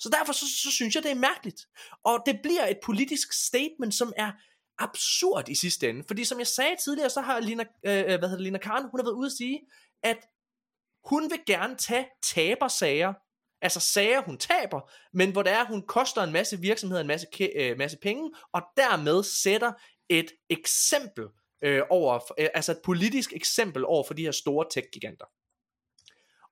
Så 0.00 0.08
derfor 0.08 0.32
så, 0.32 0.46
så 0.62 0.70
synes 0.70 0.94
jeg, 0.94 1.02
det 1.02 1.10
er 1.10 1.14
mærkeligt. 1.14 1.66
Og 2.04 2.22
det 2.26 2.40
bliver 2.42 2.66
et 2.66 2.78
politisk 2.84 3.32
statement, 3.32 3.94
som 3.94 4.12
er 4.16 4.32
absurd 4.78 5.48
i 5.48 5.54
sidste 5.54 5.88
ende. 5.88 6.04
Fordi 6.06 6.24
som 6.24 6.38
jeg 6.38 6.46
sagde 6.46 6.76
tidligere, 6.84 7.10
så 7.10 7.20
har 7.20 7.40
Lina, 7.40 7.64
øh, 7.86 7.98
øh 7.98 8.04
hvad 8.04 8.18
hedder 8.18 8.36
det, 8.36 8.40
Lina 8.40 8.58
Karen, 8.58 8.90
hun 8.90 9.00
har 9.00 9.04
været 9.04 9.14
ude 9.14 9.26
at 9.26 9.32
sige, 9.32 9.60
at 10.02 10.18
hun 11.04 11.30
vil 11.30 11.40
gerne 11.46 11.76
tage 11.76 12.06
tabersager, 12.34 13.14
altså 13.62 13.80
sager 13.80 14.22
hun 14.22 14.38
taber, 14.38 14.90
men 15.12 15.32
hvor 15.32 15.42
det 15.42 15.52
er, 15.52 15.64
hun 15.64 15.86
koster 15.86 16.22
en 16.22 16.32
masse 16.32 16.60
virksomheder 16.60 17.00
en 17.00 17.06
masse, 17.06 17.26
øh, 17.56 17.78
masse 17.78 17.98
penge, 18.02 18.30
og 18.52 18.62
dermed 18.76 19.22
sætter 19.22 19.72
et 20.08 20.32
eksempel 20.50 21.24
øh, 21.62 21.82
over, 21.90 22.32
øh, 22.38 22.48
altså 22.54 22.72
et 22.72 22.80
politisk 22.84 23.32
eksempel 23.32 23.84
over 23.84 24.04
for 24.04 24.14
de 24.14 24.22
her 24.22 24.32
store 24.32 24.66
tech-giganter. 24.70 25.24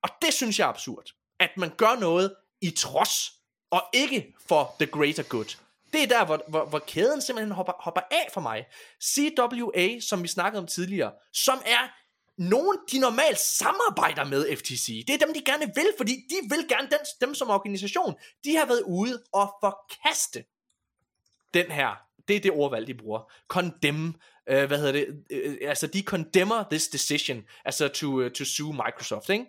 Og 0.02 0.08
det 0.22 0.34
synes 0.34 0.58
jeg 0.58 0.64
er 0.64 0.68
absurd, 0.68 1.10
at 1.38 1.50
man 1.56 1.70
gør 1.76 2.00
noget 2.00 2.34
i 2.60 2.70
trods, 2.70 3.32
og 3.70 3.82
ikke 3.92 4.34
for 4.48 4.74
the 4.80 4.86
greater 4.86 5.22
good. 5.22 5.56
Det 5.92 6.02
er 6.02 6.06
der, 6.06 6.24
hvor, 6.24 6.42
hvor, 6.48 6.64
hvor 6.64 6.78
kæden 6.78 7.22
simpelthen 7.22 7.52
hopper, 7.52 7.72
hopper 7.80 8.00
af 8.10 8.28
for 8.32 8.40
mig. 8.40 8.66
CWA, 9.04 10.00
som 10.00 10.22
vi 10.22 10.28
snakkede 10.28 10.60
om 10.60 10.66
tidligere, 10.66 11.12
som 11.32 11.58
er 11.66 11.88
nogen, 12.38 12.78
de 12.92 12.98
normalt 12.98 13.38
samarbejder 13.38 14.24
med 14.24 14.56
FTC. 14.56 15.04
Det 15.06 15.14
er 15.14 15.26
dem, 15.26 15.34
de 15.34 15.42
gerne 15.44 15.72
vil, 15.74 15.86
fordi 15.96 16.12
de 16.12 16.36
vil 16.50 16.68
gerne 16.68 16.88
den, 16.90 16.98
dem 17.20 17.34
som 17.34 17.50
organisation. 17.50 18.14
De 18.44 18.56
har 18.56 18.66
været 18.66 18.82
ude 18.86 19.22
og 19.32 19.54
forkaste 19.60 20.44
den 21.54 21.70
her. 21.70 21.96
Det 22.28 22.36
er 22.36 22.40
det 22.40 22.50
ordvalg, 22.50 22.86
de 22.86 22.94
bruger. 22.94 23.32
Condemn. 23.48 24.16
Øh, 24.48 24.66
hvad 24.66 24.78
hedder 24.78 24.92
det? 24.92 25.24
Øh, 25.30 25.56
altså, 25.62 25.86
de 25.86 26.02
condemner 26.02 26.64
this 26.70 26.88
decision. 26.88 27.44
Altså, 27.64 27.88
to, 27.88 28.06
uh, 28.06 28.30
to 28.30 28.44
sue 28.44 28.72
Microsoft, 28.72 29.28
ikke? 29.28 29.46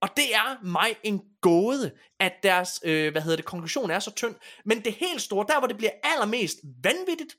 Og 0.00 0.08
det 0.16 0.34
er 0.34 0.64
mig 0.64 0.96
en 1.02 1.22
gåde, 1.40 1.92
at 2.20 2.32
deres, 2.42 2.80
øh, 2.84 3.12
hvad 3.12 3.22
hedder 3.22 3.36
det, 3.36 3.44
konklusion 3.44 3.90
er 3.90 3.98
så 3.98 4.10
tynd. 4.10 4.34
Men 4.64 4.84
det 4.84 4.92
helt 4.92 5.22
store, 5.22 5.46
der 5.48 5.58
hvor 5.58 5.68
det 5.68 5.76
bliver 5.76 5.92
allermest 6.02 6.58
vanvittigt, 6.82 7.36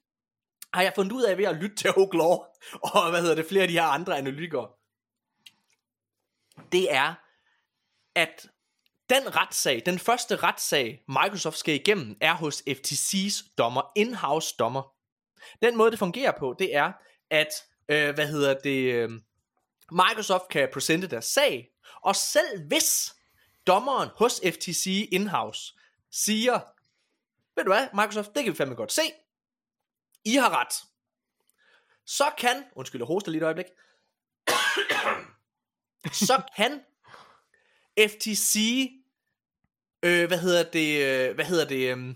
har 0.73 0.81
jeg 0.81 0.91
fundet 0.95 1.11
ud 1.11 1.23
af 1.23 1.37
ved 1.37 1.45
at 1.45 1.55
lytte 1.55 1.75
til 1.75 1.89
Oak 1.97 2.13
Law, 2.13 2.37
og 2.93 3.09
hvad 3.09 3.21
hedder 3.21 3.35
det, 3.35 3.45
flere 3.45 3.61
af 3.61 3.67
de 3.67 3.73
her 3.73 3.83
andre 3.83 4.17
analytikere. 4.17 4.67
Det 6.71 6.93
er, 6.93 7.13
at 8.15 8.49
den 9.09 9.35
retssag, 9.35 9.81
den 9.85 9.99
første 9.99 10.35
retssag, 10.35 11.03
Microsoft 11.07 11.57
skal 11.57 11.75
igennem, 11.75 12.17
er 12.21 12.33
hos 12.33 12.63
FTC's 12.69 13.53
dommer, 13.57 13.91
in-house 13.95 14.55
dommer. 14.59 14.98
Den 15.61 15.77
måde, 15.77 15.91
det 15.91 15.99
fungerer 15.99 16.31
på, 16.39 16.55
det 16.59 16.75
er, 16.75 16.91
at, 17.29 17.49
øh, 17.89 18.13
hvad 18.15 18.27
hedder 18.27 18.53
det, 18.53 18.93
øh, 18.93 19.09
Microsoft 19.91 20.49
kan 20.49 20.69
præsente 20.73 21.07
deres 21.07 21.25
sag, 21.25 21.69
og 22.01 22.15
selv 22.15 22.67
hvis 22.67 23.13
dommeren 23.67 24.09
hos 24.15 24.41
FTC 24.45 25.09
in-house 25.11 25.73
siger, 26.11 26.59
ved 27.55 27.63
du 27.63 27.71
hvad, 27.71 27.87
Microsoft, 27.93 28.35
det 28.35 28.43
kan 28.43 28.53
vi 28.53 28.57
fandme 28.57 28.75
godt 28.75 28.91
se, 28.91 29.01
I 30.25 30.35
har 30.35 30.59
ret, 30.59 30.73
så 32.05 32.31
kan, 32.37 32.63
undskyld, 32.75 33.01
jeg 33.01 33.07
hoster 33.07 33.31
lige 33.31 33.41
et 33.41 33.45
øjeblik, 33.45 33.65
så 36.27 36.41
kan 36.55 36.81
FTC, 37.99 38.55
øh, 40.03 40.27
hvad 40.27 40.37
hedder 40.37 40.63
det, 40.63 41.05
øh, 41.05 41.35
hvad 41.35 41.45
hedder 41.45 41.65
det, 41.65 41.97
øh, 41.97 42.15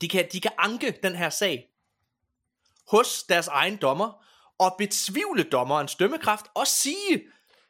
de 0.00 0.08
kan, 0.08 0.28
de 0.32 0.40
kan 0.40 0.52
anke 0.58 0.98
den 1.02 1.14
her 1.14 1.30
sag 1.30 1.70
hos 2.90 3.22
deres 3.22 3.46
egen 3.48 3.76
dommer, 3.76 4.24
og 4.58 4.74
betvivle 4.78 5.42
dommerens 5.42 5.94
dømmekraft, 5.94 6.46
og 6.54 6.66
sige, 6.66 7.22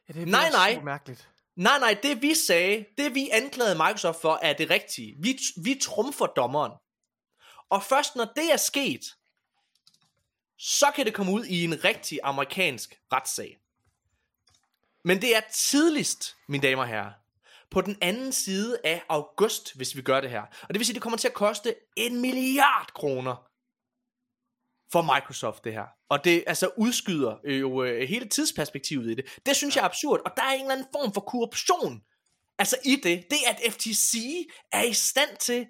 Ja, 0.08 0.12
det 0.12 0.28
nej, 0.28 0.50
nej, 0.50 0.80
mærkeligt. 0.82 1.28
nej, 1.56 1.78
nej, 1.78 1.98
det 2.02 2.22
vi 2.22 2.34
sagde, 2.34 2.84
det 2.98 3.14
vi 3.14 3.28
anklagede 3.32 3.74
Microsoft 3.74 4.20
for, 4.20 4.38
er 4.42 4.52
det 4.52 4.70
rigtige. 4.70 5.16
Vi, 5.18 5.38
vi 5.56 5.80
trumfer 5.82 6.26
dommeren. 6.26 6.72
Og 7.70 7.82
først 7.82 8.16
når 8.16 8.24
det 8.24 8.52
er 8.52 8.56
sket, 8.56 9.00
så 10.58 10.86
kan 10.96 11.06
det 11.06 11.14
komme 11.14 11.32
ud 11.32 11.44
i 11.44 11.64
en 11.64 11.84
rigtig 11.84 12.18
amerikansk 12.22 13.00
retssag. 13.12 13.58
Men 15.04 15.20
det 15.22 15.36
er 15.36 15.40
tidligst, 15.54 16.36
mine 16.48 16.62
damer 16.62 16.82
og 16.82 16.88
herrer, 16.88 17.12
på 17.70 17.80
den 17.80 17.98
anden 18.00 18.32
side 18.32 18.78
af 18.84 19.02
august, 19.08 19.76
hvis 19.76 19.96
vi 19.96 20.02
gør 20.02 20.20
det 20.20 20.30
her. 20.30 20.42
Og 20.42 20.68
det 20.68 20.78
vil 20.78 20.86
sige, 20.86 20.94
det 20.94 21.02
kommer 21.02 21.16
til 21.16 21.28
at 21.28 21.34
koste 21.34 21.74
en 21.96 22.20
milliard 22.20 22.90
kroner 22.94 23.47
for 24.92 25.02
Microsoft 25.02 25.64
det 25.64 25.72
her. 25.72 25.86
Og 26.10 26.24
det 26.24 26.44
altså 26.46 26.70
udskyder 26.76 27.36
øh, 27.44 27.60
jo 27.60 27.84
øh, 27.84 28.08
hele 28.08 28.28
tidsperspektivet 28.28 29.10
i 29.10 29.14
det. 29.14 29.24
Det 29.46 29.56
synes 29.56 29.76
jeg 29.76 29.82
er 29.82 29.86
absurd, 29.86 30.20
og 30.24 30.32
der 30.36 30.42
er 30.42 30.50
en 30.50 30.60
eller 30.60 30.74
anden 30.74 30.86
form 30.92 31.14
for 31.14 31.20
korruption 31.20 32.02
altså 32.58 32.76
i 32.84 32.96
det. 32.96 33.24
Det 33.30 33.38
at 33.46 33.72
FTC 33.72 34.14
er 34.72 34.82
i 34.82 34.92
stand 34.92 35.36
til 35.40 35.66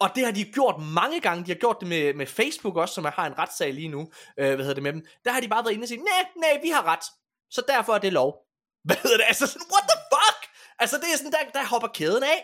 Og 0.00 0.10
det 0.14 0.24
har 0.24 0.32
de 0.32 0.44
gjort 0.44 0.80
mange 0.80 1.20
gange. 1.20 1.44
De 1.44 1.50
har 1.50 1.58
gjort 1.58 1.76
det 1.80 1.88
med, 1.88 2.14
med 2.14 2.26
Facebook 2.26 2.76
også, 2.76 2.94
som 2.94 3.04
har 3.04 3.26
en 3.26 3.38
retssag 3.38 3.74
lige 3.74 3.88
nu. 3.88 4.00
Øh, 4.38 4.54
hvad 4.54 4.56
hedder 4.56 4.74
det 4.74 4.82
med 4.82 4.92
dem? 4.92 5.06
Der 5.24 5.32
har 5.32 5.40
de 5.40 5.48
bare 5.48 5.64
været 5.64 5.74
inde 5.74 5.84
og 5.84 5.88
sige, 5.88 6.04
nej, 6.04 6.24
nej, 6.36 6.60
vi 6.62 6.68
har 6.68 6.82
ret. 6.86 7.04
Så 7.50 7.62
derfor 7.68 7.92
er 7.94 7.98
det 7.98 8.12
lov. 8.12 8.34
Hvad 8.86 8.96
hedder 9.02 9.16
det? 9.16 9.24
Altså 9.28 9.46
sådan, 9.46 9.66
what 9.72 9.84
the 9.90 9.98
fuck? 10.12 10.40
Altså 10.78 10.96
det 10.96 11.08
er 11.12 11.16
sådan, 11.16 11.32
der, 11.32 11.60
der 11.60 11.66
hopper 11.66 11.88
kæden 11.88 12.22
af. 12.22 12.40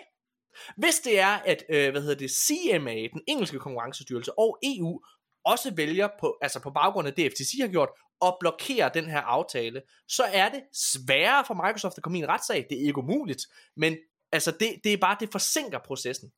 Hvis 0.76 1.00
det 1.00 1.20
er, 1.20 1.34
at 1.52 1.64
øh, 1.68 1.90
hvad 1.90 2.00
hedder 2.02 2.14
det, 2.14 2.30
CMA, 2.30 2.94
den 2.94 3.22
engelske 3.26 3.58
konkurrencestyrelse, 3.58 4.38
og 4.38 4.58
EU 4.62 5.00
også 5.52 5.70
vælger 5.74 6.08
på, 6.20 6.38
altså 6.42 6.60
på 6.60 6.70
baggrund 6.70 7.08
af 7.08 7.14
det, 7.14 7.32
FTC 7.32 7.58
har 7.60 7.68
gjort, 7.68 7.88
at 8.22 8.36
blokere 8.40 8.90
den 8.94 9.10
her 9.10 9.20
aftale, 9.20 9.82
så 10.08 10.24
er 10.32 10.48
det 10.48 10.62
sværere 10.72 11.44
for 11.44 11.54
Microsoft 11.54 11.96
at 11.96 12.02
komme 12.02 12.18
i 12.18 12.22
en 12.22 12.28
retssag. 12.28 12.66
Det 12.70 12.78
er 12.82 12.86
ikke 12.86 12.98
umuligt, 12.98 13.42
men 13.76 13.96
altså 14.32 14.50
det, 14.50 14.80
det 14.84 14.92
er 14.92 14.96
bare, 14.96 15.16
det 15.20 15.28
forsinker 15.32 15.78
processen. 15.78 16.32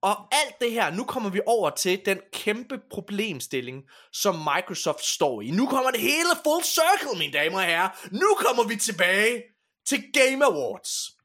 Og 0.00 0.16
alt 0.32 0.60
det 0.60 0.72
her, 0.72 0.90
nu 0.90 1.04
kommer 1.04 1.30
vi 1.30 1.40
over 1.46 1.70
til 1.70 2.02
den 2.06 2.20
kæmpe 2.32 2.80
problemstilling, 2.90 3.84
som 4.12 4.34
Microsoft 4.34 5.04
står 5.04 5.40
i. 5.42 5.50
Nu 5.50 5.66
kommer 5.66 5.90
det 5.90 6.00
hele 6.00 6.28
full 6.44 6.64
circle, 6.64 7.18
mine 7.18 7.32
damer 7.32 7.58
og 7.58 7.64
herrer. 7.64 7.88
Nu 8.10 8.36
kommer 8.38 8.68
vi 8.68 8.76
tilbage 8.76 9.42
til 9.86 10.04
Game 10.12 10.44
Awards. 10.44 11.16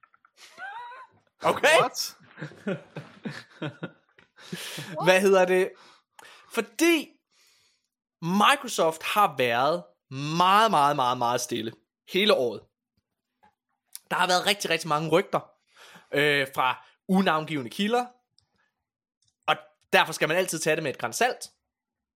Okay? 1.43 1.79
What? 1.79 2.15
Hvad 5.03 5.21
hedder 5.21 5.45
det? 5.45 5.69
Fordi 6.53 7.09
Microsoft 8.21 9.03
har 9.03 9.35
været 9.37 9.83
meget, 10.37 10.71
meget, 10.71 10.95
meget, 10.95 11.17
meget 11.17 11.41
stille 11.41 11.73
hele 12.13 12.33
året. 12.33 12.61
Der 14.09 14.15
har 14.15 14.27
været 14.27 14.47
rigtig, 14.47 14.69
rigtig 14.69 14.89
mange 14.89 15.09
rygter 15.09 15.39
øh, 16.13 16.47
fra 16.55 16.85
unavngivende 17.07 17.69
kilder, 17.69 18.05
og 19.47 19.55
derfor 19.93 20.13
skal 20.13 20.27
man 20.27 20.37
altid 20.37 20.59
tage 20.59 20.75
det 20.75 20.83
med 20.83 20.91
et 20.91 20.97
græns 20.97 21.15
salt. 21.15 21.49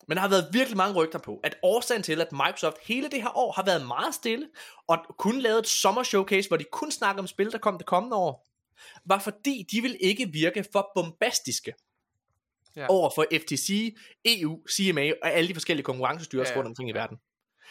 Men 0.07 0.15
der 0.15 0.21
har 0.21 0.29
været 0.29 0.49
virkelig 0.51 0.77
mange 0.77 0.95
rygter 0.95 1.19
på, 1.19 1.39
at 1.43 1.57
årsagen 1.63 2.03
til, 2.03 2.21
at 2.21 2.31
Microsoft 2.31 2.77
hele 2.81 3.09
det 3.09 3.21
her 3.21 3.37
år 3.37 3.51
har 3.51 3.63
været 3.65 3.87
meget 3.87 4.15
stille, 4.15 4.49
og 4.87 4.97
kun 5.17 5.39
lavet 5.39 5.59
et 5.59 5.67
sommer 5.67 6.03
showcase, 6.03 6.47
hvor 6.47 6.57
de 6.57 6.65
kun 6.71 6.91
snakker 6.91 7.21
om 7.21 7.27
spil, 7.27 7.51
der 7.51 7.57
kom 7.57 7.77
det 7.77 7.87
kommende 7.87 8.17
år, 8.17 8.47
var 9.05 9.19
fordi 9.19 9.67
de 9.71 9.81
vil 9.81 9.97
ikke 10.01 10.29
virke 10.31 10.65
for 10.71 10.91
bombastiske 10.95 11.73
ja. 12.75 12.87
over 12.89 13.09
for 13.15 13.25
FTC, 13.33 13.95
EU, 14.25 14.59
CMA 14.71 15.11
og 15.21 15.31
alle 15.31 15.47
de 15.47 15.53
forskellige 15.53 15.83
konkurrencestyrelser 15.83 16.53
ja. 16.53 16.57
rundt 16.57 16.67
omkring 16.67 16.89
i 16.89 16.93
verden. 16.93 17.17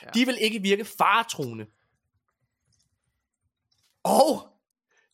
Ja. 0.02 0.08
De 0.14 0.26
vil 0.26 0.38
ikke 0.40 0.62
virke 0.62 0.84
faretruende. 0.84 1.66
Og 4.04 4.48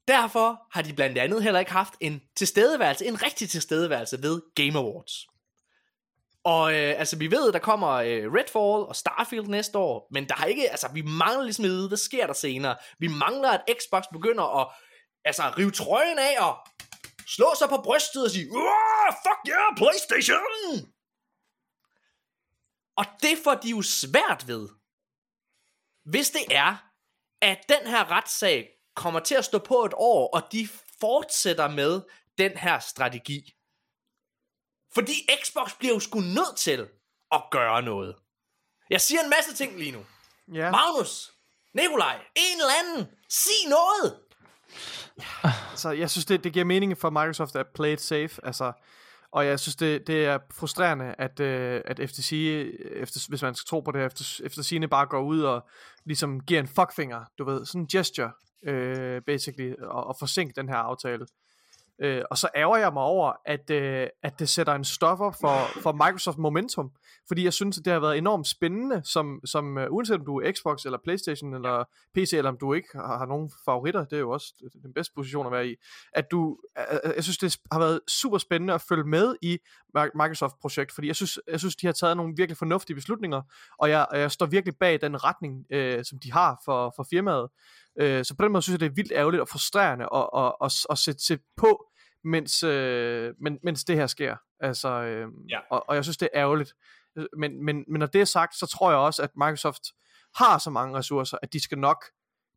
derfor 0.08 0.62
har 0.72 0.82
de 0.82 0.92
blandt 0.92 1.18
andet 1.18 1.42
heller 1.42 1.60
ikke 1.60 1.72
haft 1.72 1.94
en 2.00 2.22
tilstedeværelse, 2.36 3.06
en 3.06 3.22
rigtig 3.22 3.50
tilstedeværelse 3.50 4.22
ved 4.22 4.40
Game 4.54 4.78
Awards. 4.78 5.26
Og 6.44 6.74
øh, 6.74 6.94
altså 6.98 7.16
vi 7.16 7.30
ved, 7.30 7.52
der 7.52 7.58
kommer 7.58 7.88
øh, 7.88 8.32
Redfall 8.32 8.88
og 8.88 8.96
Starfield 8.96 9.46
næste 9.46 9.78
år, 9.78 10.08
men 10.10 10.28
der 10.28 10.34
har 10.34 10.46
ikke, 10.46 10.70
altså 10.70 10.88
vi 10.94 11.02
mangler 11.02 11.42
ligesom 11.42 11.64
at 11.64 11.70
vide, 11.70 11.88
hvad 11.88 11.98
sker 11.98 12.26
der 12.26 12.32
senere. 12.32 12.76
Vi 12.98 13.08
mangler, 13.08 13.50
at 13.50 13.60
Xbox 13.80 14.02
begynder 14.12 14.60
at 14.60 14.68
altså 15.24 15.42
rive 15.58 15.70
trøjen 15.70 16.18
af 16.18 16.46
og 16.46 16.56
slå 17.34 17.54
sig 17.58 17.68
på 17.68 17.80
brystet 17.84 18.24
og 18.24 18.30
sige, 18.30 18.50
"Uah, 18.52 19.12
fuck 19.24 19.40
yeah, 19.48 19.76
Playstation! 19.76 20.94
Og 22.96 23.04
det 23.22 23.38
får 23.44 23.54
de 23.54 23.70
jo 23.70 23.82
svært 23.82 24.46
ved, 24.46 24.68
hvis 26.04 26.30
det 26.30 26.44
er, 26.50 26.76
at 27.40 27.58
den 27.68 27.86
her 27.86 28.10
retssag 28.10 28.68
kommer 28.94 29.20
til 29.20 29.34
at 29.34 29.44
stå 29.44 29.58
på 29.58 29.84
et 29.84 29.92
år, 29.96 30.34
og 30.34 30.52
de 30.52 30.68
fortsætter 31.00 31.68
med 31.68 32.02
den 32.38 32.58
her 32.58 32.78
strategi. 32.78 33.54
Fordi 34.94 35.12
Xbox 35.44 35.74
bliver 35.78 35.94
jo 35.94 36.00
sgu 36.00 36.20
nødt 36.20 36.56
til 36.56 36.88
at 37.32 37.42
gøre 37.50 37.82
noget. 37.82 38.16
Jeg 38.90 39.00
siger 39.00 39.20
en 39.22 39.30
masse 39.30 39.54
ting 39.54 39.78
lige 39.78 39.92
nu. 39.92 40.06
Ja. 40.54 40.70
Magnus, 40.70 41.32
Nikolaj, 41.74 42.24
en 42.36 42.60
eller 42.60 42.74
anden, 42.82 43.16
sig 43.28 43.68
noget! 43.68 44.29
Altså, 45.70 45.90
jeg 45.90 46.10
synes, 46.10 46.24
det, 46.24 46.44
det 46.44 46.52
giver 46.52 46.64
mening 46.64 46.98
for 46.98 47.10
Microsoft 47.10 47.56
at 47.56 47.66
play 47.74 47.92
it 47.92 48.00
safe. 48.00 48.46
Altså, 48.46 48.72
og 49.32 49.46
jeg 49.46 49.60
synes, 49.60 49.76
det, 49.76 50.06
det 50.06 50.26
er 50.26 50.38
frustrerende, 50.52 51.14
at, 51.18 51.40
øh, 51.40 51.80
at 51.84 52.00
FTC, 52.10 52.32
øh, 52.32 52.74
efter, 53.02 53.28
hvis 53.28 53.42
man 53.42 53.54
skal 53.54 53.66
tro 53.68 53.80
på 53.80 53.90
det, 53.92 54.04
efter, 54.04 54.40
efter 54.44 54.62
sine 54.62 54.88
bare 54.88 55.06
går 55.06 55.20
ud 55.20 55.40
og 55.40 55.68
ligesom 56.04 56.40
giver 56.40 56.60
en 56.60 56.68
fuckfinger, 56.68 57.24
du 57.38 57.44
ved, 57.44 57.66
sådan 57.66 57.80
en 57.80 57.86
gesture, 57.86 58.30
øh, 58.62 59.22
basically, 59.22 59.74
og, 59.82 60.06
og 60.06 60.16
forsinke 60.18 60.52
den 60.56 60.68
her 60.68 60.76
aftale. 60.76 61.26
Øh, 61.98 62.22
og 62.30 62.38
så 62.38 62.48
ærger 62.56 62.76
jeg 62.76 62.92
mig 62.92 63.02
over, 63.02 63.32
at, 63.46 63.70
øh, 63.70 64.06
at 64.22 64.38
det 64.38 64.48
sætter 64.48 64.74
en 64.74 64.84
stopper 64.84 65.30
for, 65.40 65.80
for 65.82 65.92
Microsoft 65.92 66.38
Momentum, 66.38 66.90
fordi 67.28 67.44
jeg 67.44 67.52
synes, 67.52 67.78
at 67.78 67.84
det 67.84 67.92
har 67.92 68.00
været 68.00 68.18
enormt 68.18 68.46
spændende, 68.46 69.02
som, 69.04 69.40
som 69.44 69.76
uh, 69.76 69.82
uanset 69.90 70.16
om 70.16 70.24
du 70.24 70.40
er 70.40 70.52
Xbox 70.52 70.84
eller 70.84 70.98
Playstation 71.04 71.54
eller 71.54 71.84
PC, 72.14 72.32
eller 72.32 72.50
om 72.50 72.56
du 72.60 72.72
ikke 72.72 72.88
har, 72.94 73.18
har 73.18 73.26
nogen 73.26 73.50
favoritter, 73.64 74.04
det 74.04 74.16
er 74.16 74.20
jo 74.20 74.30
også 74.30 74.54
den 74.82 74.94
bedste 74.94 75.12
position 75.14 75.46
at 75.46 75.52
være 75.52 75.68
i, 75.68 75.74
at 76.12 76.30
du, 76.30 76.58
uh, 76.78 77.10
jeg 77.16 77.24
synes, 77.24 77.38
det 77.38 77.56
har 77.72 77.78
været 77.78 78.00
super 78.08 78.38
spændende 78.38 78.74
at 78.74 78.82
følge 78.88 79.04
med 79.04 79.36
i 79.42 79.58
Microsoft-projekt, 79.94 80.92
fordi 80.92 81.06
jeg 81.06 81.16
synes, 81.16 81.38
jeg 81.48 81.58
synes, 81.60 81.76
de 81.76 81.86
har 81.86 81.92
taget 81.92 82.16
nogle 82.16 82.34
virkelig 82.36 82.56
fornuftige 82.56 82.94
beslutninger, 82.94 83.42
og 83.78 83.90
jeg, 83.90 84.06
jeg 84.12 84.30
står 84.30 84.46
virkelig 84.46 84.74
bag 84.80 85.00
den 85.00 85.24
retning, 85.24 85.64
uh, 85.74 86.02
som 86.04 86.18
de 86.18 86.32
har 86.32 86.62
for, 86.64 86.92
for 86.96 87.06
firmaet. 87.10 87.48
Uh, 88.02 88.22
så 88.22 88.34
på 88.38 88.44
den 88.44 88.52
måde 88.52 88.62
synes 88.62 88.74
jeg, 88.74 88.80
det 88.80 88.86
er 88.86 88.94
vildt 88.94 89.12
ærgerligt 89.12 89.40
og 89.40 89.48
frustrerende 89.48 90.06
at, 90.14 90.28
at, 90.36 90.52
at, 90.64 90.72
at 90.90 90.98
sætte, 90.98 91.24
sætte 91.24 91.44
på, 91.56 91.86
mens, 92.24 92.62
øh, 92.62 93.34
men, 93.40 93.58
mens 93.62 93.84
det 93.84 93.96
her 93.96 94.06
sker. 94.06 94.36
Altså, 94.60 94.88
øh, 94.88 95.28
ja. 95.50 95.58
og, 95.70 95.88
og 95.88 95.94
jeg 95.94 96.04
synes, 96.04 96.16
det 96.16 96.28
er 96.32 96.40
ærgerligt. 96.40 96.74
Men, 97.36 97.64
men, 97.64 97.84
men 97.88 97.98
når 97.98 98.06
det 98.06 98.20
er 98.20 98.24
sagt, 98.24 98.54
så 98.54 98.66
tror 98.66 98.90
jeg 98.90 98.98
også, 98.98 99.22
at 99.22 99.30
Microsoft 99.36 99.82
har 100.36 100.58
så 100.58 100.70
mange 100.70 100.98
ressourcer, 100.98 101.38
at 101.42 101.52
de 101.52 101.60
skal 101.60 101.78
nok, 101.78 102.04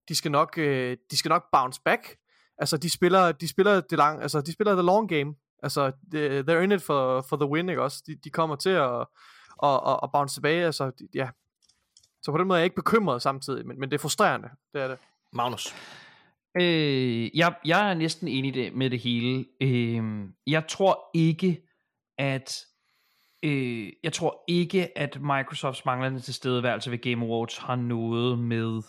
de 0.07 0.15
skal 0.15 0.31
nok, 0.31 0.57
øh, 0.57 0.97
de 1.11 1.17
skal 1.17 1.29
nok 1.29 1.43
bounce 1.51 1.81
back. 1.85 2.15
Altså, 2.57 2.77
de 2.77 2.89
spiller, 2.89 3.31
de 3.31 3.47
spiller 3.47 3.81
det 3.81 3.97
lang, 3.97 4.21
altså, 4.21 4.41
de 4.41 4.53
spiller 4.53 4.73
the 4.73 4.85
long 4.85 5.09
game. 5.09 5.35
Altså, 5.63 5.91
they're 6.49 6.63
in 6.63 6.71
it 6.71 6.81
for, 6.81 7.21
for 7.21 7.35
the 7.35 7.45
win, 7.45 7.69
ikke 7.69 7.81
også? 7.81 8.03
De, 8.07 8.15
de 8.15 8.29
kommer 8.29 8.55
til 8.55 8.69
at, 8.69 8.99
at, 9.63 9.79
at, 9.87 9.99
at 10.03 10.09
bounce 10.13 10.35
tilbage, 10.35 10.65
altså, 10.65 10.91
de, 10.99 11.07
ja. 11.13 11.29
Så 12.23 12.31
på 12.31 12.37
den 12.37 12.47
måde 12.47 12.57
er 12.57 12.61
jeg 12.61 12.65
ikke 12.65 12.75
bekymret 12.75 13.21
samtidig, 13.21 13.67
men, 13.67 13.79
men 13.79 13.91
det 13.91 13.97
er 13.97 14.01
frustrerende, 14.01 14.49
det 14.73 14.81
er 14.81 14.87
det. 14.87 14.97
Magnus. 15.33 15.75
Øh, 16.61 17.37
jeg, 17.37 17.55
jeg 17.65 17.89
er 17.89 17.93
næsten 17.93 18.27
enig 18.27 18.53
det, 18.53 18.73
med 18.73 18.89
det 18.89 18.99
hele. 18.99 19.45
Øh, 19.61 20.29
jeg 20.47 20.67
tror 20.67 21.09
ikke, 21.13 21.67
at 22.17 22.65
øh, 23.43 23.93
jeg 24.03 24.13
tror 24.13 24.43
ikke, 24.47 24.97
at 24.97 25.21
Microsofts 25.21 25.85
manglende 25.85 26.19
tilstedeværelse 26.19 26.91
ved 26.91 26.97
Game 26.97 27.25
Awards 27.25 27.57
har 27.57 27.75
noget 27.75 28.39
med 28.39 28.81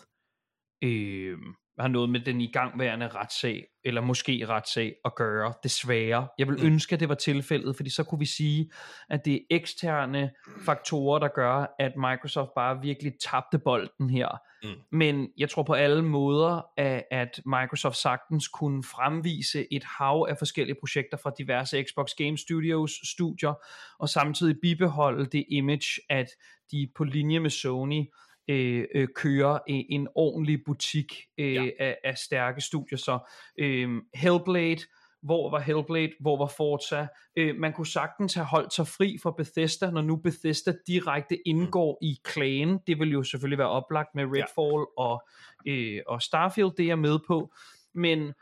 øh, 0.85 1.39
har 1.79 1.89
noget 1.89 2.11
med 2.11 2.21
den 2.21 2.41
igangværende 2.41 3.09
retssag, 3.09 3.67
eller 3.85 4.01
måske 4.01 4.47
retssag 4.49 4.95
at 5.05 5.15
gøre, 5.15 5.53
desværre. 5.63 6.29
Jeg 6.39 6.49
vil 6.49 6.57
mm. 6.57 6.67
ønske, 6.67 6.95
at 6.95 7.01
det 7.01 7.09
var 7.09 7.15
tilfældet, 7.15 7.77
fordi 7.77 7.91
så 7.91 8.05
kunne 8.05 8.19
vi 8.19 8.27
sige, 8.27 8.71
at 9.11 9.25
det 9.25 9.35
er 9.35 9.39
eksterne 9.51 10.31
faktorer, 10.65 11.19
der 11.19 11.29
gør, 11.29 11.75
at 11.79 11.93
Microsoft 11.97 12.51
bare 12.57 12.81
virkelig 12.83 13.13
tabte 13.31 13.59
bolden 13.59 14.11
her. 14.11 14.29
Mm. 14.63 14.99
Men 14.99 15.29
jeg 15.39 15.51
tror 15.51 15.63
på 15.63 15.73
alle 15.73 16.03
måder, 16.03 16.67
at, 16.77 17.05
at 17.11 17.41
Microsoft 17.47 17.97
sagtens 17.97 18.49
kunne 18.49 18.83
fremvise 18.83 19.67
et 19.73 19.85
hav 19.85 20.27
af 20.29 20.39
forskellige 20.39 20.77
projekter 20.81 21.17
fra 21.17 21.33
diverse 21.39 21.85
Xbox 21.85 22.11
Game 22.17 22.39
Studios 22.39 22.91
studier, 23.15 23.55
og 23.99 24.09
samtidig 24.09 24.57
bibeholde 24.63 25.27
det 25.27 25.45
image, 25.51 26.01
at 26.11 26.27
de 26.71 26.89
på 26.97 27.05
linje 27.05 27.41
med 27.41 27.51
Sony 27.51 28.05
øh, 28.49 28.85
øh, 28.95 29.09
kører 29.15 29.59
en, 29.67 29.87
en 29.89 30.09
ordentlig 30.15 30.65
butik 30.65 31.15
øh, 31.39 31.55
ja. 31.55 31.69
af, 31.79 31.99
af 32.05 32.19
stærke 32.19 32.61
studier. 32.61 32.99
Så 32.99 33.19
øh, 33.59 33.89
Hellblade, 34.15 34.81
hvor 35.23 35.51
var 35.51 35.61
Hellblade, 35.61 36.13
hvor 36.21 36.39
var 36.39 36.53
Forza. 36.57 37.07
Øh, 37.37 37.57
man 37.57 37.73
kunne 37.73 37.87
sagtens 37.87 38.35
have 38.35 38.47
holdt 38.47 38.75
sig 38.75 38.87
fri 38.87 39.19
for 39.23 39.31
Bethesda, 39.31 39.91
når 39.91 40.03
nu 40.03 40.17
Bethesda 40.17 40.75
direkte 40.87 41.49
indgår 41.49 41.99
mm. 42.01 42.07
i 42.07 42.19
klagen. 42.25 42.79
Det 42.87 42.99
vil 42.99 43.13
jo 43.13 43.23
selvfølgelig 43.23 43.59
være 43.59 43.69
oplagt 43.69 44.15
med 44.15 44.25
Redfall 44.25 44.87
ja. 44.99 45.03
og, 45.03 45.29
øh, 45.67 46.01
og 46.07 46.23
Starfield, 46.23 46.71
det 46.77 46.83
er 46.83 46.87
jeg 46.87 46.99
med 46.99 47.19
på. 47.27 47.55
Men 47.95 48.33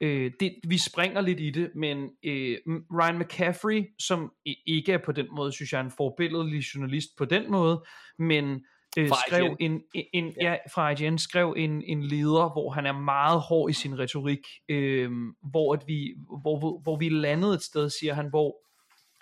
øh, 0.00 0.32
det, 0.40 0.54
vi 0.68 0.78
springer 0.78 1.20
lidt 1.20 1.40
i 1.40 1.50
det, 1.50 1.70
men 1.74 2.10
øh, 2.24 2.58
Ryan 2.92 3.18
McCaffrey, 3.18 3.84
som 3.98 4.32
ikke 4.66 4.92
er 4.92 4.98
på 4.98 5.12
den 5.12 5.26
måde, 5.32 5.52
synes 5.52 5.72
jeg 5.72 5.78
er 5.78 5.84
en 5.84 5.90
forbilledelig 5.90 6.60
journalist 6.60 7.08
på 7.18 7.24
den 7.24 7.50
måde, 7.50 7.84
men 8.18 8.64
øh, 8.98 9.10
skrev 9.26 9.56
en, 9.60 9.82
en, 9.94 10.04
en 10.12 10.34
ja. 10.40 10.50
ja, 10.50 10.56
fra 10.74 10.90
IGN 10.90 11.18
skrev 11.18 11.54
en, 11.56 11.82
en 11.82 12.02
leder, 12.02 12.52
hvor 12.52 12.70
han 12.70 12.86
er 12.86 12.92
meget 12.92 13.40
hård 13.40 13.70
i 13.70 13.72
sin 13.72 13.98
retorik, 13.98 14.46
øh, 14.68 15.10
hvor, 15.50 15.74
at 15.74 15.82
vi, 15.86 16.14
hvor, 16.42 16.58
hvor, 16.58 16.78
hvor 16.78 16.96
vi 16.96 17.08
landede 17.08 17.54
et 17.54 17.62
sted, 17.62 17.90
siger 17.90 18.14
han, 18.14 18.28
hvor 18.28 18.56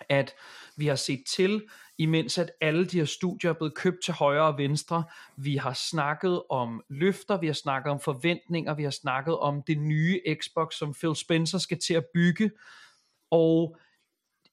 at 0.09 0.33
vi 0.77 0.87
har 0.87 0.95
set 0.95 1.23
til, 1.35 1.61
imens 1.97 2.37
at 2.37 2.51
alle 2.61 2.85
de 2.85 2.97
her 2.97 3.05
studier 3.05 3.49
er 3.49 3.53
blevet 3.53 3.75
købt 3.75 4.03
til 4.03 4.13
højre 4.13 4.47
og 4.47 4.57
venstre. 4.57 5.03
Vi 5.37 5.55
har 5.55 5.73
snakket 5.73 6.43
om 6.49 6.81
løfter, 6.89 7.37
vi 7.37 7.47
har 7.47 7.53
snakket 7.53 7.91
om 7.91 7.99
forventninger, 7.99 8.75
vi 8.75 8.83
har 8.83 8.91
snakket 8.91 9.39
om 9.39 9.63
det 9.67 9.77
nye 9.77 10.21
Xbox, 10.41 10.73
som 10.73 10.93
Phil 10.93 11.15
Spencer 11.15 11.57
skal 11.57 11.79
til 11.79 11.93
at 11.93 12.05
bygge. 12.13 12.51
Og 13.31 13.77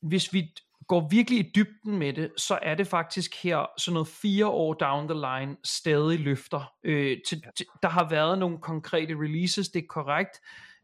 hvis 0.03 0.33
vi 0.33 0.55
går 0.89 1.09
virkelig 1.11 1.39
i 1.41 1.51
dybden 1.55 1.99
med 1.99 2.13
det, 2.13 2.31
så 2.37 2.59
er 2.63 2.75
det 2.75 2.87
faktisk 2.87 3.43
her 3.43 3.67
sådan 3.79 3.93
noget 3.95 4.09
fire 4.09 4.47
år 4.47 4.75
down 4.75 5.09
the 5.09 5.21
line 5.21 5.57
stadig 5.65 6.21
løfter. 6.21 6.73
Øh, 6.85 7.17
til, 7.29 7.45
til, 7.57 7.67
der 7.83 7.89
har 7.89 8.09
været 8.09 8.39
nogle 8.39 8.59
konkrete 8.59 9.15
releases, 9.15 9.69
det 9.69 9.83
er 9.83 9.87
korrekt, 9.89 10.41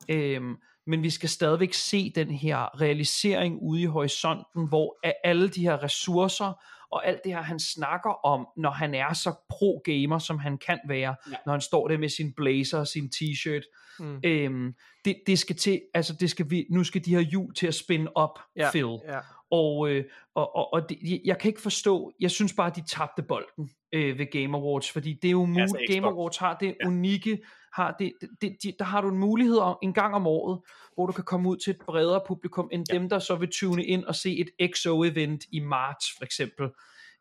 øhm, 0.08 0.56
men 0.86 1.02
vi 1.02 1.10
skal 1.10 1.28
stadigvæk 1.28 1.72
se 1.74 2.12
den 2.14 2.30
her 2.30 2.80
realisering 2.80 3.58
ude 3.62 3.82
i 3.82 3.86
horisonten, 3.86 4.68
hvor 4.68 4.98
alle 5.24 5.48
de 5.48 5.60
her 5.62 5.82
ressourcer 5.82 6.52
og 6.90 7.06
alt 7.06 7.24
det 7.24 7.32
her, 7.32 7.42
han 7.42 7.58
snakker 7.60 8.26
om, 8.26 8.46
når 8.56 8.70
han 8.70 8.94
er 8.94 9.12
så 9.12 9.30
pro-gamer, 9.48 10.18
som 10.18 10.38
han 10.38 10.58
kan 10.58 10.78
være, 10.88 11.16
ja. 11.30 11.36
når 11.46 11.52
han 11.52 11.60
står 11.60 11.88
der 11.88 11.98
med 11.98 12.08
sin 12.08 12.32
blazer 12.32 12.78
og 12.78 12.86
sin 12.86 13.10
t-shirt. 13.14 13.94
Mm. 13.98 14.20
Øhm, 14.24 14.74
det, 15.04 15.16
det 15.26 15.38
skal 15.38 15.56
til, 15.56 15.80
altså 15.94 16.12
det 16.20 16.30
skal 16.30 16.50
vi, 16.50 16.66
nu 16.70 16.84
skal 16.84 17.04
de 17.04 17.10
her 17.10 17.20
hjul 17.20 17.54
til 17.54 17.66
at 17.66 17.74
spænde 17.74 18.12
op, 18.14 18.38
Ja, 18.56 18.70
Phil. 18.70 18.98
ja. 19.08 19.18
Og, 19.50 19.90
øh, 19.90 20.04
og, 20.34 20.56
og, 20.56 20.72
og 20.72 20.88
det, 20.88 21.20
jeg 21.24 21.38
kan 21.38 21.48
ikke 21.48 21.60
forstå, 21.60 22.12
jeg 22.20 22.30
synes 22.30 22.52
bare, 22.52 22.66
at 22.66 22.76
de 22.76 22.86
tabte 22.86 23.22
bolden 23.22 23.70
øh, 23.92 24.18
ved 24.18 24.26
Game 24.30 24.58
Awards, 24.58 24.90
fordi 24.90 25.18
det 25.22 25.28
er 25.28 25.32
jo 25.32 25.44
muligt, 25.44 25.60
Altså 25.60 25.92
Game. 25.94 26.06
Awards 26.06 26.36
har 26.36 26.56
det 26.60 26.76
ja. 26.80 26.86
unikke, 26.86 27.38
har 27.74 27.96
det, 27.98 28.12
det, 28.20 28.30
det, 28.40 28.56
de, 28.62 28.72
der 28.78 28.84
har 28.84 29.00
du 29.00 29.08
en 29.08 29.18
mulighed 29.18 29.56
om, 29.56 29.78
en 29.82 29.92
gang 29.92 30.14
om 30.14 30.26
året, 30.26 30.60
hvor 30.94 31.06
du 31.06 31.12
kan 31.12 31.24
komme 31.24 31.48
ud 31.48 31.56
til 31.56 31.70
et 31.70 31.78
bredere 31.86 32.20
publikum, 32.26 32.68
end 32.72 32.84
ja. 32.92 32.98
dem, 32.98 33.08
der 33.08 33.18
så 33.18 33.36
vil 33.36 33.48
tune 33.52 33.84
ind 33.84 34.04
og 34.04 34.14
se 34.14 34.38
et 34.38 34.50
XO-event 34.62 35.48
i 35.52 35.60
marts, 35.60 36.06
for 36.18 36.24
eksempel. 36.24 36.68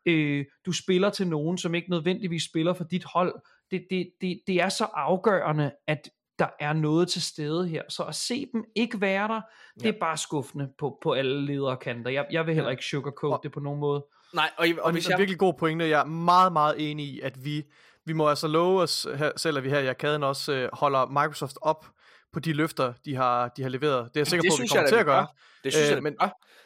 Øh, 0.06 0.44
du 0.66 0.72
spiller 0.72 1.10
til 1.10 1.28
nogen, 1.28 1.58
som 1.58 1.74
ikke 1.74 1.90
nødvendigvis 1.90 2.44
spiller 2.44 2.74
for 2.74 2.84
dit 2.84 3.04
hold. 3.04 3.34
Det, 3.70 3.86
det, 3.90 4.10
det, 4.20 4.40
det 4.46 4.60
er 4.60 4.68
så 4.68 4.84
afgørende, 4.84 5.72
at 5.86 6.10
der 6.38 6.46
er 6.60 6.72
noget 6.72 7.08
til 7.08 7.22
stede 7.22 7.68
her. 7.68 7.82
Så 7.88 8.02
at 8.02 8.14
se 8.14 8.46
dem 8.52 8.64
ikke 8.76 9.00
være 9.00 9.28
der, 9.28 9.40
det 9.80 9.88
er 9.88 9.98
bare 10.00 10.16
skuffende 10.16 10.68
på, 10.78 10.98
på 11.02 11.12
alle 11.12 11.46
lederkanter. 11.46 12.10
Jeg, 12.10 12.26
jeg 12.30 12.46
vil 12.46 12.54
heller 12.54 12.70
ikke 12.70 12.84
sugarcoat 12.84 13.40
det 13.42 13.52
på 13.52 13.60
nogen 13.60 13.80
måde. 13.80 14.04
Nej, 14.34 14.50
og, 14.56 14.66
og 14.78 14.84
Og 14.84 14.92
hvis 14.92 15.04
det 15.04 15.10
er 15.10 15.14
jeg... 15.14 15.18
virkelig 15.18 15.38
god 15.38 15.54
pointe. 15.54 15.88
Jeg 15.88 16.00
er 16.00 16.04
meget, 16.04 16.52
meget 16.52 16.90
enig 16.90 17.06
i, 17.06 17.20
at 17.20 17.44
vi, 17.44 17.64
vi 18.04 18.12
må 18.12 18.28
altså 18.28 18.48
love 18.48 18.82
os 18.82 19.06
her, 19.16 19.30
selv, 19.36 19.56
at 19.58 19.64
vi 19.64 19.70
her 19.70 19.78
i 19.78 19.86
arkaden 19.86 20.22
også 20.22 20.52
øh, 20.52 20.68
holder 20.72 21.06
Microsoft 21.06 21.56
op 21.62 21.86
på 22.32 22.40
de 22.40 22.52
løfter, 22.52 22.92
de 23.04 23.14
har, 23.14 23.48
de 23.48 23.62
har 23.62 23.68
leveret. 23.68 24.08
Det 24.14 24.16
er 24.16 24.20
jeg 24.20 24.26
sikker 24.26 24.42
det 24.42 24.50
på, 24.50 24.54
at 24.54 24.62
vi 24.62 24.68
kommer 24.68 24.82
jeg 24.82 24.88
til 24.88 24.96
at 24.96 25.06
gøre. 25.06 25.20
gør. 25.20 25.34
Det 25.64 25.72
synes 25.72 25.88
jeg 25.88 25.96
da, 25.96 26.00
vi 26.00 26.02
men. 26.02 26.16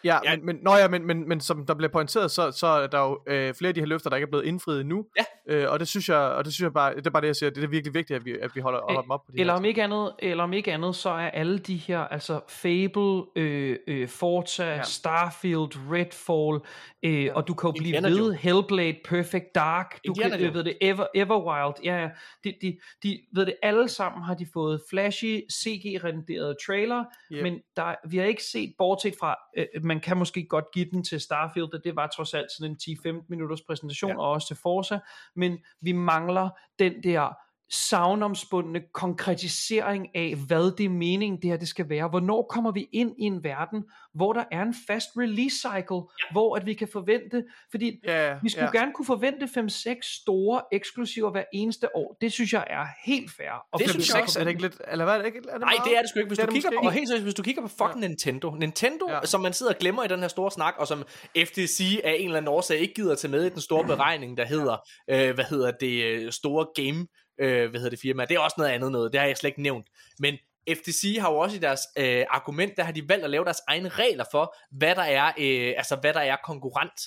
Ja, 0.04 0.18
Ja. 0.24 0.36
men, 0.36 0.46
men, 0.46 0.58
nå 0.62 0.76
ja, 0.76 0.88
men, 0.88 1.06
men, 1.06 1.28
men 1.28 1.40
som 1.40 1.66
der 1.66 1.74
bliver 1.74 1.90
pointeret, 1.90 2.30
så, 2.30 2.50
så 2.50 2.66
er 2.66 2.86
der 2.86 3.00
jo 3.00 3.20
øh, 3.26 3.54
flere 3.54 3.68
af 3.68 3.74
de 3.74 3.80
her 3.80 3.86
løfter, 3.86 4.10
der 4.10 4.16
ikke 4.16 4.26
er 4.26 4.30
blevet 4.30 4.44
indfriet 4.44 4.80
endnu. 4.80 5.06
Ja. 5.18 5.54
Øh, 5.54 5.72
og 5.72 5.80
det 5.80 5.88
synes 5.88 6.08
jeg, 6.08 6.18
og 6.18 6.44
det 6.44 6.52
synes 6.54 6.64
jeg 6.64 6.72
bare, 6.72 6.94
det 6.94 7.06
er 7.06 7.10
bare 7.10 7.20
det, 7.20 7.26
jeg 7.26 7.36
siger, 7.36 7.50
det 7.50 7.64
er 7.64 7.68
virkelig 7.68 7.94
vigtigt, 7.94 8.16
at 8.16 8.24
vi, 8.24 8.32
at 8.42 8.50
vi 8.54 8.60
holder, 8.60 8.80
holder 8.80 9.00
dem 9.02 9.10
op 9.10 9.26
på 9.26 9.32
de 9.32 9.40
Eller 9.40 9.52
her 9.52 9.58
om 9.58 9.64
ikke 9.64 9.82
andet, 9.82 10.12
eller 10.18 10.44
om 10.44 10.52
ikke 10.52 10.72
andet, 10.72 10.96
så 10.96 11.10
er 11.10 11.30
alle 11.30 11.58
de 11.58 11.76
her, 11.76 12.00
altså 12.00 12.40
Fable, 12.48 13.22
øh, 13.36 13.76
øh, 13.88 14.08
Forza, 14.08 14.64
ja. 14.64 14.82
Starfield, 14.82 15.92
Redfall, 15.92 16.60
øh, 17.02 17.24
ja. 17.24 17.32
og 17.34 17.48
du 17.48 17.54
kan 17.54 17.68
jo 17.68 17.72
blive 17.72 17.96
Indiana 17.96 18.08
ved, 18.08 18.26
Jones. 18.26 18.40
Hellblade, 18.40 18.98
Perfect 19.04 19.54
Dark, 19.54 19.98
du 20.06 20.12
Indiana 20.12 20.36
kan, 20.36 20.46
øh, 20.46 20.54
ved 20.54 20.64
det, 20.64 20.76
Ever, 20.80 21.06
Everwild, 21.14 21.74
ja, 21.84 22.00
ja, 22.02 22.08
de, 22.44 22.54
de, 22.62 22.78
de, 23.02 23.20
ved 23.34 23.46
det, 23.46 23.54
alle 23.62 23.88
sammen 23.88 24.22
har 24.22 24.34
de 24.34 24.46
fået 24.52 24.80
flashy, 24.90 25.40
CG-renderede 25.52 26.54
trailer, 26.66 27.04
Yep. 27.32 27.42
men 27.42 27.60
der, 27.76 27.94
vi 28.08 28.16
har 28.16 28.24
ikke 28.24 28.42
set, 28.44 28.74
bortset 28.78 29.14
fra, 29.20 29.36
øh, 29.56 29.66
man 29.88 30.00
kan 30.00 30.16
måske 30.16 30.44
godt 30.44 30.64
give 30.72 30.90
den 30.90 31.04
til 31.04 31.20
Starfield, 31.20 31.74
og 31.74 31.80
det 31.84 31.96
var 31.96 32.06
trods 32.06 32.34
alt 32.34 32.52
sådan 32.52 32.70
en 32.70 33.16
10-15 33.20 33.24
minutters 33.28 33.62
præsentation, 33.62 34.10
Ja. 34.10 34.18
og 34.20 34.30
også 34.30 34.46
til 34.46 34.56
Forza, 34.56 34.98
men 35.36 35.58
vi 35.80 35.92
mangler 35.92 36.48
den 36.78 37.02
der 37.02 37.34
savnomspundne 37.70 38.80
konkretisering 38.94 40.06
af, 40.14 40.34
hvad 40.46 40.76
det 40.76 40.84
er 40.84 40.88
meningen, 40.90 41.42
det 41.42 41.50
her 41.50 41.56
det 41.56 41.68
skal 41.68 41.88
være. 41.88 42.08
Hvornår 42.08 42.46
kommer 42.50 42.72
vi 42.72 42.86
ind 42.92 43.10
i 43.18 43.24
en 43.24 43.44
verden, 43.44 43.84
hvor 44.14 44.32
der 44.32 44.44
er 44.52 44.62
en 44.62 44.74
fast 44.86 45.08
release 45.16 45.56
cycle, 45.56 45.96
ja. 45.96 46.32
hvor 46.32 46.56
at 46.56 46.66
vi 46.66 46.74
kan 46.74 46.88
forvente, 46.92 47.44
fordi 47.70 47.92
Ja, 48.04 48.34
vi 48.42 48.48
skulle 48.50 48.70
ja. 48.74 48.78
gerne 48.78 48.92
kunne 48.94 49.06
forvente 49.06 49.44
5-6 49.44 50.20
store 50.22 50.62
eksklusiver 50.72 51.30
hver 51.30 51.44
eneste 51.54 51.96
år. 51.96 52.16
Det 52.20 52.32
synes 52.32 52.52
jeg 52.52 52.64
er 52.70 52.86
helt 53.04 53.30
fair. 53.36 53.50
Og 53.72 53.78
Det 53.78 53.86
begynde 53.86 53.92
synes 53.92 54.10
at 54.14 54.20
jeg 54.20 54.28
Seks, 54.28 54.36
er 54.36 54.44
det 54.44 54.50
ikke 54.50 54.62
lidt, 54.62 54.80
eller 54.88 55.04
hvad 55.04 55.14
er 55.14 55.18
det 55.18 55.26
ikke? 55.26 55.38
Er 55.38 55.42
det 55.42 55.60
Nej, 55.60 55.70
meget? 55.70 55.84
det 55.84 55.96
er 55.96 56.00
det 56.00 56.10
sgu 56.10 56.18
ikke. 56.18 56.28
Hvis 56.28 56.38
Det 56.38 56.48
du 56.48 56.52
kigger 56.52 56.70
på, 56.70 56.86
og 56.86 56.92
helt 56.92 57.08
seriøst, 57.08 57.24
hvis 57.24 57.34
du 57.34 57.42
kigger 57.42 57.62
på 57.62 57.68
fucking 57.68 58.02
ja. 58.02 58.08
Nintendo. 58.08 58.54
Nintendo, 58.54 59.10
ja. 59.10 59.20
som 59.24 59.40
man 59.40 59.52
sidder 59.52 59.72
og 59.72 59.78
glemmer 59.78 60.04
i 60.04 60.08
den 60.08 60.20
her 60.20 60.28
store 60.28 60.50
snak, 60.50 60.74
og 60.78 60.86
som 60.86 61.04
FTC 61.46 62.00
af 62.04 62.16
en 62.18 62.24
eller 62.24 62.36
anden 62.36 62.48
årsag 62.48 62.78
ikke 62.78 62.94
gider 62.94 63.12
at 63.12 63.18
tage 63.18 63.30
med 63.30 63.44
i 63.44 63.48
den 63.48 63.60
store 63.60 63.84
beregning, 63.84 64.36
der 64.36 64.44
hedder, 64.44 64.76
øh, 65.10 65.34
hvad 65.34 65.44
hedder 65.44 65.70
det, 65.80 66.04
øh, 66.04 66.32
store 66.32 66.66
game, 66.74 67.06
øh, 67.38 67.70
hvad 67.70 67.80
hedder 67.80 67.90
det 67.90 68.00
firma. 68.00 68.24
Det 68.24 68.34
er 68.34 68.38
også 68.40 68.54
noget 68.58 68.70
andet 68.70 68.92
noget, 68.92 69.12
det 69.12 69.20
har 69.20 69.26
jeg 69.26 69.36
slet 69.36 69.48
ikke 69.48 69.62
nævnt. 69.62 69.86
Men 70.18 70.34
FTC 70.70 71.16
har 71.20 71.30
jo 71.30 71.38
også 71.38 71.56
i 71.56 71.60
deres 71.60 71.80
øh, 71.98 72.24
argument, 72.30 72.76
der 72.76 72.82
har 72.82 72.92
de 72.92 73.08
valgt 73.08 73.24
at 73.24 73.30
lave 73.30 73.44
deres 73.44 73.60
egne 73.68 73.88
regler 73.88 74.24
for, 74.30 74.56
hvad 74.70 74.94
der 74.94 75.02
er, 75.02 75.26
øh, 75.38 75.74
altså 75.76 75.96
hvad 75.96 76.14
der 76.14 76.20
er 76.20 76.36
konkurrent 76.44 77.00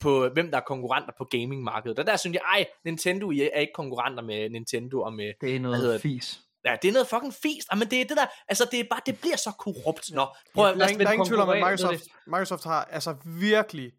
på, 0.00 0.28
hvem 0.28 0.50
der 0.50 0.56
er 0.56 0.62
konkurrenter 0.62 1.12
på 1.18 1.24
gamingmarkedet. 1.24 1.98
Og 1.98 2.06
der 2.06 2.16
synes 2.16 2.34
jeg, 2.34 2.42
ej, 2.58 2.66
Nintendo 2.84 3.30
I 3.30 3.40
er 3.52 3.60
ikke 3.60 3.72
konkurrenter 3.72 4.22
med 4.22 4.50
Nintendo 4.50 5.00
og 5.02 5.12
med, 5.12 5.32
Det 5.40 5.56
er 5.56 5.60
hvad 5.60 5.70
noget 5.70 5.92
det? 5.92 6.00
fis. 6.00 6.40
Ja, 6.64 6.76
det 6.82 6.88
er 6.88 6.92
noget 6.92 7.08
fucking 7.08 7.34
fis. 7.34 7.64
Men 7.78 7.90
det 7.90 8.00
er 8.00 8.04
det 8.04 8.16
der, 8.16 8.26
altså 8.48 8.68
det 8.70 8.80
er 8.80 8.84
bare, 8.90 9.00
det 9.06 9.20
bliver 9.20 9.36
så 9.36 9.50
korrupt. 9.58 10.10
Nå, 10.12 10.26
prøv 10.54 10.66
at, 10.68 10.76
der, 10.76 10.84
er 10.84 10.88
ingen, 10.88 11.00
der 11.00 11.08
er 11.08 11.12
ingen 11.12 11.26
tvivl 11.26 11.40
om, 11.40 11.48
at 11.48 11.56
Microsoft, 11.56 12.02
Microsoft 12.26 12.64
har 12.64 12.84
altså 12.84 13.14
virkelig 13.24 13.92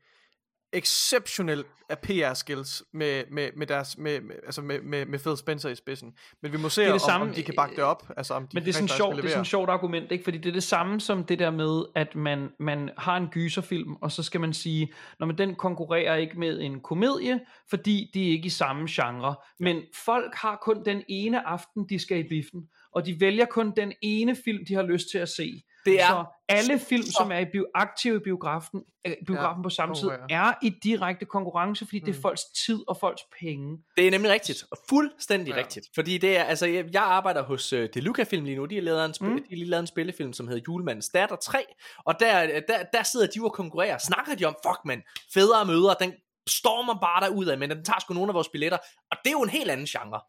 exceptionel 0.74 1.64
PR-skills 2.08 2.84
med, 2.94 3.24
med, 3.32 3.50
med, 3.56 3.68
deres, 3.68 3.98
med, 3.98 4.22
med, 4.22 4.36
altså 4.46 4.62
med, 4.62 4.82
med, 4.82 5.06
med 5.06 5.20
Phil 5.20 5.38
Spencer 5.38 5.70
i 5.70 5.76
spidsen. 5.76 6.14
Men 6.42 6.52
vi 6.52 6.58
må 6.58 6.70
se, 6.70 6.82
Det 6.82 6.88
er 6.88 6.92
om, 6.92 7.00
det 7.00 7.06
samme- 7.06 7.28
om 7.28 7.34
de 7.34 7.44
kan 7.44 7.54
bakke 7.58 7.76
det 7.76 7.84
op. 7.84 8.10
Altså, 8.18 8.34
om 8.34 8.44
de 8.48 8.50
Men 8.54 8.64
det 8.64 8.70
er, 8.70 8.74
sådan 8.74 8.88
sjovt, 8.88 9.16
det 9.16 9.26
er 9.26 9.30
sådan 9.30 9.42
et 9.42 9.48
sjovt 9.48 9.70
argument, 9.70 10.12
ikke? 10.12 10.24
fordi 10.24 10.38
det 10.38 10.50
er 10.50 10.54
det 10.54 10.64
samme 10.64 11.00
som 11.02 11.24
det 11.24 11.40
der 11.40 11.52
med, 11.52 11.84
at 11.96 12.16
man, 12.16 12.50
man 12.60 12.90
har 12.98 13.18
en 13.18 13.28
gyserfilm, 13.28 13.94
og 14.02 14.12
så 14.12 14.24
skal 14.24 14.42
man 14.42 14.54
sige, 14.54 14.94
når 15.20 15.28
man 15.28 15.38
den 15.38 15.56
konkurrerer 15.56 16.16
ikke 16.16 16.40
med 16.40 16.60
en 16.62 16.80
komedie, 16.80 17.40
fordi 17.70 18.12
de 18.14 18.28
er 18.28 18.32
ikke 18.32 18.46
i 18.46 18.50
samme 18.50 18.88
genre. 18.90 19.36
Men 19.60 19.82
folk 20.06 20.36
har 20.36 20.60
kun 20.62 20.86
den 20.86 21.04
ene 21.10 21.48
aften, 21.48 21.86
de 21.90 22.00
skal 22.00 22.20
i 22.20 22.24
biffen, 22.30 22.62
og 22.92 23.06
de 23.06 23.20
vælger 23.20 23.46
kun 23.46 23.74
den 23.76 23.94
ene 24.02 24.36
film, 24.46 24.66
de 24.66 24.74
har 24.74 24.84
lyst 24.84 25.06
til 25.12 25.18
at 25.18 25.30
se. 25.30 25.64
Det 25.86 26.02
er 26.02 26.08
så 26.08 26.26
alle 26.50 26.80
film, 26.80 27.04
som 27.04 27.32
er 27.32 27.38
i 27.40 27.46
bio, 27.52 27.66
aktive 27.76 28.16
i 28.16 28.20
biografen, 28.20 28.82
øh, 29.08 29.14
biografen 29.28 29.60
Ja, 29.62 29.64
på 29.64 29.70
samme 29.70 29.96
tid, 29.96 30.10
er 30.30 30.54
i 30.62 30.70
direkte 30.84 31.26
konkurrence, 31.26 31.86
fordi 31.86 32.00
det 32.00 32.16
er 32.18 32.22
folks 32.22 32.42
tid 32.66 32.80
og 32.88 32.98
folks 33.00 33.22
penge. 33.42 33.78
Det 33.98 34.08
er 34.08 34.12
nemlig 34.12 34.32
rigtigt. 34.32 34.64
Fuldstændig 34.90 35.52
Ja. 35.54 35.60
rigtigt. 35.60 35.88
Fordi 35.96 36.18
det 36.18 36.38
er, 36.38 36.44
altså, 36.44 36.66
jeg, 36.66 36.86
jeg 36.94 37.04
arbejder 37.04 37.44
hos 37.44 37.74
uh, 37.74 37.80
Deluca 37.94 38.24
Film 38.24 38.46
lige 38.46 38.58
nu. 38.58 38.66
De 38.66 38.76
har 38.76 38.82
lavet 38.82 39.06
en, 39.06 39.14
spil, 39.14 39.28
Mm. 39.28 39.34
mm. 39.34 39.40
de 39.44 39.48
har 39.50 39.56
lige 39.58 39.70
lavet 39.70 39.82
en 39.82 39.88
spillefilm, 39.88 40.34
som 40.34 40.48
hedder 40.48 40.62
Julemandens 40.68 41.10
Datter 41.10 41.36
3. 41.36 41.66
Og 42.06 42.20
der, 42.20 42.62
der, 42.68 42.84
der 42.94 43.04
sidder 43.04 43.28
de 43.28 43.40
og 43.44 43.54
konkurrerer. 43.54 43.98
Snakker 43.98 44.36
de 44.36 44.46
om, 44.46 44.56
fuck 44.68 44.80
man, 44.86 45.02
fædre 45.34 45.66
møder, 45.66 45.94
den 45.94 46.14
stormer 46.50 47.00
bare 47.02 47.22
derud 47.30 47.46
af, 47.46 47.58
men 47.58 47.70
den 47.70 47.86
tager 47.86 48.00
sgu 48.00 48.14
nogle 48.14 48.30
af 48.30 48.34
vores 48.34 48.50
billetter. 48.50 48.78
Og 49.12 49.18
det 49.24 49.30
er 49.30 49.32
jo 49.32 49.42
en 49.42 49.50
helt 49.50 49.72
anden 49.72 49.86
genre. 49.86 50.20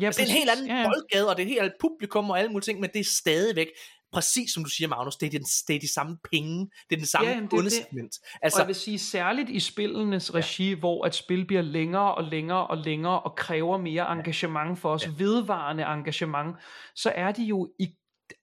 Ja, 0.00 0.06
altså, 0.06 0.20
det 0.20 0.26
er 0.28 0.32
en 0.32 0.38
helt 0.38 0.50
anden 0.50 0.66
ja, 0.66 0.84
boldgade, 0.88 1.28
og 1.30 1.36
det 1.36 1.42
er 1.42 1.46
et 1.46 1.48
helt 1.48 1.60
andet 1.60 1.74
publikum 1.80 2.30
og 2.30 2.38
alle 2.38 2.50
mulige 2.50 2.64
ting, 2.64 2.80
men 2.80 2.90
det 2.92 3.00
er 3.00 3.04
stadigvæk, 3.22 3.66
præcis 4.14 4.52
som 4.52 4.64
du 4.64 4.70
siger, 4.70 4.88
Magnus, 4.88 5.16
det 5.16 5.26
er, 5.26 5.30
den, 5.30 5.42
det 5.68 5.76
er 5.76 5.80
de 5.80 5.92
samme 5.92 6.18
penge, 6.32 6.58
det 6.60 6.96
er 6.96 6.96
den 6.96 7.06
samme 7.06 7.30
Ja, 7.30 7.46
kunstment. 7.50 8.18
Altså, 8.42 8.58
og 8.58 8.60
jeg 8.60 8.66
vil 8.66 8.74
sige 8.74 8.98
særligt 8.98 9.50
i 9.50 9.60
spillenes 9.60 10.34
regi, 10.34 10.68
ja. 10.68 10.74
hvor 10.76 11.04
at 11.04 11.14
spil 11.14 11.46
bliver 11.46 11.62
længere 11.62 12.14
og 12.14 12.24
længere 12.24 12.66
og 12.66 12.78
længere 12.78 13.20
og 13.20 13.36
kræver 13.36 13.78
mere 13.78 14.12
engagement 14.12 14.78
for 14.78 14.92
os, 14.92 15.06
ja. 15.06 15.12
vedvarende 15.16 15.82
engagement, 15.82 16.56
så 16.94 17.12
er 17.14 17.32
de 17.32 17.44
jo 17.44 17.72
i 17.78 17.88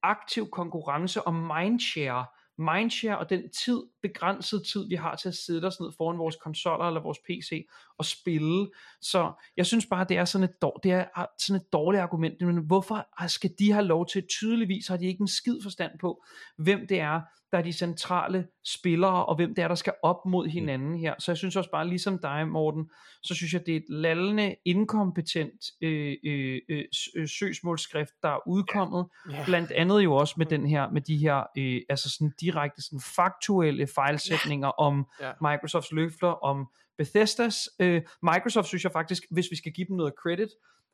aktiv 0.04 0.50
konkurrence 0.50 1.28
om 1.28 1.34
mindshare. 1.34 2.26
Mindshare 2.58 3.18
og 3.18 3.30
den 3.30 3.50
tid, 3.66 3.84
begrænset 4.02 4.64
tid, 4.74 4.88
vi 4.90 4.96
har 4.96 5.16
til 5.16 5.30
at 5.30 5.36
sidde 5.36 5.68
os 5.68 5.80
ned 5.80 5.92
foran 5.98 6.18
vores 6.18 6.36
konsoller 6.36 6.86
eller 6.86 7.02
vores 7.02 7.20
PC 7.20 7.68
og 7.98 8.06
spille. 8.06 8.70
Så 9.02 9.32
jeg 9.58 9.66
synes 9.66 9.86
bare, 9.86 10.06
det 10.10 10.18
er 10.18 10.26
sådan 10.26 10.50
et, 10.50 10.62
dår- 10.62 10.80
det 10.84 10.92
er 10.92 11.26
sådan 11.40 11.62
et 11.62 11.74
dårligt 11.74 12.02
argument. 12.02 12.42
Men 12.42 12.58
hvorfor 12.58 13.08
ah, 13.18 13.30
skal 13.30 13.52
de 13.60 13.72
have 13.72 13.86
lov 13.86 14.08
til? 14.08 14.28
Tydeligvis 14.30 14.88
har 14.88 14.98
de 14.98 15.06
ikke 15.06 15.22
en 15.22 15.28
skid 15.28 15.62
forstand 15.64 15.92
på, 16.00 16.24
hvem 16.58 16.88
det 16.88 17.00
er, 17.00 17.22
der 17.52 17.58
er 17.58 17.62
de 17.62 17.74
centrale 17.74 18.48
spillere, 18.66 19.26
og 19.26 19.36
hvem 19.36 19.56
det 19.56 19.64
er, 19.64 19.68
der 19.68 19.76
skal 19.76 19.94
op 20.04 20.26
mod 20.26 20.48
hinanden 20.48 20.98
her. 21.00 21.14
Så 21.20 21.32
jeg 21.32 21.38
synes 21.38 21.56
også 21.56 21.72
bare, 21.72 21.88
ligesom 21.88 22.20
dig, 22.20 22.48
Morten, 22.48 22.90
så 23.24 23.36
synes 23.36 23.54
jeg, 23.54 23.66
det 23.66 23.72
er 23.72 23.78
et 23.78 23.90
lallende, 23.90 24.56
inkompetent 24.66 25.62
øh, 25.82 26.16
øh, 26.26 26.60
øh, 26.70 26.84
øh, 27.16 27.28
søgsmålsskrift, 27.28 28.12
der 28.24 28.30
er 28.30 28.48
udkommet. 28.48 29.06
Ja. 29.32 29.46
Blandt 29.46 29.72
andet 29.72 30.04
jo 30.04 30.16
også 30.16 30.36
med 30.38 30.46
den 30.46 30.66
her, 30.66 30.90
med 30.90 31.02
de 31.02 31.18
her, 31.18 31.44
øh, 31.58 31.82
altså 31.90 32.10
sådan 32.10 32.34
direkte 32.42 32.82
sådan 32.82 33.02
faktuelle 33.16 33.88
fejlsætninger 33.96 34.68
om 34.68 35.06
Ja. 35.22 35.32
Microsofts 35.42 35.92
løfter, 35.92 36.28
om 36.28 36.68
Bethesdas. 36.98 37.70
Øh, 37.80 38.02
Microsoft 38.24 38.68
synes 38.68 38.84
jeg 38.84 38.92
faktisk, 38.92 39.24
hvis 39.32 39.48
vi 39.52 39.56
skal 39.56 39.72
give 39.72 39.88
dem 39.88 39.96
noget 39.96 40.14
credit, 40.24 40.50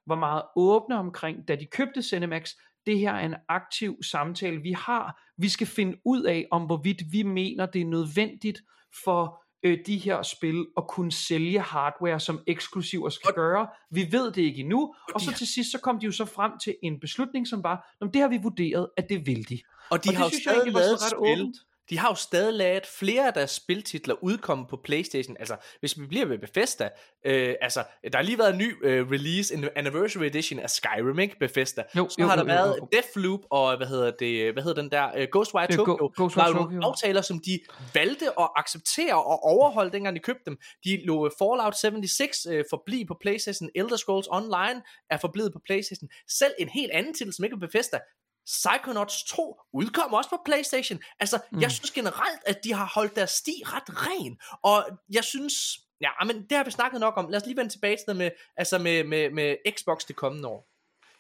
var 0.08 0.16
meget 0.16 0.44
åbne 0.56 0.98
omkring, 0.98 1.48
da 1.48 1.56
de 1.56 1.66
købte 1.66 2.04
Cinemax, 2.04 2.52
det 2.88 3.00
her 3.00 3.12
er 3.14 3.26
en 3.26 3.36
aktiv 3.50 4.04
samtale, 4.04 4.62
vi 4.62 4.72
har. 4.72 5.22
Vi 5.38 5.50
skal 5.50 5.68
finde 5.68 5.98
ud 6.06 6.24
af, 6.24 6.46
om 6.52 6.66
hvorvidt 6.66 7.02
vi 7.12 7.24
mener, 7.24 7.66
det 7.66 7.82
er 7.82 7.86
nødvendigt 7.86 8.62
for 9.04 9.44
øh, 9.64 9.78
de 9.86 9.98
her 9.98 10.22
spil 10.22 10.66
at 10.78 10.84
kunne 10.88 11.12
sælge 11.12 11.60
hardware, 11.60 12.20
som 12.20 12.40
eksklusiver 12.48 13.10
skal 13.10 13.34
gøre. 13.34 13.68
Vi 13.92 14.08
ved 14.12 14.32
det 14.32 14.42
ikke 14.42 14.60
endnu. 14.60 14.94
Og 15.14 15.22
så 15.22 15.34
til 15.34 15.48
sidst, 15.48 15.72
så 15.72 15.80
kom 15.80 16.00
de 16.00 16.06
jo 16.06 16.12
så 16.12 16.26
frem 16.26 16.52
til 16.64 16.76
en 16.84 17.00
beslutning, 17.00 17.48
som 17.48 17.64
var, 17.64 17.96
"Nå, 18.02 18.06
men 18.06 18.14
det 18.14 18.22
har 18.22 18.28
vi 18.30 18.40
vurderet, 18.44 18.90
at 18.98 19.10
det 19.10 19.26
vil 19.28 19.50
de. 19.50 19.60
og 19.90 20.04
de 20.04 20.10
og 20.10 20.18
har 20.18 20.24
jo 20.26 20.32
stadig 20.44 20.74
lavet 20.74 20.94
et 20.94 21.02
spil, 21.02 21.42
åbent. 21.42 21.58
De 21.90 21.98
har 22.00 22.10
jo 22.10 22.16
stadig 22.16 22.54
lavet 22.54 22.86
flere 22.86 23.28
af 23.28 23.34
deres 23.34 23.52
spiltitler 23.52 24.16
udkomme 24.24 24.68
på 24.68 24.80
Playstation. 24.84 25.38
Altså, 25.40 25.56
hvis 25.80 26.00
vi 26.00 26.06
bliver 26.06 26.26
ved 26.26 26.38
Bethesda, 26.40 26.90
øh, 27.26 27.56
altså, 27.62 27.84
der 28.12 28.18
har 28.18 28.24
lige 28.24 28.38
været 28.38 28.52
en 28.54 28.58
ny 28.58 28.86
øh, 28.86 29.12
release, 29.12 29.54
en 29.56 29.70
anniversary 29.76 30.24
edition 30.24 30.60
af 30.60 30.70
Skyrim, 30.70 31.20
ikke? 31.20 31.40
Bethesda. 31.40 31.84
Jo, 31.98 32.10
Så 32.10 32.16
jo, 32.20 32.28
har 32.28 32.36
der 32.36 32.44
jo, 32.44 32.50
jo, 32.50 32.54
været 32.56 32.78
jo. 32.78 32.88
Deathloop 32.92 33.40
og, 33.52 33.78
hvad 33.78 33.88
hedder 33.88 34.12
det, 34.20 34.54
hvad 34.54 34.64
hedder 34.64 34.82
den 34.82 34.92
der, 34.92 35.12
øh, 35.18 35.28
Ghostwire 35.32 35.68
Ja, 35.70 35.76
Go- 35.76 35.86
Tokyo. 35.86 36.12
Ghostwire 36.18 36.44
der 36.46 36.50
er 36.50 36.54
jo 36.54 36.60
nogle 36.64 36.76
Tokyo. 36.76 36.90
aftaler, 36.90 37.22
som 37.22 37.40
de 37.40 37.60
valgte 37.94 38.26
at 38.40 38.50
acceptere 38.56 39.14
og 39.16 39.44
overholde, 39.44 39.92
dengang 39.92 40.16
de 40.16 40.22
købte 40.22 40.44
dem. 40.46 40.58
De 40.84 41.06
lå 41.06 41.30
Fallout 41.40 41.78
76 41.78 42.46
øh, 42.46 42.64
forblive 42.70 43.06
på 43.06 43.18
Playstation. 43.22 43.70
Elder 43.76 43.96
Scrolls 43.98 44.28
Online 44.32 44.82
er 45.10 45.18
forblivet 45.18 45.54
på 45.54 45.60
Playstation. 45.66 46.10
Selv 46.30 46.54
en 46.60 46.70
helt 46.70 46.92
anden 46.92 47.14
titel, 47.14 47.34
som 47.34 47.46
ikke 47.46 47.54
er 47.56 47.60
Bethesda, 47.60 48.00
Psychonauts 48.48 49.24
2 49.24 49.62
udkom 49.74 50.14
også 50.14 50.30
på 50.30 50.40
Playstation. 50.46 51.00
Altså, 51.20 51.40
mm. 51.52 51.62
jeg 51.62 51.72
synes 51.72 51.92
generelt, 51.92 52.42
at 52.46 52.64
de 52.64 52.74
har 52.74 52.92
holdt 52.96 53.16
deres 53.16 53.30
sti 53.32 53.64
ret 53.66 53.90
ren. 53.90 54.40
Og 54.64 54.86
jeg 55.14 55.24
synes, 55.24 55.54
ja, 56.02 56.10
men 56.26 56.42
det 56.50 56.58
har 56.58 56.64
vi 56.64 56.72
snakket 56.72 57.00
nok 57.00 57.18
om. 57.18 57.30
Lad 57.30 57.42
os 57.42 57.46
lige 57.46 57.58
vende 57.58 57.74
tilbage 57.74 57.98
til 57.98 58.06
det 58.08 58.16
med, 58.16 58.32
altså 58.58 58.78
med, 58.78 59.04
med, 59.04 59.30
med 59.30 59.56
Xbox 59.78 60.06
det 60.06 60.16
kommende 60.16 60.48
år. 60.48 60.70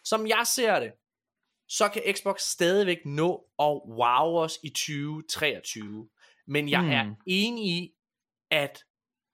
Som 0.04 0.28
jeg 0.28 0.48
ser 0.48 0.80
det, 0.80 0.92
så 1.70 1.90
kan 1.90 2.16
Xbox 2.16 2.42
stadigvæk 2.42 3.06
nå 3.06 3.46
at 3.60 3.82
wow 3.88 4.38
os 4.44 4.60
i 4.64 4.70
2023. 4.70 6.10
Men 6.48 6.70
jeg 6.70 6.82
Mm. 6.82 6.88
mm. 6.88 6.94
er 6.94 7.16
enig 7.26 7.66
i, 7.66 7.94
at 8.52 8.84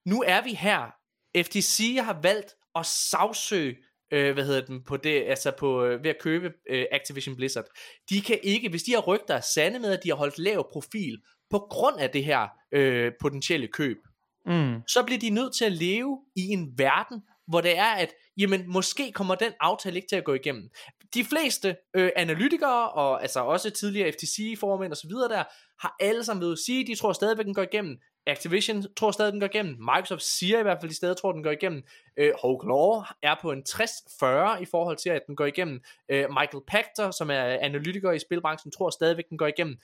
nu 0.05 0.23
er 0.27 0.41
vi 0.41 0.53
her. 0.53 0.91
FTC 1.37 1.97
har 2.01 2.19
valgt 2.21 2.55
at 2.75 2.85
sagsøge 2.85 3.77
øh, 4.13 4.33
hvad 4.33 4.45
hedder 4.45 4.61
den, 4.65 4.83
på 4.83 4.97
det, 4.97 5.23
altså 5.27 5.51
på, 5.59 5.83
øh, 5.85 6.03
ved 6.03 6.09
at 6.09 6.19
købe 6.21 6.51
øh, 6.69 6.85
Activision 6.91 7.35
Blizzard. 7.35 7.65
De 8.09 8.21
kan 8.21 8.39
ikke, 8.43 8.69
hvis 8.69 8.83
de 8.83 8.91
har 8.91 9.01
rygter 9.01 9.35
er 9.35 9.41
sande 9.41 9.79
med, 9.79 9.91
at 9.91 10.03
de 10.03 10.09
har 10.09 10.15
holdt 10.15 10.39
lav 10.39 10.69
profil 10.71 11.21
på 11.49 11.59
grund 11.59 11.99
af 11.99 12.09
det 12.09 12.25
her 12.25 12.47
øh, 12.71 13.11
potentielle 13.21 13.67
køb, 13.67 13.97
Mm. 14.45 14.81
så 14.87 15.03
bliver 15.03 15.19
de 15.19 15.29
nødt 15.29 15.55
til 15.55 15.65
at 15.65 15.71
leve 15.71 16.19
i 16.35 16.41
en 16.41 16.73
verden, 16.77 17.21
hvor 17.47 17.61
det 17.61 17.77
er, 17.77 17.91
at 17.93 18.13
jamen, 18.37 18.63
måske 18.67 19.11
kommer 19.11 19.35
den 19.35 19.51
aftale 19.59 19.95
ikke 19.95 20.07
til 20.07 20.15
at 20.15 20.23
gå 20.23 20.33
igennem. 20.33 20.69
De 21.13 21.23
fleste 21.23 21.75
øh, 21.93 22.09
analytikere, 22.15 22.89
og 22.89 23.21
altså 23.21 23.39
også 23.39 23.69
tidligere 23.69 24.11
FTC-formænd 24.11 25.07
videre 25.07 25.29
der, 25.29 25.43
har 25.81 25.95
alle 25.99 26.23
sammen 26.23 26.45
ved 26.45 26.51
at 26.51 26.59
sige, 26.59 26.87
de 26.87 26.95
tror 26.95 27.13
stadigvæk, 27.13 27.45
den 27.45 27.53
går 27.53 27.61
igennem. 27.61 27.97
Activision 28.25 28.85
tror 28.95 29.11
stadig, 29.11 29.31
den 29.31 29.39
går 29.39 29.47
igennem. 29.47 29.77
Microsoft 29.79 30.23
siger 30.23 30.59
i 30.59 30.61
hvert 30.61 30.77
fald, 30.81 30.89
de 30.89 30.95
stadig 30.95 31.17
tror, 31.17 31.31
den 31.31 31.43
går 31.43 31.51
igennem. 31.51 31.83
Øh, 32.17 32.31
Hulk 32.43 32.63
Law 32.63 33.03
er 33.21 33.35
på 33.41 33.51
en 33.51 33.63
60-40 33.69 34.61
i 34.61 34.65
forhold 34.65 34.97
til, 34.97 35.09
at 35.09 35.21
den 35.27 35.35
går 35.35 35.45
igennem. 35.45 35.81
Øh, 36.09 36.25
Michael 36.29 36.63
Pachter, 36.67 37.11
som 37.11 37.29
er 37.29 37.43
analytiker 37.43 38.11
i 38.11 38.19
spilbranchen, 38.19 38.71
tror 38.71 38.89
stadigvæk, 38.89 39.29
den 39.29 39.37
går 39.37 39.47
igennem. 39.47 39.77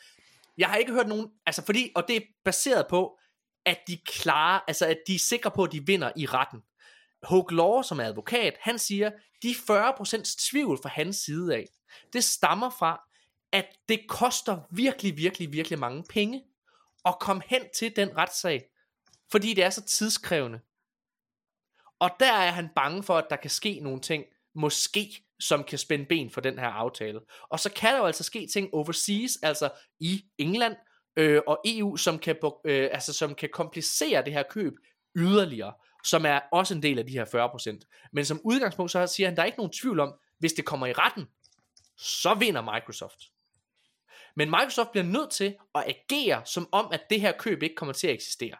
Jeg 0.57 0.67
har 0.67 0.77
ikke 0.77 0.93
hørt 0.93 1.07
nogen, 1.07 1.27
altså 1.45 1.65
fordi, 1.65 1.91
og 1.95 2.03
det 2.07 2.15
er 2.15 2.21
baseret 2.45 2.85
på, 2.89 3.17
at 3.65 3.79
de 3.87 3.97
klarer, 4.05 4.59
altså 4.67 4.85
at 4.85 4.97
de 5.07 5.15
er 5.15 5.19
sikre 5.19 5.51
på, 5.51 5.63
at 5.63 5.71
de 5.71 5.85
vinder 5.85 6.11
i 6.15 6.25
retten. 6.25 6.59
Hulk 7.23 7.51
Law, 7.51 7.81
som 7.81 7.99
er 7.99 8.03
advokat, 8.03 8.53
han 8.61 8.79
siger, 8.79 9.11
de 9.43 9.49
40% 9.49 10.49
tvivl 10.49 10.79
fra 10.81 10.89
hans 10.89 11.15
side 11.15 11.55
af, 11.55 11.65
det 12.13 12.23
stammer 12.23 12.69
fra, 12.69 13.01
at 13.51 13.65
det 13.89 13.99
koster 14.09 14.57
virkelig, 14.71 15.17
virkelig, 15.17 15.53
virkelig 15.53 15.79
mange 15.79 16.03
penge 16.09 16.43
at 17.05 17.19
komme 17.19 17.43
hen 17.45 17.61
til 17.75 17.95
den 17.95 18.17
retssag, 18.17 18.63
fordi 19.31 19.53
det 19.53 19.63
er 19.63 19.69
så 19.69 19.85
tidskrævende. 19.85 20.59
Og 21.99 22.09
der 22.19 22.33
er 22.33 22.51
han 22.51 22.69
bange 22.75 23.03
for, 23.03 23.17
at 23.17 23.25
der 23.29 23.35
kan 23.35 23.49
ske 23.49 23.79
nogle 23.79 24.01
ting, 24.01 24.25
måske, 24.55 25.25
som 25.39 25.63
kan 25.63 25.77
spænde 25.77 26.05
ben 26.05 26.29
for 26.29 26.41
den 26.41 26.59
her 26.59 26.67
aftale. 26.67 27.19
Og 27.49 27.59
så 27.59 27.71
kan 27.71 27.93
der 27.93 27.97
jo 27.97 28.05
altså 28.05 28.23
ske 28.23 28.47
ting 28.53 28.73
overseas, 28.73 29.37
altså 29.43 29.69
i 29.99 30.25
England 30.37 30.75
øh, 31.15 31.41
og 31.47 31.61
EU, 31.65 31.97
som 31.97 32.19
kan, 32.19 32.35
øh, 32.65 32.89
altså, 32.91 33.13
som 33.13 33.35
kan 33.35 33.49
komplicere 33.53 34.25
det 34.25 34.33
her 34.33 34.43
køb 34.43 34.73
yderligere, 35.15 35.73
som 36.03 36.25
er 36.25 36.39
også 36.51 36.73
en 36.73 36.83
del 36.83 36.99
af 36.99 37.05
de 37.05 37.11
her 37.11 37.25
40%. 37.25 38.09
Men 38.13 38.25
som 38.25 38.41
udgangspunkt, 38.43 38.91
så 38.91 39.07
siger 39.07 39.27
han, 39.27 39.35
der 39.35 39.41
er 39.41 39.45
ikke 39.45 39.57
nogen 39.57 39.73
tvivl 39.73 39.99
om, 39.99 40.13
hvis 40.39 40.53
det 40.53 40.65
kommer 40.65 40.87
i 40.87 40.93
retten, 40.93 41.25
så 41.97 42.33
vinder 42.33 42.73
Microsoft. 42.73 43.19
Men 44.35 44.49
Microsoft 44.49 44.91
bliver 44.91 45.05
nødt 45.05 45.29
til 45.31 45.55
at 45.75 45.83
agere 45.87 46.41
som 46.45 46.69
om, 46.71 46.87
at 46.91 47.01
det 47.09 47.21
her 47.21 47.31
køb 47.31 47.63
ikke 47.63 47.75
kommer 47.75 47.93
til 47.93 48.07
at 48.07 48.13
eksistere. 48.13 48.55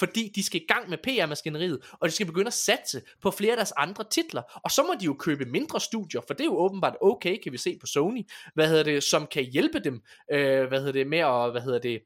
Fordi 0.00 0.32
de 0.34 0.42
skal 0.42 0.60
i 0.60 0.64
gang 0.68 0.90
med 0.90 0.98
PR-maskineriet, 0.98 1.78
og 1.92 2.08
de 2.08 2.14
skal 2.14 2.26
begynde 2.26 2.46
at 2.46 2.52
satse 2.52 3.02
på 3.22 3.30
flere 3.30 3.52
af 3.52 3.56
deres 3.56 3.72
andre 3.76 4.04
titler. 4.10 4.42
Og 4.64 4.70
så 4.70 4.82
må 4.82 4.94
de 5.00 5.04
jo 5.04 5.14
købe 5.14 5.44
mindre 5.44 5.80
studier, 5.80 6.20
for 6.26 6.34
det 6.34 6.40
er 6.40 6.44
jo 6.44 6.58
åbenbart 6.58 6.96
okay, 7.00 7.38
kan 7.42 7.52
vi 7.52 7.58
se 7.58 7.78
på 7.80 7.86
Sony, 7.86 8.22
hvad 8.54 8.68
hedder 8.68 8.82
det, 8.82 9.02
som 9.02 9.26
kan 9.26 9.44
hjælpe 9.44 9.80
dem, 9.80 10.02
øh, 10.32 10.68
hvad 10.68 10.78
hedder 10.78 10.92
det, 10.92 11.06
med 11.06 11.18
at, 11.18 11.50
hvad 11.50 11.60
hedder 11.60 11.78
det, 11.78 12.00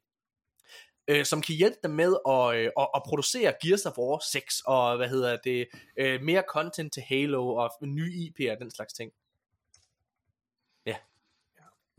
øh, 1.09 1.25
som 1.25 1.43
kan 1.43 1.55
hjælpe 1.55 1.79
dem 1.83 1.91
med 1.91 2.17
at, 2.29 2.57
øh, 2.57 2.71
at, 2.79 2.89
at 2.95 3.03
producere 3.07 3.53
Gears 3.63 3.87
of 3.87 3.99
War 3.99 4.19
6, 4.33 4.61
og 4.67 4.97
hvad 4.97 5.09
hedder 5.09 5.37
det, 5.45 5.67
øh, 5.99 6.23
mere 6.23 6.43
content 6.49 6.93
til 6.93 7.03
Halo, 7.03 7.55
og 7.55 7.71
nye 7.83 8.13
IP'er 8.13 8.53
og 8.53 8.59
den 8.61 8.71
slags 8.71 8.93
ting. 8.93 9.11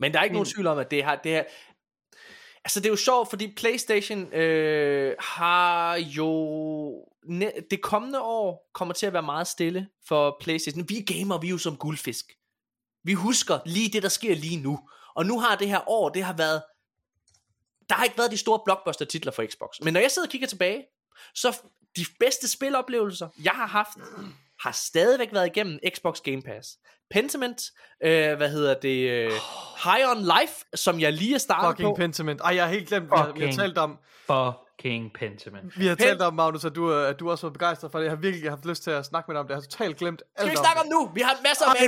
Men 0.00 0.12
der 0.12 0.18
er 0.18 0.24
ikke 0.24 0.34
nogen 0.34 0.46
tvivl 0.46 0.66
om, 0.66 0.78
at 0.78 0.90
det 0.90 1.04
har, 1.04 1.16
det 1.16 1.32
her, 1.32 1.44
Altså 2.66 2.80
det 2.80 2.86
er 2.86 2.90
jo 2.90 2.96
sjovt, 2.96 3.30
fordi 3.30 3.54
PlayStation 3.56 4.32
øh, 4.34 5.14
har 5.20 5.96
jo 5.96 6.30
ne- 7.26 7.66
det 7.70 7.82
kommende 7.82 8.20
år 8.20 8.70
kommer 8.74 8.94
til 8.94 9.06
at 9.06 9.12
være 9.12 9.22
meget 9.22 9.46
stille 9.46 9.88
for 10.08 10.36
PlayStation. 10.40 10.88
Vi 10.88 11.00
gamer, 11.00 11.38
vi 11.38 11.46
er 11.46 11.50
jo 11.50 11.58
som 11.58 11.76
guldfisk. 11.76 12.32
Vi 13.04 13.12
husker 13.12 13.58
lige 13.66 13.92
det, 13.92 14.02
der 14.02 14.08
sker 14.08 14.34
lige 14.34 14.62
nu. 14.62 14.78
Og 15.14 15.26
nu 15.26 15.40
har 15.40 15.56
det 15.56 15.68
her 15.68 15.88
år, 15.90 16.08
det 16.08 16.24
har 16.24 16.32
været... 16.32 16.62
Der 17.88 17.94
har 17.94 18.04
ikke 18.04 18.18
været 18.18 18.30
de 18.30 18.36
store 18.36 18.60
blockbuster 18.64 19.04
titler 19.04 19.32
for 19.32 19.44
Xbox. 19.50 19.80
Men 19.82 19.92
når 19.92 20.00
jeg 20.00 20.10
sidder 20.10 20.28
og 20.28 20.30
kigger 20.30 20.48
tilbage, 20.48 20.84
så 21.34 21.58
de 21.96 22.04
bedste 22.20 22.48
spiloplevelser, 22.48 23.28
jeg 23.42 23.52
har 23.52 23.66
haft, 23.66 23.98
har 24.60 24.72
stadigvæk 24.72 25.32
været 25.32 25.46
igennem 25.46 25.78
Xbox 25.94 26.20
Game 26.20 26.42
Pass. 26.42 26.68
Pentiment, 27.10 27.62
øh, 28.02 28.36
hvad 28.36 28.50
hedder 28.50 28.74
det, 28.74 29.10
øh, 29.10 29.30
High 29.84 30.10
on 30.10 30.18
Life, 30.22 30.54
som 30.74 31.00
jeg 31.00 31.12
lige 31.12 31.34
er 31.34 31.38
startet 31.38 31.68
Fucking 31.70 31.88
på. 31.88 31.94
Pentiment. 31.94 32.40
Ej, 32.40 32.54
jeg 32.54 32.64
har 32.64 32.72
helt 32.72 32.88
glemt, 32.88 33.04
vi 33.04 33.16
har, 33.16 33.32
vi 33.32 33.40
har 33.40 33.52
talt 33.52 33.78
om, 33.78 33.98
Fucking 34.80 35.12
Pentiment. 35.12 35.78
vi 35.80 35.86
har 35.86 35.94
Pen- 35.94 36.04
talt 36.06 36.22
om, 36.22 36.34
Magnus, 36.34 36.64
at 36.64 36.74
du, 36.74 36.92
at 36.92 37.20
du 37.20 37.30
også 37.30 37.46
var 37.46 37.52
begejstret 37.52 37.90
for 37.92 37.98
det. 37.98 38.04
Jeg 38.04 38.10
har 38.12 38.16
virkelig 38.16 38.50
haft 38.50 38.64
lyst 38.66 38.82
til 38.82 38.90
at 38.90 39.04
snakke 39.04 39.28
med 39.30 39.34
dig 39.34 39.40
om 39.40 39.46
det. 39.46 39.50
Jeg 39.50 39.56
har 39.56 39.60
totalt 39.62 39.96
glemt 39.96 40.22
alt 40.36 40.46
Skal 40.46 40.50
vi 40.50 40.56
snakke 40.56 40.80
om 40.80 40.86
nu? 40.86 41.10
Vi 41.14 41.20
har 41.20 41.36
masser 41.48 41.64
af 41.64 41.74
Ej, 41.80 41.86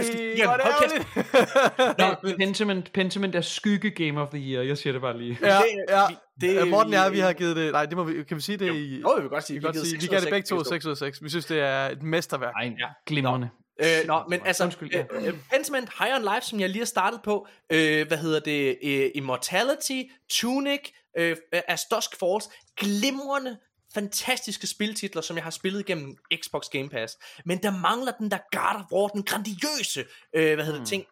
er. 1.99 2.23
Nå, 2.23 2.29
Pentiment, 2.45 2.93
Pentiment 2.93 3.35
er 3.35 3.41
skygge 3.41 3.91
Game 3.91 4.21
of 4.23 4.29
the 4.29 4.39
Year. 4.53 4.63
Jeg 4.63 4.79
siger 4.79 4.93
det 4.93 5.03
bare 5.03 5.19
lige. 5.19 5.39
Ja, 5.43 5.47
Det- 5.47 5.63
ja. 5.89 6.03
det- 6.41 6.57
Det, 6.61 6.69
Morten 6.69 6.95
og 6.95 6.99
jeg, 7.01 7.13
vi 7.13 7.19
har 7.19 7.33
givet 7.33 7.57
det... 7.57 7.73
Nej, 7.73 7.87
det 7.87 7.97
må 7.97 8.05
vi, 8.05 8.23
kan 8.25 8.37
vi 8.37 8.43
sige 8.43 8.59
det 8.59 8.75
i... 8.75 9.01
Jo, 9.01 9.13
vi 9.17 9.21
vil 9.21 9.31
godt 9.31 9.45
sige, 9.45 9.59
vi, 9.59 9.65
kan 9.65 9.73
givet 9.73 9.87
sige, 9.87 10.01
vi 10.01 10.07
gav 10.07 10.21
det 10.21 10.31
begge 10.31 10.47
to 10.47 10.57
begge 10.57 10.69
6 10.69 10.87
ud 10.87 10.91
af 10.91 10.97
6. 10.97 11.23
Vi 11.23 11.29
synes, 11.29 11.45
det 11.47 11.61
er 11.61 11.87
et 11.89 12.03
mesterværk. 12.03 12.53
Ej, 12.61 12.73
ja. 12.81 12.87
glimrende. 13.07 13.49
Øh, 13.83 13.87
nå, 14.07 14.23
men 14.29 14.41
altså, 14.45 14.65
Undskyld, 14.65 14.91
ja. 14.93 15.05
øh, 15.13 15.27
øh, 15.27 15.35
Pentiment 15.53 15.89
High 15.99 16.15
on 16.17 16.23
Life, 16.23 16.41
som 16.47 16.61
jeg 16.61 16.69
lige 16.69 16.81
har 16.81 16.87
startet 16.87 17.21
på, 17.25 17.47
øh, 17.73 18.07
hvad 18.09 18.19
hedder 18.19 18.41
det, 18.41 18.77
øh, 18.83 19.11
Immortality, 19.15 20.03
Tunic, 20.31 20.81
øh, 21.17 21.37
As 21.53 21.85
Dusk 21.85 22.17
Falls, 22.19 22.49
glimrende, 22.77 23.59
fantastiske 23.95 24.67
spiltitler, 24.67 25.23
som 25.23 25.37
jeg 25.37 25.45
har 25.45 25.51
spillet 25.51 25.87
gennem 25.87 26.17
Xbox 26.43 26.69
Game 26.69 26.89
Pass. 26.89 27.19
Men 27.45 27.63
der 27.63 27.71
mangler 27.71 28.13
den 28.13 28.31
der 28.31 28.39
God 28.53 28.81
of 28.81 28.93
War, 28.93 29.09
den 29.09 29.23
grandiøse, 29.23 30.05
øh, 30.33 30.55
hvad 30.55 30.65
hedder 30.65 30.79
det, 30.79 30.89
ting. 30.89 31.07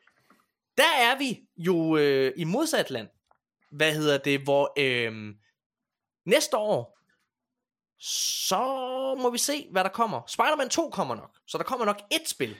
Der 0.76 0.92
er 0.98 1.18
vi 1.18 1.40
jo 1.56 1.96
øh, 1.96 2.32
i 2.36 2.44
modsat 2.44 2.90
land, 2.90 3.08
hvad 3.70 3.92
hedder 3.92 4.18
det, 4.18 4.40
hvor 4.40 4.72
øh, 4.78 5.34
næste 6.26 6.56
år, 6.56 6.98
så 8.00 8.64
må 9.22 9.30
vi 9.30 9.38
se, 9.38 9.68
hvad 9.70 9.84
der 9.84 9.90
kommer. 9.90 10.22
Spider-Man 10.26 10.68
2 10.68 10.90
kommer 10.90 11.14
nok, 11.14 11.30
så 11.46 11.58
der 11.58 11.64
kommer 11.64 11.86
nok 11.86 12.00
et 12.10 12.28
spil. 12.28 12.56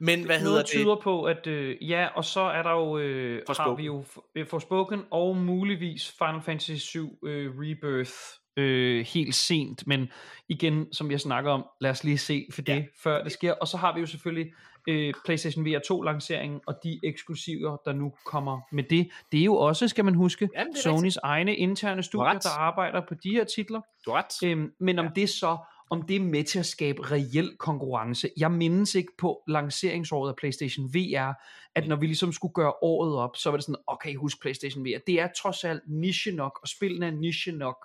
Men 0.00 0.24
hvad 0.24 0.38
hedder 0.38 0.52
Noget 0.52 0.66
det? 0.66 0.70
tyder 0.70 0.96
på, 1.02 1.22
at 1.22 1.46
øh, 1.46 1.90
ja, 1.90 2.08
og 2.14 2.24
så 2.24 2.40
er 2.40 2.62
der 2.62 2.70
jo, 2.70 2.98
øh, 2.98 3.36
har 3.36 3.42
Forspoken. 3.46 3.78
vi 3.78 3.86
jo 3.86 4.04
øh, 4.34 4.46
Forspoken 4.46 5.02
og 5.10 5.36
muligvis 5.36 6.14
Final 6.18 6.42
Fantasy 6.42 6.84
7 6.86 7.18
øh, 7.24 7.52
Rebirth 7.58 8.12
øh, 8.56 9.06
helt 9.06 9.34
sent, 9.34 9.86
men 9.86 10.08
igen, 10.48 10.92
som 10.92 11.10
jeg 11.10 11.20
snakker 11.20 11.50
om, 11.50 11.64
lad 11.80 11.90
os 11.90 12.04
lige 12.04 12.18
se 12.18 12.46
for 12.52 12.62
det, 12.62 12.72
ja. 12.72 12.84
før 13.02 13.22
det 13.22 13.32
sker. 13.32 13.52
Og 13.52 13.68
så 13.68 13.76
har 13.76 13.94
vi 13.94 14.00
jo 14.00 14.06
selvfølgelig 14.06 14.52
øh, 14.88 15.14
PlayStation 15.24 15.64
VR 15.64 15.78
2 15.88 16.02
lanceringen 16.02 16.60
og 16.66 16.74
de 16.84 17.00
eksklusiver, 17.04 17.76
der 17.84 17.92
nu 17.92 18.12
kommer 18.26 18.60
med 18.72 18.84
det. 18.84 19.08
Det 19.32 19.40
er 19.40 19.44
jo 19.44 19.54
også, 19.54 19.88
skal 19.88 20.04
man 20.04 20.14
huske, 20.14 20.48
Jamen, 20.56 20.76
Sonys 20.76 21.16
egne 21.16 21.56
interne 21.56 22.02
studier, 22.02 22.38
der 22.38 22.58
arbejder 22.58 23.00
på 23.08 23.14
de 23.14 23.30
her 23.30 23.44
titler. 23.44 23.80
Du 24.04 24.10
har 24.10 24.18
ret. 24.18 24.48
Øhm, 24.50 24.72
men 24.80 24.98
om 24.98 25.04
ja. 25.04 25.10
det 25.14 25.28
så, 25.28 25.56
om 25.90 26.02
det 26.02 26.16
er 26.16 26.20
med 26.20 26.44
til 26.44 26.58
at 26.58 26.66
skabe 26.66 27.10
reel 27.10 27.56
konkurrence. 27.58 28.30
Jeg 28.36 28.50
mindes 28.50 28.94
ikke 28.94 29.12
på 29.18 29.42
lanceringsåret 29.48 30.30
af 30.30 30.36
PlayStation 30.36 30.94
VR, 30.94 31.32
at 31.74 31.88
når 31.88 31.96
vi 31.96 32.06
ligesom 32.06 32.32
skulle 32.32 32.54
gøre 32.54 32.72
året 32.82 33.16
op, 33.16 33.36
så 33.36 33.50
var 33.50 33.56
det 33.56 33.64
sådan, 33.64 33.82
okay, 33.86 34.14
husk 34.14 34.40
PlayStation 34.40 34.84
VR. 34.84 34.98
Det 35.06 35.20
er 35.20 35.28
trods 35.42 35.64
alt 35.64 35.82
niche 35.86 36.32
nok, 36.32 36.58
og 36.62 36.68
spillene 36.68 37.06
er 37.06 37.10
niche 37.10 37.52
nok 37.52 37.76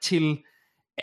til, 0.00 0.38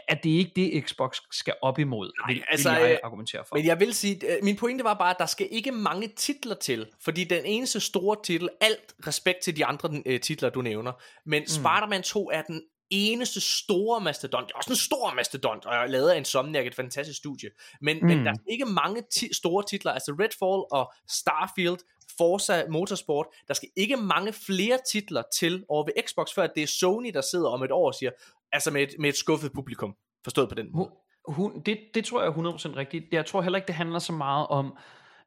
at 0.07 0.23
det 0.23 0.30
ikke 0.30 0.51
det, 0.55 0.84
Xbox 0.84 1.17
skal 1.31 1.53
op 1.61 1.80
imod, 1.80 2.11
Nej, 2.19 2.34
vil, 2.34 2.43
altså, 2.49 2.69
vil 2.69 2.81
jeg 2.81 2.91
øh, 2.91 2.97
argumentere 3.03 3.43
for. 3.47 3.55
Men 3.55 3.65
jeg 3.65 3.80
vil 3.80 3.93
sige, 3.93 4.35
øh, 4.35 4.43
min 4.43 4.55
pointe 4.55 4.84
var 4.84 4.93
bare, 4.93 5.09
at 5.09 5.19
der 5.19 5.26
skal 5.26 5.47
ikke 5.51 5.71
mange 5.71 6.07
titler 6.07 6.55
til, 6.55 6.88
fordi 7.03 7.23
den 7.23 7.45
eneste 7.45 7.80
store 7.80 8.17
titel, 8.23 8.49
alt 8.61 8.93
respekt 9.07 9.39
til 9.39 9.55
de 9.55 9.65
andre 9.65 10.03
øh, 10.05 10.19
titler, 10.19 10.49
du 10.49 10.61
nævner, 10.61 10.91
men 11.26 11.41
mm. 11.41 11.47
Spider-Man 11.47 12.03
2 12.03 12.30
er 12.30 12.41
den 12.41 12.61
eneste 12.89 13.41
store 13.41 14.01
mastodont. 14.01 14.47
Det 14.47 14.53
er 14.53 14.57
også 14.57 14.71
en 14.71 14.75
stor 14.75 15.13
mastodont, 15.13 15.65
og 15.65 15.73
jeg 15.73 15.79
har 15.81 15.87
lavet 15.87 16.09
af 16.09 16.17
Insomniac 16.17 16.67
et 16.67 16.75
fantastisk 16.75 17.17
studie. 17.17 17.49
Men, 17.81 17.97
mm. 17.97 18.07
men 18.07 18.25
der 18.25 18.31
er 18.31 18.35
ikke 18.49 18.65
mange 18.65 19.03
ti- 19.11 19.33
store 19.33 19.63
titler. 19.69 19.91
Altså 19.91 20.11
Redfall 20.11 20.63
og 20.71 20.93
Starfield, 21.09 21.77
Forza 22.17 22.65
Motorsport. 22.69 23.25
Der 23.47 23.53
skal 23.53 23.69
ikke 23.75 23.97
mange 23.97 24.33
flere 24.33 24.79
titler 24.91 25.23
til 25.33 25.63
over 25.69 25.83
ved 25.85 25.93
Xbox, 26.07 26.27
før 26.35 26.47
det 26.47 26.63
er 26.63 26.67
Sony, 26.67 27.11
der 27.13 27.21
sidder 27.21 27.49
om 27.49 27.63
et 27.63 27.71
år 27.71 27.87
og 27.87 27.95
siger, 27.95 28.11
altså 28.51 28.71
med 28.71 28.81
et, 28.81 28.95
med 28.99 29.09
et 29.09 29.17
skuffet 29.17 29.51
publikum. 29.53 29.95
Forstået 30.23 30.49
på 30.49 30.55
den 30.55 30.67
måde. 30.71 30.89
Hun, 31.27 31.61
det, 31.65 31.79
det 31.93 32.05
tror 32.05 32.21
jeg 32.21 32.27
er 32.27 32.33
100% 32.33 32.77
rigtigt. 32.77 33.05
Jeg 33.11 33.25
tror 33.25 33.41
heller 33.41 33.57
ikke, 33.57 33.67
det 33.67 33.75
handler 33.75 33.99
så 33.99 34.13
meget 34.13 34.47
om, 34.47 34.77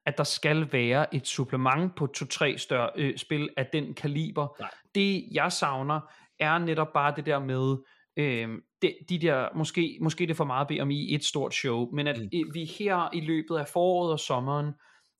at 0.06 0.18
der 0.18 0.24
skal 0.24 0.72
være 0.72 1.14
et 1.14 1.28
supplement 1.28 1.94
på 1.96 2.06
to-tre 2.06 2.58
større 2.58 2.90
øh, 2.96 3.18
spil 3.18 3.48
af 3.56 3.66
den 3.72 3.94
kaliber. 3.94 4.56
Nej. 4.60 4.70
Det, 4.94 5.28
jeg 5.32 5.52
savner, 5.52 6.00
er 6.42 6.58
netop 6.58 6.92
bare 6.94 7.14
det 7.16 7.26
der 7.26 7.38
med, 7.38 7.76
øh, 8.16 8.48
de, 8.82 8.94
de 9.08 9.18
der, 9.18 9.48
måske, 9.54 9.98
måske 10.00 10.26
det 10.26 10.30
er 10.30 10.34
for 10.34 10.44
meget 10.44 10.60
at 10.60 10.68
bede 10.68 10.80
om 10.80 10.90
i 10.90 11.14
et 11.14 11.24
stort 11.24 11.54
show, 11.54 11.90
men 11.92 12.06
at 12.06 12.18
mm. 12.18 12.54
vi 12.54 12.64
her 12.64 13.14
i 13.14 13.20
løbet 13.20 13.56
af 13.56 13.68
foråret 13.68 14.12
og 14.12 14.20
sommeren, 14.20 14.72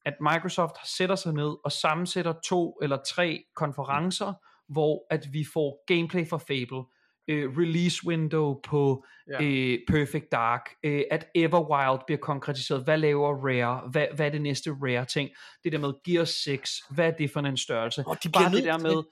at 0.07 0.15
Microsoft 0.21 0.75
sætter 0.97 1.17
sig 1.17 1.35
ned 1.35 1.57
og 1.65 1.73
sammensætter 1.73 2.35
to 2.45 2.79
eller 2.83 2.99
tre 3.15 3.45
konferencer, 3.57 4.27
mm. 4.27 4.75
hvor 4.75 5.07
at 5.11 5.27
vi 5.33 5.45
får 5.55 5.85
gameplay 5.87 6.27
for 6.29 6.39
Fable, 6.39 6.85
øh, 7.29 7.59
release 7.59 8.07
window 8.07 8.61
på 8.65 9.05
Ja. 9.31 9.45
øh, 9.45 9.79
Perfect 9.89 10.33
Dark, 10.33 10.71
øh, 10.85 11.03
at 11.11 11.27
Everwild 11.35 12.01
bliver 12.07 12.19
konkretiseret, 12.19 12.85
hvad 12.85 12.99
laver 12.99 13.35
Rare, 13.49 13.91
hvad, 13.91 14.07
hvad 14.17 14.27
er 14.27 14.31
det 14.31 14.43
næste 14.43 14.71
Rare 14.71 15.05
ting, 15.05 15.31
det 15.65 15.73
der 15.73 15.79
med 15.79 15.93
Gear 16.05 16.25
6, 16.25 16.71
hvad 16.91 17.07
er 17.07 17.11
det 17.11 17.31
for 17.31 17.41
en 17.41 17.57
størrelse, 17.57 18.05
Og 18.07 18.17
de 18.25 18.29
bare 18.29 18.51
det 18.51 18.65
der 18.65 18.79
med, 18.79 19.03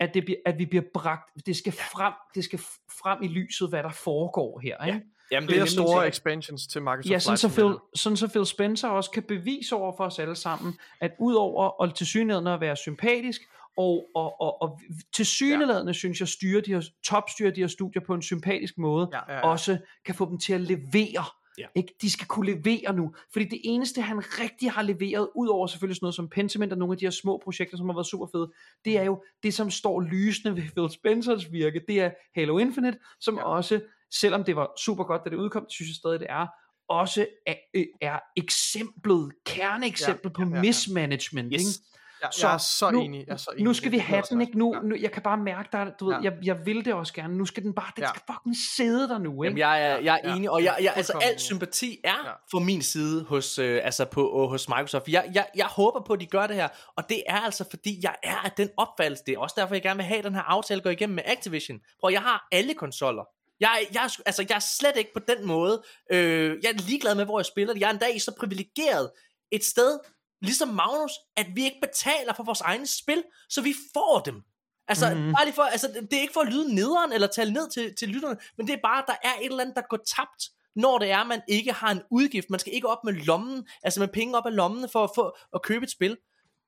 at, 0.00 0.14
det 0.14 0.24
bliver, 0.24 0.38
at 0.46 0.58
vi 0.58 0.66
bliver 0.66 0.84
bragt, 0.94 1.46
det 1.46 1.56
skal 1.56 1.72
frem, 1.72 2.12
det 2.34 2.44
skal 2.44 2.58
frem 3.02 3.22
i 3.22 3.28
lyset, 3.28 3.68
hvad 3.68 3.82
der 3.82 3.90
foregår 3.90 4.60
her, 4.60 4.84
ikke? 4.86 5.00
Jamen, 5.32 5.48
Flere 5.48 5.58
nemlig 5.58 5.72
store 5.72 6.08
expansions 6.08 6.66
til 6.66 6.82
Microsoft 6.82 7.10
Ja, 7.10 7.18
sådan 7.18 7.36
så, 7.36 7.48
Phil, 7.48 7.74
sådan 7.94 8.16
så 8.16 8.28
Phil 8.28 8.46
Spencer 8.46 8.88
også 8.88 9.10
kan 9.10 9.22
bevise 9.22 9.76
over 9.76 9.96
for 9.96 10.04
os 10.04 10.18
alle 10.18 10.36
sammen, 10.36 10.78
at 11.00 11.10
udover 11.18 11.82
at 11.82 11.94
til 11.94 12.06
synligheden 12.06 12.46
at 12.46 12.60
være 12.60 12.76
sympatisk, 12.76 13.40
og, 13.76 14.06
og, 14.14 14.40
og, 14.40 14.62
og 14.62 14.80
til 15.12 15.26
synligheden, 15.26 15.86
ja. 15.86 15.92
synes 15.92 16.20
jeg, 16.20 16.28
styre 16.28 16.60
de 16.60 16.74
her, 16.74 16.82
topstyre 17.04 17.50
de 17.50 17.60
her 17.60 17.66
studier 17.66 18.02
på 18.06 18.14
en 18.14 18.22
sympatisk 18.22 18.78
måde, 18.78 19.08
Ja, 19.12 19.32
ja, 19.32 19.38
ja. 19.38 19.40
også 19.40 19.78
kan 20.04 20.14
få 20.14 20.30
dem 20.30 20.38
til 20.38 20.52
at 20.52 20.60
levere. 20.60 21.24
Ja. 21.60 21.66
Ikke? 21.74 21.94
De 22.02 22.10
skal 22.10 22.26
kunne 22.26 22.52
levere 22.52 22.92
nu. 22.92 23.14
Fordi 23.32 23.44
det 23.44 23.60
eneste, 23.64 24.02
han 24.02 24.18
rigtig 24.18 24.70
har 24.70 24.82
leveret, 24.82 25.28
udover 25.34 25.66
selvfølgelig 25.66 25.96
sådan 25.96 26.04
noget 26.04 26.14
som 26.14 26.28
Pentiment 26.28 26.72
og 26.72 26.78
nogle 26.78 26.92
af 26.92 26.98
de 26.98 27.04
her 27.04 27.10
små 27.10 27.40
projekter, 27.44 27.76
som 27.76 27.88
har 27.88 27.94
været 27.94 28.06
super 28.06 28.26
fede, 28.26 28.52
det 28.84 28.98
er 28.98 29.02
jo 29.02 29.22
det, 29.42 29.54
som 29.54 29.70
står 29.70 30.00
lysende 30.00 30.56
ved 30.56 30.62
Phil 30.62 30.90
Spencers 30.90 31.52
virke. 31.52 31.80
Det 31.88 32.00
er 32.00 32.10
Halo 32.34 32.58
Infinite, 32.58 32.98
som 33.20 33.34
ja. 33.36 33.42
også, 33.42 33.80
selvom 34.10 34.44
det 34.44 34.56
var 34.56 34.72
super 34.78 35.04
godt, 35.04 35.22
da 35.24 35.30
det 35.30 35.36
udkom, 35.36 35.66
synes 35.68 35.88
jeg 35.88 35.94
stadig, 35.94 36.20
det 36.20 36.26
er, 36.30 36.46
også 36.88 37.26
er, 37.46 37.54
øh, 37.74 37.86
er 38.00 38.18
eksemplet, 38.36 39.32
kerneeksemplet 39.46 40.32
ja, 40.38 40.44
på 40.44 40.50
mismanagement. 40.50 41.52
Yes. 41.52 41.60
Ikke? 41.60 41.89
Ja, 42.22 42.28
jeg 42.42 42.54
er 42.54 42.58
så 42.58 42.90
nu, 42.90 43.00
enig, 43.02 43.24
jeg 43.26 43.32
er 43.32 43.36
så 43.36 43.50
enig. 43.50 43.64
Nu 43.64 43.74
skal 43.74 43.92
vi 43.92 43.98
have 43.98 44.22
den, 44.30 44.40
ikke? 44.40 44.58
Nu, 44.58 44.74
nu, 44.82 44.96
jeg 45.00 45.12
kan 45.12 45.22
bare 45.22 45.36
mærke, 45.36 45.68
der, 45.72 45.90
du 46.00 46.04
ved, 46.06 46.14
Ja. 46.14 46.20
jeg, 46.22 46.32
jeg 46.42 46.66
vil 46.66 46.84
det 46.84 46.94
også 46.94 47.12
gerne. 47.14 47.36
Nu 47.38 47.46
skal 47.46 47.62
den 47.62 47.74
bare, 47.74 47.92
den 47.96 48.02
Ja. 48.04 48.08
skal 48.08 48.22
fucking 48.34 48.56
sidde 48.76 49.08
der 49.08 49.18
nu, 49.18 49.30
ikke? 49.30 49.44
Jamen, 49.44 49.58
jeg 49.58 49.82
er, 49.92 49.98
jeg 49.98 50.20
er 50.24 50.28
Ja, 50.30 50.36
enig, 50.36 50.50
og 50.50 50.64
jeg, 50.64 50.76
jeg, 50.82 50.92
altså 50.96 51.12
al 51.22 51.40
sympati 51.40 51.98
er 52.04 52.08
Ja. 52.26 52.32
for 52.50 52.58
min 52.58 52.82
side 52.82 53.24
hos, 53.24 53.58
øh, 53.58 53.80
altså 53.84 54.04
på, 54.04 54.42
øh, 54.42 54.48
hos 54.48 54.68
Microsoft. 54.68 55.08
Jeg, 55.08 55.30
jeg, 55.34 55.46
jeg 55.56 55.66
håber 55.66 56.00
på, 56.06 56.12
at 56.12 56.20
de 56.20 56.26
gør 56.26 56.46
det 56.46 56.56
her, 56.56 56.68
og 56.96 57.08
det 57.08 57.22
er 57.26 57.36
altså 57.40 57.64
fordi, 57.70 58.00
jeg 58.02 58.14
er 58.22 58.36
af 58.44 58.52
den 58.52 58.68
opfattelse. 58.76 59.24
Det 59.26 59.34
er 59.34 59.38
også 59.38 59.54
derfor, 59.58 59.74
jeg 59.74 59.82
gerne 59.82 59.96
vil 59.96 60.04
have 60.06 60.22
den 60.22 60.34
her 60.34 60.42
aftale 60.42 60.80
gå 60.80 60.88
igennem 60.88 61.14
med 61.14 61.22
Activision. 61.26 61.78
Prøv, 62.00 62.10
jeg 62.12 62.22
har 62.22 62.48
alle 62.52 62.74
konsoller. 62.74 63.24
Jeg, 63.60 63.68
er- 63.82 63.86
jeg, 63.94 64.10
altså, 64.26 64.46
jeg 64.48 64.54
er 64.56 64.66
slet 64.78 64.96
ikke 64.96 65.12
på 65.12 65.20
den 65.28 65.46
måde. 65.46 65.82
Øh, 66.12 66.56
jeg 66.62 66.68
er 66.70 66.82
ligeglad 66.88 67.14
med, 67.14 67.24
hvor 67.24 67.38
jeg 67.38 67.46
spiller 67.46 67.74
det. 67.74 67.80
Jeg 67.80 67.86
er 67.86 67.90
endda 67.90 68.06
i 68.06 68.18
så 68.18 68.32
privilegeret 68.40 69.10
et 69.52 69.64
sted, 69.64 69.98
ligesom 70.40 70.68
Magnus, 70.68 71.12
at 71.36 71.46
vi 71.54 71.64
ikke 71.64 71.78
betaler 71.82 72.32
for 72.34 72.42
vores 72.42 72.60
egne 72.60 72.86
spil, 72.86 73.24
så 73.48 73.60
vi 73.62 73.74
får 73.94 74.20
dem. 74.24 74.42
Altså, 74.88 75.10
Mhm. 75.14 75.18
mm. 75.24 75.32
bare 75.32 75.44
lige 75.44 75.54
for, 75.54 75.62
altså, 75.62 75.88
det 76.10 76.12
er 76.12 76.20
ikke 76.20 76.32
for 76.32 76.40
at 76.40 76.52
lyde 76.52 76.74
nederen, 76.74 77.12
eller 77.12 77.26
tale 77.26 77.52
ned 77.52 77.70
til, 77.70 77.96
til 77.96 78.08
lytterne, 78.08 78.38
men 78.56 78.66
det 78.66 78.72
er 78.72 78.78
bare, 78.82 79.04
der 79.06 79.14
er 79.22 79.34
et 79.40 79.44
eller 79.46 79.60
andet, 79.60 79.76
der 79.76 79.82
går 79.90 79.96
tabt, 79.96 80.44
når 80.76 80.98
det 80.98 81.10
er, 81.10 81.24
man 81.24 81.42
ikke 81.48 81.72
har 81.72 81.90
en 81.90 82.02
udgift. 82.10 82.50
Man 82.50 82.60
skal 82.60 82.74
ikke 82.74 82.88
op 82.88 83.04
med 83.04 83.12
lommen, 83.12 83.68
altså 83.82 84.00
med 84.00 84.08
penge 84.08 84.36
op 84.38 84.46
af 84.46 84.56
lommen 84.56 84.88
for 84.88 85.04
at, 85.04 85.10
få, 85.14 85.36
at 85.54 85.62
købe 85.62 85.84
et 85.84 85.90
spil. 85.90 86.18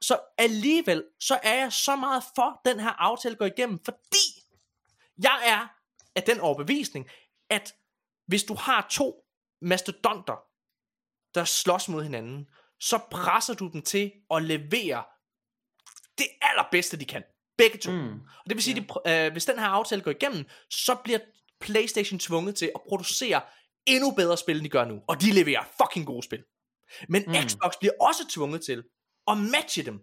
Så 0.03 0.19
alligevel, 0.39 1.05
så 1.21 1.39
er 1.43 1.55
jeg 1.55 1.73
så 1.73 1.97
meget 1.97 2.23
for, 2.35 2.61
den 2.65 2.81
her 2.81 2.91
aftale 2.91 3.35
går 3.37 3.47
igennem, 3.47 3.79
fordi 3.85 4.27
jeg 5.23 5.41
er 5.45 5.69
af 6.17 6.23
den 6.23 6.41
overbevisning, 6.41 7.07
at 7.51 7.75
hvis 8.27 8.45
du 8.45 8.55
har 8.55 8.87
to 8.91 9.25
mastodonter, 9.63 10.37
der 11.35 11.45
slås 11.45 11.89
mod 11.89 12.03
hinanden, 12.03 12.47
så 12.83 12.99
presser 13.11 13.55
du 13.55 13.69
dem 13.69 13.83
til 13.83 14.13
at 14.31 14.43
levere 14.43 15.05
det 16.19 16.27
allerbedste, 16.41 16.97
de 16.97 17.05
kan. 17.05 17.23
Begge 17.59 17.79
to. 17.79 17.93
Mm. 17.93 18.13
Og 18.13 18.49
det 18.49 18.55
vil 18.55 18.63
sige, 18.63 18.87
at 19.05 19.27
øh, 19.27 19.33
hvis 19.33 19.45
den 19.45 19.59
her 19.59 19.67
aftale 19.67 20.03
går 20.03 20.11
igennem, 20.11 20.45
så 20.71 20.95
bliver 21.05 21.19
PlayStation 21.61 22.19
tvunget 22.19 22.57
til 22.57 22.71
at 22.75 22.81
producere 22.89 23.41
endnu 23.87 24.11
bedre 24.11 24.37
spil, 24.37 24.57
end 24.57 24.65
de 24.65 24.71
gør 24.71 24.85
nu. 24.85 25.01
Og 25.09 25.21
de 25.21 25.33
leverer 25.33 25.65
fucking 25.83 26.07
gode 26.07 26.23
spil. 26.23 26.45
Men 27.09 27.25
mm. 27.27 27.35
Xbox 27.49 27.73
bliver 27.81 27.93
også 28.01 28.29
tvunget 28.31 28.65
til 28.65 28.85
at 29.27 29.39
matche 29.39 29.83
dem 29.83 30.01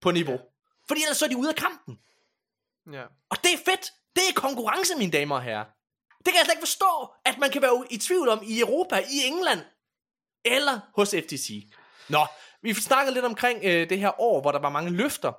på 0.00 0.10
niveau. 0.10 0.38
Fordi 0.88 1.02
ellers 1.02 1.16
så 1.16 1.24
er 1.24 1.28
de 1.28 1.36
ude 1.36 1.48
af 1.48 1.54
kampen. 1.54 1.98
Ja. 2.92 3.04
Og 3.30 3.36
det 3.44 3.52
er 3.52 3.58
fedt. 3.70 3.90
Det 4.16 4.22
er 4.30 4.40
konkurrence, 4.40 4.94
mine 4.98 5.12
damer 5.12 5.34
og 5.34 5.42
herrer. 5.42 5.64
Det 6.18 6.32
kan 6.32 6.34
jeg 6.34 6.44
slet 6.44 6.54
ikke 6.54 6.68
forstå, 6.68 7.14
at 7.24 7.38
man 7.38 7.50
kan 7.50 7.62
være 7.62 7.86
i 7.90 7.98
tvivl 7.98 8.28
om 8.28 8.40
i 8.42 8.60
Europa, 8.60 8.96
i 9.10 9.18
England, 9.26 9.60
eller 10.46 10.80
hos 10.94 11.10
FTC. 11.10 11.66
Nå, 12.08 12.26
vi 12.62 12.74
snakkede 12.74 13.14
lidt 13.14 13.24
omkring 13.24 13.60
øh, 13.64 13.90
det 13.90 13.98
her 13.98 14.20
år, 14.20 14.40
hvor 14.40 14.52
der 14.52 14.58
var 14.58 14.70
mange 14.70 14.90
løfter. 14.90 15.32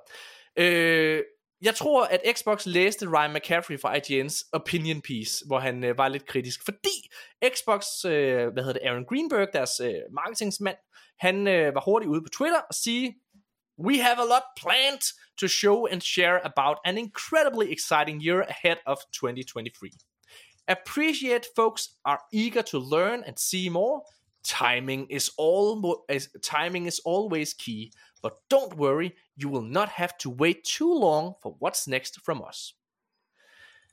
Øh, 0.56 1.22
jeg 1.62 1.74
tror, 1.74 2.04
at 2.04 2.20
Xbox 2.36 2.66
læste 2.66 3.06
Ryan 3.06 3.32
McCaffrey 3.32 3.80
fra 3.80 3.96
IGN's 3.96 4.50
opinion 4.52 5.02
piece, 5.02 5.44
hvor 5.46 5.58
han 5.58 5.84
øh, 5.84 5.98
var 5.98 6.08
lidt 6.08 6.26
kritisk, 6.26 6.64
fordi 6.64 6.96
Xbox, 7.54 7.84
øh, 8.04 8.52
hvad 8.52 8.62
hedder 8.62 8.72
det, 8.72 8.88
Aaron 8.88 9.04
Greenberg, 9.04 9.48
deres 9.52 9.80
øh, 9.80 9.94
marketingsmand, 10.12 10.76
han 11.18 11.48
øh, 11.48 11.74
var 11.74 11.80
hurtigt 11.80 12.10
ude 12.10 12.22
på 12.22 12.28
Twitter 12.28 12.60
og 12.60 12.74
sige, 12.74 13.14
We 13.86 14.02
have 14.02 14.18
a 14.18 14.28
lot 14.34 14.46
planned 14.56 15.04
to 15.40 15.46
show 15.48 15.86
and 15.86 16.00
share 16.00 16.40
about 16.44 16.76
an 16.84 16.98
incredibly 16.98 17.66
exciting 17.76 18.22
year 18.26 18.42
ahead 18.42 18.76
of 18.86 18.96
2023. 19.12 19.90
Appreciate 20.68 21.44
folks 21.56 21.82
are 22.04 22.18
eager 22.32 22.62
to 22.62 22.78
learn 22.78 23.22
and 23.24 23.36
see 23.38 23.68
more. 23.68 24.00
Timing 24.48 25.12
is 25.12 25.30
all 25.38 25.82
timing 26.42 26.86
is 26.86 27.00
always 27.06 27.54
key, 27.54 27.90
but 28.22 28.32
don't 28.54 28.74
worry, 28.76 29.10
you 29.42 29.50
will 29.50 29.68
not 29.72 29.88
have 29.88 30.12
to 30.22 30.30
wait 30.30 30.56
too 30.64 30.94
long 31.00 31.34
for 31.42 31.50
what's 31.62 31.90
next 31.90 32.14
from 32.24 32.42
us. 32.50 32.74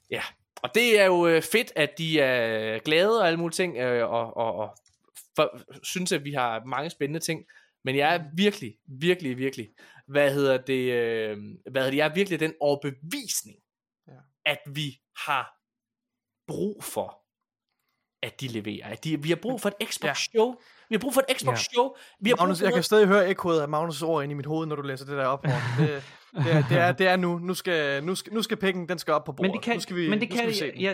Ja, 0.10 0.23
og 0.64 0.69
det 0.76 0.99
er 0.99 1.06
jo 1.06 1.27
øh, 1.27 1.41
fedt, 1.41 1.72
at 1.76 1.98
de 1.98 2.19
er 2.19 2.80
glade 2.80 3.19
og 3.22 3.27
alle 3.27 3.40
mulige 3.40 3.56
ting, 3.56 3.77
øh, 3.77 4.10
og, 4.10 4.38
og, 4.38 4.56
og 4.56 4.77
for, 5.36 5.60
synes, 5.84 6.11
at 6.11 6.23
vi 6.23 6.34
har 6.34 6.64
mange 6.65 6.90
spændende 6.90 7.19
ting. 7.19 7.45
Men 7.84 7.95
jeg 7.95 8.15
er 8.15 8.23
virkelig, 8.36 8.77
virkelig, 8.86 9.38
virkelig, 9.38 9.69
hvad 10.07 10.34
hedder 10.34 10.57
det, 10.57 10.91
øh, 10.91 11.38
hvad 11.72 11.82
hedder 11.82 11.90
det, 11.91 11.98
jeg 11.98 12.07
er 12.10 12.14
virkelig 12.14 12.40
den 12.40 12.53
overbevisning, 12.60 13.57
Ja. 14.07 14.14
at 14.45 14.60
vi 14.76 15.02
har 15.26 15.57
brug 16.48 16.84
for, 16.84 17.24
at 18.24 18.42
de 18.42 18.48
leverer. 18.48 18.88
At 18.90 19.04
de, 19.04 19.24
vi 19.24 19.30
har 19.30 19.36
brug 19.36 19.62
for 19.62 19.70
et 19.70 19.88
Xbox 19.90 20.08
Ja. 20.08 20.14
show. 20.14 20.56
Vi 20.90 20.96
har 20.96 21.00
brug 21.00 21.14
for 21.14 21.22
et 21.30 21.38
Xbox 21.38 21.54
Ja. 21.54 21.64
show. 21.74 21.90
Vi 22.22 22.30
har 22.30 22.36
brug 22.36 22.44
Magnus, 22.44 22.60
for 22.60 22.66
jeg 22.66 22.74
kan 22.74 22.84
stadig 22.84 23.08
høre 23.08 23.30
ekkoet 23.30 23.60
af 23.60 23.68
Magnus' 23.68 24.06
ord 24.06 24.24
inde 24.24 24.34
i 24.34 24.36
mit 24.36 24.46
hoved, 24.46 24.68
når 24.68 24.76
du 24.76 24.82
læser 24.82 25.06
det 25.06 25.18
der 25.18 25.26
op. 25.26 25.44
Det, 25.44 25.52
det, 25.80 26.54
er, 26.54 26.68
det, 26.70 26.78
er, 26.78 26.92
det 26.92 27.08
er 27.08 27.16
nu. 27.16 27.40
Nu 27.40 27.54
skal, 27.54 28.04
nu 28.04 28.16
skal, 28.16 28.34
nu 28.34 28.42
skal 28.42 28.58
pikken, 28.58 28.90
den 28.90 29.00
skal 29.00 29.14
op 29.14 29.24
på 29.26 29.32
bordet. 29.32 29.52
Men 29.52 29.54
det 29.58 29.64
kan, 29.64 29.76
nu 29.76 29.80
skal 29.80 29.96
vi, 29.96 30.10
men 30.10 30.22
det 30.22 30.30
kan 30.30 30.48
vi 30.48 30.54
se 30.54 30.72
den. 30.72 30.80
ja, 30.80 30.94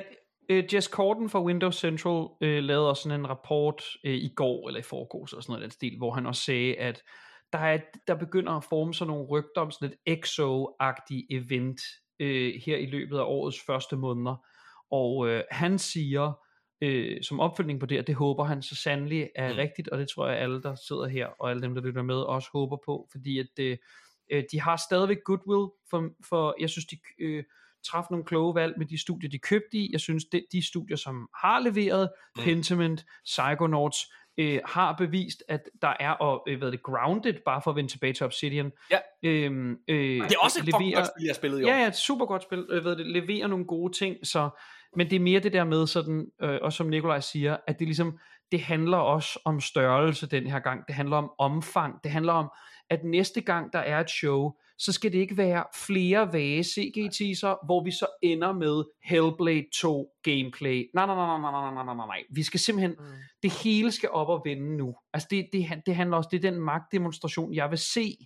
uh, 0.52 0.73
Jess 0.73 0.88
Corden 0.88 1.30
fra 1.30 1.43
Windows 1.43 1.76
Central 1.76 2.11
uh, 2.14 2.27
lavede 2.41 2.89
også 2.89 3.03
sådan 3.03 3.19
en 3.19 3.30
rapport 3.30 3.84
uh, 4.07 4.11
i 4.11 4.34
går, 4.35 4.68
eller 4.68 4.80
i 4.80 4.84
forgårs, 4.84 5.31
eller 5.31 5.41
sådan 5.41 5.52
noget 5.53 5.61
i 5.61 5.64
den 5.64 5.72
stil, 5.72 5.98
hvor 5.98 6.11
han 6.11 6.26
også 6.26 6.41
sagde, 6.43 6.76
at 6.76 7.03
der, 7.53 7.60
er, 7.60 7.77
der 8.07 8.15
begynder 8.15 8.52
at 8.53 8.64
forme 8.64 8.93
sig 8.93 9.07
nogle 9.07 9.27
rygter 9.27 9.61
om 9.61 9.72
sådan 9.72 9.89
et 10.06 10.14
EXO-agtigt 10.14 11.26
event 11.30 11.81
uh, 12.23 12.61
her 12.65 12.77
i 12.77 12.85
løbet 12.85 13.18
af 13.18 13.23
årets 13.23 13.57
første 13.68 13.95
måneder. 13.95 14.35
Og 14.91 15.18
uh, 15.18 15.39
han 15.52 15.80
siger, 15.80 16.34
øh, 16.81 17.23
som 17.23 17.39
opfølgning 17.39 17.79
på 17.79 17.85
det, 17.85 17.99
og 17.99 18.07
det 18.07 18.15
håber 18.15 18.43
han 18.43 18.61
så 18.61 18.75
sandelig 18.75 19.29
er 19.35 19.51
Mm. 19.51 19.57
rigtigt, 19.57 19.87
og 19.87 19.97
det 19.99 20.09
tror 20.09 20.27
jeg 20.27 20.37
alle, 20.37 20.61
der 20.61 20.75
sidder 20.87 21.07
her, 21.07 21.27
og 21.27 21.49
alle 21.49 21.61
dem, 21.61 21.75
der 21.75 21.81
lytter 21.81 22.01
med, 22.03 22.15
også 22.15 22.49
håber 22.53 22.77
på, 22.85 23.07
fordi 23.11 23.39
at 23.39 23.47
øh, 23.59 23.77
øh, 24.31 24.43
de 24.51 24.61
har 24.61 24.75
stadigvæk 24.89 25.17
goodwill, 25.25 25.69
for, 25.89 26.09
for 26.29 26.55
jeg 26.59 26.69
synes, 26.69 26.85
de 26.85 26.97
øh, 27.19 27.43
træffede 27.87 28.13
nogle 28.13 28.25
kloge 28.25 28.55
valg 28.55 28.73
med 28.77 28.85
de 28.85 29.01
studier, 29.01 29.29
de 29.29 29.39
købte 29.39 29.77
i. 29.77 29.89
Jeg 29.91 29.99
synes, 29.99 30.25
det, 30.25 30.45
de 30.51 30.67
studier, 30.67 30.97
som 30.97 31.27
har 31.41 31.59
leveret, 31.59 32.09
Mm. 32.37 32.43
Pentiment, 32.43 33.05
Psychonauts, 33.25 33.97
øh, 34.37 34.59
har 34.65 34.95
bevist, 34.97 35.43
at 35.47 35.69
der 35.81 35.93
er, 35.99 36.11
og 36.11 36.43
øh, 36.47 36.57
hvad 36.57 36.71
det, 36.71 36.83
Grounded, 36.83 37.33
bare 37.45 37.61
for 37.63 37.71
at 37.71 37.75
vende 37.75 37.91
tilbage 37.91 38.13
til 38.13 38.25
Obsidian. 38.25 38.71
Ja. 38.91 38.97
Øhm, 39.23 39.71
øh, 39.87 39.97
Det 39.97 40.21
er 40.21 40.39
også 40.43 40.59
et 40.59 40.65
fucking 40.65 40.95
godt 40.95 41.05
spil, 41.07 41.23
jeg 41.25 41.29
har 41.29 41.33
spillet 41.33 41.59
i 41.59 41.63
år. 41.63 41.67
Ja, 41.69 41.77
ja, 41.81 41.87
et 41.87 41.95
super 41.95 42.25
godt 42.25 42.43
spil. 42.43 42.67
Øh, 42.69 42.85
ved 42.85 42.95
det, 42.95 43.05
leverer 43.07 43.47
nogle 43.47 43.65
gode 43.65 43.93
ting, 43.97 44.27
så 44.27 44.49
men 44.95 45.09
det 45.09 45.15
er 45.15 45.19
mere 45.19 45.39
det 45.39 45.53
der 45.53 45.63
med 45.63 45.88
sådan, 45.88 46.27
øh, 46.41 46.59
og 46.61 46.73
som 46.73 46.88
Nikolaj 46.88 47.19
siger, 47.19 47.57
at 47.68 47.80
det 47.80 47.88
ligesom, 47.88 48.19
det 48.51 48.61
handler 48.61 48.97
også 48.97 49.39
om 49.45 49.59
størrelse 49.59 50.27
den 50.27 50.47
her 50.47 50.59
gang, 50.59 50.88
det 50.88 50.95
handler 50.95 51.18
om 51.18 51.31
omfang, 51.39 52.03
det 52.03 52.11
handler 52.11 52.34
om, 52.34 52.49
at 52.89 53.03
næste 53.03 53.41
gang 53.41 53.73
der 53.73 53.80
er 53.80 53.99
et 53.99 54.09
show, 54.09 54.51
så 54.77 54.91
skal 54.91 55.11
det 55.11 55.18
ikke 55.18 55.38
være 55.38 55.63
flere 55.76 56.34
vage 56.34 56.63
CG-teaser, 56.63 57.65
hvor 57.65 57.84
vi 57.84 57.91
så 57.91 58.05
ender 58.22 58.53
med 58.53 58.84
Hellblade 59.03 59.65
2 59.73 60.07
gameplay. 60.23 60.89
Nej, 60.93 61.05
nej, 61.05 61.15
nej, 61.15 61.39
nej, 61.39 61.51
nej, 61.51 61.73
nej, 61.73 61.84
nej, 61.84 61.95
nej, 61.95 62.07
nej. 62.07 62.23
Vi 62.31 62.43
skal 62.43 62.59
simpelthen, 62.59 62.95
mm. 62.99 63.05
det 63.43 63.51
hele 63.51 63.91
skal 63.91 64.09
op 64.09 64.30
og 64.30 64.41
vende 64.45 64.77
nu. 64.77 64.95
Altså 65.13 65.27
det, 65.31 65.49
det, 65.53 65.81
det 65.85 65.95
handler 65.95 66.18
også, 66.18 66.30
det 66.31 66.45
er 66.45 66.51
den 66.51 66.61
magtdemonstration, 66.61 67.53
jeg 67.53 67.69
vil 67.69 67.77
se, 67.77 68.18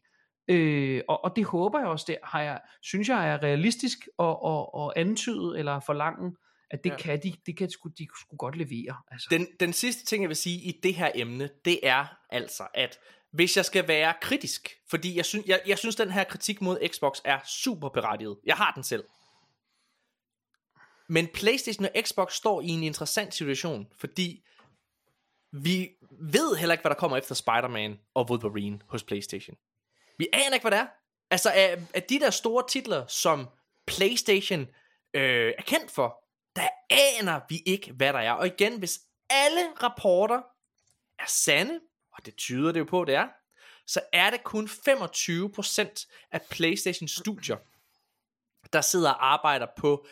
Øh, 0.48 1.02
og, 1.08 1.24
og 1.24 1.36
det 1.36 1.46
håber 1.46 1.80
jeg 1.80 1.88
også, 1.88 2.06
det 2.08 2.18
har 2.24 2.42
jeg, 2.42 2.60
synes 2.82 3.10
jeg 3.10 3.30
er 3.30 3.44
realistisk 3.44 3.98
og, 4.18 4.44
og, 4.44 4.76
og 4.76 5.00
antydet 5.00 5.60
eller 5.60 5.80
forlangen, 5.80 6.36
at 6.76 6.84
det 6.84 6.89
Ja. 6.89 6.97
kan 6.97 7.23
de, 7.23 7.34
det 7.45 7.57
kan 7.57 7.69
sgu, 7.69 7.89
de 7.89 8.07
skulle 8.22 8.38
godt 8.38 8.56
levere. 8.56 8.95
Altså. 9.11 9.27
Den, 9.31 9.47
den 9.60 9.73
sidste 9.73 10.06
ting, 10.06 10.23
jeg 10.23 10.30
vil 10.30 10.35
sige 10.38 10.61
i 10.61 10.80
det 10.84 10.95
her 10.95 11.11
emne, 11.15 11.49
det 11.65 11.80
er 11.84 12.06
altså, 12.30 12.68
at 12.73 12.99
hvis 13.31 13.57
jeg 13.57 13.65
skal 13.65 13.88
være 13.88 14.14
kritisk, 14.22 14.69
fordi 14.89 15.18
jeg 15.18 15.26
synes, 15.26 15.45
jeg, 15.45 15.61
jeg 15.68 15.77
synes 15.77 15.95
den 15.95 16.11
her 16.11 16.23
kritik 16.23 16.61
mod 16.61 16.88
Xbox 16.88 17.18
er 17.23 17.39
super 17.47 17.89
berettiget. 17.89 18.38
Jeg 18.45 18.56
har 18.56 18.72
den 18.76 18.84
selv. 18.84 19.03
Men 21.10 21.27
PlayStation 21.27 21.85
og 21.85 21.91
Xbox 22.02 22.34
står 22.34 22.61
i 22.61 22.68
en 22.68 22.84
interessant 22.84 23.34
situation, 23.34 23.88
fordi 23.97 24.43
vi 25.52 25.89
ved 26.11 26.56
heller 26.56 26.73
ikke, 26.73 26.81
hvad 26.81 26.89
der 26.89 26.95
kommer 26.95 27.18
efter 27.18 27.35
Spider-Man 27.35 27.99
og 28.14 28.30
Wolverine 28.30 28.80
hos 28.88 29.03
PlayStation. 29.03 29.57
Vi 30.18 30.27
aner 30.34 30.53
ikke, 30.53 30.64
hvad 30.64 30.72
det 30.72 30.80
er. 30.80 30.88
Altså, 31.31 31.52
af, 31.52 31.81
af 31.93 32.03
de 32.03 32.19
der 32.19 32.30
store 32.30 32.64
titler, 32.69 33.07
som 33.07 33.47
PlayStation 33.88 34.60
øh, 35.14 35.53
er 35.57 35.61
kendt 35.61 35.91
for, 35.91 36.24
der 36.56 36.69
aner 36.90 37.40
vi 37.49 37.61
ikke, 37.65 37.94
hvad 37.94 38.14
der 38.14 38.19
er. 38.19 38.32
Og 38.32 38.48
igen, 38.48 38.80
hvis 38.80 38.99
alle 39.30 39.61
rapporter 39.84 40.41
er 41.19 41.27
sande, 41.27 41.80
og 42.14 42.26
det 42.26 42.36
tyder 42.36 42.72
det 42.72 42.80
jo 42.80 42.86
på, 42.86 43.06
det 43.06 43.15
er, 43.15 43.27
så 43.88 44.02
er 44.14 44.30
det 44.30 44.44
kun 44.44 44.65
25% 44.65 46.27
af 46.32 46.41
PlayStation 46.52 47.07
studier, 47.07 47.57
der 48.73 48.82
sidder 48.82 49.10
og 49.10 49.34
arbejder 49.34 49.68
på 49.77 50.06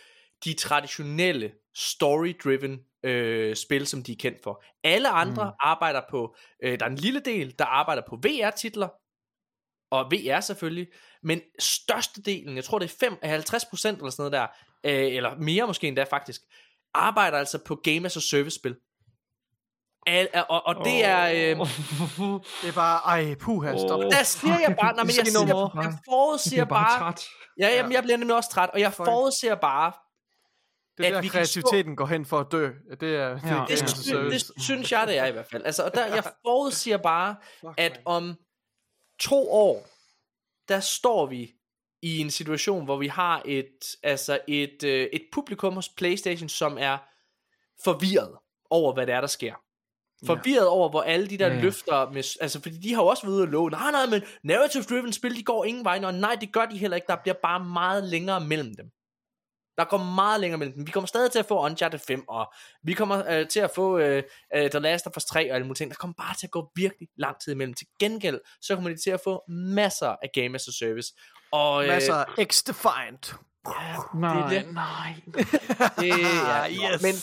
de 0.43 0.53
traditionelle 0.53 1.53
story-driven 1.75 2.79
øh, 3.03 3.55
spil, 3.55 3.87
som 3.87 4.03
de 4.03 4.11
er 4.11 4.15
kendt 4.19 4.43
for. 4.43 4.63
Alle 4.83 5.09
andre 5.09 5.45
mm. 5.45 5.55
arbejder 5.59 6.01
på, 6.09 6.35
øh, 6.63 6.79
der 6.79 6.85
er 6.85 6.89
en 6.89 6.95
lille 6.95 7.19
del, 7.19 7.59
der 7.59 7.65
arbejder 7.65 8.01
på 8.09 8.15
VR-titler, 8.15 8.89
og 9.99 10.11
VR 10.11 10.39
selvfølgelig, 10.39 10.87
men 11.23 11.41
størstedelen, 11.59 12.55
jeg 12.55 12.63
tror 12.63 12.79
det 12.79 12.85
er 12.91 12.95
5, 12.99 13.17
50 13.23 13.65
procent 13.65 13.97
eller 13.97 14.09
sådan 14.11 14.31
noget 14.31 14.49
der, 14.83 15.01
øh, 15.07 15.15
eller 15.15 15.35
mere 15.37 15.67
måske 15.67 15.87
endda 15.87 16.03
faktisk, 16.03 16.41
arbejder 16.93 17.37
altså 17.37 17.57
på 17.65 17.75
Game 17.75 18.05
as 18.05 18.17
a 18.17 18.19
Service 18.19 18.55
spil. 18.55 18.75
Al, 20.07 20.27
og, 20.49 20.65
og 20.67 20.85
det 20.85 21.05
er... 21.05 21.23
Øh, 21.27 21.59
Det 22.61 22.69
er 22.69 22.73
bare, 22.75 22.99
ej, 22.99 23.35
puha, 23.35 23.77
stop. 23.77 23.99
og 23.99 24.11
der 24.11 24.23
siger 24.23 24.59
jeg 24.59 24.75
bare, 24.81 24.93
nej, 24.95 25.03
men 25.03 25.11
jeg, 25.17 25.27
siger, 25.27 25.81
jeg 25.83 25.93
forudsiger 26.05 26.65
bare, 26.65 26.99
træt. 26.99 27.25
ja, 27.59 27.69
jamen, 27.75 27.91
jeg 27.91 28.03
bliver 28.03 28.17
nemlig 28.17 28.35
også 28.35 28.49
træt, 28.49 28.69
og 28.69 28.79
jeg 28.79 28.93
forudser 28.93 29.55
bare, 29.55 29.91
Det 30.97 31.07
er 31.07 31.17
at 31.17 31.23
der 31.23 31.29
kreativiteten 31.29 31.95
går 31.95 32.05
hen 32.05 32.25
for 32.25 32.39
at 32.39 32.47
dø. 32.51 32.69
Det 32.99 33.15
er, 33.15 33.29
det, 33.37 33.43
Ja. 33.45 33.65
Det, 33.67 33.73
as 33.73 33.81
a 33.81 33.87
sy- 33.87 34.11
det 34.13 34.43
synes 34.63 34.91
jeg, 34.91 35.07
det 35.07 35.17
er 35.17 35.25
i 35.25 35.31
hvert 35.31 35.45
fald. 35.51 35.63
Altså, 35.65 35.83
og 35.83 35.91
der, 35.93 36.05
jeg 36.05 36.23
forudsiger 36.45 36.97
bare, 36.97 37.35
at 37.77 38.01
om 38.05 38.35
to 39.19 39.51
år, 39.51 39.87
der 40.67 40.79
står 40.79 41.25
vi 41.25 41.53
i 42.01 42.19
en 42.19 42.31
situation, 42.31 42.85
hvor 42.85 42.97
vi 42.97 43.07
har 43.07 43.41
et, 43.45 43.95
altså 44.03 44.39
et, 44.47 44.83
øh, 44.83 45.07
et 45.13 45.23
publikum 45.31 45.73
hos 45.73 45.89
PlayStation, 45.89 46.49
som 46.49 46.77
er 46.79 46.97
forvirret 47.83 48.37
over, 48.69 48.93
hvad 48.93 49.07
det 49.07 49.15
er, 49.15 49.21
der 49.21 49.27
sker. 49.27 49.53
Forvirret 50.25 50.67
over, 50.67 50.89
hvor 50.89 51.01
alle 51.01 51.29
de 51.29 51.37
der 51.37 51.47
Ja, 51.47 51.53
ja. 51.53 51.61
løfter, 51.61 52.09
med, 52.09 52.37
altså 52.41 52.61
fordi 52.61 52.77
de 52.77 52.93
har 52.93 53.01
jo 53.01 53.07
også 53.07 53.23
været 53.23 53.35
ude 53.35 53.43
og 53.43 53.47
love, 53.47 53.69
nej, 53.69 53.91
nej, 53.91 54.05
men 54.05 54.21
narrative 54.43 54.83
driven 54.83 55.13
spil, 55.13 55.35
de 55.35 55.43
går 55.43 55.65
ingen 55.65 55.83
vej, 55.83 55.99
og 56.03 56.13
nej, 56.13 56.37
det 56.41 56.53
gør 56.53 56.65
de 56.65 56.77
heller 56.77 56.95
ikke, 56.95 57.07
der 57.07 57.15
bliver 57.15 57.35
bare 57.43 57.65
meget 57.65 58.03
længere 58.03 58.39
mellem 58.39 58.75
dem. 58.75 58.91
Der 59.77 59.85
går 59.85 59.97
meget 59.97 60.41
længere 60.41 60.57
mellem 60.57 60.75
dem. 60.75 60.87
Vi 60.87 60.91
kommer 60.91 61.07
stadig 61.07 61.31
til 61.31 61.39
at 61.39 61.45
få 61.45 61.65
Uncharted 61.65 61.99
5, 61.99 62.23
og 62.27 62.53
vi 62.83 62.93
kommer 62.93 63.23
øh, 63.29 63.47
til 63.47 63.59
at 63.59 63.71
få 63.75 63.97
øh, 63.97 64.23
øh, 64.55 64.69
The 64.69 64.79
Last 64.79 65.07
of 65.07 65.17
Us 65.17 65.25
3 65.25 65.51
og 65.51 65.55
alle 65.55 65.67
mulige 65.67 65.77
ting. 65.77 65.91
Der 65.91 65.95
kommer 65.95 66.13
bare 66.17 66.35
til 66.39 66.47
at 66.47 66.51
gå 66.51 66.71
virkelig 66.75 67.07
lang 67.17 67.39
tid 67.39 67.51
imellem. 67.51 67.73
Til 67.73 67.87
gengæld, 67.99 68.39
så 68.61 68.75
kommer 68.75 68.89
de 68.89 68.97
til 69.03 69.09
at 69.09 69.21
få 69.23 69.43
masser 69.49 70.07
af 70.07 70.29
Game 70.33 70.55
as 70.55 70.67
a 70.67 70.71
Service. 70.71 71.13
Og, 71.51 71.83
øh, 71.83 71.87
Masser 71.87 72.25
af 72.37 72.47
Nej, 74.15 74.49
det 74.49 74.57
er 74.57 74.63
det. 74.63 74.73
nej. 74.73 75.13
det, 75.99 76.07
ja, 76.07 76.93
Yes. 76.93 77.01
Men 77.01 77.13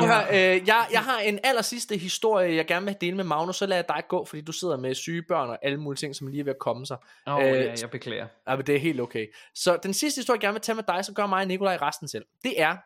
nu 0.00 0.06
her, 0.06 0.26
øh, 0.30 0.68
jeg, 0.68 0.86
jeg 0.92 1.04
har 1.04 1.18
en 1.18 1.38
aller 1.44 1.62
sidste 1.62 1.96
historie, 1.96 2.54
jeg 2.54 2.66
gerne 2.66 2.86
vil 2.86 2.96
dele 3.00 3.16
med 3.16 3.24
Magnus, 3.24 3.56
så 3.56 3.66
lader 3.66 3.76
jeg 3.78 3.88
dig 3.88 4.04
gå, 4.08 4.24
fordi 4.24 4.42
du 4.42 4.52
sidder 4.52 4.76
med 4.76 4.94
syge 4.94 5.22
børn 5.22 5.50
og 5.50 5.58
alle 5.62 5.80
mulige 5.80 5.98
ting, 5.98 6.16
som 6.16 6.26
lige 6.26 6.40
er 6.40 6.44
ved 6.44 6.52
at 6.52 6.58
komme 6.58 6.86
sig. 6.86 6.96
Åh, 7.26 7.34
oh, 7.34 7.44
Øh, 7.44 7.50
ja, 7.50 7.74
jeg 7.80 7.90
beklager. 7.90 8.26
Ja, 8.48 8.56
men 8.56 8.66
det 8.66 8.74
er 8.74 8.78
helt 8.78 9.00
okay. 9.00 9.26
Så 9.54 9.78
den 9.82 9.94
sidste 9.94 10.18
historie, 10.18 10.36
jeg 10.36 10.40
gerne 10.40 10.54
vil 10.54 10.62
tage 10.62 10.76
med 10.76 10.84
dig, 10.88 11.04
så 11.04 11.12
gør 11.12 11.26
mig 11.26 11.40
og 11.40 11.46
Nikolaj 11.46 11.78
resten 11.82 12.08
selv. 12.08 12.24
Det 12.44 12.60
er, 12.60 12.76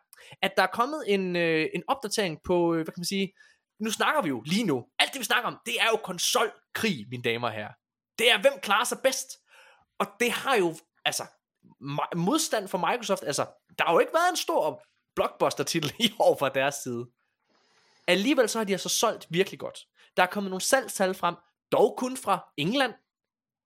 at 0.41 0.51
der 0.57 0.63
er 0.63 0.67
kommet 0.67 1.03
en, 1.07 1.35
øh, 1.35 1.67
en 1.73 1.83
opdatering 1.87 2.39
på, 2.43 2.73
øh, 2.73 2.77
hvad 2.77 2.85
kan 2.85 2.99
man 2.99 3.05
sige, 3.05 3.33
nu 3.79 3.91
snakker 3.91 4.21
vi 4.21 4.29
jo 4.29 4.41
lige 4.45 4.63
nu, 4.63 4.85
alt 4.99 5.13
det 5.13 5.19
vi 5.19 5.25
snakker 5.25 5.47
om, 5.47 5.57
det 5.65 5.73
er 5.79 5.87
jo 5.91 5.97
konsolkrig, 5.97 7.05
mine 7.09 7.23
damer 7.23 7.47
og 7.47 7.53
herrer. 7.53 7.73
Det 8.19 8.31
er, 8.31 8.41
hvem 8.41 8.53
klarer 8.61 8.83
sig 8.83 8.97
bedst. 9.03 9.27
Og 9.99 10.07
det 10.19 10.31
har 10.31 10.55
jo, 10.55 10.75
altså, 11.05 11.23
modstand 12.15 12.67
for 12.67 12.77
Microsoft, 12.77 13.23
altså, 13.23 13.45
der 13.77 13.85
har 13.85 13.93
jo 13.93 13.99
ikke 13.99 14.13
været 14.13 14.29
en 14.29 14.37
stor 14.37 14.83
blockbuster-titel 15.15 15.93
i 16.05 16.13
år 16.19 16.37
fra 16.37 16.49
deres 16.49 16.75
side. 16.75 17.05
Alligevel 18.07 18.49
så 18.49 18.59
har 18.59 18.63
de 18.63 18.73
altså 18.73 18.89
solgt 18.89 19.27
virkelig 19.29 19.59
godt. 19.59 19.87
Der 20.17 20.23
er 20.23 20.27
kommet 20.27 20.49
nogle 20.49 20.61
salgstal 20.61 21.13
frem, 21.13 21.35
dog 21.71 21.95
kun 21.97 22.17
fra 22.17 22.49
England, 22.57 22.93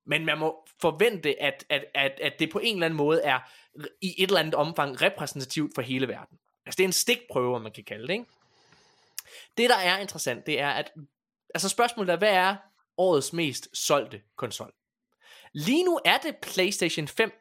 men 0.06 0.26
man 0.26 0.38
må 0.38 0.68
forvente, 0.82 1.42
at, 1.42 1.66
at, 1.70 1.86
at, 1.94 2.20
at 2.22 2.34
det 2.40 2.52
på 2.52 2.60
en 2.60 2.76
eller 2.76 2.86
anden 2.86 2.98
måde 2.98 3.22
er 3.22 3.40
i 4.02 4.16
et 4.18 4.28
eller 4.28 4.40
andet 4.40 4.56
omfang 4.56 5.02
repræsentativt 5.02 5.72
for 5.76 5.82
hele 5.82 6.08
verden. 6.08 6.38
Altså 6.66 6.78
det 6.78 6.84
er 6.84 6.88
en 6.88 6.94
stikprøve, 6.94 7.56
om 7.56 7.62
man 7.62 7.72
kan 7.72 7.84
kalde 7.84 8.08
det, 8.08 8.14
ikke? 8.14 8.26
Det, 9.58 9.70
der 9.70 9.78
er 9.78 9.98
interessant, 9.98 10.46
det 10.46 10.60
er, 10.60 10.70
at 10.70 10.92
altså 11.54 11.70
spørgsmålet 11.70 12.14
er, 12.14 12.18
hvad 12.18 12.34
er 12.34 12.56
årets 12.98 13.34
mest 13.34 13.70
solgte 13.74 14.22
konsol? 14.36 14.74
Lige 15.54 15.84
nu 15.84 16.00
er 16.06 16.18
det 16.18 16.36
PlayStation 16.42 17.08
5, 17.08 17.32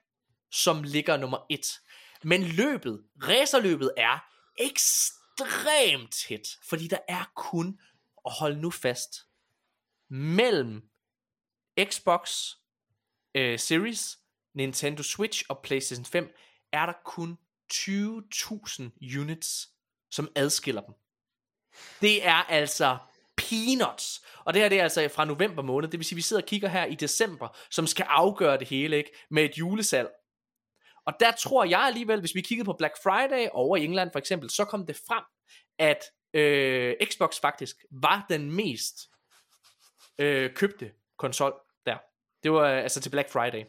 som 0.55 0.83
ligger 0.83 1.17
nummer 1.17 1.47
1. 1.51 1.81
Men 2.23 2.43
løbet, 2.43 3.05
racerløbet 3.23 3.93
er 3.97 4.19
ekstremt 4.59 6.13
tæt, 6.13 6.59
fordi 6.69 6.89
der 6.89 6.99
er 7.09 7.33
kun, 7.37 7.81
og 8.17 8.33
hold 8.33 8.57
nu 8.57 8.71
fast, 8.71 9.27
mellem 10.11 10.83
Xbox 11.85 12.51
øh, 13.35 13.59
Series, 13.59 14.19
Nintendo 14.55 15.03
Switch 15.03 15.45
og 15.49 15.61
PlayStation 15.63 16.05
5, 16.05 16.35
er 16.73 16.87
der 16.87 16.93
kun 17.05 17.39
20.000 17.73 19.19
units, 19.21 19.69
som 20.11 20.33
adskiller 20.37 20.81
dem. 20.81 20.95
Det 22.01 22.27
er 22.27 22.43
altså 22.43 22.99
peanuts. 23.37 24.23
Og 24.45 24.55
det 24.55 24.63
her 24.63 24.69
det 24.69 24.79
er 24.79 24.83
altså 24.83 25.09
fra 25.15 25.25
november 25.25 25.63
måned, 25.63 25.89
det 25.89 25.99
vil 25.99 26.05
sige, 26.05 26.17
vi 26.17 26.23
sidder 26.23 26.43
og 26.43 26.49
kigger 26.49 26.69
her 26.69 26.85
i 26.85 26.95
december, 26.95 27.57
som 27.71 27.87
skal 27.87 28.07
afgøre 28.09 28.59
det 28.59 28.69
hele, 28.69 28.97
ikke? 28.97 29.11
Med 29.31 29.45
et 29.45 29.59
julesalg. 29.59 30.09
Og 31.07 31.13
der 31.21 31.33
tror 31.33 31.65
jeg 31.65 31.81
alligevel, 31.81 32.21
hvis 32.21 32.35
vi 32.35 32.41
kiggede 32.41 32.67
på 32.67 32.77
Black 32.79 32.95
Friday 33.03 33.49
over 33.53 33.77
i 33.77 33.85
England 33.85 34.11
for 34.13 34.19
eksempel, 34.19 34.51
så 34.51 34.65
kom 34.65 34.87
det 34.87 34.97
frem, 34.97 35.25
at 35.79 36.05
øh, 36.35 36.95
Xbox 37.05 37.41
faktisk 37.41 37.77
var 37.91 38.27
den 38.29 38.51
mest 38.51 38.95
øh, 40.19 40.55
købte 40.55 40.93
konsol 41.19 41.55
der. 41.87 41.99
Det 42.43 42.53
var 42.53 42.69
altså 42.69 43.01
til 43.01 43.11
Black 43.11 43.31
Friday. 43.31 43.65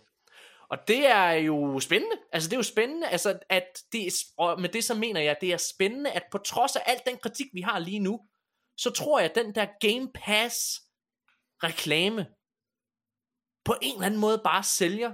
Og 0.70 0.78
det 0.88 1.08
er 1.08 1.32
jo 1.32 1.80
spændende. 1.80 2.16
Altså 2.32 2.50
det 2.50 2.56
er 2.56 2.60
jo 2.60 2.64
spændende, 2.64 3.08
altså 3.08 3.40
at 3.50 3.84
det 3.92 4.14
og 4.38 4.62
med 4.62 4.70
det 4.70 4.84
så 4.84 4.94
mener 4.94 5.22
jeg, 5.22 5.32
at 5.32 5.42
det 5.42 5.54
er 5.54 5.58
spændende, 5.58 6.12
at 6.12 6.24
på 6.32 6.38
trods 6.38 6.76
af 6.76 6.82
al 6.86 7.02
den 7.06 7.18
kritik, 7.18 7.48
vi 7.54 7.62
har 7.62 7.80
lige 7.80 8.00
nu, 8.00 8.28
så 8.78 8.92
tror 8.92 9.20
jeg, 9.20 9.30
at 9.30 9.36
den 9.36 9.56
der 9.56 9.68
Game 9.80 10.12
Pass 10.14 10.82
reklame 11.64 12.28
på 13.66 13.76
en 13.82 13.94
eller 13.94 14.06
anden 14.06 14.20
måde 14.20 14.42
bare 14.44 14.64
sælger 14.64 15.14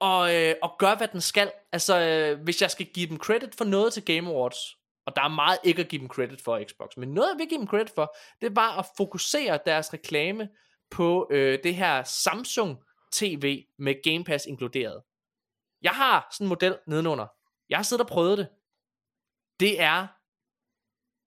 og, 0.00 0.34
øh, 0.34 0.54
og 0.62 0.76
gør, 0.78 0.96
hvad 0.96 1.08
den 1.08 1.20
skal. 1.20 1.52
Altså, 1.72 2.00
øh, 2.00 2.42
hvis 2.42 2.62
jeg 2.62 2.70
skal 2.70 2.86
give 2.86 3.08
dem 3.08 3.18
credit 3.18 3.54
for 3.54 3.64
noget 3.64 3.92
til 3.92 4.04
Game 4.04 4.30
Awards, 4.30 4.58
og 5.06 5.16
der 5.16 5.22
er 5.22 5.28
meget 5.28 5.58
ikke 5.64 5.82
at 5.82 5.88
give 5.88 6.00
dem 6.00 6.08
credit 6.08 6.42
for 6.44 6.64
Xbox, 6.68 6.96
men 6.96 7.14
noget, 7.14 7.28
jeg 7.30 7.38
vil 7.38 7.48
give 7.48 7.60
dem 7.60 7.66
credit 7.68 7.92
for, 7.94 8.16
det 8.40 8.54
bare 8.54 8.78
at 8.78 8.86
fokusere 8.96 9.58
deres 9.66 9.92
reklame 9.94 10.48
på 10.90 11.28
øh, 11.30 11.58
det 11.64 11.74
her 11.74 12.02
Samsung 12.04 12.82
TV 13.12 13.64
med 13.78 14.02
Game 14.02 14.24
Pass 14.24 14.46
inkluderet. 14.46 15.02
Jeg 15.82 15.92
har 15.92 16.28
sådan 16.32 16.44
en 16.44 16.48
model 16.48 16.78
nedenunder. 16.86 17.26
Jeg 17.68 17.78
har 17.78 17.82
siddet 17.82 18.00
og 18.04 18.08
prøvet 18.08 18.38
det. 18.38 18.48
Det 19.60 19.80
er 19.80 20.06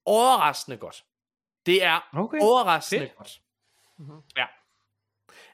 overraskende 0.06 0.77
godt. 0.77 1.06
Det 1.65 1.84
er 1.84 2.10
Okay, 2.14 2.38
overraskende 2.41 3.06
fedt. 3.06 3.15
godt. 3.18 3.41
Ja. 4.38 4.45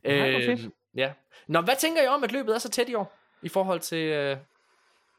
Nej, 0.04 0.30
Øh, 0.30 0.70
ja. 0.96 1.14
Nå, 1.48 1.62
hvad 1.62 1.76
tænker 1.80 2.04
I 2.04 2.08
om, 2.08 2.24
at 2.24 2.32
løbet 2.32 2.56
er 2.56 2.60
så 2.60 2.70
tæt 2.70 2.90
i 2.90 2.94
år? 2.94 3.18
I 3.44 3.50
forhold 3.50 3.80
til... 3.80 3.98
Øh, 3.98 4.38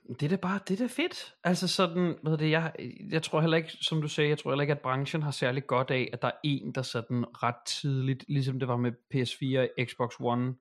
det 0.08 0.22
er 0.22 0.28
da 0.28 0.36
bare, 0.36 0.60
det 0.68 0.80
er 0.80 0.86
da 0.86 1.02
fedt. 1.02 1.34
Altså 1.44 1.68
sådan, 1.68 2.18
ved 2.22 2.38
det, 2.38 2.50
jeg, 2.50 2.72
jeg 3.10 3.22
tror 3.22 3.40
heller 3.40 3.56
ikke, 3.56 3.72
som 3.80 4.02
du 4.02 4.08
sagde, 4.08 4.30
jeg 4.30 4.38
tror 4.38 4.50
heller 4.50 4.62
ikke, 4.62 4.72
at 4.72 4.80
branchen 4.80 5.22
har 5.22 5.30
særlig 5.30 5.66
godt 5.66 5.90
af, 5.90 6.10
at 6.12 6.22
der 6.22 6.28
er 6.28 6.38
en, 6.44 6.72
der 6.72 6.82
sådan 6.82 7.24
ret 7.42 7.66
tidligt, 7.66 8.24
ligesom 8.28 8.58
det 8.58 8.68
var 8.68 8.76
med 8.76 8.92
PS4 9.14 9.58
og 9.58 9.86
Xbox 9.86 10.14
One, 10.20 10.54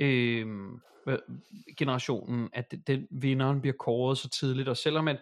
øh, 0.00 0.46
generationen, 1.78 2.48
at 2.52 2.70
den, 2.70 2.82
den 2.86 3.06
vinderen 3.10 3.60
bliver 3.60 3.76
kåret 3.78 4.18
så 4.18 4.28
tidligt, 4.28 4.68
og 4.68 4.76
selvom 4.76 5.08
at, 5.08 5.16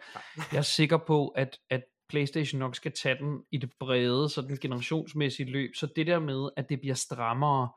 jeg 0.52 0.58
er 0.58 0.62
sikker 0.62 0.96
på, 0.96 1.28
at, 1.28 1.58
at 1.70 1.82
Playstation 2.08 2.58
nok 2.58 2.76
skal 2.76 2.92
tage 2.92 3.18
den 3.18 3.42
i 3.52 3.58
det 3.58 3.70
brede, 3.80 4.28
sådan 4.28 4.56
generationsmæssige 4.56 5.50
løb, 5.50 5.70
så 5.74 5.86
det 5.96 6.06
der 6.06 6.18
med, 6.18 6.50
at 6.56 6.68
det 6.68 6.80
bliver 6.80 6.94
strammere, 6.94 7.68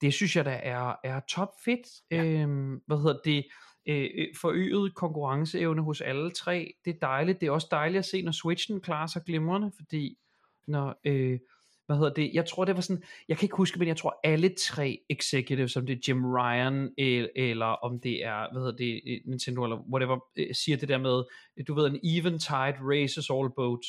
det 0.00 0.14
synes 0.14 0.36
jeg 0.36 0.44
da 0.44 0.60
er, 0.62 0.94
er 1.04 1.20
top 1.20 1.48
fedt. 1.64 1.88
Ja. 2.10 2.24
Øhm, 2.24 2.80
hvad 2.86 2.96
hedder 2.96 3.18
det? 3.24 3.46
Øh, 3.86 4.10
øh, 4.14 4.26
forøget 4.40 4.94
konkurrenceevne 4.94 5.82
hos 5.82 6.00
alle 6.00 6.30
tre. 6.30 6.74
Det 6.84 6.94
er 6.94 6.98
dejligt. 7.02 7.40
Det 7.40 7.46
er 7.46 7.50
også 7.50 7.68
dejligt 7.70 7.98
at 7.98 8.04
se, 8.04 8.22
når 8.22 8.32
Switchen 8.32 8.80
klarer 8.80 9.06
sig 9.06 9.22
glimrende, 9.26 9.72
fordi 9.76 10.18
når, 10.66 11.00
øh, 11.04 11.38
hvad 11.86 11.98
hedder 11.98 12.12
det, 12.12 12.30
jeg 12.34 12.46
tror 12.46 12.64
det 12.64 12.74
var 12.74 12.80
sådan, 12.80 13.02
jeg 13.28 13.38
kan 13.38 13.44
ikke 13.44 13.56
huske, 13.56 13.78
men 13.78 13.88
jeg 13.88 13.96
tror 13.96 14.20
alle 14.24 14.54
tre 14.58 14.98
executives, 15.08 15.76
om 15.76 15.86
det 15.86 15.92
er 15.96 16.00
Jim 16.08 16.24
Ryan, 16.24 16.90
eller, 17.36 17.66
om 17.66 18.00
det 18.00 18.24
er, 18.24 18.52
hvad 18.52 18.62
hedder 18.62 18.76
det, 18.76 19.22
Nintendo, 19.26 19.64
eller 19.64 19.84
whatever, 19.92 20.18
øh, 20.36 20.54
siger 20.54 20.76
det 20.76 20.88
der 20.88 20.98
med, 20.98 21.24
du 21.68 21.74
ved, 21.74 21.86
en 21.86 22.00
even 22.02 22.38
tide 22.38 22.76
raises 22.80 23.30
all 23.30 23.48
boats, 23.56 23.86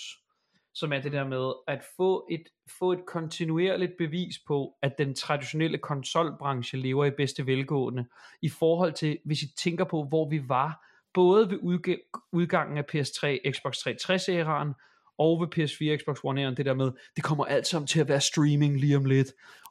som 0.73 0.93
er 0.93 1.01
det 1.01 1.11
der 1.11 1.27
med 1.27 1.53
at 1.67 1.83
få 1.97 2.27
et, 2.31 2.43
få 2.79 2.91
et 2.91 3.05
kontinuerligt 3.07 3.91
bevis 3.97 4.35
på, 4.47 4.73
at 4.81 4.97
den 4.97 5.15
traditionelle 5.15 5.77
konsolbranche 5.77 6.77
lever 6.77 7.05
i 7.05 7.11
bedste 7.11 7.45
velgående, 7.45 8.05
i 8.41 8.49
forhold 8.49 8.93
til, 8.93 9.17
hvis 9.25 9.41
I 9.41 9.47
tænker 9.57 9.83
på, 9.85 10.03
hvor 10.03 10.29
vi 10.29 10.49
var, 10.49 10.87
både 11.13 11.49
ved 11.49 11.57
udg- 11.57 12.27
udgangen 12.31 12.77
af 12.77 12.83
PS3, 12.95 13.51
Xbox 13.51 13.77
360-æraen, 13.77 14.73
og 15.17 15.41
ved 15.41 15.47
PS4, 15.57 16.03
Xbox 16.03 16.17
One-æraen, 16.17 16.55
det 16.55 16.65
der 16.65 16.73
med, 16.73 16.91
det 17.15 17.23
kommer 17.23 17.45
alt 17.45 17.67
sammen 17.67 17.87
til 17.87 17.99
at 17.99 18.07
være 18.07 18.21
streaming 18.21 18.79
lige 18.79 18.97
om 18.97 19.05
lidt. 19.05 19.27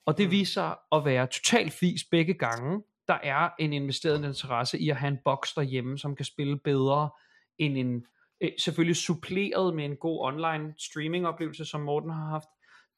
Og 0.07 0.19
det 0.19 0.31
viser 0.31 0.53
sig 0.53 0.77
at 0.93 1.05
være 1.05 1.27
totalt 1.27 1.73
fis 1.73 2.05
begge 2.11 2.35
gange. 2.35 2.83
Der 3.09 3.19
er 3.23 3.49
en 3.59 3.73
investeret 3.73 4.25
interesse 4.25 4.79
i 4.79 4.91
at 4.91 4.97
have 4.97 5.09
en 5.09 5.19
boks 5.25 5.53
derhjemme, 5.53 5.99
som 5.99 6.17
kan 6.17 6.25
spille 6.25 6.59
bedre 6.59 7.11
end 7.59 7.79
en 7.79 8.05
øh, 8.41 8.51
selvfølgelig 8.59 8.97
suppleret 8.97 9.75
med 9.75 9.85
en 9.85 9.97
god 9.97 10.25
online 10.25 10.75
streaming 10.79 11.27
oplevelse, 11.27 11.65
som 11.65 11.81
Morten 11.81 12.11
har 12.11 12.29
haft. 12.29 12.49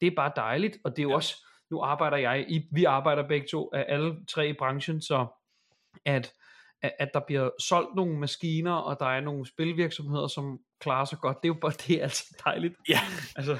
Det 0.01 0.07
er 0.07 0.17
bare 0.17 0.33
dejligt, 0.37 0.79
og 0.85 0.91
det 0.91 0.99
er 0.99 1.03
jo 1.03 1.09
ja. 1.09 1.15
også, 1.15 1.47
nu 1.71 1.81
arbejder 1.81 2.17
jeg, 2.17 2.45
i, 2.49 2.69
vi 2.73 2.85
arbejder 2.85 3.29
begge 3.29 3.47
to, 3.51 3.71
af 3.75 3.85
alle 3.89 4.17
tre 4.27 4.49
i 4.49 4.53
branchen, 4.53 5.03
så 5.03 5.27
at, 6.05 6.33
at, 6.83 7.11
der 7.15 7.21
bliver 7.27 7.51
solgt 7.61 7.95
nogle 7.95 8.19
maskiner, 8.19 8.73
og 8.73 9.01
der 9.01 9.07
er 9.07 9.21
nogle 9.21 9.47
spilvirksomheder, 9.47 10.27
som 10.27 10.59
klarer 10.81 11.05
sig 11.05 11.19
godt, 11.19 11.37
det 11.43 11.49
er 11.49 11.55
jo 11.55 11.61
bare, 11.61 11.73
det 11.87 11.99
er 11.99 12.03
altså 12.03 12.43
dejligt. 12.45 12.75
Ja. 12.89 13.01
Altså, 13.37 13.59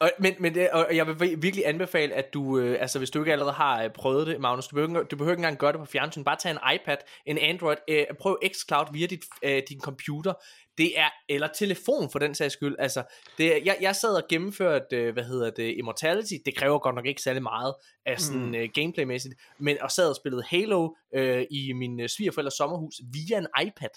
Og, 0.00 0.10
men, 0.18 0.34
men 0.38 0.54
det, 0.54 0.70
og 0.70 0.96
jeg 0.96 1.06
vil 1.06 1.42
virkelig 1.42 1.66
anbefale, 1.66 2.14
at 2.14 2.34
du, 2.34 2.58
øh, 2.58 2.80
altså 2.80 2.98
hvis 2.98 3.10
du 3.10 3.18
ikke 3.20 3.32
allerede 3.32 3.52
har 3.52 3.82
øh, 3.84 3.90
prøvet 3.90 4.26
det, 4.26 4.40
Magnus, 4.40 4.66
du 4.68 4.74
behøver, 4.74 5.00
ikke- 5.00 5.08
du 5.08 5.16
behøver 5.16 5.32
ikke 5.32 5.40
engang 5.40 5.58
gøre 5.58 5.72
det 5.72 5.80
på 5.80 5.86
fjernsyn, 5.86 6.24
bare 6.24 6.36
tag 6.36 6.50
en 6.50 6.58
iPad, 6.74 6.96
en 7.26 7.38
Android, 7.38 7.76
øh, 7.88 8.04
prøv 8.20 8.38
xCloud 8.54 8.86
via 8.92 9.06
dit, 9.06 9.20
øh, 9.42 9.62
din 9.68 9.80
computer, 9.80 10.32
det 10.78 10.98
er, 10.98 11.08
eller 11.28 11.48
telefon 11.48 12.10
for 12.12 12.18
den 12.18 12.34
sags 12.34 12.52
skyld, 12.52 12.76
altså, 12.78 13.02
det, 13.38 13.56
er- 13.56 13.60
jeg, 13.64 13.76
jeg 13.80 13.96
sad 13.96 14.14
og 14.14 14.22
gennemførte, 14.28 14.96
øh, 14.96 15.12
hvad 15.12 15.24
hedder 15.24 15.50
det, 15.50 15.74
Immortality, 15.78 16.34
det 16.44 16.56
kræver 16.56 16.78
godt 16.78 16.94
nok 16.94 17.06
ikke 17.06 17.22
særlig 17.22 17.42
meget 17.42 17.74
af 18.06 18.20
sådan 18.20 18.46
Mm. 18.46 18.54
øh, 18.54 18.68
gameplaymæssigt, 18.74 19.34
men 19.58 19.82
og 19.82 19.90
sad 19.90 20.08
og 20.10 20.16
spillede 20.16 20.42
Halo 20.48 20.88
øh, 21.14 21.44
i 21.50 21.72
min 21.72 22.00
øh, 22.00 22.08
svigerforældres 22.08 22.54
sommerhus 22.54 22.94
via 23.12 23.38
en 23.38 23.46
iPad. 23.66 23.88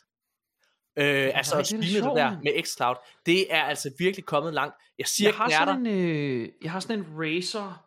Øh, 0.97 1.31
altså 1.33 1.55
at 1.55 1.59
det 1.59 1.67
streame 1.67 1.83
det 1.83 1.91
sjovt, 1.91 2.17
der 2.17 2.37
med 2.43 2.63
xCloud, 2.63 2.95
det 3.25 3.53
er 3.53 3.63
altså 3.63 3.91
virkelig 3.99 4.25
kommet 4.25 4.53
langt. 4.53 4.75
Jeg 4.99 5.07
siger 5.07 5.29
jeg 5.29 5.35
har 5.37 5.49
sådan 5.49 5.85
en, 5.87 5.99
øh, 5.99 6.49
jeg 6.63 6.71
har 6.71 6.79
sådan 6.79 6.99
en 6.99 7.05
Razer 7.17 7.83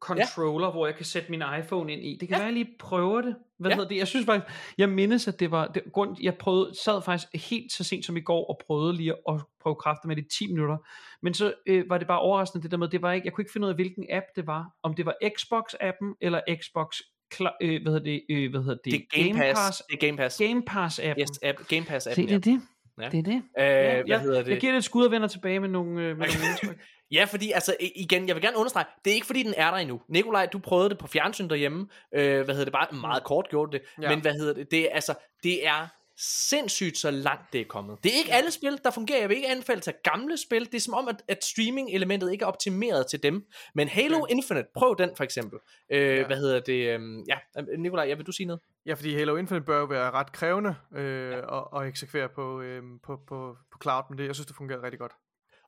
controller, 0.00 0.66
ja. 0.66 0.72
hvor 0.72 0.86
jeg 0.86 0.96
kan 0.96 1.04
sætte 1.04 1.30
min 1.30 1.42
iPhone 1.58 1.92
ind 1.92 2.02
i. 2.02 2.16
Det 2.20 2.28
kan 2.28 2.34
ja. 2.34 2.38
være, 2.38 2.44
jeg 2.44 2.52
lige 2.54 2.70
prøver 2.78 3.20
det. 3.20 3.36
Hvad 3.58 3.70
Ja. 3.70 3.74
hedder 3.76 3.88
det? 3.88 3.96
Jeg 3.96 4.06
synes 4.08 4.26
faktisk, 4.26 4.54
jeg 4.78 4.88
mindes, 4.88 5.28
at 5.28 5.40
det 5.40 5.50
var, 5.50 5.66
det, 5.66 5.82
grund, 5.92 6.16
jeg 6.22 6.34
prøvede, 6.38 6.74
sad 6.84 7.02
faktisk 7.02 7.48
helt 7.50 7.72
så 7.72 7.84
sent 7.84 8.04
som 8.04 8.16
i 8.16 8.20
går, 8.20 8.50
og 8.50 8.60
prøvede 8.66 8.96
lige 8.96 9.12
at 9.28 9.40
prøve 9.60 9.74
kræfter 9.76 10.08
med 10.08 10.16
det 10.16 10.22
i 10.22 10.28
10 10.38 10.52
minutter. 10.52 10.76
Men 11.22 11.34
så 11.34 11.54
øh, 11.66 11.84
var 11.90 11.98
det 11.98 12.06
bare 12.06 12.18
overraskende, 12.20 12.62
det 12.62 12.70
der 12.70 12.76
med, 12.76 12.88
det 12.88 13.02
var 13.02 13.12
ikke, 13.12 13.24
jeg 13.26 13.32
kunne 13.32 13.42
ikke 13.42 13.52
finde 13.52 13.64
ud 13.64 13.70
af, 13.70 13.74
hvilken 13.76 14.06
app 14.10 14.26
det 14.36 14.46
var. 14.46 14.66
Om 14.82 14.94
det 14.94 15.06
var 15.06 15.14
Xbox-appen, 15.24 16.16
eller 16.20 16.40
Xbox, 16.62 16.96
kla- 17.34 17.56
øh, 17.62 17.82
hvad 17.82 17.92
hedder 17.92 18.04
det, 18.04 18.22
øh, 18.30 18.50
hvad 18.50 18.60
hedder 18.60 18.76
det? 18.84 18.84
Det 18.84 18.94
er 18.94 19.22
Game 19.24 19.38
Pass. 19.38 19.82
Det 19.90 20.02
er 20.02 20.06
Game 20.06 20.16
Pass. 20.16 20.38
Game 20.38 20.62
Pass-appen. 20.70 21.20
Yes, 21.20 21.30
app, 21.42 21.68
Game 21.68 21.84
Pass 21.86 22.04
Se, 22.04 22.10
appen. 22.10 22.28
det 22.28 22.34
er 22.34 22.38
det. 22.38 22.60
Ja. 23.00 23.08
Det 23.08 23.18
er 23.18 23.22
det. 23.22 23.42
Øh, 23.58 23.64
ja, 23.64 23.92
hvad 23.94 24.02
jeg, 24.06 24.20
hedder 24.20 24.42
det? 24.42 24.50
jeg 24.50 24.60
giver 24.60 24.72
det 24.72 24.78
et 24.78 24.84
skud 24.84 25.04
og 25.04 25.10
vender 25.10 25.28
tilbage 25.28 25.60
med 25.60 25.68
nogle, 25.68 25.90
øh, 26.02 26.18
med 26.18 26.26
nogle 26.26 26.48
indtryk. 26.50 26.78
Ja, 27.12 27.24
fordi 27.24 27.50
altså 27.52 27.76
igen, 27.96 28.28
jeg 28.28 28.36
vil 28.36 28.42
gerne 28.42 28.56
understrege, 28.56 28.84
det 29.04 29.10
er 29.10 29.14
ikke 29.14 29.26
fordi 29.26 29.42
den 29.42 29.54
er 29.56 29.70
der 29.70 29.78
endnu. 29.78 30.00
Nikolaj, 30.08 30.46
du 30.46 30.58
prøvede 30.58 30.88
det 30.90 30.98
på 30.98 31.06
fjernsyn 31.06 31.48
derhjemme. 31.48 31.86
Øh, 32.14 32.44
hvad 32.44 32.54
hedder 32.54 32.64
det 32.64 32.72
bare 32.72 32.86
meget 33.00 33.24
kort 33.24 33.46
gjorde 33.50 33.72
det. 33.72 33.82
Ja. 34.02 34.08
Men 34.10 34.20
hvad 34.20 34.32
hedder 34.32 34.54
det? 34.54 34.70
Det 34.70 34.80
er 34.90 34.94
altså 34.94 35.14
det 35.42 35.66
er 35.66 35.86
sindssygt 36.22 36.98
så 36.98 37.10
langt 37.10 37.52
det 37.52 37.60
er 37.60 37.64
kommet. 37.64 37.98
Det 38.04 38.12
er 38.14 38.18
ikke 38.18 38.32
alle 38.32 38.50
spil, 38.50 38.78
der 38.84 38.90
fungerer. 38.90 39.18
Jeg 39.20 39.28
vil 39.28 39.36
ikke 39.36 39.48
anbefale 39.48 39.80
til 39.80 39.92
gamle 40.04 40.36
spil. 40.36 40.64
Det 40.64 40.74
er 40.74 40.80
som 40.80 40.94
om, 40.94 41.08
at, 41.08 41.22
at 41.28 41.44
streaming-elementet 41.44 42.32
ikke 42.32 42.42
er 42.42 42.46
optimeret 42.46 43.06
til 43.06 43.22
dem. 43.22 43.46
Men 43.74 43.88
Halo 43.88 44.16
Okay. 44.22 44.34
Infinite, 44.34 44.68
prøv 44.74 44.96
den 44.98 45.10
for 45.16 45.24
eksempel. 45.24 45.58
Øh, 45.92 46.00
Ja. 46.00 46.14
ja. 46.14 46.26
Hvad 46.26 46.36
hedder 46.36 46.60
det? 46.60 46.94
øhm, 46.94 47.24
Ja, 47.28 47.36
Nikolaj, 47.78 48.04
ja, 48.08 48.14
vil 48.14 48.26
du 48.26 48.32
sige 48.32 48.46
noget? 48.46 48.60
Ja, 48.86 48.94
fordi 48.94 49.14
Halo 49.14 49.36
Infinite 49.36 49.64
bør 49.66 49.78
jo 49.78 49.84
være 49.84 50.10
ret 50.10 50.32
krævende 50.32 50.74
øh, 50.96 51.32
at, 51.36 51.42
at 51.80 51.88
eksekvere 51.88 52.28
på, 52.28 52.60
øh, 52.60 52.82
på, 53.06 53.16
på, 53.28 53.56
på 53.72 53.78
cloud, 53.82 54.02
men 54.10 54.18
det, 54.18 54.26
jeg 54.26 54.34
synes, 54.34 54.46
det 54.46 54.56
fungerer 54.56 54.82
rigtig 54.82 54.98
godt. 55.00 55.12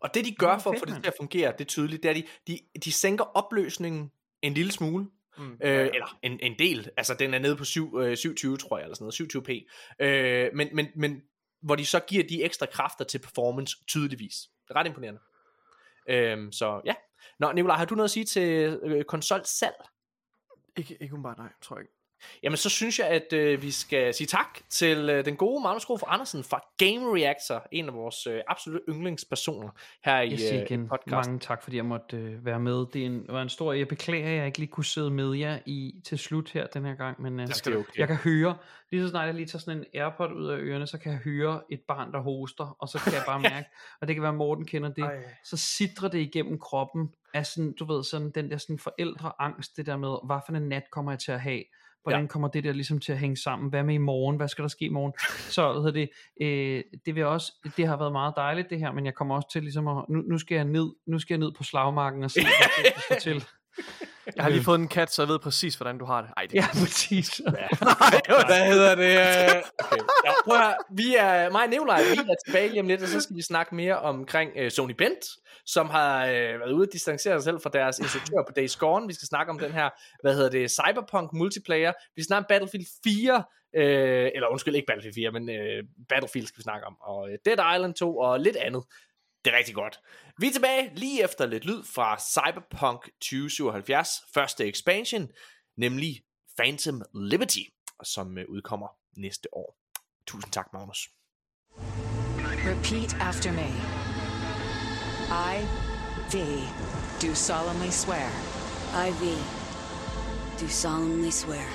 Og 0.01 0.15
det 0.15 0.25
de 0.25 0.35
gør 0.35 0.59
for 0.59 0.71
at 0.71 0.79
få 0.79 0.85
det 0.85 0.95
til 0.95 1.07
at 1.07 1.15
fungere, 1.21 1.53
det 1.53 1.61
er 1.61 1.65
tydeligt, 1.69 2.03
det 2.03 2.09
er, 2.09 2.15
de, 2.15 2.25
de, 2.47 2.59
de 2.85 2.93
sænker 2.93 3.25
opløsningen 3.25 4.11
en 4.43 4.55
lille 4.55 4.73
smule. 4.73 5.07
Mm. 5.39 5.53
Øh, 5.53 5.87
eller 5.95 6.19
en, 6.23 6.41
en 6.43 6.59
del, 6.59 6.91
altså 6.97 7.15
den 7.15 7.35
er 7.35 7.39
nede 7.39 7.57
på 7.57 7.65
7, 7.65 7.99
øh, 7.99 8.17
720 8.17 8.57
tror 8.57 8.79
jeg, 8.79 8.85
eller 8.85 8.95
sådan 8.95 9.05
noget, 9.05 9.49
720p. 9.49 10.05
Øh, 10.05 10.51
men, 10.55 10.69
men, 10.73 10.87
men 10.97 11.23
hvor 11.61 11.77
de 11.77 11.87
så 11.87 12.01
giver 12.01 12.25
de 12.29 12.45
ekstra 12.45 12.67
kræfter 12.67 13.05
til 13.05 13.19
performance 13.19 13.77
tydeligvis. 13.87 14.35
Det 14.69 14.75
er 14.75 14.81
ret 14.81 14.87
imponerende. 14.87 15.21
Øh, 16.09 16.53
så 16.53 16.81
ja. 16.85 16.95
Nå, 17.39 17.53
Nicolaj, 17.53 17.77
har 17.77 17.85
du 17.85 17.95
noget 17.95 18.09
at 18.09 18.11
sige 18.11 18.25
til 18.25 18.81
øh, 18.83 19.05
konsolsalg? 19.05 19.75
Ikke, 20.77 20.97
ikke 21.01 21.15
umiddelbart, 21.15 21.39
nej, 21.39 21.53
tror 21.63 21.77
jeg 21.77 21.83
ikke. 21.83 21.95
Jamen, 22.43 22.57
så 22.57 22.69
synes 22.69 22.99
jeg, 22.99 23.07
at 23.09 23.33
øh, 23.33 23.63
vi 23.63 23.71
skal 23.71 24.15
sige 24.15 24.27
tak 24.27 24.59
til 24.69 25.11
øh, 25.11 25.25
den 25.25 25.37
gode 25.37 25.63
Magnus 25.63 25.85
Grof 25.85 26.03
Andersen 26.07 26.45
fra 26.45 26.61
Game 26.79 27.17
Reactor, 27.17 27.67
en 27.73 27.89
af 27.89 27.95
vores 27.95 28.27
øh, 28.27 28.41
absolut 28.49 28.81
yndlingspersoner 28.89 29.69
her 30.05 30.21
i 30.21 30.31
Jeg 30.31 30.39
siger 30.39 30.57
øh, 30.57 30.63
igen 30.63 30.89
podcast. 30.89 31.29
mange 31.29 31.39
tak, 31.39 31.63
fordi 31.63 31.77
jeg 31.77 31.85
måtte 31.85 32.17
øh, 32.17 32.45
være 32.45 32.61
med. 32.61 32.87
Det 32.93 33.03
er 33.03 33.07
en, 33.07 33.25
var 33.29 33.43
en 33.43 33.49
stor... 33.49 33.73
Jeg 33.73 33.89
beklager, 33.89 34.29
at 34.29 34.37
jeg 34.37 34.47
ikke 34.47 34.59
lige 34.59 34.71
kunne 34.71 34.85
sidde 34.85 35.11
med 35.11 35.35
jer 35.35 35.59
i 35.67 35.95
til 36.05 36.19
slut 36.19 36.51
her 36.51 36.67
den 36.67 36.85
her 36.85 36.95
gang, 36.95 37.23
men 37.23 37.41
øh, 37.41 37.47
Det 37.47 37.57
skal 37.57 37.77
okay. 37.77 37.99
jeg 37.99 38.09
kan 38.09 38.17
høre, 38.17 38.57
lige 38.91 39.03
så 39.03 39.09
snart 39.09 39.27
jeg 39.27 39.35
lige 39.35 39.47
tager 39.47 39.61
sådan 39.61 39.79
en 39.79 39.85
Airpod 39.95 40.33
ud 40.33 40.49
af 40.49 40.59
ørerne, 40.59 40.87
så 40.87 40.99
kan 40.99 41.13
jeg 41.13 41.21
høre 41.21 41.61
et 41.71 41.81
barn, 41.89 42.13
der 42.13 42.21
hoster, 42.21 42.77
og 42.79 42.89
så 42.89 42.99
kan 42.99 43.13
jeg 43.13 43.23
bare 43.27 43.41
mærke, 43.53 43.69
og 44.01 44.09
det 44.09 44.17
kan 44.17 44.23
være, 44.23 44.33
Morten 44.33 44.67
kender 44.67 44.89
det, 44.89 45.05
Ej. 45.05 45.23
så 45.45 45.57
sidder 45.57 46.09
det 46.09 46.19
igennem 46.19 46.59
kroppen 46.59 47.11
af 47.35 47.47
sådan, 47.47 47.73
du 47.73 47.85
ved, 47.85 48.05
sådan 48.05 48.31
den 48.31 48.51
der 48.51 48.57
sådan 48.57 48.79
forældreangst, 48.79 49.77
det 49.77 49.87
der 49.87 49.97
med, 49.97 50.17
hvad 50.27 50.37
for 50.47 50.53
en 50.53 50.69
nat 50.69 50.91
kommer 50.91 51.13
jeg 51.13 51.19
til 51.19 51.33
at 51.33 51.41
have? 51.41 51.63
Hvordan 52.03 52.21
Ja. 52.21 52.27
kommer 52.27 52.49
det 52.49 52.65
der 52.65 52.73
ligesom 52.73 53.01
til 53.01 53.13
at 53.13 53.19
hænge 53.19 53.37
sammen? 53.37 53.71
Hvad 53.71 53.83
med 53.83 53.95
i 53.95 53.99
morgen? 53.99 54.37
Hvad 54.37 54.49
skal 54.49 54.63
der 54.63 54.69
ske 54.69 54.85
i 54.85 54.89
morgen? 54.89 55.13
Så 55.51 55.81
hvad 55.81 55.93
det, 55.93 56.09
øh, 56.43 56.83
det 57.07 57.15
vil 57.15 57.25
også, 57.25 57.53
det 57.77 57.87
har 57.87 57.97
været 57.97 58.13
meget 58.13 58.35
dejligt 58.37 58.71
det 58.71 58.79
her, 58.79 58.93
men 58.93 59.07
jeg 59.07 59.15
kommer 59.15 59.35
også 59.37 59.49
til 59.53 59.63
ligesom 59.63 59.89
at, 59.89 60.05
nu, 60.09 60.21
nu 60.21 60.39
skal 60.39 60.55
jeg 60.55 60.65
ned, 60.65 60.91
nu 61.07 61.19
skal 61.19 61.35
jeg 61.35 61.39
ned 61.41 61.53
på 61.57 61.63
slagmarken 61.63 62.23
og 62.25 62.31
se, 62.31 62.41
hvad 62.41 62.85
det 62.95 63.03
står 63.05 63.15
til. 63.33 63.45
Jeg 64.37 64.45
har 64.45 64.51
lige 64.51 64.65
fået 64.65 64.79
en 64.79 64.89
kat, 64.89 65.13
så 65.13 65.23
jeg 65.23 65.29
ved 65.29 65.39
præcis, 65.39 65.75
hvordan 65.75 65.99
du 65.99 66.05
har 66.05 66.21
det. 66.21 66.31
Ej, 66.37 66.43
det 66.43 66.55
Ja, 66.55 66.67
præcis. 66.73 67.29
Hvad 68.51 68.67
hedder 68.67 68.95
det? 68.95 69.13
øh, 69.21 69.63
Okay. 69.85 70.03
Ja, 70.25 70.31
prøv 70.45 70.57
at 70.57 70.63
høre. 70.63 70.75
Vi 70.91 71.17
er, 71.19 71.51
mig 71.51 71.63
og 71.63 71.69
Nikolaj, 71.69 72.03
vi 72.03 72.31
er 72.31 72.35
tilbage 72.47 72.69
lige 72.69 72.81
om 72.81 72.87
lidt, 72.87 73.03
og 73.03 73.09
så 73.09 73.21
skal 73.21 73.37
vi 73.37 73.43
snakke 73.43 73.75
mere 73.75 73.99
omkring 73.99 74.51
uh, 74.61 74.69
Sony 74.69 74.93
Bent, 74.93 75.25
som 75.67 75.91
har 75.91 76.25
uh, 76.25 76.31
været 76.31 76.73
ude 76.73 76.83
at 76.83 76.93
distancere 76.93 77.35
sig 77.35 77.45
selv 77.45 77.61
fra 77.63 77.71
deres 77.73 77.99
instruktør 77.99 78.43
på 78.49 78.53
Days 78.57 78.77
Gone. 78.77 79.07
Vi 79.07 79.15
skal 79.15 79.27
snakke 79.27 79.51
om 79.51 79.59
den 79.59 79.73
her, 79.73 79.89
hvad 80.23 80.35
hedder 80.35 80.51
det, 80.51 80.71
Cyberpunk 80.71 81.33
multiplayer. 81.33 81.93
Vi 82.17 82.23
skal 82.23 82.27
snakke 82.27 82.45
om 82.45 82.49
Battlefield 82.49 82.87
4, 83.05 83.45
øh, 83.77 84.31
eller 84.35 84.49
undskyld, 84.49 84.75
ikke 84.75 84.87
Battlefield 84.87 85.15
4, 85.15 85.31
men 85.31 85.51
øh, 85.51 85.85
Battlefield 86.09 86.47
skal 86.47 86.59
vi 86.59 86.63
snakke 86.63 86.87
om, 86.87 86.97
og 87.01 87.31
øh, 87.31 87.39
Dead 87.45 87.75
Island 87.77 87.95
2 87.95 88.17
og 88.17 88.41
lidt 88.41 88.57
andet. 88.57 88.83
Det 89.45 89.55
er 89.55 89.59
rigtig 89.59 89.75
godt. 89.75 90.01
Vi 90.39 90.47
er 90.47 90.53
tilbage 90.53 90.91
lige 90.95 91.25
efter 91.25 91.47
lidt 91.47 91.65
lyd 91.65 91.85
fra 91.85 92.19
Cyberpunk 92.19 93.05
2077, 93.21 94.09
første 94.35 94.69
expansion, 94.69 95.29
nemlig 95.77 96.23
Phantom 96.59 97.03
Liberty, 97.15 97.65
som 98.05 98.39
øh, 98.39 98.45
udkommer 98.49 98.89
næste 99.17 99.49
år. 99.53 99.77
Tusind 100.27 100.53
tak, 100.53 100.67
Magnus. 100.73 101.09
Repeat 102.71 103.17
after 103.21 103.53
me. 103.53 103.71
I, 105.53 105.57
V, 106.33 106.37
do 107.23 107.35
solemnly 107.35 107.91
swear. 107.91 108.29
I, 109.07 109.11
V, 109.11 109.25
do 110.61 110.69
solemnly 110.69 111.31
swear 111.31 111.67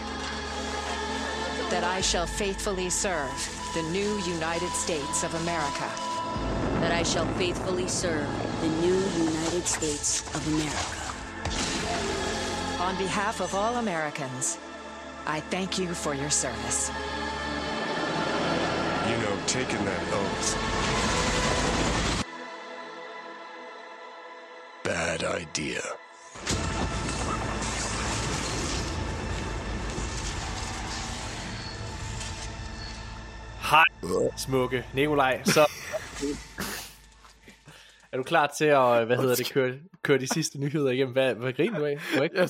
That 1.72 2.00
I 2.00 2.02
shall 2.02 2.28
faithfully 2.28 2.90
serve. 2.90 3.58
the 3.74 3.84
new 3.92 4.18
United 4.26 4.70
States 4.70 5.24
of 5.24 5.34
America. 5.36 6.07
That 6.82 6.92
I 6.92 7.04
shall 7.04 7.26
faithfully 7.36 7.88
serve 7.88 8.28
the 8.62 8.68
new 8.68 8.98
United 9.26 9.66
States 9.66 10.22
of 10.36 10.48
America. 10.48 11.08
On 12.84 12.96
behalf 12.98 13.42
of 13.42 13.54
all 13.56 13.76
Americans, 13.76 14.58
I 15.26 15.40
thank 15.40 15.78
you 15.78 15.88
for 15.94 16.14
your 16.14 16.30
service. 16.30 16.92
You 19.10 19.18
know, 19.18 19.38
taking 19.48 19.84
that 19.86 20.02
oath. 20.14 20.56
Bad 24.84 25.24
idea. 25.24 25.82
Hej, 33.62 33.84
smukke 34.36 34.84
Nikolaj. 34.94 35.42
Så 35.46 35.66
er 38.12 38.18
du 38.18 38.24
klar 38.24 38.48
til 38.58 38.66
at, 38.66 39.06
hvad 39.06 39.18
hedder 39.18 39.36
det, 39.36 39.52
køre, 39.54 39.74
køre 40.04 40.18
de 40.18 40.28
sidste 40.28 40.60
nyheder 40.60 40.92
igennem? 40.92 41.14
Hvad, 41.14 41.36
hvad 41.36 41.54
griner 41.54 41.80
du 41.80 41.86
af? 41.86 42.00
Du 42.18 42.24
ikke? 42.24 42.38
Jeg 42.40 42.50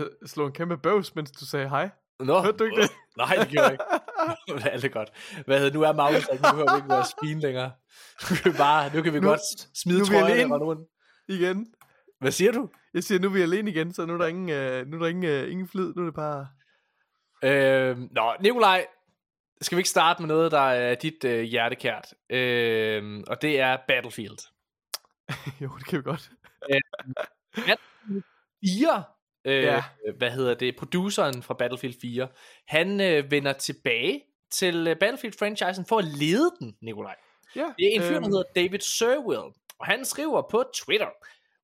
uh, 0.00 0.06
slog 0.26 0.46
en 0.46 0.52
kæmpe 0.52 0.76
bøvs, 0.78 1.14
mens 1.14 1.30
du 1.30 1.46
sagde 1.46 1.68
hej. 1.68 1.90
Nå, 2.20 2.40
Hørte 2.42 2.56
du 2.58 2.64
ikke 2.64 2.82
det? 2.82 2.90
Nej, 3.18 3.36
det 3.36 3.48
gjorde 3.48 3.64
jeg 3.64 3.72
ikke. 3.72 3.84
Det 4.58 4.66
er 4.66 4.70
alt 4.70 4.92
godt. 4.92 5.08
Hvad 5.46 5.58
hedder 5.58 5.72
nu 5.72 5.82
er 5.82 5.92
Magnus, 5.92 6.28
ikke, 6.32 6.44
nu 6.44 6.56
hører 6.56 6.74
vi 6.74 6.78
ikke 6.78 6.88
vores 6.88 7.08
spin 7.08 7.40
længere. 7.40 7.70
Nu 8.30 8.36
kan 8.36 8.52
vi, 8.52 8.56
bare, 8.56 8.90
nu 8.94 9.02
kan 9.02 9.12
vi 9.14 9.20
Nu- 9.20 9.28
godt 9.28 9.40
smide 9.74 9.98
nu 9.98 10.04
trøjen 10.04 10.52
og 10.52 10.60
rundt. 10.60 10.88
Igen. 11.28 11.66
Hvad 12.20 12.30
siger 12.32 12.52
du? 12.52 12.68
Jeg 12.94 13.04
siger, 13.04 13.18
nu 13.18 13.28
er 13.28 13.32
vi 13.32 13.42
alene 13.42 13.70
igen, 13.70 13.92
så 13.94 14.06
nu 14.06 14.14
er 14.14 14.18
der 14.18 14.26
ingen, 14.26 14.44
uh, 14.82 14.88
nu 14.90 14.96
er 14.96 15.00
der 15.00 15.06
ingen, 15.06 15.44
uh, 15.44 15.50
ingen 15.52 15.68
flid. 15.68 15.92
Nu 15.96 16.02
er 16.02 16.06
det 16.06 16.14
bare... 16.14 16.46
Øhm, 17.44 18.08
nå, 18.10 18.32
Nikolaj, 18.40 18.86
skal 19.62 19.76
vi 19.76 19.80
ikke 19.80 19.88
starte 19.88 20.22
med 20.22 20.28
noget, 20.28 20.52
der 20.52 20.58
er 20.70 20.94
dit 20.94 21.24
øh, 21.24 21.42
hjertekært? 21.42 22.14
Øhm, 22.30 23.24
og 23.26 23.42
det 23.42 23.60
er 23.60 23.76
Battlefield. 23.88 24.38
jo, 25.62 25.70
det 25.78 25.86
kan 25.86 25.98
vi 25.98 26.02
godt. 26.02 26.30
Øhm, 26.72 27.14
Battlefield 27.54 28.22
4, 28.64 29.04
øh, 29.44 29.62
Ja. 29.62 29.82
hvad 30.16 30.30
hedder 30.30 30.54
det, 30.54 30.76
produceren 30.76 31.42
fra 31.42 31.54
Battlefield 31.54 31.94
4, 32.00 32.28
han 32.68 33.00
øh, 33.00 33.30
vender 33.30 33.52
tilbage 33.52 34.22
til 34.50 34.86
øh, 34.86 34.96
Battlefield-franchisen 34.96 35.84
for 35.88 35.98
at 35.98 36.04
lede 36.04 36.52
den, 36.58 36.76
Nikolaj. 36.82 37.16
Ja, 37.56 37.60
Det 37.78 37.86
er 37.86 37.90
en 37.94 38.00
fyr, 38.02 38.08
der 38.08 38.16
øhm. 38.16 38.24
hedder 38.24 38.42
David 38.56 38.80
Serwill, 38.80 39.52
og 39.78 39.86
han 39.86 40.04
skriver 40.04 40.42
på 40.50 40.64
Twitter, 40.74 41.08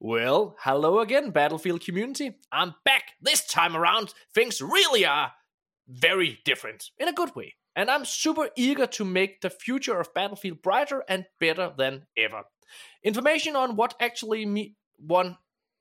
Well, 0.05 0.41
hello 0.65 1.01
again, 1.01 1.33
Battlefield 1.33 1.81
community. 1.87 2.29
I'm 2.55 2.71
back. 2.85 3.05
This 3.27 3.41
time 3.45 3.79
around, 3.79 4.09
things 4.39 4.63
really 4.63 5.05
are 5.07 5.31
very 6.09 6.31
different 6.47 6.83
in 7.01 7.09
a 7.09 7.13
good 7.17 7.33
way. 7.37 7.51
And 7.77 7.91
I'm 7.91 8.05
super 8.05 8.51
eager 8.57 8.87
to 8.87 9.05
make 9.05 9.41
the 9.41 9.51
future 9.51 10.01
of 10.01 10.15
Battlefield 10.15 10.63
brighter 10.63 11.03
and 11.09 11.27
better 11.41 11.73
than 11.77 12.07
ever. 12.17 12.43
Information 13.03 13.57
on 13.57 13.77
what 13.77 13.95
actually 14.01 14.47
me 14.47 14.77
one 14.99 15.37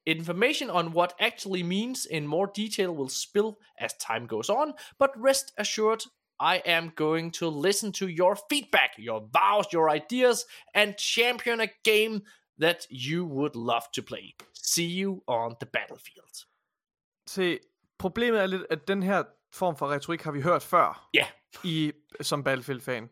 information 0.06 0.70
on 0.70 0.92
what 0.92 1.14
actually 1.20 1.64
means 1.64 2.06
in 2.06 2.28
more 2.28 2.48
detail 2.48 2.94
will 2.94 3.10
spill 3.10 3.58
as 3.80 3.94
time 3.94 4.28
goes 4.28 4.50
on, 4.50 4.74
but 5.00 5.12
rest 5.18 5.54
assured 5.58 6.04
I 6.40 6.62
am 6.66 6.92
going 6.96 7.32
to 7.32 7.48
listen 7.48 7.92
to 7.94 8.08
your 8.08 8.36
feedback, 8.50 8.92
your 8.98 9.22
vows, 9.32 9.66
your 9.72 9.90
ideas, 9.90 10.46
and 10.74 10.98
champion 10.98 11.62
a 11.62 11.70
game 11.84 12.24
that 12.58 12.86
you 12.90 13.26
would 13.26 13.56
love 13.56 13.92
to 13.94 14.02
play. 14.02 14.36
See 14.54 14.88
you 14.88 15.24
on 15.28 15.56
the 15.60 15.66
battlefield. 15.66 16.46
Se, 17.28 17.60
problemet 17.98 18.42
er 18.42 18.46
lidt, 18.46 18.66
at 18.70 18.88
den 18.88 19.04
her 19.04 19.24
form 19.54 19.76
for 19.76 19.88
retorik 19.88 20.22
har 20.22 20.32
vi 20.32 20.42
hørt 20.42 20.64
før. 20.64 21.10
Ja. 21.14 21.28
I, 21.64 21.92
som 22.22 22.44
Battlefield-fan. 22.44 23.10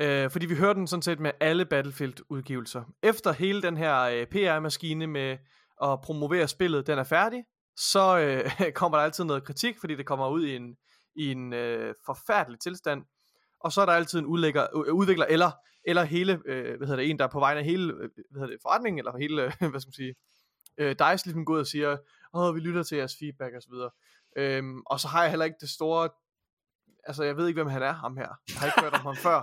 Øh, 0.00 0.30
fordi 0.30 0.46
vi 0.46 0.54
hører 0.54 0.72
den 0.72 0.86
sådan 0.86 1.02
set 1.02 1.20
med 1.20 1.30
alle 1.40 1.64
Battlefield-udgivelser. 1.64 2.82
Efter 3.02 3.32
hele 3.32 3.62
den 3.62 3.76
her 3.76 4.00
øh, 4.00 4.26
PR-maskine 4.26 5.06
med 5.06 5.38
at 5.82 6.00
promovere 6.00 6.48
spillet, 6.48 6.86
den 6.86 6.98
er 6.98 7.04
færdig, 7.04 7.44
så 7.76 8.18
øh, 8.18 8.72
kommer 8.80 8.98
der 8.98 9.04
altid 9.04 9.24
noget 9.24 9.44
kritik, 9.44 9.78
fordi 9.80 9.94
det 9.94 10.06
kommer 10.06 10.28
ud 10.28 10.46
i 10.46 10.56
en, 10.56 10.76
i 11.16 11.30
en 11.30 11.52
øh, 11.52 11.94
forfærdelig 12.06 12.60
tilstand. 12.60 13.02
Og 13.60 13.72
så 13.72 13.80
er 13.80 13.86
der 13.86 13.92
altid 13.92 14.18
en 14.18 14.26
udlægger, 14.26 14.66
øh, 14.86 14.94
udvikler, 14.94 15.26
eller, 15.28 15.50
eller 15.84 16.04
hele, 16.04 16.40
øh, 16.46 16.76
hvad 16.76 16.86
hedder 16.86 17.02
det, 17.02 17.10
en, 17.10 17.18
der 17.18 17.24
er 17.24 17.28
på 17.28 17.38
vegne 17.38 17.60
af 17.60 17.66
hele 17.66 17.92
øh, 17.92 18.10
hvad 18.30 18.40
hedder 18.40 18.46
det, 18.46 18.58
forretningen, 18.62 18.98
eller 18.98 19.18
hele, 19.18 19.42
øh, 19.42 19.52
hvad 19.70 19.80
skal 19.80 19.88
man 19.88 19.92
sige, 19.92 20.14
øh, 20.78 20.90
DICE 20.90 21.24
ligesom 21.26 21.44
går 21.44 21.54
ud 21.54 21.60
og 21.60 21.66
siger, 21.66 21.96
åh, 22.34 22.54
vi 22.54 22.60
lytter 22.60 22.82
til 22.82 22.98
jeres 22.98 23.16
feedback 23.18 23.54
og 23.54 23.62
så 23.62 23.68
videre. 23.70 23.90
Øhm, 24.36 24.82
og 24.86 25.00
så 25.00 25.08
har 25.08 25.22
jeg 25.22 25.30
heller 25.30 25.44
ikke 25.44 25.56
det 25.60 25.70
store, 25.70 26.08
altså 27.06 27.22
jeg 27.24 27.36
ved 27.36 27.48
ikke, 27.48 27.62
hvem 27.62 27.70
han 27.72 27.82
er, 27.82 27.92
ham 27.92 28.16
her. 28.16 28.28
Jeg 28.48 28.56
har 28.58 28.66
ikke 28.66 28.80
hørt 28.80 28.94
om 28.94 29.00
ham 29.00 29.16
før. 29.16 29.42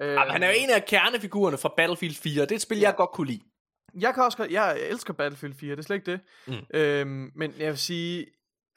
Øh, 0.00 0.08
Jamen, 0.18 0.30
han 0.32 0.42
er 0.42 0.46
jo 0.48 0.54
en 0.58 0.70
af 0.70 0.84
kernefigurerne 0.84 1.58
fra 1.58 1.72
Battlefield 1.76 2.14
4. 2.14 2.42
Det 2.42 2.50
er 2.52 2.56
et 2.56 2.62
spil, 2.62 2.78
jeg 2.78 2.94
godt 2.96 3.10
kunne 3.10 3.26
lide. 3.26 3.40
Jeg 4.00 4.14
kan 4.14 4.22
også 4.22 4.38
godt, 4.38 4.50
jeg 4.50 4.80
elsker 4.80 5.12
Battlefield 5.12 5.54
4, 5.54 5.70
det 5.70 5.78
er 5.78 5.82
slet 5.82 5.96
ikke 5.96 6.12
det. 6.12 6.20
Mm. 6.46 6.54
Øhm, 6.74 7.30
men 7.36 7.54
jeg 7.58 7.68
vil 7.68 7.78
sige, 7.78 8.26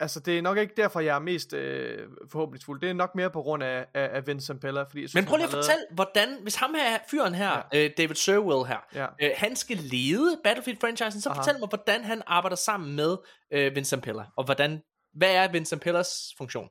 altså 0.00 0.20
det 0.20 0.38
er 0.38 0.42
nok 0.42 0.58
ikke 0.58 0.74
derfor, 0.76 1.00
jeg 1.00 1.14
er 1.14 1.18
mest 1.18 1.52
øh, 1.52 2.08
forhåbningsfuld. 2.32 2.80
Det 2.80 2.90
er 2.90 2.94
nok 2.94 3.14
mere 3.14 3.30
på 3.30 3.42
grund 3.42 3.62
af, 3.62 3.86
af, 3.94 4.10
af 4.12 4.26
Vincent 4.26 4.60
Pella. 4.60 4.82
Fordi 4.82 5.00
jeg 5.02 5.08
synes, 5.08 5.14
Men 5.14 5.28
prøv 5.28 5.36
lige 5.36 5.44
at 5.44 5.50
har 5.50 5.56
lavet- 5.56 5.64
fortælle, 5.66 5.84
hvordan, 5.90 6.28
hvis 6.42 6.54
ham 6.54 6.74
her, 6.74 6.98
fyren 7.10 7.34
her, 7.34 7.62
ja. 7.72 7.84
øh, 7.84 7.90
David 7.98 8.14
Serwill 8.14 8.66
her, 8.66 8.78
Ja. 8.94 9.06
øh, 9.22 9.30
han 9.36 9.56
skal 9.56 9.76
lede 9.76 10.40
Battlefield-franchisen, 10.44 11.20
så 11.20 11.30
Aha. 11.30 11.38
fortæl 11.40 11.54
mig, 11.60 11.68
hvordan 11.68 12.04
han 12.04 12.22
arbejder 12.26 12.56
sammen 12.56 12.96
med 12.96 13.16
øh, 13.52 13.74
Vincent 13.76 14.02
Pella, 14.02 14.24
og 14.36 14.44
hvordan, 14.44 14.80
hvad 15.14 15.34
er 15.34 15.52
Vincent 15.52 15.82
Pellas 15.82 16.08
funktion? 16.38 16.68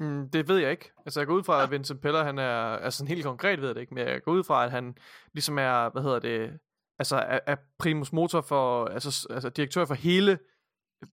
Mm, 0.00 0.30
det 0.30 0.48
ved 0.48 0.58
jeg 0.58 0.70
ikke. 0.70 0.90
Altså 1.06 1.20
jeg 1.20 1.26
går 1.26 1.34
ud 1.34 1.42
fra, 1.44 1.62
at 1.62 1.70
Vincent 1.70 2.00
Pella, 2.00 2.22
han 2.22 2.38
er, 2.38 2.54
altså 2.76 3.04
helt 3.04 3.24
konkret 3.24 3.60
ved 3.60 3.68
jeg 3.68 3.74
det 3.74 3.80
ikke, 3.80 3.94
men 3.94 4.06
jeg 4.08 4.22
går 4.22 4.32
ud 4.32 4.44
fra, 4.44 4.64
at 4.64 4.70
han 4.70 4.96
ligesom 5.32 5.58
er, 5.58 5.88
hvad 5.90 6.02
hedder 6.02 6.18
det, 6.18 6.58
altså 6.98 7.16
er, 7.16 7.40
er 7.46 7.56
primus 7.78 8.12
motor 8.12 8.40
for, 8.40 8.84
altså, 8.86 9.26
altså 9.30 9.48
direktør 9.48 9.84
for 9.84 9.94
hele 9.94 10.38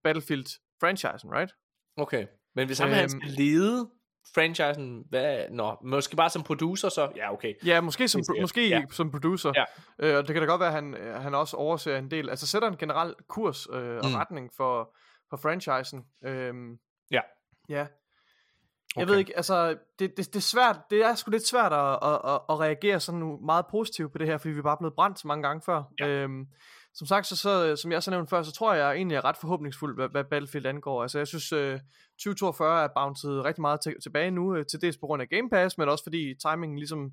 Battlefield-franchisen, 0.04 1.32
right? 1.32 1.56
Okay, 1.98 2.26
men 2.56 2.68
hvis 2.68 2.80
her 2.80 3.02
Øhm. 3.02 3.10
skal 3.10 3.30
lede 3.30 3.90
franchisen, 4.36 5.04
hvad, 5.10 5.50
nå, 5.50 5.78
måske 5.84 6.16
bare 6.16 6.30
som 6.30 6.44
producer, 6.44 6.90
så, 6.90 7.12
ja 7.16 7.34
okay. 7.34 7.54
Ja, 7.66 7.82
måske 7.82 8.08
som, 8.08 8.22
måske 8.42 8.70
Ja. 8.70 8.82
som 8.92 9.12
producer. 9.12 9.54
Ja. 9.56 9.64
Øh, 10.00 10.18
og 10.18 10.28
det 10.28 10.34
kan 10.34 10.42
da 10.42 10.48
godt 10.48 10.60
være, 10.60 10.68
at 10.70 10.74
han, 10.76 10.94
øh, 10.94 11.16
han 11.16 11.36
også 11.36 11.58
overser 11.58 11.98
en 11.98 12.12
del. 12.12 12.30
Altså 12.30 12.48
sætter 12.48 12.68
en 12.68 12.78
generel 12.78 13.14
kurs 13.28 13.68
øh, 13.74 13.98
og 13.98 14.10
Mm. 14.10 14.16
retning 14.16 14.50
for, 14.58 14.96
for 15.30 15.38
franchisen. 15.38 16.06
Øhm, 16.24 16.78
Ja. 17.12 17.22
Ja. 17.70 17.88
Jeg 18.96 19.04
Okay. 19.04 19.12
ved 19.12 19.20
ikke, 19.20 19.36
altså, 19.38 19.70
det, 20.00 20.18
det, 20.18 20.18
det, 20.18 20.36
er 20.36 20.40
svært, 20.40 20.80
det 20.90 21.06
er 21.06 21.16
sgu 21.16 21.32
lidt 21.32 21.48
svært 21.48 21.74
at, 21.74 22.00
at, 22.02 22.20
at, 22.34 22.40
at 22.50 22.60
reagere 22.60 23.00
sådan 23.00 23.20
nu 23.20 23.40
meget 23.46 23.66
positivt 23.72 24.12
på 24.12 24.18
det 24.18 24.28
her, 24.28 24.38
fordi 24.38 24.52
vi 24.54 24.60
er 24.60 24.64
bare 24.64 24.78
blevet 24.78 24.94
brændt 24.96 25.20
så 25.20 25.28
mange 25.28 25.44
gange 25.48 25.62
før. 25.66 25.84
Ja. 26.00 26.08
Øhm, 26.08 26.48
som 26.94 27.08
sagt, 27.08 27.28
så, 27.28 27.36
så, 27.36 27.76
som 27.76 27.92
jeg 27.92 28.04
så 28.04 28.12
nævnte 28.12 28.30
før, 28.30 28.44
så 28.44 28.52
tror 28.52 28.74
jeg 28.74 28.96
egentlig 28.96 29.16
er 29.16 29.26
ret 29.26 29.38
forhåbningsfuld, 29.38 29.96
hvad, 29.96 30.10
hvad 30.10 30.24
Battlefield 30.24 30.66
angår. 30.66 31.02
Altså, 31.02 31.18
jeg 31.18 31.28
synes, 31.28 31.52
øh, 31.52 31.80
2042 32.20 32.84
er 32.84 32.88
bounced 32.96 33.30
rigtig 33.30 33.62
meget 33.62 33.82
til, 33.82 33.96
tilbage 34.04 34.32
nu, 34.32 34.56
øh, 34.56 34.66
til 34.66 34.82
dels 34.82 34.98
på 34.98 35.06
grund 35.06 35.22
af 35.22 35.30
Game 35.30 35.50
Pass, 35.50 35.78
men 35.78 35.90
også 35.90 36.04
fordi 36.04 36.34
timingen 36.48 36.78
ligesom 36.78 37.12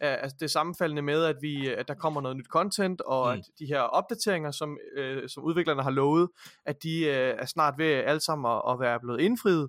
er, 0.00 0.16
altså, 0.16 0.36
det 0.40 0.44
er 0.44 0.48
sammenfaldende 0.50 1.02
med, 1.02 1.24
at, 1.24 1.36
vi, 1.40 1.68
at 1.68 1.88
der 1.88 1.94
kommer 1.94 2.20
noget 2.20 2.36
nyt 2.36 2.46
content, 2.46 3.00
og 3.00 3.26
Mm. 3.34 3.38
at 3.38 3.44
de 3.58 3.66
her 3.66 3.80
opdateringer, 3.80 4.50
som, 4.50 4.78
øh, 4.96 5.28
som 5.28 5.42
udviklerne 5.42 5.82
har 5.82 5.90
lovet, 5.90 6.28
at 6.66 6.82
de 6.82 7.04
øh, 7.06 7.34
er 7.38 7.46
snart 7.46 7.74
ved 7.78 7.86
alle 7.86 8.20
sammen 8.20 8.52
at, 8.52 8.62
at 8.70 8.80
være 8.80 9.00
blevet 9.00 9.20
indfriet. 9.20 9.68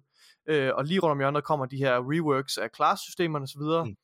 Øh, 0.50 0.72
og 0.76 0.86
lige 0.86 1.00
rundt 1.00 1.12
om 1.12 1.20
hjørnet 1.20 1.44
kommer 1.44 1.66
de 1.66 1.78
her 1.78 1.96
reworks 2.12 2.58
af 2.58 2.70
class-systemerne 2.76 3.44
osv. 3.44 3.90
Mm. 3.90 3.96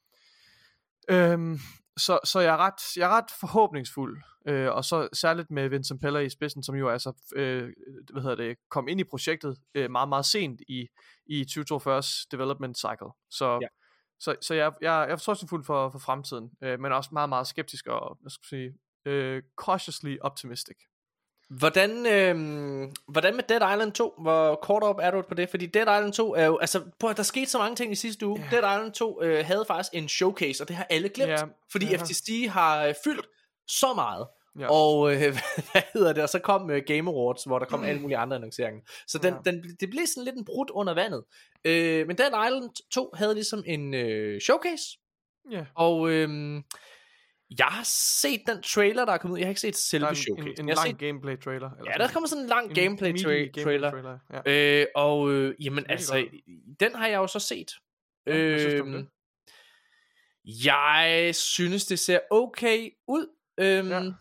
Øhm, 1.10 1.60
så, 1.98 2.20
så 2.24 2.40
jeg 2.40 2.54
er 2.54 2.58
ret, 2.58 2.98
jeg 2.98 3.06
er 3.06 3.18
ret 3.18 3.32
forhåbningsfuld, 3.40 4.22
øh, 4.48 4.72
og 4.72 4.86
så 4.86 5.08
særligt 5.14 5.52
med 5.52 5.70
Vincent 5.70 6.02
Pella 6.02 6.20
i 6.20 6.30
spidsen, 6.30 6.64
som 6.64 6.76
jo 6.76 6.90
altså, 6.90 7.14
øh, 7.36 7.74
hvad 8.12 8.22
hedder 8.22 8.36
det, 8.36 8.58
kom 8.70 8.88
ind 8.88 9.00
i 9.00 9.04
projektet 9.04 9.58
øh, 9.76 9.92
meget, 9.92 10.10
meget 10.10 10.26
sent 10.26 10.62
i, 10.68 10.88
i 11.26 11.42
2042's 11.42 12.28
development 12.32 12.78
cycle. 12.78 13.10
Så, 13.32 13.60
Ja. 13.62 13.68
så, 14.20 14.36
så 14.42 14.54
jeg, 14.54 14.72
jeg, 14.82 14.88
jeg 14.88 15.12
er 15.12 15.16
fortrøstningsfuld 15.16 15.64
for, 15.64 15.90
for 15.90 16.00
fremtiden, 16.00 16.52
øh, 16.64 16.80
men 16.80 16.92
også 16.92 17.10
meget, 17.14 17.30
meget 17.30 17.48
skeptisk 17.48 17.88
og, 17.88 18.18
hvad 18.22 18.30
skal 18.30 18.48
jeg 18.52 18.72
sige, 18.72 18.80
øh, 19.06 19.44
cautiously 19.66 20.18
optimistic. 20.22 20.78
Hvordan, 21.50 22.06
øh, 22.06 22.36
hvordan 23.08 23.36
med 23.36 23.44
Dead 23.50 23.74
Island 23.74 23.92
2? 23.92 24.14
Hvor 24.22 24.56
kort 24.56 24.84
op 24.84 25.00
er 25.02 25.12
du 25.12 25.22
på 25.22 25.34
det? 25.34 25.50
Fordi 25.50 25.66
Dead 25.66 25.84
Island 25.84 26.14
2 26.14 26.36
er 26.36 26.46
jo, 26.46 26.58
altså, 26.58 26.82
prøv, 27.00 27.14
der 27.18 27.24
skete 27.24 27.46
så 27.46 27.58
mange 27.58 27.76
ting 27.76 27.92
i 27.92 27.96
sidste 27.96 28.28
uge. 28.28 28.40
Yeah. 28.40 28.52
Dead 28.52 28.60
Island 28.78 28.92
2 28.92 29.22
øh, 29.22 29.46
havde 29.46 29.66
faktisk 29.68 29.90
en 29.94 30.10
showcase, 30.10 30.64
og 30.64 30.68
det 30.68 30.76
har 30.76 30.88
alle 30.90 31.10
glemt. 31.10 31.32
Ja, 31.32 31.44
fordi 31.72 31.86
ja. 31.86 31.98
FTC 31.98 32.48
har 32.50 32.86
øh, 32.86 32.94
fyldt 33.04 33.26
så 33.68 33.94
meget. 33.94 34.28
Ja. 34.60 34.68
Og 34.72 35.14
øh, 35.14 35.20
hvad 35.72 35.82
hedder 35.94 36.14
det? 36.14 36.24
Og 36.24 36.30
så 36.30 36.40
kom 36.40 36.70
øh, 36.72 36.82
Game 36.88 37.12
Awards, 37.12 37.44
hvor 37.44 37.60
der 37.60 37.66
kom 37.66 37.84
alle 37.84 38.02
mulige 38.02 38.18
andre 38.18 38.36
annonceringer. 38.36 38.82
Så 39.08 39.18
den, 39.18 39.34
Ja. 39.46 39.52
den, 39.52 39.64
det 39.80 39.90
blev 39.90 40.08
sådan 40.08 40.24
lidt 40.24 40.36
en 40.36 40.46
brud 40.46 40.66
under 40.72 40.94
vandet. 40.94 41.24
Øh, 41.66 42.08
men 42.08 42.18
Dead 42.18 42.46
Island 42.48 42.70
2 42.92 43.12
havde 43.14 43.34
ligesom 43.34 43.64
en 43.66 43.94
øh, 43.94 44.42
showcase. 44.42 44.84
Ja. 45.52 45.66
Og 45.76 46.10
øh, 46.10 46.30
jeg 47.60 47.66
har 47.68 47.84
set 48.24 48.42
den 48.48 48.62
trailer, 48.62 49.06
der 49.06 49.14
er 49.14 49.18
kommet 49.18 49.34
ud. 49.36 49.40
Jeg 49.40 49.46
har 49.48 49.50
ikke 49.50 49.62
set 49.62 49.76
selve 49.76 50.04
Der 50.06 50.10
en, 50.10 50.16
showcase. 50.16 50.50
en, 50.50 50.60
en 50.60 50.66
lang 50.66 50.80
set 50.88 50.98
gameplay 50.98 51.40
trailer. 51.40 51.70
Eller 51.72 51.92
Ja, 51.92 51.98
der 51.98 52.08
kommer 52.14 52.28
sådan 52.30 52.44
en 52.44 52.50
lang 52.50 52.70
En 52.70 52.76
gameplay 52.76 53.14
tra- 53.14 53.24
gameplay 53.24 53.64
trailer. 53.64 53.92
trailer, 53.92 54.20
ja. 54.46 54.82
Øh, 54.82 54.88
og 54.96 55.32
øh, 55.32 55.56
jamen 55.60 55.86
altså, 55.90 56.14
godt. 56.14 56.80
den 56.80 56.96
har 56.96 57.08
jeg 57.08 57.18
jo 57.18 57.28
så 57.28 57.40
set. 57.40 57.72
Ja, 58.28 58.32
hvad 58.34 58.60
synes 58.60 58.74
du 58.74 58.82
om 58.82 58.92
det? 58.92 59.08
Jeg 60.66 61.32
synes, 61.36 61.86
det 61.86 62.00
ser 62.00 62.20
okay 62.32 62.90
ud. 63.08 63.28
Øhm, 63.58 63.90
ja. 63.90 64.12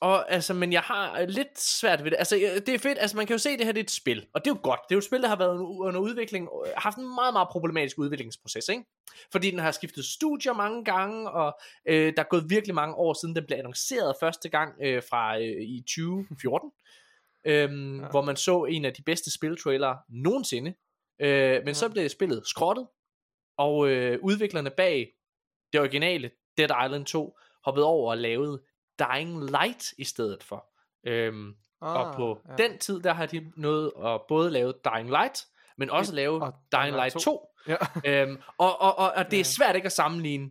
Og 0.00 0.32
altså, 0.32 0.54
men 0.54 0.72
jeg 0.72 0.80
har 0.80 1.26
lidt 1.26 1.60
svært 1.60 2.04
ved 2.04 2.10
det. 2.10 2.16
Altså, 2.18 2.36
øh, 2.36 2.66
det 2.66 2.68
er 2.68 2.78
fedt. 2.78 2.98
Altså, 2.98 3.16
man 3.16 3.26
kan 3.26 3.34
jo 3.34 3.38
se, 3.38 3.50
at 3.50 3.58
det 3.58 3.66
her 3.66 3.72
det 3.72 3.80
er 3.80 3.84
et 3.84 3.90
spil. 3.90 4.26
Og 4.34 4.44
det 4.44 4.50
er 4.50 4.54
jo 4.54 4.60
godt. 4.62 4.80
Det 4.88 4.94
er 4.94 4.96
jo 4.96 4.98
et 4.98 5.04
spil, 5.04 5.22
der 5.22 5.28
har 5.28 5.36
været 5.36 5.58
under 5.58 6.00
udvikling. 6.00 6.48
og 6.48 6.66
har 6.74 6.80
haft 6.80 6.98
en 6.98 7.14
meget, 7.14 7.32
meget 7.32 7.48
problematisk 7.48 7.98
udviklingsproces, 7.98 8.68
ikke? 8.68 8.84
Fordi 9.32 9.50
den 9.50 9.58
har 9.58 9.70
skiftet 9.70 10.04
studier 10.04 10.52
mange 10.52 10.84
gange, 10.84 11.30
og 11.30 11.58
øh, 11.88 12.12
der 12.16 12.22
er 12.22 12.28
gået 12.30 12.50
virkelig 12.50 12.74
mange 12.74 12.94
år 12.94 13.14
siden, 13.14 13.36
den 13.36 13.46
blev 13.46 13.58
annonceret 13.58 14.16
første 14.20 14.48
gang 14.48 14.74
øh, 14.82 15.02
fra 15.10 15.38
øh, 15.38 15.62
i 15.62 15.80
2014. 15.80 16.70
øhm, 17.46 18.00
ja. 18.00 18.08
Hvor 18.08 18.22
man 18.22 18.36
så 18.36 18.64
en 18.64 18.84
af 18.84 18.94
de 18.94 19.02
bedste 19.02 19.32
spiltrailere 19.32 19.98
nogensinde. 20.08 20.74
Øh, 21.20 21.58
men 21.58 21.66
ja. 21.66 21.72
så 21.72 21.88
blev 21.88 22.08
spillet 22.08 22.42
skrottet. 22.46 22.86
Og 23.58 23.88
øh, 23.88 24.18
udviklerne 24.22 24.70
bag 24.70 25.08
det 25.72 25.80
originale 25.80 26.30
Dead 26.58 26.86
Island 26.86 27.06
2 27.06 27.38
hoppede 27.64 27.86
over 27.86 28.10
og 28.10 28.18
lavede 28.18 28.62
Dying 29.00 29.50
Light 29.50 29.92
i 29.98 30.04
stedet 30.04 30.42
for. 30.42 30.66
Øhm, 31.06 31.54
ah, 31.82 31.96
og 31.96 32.14
på 32.14 32.40
ja. 32.48 32.62
den 32.62 32.78
tid, 32.78 33.00
der 33.00 33.12
har 33.12 33.26
de 33.26 33.52
nået 33.56 33.92
at 34.04 34.20
både 34.28 34.50
lave 34.50 34.74
Dying 34.84 35.08
Light, 35.08 35.46
men 35.78 35.90
også 35.90 36.14
lave 36.14 36.42
og 36.42 36.54
Dying 36.72 36.94
Light 36.94 37.12
2. 37.12 37.18
2. 37.20 37.46
Ja. 37.68 37.76
øhm, 38.04 38.38
og, 38.58 38.80
og, 38.80 38.98
og, 38.98 39.12
og 39.12 39.30
det 39.30 39.40
er 39.40 39.44
svært 39.44 39.76
ikke 39.76 39.86
at 39.86 39.92
sammenligne 39.92 40.50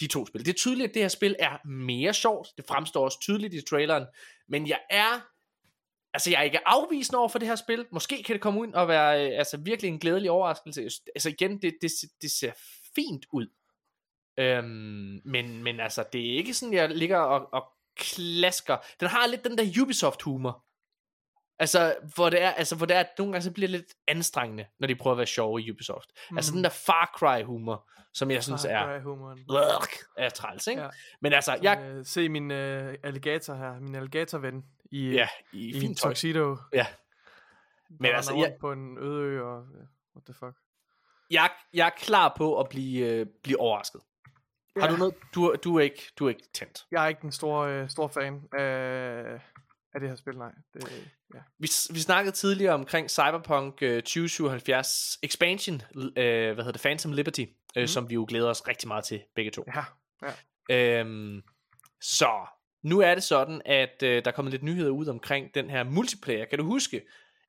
de 0.00 0.06
to 0.06 0.26
spil. 0.26 0.46
Det 0.46 0.52
er 0.52 0.56
tydeligt, 0.56 0.88
at 0.88 0.94
det 0.94 1.02
her 1.02 1.08
spil 1.08 1.36
er 1.38 1.66
mere 1.66 2.14
sjovt. 2.14 2.48
Det 2.56 2.64
fremstår 2.68 3.04
også 3.04 3.20
tydeligt 3.20 3.54
i 3.54 3.60
traileren. 3.60 4.06
Men 4.48 4.68
jeg 4.68 4.80
er 4.90 5.20
Altså, 6.14 6.30
jeg 6.30 6.40
er 6.40 6.42
ikke 6.42 6.68
afvisende 6.68 7.18
over 7.18 7.28
for 7.28 7.38
det 7.38 7.48
her 7.48 7.56
spil. 7.56 7.86
Måske 7.90 8.22
kan 8.22 8.32
det 8.32 8.40
komme 8.40 8.60
ud 8.60 8.72
og 8.72 8.88
være 8.88 9.26
øh, 9.26 9.38
altså, 9.38 9.56
virkelig 9.56 9.88
en 9.88 9.98
glædelig 9.98 10.30
overraskelse. 10.30 10.82
Altså 11.14 11.28
igen, 11.28 11.62
det, 11.62 11.74
det, 11.82 11.90
det 12.22 12.30
ser 12.30 12.52
fint 12.94 13.26
ud. 13.32 13.46
Øhm, 14.38 15.20
men, 15.24 15.62
men 15.62 15.80
altså, 15.80 16.04
det 16.12 16.20
er 16.20 16.36
ikke 16.36 16.54
sådan, 16.54 16.72
jeg 16.72 16.90
ligger 16.90 17.18
og, 17.18 17.48
og 17.52 17.64
klasker. 17.96 18.76
Den 19.00 19.08
har 19.08 19.26
lidt 19.26 19.44
den 19.44 19.58
der 19.58 19.82
Ubisoft-humor. 19.82 20.64
Altså, 21.58 21.96
hvor 22.14 22.30
det 22.30 22.42
er, 22.42 22.50
altså, 22.50 22.76
hvor 22.76 22.86
det 22.86 22.96
er, 22.96 23.00
at 23.00 23.08
nogle 23.18 23.32
gange 23.32 23.42
så 23.42 23.50
bliver 23.50 23.68
det 23.68 23.80
lidt 23.80 23.94
anstrengende, 24.08 24.66
når 24.78 24.86
de 24.86 24.94
prøver 24.94 25.14
at 25.14 25.18
være 25.18 25.26
sjove 25.26 25.62
i 25.62 25.70
Ubisoft. 25.70 26.10
Mm. 26.30 26.36
Altså 26.36 26.52
den 26.52 26.64
der 26.64 26.70
Far 26.70 27.10
Cry-humor, 27.18 27.90
som 28.14 28.30
jeg 28.30 28.42
synes 28.42 28.64
er, 28.64 29.00
er 30.16 30.28
træls, 30.28 30.66
ikke? 30.66 30.82
Ja. 30.82 30.88
Men 31.20 31.32
altså, 31.32 31.58
jeg... 31.62 31.78
Øh, 31.80 32.04
se 32.04 32.28
min 32.28 32.50
øh, 32.50 32.94
alligator 33.02 33.54
her, 33.54 33.80
min 33.80 33.94
alligator-ven 33.94 34.64
i, 34.90 35.10
Ja, 35.10 35.28
i 35.52 35.70
i, 35.70 35.84
en 35.84 35.94
tuxedo. 35.94 36.56
Ja. 36.72 36.86
Men 38.00 38.14
altså, 38.14 38.32
altså, 38.32 38.34
jeg, 38.34 38.56
på 38.60 38.72
en 38.72 38.98
øde 38.98 39.22
ø, 39.22 39.42
og 39.42 39.62
what 40.16 40.24
the 40.24 40.34
fuck. 40.34 40.56
jeg, 41.30 41.50
jeg 41.72 41.86
er 41.86 41.90
klar 41.98 42.34
på 42.36 42.60
at 42.60 42.68
blive, 42.68 43.06
øh, 43.06 43.26
blive 43.42 43.60
overrasket. 43.60 44.00
Har 44.76 44.86
Ja. 44.86 44.92
du 44.92 44.96
noget, 44.96 45.14
du, 45.34 45.54
du, 45.64 45.76
er 45.76 45.80
ikke, 45.80 46.12
du 46.18 46.24
er 46.26 46.28
ikke 46.28 46.44
tændt. 46.54 46.84
Jeg 46.90 47.04
er 47.04 47.08
ikke 47.08 47.22
den 47.22 47.32
store, 47.32 47.72
øh, 47.72 47.88
store 47.88 48.08
fan 48.08 48.42
af, 48.52 49.40
af 49.94 50.00
det 50.00 50.08
her 50.08 50.16
spil, 50.16 50.38
nej. 50.38 50.52
Det, 50.74 51.10
ja. 51.34 51.38
Vi, 51.58 51.68
vi 51.90 52.00
snakkede 52.00 52.36
tidligere 52.36 52.74
omkring 52.74 53.10
Cyberpunk 53.10 53.82
øh, 53.82 54.02
2077 54.02 55.18
Expansion, 55.22 55.82
øh, 55.96 56.54
hvad 56.54 56.54
hedder 56.56 56.72
det, 56.72 56.80
Phantom 56.80 57.12
Liberty, 57.12 57.44
øh, 57.76 57.82
mm. 57.82 57.86
som 57.86 58.10
vi 58.10 58.14
jo 58.14 58.26
glæder 58.28 58.50
os 58.50 58.68
rigtig 58.68 58.88
meget 58.88 59.04
til 59.04 59.22
begge 59.34 59.50
to. 59.50 59.64
Ja, 59.74 59.84
ja. 60.70 61.00
Øhm, 61.00 61.42
så 62.00 62.46
nu 62.82 63.00
er 63.00 63.14
det 63.14 63.24
sådan, 63.24 63.62
at 63.64 64.02
øh, 64.02 64.24
der 64.24 64.30
er 64.30 64.34
kommet 64.34 64.52
lidt 64.52 64.62
nyheder 64.62 64.90
ud 64.90 65.06
omkring 65.06 65.54
den 65.54 65.70
her 65.70 65.84
multiplayer. 65.84 66.44
Kan 66.44 66.58
du 66.58 66.64
huske, 66.64 67.02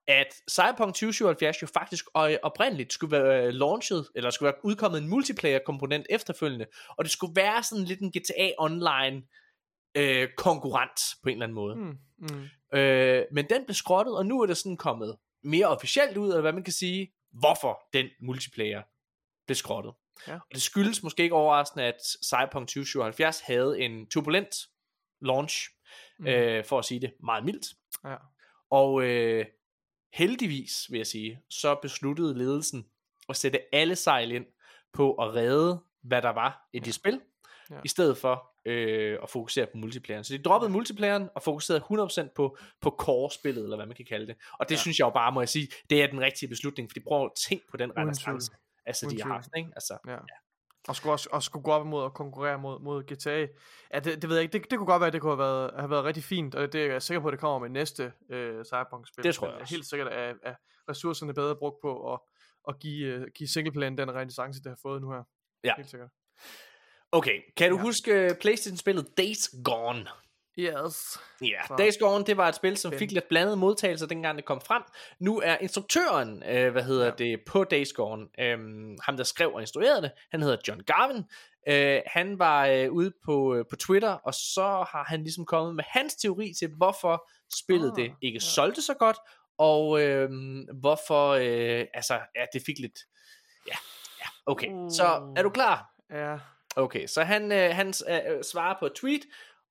at 0.07 0.27
Cyberpunk 0.49 0.93
2077 0.93 1.61
jo 1.61 1.67
faktisk 1.67 2.05
oprindeligt 2.43 2.93
skulle 2.93 3.11
være 3.11 3.45
øh, 3.45 3.53
launchet, 3.53 4.09
eller 4.15 4.29
skulle 4.29 4.47
være 4.47 4.65
udkommet 4.65 5.01
en 5.01 5.07
multiplayer 5.07 5.59
komponent 5.65 6.05
efterfølgende, 6.09 6.65
og 6.97 7.05
det 7.05 7.11
skulle 7.11 7.35
være 7.35 7.63
sådan 7.63 7.85
lidt 7.85 7.99
en 7.99 8.11
GTA 8.11 8.51
Online 8.57 9.23
øh, 9.95 10.29
konkurrent 10.37 10.99
på 11.23 11.29
en 11.29 11.33
eller 11.33 11.45
anden 11.45 11.55
måde. 11.55 11.75
Mm, 11.75 11.97
mm. 12.17 12.77
Øh, 12.77 13.25
men 13.31 13.45
den 13.49 13.65
blev 13.65 13.73
skrottet, 13.73 14.17
og 14.17 14.25
nu 14.25 14.41
er 14.41 14.45
det 14.45 14.57
sådan 14.57 14.77
kommet 14.77 15.17
mere 15.43 15.67
officielt 15.67 16.17
ud, 16.17 16.27
eller 16.27 16.41
hvad 16.41 16.53
man 16.53 16.63
kan 16.63 16.73
sige, 16.73 17.13
hvorfor 17.31 17.79
den 17.93 18.07
multiplayer 18.21 18.81
blev 19.45 19.55
skrottet. 19.55 19.93
Ja. 20.27 20.33
Og 20.33 20.53
det 20.53 20.61
skyldes 20.61 21.03
måske 21.03 21.23
ikke 21.23 21.35
overraskende, 21.35 21.85
at 21.85 22.01
Cyberpunk 22.23 22.67
2077 22.67 23.39
havde 23.39 23.79
en 23.79 24.07
turbulent 24.07 24.55
launch, 25.21 25.69
mm. 26.19 26.27
øh, 26.27 26.65
for 26.65 26.79
at 26.79 26.85
sige 26.85 27.01
det 27.01 27.13
meget 27.23 27.45
mildt. 27.45 27.67
Ja. 28.05 28.15
Og 28.69 29.03
øh, 29.03 29.45
heldigvis, 30.15 30.85
vil 30.91 30.97
jeg 30.97 31.07
sige, 31.07 31.39
så 31.49 31.75
besluttede 31.81 32.37
ledelsen 32.37 32.85
at 33.29 33.35
sætte 33.37 33.59
alle 33.75 33.95
sejl 33.95 34.31
ind 34.31 34.45
på 34.93 35.13
at 35.13 35.35
redde, 35.35 35.79
hvad 36.03 36.21
der 36.21 36.29
var 36.29 36.69
i 36.73 36.79
det 36.79 36.93
spil, 36.93 37.21
Ja. 37.71 37.75
i 37.83 37.87
stedet 37.87 38.17
for 38.17 38.51
øh, 38.65 39.17
at 39.23 39.29
fokusere 39.29 39.65
på 39.65 39.77
multiplayeren. 39.77 40.23
Så 40.23 40.33
de 40.37 40.43
droppede 40.43 40.71
multiplayeren 40.71 41.29
og 41.35 41.43
fokuserede 41.43 41.81
100% 42.27 42.33
på, 42.35 42.57
på 42.81 42.89
core-spillet, 42.99 43.63
eller 43.63 43.75
hvad 43.75 43.85
man 43.85 43.95
kan 43.95 44.05
kalde 44.05 44.27
det. 44.27 44.35
Og 44.59 44.65
det 44.69 44.71
Ja. 44.71 44.77
ja. 44.77 44.81
synes 44.81 44.99
jeg 44.99 45.05
jo 45.05 45.09
bare, 45.09 45.31
må 45.31 45.41
jeg 45.41 45.49
sige, 45.49 45.67
det 45.89 46.03
er 46.03 46.07
den 46.07 46.21
rigtige 46.21 46.49
beslutning, 46.49 46.89
fordi 46.89 46.99
prøv 46.99 47.25
at 47.25 47.31
tænke 47.47 47.65
på 47.71 47.77
den 47.77 47.97
renaissance, 47.97 48.51
altså 48.85 49.05
Uden 49.05 49.17
de 49.17 49.23
har 49.23 49.33
haft, 49.33 49.49
ikke? 49.57 49.69
Altså, 49.75 49.97
Ja. 50.07 50.17
Og 50.87 50.95
skulle 50.95 51.13
også 51.13 51.29
og 51.31 51.43
skulle 51.43 51.63
gå 51.63 51.71
op 51.71 51.85
imod 51.85 52.03
og 52.03 52.13
konkurrere 52.13 52.57
mod, 52.57 52.79
mod 52.79 53.03
GTA. 53.03 53.47
Ja, 53.93 53.99
det, 53.99 54.21
det 54.21 54.29
ved 54.29 54.35
jeg 54.35 54.43
ikke. 54.43 54.53
Det, 54.53 54.71
det 54.71 54.77
kunne 54.77 54.87
godt 54.87 54.99
være, 54.99 55.07
at 55.07 55.13
det 55.13 55.21
kunne 55.21 55.31
have 55.31 55.39
været, 55.39 55.71
have 55.79 55.89
været 55.89 56.03
rigtig 56.03 56.23
fint. 56.23 56.55
Og 56.55 56.73
det 56.73 56.81
er 56.81 56.91
jeg 56.91 57.01
sikker 57.01 57.21
på, 57.21 57.27
at 57.27 57.31
det 57.31 57.39
kommer 57.39 57.59
med 57.59 57.69
næste 57.69 58.13
øh, 58.29 58.65
Cyberpunk-spil. 58.65 59.23
Det 59.23 59.35
tror 59.35 59.47
jeg 59.47 59.55
også. 59.61 59.73
Helt 59.73 59.85
sikkert 59.85 60.07
er, 60.11 60.33
er 60.43 60.55
ressourcerne 60.89 61.33
bedre 61.33 61.55
brugt 61.55 61.81
på 61.81 62.13
at, 62.13 62.19
at 62.67 62.79
give, 62.79 63.07
øh, 63.07 63.27
give 63.35 63.47
singleplayen 63.47 63.97
den 63.97 64.11
renaissance, 64.11 64.59
det 64.63 64.69
har 64.71 64.79
fået 64.81 65.01
nu 65.01 65.11
her. 65.11 65.23
Ja. 65.63 65.73
Helt 65.77 65.89
sikkert. 65.89 66.09
Okay, 67.11 67.41
kan 67.57 67.69
du 67.69 67.77
ja. 67.77 67.81
huske 67.81 68.11
øh, 68.13 68.31
Playstation-spillet 68.41 69.17
Days 69.17 69.49
Gone? 69.63 70.07
Yes. 70.59 71.19
Ja, 71.41 71.67
Så- 71.67 71.75
Days 71.77 71.97
Gone, 71.97 72.25
det 72.25 72.37
var 72.37 72.47
et 72.49 72.55
spil, 72.55 72.77
som 72.77 72.91
fik 72.93 73.11
lidt 73.11 73.27
blandede 73.27 73.57
modtagelser, 73.57 74.07
dengang 74.07 74.37
det 74.37 74.45
kom 74.45 74.61
frem. 74.61 74.83
Nu 75.19 75.39
er 75.39 75.57
instruktøren, 75.57 76.43
øh, 76.43 76.71
hvad 76.71 76.83
hedder 76.83 77.05
ja. 77.05 77.11
det, 77.11 77.39
på 77.47 77.63
Days 77.63 77.93
Gone, 77.93 78.27
øh, 78.39 78.57
ham 79.03 79.17
der 79.17 79.23
skrev 79.23 79.53
og 79.53 79.61
instruerede 79.61 80.01
det, 80.01 80.11
han 80.31 80.41
hedder 80.41 80.57
John 80.67 80.81
Garvin. 80.83 81.23
Øh, 81.67 82.01
han 82.07 82.39
var 82.39 82.65
øh, 82.67 82.91
ude 82.91 83.11
på, 83.25 83.55
øh, 83.55 83.65
på 83.69 83.75
Twitter, 83.75 84.09
og 84.11 84.33
så 84.33 84.85
har 84.91 85.05
han 85.07 85.21
ligesom 85.23 85.45
kommet 85.45 85.75
med 85.75 85.83
hans 85.87 86.15
teori 86.15 86.53
til, 86.59 86.69
hvorfor 86.77 87.29
spillet 87.55 87.91
Ah, 87.91 87.95
det 88.03 88.11
ikke 88.21 88.35
ja. 88.35 88.39
solgte 88.39 88.81
så 88.81 88.93
godt, 88.93 89.17
og 89.57 90.01
øh, 90.01 90.29
hvorfor, 90.73 91.29
øh, 91.29 91.85
altså, 91.93 92.13
ja, 92.35 92.45
det 92.53 92.61
fik 92.65 92.79
lidt, 92.79 92.99
ja, 93.67 93.75
ja, 94.19 94.25
okay. 94.45 94.67
Så 94.89 95.33
er 95.37 95.43
du 95.43 95.49
klar? 95.49 95.89
Ja. 96.11 96.37
Okay, 96.75 97.07
så 97.07 97.23
han, 97.23 97.51
øh, 97.51 97.75
han 97.75 97.87
øh, 97.87 98.43
svarer 98.43 98.75
på 98.79 98.85
et 98.85 98.93
tweet, 98.93 99.21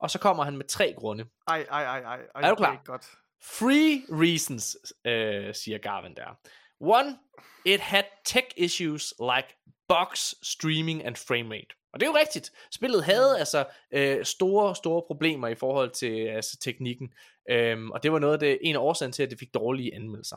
og 0.01 0.11
så 0.11 0.19
kommer 0.19 0.45
han 0.45 0.57
med 0.57 0.65
tre 0.65 0.95
grunde. 0.99 1.25
Ej, 1.47 1.67
ej, 1.71 1.85
ej, 1.85 2.01
ej. 2.01 2.21
ej 2.35 2.41
Er 2.41 2.41
du 2.41 2.41
det 2.41 2.51
er 2.51 2.55
klar? 2.55 2.83
godt. 2.85 3.07
Three 3.43 4.03
reasons, 4.11 4.77
øh, 5.05 5.55
siger 5.55 5.79
Garvin 5.79 6.17
der. 6.17 6.39
One, 6.81 7.19
it 7.65 7.81
had 7.81 8.05
tech 8.25 8.47
issues 8.57 9.15
like 9.21 9.49
box 9.89 10.35
streaming 10.43 11.05
and 11.05 11.17
frame 11.17 11.55
rate. 11.55 11.75
Og 11.93 12.01
det 12.01 12.07
er 12.07 12.11
jo 12.11 12.17
rigtigt. 12.17 12.53
Spillet 12.71 13.05
havde 13.05 13.39
altså 13.39 13.67
øh, 13.91 14.25
store, 14.25 14.77
store 14.77 15.03
problemer 15.07 15.49
i 15.49 15.55
forhold 15.55 15.91
til 15.91 16.27
altså, 16.27 16.59
teknikken. 16.59 17.13
Øhm, 17.51 17.91
og 17.91 18.03
det 18.03 18.13
var 18.13 18.19
noget 18.19 18.33
af 18.33 18.39
det, 18.39 18.59
en 18.63 18.75
af 18.75 18.81
årsagen 18.81 19.13
til, 19.13 19.23
at 19.23 19.31
det 19.31 19.39
fik 19.39 19.55
dårlige 19.55 19.95
anmeldelser. 19.95 20.37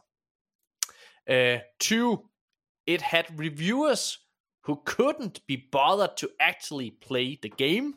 Uh, 1.31 1.59
two, 1.79 2.29
it 2.87 3.01
had 3.01 3.23
reviewers 3.39 4.19
who 4.67 4.83
couldn't 4.89 5.45
be 5.47 5.57
bothered 5.71 6.17
to 6.17 6.27
actually 6.39 6.91
play 7.07 7.39
the 7.41 7.49
game. 7.49 7.93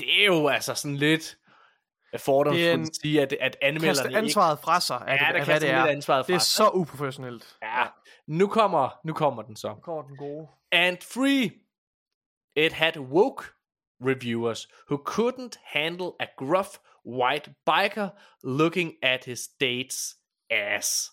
Det 0.00 0.20
er 0.20 0.24
jo 0.24 0.48
altså 0.48 0.74
sådan 0.74 0.96
lidt 0.96 1.36
fordomsfuldt 2.18 2.88
at 2.88 2.96
sige, 3.02 3.22
at, 3.22 3.32
at 3.40 3.56
anmelderne 3.62 4.08
Kaste 4.08 4.18
ansvaret 4.18 4.58
fra 4.58 4.80
sig. 4.80 5.04
Ja, 5.06 5.12
af 5.12 5.18
der 5.18 5.44
hvad 5.44 5.54
det 5.54 5.62
lidt 5.62 5.72
er. 5.72 5.84
ansvaret 5.84 6.26
Det 6.26 6.34
er 6.34 6.38
fra 6.38 6.44
så 6.44 6.68
uprofessionelt. 6.68 7.56
Ja, 7.62 7.86
nu 8.26 8.46
kommer, 8.46 9.00
nu 9.04 9.12
kommer 9.12 9.42
den 9.42 9.56
så. 9.56 9.68
Nu 9.68 9.74
kommer 9.74 10.02
den 10.02 10.16
gode. 10.16 10.48
And 10.72 10.96
three, 10.96 11.50
it 12.56 12.72
had 12.72 12.96
woke 12.96 13.44
reviewers 14.00 14.68
who 14.90 14.96
couldn't 15.10 15.54
handle 15.64 16.12
a 16.20 16.26
gruff 16.36 16.68
white 17.06 17.50
biker 17.66 18.08
looking 18.44 18.94
at 19.02 19.24
his 19.24 19.48
date's 19.64 20.16
ass. 20.50 21.10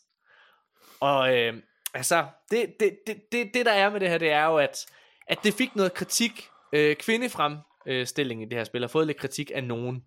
Og 1.00 1.38
øh, 1.38 1.54
altså, 1.94 2.28
det, 2.52 2.76
det, 2.80 2.98
det, 3.08 3.22
det, 3.32 3.52
det 3.54 3.66
der 3.66 3.72
er 3.72 3.90
med 3.90 4.00
det 4.00 4.10
her, 4.10 4.18
det 4.18 4.32
er 4.32 4.46
jo, 4.46 4.58
at, 4.58 4.86
at 5.28 5.40
det 5.44 5.54
fik 5.54 5.76
noget 5.76 5.94
kritik, 5.94 6.50
øh, 6.74 6.96
kvindefremstilling 7.88 8.42
i 8.42 8.46
det 8.46 8.58
her 8.58 8.64
spil, 8.64 8.82
har 8.82 8.88
fået 8.88 9.08
lidt 9.08 9.18
kritik 9.18 9.52
af 9.56 9.64
nogen. 9.64 10.04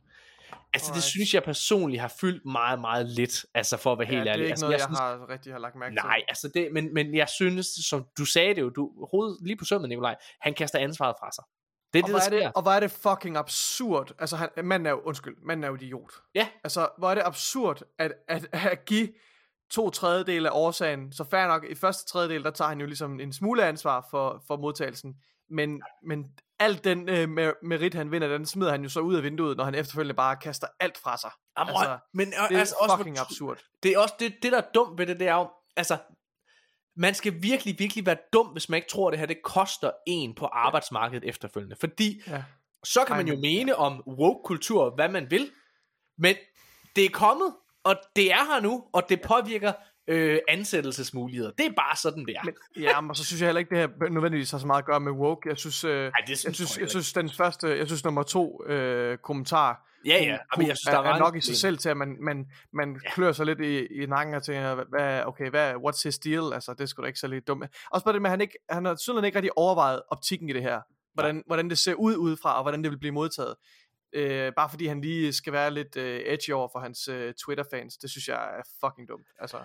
Altså, 0.73 0.87
det 0.87 0.91
Alright. 0.91 1.05
synes 1.05 1.35
jeg 1.35 1.43
personligt 1.43 2.01
har 2.01 2.13
fyldt 2.21 2.45
meget, 2.45 2.81
meget 2.81 3.07
lidt, 3.07 3.45
altså 3.55 3.77
for 3.77 3.93
at 3.93 3.99
være 3.99 4.09
Ja, 4.09 4.15
helt 4.15 4.25
det 4.25 4.29
er 4.29 4.33
ærlig. 4.33 4.45
ikke 4.45 4.53
altså, 4.53 4.67
noget, 4.67 4.79
jeg, 4.79 4.87
synes, 4.87 4.99
har 4.99 5.29
rigtig 5.29 5.53
har 5.53 5.61
lagt 5.61 5.77
mærke 5.77 5.95
til. 5.95 6.03
Nej, 6.05 6.23
altså 6.29 6.49
det, 6.55 6.69
men, 6.73 6.95
men 6.95 7.15
jeg 7.15 7.29
synes, 7.29 7.67
som 7.67 8.07
du 8.19 8.25
sagde 8.25 8.55
det 8.55 8.61
jo, 8.61 8.69
du 8.69 9.07
hovedet 9.11 9.39
lige 9.43 9.57
på 9.57 9.65
sømmet, 9.65 9.89
Nikolaj, 9.89 10.17
han 10.41 10.55
kaster 10.55 10.79
ansvaret 10.79 11.17
fra 11.21 11.31
sig. 11.33 11.45
Det 11.93 11.99
er 11.99 12.03
og 12.03 12.09
det, 12.09 12.13
hvor 12.13 12.19
der 12.19 12.37
er 12.37 12.43
det, 12.47 12.53
og 12.55 12.63
hvor 12.63 12.71
er 12.71 12.81
det 12.81 12.91
fucking 12.91 13.37
absurd. 13.37 14.13
Altså, 14.19 14.37
han, 14.37 14.49
manden 14.65 14.87
er 14.87 14.91
jo, 14.91 15.01
undskyld, 15.05 15.37
manden 15.43 15.65
er 15.65 15.69
jo 15.69 15.75
idiot. 15.75 16.13
Ja. 16.35 16.49
Altså, 16.65 16.89
hvor 16.99 17.11
er 17.11 17.15
det 17.15 17.23
absurd, 17.27 17.83
at, 17.99 18.13
at, 18.29 18.47
at 18.53 18.85
give 18.85 19.09
to 19.71 19.91
tredjedele 19.91 20.49
af 20.49 20.53
årsagen. 20.55 21.13
Så 21.13 21.25
fair 21.25 21.47
nok, 21.47 21.65
i 21.71 21.75
første 21.75 22.13
tredjedel, 22.13 22.45
der 22.45 22.51
tager 22.51 22.69
han 22.69 22.81
jo 22.81 22.87
ligesom 22.87 23.21
en 23.21 23.33
smule 23.33 23.65
ansvar 23.65 24.07
for, 24.11 24.43
for 24.47 24.57
modtagelsen. 24.57 25.15
Men, 25.51 25.83
men 26.03 26.25
alt 26.61 26.85
den 26.85 27.09
øh, 27.09 27.29
mer- 27.29 27.67
merit, 27.67 27.95
han 27.95 28.11
vinder, 28.13 28.29
den 28.29 28.47
smider 28.47 28.71
han 28.71 28.83
jo 28.83 28.89
så 28.89 29.01
ud 29.01 29.15
af 29.15 29.23
vinduet, 29.23 29.57
når 29.57 29.65
han 29.65 29.75
efterfølgende 29.75 30.15
bare 30.15 30.37
kaster 30.37 30.67
alt 30.81 30.99
fra 30.99 31.17
sig. 31.17 31.31
Jamen, 31.59 31.75
altså, 31.77 31.99
men 32.15 32.27
det 32.31 32.37
er 32.37 32.59
altså, 32.59 32.75
også, 32.81 32.97
fucking 32.97 33.19
absurd. 33.19 33.59
Det 33.83 33.91
er 33.93 33.99
også 33.99 34.15
det, 34.19 34.35
det, 34.43 34.53
der 34.53 34.59
er 34.59 34.67
dumt 34.75 34.99
ved 34.99 35.07
det, 35.07 35.21
det 35.21 35.29
er 35.29 35.35
jo, 35.35 35.51
altså, 35.77 35.99
man 36.97 37.15
skal 37.15 37.43
virkelig, 37.43 37.79
virkelig 37.79 38.07
være 38.07 38.17
dum, 38.33 38.47
hvis 38.47 38.69
man 38.69 38.77
ikke 38.77 38.89
tror, 38.89 39.09
at 39.09 39.13
det 39.13 39.19
her 39.19 39.27
det 39.27 39.43
koster 39.45 39.91
en 40.07 40.35
på 40.35 40.47
arbejdsmarkedet 40.47 41.29
efterfølgende. 41.29 41.77
Fordi 41.81 42.23
Ja. 42.27 42.43
så 42.85 43.05
kan 43.07 43.17
man 43.17 43.29
jo 43.29 43.37
mene 43.37 43.77
om 43.77 44.03
woke-kultur, 44.09 44.95
hvad 44.95 45.09
man 45.09 45.31
vil, 45.31 45.51
men 46.19 46.37
det 46.97 47.05
er 47.05 47.11
kommet, 47.11 47.55
og 47.85 47.97
det 48.17 48.33
er 48.33 48.45
her 48.55 48.61
nu, 48.61 48.85
og 48.93 49.03
det 49.09 49.23
påvirker 49.23 49.73
øh, 50.09 50.39
ansættelsesmuligheder. 50.49 51.51
Det 51.51 51.67
er 51.67 51.73
bare 51.77 51.97
sådan, 51.97 52.27
det 52.27 52.37
er. 52.37 52.45
Men, 52.45 52.55
Ja, 52.77 53.01
men 53.01 53.15
så 53.15 53.25
synes 53.25 53.41
jeg 53.41 53.47
heller 53.47 53.59
ikke, 53.59 53.71
det 53.71 53.79
her 53.79 54.11
nødvendigvis 54.11 54.51
har 54.51 54.59
så 54.59 54.67
meget 54.67 54.83
at 54.83 54.87
gøre 54.87 55.01
med 55.01 55.13
woke. 55.13 55.49
Jeg 55.49 55.59
synes, 55.59 55.85
øh, 55.85 56.13
det 56.27 56.39
synes 56.39 56.45
jeg, 56.45 56.55
synes, 56.55 56.77
jeg 56.77 56.83
jeg 56.83 56.91
synes, 56.91 57.13
den 57.13 57.31
første, 57.31 57.79
jeg 57.79 57.87
synes 57.87 58.05
nummer 58.05 58.23
to 58.23 58.65
øh, 58.67 59.19
kommentar, 59.19 59.87
Ja, 60.07 60.13
ja. 60.13 60.39
Jamen, 60.57 60.69
jeg 60.69 60.77
synes, 60.77 60.87
er, 60.87 61.03
der 61.03 61.11
er 61.11 61.15
er 61.15 61.19
nok 61.19 61.37
i 61.37 61.41
sig 61.41 61.57
selv 61.57 61.79
til, 61.79 61.89
at 61.89 61.97
man, 61.97 62.17
man, 62.21 62.47
man 62.73 63.01
ja. 63.05 63.11
klør 63.11 63.33
sig 63.33 63.47
lidt 63.47 63.61
i, 63.61 64.03
i 64.03 64.07
nakken 64.07 64.35
og 64.35 64.43
tænker, 64.43 64.85
hvad, 64.89 65.25
okay, 65.27 65.51
hvad, 65.51 65.75
what's 65.75 66.03
his 66.05 66.19
deal? 66.19 66.53
Altså, 66.53 66.73
det 66.73 66.81
er 66.81 66.87
sgu 66.87 67.03
da 67.03 67.07
ikke 67.07 67.19
så 67.19 67.27
lidt 67.27 67.49
dumt. 67.49 67.65
Også 67.91 68.05
bare 68.05 68.15
det 68.15 68.23
med, 68.23 68.29
at 68.29 68.33
han, 68.33 68.41
ikke, 68.41 68.59
han 68.71 68.85
har 68.85 68.95
tydeligvis 68.95 69.27
ikke 69.27 69.37
rigtig 69.37 69.59
overvejet 69.59 70.03
optikken 70.09 70.49
i 70.49 70.53
det 70.53 70.63
her. 70.63 70.81
Hvordan, 71.15 71.43
hvordan 71.47 71.71
det 71.71 71.79
ser 71.79 71.95
ud 71.95 72.17
udefra, 72.17 72.57
og 72.57 72.63
hvordan 72.63 72.83
det 72.83 72.91
vil 72.91 72.99
blive 72.99 73.13
modtaget. 73.13 73.55
Øh, 74.13 74.53
bare 74.57 74.71
fordi 74.71 74.87
han 74.87 75.01
lige 75.01 75.33
skal 75.33 75.53
være 75.53 75.71
lidt 75.71 75.97
øh, 75.97 76.21
edgy 76.27 76.51
over 76.51 76.69
for 76.73 76.79
hans 76.79 77.09
øh, 77.09 77.35
Twitter-fans. 77.35 77.97
Det 77.97 78.11
synes 78.11 78.29
jeg 78.29 78.59
er 78.59 78.63
fucking 78.85 79.09
dumt. 79.09 79.27
Altså, 79.39 79.59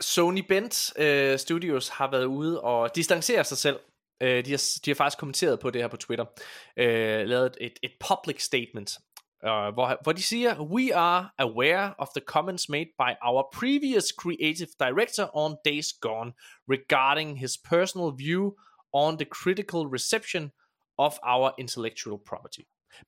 Sony 0.00 0.40
Bent 0.48 0.92
øh, 0.98 1.38
Studios 1.38 1.88
har 1.88 2.10
været 2.10 2.24
ude 2.24 2.60
og 2.60 2.96
distancere 2.96 3.44
sig 3.44 3.58
selv. 3.58 3.80
Øh, 4.22 4.44
de, 4.44 4.50
har, 4.50 4.80
de 4.84 4.90
har 4.90 4.94
faktisk 4.94 5.18
kommenteret 5.18 5.60
på 5.60 5.70
det 5.70 5.80
her 5.80 5.88
på 5.88 5.96
Twitter. 5.96 6.24
Øh, 6.76 7.26
lavet 7.26 7.56
et, 7.60 7.78
et 7.82 7.92
public 8.08 8.44
statement, 8.44 8.98
øh, 9.44 9.50
hvor, 9.50 10.02
hvor 10.02 10.12
de 10.12 10.22
siger, 10.22 10.60
We 10.60 10.94
are 10.94 11.30
aware 11.38 11.94
of 11.98 12.08
the 12.16 12.24
comments 12.26 12.68
made 12.68 12.86
by 12.98 13.12
our 13.22 13.48
previous 13.52 14.04
creative 14.18 14.68
director 14.80 15.36
on 15.36 15.56
Days 15.64 15.92
Gone 16.00 16.32
regarding 16.68 17.38
his 17.40 17.58
personal 17.70 18.10
view 18.18 18.52
on 18.92 19.18
the 19.18 19.26
critical 19.26 19.80
reception 19.86 20.50
of 20.98 21.12
our 21.22 21.52
intellectual 21.58 22.18
property. 22.26 22.62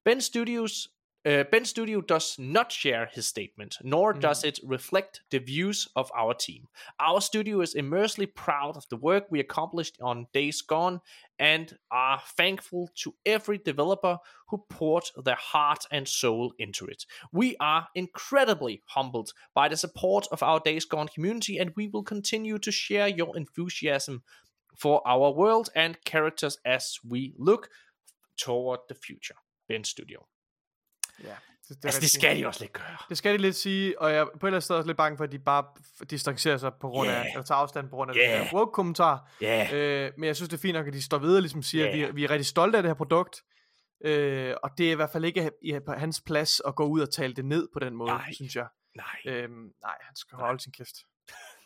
Ben 0.04 0.20
Studios 0.20 0.88
Uh, 1.22 1.44
ben 1.52 1.66
Studio 1.66 2.00
does 2.00 2.36
not 2.38 2.72
share 2.72 3.04
his 3.12 3.26
statement, 3.26 3.76
nor 3.82 4.14
does 4.14 4.42
it 4.42 4.58
reflect 4.64 5.20
the 5.30 5.38
views 5.38 5.86
of 5.94 6.10
our 6.16 6.32
team. 6.32 6.66
Our 6.98 7.20
studio 7.20 7.60
is 7.60 7.74
immensely 7.74 8.24
proud 8.24 8.78
of 8.78 8.88
the 8.88 8.96
work 8.96 9.24
we 9.28 9.38
accomplished 9.38 9.98
on 10.00 10.28
Days 10.32 10.62
Gone 10.62 11.02
and 11.38 11.76
are 11.90 12.22
thankful 12.38 12.88
to 13.02 13.14
every 13.26 13.58
developer 13.58 14.16
who 14.48 14.64
poured 14.70 15.04
their 15.22 15.36
heart 15.36 15.84
and 15.92 16.08
soul 16.08 16.54
into 16.58 16.86
it. 16.86 17.04
We 17.32 17.54
are 17.60 17.88
incredibly 17.94 18.82
humbled 18.86 19.34
by 19.54 19.68
the 19.68 19.76
support 19.76 20.26
of 20.32 20.42
our 20.42 20.60
Days 20.60 20.86
Gone 20.86 21.08
community, 21.08 21.58
and 21.58 21.72
we 21.76 21.88
will 21.88 22.02
continue 22.02 22.58
to 22.58 22.72
share 22.72 23.08
your 23.08 23.36
enthusiasm 23.36 24.22
for 24.74 25.06
our 25.06 25.32
world 25.32 25.68
and 25.76 26.02
characters 26.06 26.56
as 26.64 26.98
we 27.06 27.34
look 27.36 27.68
toward 28.38 28.80
the 28.88 28.94
future. 28.94 29.34
Ben 29.68 29.84
Studio. 29.84 30.26
Ja, 31.24 31.34
det, 31.68 31.84
Altså, 31.84 32.00
det 32.00 32.10
skal 32.10 32.36
de 32.36 32.46
også 32.46 32.60
lidt 32.60 32.72
gøre. 32.72 32.96
Det 33.08 33.18
skal 33.18 33.32
de 33.32 33.38
lidt 33.38 33.56
sige, 33.56 34.00
og 34.00 34.12
jeg 34.12 34.24
på 34.26 34.30
et 34.30 34.34
eller 34.36 34.48
andet 34.48 34.62
sted 34.64 34.76
også 34.76 34.86
lidt 34.86 34.96
bange 34.96 35.16
for, 35.16 35.24
at 35.24 35.32
de 35.32 35.38
bare 35.38 35.64
distancerer 36.10 36.56
sig 36.56 36.72
på 36.80 36.88
grund 36.88 37.08
af, 37.10 37.14
Yeah. 37.14 37.26
eller 37.32 37.42
tager 37.42 37.58
afstand 37.58 37.88
på 37.88 37.96
grund 37.96 38.10
af 38.10 38.14
Yeah. 38.16 38.38
den 38.38 38.46
her 38.46 38.54
woke-kommentar. 38.54 39.30
Yeah. 39.42 39.68
Øh, 40.06 40.12
men 40.18 40.26
jeg 40.26 40.36
synes, 40.36 40.48
det 40.48 40.56
er 40.56 40.60
fint 40.60 40.74
nok, 40.74 40.86
at 40.86 40.92
de 40.92 41.02
står 41.02 41.18
ved 41.18 41.36
og 41.36 41.42
ligesom 41.42 41.62
siger, 41.62 41.86
Yeah. 41.86 42.00
at 42.02 42.08
vi, 42.08 42.14
vi 42.14 42.24
er 42.24 42.30
rigtig 42.30 42.46
stolte 42.46 42.76
af 42.78 42.82
det 42.82 42.90
her 42.90 42.94
produkt. 42.94 43.42
Øh, 44.04 44.54
og 44.62 44.70
det 44.78 44.86
er 44.88 44.92
i 44.92 44.94
hvert 44.94 45.10
fald 45.10 45.24
ikke 45.24 45.50
i, 45.62 45.78
på 45.86 45.92
hans 45.92 46.20
plads 46.26 46.60
at 46.66 46.74
gå 46.74 46.84
ud 46.86 47.00
og 47.00 47.12
tale 47.12 47.34
det 47.34 47.44
ned 47.44 47.68
på 47.72 47.78
den 47.78 47.94
måde, 47.96 48.10
Nej. 48.10 48.32
synes 48.32 48.56
jeg. 48.56 48.66
Nej. 48.96 49.34
Øhm, 49.34 49.52
nej, 49.82 49.94
han 50.00 50.16
skal 50.16 50.38
holde 50.38 50.60
sin 50.60 50.72
kæft. 50.72 50.96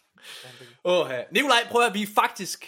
Åh. 0.85 1.09
Nikolaj, 1.33 1.59
prøv 1.71 1.83
at 1.83 1.95
vi 1.95 2.07
faktisk 2.15 2.65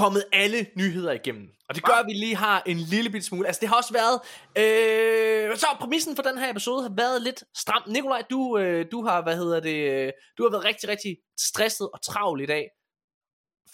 kommet 0.00 0.24
alle 0.32 0.66
nyheder 0.76 1.12
igennem. 1.12 1.48
Og 1.68 1.74
det 1.74 1.84
gør, 1.84 1.92
at 1.92 2.06
vi 2.06 2.12
lige 2.12 2.36
har 2.36 2.62
en 2.66 2.76
lille 2.76 3.10
bitte 3.10 3.26
smule. 3.26 3.46
Altså, 3.46 3.60
det 3.60 3.68
har 3.68 3.76
også 3.76 3.92
været... 3.92 4.16
Øh, 4.62 5.56
så 5.56 5.66
præmissen 5.80 6.16
for 6.16 6.22
den 6.22 6.38
her 6.38 6.50
episode 6.50 6.82
har 6.82 6.92
været 6.96 7.22
lidt 7.22 7.44
stram. 7.56 7.82
Nikolaj, 7.86 8.22
du, 8.30 8.58
øh, 8.58 8.86
du 8.92 9.06
har, 9.06 9.22
hvad 9.22 9.36
hedder 9.36 9.60
det... 9.60 9.76
øh, 9.92 10.12
Du 10.38 10.42
har 10.42 10.50
været 10.50 10.64
rigtig, 10.64 10.88
rigtig 10.88 11.16
stresset 11.40 11.88
og 11.94 12.02
travl 12.02 12.40
i 12.40 12.46
dag. 12.46 12.64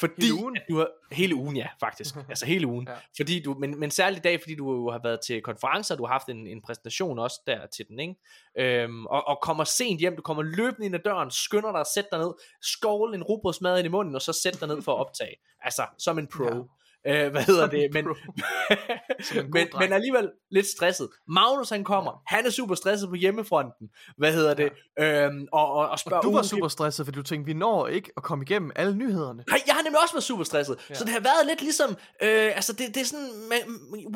Fordi 0.00 0.26
Hele 0.26 0.34
ugen? 0.34 0.56
Du 0.70 0.76
har, 0.76 0.88
hele 1.12 1.34
ugen, 1.34 1.56
ja, 1.56 1.68
faktisk. 1.80 2.16
altså 2.28 2.46
hele 2.46 2.66
ugen. 2.66 2.88
Ja. 2.88 2.94
Fordi 3.16 3.42
du, 3.42 3.54
men, 3.54 3.80
men 3.80 3.90
særligt 3.90 4.18
i 4.18 4.22
dag, 4.22 4.40
fordi 4.42 4.54
du 4.54 4.72
jo 4.72 4.90
har 4.90 5.00
været 5.02 5.20
til 5.26 5.42
konferencer, 5.42 5.96
du 5.96 6.04
har 6.04 6.12
haft 6.12 6.28
en, 6.28 6.46
en 6.46 6.62
præsentation 6.62 7.18
også 7.18 7.40
der 7.46 7.66
til 7.66 7.86
den, 7.88 7.98
ikke? 7.98 8.14
Øhm, 8.58 9.06
og, 9.06 9.28
og 9.28 9.38
kommer 9.42 9.64
sent 9.64 10.00
hjem, 10.00 10.16
du 10.16 10.22
kommer 10.22 10.42
løbende 10.42 10.86
ind 10.86 10.94
ad 10.94 11.00
døren, 11.04 11.30
skynder 11.30 11.72
dig 11.72 11.80
at 11.80 11.86
sætte 11.94 12.08
dig 12.12 12.18
ned, 12.18 12.32
skåle 12.62 13.14
en 13.14 13.22
rugbrødsmad 13.22 13.78
ind 13.78 13.86
i 13.86 13.88
munden, 13.88 14.14
og 14.14 14.22
så 14.22 14.32
sætte 14.32 14.60
dig 14.60 14.68
ned 14.68 14.82
for 14.82 14.92
at 14.92 15.00
optage. 15.06 15.34
Altså, 15.62 15.86
som 15.98 16.18
en 16.18 16.26
pro. 16.26 16.44
Ja. 16.44 16.60
Øh, 17.06 17.30
hvad 17.30 17.42
hedder 17.42 17.66
det? 17.66 17.88
Men, 17.92 18.04
men, 19.54 19.68
men 19.78 19.92
alligevel 19.92 20.30
lidt 20.50 20.66
stresset. 20.66 21.08
Magnus 21.28 21.68
han 21.68 21.84
kommer, 21.84 22.10
ja. 22.10 22.36
han 22.36 22.46
er 22.46 22.50
super 22.50 22.74
stresset 22.74 23.08
på 23.08 23.14
hjemmefronten. 23.14 23.88
Hvad 24.18 24.32
hedder 24.32 24.54
det? 24.54 24.72
Øhm, 24.98 25.46
og, 25.52 25.72
og, 25.72 25.88
og 25.88 25.98
spørger 25.98 26.22
Du 26.22 26.32
var 26.32 26.42
super 26.42 26.68
stresset, 26.68 27.06
fordi 27.06 27.16
du 27.16 27.22
tænkte, 27.22 27.46
vi 27.46 27.58
når 27.58 27.86
ikke 27.86 28.12
at 28.16 28.22
komme 28.22 28.44
igennem 28.44 28.70
alle 28.76 28.96
nyhederne. 28.96 29.44
Nej, 29.48 29.62
jeg 29.66 29.74
har 29.74 29.82
nemlig 29.82 30.02
også 30.02 30.14
været 30.14 30.24
super 30.24 30.44
stresset. 30.44 30.76
Ja. 30.90 30.94
Så 30.94 31.04
det 31.04 31.12
har 31.12 31.20
været 31.20 31.46
lidt 31.46 31.62
ligesom, 31.62 31.90
øh, 32.22 32.56
altså 32.56 32.72
det, 32.72 32.94
det 32.94 33.00
er 33.00 33.04
sådan, 33.04 33.30
man, 33.48 33.58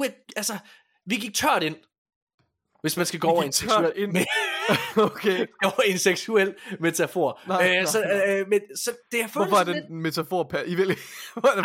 we, 0.00 0.06
altså, 0.36 0.58
vi 1.06 1.16
gik 1.16 1.34
tørt 1.34 1.62
ind. 1.62 1.76
Hvis 2.84 2.96
man 2.96 3.06
skal 3.06 3.20
gå 3.20 3.28
over 3.28 3.42
en 3.42 3.52
seksuel, 3.52 3.92
ind. 3.96 4.12
med, 4.12 4.24
okay. 5.10 5.46
over 5.64 5.82
en 5.86 5.98
seksuel 5.98 6.54
metafor. 6.80 7.40
Nej, 7.48 7.68
øh, 7.68 7.72
nej, 7.72 7.84
så, 7.84 8.02
øh, 8.02 8.48
men, 8.48 8.60
så 8.76 8.90
det 9.12 9.20
føltes 9.20 9.34
Hvorfor 9.34 9.56
er 9.56 9.64
den 9.64 10.02
metafor... 10.02 10.50
Pa- 10.54 10.64
I 10.66 10.74
vil... 10.74 10.86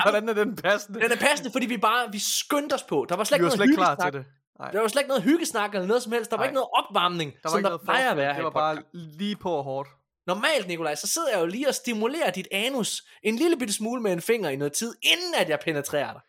hvordan, 0.04 0.30
er 0.30 0.34
den 0.34 0.56
passende? 0.56 1.00
lidt, 1.00 1.12
den 1.12 1.18
er 1.18 1.22
passende, 1.22 1.52
fordi 1.52 1.66
vi 1.66 1.78
bare, 1.78 2.12
vi 2.12 2.20
skyndte 2.20 2.74
os 2.74 2.84
på. 2.84 3.06
Der 3.10 3.16
var 3.16 3.24
slet 3.24 3.38
ikke 3.38 3.44
noget 3.44 3.60
slet 3.60 3.76
klar 3.76 3.96
til 3.96 4.14
det. 4.14 4.26
Nej. 4.60 4.72
Der 4.72 4.82
var 4.82 4.88
slet 4.88 5.02
ikke 5.02 5.08
noget 5.08 5.24
hyggesnak 5.24 5.74
eller 5.74 5.88
noget 5.88 6.04
som 6.04 6.12
helst. 6.12 6.32
Der 6.32 6.38
var 6.38 6.44
Nej. 6.44 6.48
ikke 6.48 6.56
noget 6.56 6.70
opvarmning, 6.74 7.32
Der 7.32 7.40
var 7.44 7.50
som 7.50 7.60
ikke 7.60 7.70
der 7.70 7.78
plejer 7.78 8.12
at 8.12 8.18
være 8.18 8.36
Det 8.36 8.44
var 8.44 8.50
bare 8.50 8.78
lige 8.94 9.36
på 9.36 9.52
og 9.52 9.64
hårdt. 9.64 9.90
Normalt, 10.28 10.68
Nikolaj, 10.68 10.96
så 10.96 11.08
sidder 11.08 11.30
jeg 11.34 11.40
jo 11.42 11.46
lige 11.46 11.68
og 11.68 11.76
stimulerer 11.76 12.32
dit 12.32 12.48
anus 12.52 13.04
en 13.24 13.36
lille 13.36 13.58
bitte 13.58 13.74
smule 13.74 14.02
med 14.02 14.12
en 14.14 14.22
finger 14.22 14.50
i 14.50 14.56
noget 14.56 14.74
tid, 14.74 14.94
inden 15.02 15.36
at 15.38 15.50
jeg 15.50 15.60
penetrerer 15.60 16.12
dig. 16.14 16.22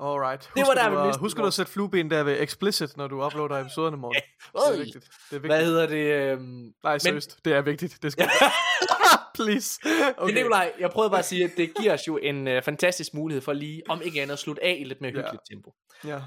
Alright. 0.00 0.42
Det 0.42 0.50
var 0.56 0.64
Husker 0.66 0.82
der, 0.82 0.90
du, 0.90 1.08
at- 1.08 1.16
Husker 1.16 1.42
du 1.42 1.46
at 1.46 1.52
sætte 1.54 1.72
flueben 1.72 2.10
der 2.10 2.22
ved 2.22 2.42
explicit, 2.42 2.96
når 2.96 3.08
du 3.08 3.24
uploader 3.26 3.60
episoderne, 3.60 3.96
morgen? 3.96 4.14
det 4.14 4.74
er 4.74 4.84
vigtigt. 4.84 5.04
Det 5.04 5.36
er 5.36 5.40
vigtigt. 5.40 5.46
Hvad 5.52 5.64
hedder 5.64 5.86
det? 5.86 6.32
Øhm, 6.32 6.72
Nej, 6.84 6.98
seriøst. 6.98 7.44
Det 7.44 7.52
er 7.52 7.60
vigtigt. 7.62 7.98
Det 8.02 8.12
skal 8.12 8.28
Please. 9.34 9.80
Okay. 10.16 10.26
Men 10.26 10.34
Nikolaj, 10.34 10.72
jeg 10.80 10.90
prøvede 10.90 11.10
bare 11.10 11.18
at 11.18 11.24
sige, 11.24 11.44
at 11.44 11.50
det 11.56 11.74
giver 11.80 11.94
os 11.94 12.08
jo 12.08 12.16
en 12.16 12.48
uh, 12.48 12.62
fantastisk 12.62 13.14
mulighed 13.14 13.42
for 13.42 13.52
lige, 13.52 13.82
om 13.88 14.02
ikke 14.04 14.22
andet, 14.22 14.32
at 14.32 14.38
slutte 14.38 14.64
af 14.64 14.76
i 14.80 14.84
lidt 14.84 15.00
mere 15.00 15.10
Ja. 15.14 15.16
hyggeligt 15.18 15.42
tempo. 15.50 15.74
Ja. 16.04 16.20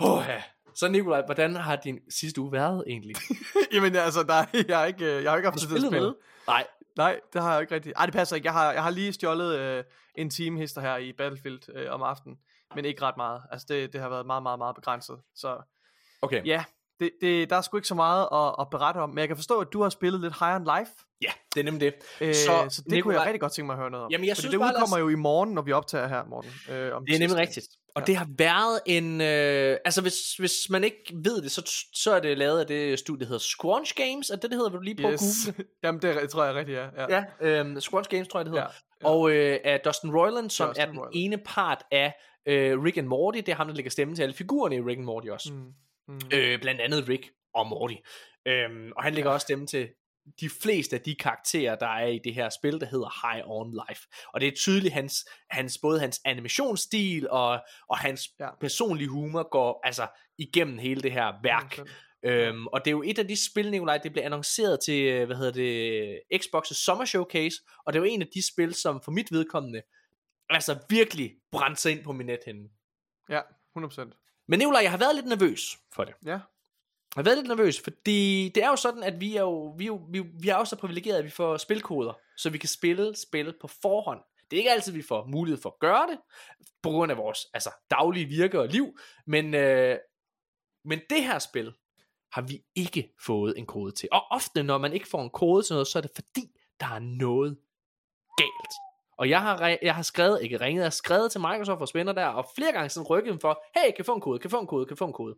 Oh, 0.00 0.24
ja. 0.28 0.42
Så 0.74 0.88
Nikolaj, 0.88 1.22
hvordan 1.26 1.56
har 1.56 1.76
din 1.76 1.98
sidste 2.10 2.40
uge 2.40 2.52
været 2.52 2.84
egentlig? 2.86 3.16
Jamen 3.74 3.96
altså, 3.96 4.22
der, 4.22 4.34
er- 4.34 4.64
jeg 4.68 4.78
har 4.78 4.84
ikke, 4.86 5.22
jeg 5.22 5.30
har 5.30 5.36
ikke 5.36 5.48
haft 5.50 5.58
tid 5.60 5.68
til 5.68 5.74
at 5.74 5.80
spille. 5.82 5.98
noget? 5.98 6.14
Nej. 6.46 6.66
Nej, 6.96 7.20
det 7.32 7.42
har 7.42 7.52
jeg 7.52 7.60
ikke 7.60 7.74
rigtigt. 7.74 7.92
Ej, 7.96 8.06
det 8.06 8.14
passer 8.14 8.36
ikke. 8.36 8.46
Jeg 8.46 8.52
har, 8.52 8.72
jeg 8.72 8.82
har 8.82 8.90
lige 8.90 9.12
stjålet 9.12 9.58
øh, 9.58 9.84
en 10.16 10.30
time 10.30 10.60
hister 10.60 10.80
her 10.80 10.96
i 10.96 11.12
Battlefield 11.12 11.76
øh, 11.76 11.90
om 11.94 12.02
aftenen. 12.02 12.36
Men 12.74 12.84
ikke 12.84 13.02
ret 13.02 13.16
meget. 13.16 13.42
Altså, 13.52 13.66
det, 13.70 13.92
det 13.92 14.00
har 14.00 14.08
været 14.08 14.26
meget, 14.26 14.42
meget, 14.42 14.58
meget 14.58 14.74
begrænset. 14.76 15.16
Så 15.34 15.56
Okay. 16.22 16.46
ja, 16.46 16.64
det, 17.00 17.10
det, 17.20 17.50
der 17.50 17.56
er 17.56 17.60
sgu 17.60 17.76
ikke 17.76 17.88
så 17.88 17.94
meget 17.94 18.28
at, 18.32 18.54
at 18.60 18.70
berette 18.70 18.98
om. 18.98 19.08
Men 19.10 19.18
jeg 19.18 19.28
kan 19.28 19.36
forstå, 19.36 19.60
at 19.60 19.66
du 19.72 19.82
har 19.82 19.88
spillet 19.90 20.20
lidt 20.20 20.34
High 20.38 20.54
on 20.56 20.64
Life. 20.78 20.90
Ja, 21.22 21.32
det 21.54 21.60
er 21.60 21.64
nemlig 21.64 21.80
det. 21.80 21.94
Øh, 22.20 22.34
så, 22.34 22.66
så 22.68 22.82
det 22.82 22.92
Nikolaj... 22.92 23.00
kunne 23.02 23.14
jeg 23.14 23.26
rigtig 23.26 23.40
godt 23.40 23.52
tænke 23.52 23.66
mig 23.66 23.74
at 23.74 23.78
høre 23.80 23.90
noget 23.90 24.04
om. 24.04 24.10
Jamen, 24.10 24.26
jeg 24.26 24.36
Fordi 24.36 24.40
synes 24.42 24.50
det 24.52 24.60
bare, 24.60 24.68
os- 24.70 24.74
udkommer 24.76 24.98
jo 24.98 25.08
i 25.08 25.14
morgen, 25.14 25.50
når 25.54 25.62
vi 25.62 25.72
optager 25.72 26.06
her, 26.08 26.24
Morten. 26.24 26.50
Øh, 26.70 26.96
om 26.96 27.06
Det 27.06 27.14
er 27.14 27.18
nemlig 27.18 27.36
rigtigt. 27.38 27.66
Og 27.94 28.06
det 28.06 28.16
har 28.16 28.26
været 28.38 28.80
en... 28.86 29.20
Øh, 29.20 29.76
altså, 29.84 30.02
hvis, 30.02 30.36
hvis 30.36 30.70
man 30.70 30.84
ikke 30.84 31.02
ved 31.14 31.42
det, 31.42 31.50
så, 31.50 31.86
så 31.94 32.12
er 32.12 32.20
det 32.20 32.38
lavet 32.38 32.60
af 32.60 32.66
det 32.66 32.98
studie, 32.98 33.20
der 33.20 33.26
hedder 33.26 33.38
Squanch 33.60 33.94
Games. 33.94 34.30
Er 34.30 34.36
det, 34.36 34.42
det 34.42 34.52
hedder? 34.52 34.70
Vil 34.70 34.76
du 34.78 34.82
lige 34.82 35.02
prøve 35.02 35.12
Yes. 35.12 35.48
at 35.48 35.54
google? 35.54 35.68
Jamen, 35.84 36.02
det 36.02 36.30
tror 36.30 36.44
jeg 36.44 36.54
rigtigt, 36.54 36.78
ja. 36.78 36.88
ja. 37.08 37.24
Ja, 37.40 37.60
øhm, 37.60 37.80
Squanch 37.80 38.10
Games 38.10 38.28
tror 38.28 38.40
jeg, 38.40 38.44
det 38.44 38.52
hedder. 38.52 38.64
Ja, 38.64 38.70
Ja, 39.02 39.08
ja. 39.08 39.14
Og 39.14 39.30
øh, 39.30 39.58
af 39.64 39.80
Dustin 39.80 40.10
Roiland, 40.16 40.50
som 40.50 40.68
Dustin 40.68 40.82
er 40.82 40.86
den 40.86 40.98
Roiland. 40.98 41.12
ene 41.16 41.38
part 41.38 41.82
af 41.90 42.12
øh, 42.46 42.82
Rick 42.82 42.96
and 42.96 43.06
Morty. 43.06 43.36
Det 43.36 43.48
er 43.48 43.54
ham, 43.54 43.66
der 43.66 43.74
lægger 43.74 43.90
stemme 43.90 44.14
til 44.14 44.22
alle 44.22 44.34
figurerne 44.34 44.76
i 44.76 44.80
Rick 44.80 44.98
and 44.98 45.06
Morty 45.06 45.28
også. 45.28 45.52
Mm. 45.52 45.72
Mm. 46.08 46.20
Øh, 46.32 46.60
blandt 46.60 46.80
andet 46.80 47.08
Rick 47.08 47.30
og 47.54 47.66
Morty. 47.66 47.94
Øhm, 48.46 48.92
og 48.96 49.02
han 49.04 49.14
lægger 49.14 49.30
også 49.30 49.44
stemme 49.44 49.66
til 49.66 49.88
de 50.40 50.50
fleste 50.62 50.96
af 50.96 51.02
de 51.02 51.14
karakterer, 51.14 51.76
der 51.76 51.86
er 51.86 52.06
i 52.06 52.20
det 52.24 52.34
her 52.34 52.48
spil, 52.48 52.80
der 52.80 52.86
hedder 52.86 53.32
High 53.32 53.50
on 53.50 53.70
Life. 53.88 54.02
Og 54.34 54.40
det 54.40 54.48
er 54.48 54.52
tydeligt, 54.56 54.94
hans, 54.94 55.14
hans, 55.50 55.78
både 55.82 56.00
hans 56.00 56.20
animationsstil 56.24 57.30
og, 57.30 57.60
og 57.88 57.98
hans 57.98 58.28
Ja. 58.40 58.44
ja. 58.44 58.50
personlige 58.60 59.08
humor 59.08 59.48
går 59.50 59.80
altså 59.84 60.06
igennem 60.38 60.78
hele 60.78 61.02
det 61.02 61.12
her 61.12 61.32
værk. 61.42 61.78
Øhm, 62.26 62.66
og 62.66 62.84
det 62.84 62.86
er 62.86 62.92
jo 62.92 63.02
et 63.02 63.18
af 63.18 63.28
de 63.28 63.50
spil, 63.50 63.70
Nikolaj, 63.70 63.98
det 63.98 64.12
blev 64.12 64.24
annonceret 64.24 64.78
til, 64.84 65.04
øh, 65.04 65.26
hvad 65.26 65.36
hedder 65.36 65.52
det, 65.52 66.20
Xbox's 66.34 66.84
Summer 66.84 67.04
Showcase, 67.04 67.56
og 67.86 67.92
det 67.92 67.98
er 67.98 68.04
jo 68.04 68.10
en 68.10 68.22
af 68.22 68.28
de 68.34 68.46
spil, 68.52 68.74
som 68.74 69.00
for 69.04 69.10
mit 69.12 69.32
vedkommende, 69.32 69.82
altså 70.54 70.78
virkelig 70.88 71.34
brændte 71.52 71.82
sig 71.82 71.92
ind 71.92 72.04
på 72.04 72.12
min 72.12 72.26
nethænde. 72.26 72.68
Ja, 73.28 73.40
100%. 73.78 74.44
Men 74.48 74.58
Nicolaj, 74.58 74.82
jeg 74.82 74.90
har 74.90 74.98
været 74.98 75.14
lidt 75.14 75.26
nervøs 75.26 75.78
for 75.92 76.04
det. 76.04 76.14
Ja. 76.24 76.30
Jeg 76.30 76.40
har 77.20 77.22
været 77.22 77.38
lidt 77.38 77.48
nervøs, 77.48 77.80
fordi 77.80 78.52
det 78.54 78.62
er 78.62 78.68
jo 78.68 78.76
sådan, 78.76 79.02
at 79.02 79.20
vi 79.20 79.36
er 79.36 79.40
jo, 79.40 79.74
vi 79.78 79.84
er 79.84 79.86
jo, 79.86 80.06
vi, 80.10 80.20
vi 80.20 80.48
er 80.48 80.56
jo 80.56 80.64
så 80.64 80.76
privilegerede, 80.76 81.18
at 81.18 81.24
vi 81.24 81.30
får 81.30 81.56
spilkoder, 81.56 82.12
så 82.36 82.50
vi 82.50 82.58
kan 82.58 82.68
spille 82.68 83.16
spil 83.16 83.54
på 83.60 83.68
forhånd. 83.68 84.20
Det 84.50 84.56
er 84.56 84.58
ikke 84.58 84.70
altid, 84.70 84.92
vi 84.92 85.02
får 85.02 85.26
mulighed 85.26 85.62
for 85.62 85.70
at 85.70 85.78
gøre 85.78 86.06
det, 86.06 86.18
på 86.82 86.90
grund 86.90 87.12
af 87.12 87.18
vores 87.18 87.38
altså, 87.54 87.70
daglige 87.90 88.26
virke 88.26 88.60
og 88.60 88.68
liv, 88.68 88.98
men, 89.26 89.54
øh, 89.54 89.98
men 90.84 91.00
det 91.10 91.24
her 91.24 91.38
spil 91.38 91.74
har 92.32 92.42
vi 92.42 92.64
ikke 92.74 93.14
fået 93.20 93.58
en 93.58 93.66
kode 93.66 93.92
til. 93.92 94.08
Og 94.12 94.22
ofte, 94.30 94.62
når 94.62 94.78
man 94.78 94.92
ikke 94.92 95.08
får 95.08 95.22
en 95.22 95.30
kode 95.30 95.62
til 95.62 95.74
noget, 95.74 95.86
så 95.86 95.98
er 95.98 96.02
det 96.02 96.10
fordi, 96.14 96.46
der 96.80 96.86
er 96.86 96.98
noget 96.98 97.58
galt. 98.36 98.74
Og 99.18 99.28
jeg 99.28 99.42
har, 99.42 99.78
jeg 99.82 99.94
har 99.94 100.02
skrevet, 100.02 100.42
ikke 100.42 100.60
ringet, 100.60 100.80
jeg 100.80 100.86
har 100.86 100.90
skrevet 100.90 101.32
til 101.32 101.40
Microsoft 101.40 101.80
og 101.80 101.88
spænder 101.88 102.12
der, 102.12 102.26
og 102.26 102.46
flere 102.56 102.72
gange 102.72 102.88
sådan 102.88 103.06
rykket 103.06 103.30
dem 103.32 103.40
for, 103.40 103.64
hey, 103.76 103.92
kan 103.96 104.04
få 104.04 104.14
en 104.14 104.20
kode, 104.20 104.38
kan 104.38 104.50
få 104.50 104.60
en 104.60 104.66
kode, 104.66 104.86
kan 104.86 104.96
få 104.96 105.06
en 105.06 105.12
kode. 105.12 105.36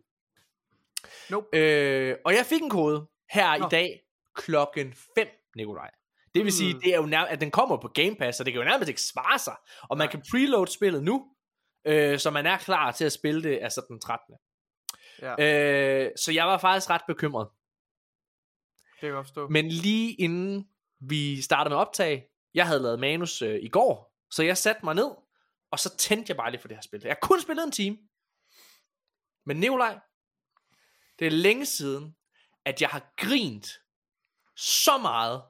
Nope. 1.29 1.57
Øh, 1.57 2.15
og 2.25 2.33
jeg 2.33 2.45
fik 2.45 2.61
en 2.61 2.69
kode 2.69 3.07
her 3.31 3.57
Nå. 3.57 3.65
i 3.65 3.69
dag 3.71 4.01
klokken 4.35 4.93
5, 5.15 5.27
Nikolaj. 5.55 5.91
Det 6.35 6.43
vil 6.45 6.53
sige, 6.53 6.73
Mm. 6.73 6.81
det 6.81 6.93
er 6.93 6.97
jo 6.97 7.05
nærmest, 7.05 7.31
at 7.31 7.41
den 7.41 7.51
kommer 7.51 7.77
på 7.77 7.87
Game 7.87 8.15
Pass, 8.15 8.37
så 8.37 8.43
det 8.43 8.53
kan 8.53 8.61
jo 8.61 8.67
nærmest 8.69 8.89
ikke 8.89 9.01
svare 9.01 9.39
sig. 9.39 9.55
Og 9.89 9.97
man 9.97 10.09
kan 10.09 10.21
preload 10.31 10.67
spillet 10.67 11.03
nu, 11.03 11.25
øh, 11.85 12.19
så 12.19 12.31
man 12.31 12.45
er 12.45 12.57
klar 12.57 12.91
til 12.91 13.05
at 13.05 13.11
spille 13.11 13.43
det 13.43 13.59
altså 13.61 13.81
den 13.87 13.99
13. 13.99 14.35
Ja. 15.21 16.05
Øh, 16.05 16.11
så 16.17 16.31
jeg 16.31 16.47
var 16.47 16.57
faktisk 16.57 16.89
ret 16.89 17.01
bekymret. 17.07 17.47
Det 18.77 18.99
kan 18.99 19.09
jeg 19.09 19.25
forstå. 19.25 19.47
Men 19.47 19.67
lige 19.69 20.13
inden 20.13 20.67
vi 20.99 21.41
startede 21.41 21.69
med 21.73 21.77
optag, 21.77 22.25
jeg 22.57 22.67
havde 22.67 22.81
lavet 22.81 22.99
manus 22.99 23.41
øh, 23.41 23.63
i 23.63 23.69
går, 23.69 24.15
så 24.31 24.43
jeg 24.43 24.57
satte 24.57 24.85
mig 24.85 24.95
ned, 24.95 25.11
og 25.71 25.79
så 25.79 25.97
tændte 25.97 26.29
jeg 26.29 26.37
bare 26.37 26.51
lige 26.51 26.61
for 26.61 26.67
det 26.67 26.77
her 26.77 26.81
spil. 26.81 27.01
Jeg 27.03 27.11
har 27.11 27.27
kun 27.27 27.41
spillet 27.41 27.63
en 27.63 27.71
time. 27.71 27.97
Men 29.45 29.59
Nikolaj, 29.59 29.99
det 31.19 31.27
er 31.27 31.31
længe 31.31 31.65
siden, 31.65 32.15
at 32.65 32.81
jeg 32.81 32.89
har 32.89 33.13
grint 33.17 33.67
så 34.55 34.97
meget 34.97 35.43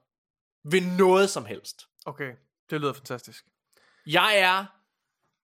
ved 0.63 0.81
noget 0.97 1.29
som 1.29 1.45
helst. 1.45 1.87
Okay, 2.05 2.33
det 2.69 2.81
lyder 2.81 2.93
fantastisk. 2.93 3.45
Jeg 4.05 4.39
er 4.39 4.65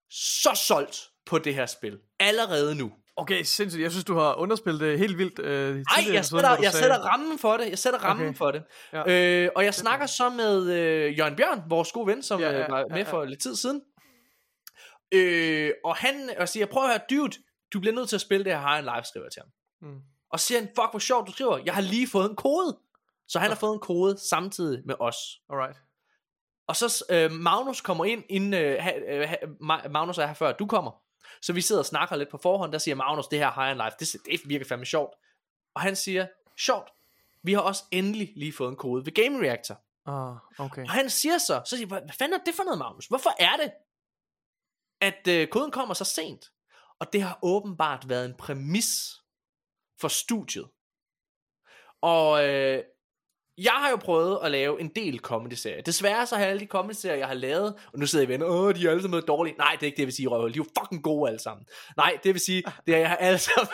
så 0.10 0.62
solgt 0.68 1.12
på 1.26 1.40
det 1.40 1.56
her 1.56 1.66
spil. 1.66 2.02
Allerede 2.20 2.76
nu. 2.76 2.94
Okay, 3.18 3.44
sindssygt. 3.44 3.84
Jeg 3.84 3.92
synes, 3.92 4.06
du 4.06 4.16
har 4.16 4.34
underspillet 4.36 4.82
det 4.82 5.00
helt 5.00 5.18
vildt. 5.18 5.40
Øh, 5.40 5.76
Nej, 5.76 5.84
jeg 6.14 6.26
sætter, 6.26 6.50
jeg 6.50 6.72
sagde- 6.72 6.78
sætter 6.78 6.98
rammen 7.00 7.40
for 7.40 7.58
det. 7.58 7.70
Jeg 7.70 7.80
sætter 7.80 8.00
rammen 8.00 8.28
Okay. 8.28 8.38
for 8.38 8.52
det. 8.52 8.64
Ja. 8.94 9.44
Øh, 9.46 9.50
og 9.56 9.66
jeg 9.66 9.74
snakker 9.74 10.06
så 10.06 10.30
med 10.30 10.72
øh, 10.74 11.18
Jørgen 11.20 11.36
Bjørn, 11.36 11.64
vores 11.70 11.92
gode 11.92 12.08
ven, 12.08 12.24
som 12.24 12.40
Ja, 12.40 12.46
ja, 12.50 12.52
ja, 12.54 12.60
ja, 12.62 12.68
var 12.70 12.80
ja, 12.80 12.86
med 12.90 12.98
ja. 12.98 13.12
for 13.12 13.24
lidt 13.26 13.42
tid 13.42 13.56
siden. 13.56 13.82
Øh, 15.12 15.72
og 15.84 15.96
han 15.96 16.30
og 16.40 16.50
siger, 16.50 16.66
prøv 16.66 16.84
at 16.84 16.90
høre, 16.90 17.00
dude, 17.10 17.32
du 17.74 17.80
bliver 17.80 17.96
nødt 17.96 18.10
til 18.10 18.16
at 18.18 18.22
spille 18.22 18.44
det 18.46 18.54
her 18.54 18.60
High 18.76 18.84
Live, 18.84 19.04
skriver 19.04 19.26
jeg 19.26 19.32
til 19.32 19.42
ham. 19.42 19.50
Mm. 19.92 20.00
Og 20.32 20.40
siger 20.40 20.60
han, 20.60 20.68
fuck 20.68 20.88
hvor 20.92 21.00
sjovt 21.00 21.28
du 21.28 21.32
skriver, 21.32 21.58
jeg 21.66 21.74
har 21.74 21.82
lige 21.82 22.08
fået 22.08 22.30
en 22.30 22.36
kode. 22.36 22.78
Så 23.28 23.40
han 23.40 23.50
har 23.50 23.56
fået 23.56 23.74
en 23.74 23.80
kode 23.80 24.18
samtidig 24.30 24.82
med 24.86 24.96
os. 25.00 25.16
Alright. 25.50 25.78
Og 26.68 26.76
så 26.76 27.06
øh, 27.10 27.32
Magnus 27.32 27.82
kommer 27.82 28.06
ind, 28.06 28.24
inden 28.30 28.54
øh, 28.54 28.78
ha, 28.80 28.92
øh, 29.10 29.30
ha, 29.30 29.36
Ma- 29.62 29.88
Magnus 29.88 30.18
er 30.18 30.28
her 30.28 30.34
før 30.34 30.52
du 30.52 30.66
kommer. 30.66 30.92
Så 31.42 31.54
vi 31.54 31.62
sidder 31.62 31.82
og 31.82 31.86
snakker 31.86 32.16
lidt 32.16 32.30
på 32.30 32.38
forhånd, 32.38 32.72
der 32.72 32.78
siger 32.78 32.96
Magnus, 32.96 33.28
det 33.28 33.40
her 33.40 33.52
High 33.52 33.70
and 33.70 33.82
Life, 33.82 33.96
det, 34.00 34.42
det 34.42 34.50
virker 34.50 34.66
fandme 34.66 34.86
sjovt. 34.86 35.14
Og 35.76 35.82
han 35.82 35.96
siger, 35.96 36.28
sjovt, 36.58 36.90
vi 37.44 37.54
har 37.54 37.62
også 37.62 37.84
endelig 37.92 38.34
lige 38.36 38.54
fået 38.54 38.70
en 38.70 38.76
kode 38.76 39.06
ved 39.06 39.14
Game 39.14 39.48
Reactor. 39.48 39.82
Ah, 40.06 40.66
okay. 40.66 40.84
Og 40.84 40.90
han 40.90 41.10
siger 41.10 41.38
så, 41.38 41.62
så 41.66 41.78
siger 41.78 41.88
hvad 41.88 42.14
fanden 42.18 42.40
er 42.40 42.44
det 42.44 42.56
for 42.56 42.64
noget, 42.64 42.80
Magnus? 42.80 43.06
Hvorfor 43.06 43.30
er 43.40 43.58
det, 43.58 43.72
at 45.02 45.28
øh, 45.28 45.48
koden 45.48 45.72
kommer 45.72 45.94
så 45.94 46.04
sent? 46.04 46.52
Og 47.00 47.14
det 47.14 47.22
har 47.22 47.40
åbenbart 47.42 48.10
været 48.10 48.26
en 48.26 48.38
præmis 48.38 49.22
for 50.02 50.08
studiet. 50.08 50.70
Og 52.02 52.48
øh, 52.48 52.84
jeg 53.58 53.72
har 53.72 53.90
jo 53.90 53.96
prøvet 53.96 54.40
at 54.44 54.52
lave 54.52 54.82
en 54.82 54.88
del 54.88 55.20
comedy-serier. 55.20 55.82
Desværre 55.82 56.28
så 56.28 56.36
har 56.36 56.46
alle 56.46 56.60
de 56.60 56.66
comedy-serier, 56.66 57.18
jeg 57.18 57.28
har 57.28 57.34
lavet, 57.34 57.76
og 57.94 58.00
nu 58.00 58.06
sidder 58.06 58.24
jeg 58.24 58.28
og 58.28 58.34
venner, 58.34 58.46
åh, 58.46 58.76
de 58.76 58.88
er 58.88 58.92
alle 58.92 59.02
sammen 59.02 59.24
dårlige. 59.28 59.56
Nej, 59.58 59.72
det 59.72 59.84
er 59.84 59.86
ikke 59.86 59.96
det, 59.96 60.02
jeg 60.02 60.08
vil 60.08 60.14
sige, 60.14 60.28
røvhul. 60.28 60.54
De 60.54 60.60
er 60.60 60.64
jo 60.64 60.82
fucking 60.82 61.04
gode 61.04 61.30
alle 61.30 61.40
sammen. 61.40 61.66
Nej, 61.98 62.20
det 62.24 62.34
vil 62.34 62.42
sige, 62.42 62.64
det 62.88 62.96
er, 62.96 63.00
jeg 63.00 63.10
har 63.10 63.16
alle 63.16 63.40
sammen, 63.40 63.68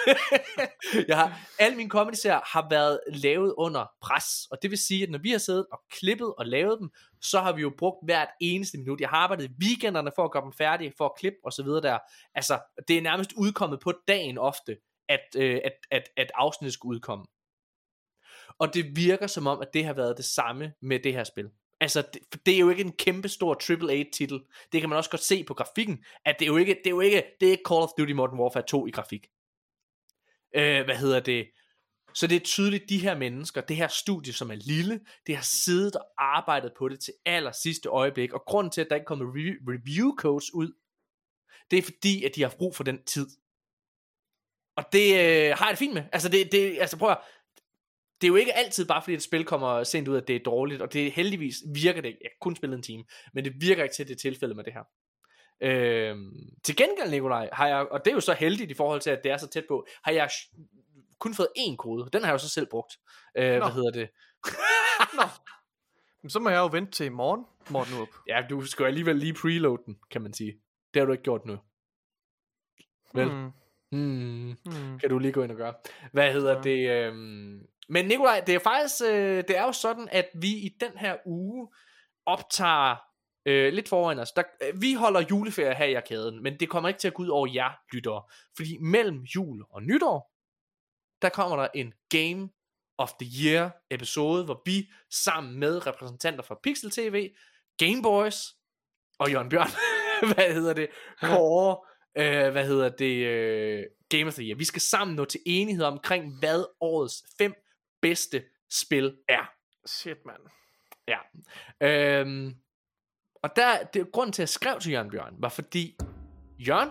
jeg 1.08 1.17
har, 1.17 1.40
alle 1.59 1.77
mine 1.77 1.90
comedy-serier 1.90 2.40
har 2.45 2.67
været 2.69 2.99
lavet 3.08 3.53
under 3.58 3.85
pres. 4.01 4.48
Og 4.51 4.58
det 4.61 4.72
vil 4.72 4.77
sige, 4.77 5.03
at 5.03 5.09
når 5.09 5.19
vi 5.19 5.32
har 5.32 5.38
siddet 5.38 5.66
og 5.72 5.80
klippet 5.91 6.33
og 6.38 6.45
lavet 6.45 6.80
dem, 6.80 6.90
så 7.22 7.40
har 7.40 7.53
vi 7.53 7.61
jo 7.61 7.72
brugt 7.77 8.06
hvert 8.06 8.30
eneste 8.41 8.77
minut. 8.77 9.01
Jeg 9.01 9.09
har 9.09 9.17
arbejdet 9.17 9.45
i 9.45 9.53
weekenderne 9.64 10.11
for 10.16 10.24
at 10.24 10.32
gøre 10.32 10.43
dem 10.43 10.53
færdige, 10.53 10.93
for 10.98 11.06
at 11.06 11.11
klippe 11.19 11.38
og 11.43 11.53
så 11.53 11.64
videre 11.64 11.82
der. 11.82 11.98
Altså, 12.35 12.59
det 12.88 12.98
er 12.98 13.01
nærmest 13.01 13.33
udkommet 13.38 13.80
på 13.80 13.93
dagen 14.08 14.38
ofte, 14.38 14.77
at, 15.09 15.25
øh, 15.38 15.59
at, 15.66 15.74
at, 15.91 16.03
at 16.17 16.32
afsnittet 16.35 16.74
skulle 16.74 16.95
udkomme. 16.95 17.25
Og 18.57 18.73
det 18.73 18.95
virker 18.95 19.27
som 19.27 19.47
om, 19.47 19.61
at 19.61 19.67
det 19.73 19.85
har 19.85 19.93
været 19.93 20.17
det 20.17 20.25
samme 20.25 20.73
med 20.81 20.99
det 20.99 21.13
her 21.13 21.23
spil. 21.23 21.49
Altså, 21.81 22.03
det, 22.13 22.45
det 22.45 22.53
er 22.53 22.59
jo 22.59 22.69
ikke 22.69 22.83
en 22.83 22.91
kæmpe 22.91 23.29
stor 23.29 23.53
AAA-titel. 23.69 24.39
Det 24.71 24.81
kan 24.81 24.89
man 24.89 24.97
også 24.97 25.09
godt 25.09 25.23
se 25.23 25.43
på 25.43 25.53
grafikken, 25.53 26.03
at 26.25 26.35
det 26.39 26.45
er 26.45 26.49
jo 26.49 26.57
ikke, 26.57 26.73
det 26.83 26.85
er 26.85 26.89
jo 26.89 26.99
ikke, 26.99 27.23
det 27.39 27.47
er 27.47 27.51
ikke 27.51 27.63
Call 27.67 27.81
of 27.81 27.89
Duty 27.97 28.11
Modern 28.11 28.39
Warfare 28.39 28.63
2 28.67 28.87
i 28.87 28.91
grafik. 28.91 29.27
Øh, 30.55 30.85
hvad 30.85 30.95
hedder 30.95 31.19
det? 31.19 31.47
Så 32.13 32.27
det 32.27 32.35
er 32.35 32.39
tydeligt, 32.39 32.89
de 32.89 32.99
her 32.99 33.17
mennesker, 33.17 33.61
det 33.61 33.75
her 33.75 33.87
studie, 33.87 34.33
som 34.33 34.51
er 34.51 34.55
lille, 34.55 34.99
det 35.27 35.35
har 35.35 35.43
siddet 35.43 35.95
og 35.95 36.05
arbejdet 36.17 36.71
på 36.77 36.89
det 36.89 36.99
til 36.99 37.13
aller 37.25 37.51
sidste 37.51 37.89
øjeblik. 37.89 38.33
Og 38.33 38.43
grunden 38.45 38.71
til, 38.71 38.81
at 38.81 38.87
der 38.89 38.95
ikke 38.95 39.05
kommer 39.05 39.25
re- 39.25 39.63
review 39.67 40.15
codes 40.15 40.53
ud, 40.53 40.73
det 41.71 41.79
er 41.79 41.83
fordi, 41.83 42.23
at 42.23 42.35
de 42.35 42.41
har 42.41 42.53
brug 42.57 42.75
for 42.75 42.83
den 42.83 43.03
tid. 43.03 43.27
Og 44.75 44.83
det 44.91 45.09
øh, 45.09 45.57
har 45.57 45.65
jeg 45.65 45.69
det 45.69 45.77
fint 45.77 45.93
med. 45.93 46.03
Altså, 46.11 46.29
det, 46.29 46.51
det, 46.51 46.77
altså 46.79 46.97
prøv 46.97 47.11
at, 47.11 47.17
det 48.22 48.27
er 48.27 48.30
jo 48.30 48.35
ikke 48.35 48.56
altid 48.56 48.85
bare 48.85 49.01
fordi 49.01 49.14
et 49.14 49.23
spil 49.23 49.45
kommer 49.45 49.83
sent 49.83 50.07
ud, 50.07 50.17
at 50.17 50.27
det 50.27 50.35
er 50.35 50.39
dårligt, 50.39 50.81
og 50.81 50.93
det 50.93 51.11
heldigvis 51.11 51.56
virker 51.73 52.01
det 52.01 52.07
ikke. 52.07 52.19
Jeg 52.23 52.31
kun 52.41 52.56
spillet 52.56 52.77
en 52.77 52.83
time, 52.83 53.03
men 53.33 53.45
det 53.45 53.53
virker 53.59 53.83
ikke 53.83 53.95
til, 53.95 54.07
det 54.07 54.17
tilfældet 54.17 54.56
med 54.56 54.64
det 54.64 54.73
her. 54.73 54.83
Øhm, 55.61 56.31
til 56.64 56.75
gengæld, 56.75 57.09
Nikolaj, 57.11 57.49
har 57.53 57.67
jeg, 57.67 57.88
og 57.91 58.06
det 58.06 58.11
er 58.11 58.15
jo 58.15 58.22
så 58.22 58.33
heldigt 58.33 58.72
i 58.72 58.73
forhold 58.73 59.01
til, 59.01 59.09
at 59.09 59.19
det 59.23 59.31
er 59.31 59.38
så 59.38 59.48
tæt 59.48 59.65
på, 59.67 59.88
har 60.03 60.11
jeg 60.11 60.30
kun 61.19 61.33
fået 61.33 61.49
én 61.57 61.75
kode. 61.75 62.09
Den 62.14 62.22
har 62.22 62.27
jeg 62.27 62.33
jo 62.33 62.38
så 62.38 62.49
selv 62.49 62.67
brugt. 62.72 62.93
Øh, 63.38 63.57
hvad 63.57 63.72
hedder 63.72 63.91
det? 63.91 64.09
Men 66.22 66.30
så 66.30 66.39
må 66.39 66.49
jeg 66.49 66.57
jo 66.57 66.69
vente 66.72 66.91
til 66.91 67.06
i 67.06 67.09
morgen, 67.09 67.45
Morten 67.69 67.93
Urup. 67.93 68.07
Ja, 68.27 68.45
du 68.49 68.65
skal 68.65 68.83
jo 68.83 68.88
alligevel 68.88 69.15
lige 69.15 69.33
preload 69.33 69.77
den, 69.85 69.98
kan 70.11 70.22
man 70.22 70.33
sige. 70.33 70.59
Det 70.93 70.99
har 70.99 71.06
du 71.06 71.11
ikke 71.11 71.23
gjort 71.23 71.45
nu. 71.45 71.57
Vel? 73.14 73.30
Hmm. 73.30 73.51
Hmm. 73.91 74.57
Hmm. 74.65 74.99
Kan 74.99 75.09
du 75.09 75.19
lige 75.19 75.31
gå 75.31 75.43
ind 75.43 75.51
og 75.51 75.57
gøre. 75.57 75.73
Hvad 76.11 76.33
hedder 76.33 76.56
ja. 76.56 76.61
det? 76.61 76.89
Øhm... 76.89 77.67
Men 77.89 78.05
Nikolaj, 78.05 78.43
det 78.47 78.55
er 78.55 78.59
faktisk, 78.59 79.03
øh, 79.03 79.43
det 79.47 79.57
er 79.57 79.63
jo 79.63 79.71
sådan, 79.71 80.09
at 80.11 80.29
vi 80.33 80.47
i 80.47 80.77
den 80.79 80.97
her 80.97 81.17
uge 81.25 81.67
optager 82.25 82.95
øh, 83.45 83.73
lidt 83.73 83.89
foran 83.89 84.19
os. 84.19 84.31
Der, 84.31 84.43
øh, 84.63 84.81
vi 84.81 84.93
holder 84.93 85.25
juleferie 85.31 85.75
her 85.75 85.85
i 85.85 85.93
arkaden, 85.93 86.43
men 86.43 86.59
det 86.59 86.69
kommer 86.69 86.89
ikke 86.89 86.99
til 86.99 87.07
at 87.07 87.13
gå 87.13 87.23
ud 87.23 87.27
over 87.27 87.47
jer 87.53 87.71
lyttere. 87.93 88.23
Fordi 88.57 88.77
mellem 88.77 89.21
jul 89.21 89.63
og 89.69 89.83
nytår, 89.83 90.31
der 91.21 91.29
kommer 91.29 91.57
der 91.57 91.67
en 91.75 91.93
Game 92.09 92.49
of 92.97 93.11
the 93.21 93.45
Year 93.45 93.69
episode, 93.91 94.45
hvor 94.45 94.61
vi 94.65 94.89
sammen 95.11 95.59
med 95.59 95.87
repræsentanter 95.87 96.43
fra 96.43 96.59
Pixel 96.63 96.91
TV, 96.91 97.29
Game 97.77 98.01
Boys 98.03 98.55
og 99.19 99.31
Jørgen 99.31 99.49
Bjørn, 99.49 99.69
hvad 100.33 100.53
hedder 100.53 100.73
det, 100.73 100.89
Kåre, 101.21 101.77
øh, 102.17 102.51
hvad 102.51 102.65
hedder 102.65 102.89
det, 102.89 103.25
øh, 103.25 103.83
Game 104.09 104.27
of 104.27 104.33
the 104.33 104.43
Year. 104.43 104.57
Vi 104.57 104.65
skal 104.65 104.81
sammen 104.81 105.15
nå 105.15 105.25
til 105.25 105.39
enighed 105.45 105.85
omkring, 105.85 106.39
hvad 106.39 106.65
årets 106.81 107.23
fem 107.37 107.53
bedste 108.01 108.43
spil 108.69 109.17
er. 109.27 109.51
Shit, 109.85 110.17
mand. 110.25 110.41
Ja. 111.07 111.19
Øhm, 111.87 112.55
og 113.35 113.55
der, 113.55 113.83
det, 113.83 114.11
grunden 114.11 114.33
til, 114.33 114.41
at 114.41 114.43
jeg 114.43 114.49
skrev 114.49 114.79
til 114.79 114.91
Jørgen 114.91 115.09
Bjørn, 115.09 115.35
var 115.39 115.49
fordi, 115.49 115.97
Jørgen, 116.59 116.89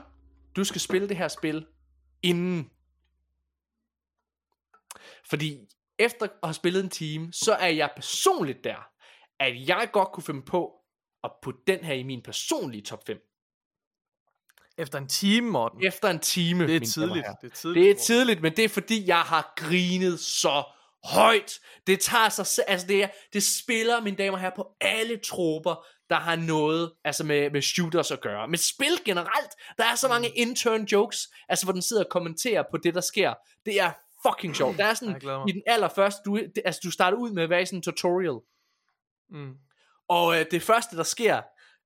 du 0.57 0.65
skal 0.65 0.81
spille 0.81 1.09
det 1.09 1.17
her 1.17 1.29
spil 1.29 1.67
inden. 2.23 2.71
Fordi 5.31 5.69
efter 5.99 6.27
at 6.27 6.33
have 6.43 6.55
spillet 6.55 6.85
en 6.85 6.91
time, 6.91 7.33
så 7.33 7.55
er 7.55 7.69
jeg 7.69 7.91
personligt 7.97 8.65
der, 8.65 8.91
at 9.39 9.69
jeg 9.69 9.89
godt 9.93 10.09
kunne 10.13 10.25
finde 10.25 10.43
på 10.43 10.75
at 11.25 11.31
putte 11.43 11.61
den 11.67 11.85
her 11.85 11.95
i 11.95 12.03
min 12.03 12.23
personlige 12.23 12.83
top 12.83 13.07
5. 13.07 13.25
Efter 14.79 14.99
en 14.99 15.09
time, 15.09 15.51
Morten. 15.51 15.85
Efter 15.85 16.09
en 16.09 16.19
time. 16.19 16.67
Det 16.67 16.77
er 16.77 16.81
tidligt. 16.81 17.27
Det 17.43 17.51
er 17.51 17.55
tidligt, 17.55 17.85
Det 17.85 17.91
er 17.91 17.95
tidligt, 17.95 18.43
men 18.43 18.57
det 18.57 18.65
er 18.65 18.69
fordi, 18.69 19.07
jeg 19.07 19.21
har 19.21 19.53
grinet 19.57 20.21
så 20.21 20.65
højt. 21.05 21.59
Det 21.87 22.01
tager 22.01 22.29
sig 22.29 22.65
altså 22.69 22.87
det, 22.87 23.03
er, 23.03 23.09
det 23.33 23.43
spiller, 23.43 24.01
mine 24.01 24.17
damer 24.17 24.33
og 24.33 24.41
herrer, 24.41 24.55
på 24.57 24.69
alle 24.81 25.17
troper, 25.17 25.85
der 26.11 26.17
har 26.17 26.37
noget 26.37 26.93
altså 27.05 27.25
med, 27.25 27.51
med 27.51 27.63
shooters 27.63 28.11
at 28.11 28.21
gøre. 28.21 28.49
Med 28.49 28.59
spil 28.59 28.99
generelt, 29.05 29.51
der 29.79 29.85
er 29.85 29.95
så 29.95 30.09
mange 30.09 30.29
intern 30.29 30.85
jokes, 30.85 31.29
altså 31.49 31.67
hvor 31.67 31.73
den 31.73 31.83
sidder 31.83 32.05
og 32.05 32.11
kommenterer 32.11 32.63
på 32.71 32.77
det, 32.77 32.95
der 32.95 33.01
sker. 33.01 33.35
Det 33.67 33.81
er 33.81 33.93
fucking 34.27 34.57
sjovt. 34.57 34.79
Der 34.79 34.85
er 34.85 34.95
sådan, 34.95 35.21
i 35.49 35.53
den 35.53 35.63
allerførste, 35.67 36.21
du, 36.25 36.37
det, 36.37 36.63
altså 36.65 36.81
du 36.85 36.91
starter 36.91 37.19
ud 37.19 37.31
med 37.31 37.43
at 37.43 37.51
være 37.51 37.63
i 37.63 37.67
sådan 37.67 37.79
en 37.79 37.83
tutorial, 37.83 38.39
Mm. 39.31 39.53
og 40.09 40.41
øh, 40.41 40.47
det 40.51 40.63
første, 40.63 40.97
der 40.97 41.03
sker, 41.03 41.43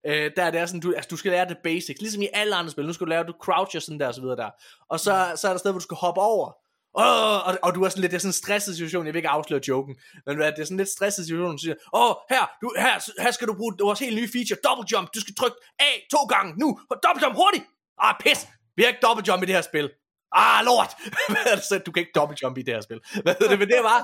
Øh, 0.06 0.30
der 0.36 0.42
er 0.42 0.50
det 0.50 0.60
er 0.60 0.66
sådan, 0.66 0.80
du, 0.80 0.92
altså, 0.96 1.08
du 1.10 1.16
skal 1.16 1.32
lære 1.32 1.48
det 1.48 1.56
basics, 1.64 2.00
ligesom 2.00 2.22
i 2.22 2.28
alle 2.32 2.54
andre 2.54 2.70
spil. 2.70 2.86
Nu 2.86 2.92
skal 2.92 3.04
du 3.04 3.08
lære, 3.08 3.24
du 3.24 3.34
croucher 3.42 3.80
sådan 3.80 4.00
der 4.00 4.06
og 4.08 4.14
så 4.14 4.20
videre 4.20 4.36
der. 4.36 4.50
Og 4.88 5.00
så, 5.00 5.32
så 5.36 5.48
er 5.48 5.52
der 5.52 5.58
sted, 5.58 5.70
hvor 5.70 5.78
du 5.78 5.82
skal 5.82 5.96
hoppe 5.96 6.20
over. 6.20 6.52
Åh, 6.94 7.46
og, 7.48 7.58
og 7.62 7.74
du 7.74 7.82
er 7.84 7.88
sådan 7.88 8.00
lidt, 8.00 8.10
det 8.10 8.16
er 8.16 8.20
sådan 8.20 8.28
en 8.28 8.42
stresset 8.44 8.74
situation, 8.74 9.06
jeg 9.06 9.14
vil 9.14 9.18
ikke 9.18 9.28
afsløre 9.28 9.60
joken, 9.68 9.96
men 10.26 10.38
det 10.38 10.46
er 10.46 10.64
sådan 10.64 10.74
en 10.74 10.76
lidt 10.76 10.88
stresset 10.88 11.24
situation, 11.24 11.56
du 11.56 11.62
siger, 11.66 11.76
åh, 11.92 12.14
her, 12.32 12.44
du, 12.62 12.74
her, 12.78 13.22
her 13.22 13.30
skal 13.30 13.48
du 13.48 13.54
bruge 13.54 13.74
vores 13.80 14.00
helt 14.00 14.16
nye 14.16 14.30
feature, 14.34 14.58
double 14.68 14.86
jump, 14.92 15.06
du 15.14 15.20
skal 15.20 15.34
trykke 15.34 15.56
A 15.78 15.90
to 16.10 16.20
gange, 16.34 16.50
nu, 16.62 16.68
double 17.04 17.20
jump 17.22 17.34
hurtigt, 17.42 17.64
ah, 17.98 18.14
pis, 18.20 18.48
vi 18.76 18.82
har 18.82 18.88
ikke 18.92 19.04
double 19.06 19.24
jump 19.28 19.42
i 19.42 19.46
det 19.46 19.54
her 19.54 19.62
spil, 19.70 19.86
ah, 20.32 20.64
lort, 20.68 20.92
hvad 21.32 21.56
så, 21.68 21.74
du 21.86 21.92
kan 21.92 22.00
ikke 22.00 22.16
double 22.20 22.36
jump 22.42 22.58
i 22.58 22.62
det 22.62 22.74
her 22.74 22.80
spil, 22.88 23.00
hvad 23.24 23.34
det, 23.50 23.58
men 23.62 23.68
det 23.68 23.82
var 23.90 23.98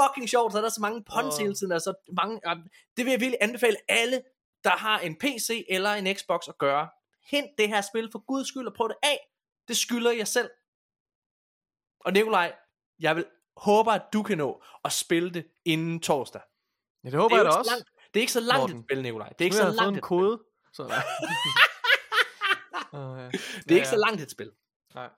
fucking 0.00 0.28
sjovt, 0.34 0.52
så 0.52 0.58
er 0.58 0.62
der 0.62 0.74
så 0.78 0.82
mange 0.86 1.00
puns 1.12 1.36
hele 1.44 1.54
tiden, 1.58 1.72
altså 1.72 1.90
mange, 2.20 2.34
det 2.96 3.02
vil 3.04 3.10
jeg 3.14 3.20
virkelig 3.24 3.38
anbefale 3.46 3.76
alle, 3.88 4.16
der 4.64 4.76
har 4.86 4.98
en 4.98 5.14
PC 5.22 5.66
eller 5.68 5.92
en 6.00 6.06
Xbox 6.16 6.40
at 6.48 6.58
gøre, 6.58 6.84
hent 7.30 7.50
det 7.58 7.68
her 7.68 7.80
spil 7.90 8.08
for 8.12 8.20
guds 8.30 8.48
skyld 8.48 8.66
og 8.66 8.74
prøv 8.76 8.88
det 8.88 9.00
af, 9.02 9.18
det 9.68 9.76
skylder 9.76 10.12
jeg 10.12 10.28
selv, 10.28 10.50
og 12.04 12.12
Nikolaj, 12.12 12.52
jeg 13.00 13.16
vil 13.16 13.24
håber, 13.56 13.92
at 13.92 14.02
du 14.12 14.22
kan 14.22 14.38
nå 14.38 14.62
at 14.84 14.92
spille 14.92 15.30
det 15.30 15.46
inden 15.64 16.00
torsdag. 16.00 16.40
Ja, 17.04 17.10
det 17.10 17.18
håber 17.18 17.36
det 17.36 17.44
jeg 17.44 17.52
da 17.52 17.58
også. 17.58 17.70
Langt, 17.70 17.88
det 18.14 18.20
er 18.20 18.22
ikke 18.22 18.32
så 18.32 18.40
langt 18.40 18.60
Morten. 18.60 18.78
et 18.78 18.84
spil, 18.84 19.02
Nikolaj. 19.02 19.28
Det 19.28 19.40
er 19.40 19.44
ikke 19.44 19.56
så 19.56 19.70
langt 19.70 19.88
en 19.88 19.96
et 19.96 20.02
kode. 20.02 20.42
Så. 20.72 20.82
Åh, 22.92 23.18
ja. 23.18 23.30
Det 23.62 23.70
er 23.70 23.74
ikke 23.74 23.88
så 23.88 23.96
langt 24.06 24.22
et 24.22 24.30
spil. 24.30 24.50
Nej. 24.94 25.08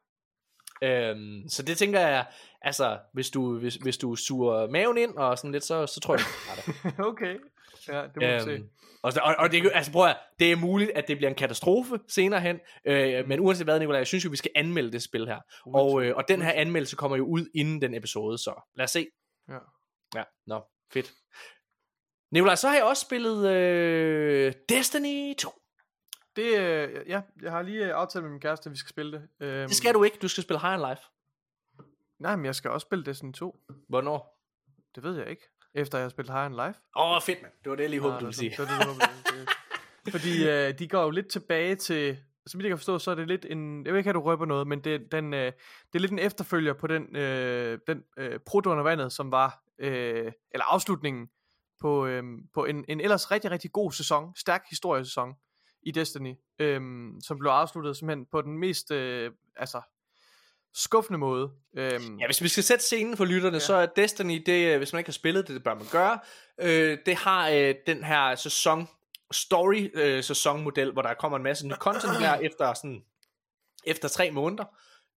Øhm, 0.82 1.48
så 1.48 1.62
det 1.62 1.78
tænker 1.78 2.00
jeg, 2.00 2.26
altså, 2.62 2.98
hvis 3.12 3.30
du, 3.30 3.58
hvis, 3.58 3.74
hvis 3.74 3.98
du 3.98 4.16
suger 4.16 4.70
maven 4.70 4.98
ind 4.98 5.16
og 5.16 5.38
sådan 5.38 5.52
lidt, 5.52 5.64
så, 5.64 5.86
så 5.86 6.00
tror 6.00 6.14
jeg, 6.14 6.24
det. 6.56 6.94
okay. 7.10 7.36
Ja, 7.88 8.02
det 8.02 8.16
må 8.16 8.34
vi 8.34 8.40
se. 8.40 8.50
Øhm, 8.50 8.68
og, 9.02 9.12
og, 9.22 9.34
og 9.38 9.52
det, 9.52 9.64
er 9.64 9.70
altså 9.70 9.92
prøv 9.92 10.06
at, 10.06 10.16
det 10.38 10.52
er 10.52 10.56
muligt, 10.56 10.90
at 10.94 11.08
det 11.08 11.16
bliver 11.16 11.30
en 11.30 11.36
katastrofe 11.36 11.98
senere 12.08 12.40
hen, 12.40 12.60
øh, 12.86 13.28
men 13.28 13.40
uanset 13.40 13.66
hvad, 13.66 13.78
Nicolaj, 13.78 13.98
jeg 13.98 14.06
synes 14.06 14.24
jo, 14.24 14.30
vi 14.30 14.36
skal 14.36 14.50
anmelde 14.54 14.92
det 14.92 15.02
spil 15.02 15.26
her. 15.26 15.40
Og, 15.66 16.04
øh, 16.04 16.16
og 16.16 16.24
den 16.28 16.42
her 16.42 16.52
anmeldelse 16.52 16.96
kommer 16.96 17.16
jo 17.16 17.26
ud 17.26 17.46
inden 17.54 17.82
den 17.82 17.94
episode, 17.94 18.38
så 18.38 18.70
lad 18.76 18.84
os 18.84 18.90
se. 18.90 19.06
Ja. 19.48 19.58
Ja, 20.14 20.22
nå, 20.46 20.62
fedt. 20.92 21.12
Nicolaj, 22.32 22.54
så 22.54 22.68
har 22.68 22.74
jeg 22.74 22.84
også 22.84 23.02
spillet 23.02 23.48
øh, 23.50 24.52
Destiny 24.68 25.34
2. 25.38 25.50
Det, 26.36 26.58
øh, 26.60 27.08
ja, 27.08 27.22
jeg 27.42 27.52
har 27.52 27.62
lige 27.62 27.84
øh, 27.86 27.94
aftalt 27.94 28.22
med 28.24 28.30
min 28.30 28.40
kæreste, 28.40 28.68
at 28.68 28.72
vi 28.72 28.78
skal 28.78 28.90
spille 28.90 29.12
det. 29.12 29.28
Øhm, 29.46 29.68
Det 29.68 29.76
skal 29.76 29.94
du 29.94 30.02
ikke, 30.04 30.18
du 30.22 30.28
skal 30.28 30.42
spille 30.42 30.60
High 30.60 30.78
Life. 30.90 31.02
Nej, 32.20 32.36
men 32.36 32.44
jeg 32.44 32.54
skal 32.54 32.70
også 32.70 32.84
spille 32.84 33.04
Destiny 33.04 33.32
2. 33.32 33.56
Hvornår? 33.88 34.42
Det 34.94 35.02
ved 35.02 35.18
jeg 35.18 35.30
ikke. 35.30 35.42
Efter 35.76 35.98
jeg 35.98 36.04
har 36.04 36.08
spillet 36.08 36.32
High 36.34 36.46
on 36.46 36.52
Life. 36.66 36.80
Åh, 36.96 37.10
oh, 37.16 37.22
fedt, 37.22 37.42
mand. 37.42 37.52
Det 37.64 37.70
var 37.70 37.76
det, 37.76 37.82
jeg 37.82 37.90
lige 37.90 38.00
håbede, 38.00 38.20
du 38.20 38.24
ville 38.26 38.28
det 38.28 38.36
sige. 38.36 38.50
det 38.50 38.58
det, 38.58 38.68
det 39.32 39.40
er- 39.40 40.10
Fordi 40.16 40.48
øh, 40.48 40.78
de 40.78 40.88
går 40.88 41.02
jo 41.02 41.10
lidt 41.10 41.28
tilbage 41.28 41.74
til, 41.74 42.18
som 42.46 42.60
jeg 42.60 42.68
kan 42.68 42.78
forstå, 42.78 42.98
så 42.98 43.10
er 43.10 43.14
det 43.14 43.28
lidt 43.28 43.46
en, 43.50 43.84
jeg 43.84 43.92
ved 43.92 43.98
ikke, 43.98 44.10
om 44.10 44.14
du 44.14 44.20
røber 44.20 44.46
noget, 44.46 44.66
men 44.66 44.80
det, 44.84 45.12
den, 45.12 45.34
øh, 45.34 45.40
det 45.92 45.94
er 45.94 45.98
lidt 45.98 46.12
en 46.12 46.18
efterfølger 46.18 46.72
på 46.72 46.86
den, 46.86 47.16
øh, 47.16 47.78
den 47.86 48.02
øh, 48.18 48.38
Proto 48.46 48.70
under 48.70 48.82
vandet, 48.82 49.12
som 49.12 49.30
var, 49.30 49.62
øh, 49.78 50.32
eller 50.52 50.64
afslutningen 50.72 51.28
på, 51.80 52.06
øh, 52.06 52.22
på 52.54 52.64
en, 52.64 52.84
en 52.88 53.00
ellers 53.00 53.30
rigtig, 53.30 53.50
rigtig 53.50 53.72
god 53.72 53.92
sæson, 53.92 54.36
stærk 54.36 54.62
historiesæson 54.70 55.34
i 55.82 55.90
Destiny, 55.90 56.34
øh, 56.58 56.80
som 57.22 57.38
blev 57.38 57.50
afsluttet 57.50 57.96
simpelthen 57.96 58.26
på 58.32 58.42
den 58.42 58.58
mest, 58.58 58.90
øh, 58.90 59.30
altså, 59.56 59.80
skuffende 60.76 61.18
måde. 61.18 61.50
Øh, 61.76 62.00
Ja, 62.20 62.26
hvis 62.26 62.42
vi 62.42 62.48
skal 62.48 62.64
sætte 62.64 62.84
scenen 62.84 63.16
for 63.16 63.24
lytterne, 63.24 63.56
ja. 63.56 63.60
så 63.60 63.74
er 63.74 63.86
Destiny, 63.86 64.42
det, 64.46 64.72
øh, 64.72 64.78
hvis 64.78 64.92
man 64.92 65.00
ikke 65.00 65.08
har 65.08 65.12
spillet 65.12 65.46
det, 65.48 65.54
det 65.54 65.64
bør 65.64 65.74
man 65.74 65.86
gøre. 65.92 66.18
Øh, 66.60 66.98
det 67.06 67.14
har 67.14 67.48
øh, 67.48 67.74
den 67.86 68.04
her 68.04 68.34
sæson, 68.34 68.88
story 69.32 69.90
øh, 69.94 70.24
sæsonmodel, 70.24 70.92
hvor 70.92 71.02
der 71.02 71.14
kommer 71.14 71.36
en 71.36 71.42
masse 71.44 71.68
ny 71.68 71.72
content 71.72 72.12
der 72.20 72.34
efter 72.48 72.74
sådan, 72.74 73.02
efter 73.86 74.08
tre 74.08 74.30
måneder, 74.30 74.64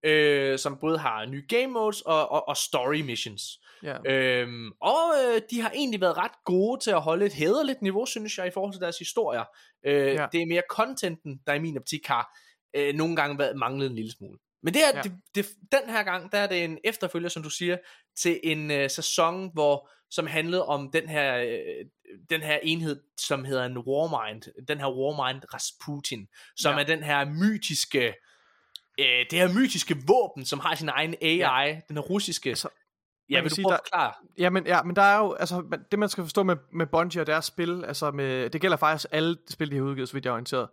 øh, 0.06 0.60
som 0.60 0.78
både 0.78 0.98
har 0.98 1.26
nye 1.26 1.46
game 1.50 1.68
modes 1.68 2.02
og, 2.02 2.32
og, 2.32 2.48
og 2.48 2.58
story 2.58 3.02
missions. 3.02 3.60
Ja. 3.84 3.98
Øhm, 4.06 4.72
og 4.82 5.12
øh, 5.24 5.42
de 5.52 5.62
har 5.62 5.72
egentlig 5.76 6.02
været 6.02 6.18
ret 6.18 6.32
gode 6.46 6.84
til 6.84 6.92
at 6.92 7.02
holde 7.02 7.26
et 7.26 7.34
hæderligt 7.34 7.82
niveau, 7.82 8.06
synes 8.06 8.38
jeg, 8.38 8.48
i 8.48 8.52
forhold 8.52 8.74
til 8.74 8.82
deres 8.82 8.98
historier. 8.98 9.44
Øh, 9.86 10.14
ja. 10.14 10.28
Det 10.32 10.42
er 10.42 10.46
mere 10.46 10.62
contenten, 10.70 11.40
der 11.48 11.54
i 11.54 11.60
min 11.60 11.78
optik 11.78 12.08
har 12.08 12.38
øh, 12.76 12.96
nogle 12.96 13.16
gange 13.16 13.40
været 13.40 13.58
manglet 13.58 13.90
en 13.90 13.96
lille 13.96 14.12
smule. 14.12 14.40
Men 14.64 14.74
det 14.74 14.82
er, 14.84 14.92
Ja. 14.96 15.02
det, 15.02 15.12
det, 15.36 15.46
den 15.72 15.90
her 15.90 16.04
gang, 16.04 16.32
der 16.32 16.38
er 16.38 16.48
det 16.48 16.64
en 16.64 16.78
efterfølger, 16.84 17.30
som 17.30 17.44
du 17.44 17.50
siger, 17.50 17.78
til 18.18 18.40
en 18.44 18.72
øh, 18.72 18.90
sæson, 18.90 19.50
hvor 19.54 19.90
som 20.12 20.28
handlede 20.28 20.66
om 20.66 20.92
den 20.92 21.10
her, 21.10 21.38
øh, 21.38 21.86
den 22.30 22.42
her 22.42 22.60
enhed, 22.64 23.00
som 23.20 23.46
hedder 23.46 23.66
en 23.66 23.78
Warmind. 23.78 24.66
Den 24.68 24.78
her 24.78 24.88
Warmind 24.88 25.42
Rasputin, 25.54 26.28
som 26.58 26.74
Ja. 26.74 26.80
er 26.80 26.84
den 26.86 27.04
her 27.04 27.26
mytiske, 27.26 28.08
øh, 29.00 29.26
det 29.32 29.34
her 29.40 29.54
mytiske 29.54 29.96
våben, 30.08 30.46
som 30.46 30.60
har 30.60 30.76
sin 30.76 30.90
egen 30.90 31.16
AI, 31.22 31.36
ja. 31.38 31.80
den 31.88 31.96
her 31.98 32.02
russiske. 32.04 32.50
Altså, 32.50 32.68
ja, 33.30 33.42
vil 33.42 33.50
du 33.50 33.56
sige, 33.56 33.64
prøve 33.64 33.74
at 33.74 33.80
der- 33.80 33.84
forklare? 33.86 34.14
Ja, 34.38 34.50
men, 34.50 34.66
ja, 34.68 34.84
men 34.84 34.96
der 34.96 35.02
er 35.02 35.18
jo, 35.18 35.34
altså, 35.34 35.78
det 35.92 36.00
man 36.00 36.10
skal 36.10 36.24
forstå 36.24 36.44
med, 36.44 36.56
med 36.74 36.88
Bungie 36.88 37.22
og 37.22 37.28
deres 37.28 37.46
spil, 37.46 37.86
altså 37.86 38.12
med, 38.12 38.50
det 38.50 38.62
gælder 38.62 38.78
faktisk 38.78 39.06
alle 39.12 39.38
spil, 39.50 39.72
de 39.72 39.76
har 39.76 39.84
udgivet, 39.84 40.10
så 40.10 40.14
vidt 40.14 40.26
jeg 40.26 40.30
er 40.32 40.34
orienteret, 40.34 40.70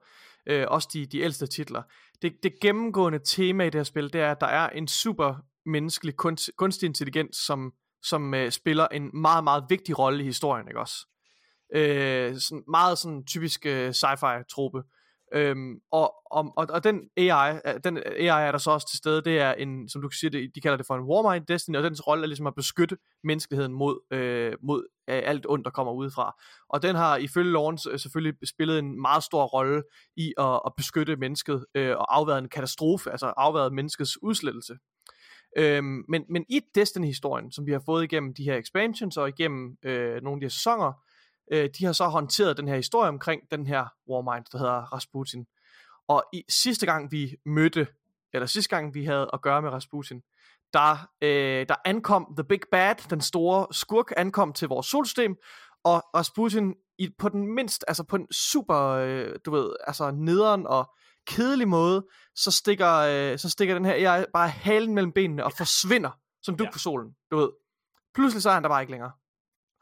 øh, 0.46 0.64
også 0.68 0.88
de, 0.92 1.06
de 1.06 1.20
ældste 1.20 1.46
titler. 1.46 1.82
Det, 2.22 2.32
det 2.42 2.60
gennemgående 2.60 3.18
tema 3.24 3.64
i 3.64 3.70
det 3.70 3.78
her 3.78 3.84
spil, 3.84 4.12
det 4.12 4.20
er, 4.20 4.30
at 4.30 4.40
der 4.40 4.46
er 4.46 4.68
en 4.70 4.88
super 4.88 5.34
menneskelig 5.66 6.16
kunst, 6.16 6.50
kunstig 6.56 6.86
intelligens, 6.86 7.36
som, 7.36 7.72
som 8.02 8.34
øh, 8.34 8.50
spiller 8.50 8.88
en 8.88 9.10
meget, 9.14 9.44
meget 9.44 9.64
vigtig 9.68 9.98
rolle 9.98 10.22
i 10.22 10.26
historien, 10.26 10.68
ikke 10.68 10.80
også? 10.80 10.96
Øh, 11.74 12.36
sådan, 12.36 12.64
meget 12.68 12.98
sådan 12.98 13.24
typisk 13.24 13.66
øh, 13.66 13.90
sci-fi-trope. 13.90 14.82
Øhm, 15.32 15.80
og, 15.92 16.14
og, 16.30 16.52
og, 16.56 16.66
og 16.70 16.84
den 16.84 17.00
AI, 17.16 17.60
øh, 17.66 17.74
den 17.84 17.96
AI 17.96 18.46
er 18.46 18.50
der 18.50 18.58
så 18.58 18.70
også 18.70 18.88
til 18.90 18.98
stede, 18.98 19.22
det 19.22 19.38
er 19.38 19.52
en, 19.52 19.88
som 19.88 20.02
du 20.02 20.08
kan 20.08 20.16
sige, 20.16 20.30
det, 20.30 20.50
de 20.54 20.60
kalder 20.60 20.76
det 20.76 20.86
for 20.86 20.96
en 20.96 21.04
Warmind 21.04 21.46
Destiny, 21.46 21.76
og 21.76 21.82
dens 21.82 22.06
rolle 22.06 22.22
er 22.22 22.26
ligesom 22.26 22.46
at 22.46 22.54
beskytte 22.54 22.96
menneskeligheden 23.24 23.72
mod, 23.72 24.00
øh, 24.10 24.52
mod 24.62 24.86
øh, 25.10 25.22
alt 25.24 25.46
ondt, 25.48 25.64
der 25.64 25.70
kommer 25.70 25.92
udefra. 25.92 26.42
Og 26.68 26.82
den 26.82 26.96
har 26.96 27.16
ifølge 27.16 27.50
loven 27.50 27.78
øh, 27.90 27.98
selvfølgelig 27.98 28.48
spillet 28.48 28.78
en 28.78 29.00
meget 29.00 29.22
stor 29.22 29.44
rolle 29.44 29.82
i 30.16 30.34
at, 30.38 30.60
at 30.66 30.72
beskytte 30.76 31.16
mennesket 31.16 31.64
øh, 31.74 31.96
og 31.96 32.16
afværet 32.16 32.38
en 32.38 32.48
katastrofe, 32.48 33.10
altså 33.10 33.26
afværet 33.26 33.72
menneskets 33.72 34.22
udslettelse. 34.22 34.76
Øhm, 35.58 36.04
men, 36.08 36.24
men 36.28 36.44
i 36.48 36.60
Destiny-historien, 36.74 37.52
som 37.52 37.66
vi 37.66 37.72
har 37.72 37.82
fået 37.86 38.04
igennem 38.04 38.34
de 38.34 38.44
her 38.44 38.56
expansions 38.56 39.16
og 39.16 39.28
igennem 39.28 39.76
øh, 39.82 40.22
nogle 40.22 40.36
af 40.36 40.40
de 40.40 40.44
her 40.44 40.50
sæsoner, 40.50 40.92
øh, 41.52 41.70
de 41.78 41.84
har 41.84 41.92
så 41.92 42.08
håndteret 42.08 42.56
den 42.56 42.68
her 42.68 42.76
historie 42.76 43.08
omkring 43.08 43.42
den 43.50 43.66
her 43.66 43.86
Warmind, 44.10 44.44
der 44.52 44.58
hedder 44.58 44.92
Rasputin. 44.92 45.46
Og 46.08 46.24
i 46.32 46.44
sidste 46.48 46.86
gang 46.86 47.12
vi 47.12 47.34
mødte, 47.46 47.86
eller 48.32 48.46
sidste 48.46 48.76
gang 48.76 48.94
vi 48.94 49.04
havde 49.04 49.30
at 49.32 49.42
gøre 49.42 49.62
med 49.62 49.70
Rasputin, 49.70 50.22
der, 50.72 51.10
øh, 51.22 51.68
der 51.68 51.74
ankom 51.84 52.34
The 52.36 52.44
Big 52.44 52.60
Bad, 52.70 52.94
den 53.10 53.20
store 53.20 53.66
skurk, 53.70 54.12
ankom 54.16 54.52
til 54.52 54.68
vores 54.68 54.86
solsystem, 54.86 55.36
og 55.84 56.02
Rasputin 56.14 56.74
i, 56.98 57.08
på 57.18 57.28
den 57.28 57.54
mindst, 57.54 57.84
altså 57.88 58.04
på 58.04 58.16
en 58.16 58.32
super, 58.32 58.76
øh, 58.76 59.34
du 59.44 59.50
ved, 59.50 59.76
altså 59.86 60.10
nederen 60.10 60.66
og 60.66 60.94
kedelig 61.26 61.68
måde, 61.68 62.06
så 62.34 62.50
stikker, 62.50 62.92
øh, 62.92 63.38
så 63.38 63.50
stikker 63.50 63.74
den 63.74 63.84
her 63.84 64.12
AI 64.16 64.24
bare 64.32 64.48
halen 64.48 64.94
mellem 64.94 65.12
benene 65.12 65.44
og 65.44 65.52
forsvinder, 65.52 66.10
som 66.42 66.56
du 66.56 66.64
ja. 66.64 66.70
på 66.70 66.78
solen, 66.78 67.16
du 67.30 67.36
ved. 67.36 67.50
Pludselig 68.14 68.42
så 68.42 68.50
er 68.50 68.54
han 68.54 68.62
der 68.62 68.68
bare 68.68 68.82
ikke 68.82 68.90
længere. 68.90 69.12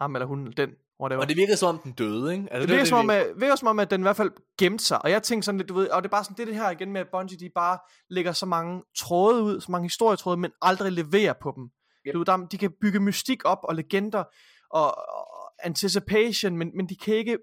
Ham 0.01 0.17
eller 0.17 0.27
hun, 0.27 0.53
den, 0.57 0.71
whatever. 1.01 1.23
Og 1.23 1.29
det 1.29 1.37
virker 1.37 1.57
som 1.57 1.69
om 1.69 1.79
den 1.79 1.93
døde, 1.93 2.33
ikke? 2.33 2.47
Altså, 2.51 2.67
Det 2.67 2.71
virker, 2.71 2.85
som 2.85 2.99
om, 2.99 3.11
at, 3.11 3.27
virker 3.37 3.57
som 3.57 3.69
om, 3.69 3.79
at 3.79 3.91
den 3.91 4.01
i 4.01 4.03
hvert 4.03 4.17
fald 4.17 4.31
gemte 4.59 4.85
sig. 4.85 5.05
Og 5.05 5.11
jeg 5.11 5.23
tænkte 5.23 5.45
sådan 5.47 5.59
lidt, 5.59 5.69
du 5.69 5.75
ved, 5.75 5.89
og 5.89 6.03
det 6.03 6.09
er 6.09 6.11
bare 6.11 6.25
sådan, 6.25 6.37
det, 6.37 6.47
det 6.47 6.57
her 6.57 6.71
igen 6.71 6.93
med, 6.93 7.01
at 7.01 7.09
Bungie, 7.13 7.39
de 7.39 7.51
bare 7.55 7.79
lægger 8.11 8.33
så 8.33 8.47
mange 8.47 8.83
tråde 8.99 9.43
ud, 9.43 9.61
så 9.61 9.73
mange 9.73 9.85
historietråde, 9.85 10.37
men 10.37 10.51
aldrig 10.63 10.93
leverer 10.93 11.35
på 11.43 11.53
dem. 11.57 11.65
Yep. 12.07 12.13
Du 12.13 12.19
ved, 12.19 12.27
der, 12.27 12.37
de 12.37 12.59
kan 12.59 12.73
bygge 12.81 13.01
mystik 13.01 13.45
op 13.45 13.59
og 13.63 13.75
legender 13.75 14.25
og, 14.71 14.87
og 14.97 15.53
anticipation, 15.63 16.57
men, 16.57 16.71
men 16.77 16.89
de 16.89 16.97
kan 16.97 17.15
ikke 17.15 17.39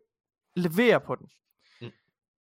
levere 0.56 1.00
på 1.00 1.16
den. 1.16 1.28
Mm. 1.82 1.92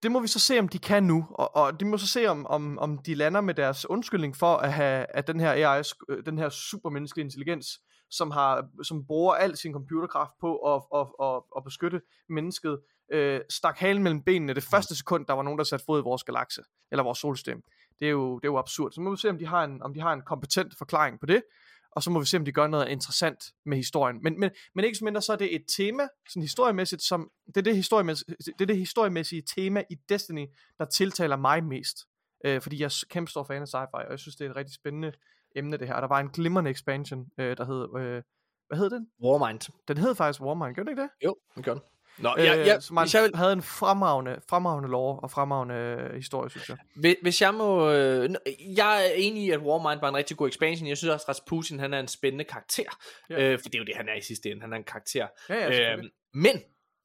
Det 0.04 0.12
må 0.12 0.20
vi 0.20 0.28
så 0.28 0.40
se, 0.40 0.60
om 0.60 0.70
de 0.70 0.80
kan 0.80 1.04
nu, 1.04 1.26
og, 1.30 1.56
og 1.56 1.80
de 1.80 1.86
må 1.86 1.98
så 1.98 2.08
se, 2.08 2.28
om, 2.28 2.46
om, 2.46 2.80
om 2.80 2.98
de 2.98 3.16
lander 3.16 3.42
med 3.42 3.54
deres 3.54 3.90
undskyldning 3.90 4.36
for 4.36 4.56
at 4.58 4.74
have 4.74 5.06
at 5.10 5.28
den 5.28 5.40
her 5.40 5.52
AI, 5.52 5.84
øh, 6.10 6.26
den 6.26 6.38
her 6.38 6.50
supermenneskelige 6.50 7.26
intelligens, 7.26 7.68
som 8.10 8.32
har 8.32 8.68
som 8.84 9.06
bruger 9.06 9.34
al 9.34 9.58
sin 9.58 9.74
computerkraft 9.74 10.32
på 10.42 10.76
at, 10.76 10.82
at, 10.96 11.08
at, 11.24 11.42
at 11.58 11.64
beskytte 11.64 12.02
mennesket, 12.30 12.80
øh, 13.12 13.42
stak 13.50 13.78
halen 13.78 14.04
mellem 14.04 14.22
benene 14.24 14.54
det 14.54 14.64
første 14.64 14.96
sekund, 14.96 15.26
der 15.26 15.34
var 15.34 15.44
nogen, 15.44 15.58
der 15.58 15.64
satte 15.64 15.86
fod 15.86 16.00
i 16.00 16.04
vores 16.04 16.24
galakse, 16.24 16.62
eller 16.92 17.04
vores 17.04 17.20
solsystem. 17.20 17.64
Det 18.00 18.06
er 18.06 18.12
jo, 18.12 18.40
det 18.40 18.48
er 18.48 18.52
jo 18.52 18.58
absurd. 18.58 18.92
Så 18.92 19.02
må 19.02 19.12
vi 19.12 19.18
se, 19.18 19.30
om 19.30 19.38
de, 19.38 19.46
har 19.46 19.64
en, 19.64 19.82
om 19.82 19.94
de 19.94 20.00
har 20.00 20.14
en 20.14 20.22
kompetent 20.22 20.78
forklaring 20.78 21.20
på 21.20 21.26
det, 21.26 21.44
og 21.92 22.04
så 22.04 22.10
må 22.10 22.20
vi 22.20 22.26
se, 22.26 22.38
om 22.38 22.46
de 22.46 22.52
gør 22.52 22.68
noget 22.68 22.90
interessant 22.90 23.44
med 23.66 23.78
historien. 23.78 24.20
Men, 24.24 24.40
men, 24.40 24.52
men 24.76 24.86
ikke 24.86 24.98
så 24.98 25.06
mindre, 25.06 25.22
så 25.22 25.34
er 25.34 25.38
det 25.38 25.56
et 25.56 25.66
tema, 25.78 26.08
sådan 26.30 26.42
historiemæssigt, 26.42 27.02
som, 27.02 27.32
det 27.48 27.58
er 27.58 27.62
det, 27.62 27.76
historiemæssige, 27.76 28.36
det 28.46 28.62
er 28.62 28.66
det 28.66 28.78
historiemæssige 28.78 29.44
tema 29.56 29.84
i 29.90 29.96
Destiny, 30.10 30.48
der 30.80 30.86
tiltaler 30.86 31.36
mig 31.36 31.64
mest. 31.64 31.98
Øh, 32.46 32.62
fordi 32.62 32.80
jeg 32.80 32.86
er 32.86 33.04
kæmpe 33.10 33.32
stor 33.32 33.44
fan 33.44 33.62
af 33.62 33.68
sci-fi, 33.68 34.06
og 34.06 34.12
jeg 34.12 34.20
synes, 34.20 34.36
det 34.36 34.46
er 34.46 34.50
et 34.50 34.56
rigtig 34.56 34.76
spændende 34.76 35.12
emne, 35.56 35.78
det 35.78 35.88
her. 35.88 36.00
Der 36.00 36.08
var 36.08 36.20
en 36.20 36.30
glimrende 36.30 36.72
expansion, 36.72 37.26
øh, 37.38 37.58
der 37.58 37.66
hed, 37.66 38.02
øh, 38.04 38.22
hvad 38.68 38.78
hed 38.78 38.90
den? 38.90 39.08
Warmind. 39.24 39.60
Den 39.88 39.98
hed 39.98 40.16
faktisk 40.16 40.42
Warmind, 40.42 40.76
gør 40.76 40.84
den 40.84 40.90
ikke 40.92 41.02
det? 41.02 41.10
Jo, 41.26 41.36
den 41.56 41.64
gør 41.64 41.74
den. 41.74 41.82
Nå, 42.18 42.34
ja, 42.38 42.44
ja, 42.56 42.80
som 42.80 42.94
man 42.96 43.04
hvis 43.04 43.14
jeg 43.16 43.24
vil- 43.24 43.36
havde 43.36 43.54
en 43.54 43.62
fremragende, 43.62 44.40
fremragende 44.50 44.90
lore 44.90 45.20
og 45.20 45.32
fremragende 45.32 45.76
øh, 45.76 46.16
historie, 46.16 46.50
synes 46.50 46.70
jeg. 46.70 46.78
Hvis, 46.96 47.16
hvis 47.22 47.42
jeg 47.42 47.54
må... 47.54 47.92
Øh, 47.92 48.30
jeg 48.78 49.06
er 49.08 49.12
enig 49.16 49.44
i, 49.44 49.52
at 49.52 49.60
Warmind 49.60 50.00
var 50.00 50.10
en 50.10 50.16
rigtig 50.16 50.38
god 50.38 50.48
expansion. 50.48 50.88
Jeg 50.90 50.98
synes 50.98 51.14
også, 51.14 51.24
at 51.24 51.30
Rasputin 51.30 51.80
han 51.80 51.94
er 51.94 52.00
en 52.00 52.08
spændende 52.08 52.44
karakter. 52.46 52.98
Ja. 53.30 53.52
Øh, 53.54 53.60
for 53.60 53.70
det 53.70 53.76
er 53.76 53.80
jo 53.80 53.86
det, 53.86 53.96
han 53.96 54.10
er 54.10 54.16
i 54.16 54.22
sidste 54.22 54.52
ende. 54.52 54.62
Han 54.62 54.74
er 54.74 54.78
en 54.78 54.84
karakter. 54.84 55.28
Ja, 55.50 55.56
ja, 55.56 55.72
selvfølgelig. 55.72 56.12
men... 56.34 56.62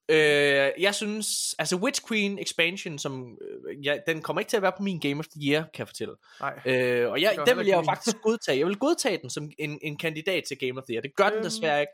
Øh, 0.09 0.17
jeg 0.79 0.95
synes, 0.95 1.55
altså 1.59 1.75
Witch 1.75 2.07
Queen 2.07 2.39
expansion, 2.39 2.99
som, 2.99 3.37
øh, 3.41 3.85
ja, 3.85 3.97
den 4.07 4.21
kommer 4.21 4.39
ikke 4.39 4.49
til 4.49 4.57
at 4.57 4.63
være 4.63 4.71
på 4.77 4.83
min 4.83 4.99
Game 4.99 5.19
of 5.19 5.25
the 5.27 5.51
Year, 5.51 5.61
kan 5.61 5.79
jeg 5.79 5.87
fortælle. 5.87 6.15
Nej. 6.39 6.59
Øh, 6.65 7.11
og 7.11 7.21
jeg, 7.21 7.37
den 7.47 7.57
vil 7.57 7.65
jeg 7.67 7.77
jo 7.77 7.83
faktisk 7.83 8.17
godtage. 8.21 8.59
Jeg 8.59 8.67
vil 8.67 8.77
godtage 8.77 9.17
den 9.21 9.29
som 9.29 9.51
en, 9.59 9.79
en 9.81 9.97
kandidat 9.97 10.43
til 10.47 10.57
Game 10.57 10.79
of 10.79 10.83
the 10.83 10.93
Year. 10.93 11.01
Det 11.01 11.15
gør 11.15 11.25
den 11.29 11.33
Øhm, 11.37 11.43
desværre 11.43 11.81
ikke. 11.81 11.93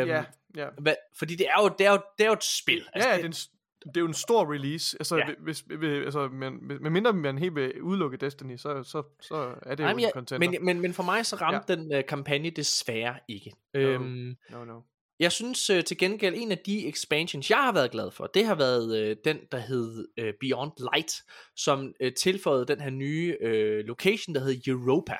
Øhm, 0.00 0.08
ja, 0.08 0.24
ja. 0.56 0.68
Hvad, 0.78 0.94
fordi 1.18 1.34
det 1.34 1.46
er, 1.46 1.62
jo, 1.62 1.68
det, 1.78 1.86
er 1.86 1.90
jo, 1.90 1.98
det 2.18 2.24
er 2.24 2.28
jo 2.28 2.32
et 2.32 2.44
spil. 2.44 2.84
Ja, 2.96 3.08
ja, 3.08 3.16
det 3.16 3.22
er, 3.22 3.26
en, 3.26 3.32
det 3.32 3.96
er 3.96 4.00
jo 4.00 4.06
en 4.06 4.14
stor 4.14 4.52
release. 4.52 4.96
Altså, 5.00 5.16
Ja. 5.16 5.28
ja. 5.28 5.34
hvis, 5.38 5.60
hvis, 5.60 6.04
altså 6.04 6.28
men, 6.32 6.52
med 6.80 6.90
mindre 6.90 7.12
man 7.12 7.38
helt 7.38 7.54
vil 7.54 7.82
udelukke 7.82 8.16
Destiny, 8.16 8.56
så, 8.56 8.82
så, 8.82 9.02
så 9.20 9.54
er 9.62 9.74
det 9.74 9.78
Nej, 9.78 9.90
jo 9.90 9.96
en 9.96 10.02
jeg, 10.02 10.10
contender. 10.14 10.50
men, 10.50 10.64
men, 10.64 10.80
men 10.80 10.94
for 10.94 11.02
mig 11.02 11.26
så 11.26 11.36
ramte 11.36 11.72
ja. 11.72 11.74
den 11.74 11.98
uh, 11.98 12.00
kampagne 12.08 12.50
desværre 12.50 13.16
ikke. 13.28 13.52
Øhm, 13.74 14.36
no, 14.50 14.64
no. 14.64 14.80
Jeg 15.24 15.32
synes 15.32 15.70
uh, 15.70 15.80
til 15.80 15.98
gengæld, 15.98 16.34
en 16.38 16.52
af 16.52 16.58
de 16.58 16.88
expansions, 16.88 17.50
jeg 17.50 17.58
har 17.58 17.72
været 17.72 17.90
glad 17.90 18.10
for, 18.10 18.26
det 18.26 18.46
har 18.46 18.54
været 18.54 18.86
uh, 18.86 19.16
den, 19.24 19.38
der 19.52 19.58
hed 19.58 20.08
uh, 20.20 20.28
Beyond 20.40 20.72
Light, 20.92 21.12
som 21.56 21.92
uh, 22.04 22.08
tilføjede 22.18 22.66
den 22.66 22.80
her 22.80 22.90
nye 22.90 23.36
uh, 23.44 23.86
location, 23.86 24.34
der 24.34 24.40
hed 24.40 24.60
Europa. 24.66 25.16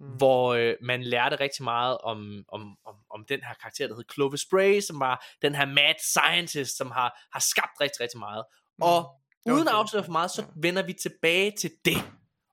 Mm. 0.00 0.06
Hvor 0.06 0.54
øh, 0.54 0.74
man 0.82 1.02
lærte 1.02 1.36
rigtig 1.40 1.64
meget 1.64 1.98
om, 1.98 2.44
om, 2.48 2.76
om, 2.86 2.94
om 3.10 3.24
den 3.28 3.40
her 3.40 3.54
karakter, 3.54 3.86
der 3.86 3.94
hed 3.94 4.04
Clovis 4.14 4.40
Spray, 4.40 4.80
som 4.80 5.00
var 5.00 5.24
den 5.42 5.54
her 5.54 5.66
mad 5.66 5.94
scientist, 6.12 6.76
som 6.76 6.90
har, 6.90 7.28
har 7.32 7.40
skabt 7.40 7.80
rigtig, 7.80 8.00
rigtig 8.00 8.18
meget. 8.18 8.44
Mm. 8.78 8.82
Og 8.82 9.20
uden 9.46 9.68
at 9.68 9.74
afsløre 9.74 10.04
for 10.04 10.12
meget, 10.12 10.30
så 10.30 10.44
vender 10.56 10.82
vi 10.82 10.92
tilbage 10.92 11.52
til 11.60 11.70
det. 11.84 11.96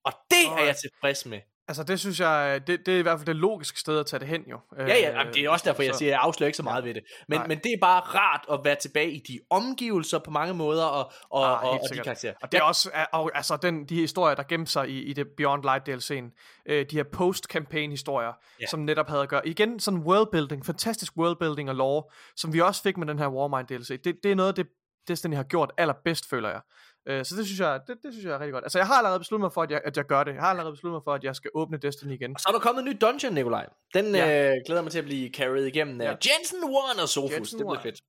Og 0.03 0.13
det 0.31 0.45
er 0.59 0.65
jeg 0.65 0.75
tilfreds 0.75 1.25
med. 1.25 1.39
Altså, 1.67 1.83
det 1.83 1.99
synes 1.99 2.19
jeg, 2.19 2.61
det, 2.67 2.85
det 2.85 2.93
er 2.95 2.99
i 2.99 3.01
hvert 3.01 3.19
fald 3.19 3.25
det 3.27 3.35
logiske 3.35 3.79
sted 3.79 3.99
at 3.99 4.05
tage 4.05 4.19
det 4.19 4.27
hen, 4.27 4.43
jo. 4.49 4.59
Ja, 4.77 4.85
ja, 4.87 4.95
jamen, 5.19 5.33
det 5.33 5.43
er 5.45 5.49
også 5.49 5.69
derfor, 5.69 5.83
jeg 5.83 5.95
siger, 5.95 6.09
at 6.09 6.13
jeg 6.13 6.19
afslører 6.21 6.47
ikke 6.47 6.57
så 6.57 6.63
meget 6.63 6.83
ved 6.83 6.93
det. 6.93 7.03
Men, 7.27 7.37
Nej. 7.39 7.47
men 7.47 7.57
det 7.57 7.65
er 7.71 7.77
bare 7.81 7.99
rart 8.01 8.45
at 8.51 8.59
være 8.63 8.75
tilbage 8.75 9.11
i 9.11 9.19
de 9.27 9.39
omgivelser 9.49 10.19
på 10.19 10.31
mange 10.31 10.53
måder, 10.53 10.83
og, 10.85 11.11
og, 11.29 11.45
Ah, 11.51 11.63
og, 11.63 11.71
og 11.71 11.79
de 11.93 11.99
karakterer. 11.99 12.33
Og 12.41 12.51
det 12.51 12.57
er 12.57 12.61
også, 12.63 12.89
er- 12.93 13.05
og, 13.11 13.31
altså 13.33 13.57
den, 13.57 13.85
de 13.85 13.95
historier, 13.95 14.35
der 14.35 14.43
gemte 14.43 14.71
sig 14.71 14.89
i, 14.89 15.01
i 15.03 15.13
det 15.13 15.27
Beyond 15.37 15.63
Light 15.63 15.89
DLC'en, 15.89 16.61
øh, 16.65 16.85
de 16.91 16.95
her 16.95 17.03
post-campaign 17.03 17.91
historier, 17.91 18.27
Ja. 18.27 18.33
ja. 18.61 18.65
som 18.67 18.79
netop 18.79 19.09
havde 19.09 19.21
at 19.21 19.29
gøre, 19.29 19.47
igen 19.47 19.79
sådan 19.79 19.99
worldbuilding, 19.99 20.65
fantastisk 20.65 21.17
worldbuilding 21.17 21.69
og 21.69 21.75
lore, 21.75 22.03
som 22.35 22.53
vi 22.53 22.61
også 22.61 22.81
fik 22.83 22.97
med 22.97 23.07
den 23.07 23.19
her 23.19 23.27
Warmind 23.27 23.67
DLC. 23.67 24.01
Det, 24.03 24.15
det 24.23 24.31
er 24.31 24.35
noget 24.35 24.49
af 24.49 24.55
det, 24.55 24.67
Destiny 25.07 25.35
har 25.35 25.43
gjort 25.43 25.71
allerbedst, 25.77 26.29
føler 26.29 26.49
jeg. 26.49 26.61
Øh, 27.05 27.25
så 27.25 27.35
det 27.35 27.45
synes 27.45 27.59
jeg, 27.59 27.79
det, 27.87 27.97
det 28.03 28.13
synes 28.13 28.25
jeg 28.25 28.33
er 28.33 28.39
rigtig 28.39 28.53
godt. 28.53 28.63
Altså 28.65 28.79
jeg 28.79 28.87
har 28.87 28.93
allerede 28.95 29.19
besluttet 29.19 29.41
mig 29.43 29.53
for, 29.53 29.63
at 29.63 29.71
jeg, 29.71 29.81
at 29.85 29.97
jeg 29.97 30.05
gør 30.05 30.23
det. 30.23 30.33
Jeg 30.33 30.41
har 30.41 30.49
allerede 30.49 30.73
besluttet 30.73 30.95
mig 30.95 31.01
for, 31.03 31.13
at 31.13 31.23
jeg 31.23 31.35
skal 31.35 31.51
åbne 31.53 31.77
Destiny 31.77 32.13
igen. 32.13 32.35
Så 32.39 32.45
er 32.49 32.51
der 32.53 32.59
kommet 32.59 32.81
en 32.81 32.89
ny 32.89 32.97
dungeon, 33.01 33.33
Nikolaj. 33.33 33.67
Den 33.93 34.15
Ja. 34.15 34.51
øh, 34.51 34.57
glæder 34.65 34.81
mig 34.81 34.91
til 34.91 34.99
at 34.99 35.05
blive 35.05 35.29
carried 35.29 35.65
igennem. 35.65 36.01
Ja. 36.01 36.09
Jensen 36.09 36.63
One 36.63 37.01
og 37.03 37.09
Sofus. 37.09 37.31
Jensen 37.35 37.59
det 37.59 37.67
bliver 37.67 37.81
fedt. 37.81 38.01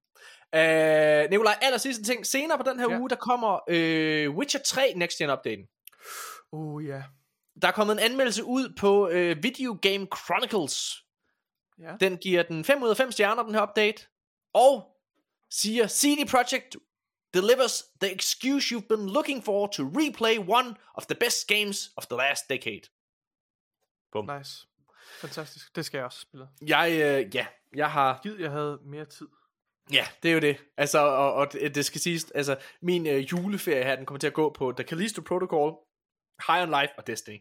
Øh, 0.54 1.30
Nikolaj, 1.30 1.54
aller 1.62 1.78
sidste 1.78 2.04
ting. 2.04 2.26
Senere 2.26 2.58
på 2.58 2.64
den 2.70 2.78
her 2.80 2.90
Ja. 2.92 2.98
uge, 2.98 3.10
der 3.10 3.16
kommer 3.16 3.58
øh, 3.68 4.30
Witcher 4.30 4.60
3 4.60 4.92
Next 4.96 5.18
Gen 5.18 5.30
Updaten. 5.30 5.64
Uh, 6.52 6.86
ja. 6.86 7.02
Der 7.62 7.68
er 7.68 7.72
kommet 7.72 7.92
en 7.92 7.98
anmeldelse 7.98 8.44
ud 8.44 8.74
på 8.80 9.08
øh, 9.08 9.42
Video 9.42 9.78
Game 9.82 10.06
Chronicles. 10.16 10.92
Ja. 11.80 11.92
Den 12.00 12.16
giver 12.16 12.42
den 12.42 12.64
5 12.64 12.82
ud 12.82 12.90
af 12.90 12.96
5 12.96 13.12
stjerner, 13.12 13.42
den 13.42 13.54
her 13.54 13.62
update. 13.62 14.06
Og 14.54 14.96
siger, 15.50 15.86
CD 15.88 16.30
Projekt 16.30 16.76
delivers 17.34 17.84
the 18.00 18.12
excuse 18.12 18.72
you've 18.72 18.88
been 18.88 19.06
looking 19.06 19.44
for 19.44 19.66
to 19.66 19.82
replay 19.88 20.38
one 20.38 20.76
of 20.94 21.06
the 21.06 21.14
best 21.14 21.48
games 21.48 21.90
of 21.96 22.06
the 22.06 22.16
last 22.16 22.48
decade. 22.48 22.82
Bum. 24.12 24.26
Nice. 24.38 24.66
Fantastisk. 25.20 25.76
Det 25.76 25.84
skal 25.84 25.98
jeg 25.98 26.04
også 26.04 26.20
spille. 26.20 26.48
Jeg, 26.66 26.90
øh, 26.92 27.34
ja, 27.34 27.46
jeg 27.74 27.90
har... 27.90 28.20
Gid, 28.22 28.38
jeg 28.38 28.50
havde 28.50 28.80
mere 28.84 29.04
tid. 29.04 29.26
Ja, 29.92 30.06
det 30.22 30.28
er 30.28 30.34
jo 30.34 30.40
det. 30.40 30.56
Altså, 30.76 30.98
og, 30.98 31.34
og 31.34 31.52
det, 31.52 31.84
skal 31.84 32.00
siges, 32.00 32.30
altså, 32.30 32.56
min 32.82 33.06
øh, 33.06 33.18
juleferie 33.32 33.84
her, 33.84 33.96
den 33.96 34.06
kommer 34.06 34.18
til 34.18 34.26
at 34.26 34.32
gå 34.32 34.52
på 34.52 34.72
The 34.72 34.84
Callisto 34.84 35.22
Protocol, 35.22 35.74
High 36.46 36.62
on 36.62 36.80
Life 36.80 36.92
og 36.98 37.06
Destiny. 37.06 37.38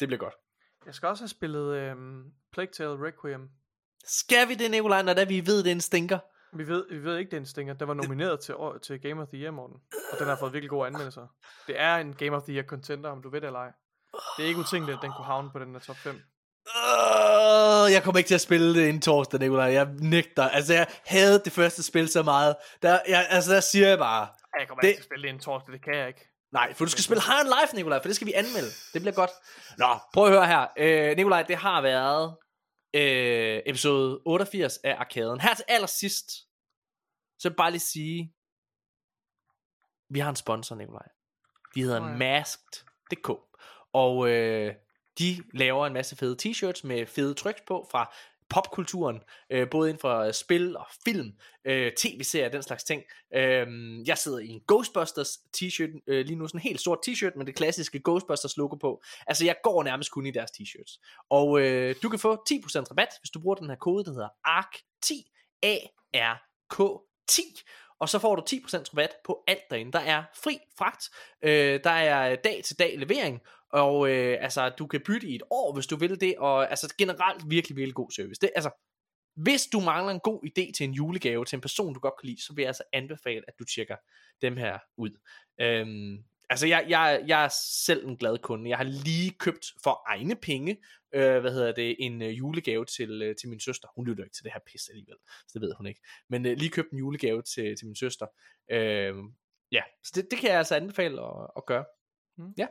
Det 0.00 0.08
bliver 0.08 0.18
godt. 0.18 0.34
Jeg 0.86 0.94
skal 0.94 1.08
også 1.08 1.22
have 1.22 1.28
spillet 1.28 1.74
øhm, 1.74 2.32
Plague 2.52 2.72
Tale 2.72 3.06
Requiem. 3.06 3.50
Skal 4.04 4.48
vi 4.48 4.54
det, 4.54 4.70
Nikolaj, 4.70 5.02
når 5.02 5.14
da 5.14 5.24
vi 5.24 5.46
ved, 5.46 5.58
det 5.58 5.66
er 5.66 5.72
en 5.72 5.80
stinker? 5.80 6.18
Vi 6.56 6.68
ved, 6.68 6.84
vi 6.90 7.04
ved 7.04 7.16
ikke, 7.18 7.30
det 7.30 7.36
er 7.36 7.40
en 7.40 7.46
stinger. 7.46 7.74
Den 7.74 7.88
var 7.88 7.94
nomineret 7.94 8.40
til, 8.40 8.54
til 8.82 9.00
Game 9.00 9.22
of 9.22 9.28
the 9.28 9.38
Year, 9.42 9.50
morgen. 9.50 9.74
Og 10.12 10.18
den 10.18 10.26
har 10.28 10.36
fået 10.36 10.52
virkelig 10.52 10.70
gode 10.70 10.86
anmeldelser. 10.86 11.26
Det 11.66 11.80
er 11.80 11.96
en 11.96 12.14
Game 12.14 12.36
of 12.36 12.42
the 12.42 12.52
Year 12.54 12.64
contender, 12.64 13.10
om 13.10 13.22
du 13.22 13.30
ved 13.30 13.40
det 13.40 13.46
eller 13.46 13.60
ej. 13.60 13.72
Det 14.36 14.44
er 14.44 14.48
ikke 14.48 14.60
utænkeligt, 14.60 14.96
at 14.98 15.02
den 15.02 15.12
kunne 15.16 15.24
havne 15.26 15.50
på 15.52 15.58
den 15.58 15.74
der 15.74 15.80
top 15.80 15.96
5. 15.96 16.14
Uh, 16.14 17.92
jeg 17.92 18.00
kommer 18.04 18.18
ikke 18.18 18.28
til 18.28 18.34
at 18.34 18.40
spille 18.40 18.74
det 18.74 18.86
inden 18.86 19.02
torsdag, 19.02 19.40
Nikolaj. 19.40 19.72
Jeg 19.72 19.88
nægter. 19.98 20.48
Altså, 20.48 20.74
jeg 20.74 20.86
havde 21.06 21.38
det 21.44 21.52
første 21.52 21.82
spil 21.82 22.08
så 22.08 22.22
meget. 22.22 22.56
Der, 22.82 22.98
jeg, 23.08 23.26
altså, 23.30 23.52
der 23.54 23.60
siger 23.60 23.88
jeg 23.88 23.98
bare... 23.98 24.26
Jeg 24.60 24.68
kommer 24.68 24.80
Det- 24.80 24.88
ikke 24.88 24.96
til 24.98 25.02
at 25.02 25.04
spille 25.04 25.22
det 25.28 25.34
en 25.34 25.40
torsdag, 25.40 25.72
det 25.72 25.84
kan 25.84 25.94
jeg 25.96 26.08
ikke. 26.08 26.28
Nej, 26.52 26.74
for 26.74 26.84
du 26.84 26.90
skal 26.90 27.04
spille 27.04 27.22
High 27.22 27.40
on 27.40 27.46
Life, 27.46 27.74
Nikolaj, 27.76 27.98
for 28.02 28.08
det 28.08 28.16
skal 28.16 28.26
vi 28.26 28.32
anmelde. 28.32 28.70
Det 28.92 29.00
bliver 29.02 29.14
godt. 29.14 29.30
Nå, 29.78 29.86
prøv 30.14 30.24
at 30.24 30.30
høre 30.32 30.46
her. 30.46 30.66
Øh, 30.78 31.16
Nikolaj, 31.16 31.42
det 31.42 31.56
har 31.56 31.80
været 31.82 32.36
øh, 32.94 33.62
episode 33.66 34.20
88 34.26 34.76
af 34.84 34.94
Arkaden. 34.94 35.40
Her 35.40 35.54
til 35.54 35.64
allersidst, 35.68 36.30
så 37.38 37.48
vil 37.48 37.52
jeg 37.52 37.56
bare 37.56 37.70
lige 37.70 37.80
sige, 37.80 38.34
vi 40.08 40.18
har 40.18 40.30
en 40.30 40.36
sponsor, 40.36 40.76
Nikolaj. 40.76 41.08
De 41.74 41.82
hedder 41.82 42.00
Nå 42.00 42.06
ja. 42.06 42.16
Masked.dk. 42.16 43.30
Og 43.92 44.30
øh, 44.30 44.74
de 45.18 45.44
laver 45.52 45.86
en 45.86 45.92
masse 45.92 46.16
fede 46.16 46.36
t-shirts 46.42 46.86
med 46.86 47.06
fede 47.06 47.34
tryks 47.34 47.60
på 47.66 47.88
fra 47.90 48.14
popkulturen, 48.50 49.20
øh, 49.50 49.70
både 49.70 49.88
inden 49.90 50.00
for 50.00 50.18
øh, 50.18 50.32
spil 50.32 50.76
og 50.76 50.86
film, 51.04 51.32
øh, 51.64 51.92
tv-serier, 51.92 52.48
den 52.48 52.62
slags 52.62 52.84
ting. 52.84 53.02
Øh, 53.34 53.66
jeg 54.06 54.18
sidder 54.18 54.38
i 54.38 54.48
en 54.48 54.60
Ghostbusters 54.68 55.28
t-shirt 55.56 56.02
øh, 56.06 56.26
lige 56.26 56.36
nu, 56.36 56.48
sådan 56.48 56.58
en 56.58 56.62
helt 56.62 56.80
sort 56.80 56.98
t-shirt 57.08 57.36
med 57.36 57.46
det 57.46 57.54
klassiske 57.54 58.00
Ghostbusters 58.04 58.56
logo 58.56 58.76
på. 58.76 59.02
Altså 59.26 59.44
jeg 59.44 59.56
går 59.62 59.82
nærmest 59.82 60.10
kun 60.10 60.26
i 60.26 60.30
deres 60.30 60.50
t-shirts. 60.50 61.24
Og 61.30 61.60
øh, 61.60 61.94
du 62.02 62.08
kan 62.08 62.18
få 62.18 62.34
10% 62.34 62.38
rabat, 62.90 63.08
hvis 63.20 63.30
du 63.30 63.40
bruger 63.40 63.54
den 63.54 63.68
her 63.68 63.76
kode, 63.76 64.04
der 64.04 64.10
hedder 64.10 64.28
ARK10, 64.48 65.12
A-R-K-10 65.62 67.40
og 67.98 68.08
så 68.08 68.18
får 68.18 68.36
du 68.36 68.42
10% 68.50 68.76
rabat 68.76 69.10
på 69.24 69.44
alt 69.46 69.70
derinde. 69.70 69.92
Der 69.92 69.98
er 69.98 70.22
fri 70.44 70.58
fragt, 70.78 71.10
øh, 71.42 71.80
der 71.84 71.90
er 71.90 72.36
dag 72.36 72.60
til 72.64 72.78
dag 72.78 72.98
levering, 72.98 73.40
og 73.74 74.10
øh, 74.10 74.38
altså, 74.40 74.68
du 74.68 74.86
kan 74.86 75.00
bytte 75.06 75.28
i 75.28 75.34
et 75.34 75.42
år, 75.50 75.74
hvis 75.74 75.86
du 75.86 75.96
vil 75.96 76.20
det, 76.20 76.34
og 76.38 76.70
altså 76.70 76.94
generelt 76.98 77.50
virkelig, 77.50 77.76
virkelig 77.76 77.94
god 77.94 78.10
service. 78.10 78.40
Det, 78.40 78.50
altså, 78.54 78.70
hvis 79.36 79.66
du 79.66 79.80
mangler 79.80 80.12
en 80.12 80.20
god 80.20 80.44
idé 80.44 80.72
til 80.72 80.84
en 80.84 80.92
julegave 80.92 81.44
til 81.44 81.56
en 81.56 81.60
person, 81.60 81.94
du 81.94 82.00
godt 82.00 82.14
kan 82.20 82.26
lide, 82.26 82.42
så 82.42 82.54
vil 82.54 82.62
jeg 82.62 82.68
altså 82.68 82.82
anbefale, 82.92 83.42
at 83.48 83.54
du 83.58 83.64
tjekker 83.64 83.96
dem 84.42 84.56
her 84.56 84.78
ud. 84.96 85.10
Øhm, 85.60 86.24
altså, 86.50 86.66
jeg, 86.66 86.86
jeg, 86.88 87.24
jeg 87.26 87.44
er 87.44 87.48
selv 87.84 88.06
en 88.06 88.16
glad 88.16 88.38
kunde. 88.38 88.70
Jeg 88.70 88.76
har 88.76 88.84
lige 88.84 89.30
købt 89.30 89.66
for 89.84 90.02
egne 90.06 90.36
penge, 90.36 90.76
øh, 91.14 91.40
hvad 91.40 91.52
hedder 91.52 91.72
det, 91.72 91.96
en 91.98 92.22
øh, 92.22 92.38
julegave 92.38 92.84
til, 92.84 93.22
øh, 93.22 93.36
til 93.36 93.48
min 93.48 93.60
søster. 93.60 93.88
Hun 93.96 94.06
lytter 94.06 94.24
ikke 94.24 94.34
til 94.34 94.44
det 94.44 94.52
her 94.52 94.60
pis 94.66 94.88
alligevel, 94.88 95.18
så 95.26 95.50
det 95.54 95.60
ved 95.60 95.74
hun 95.76 95.86
ikke. 95.86 96.00
Men 96.28 96.46
øh, 96.46 96.56
lige 96.56 96.70
købt 96.70 96.90
en 96.90 96.98
julegave 96.98 97.42
til, 97.42 97.76
til 97.76 97.86
min 97.86 97.96
søster. 97.96 98.26
Øh, 98.70 99.14
ja, 99.72 99.82
så 100.04 100.12
det, 100.14 100.30
det 100.30 100.38
kan 100.38 100.50
jeg 100.50 100.58
altså 100.58 100.76
anbefale 100.76 101.22
at, 101.22 101.50
at 101.56 101.66
gøre. 101.66 101.84
Mm. 102.38 102.54
Ja. 102.58 102.66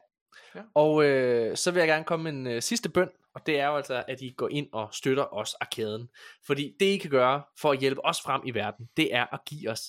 Ja. 0.55 0.61
Og 0.73 1.03
øh, 1.03 1.57
så 1.57 1.71
vil 1.71 1.79
jeg 1.79 1.87
gerne 1.87 2.03
komme 2.03 2.23
med 2.23 2.31
en 2.31 2.47
øh, 2.47 2.61
sidste 2.61 2.89
bøn, 2.89 3.09
og 3.35 3.45
det 3.45 3.59
er 3.59 3.67
jo 3.67 3.75
altså, 3.75 4.03
at 4.07 4.21
I 4.21 4.33
går 4.37 4.49
ind 4.51 4.67
og 4.73 4.89
støtter 4.91 5.33
os 5.33 5.53
arkaden. 5.53 6.09
Fordi 6.47 6.75
det 6.79 6.85
I 6.85 6.97
kan 6.97 7.09
gøre 7.09 7.43
for 7.59 7.71
at 7.71 7.79
hjælpe 7.79 8.05
os 8.05 8.21
frem 8.21 8.41
i 8.45 8.53
verden, 8.53 8.89
det 8.97 9.15
er 9.15 9.25
at 9.33 9.39
give 9.45 9.69
os 9.69 9.81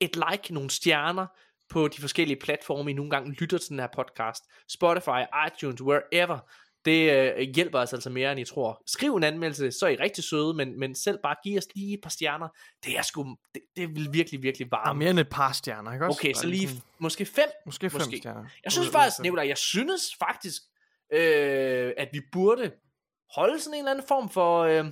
et 0.00 0.16
like, 0.16 0.54
nogle 0.54 0.70
stjerner 0.70 1.26
på 1.68 1.88
de 1.88 2.00
forskellige 2.00 2.40
platforme, 2.40 2.90
I 2.90 2.94
nogle 2.94 3.10
gange 3.10 3.32
lytter 3.32 3.58
til 3.58 3.68
den 3.68 3.78
her 3.78 3.88
podcast. 3.96 4.44
Spotify, 4.68 5.22
iTunes, 5.46 5.82
wherever. 5.82 6.38
Det 6.86 7.12
øh, 7.38 7.40
hjælper 7.54 7.78
os 7.78 7.92
altså 7.92 8.10
mere, 8.10 8.32
end 8.32 8.40
I 8.40 8.44
tror. 8.44 8.82
Skriv 8.86 9.16
en 9.16 9.24
anmeldelse, 9.24 9.72
så 9.72 9.86
er 9.86 9.90
I 9.90 9.96
rigtig 9.96 10.24
søde, 10.24 10.54
men, 10.54 10.78
men 10.80 10.94
selv 10.94 11.18
bare 11.22 11.36
giv 11.44 11.58
os 11.58 11.64
lige 11.74 11.94
et 11.94 12.00
par 12.02 12.10
stjerner. 12.10 12.48
Det 12.84 12.98
er 12.98 13.02
sgu, 13.02 13.36
det, 13.54 13.62
det 13.76 13.88
vil 13.96 14.08
virkelig, 14.12 14.42
virkelig 14.42 14.70
Der 14.70 14.76
er 14.76 14.80
varme. 14.86 14.98
mere 14.98 15.10
end 15.10 15.18
et 15.20 15.28
par 15.28 15.52
stjerner, 15.52 15.92
ikke 15.92 16.06
også? 16.06 16.18
Okay, 16.20 16.32
så 16.32 16.46
lige 16.46 16.68
sådan- 16.68 16.82
måske 16.98 17.26
fem. 17.26 17.48
Måske 17.66 17.90
fem 17.90 18.00
måske. 18.00 18.18
stjerner. 18.18 18.44
Jeg 18.64 18.72
synes 18.72 18.88
faktisk, 18.88 19.20
Nicolaj, 19.22 19.48
jeg 19.48 19.58
synes 19.58 20.02
faktisk, 20.18 20.62
øh, 21.12 21.92
at 21.96 22.08
vi 22.12 22.20
burde 22.32 22.72
holde 23.36 23.60
sådan 23.60 23.74
en 23.74 23.78
eller 23.78 23.90
anden 23.90 24.06
form 24.08 24.28
for, 24.30 24.60
øh, 24.62 24.84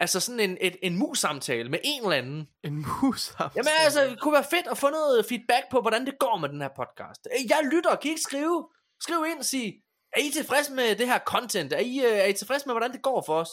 altså 0.00 0.20
sådan 0.20 0.40
en, 0.40 0.58
et, 0.60 0.76
en 0.82 0.96
mus-samtale 0.98 1.68
med 1.70 1.78
en 1.84 2.02
eller 2.02 2.16
anden. 2.16 2.48
En 2.64 2.74
mus 3.02 3.32
Jamen 3.40 3.68
altså, 3.84 4.04
det 4.04 4.20
kunne 4.20 4.34
være 4.34 4.44
fedt 4.50 4.66
at 4.70 4.78
få 4.78 4.90
noget 4.90 5.26
feedback 5.26 5.64
på, 5.70 5.80
hvordan 5.80 6.06
det 6.06 6.14
går 6.18 6.38
med 6.38 6.48
den 6.48 6.60
her 6.60 6.68
podcast. 6.76 7.28
Jeg 7.48 7.60
lytter, 7.72 7.96
kan 7.96 8.08
I 8.08 8.08
ikke 8.08 8.20
skrive? 8.22 8.68
Skriv 9.00 9.24
ind 9.30 9.38
og 9.38 9.44
sige, 9.44 9.82
er 10.16 10.20
I 10.20 10.30
tilfredse 10.30 10.72
med 10.72 10.96
det 10.96 11.06
her 11.06 11.18
content? 11.18 11.72
Er 11.72 11.78
I, 11.78 11.98
øh, 11.98 12.18
er 12.18 12.24
I 12.24 12.32
tilfredse 12.32 12.66
med, 12.66 12.72
hvordan 12.74 12.92
det 12.92 13.02
går 13.02 13.22
for 13.26 13.34
os? 13.40 13.48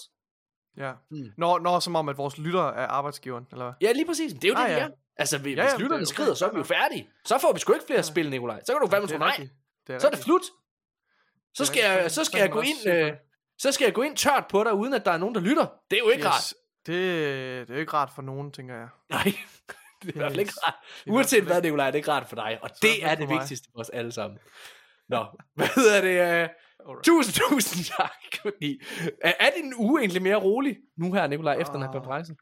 Ja. 0.77 0.91
Mm. 1.11 1.17
Når, 1.37 1.59
når 1.59 1.79
som 1.79 1.95
om, 1.95 2.09
at 2.09 2.17
vores 2.17 2.37
lytter 2.37 2.63
er 2.67 2.87
arbejdsgiveren, 2.87 3.47
eller 3.51 3.65
hvad? 3.65 3.73
Ja, 3.81 3.91
lige 3.91 4.05
præcis. 4.05 4.33
Det 4.33 4.43
er 4.43 4.47
jo 4.47 4.53
det, 4.55 4.61
Ah, 4.61 4.69
vi 4.69 4.73
ja. 4.73 4.79
er. 4.79 4.89
Altså, 5.17 5.37
hvis, 5.37 5.57
Ja, 5.57 5.61
ja, 5.63 5.67
ja, 5.69 5.75
hvis 5.75 5.81
lytterne 5.81 6.01
det 6.01 6.09
er 6.09 6.13
skrider, 6.13 6.29
okay, 6.29 6.37
så 6.37 6.45
er 6.45 6.51
vi 6.51 6.57
jo 6.57 6.63
færdige. 6.63 7.09
Så 7.25 7.37
får 7.37 7.53
vi 7.53 7.59
sgu 7.59 7.73
ikke 7.73 7.85
flere 7.85 8.03
spil, 8.03 8.29
Nikolaj. 8.29 8.61
Så 8.65 8.73
kan 8.73 8.81
du 8.81 8.87
fandme 8.87 9.07
det 9.07 9.15
er 9.15 9.19
nej. 9.19 9.47
Det 9.87 9.95
er 9.95 9.99
Så 9.99 10.07
er 10.07 10.11
det 10.11 10.19
slut. 10.19 10.41
Så 11.53 11.65
skal 11.65 11.81
jeg, 11.81 12.11
så 12.11 12.23
skal 12.23 12.39
jeg 12.39 12.51
gå 12.51 12.61
ind, 12.61 12.87
øh, 12.87 13.13
så 13.57 13.71
skal 13.71 13.85
jeg 13.85 13.93
gå 13.93 14.01
ind 14.01 14.17
tørt 14.17 14.45
på 14.49 14.63
dig, 14.63 14.73
uden 14.73 14.93
at 14.93 15.05
der 15.05 15.11
er 15.11 15.17
nogen, 15.17 15.35
der 15.35 15.41
lytter. 15.41 15.65
Det 15.91 15.95
er 15.95 15.99
jo 16.03 16.09
ikke 16.09 16.27
rart. 16.27 16.53
Det, 16.85 16.95
det 17.67 17.69
er 17.69 17.73
jo 17.73 17.79
ikke 17.79 17.93
rart 17.93 18.09
for 18.15 18.21
nogen, 18.21 18.51
tænker 18.51 18.75
jeg. 18.75 18.87
Nej, 19.09 19.23
det 20.01 20.09
er 20.09 20.13
i 20.15 20.17
hvert 20.17 20.31
fald 20.31 20.39
ikke 20.39 20.53
rart. 20.65 20.75
Det 21.05 21.11
Uanset 21.11 21.43
hvad, 21.43 21.61
Nikolaj, 21.61 21.85
det 21.85 21.95
er 21.95 21.97
ikke 21.99 22.11
rart 22.11 22.29
for 22.29 22.35
dig. 22.35 22.59
Og 22.61 22.69
Så 22.69 22.75
det 22.81 22.89
det 22.95 23.05
er 23.05 23.15
det 23.15 23.29
vigtigste 23.29 23.67
for 23.73 23.79
os 23.79 23.89
alle 23.89 24.11
sammen. 24.11 24.39
Nå, 25.09 25.25
hvad 25.55 25.67
hedder 25.75 26.01
det? 26.01 26.49
Uh, 26.89 27.01
tusind, 27.03 27.33
tusind 27.49 27.85
tak. 27.97 28.41
Fordi, 28.41 28.81
er, 29.21 29.33
er 29.39 29.49
din 29.55 29.73
uge 29.73 29.99
egentlig 29.99 30.21
mere 30.21 30.35
rolig 30.35 30.77
nu 30.97 31.13
her, 31.13 31.27
Nikolaj, 31.27 31.55
efter 31.55 31.73
den 31.73 31.81
her 31.81 31.89
Ah. 31.89 31.93
konference? 31.93 32.35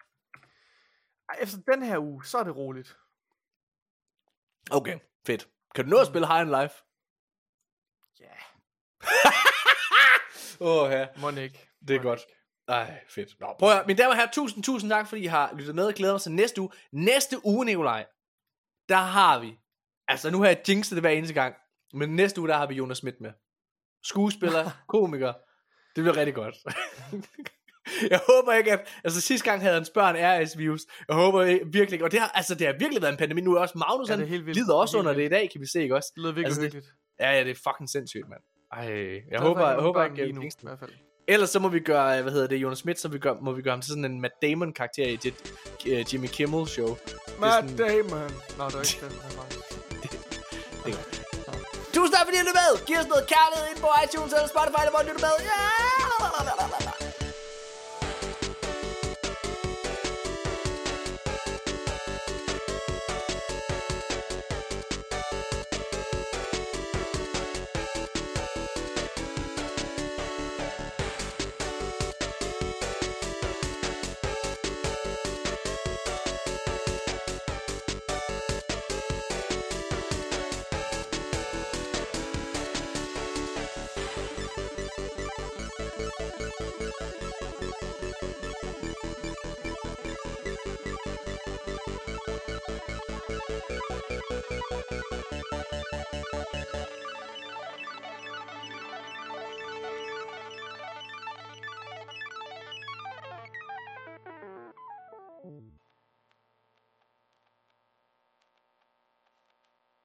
Efter 1.41 1.57
den 1.73 1.83
her 1.83 1.97
uge, 1.99 2.25
så 2.25 2.37
er 2.37 2.43
det 2.43 2.55
roligt. 2.55 2.97
Okay, 4.71 4.99
fedt. 5.27 5.47
Kan 5.75 5.83
du 5.85 5.89
nå 5.89 5.97
at 5.97 6.07
spille 6.07 6.27
High 6.27 6.39
and 6.41 6.49
Life? 6.61 6.75
Ja. 8.19 8.35
Åh, 10.65 10.91
ja. 10.91 11.07
Må 11.21 11.29
ikke. 11.29 11.69
Det 11.87 11.95
er 11.95 12.01
godt. 12.01 12.19
Ej, 12.67 13.03
fedt. 13.09 13.39
Nå, 13.39 13.55
prøv 13.59 13.69
at 13.69 13.75
høre, 13.75 13.87
mine 13.87 13.97
damer 13.97 14.09
og 14.09 14.15
herrer, 14.15 14.31
tusind, 14.31 14.63
tusind 14.63 14.89
tak, 14.91 15.07
fordi 15.07 15.21
I 15.21 15.25
har 15.25 15.53
lyttet 15.55 15.75
med 15.75 15.85
og 15.87 15.93
glæder 15.93 16.13
mig 16.13 16.21
til 16.21 16.31
næste 16.31 16.61
uge. 16.61 16.69
Næste 16.91 17.45
uge, 17.45 17.65
Nikolaj, 17.65 18.05
der 18.89 18.97
har 18.97 19.39
vi, 19.39 19.59
altså 20.07 20.29
nu 20.31 20.39
har 20.39 20.47
jeg 20.47 20.63
jinxet 20.69 20.95
det 20.95 21.03
hver 21.03 21.09
eneste 21.09 21.33
gang, 21.33 21.55
men 21.93 22.09
næste 22.15 22.41
uge, 22.41 22.47
der 22.49 22.57
har 22.57 22.67
vi 22.67 22.75
Jonas 22.75 22.97
Schmidt 22.97 23.21
med. 23.21 23.31
Skuespiller, 24.03 24.71
komiker. 24.93 25.33
Det 25.95 26.03
bliver 26.03 26.17
rigtig 26.17 26.35
godt. 26.35 26.55
Jeg 28.11 28.19
håber 28.29 28.53
ikke, 28.53 28.71
at... 28.71 28.87
Altså 29.03 29.21
sidste 29.21 29.49
gang 29.49 29.61
havde 29.61 29.73
hans 29.73 29.89
børn 29.89 30.15
RS-virus. 30.15 30.81
Jeg 31.07 31.15
håber 31.15 31.43
ikke- 31.43 31.65
virkelig 31.65 31.93
ikke... 31.93 32.05
Og 32.05 32.11
det 32.11 32.19
har, 32.19 32.27
altså, 32.27 32.55
det 32.55 32.67
har 32.67 32.73
virkelig 32.79 33.01
været 33.01 33.11
en 33.11 33.17
pandemi. 33.17 33.41
Nu 33.41 33.55
er 33.55 33.59
også 33.59 33.77
Magnus, 33.77 34.09
Ja, 34.09 34.15
det 34.15 34.23
er 34.23 34.27
helt 34.27 34.45
vildt. 34.45 34.59
lider 34.59 34.73
også 34.73 34.91
Det 34.91 34.95
er 34.95 34.99
under 35.09 35.11
helt 35.21 35.31
det 35.31 35.37
i 35.37 35.39
dag, 35.39 35.49
kan 35.51 35.61
vi 35.61 35.65
se, 35.67 35.81
ikke 35.81 35.95
også? 35.95 36.11
Det 36.15 36.21
lyder 36.21 36.31
virkelig 36.33 36.45
altså, 36.45 36.61
hyggeligt. 36.61 36.85
Det, 36.85 37.23
ja, 37.25 37.31
ja, 37.31 37.43
det 37.43 37.51
er 37.51 37.55
fucking 37.55 37.89
sindssygt, 37.89 38.29
mand. 38.29 38.41
Ej, 38.73 38.79
jeg 38.79 39.21
Glad 39.29 39.39
håber, 39.39 39.69
jeg 39.69 39.79
håber 39.79 40.03
ikke, 40.05 40.31
nu, 40.31 40.41
i 40.41 40.49
hvert 40.61 40.79
fald. 40.79 40.91
Ellers 41.27 41.49
så 41.49 41.59
må 41.59 41.69
vi 41.69 41.79
gøre, 41.79 42.21
hvad 42.21 42.31
hedder 42.31 42.47
det, 42.47 42.55
Jonas 42.57 42.77
Schmidt, 42.77 42.99
så 42.99 43.07
vi 43.09 43.19
gør, 43.19 43.33
må 43.41 43.51
vi 43.51 43.61
gøre 43.61 43.71
ham 43.71 43.81
til 43.81 43.89
sådan 43.89 44.05
en 44.05 44.21
Matt 44.21 44.33
Damon 44.41 44.73
karakter 44.73 45.05
i 45.07 45.15
det 45.15 45.33
uh, 45.85 46.13
Jimmy 46.13 46.27
Kimmel 46.27 46.67
show. 46.67 46.97
Matt 47.39 47.67
det 47.69 47.77
Damon. 47.77 48.31
Nå, 48.57 48.65
det 48.65 48.73
var 48.73 49.03
ikke 49.03 49.05
den. 49.05 49.21
han 49.21 49.37
var. 49.37 49.45
det 50.85 50.93
er 50.93 51.03
tak 51.03 51.16
fordi 52.37 52.49
I 52.49 52.49
lyttede 52.49 52.53
med. 52.53 52.85
Giv 52.85 52.97
os 52.99 53.07
noget 53.07 53.27
kærlighed 53.27 53.67
ind 53.71 53.79
på 53.79 53.89
iTunes 54.03 54.33
eller 54.33 54.47
Spotify, 54.47 54.79
eller 54.81 54.91
hvor 54.91 55.01
I 55.01 55.05
lytter 55.05 55.21
med. 55.27 55.35
Ja! 55.49 56.96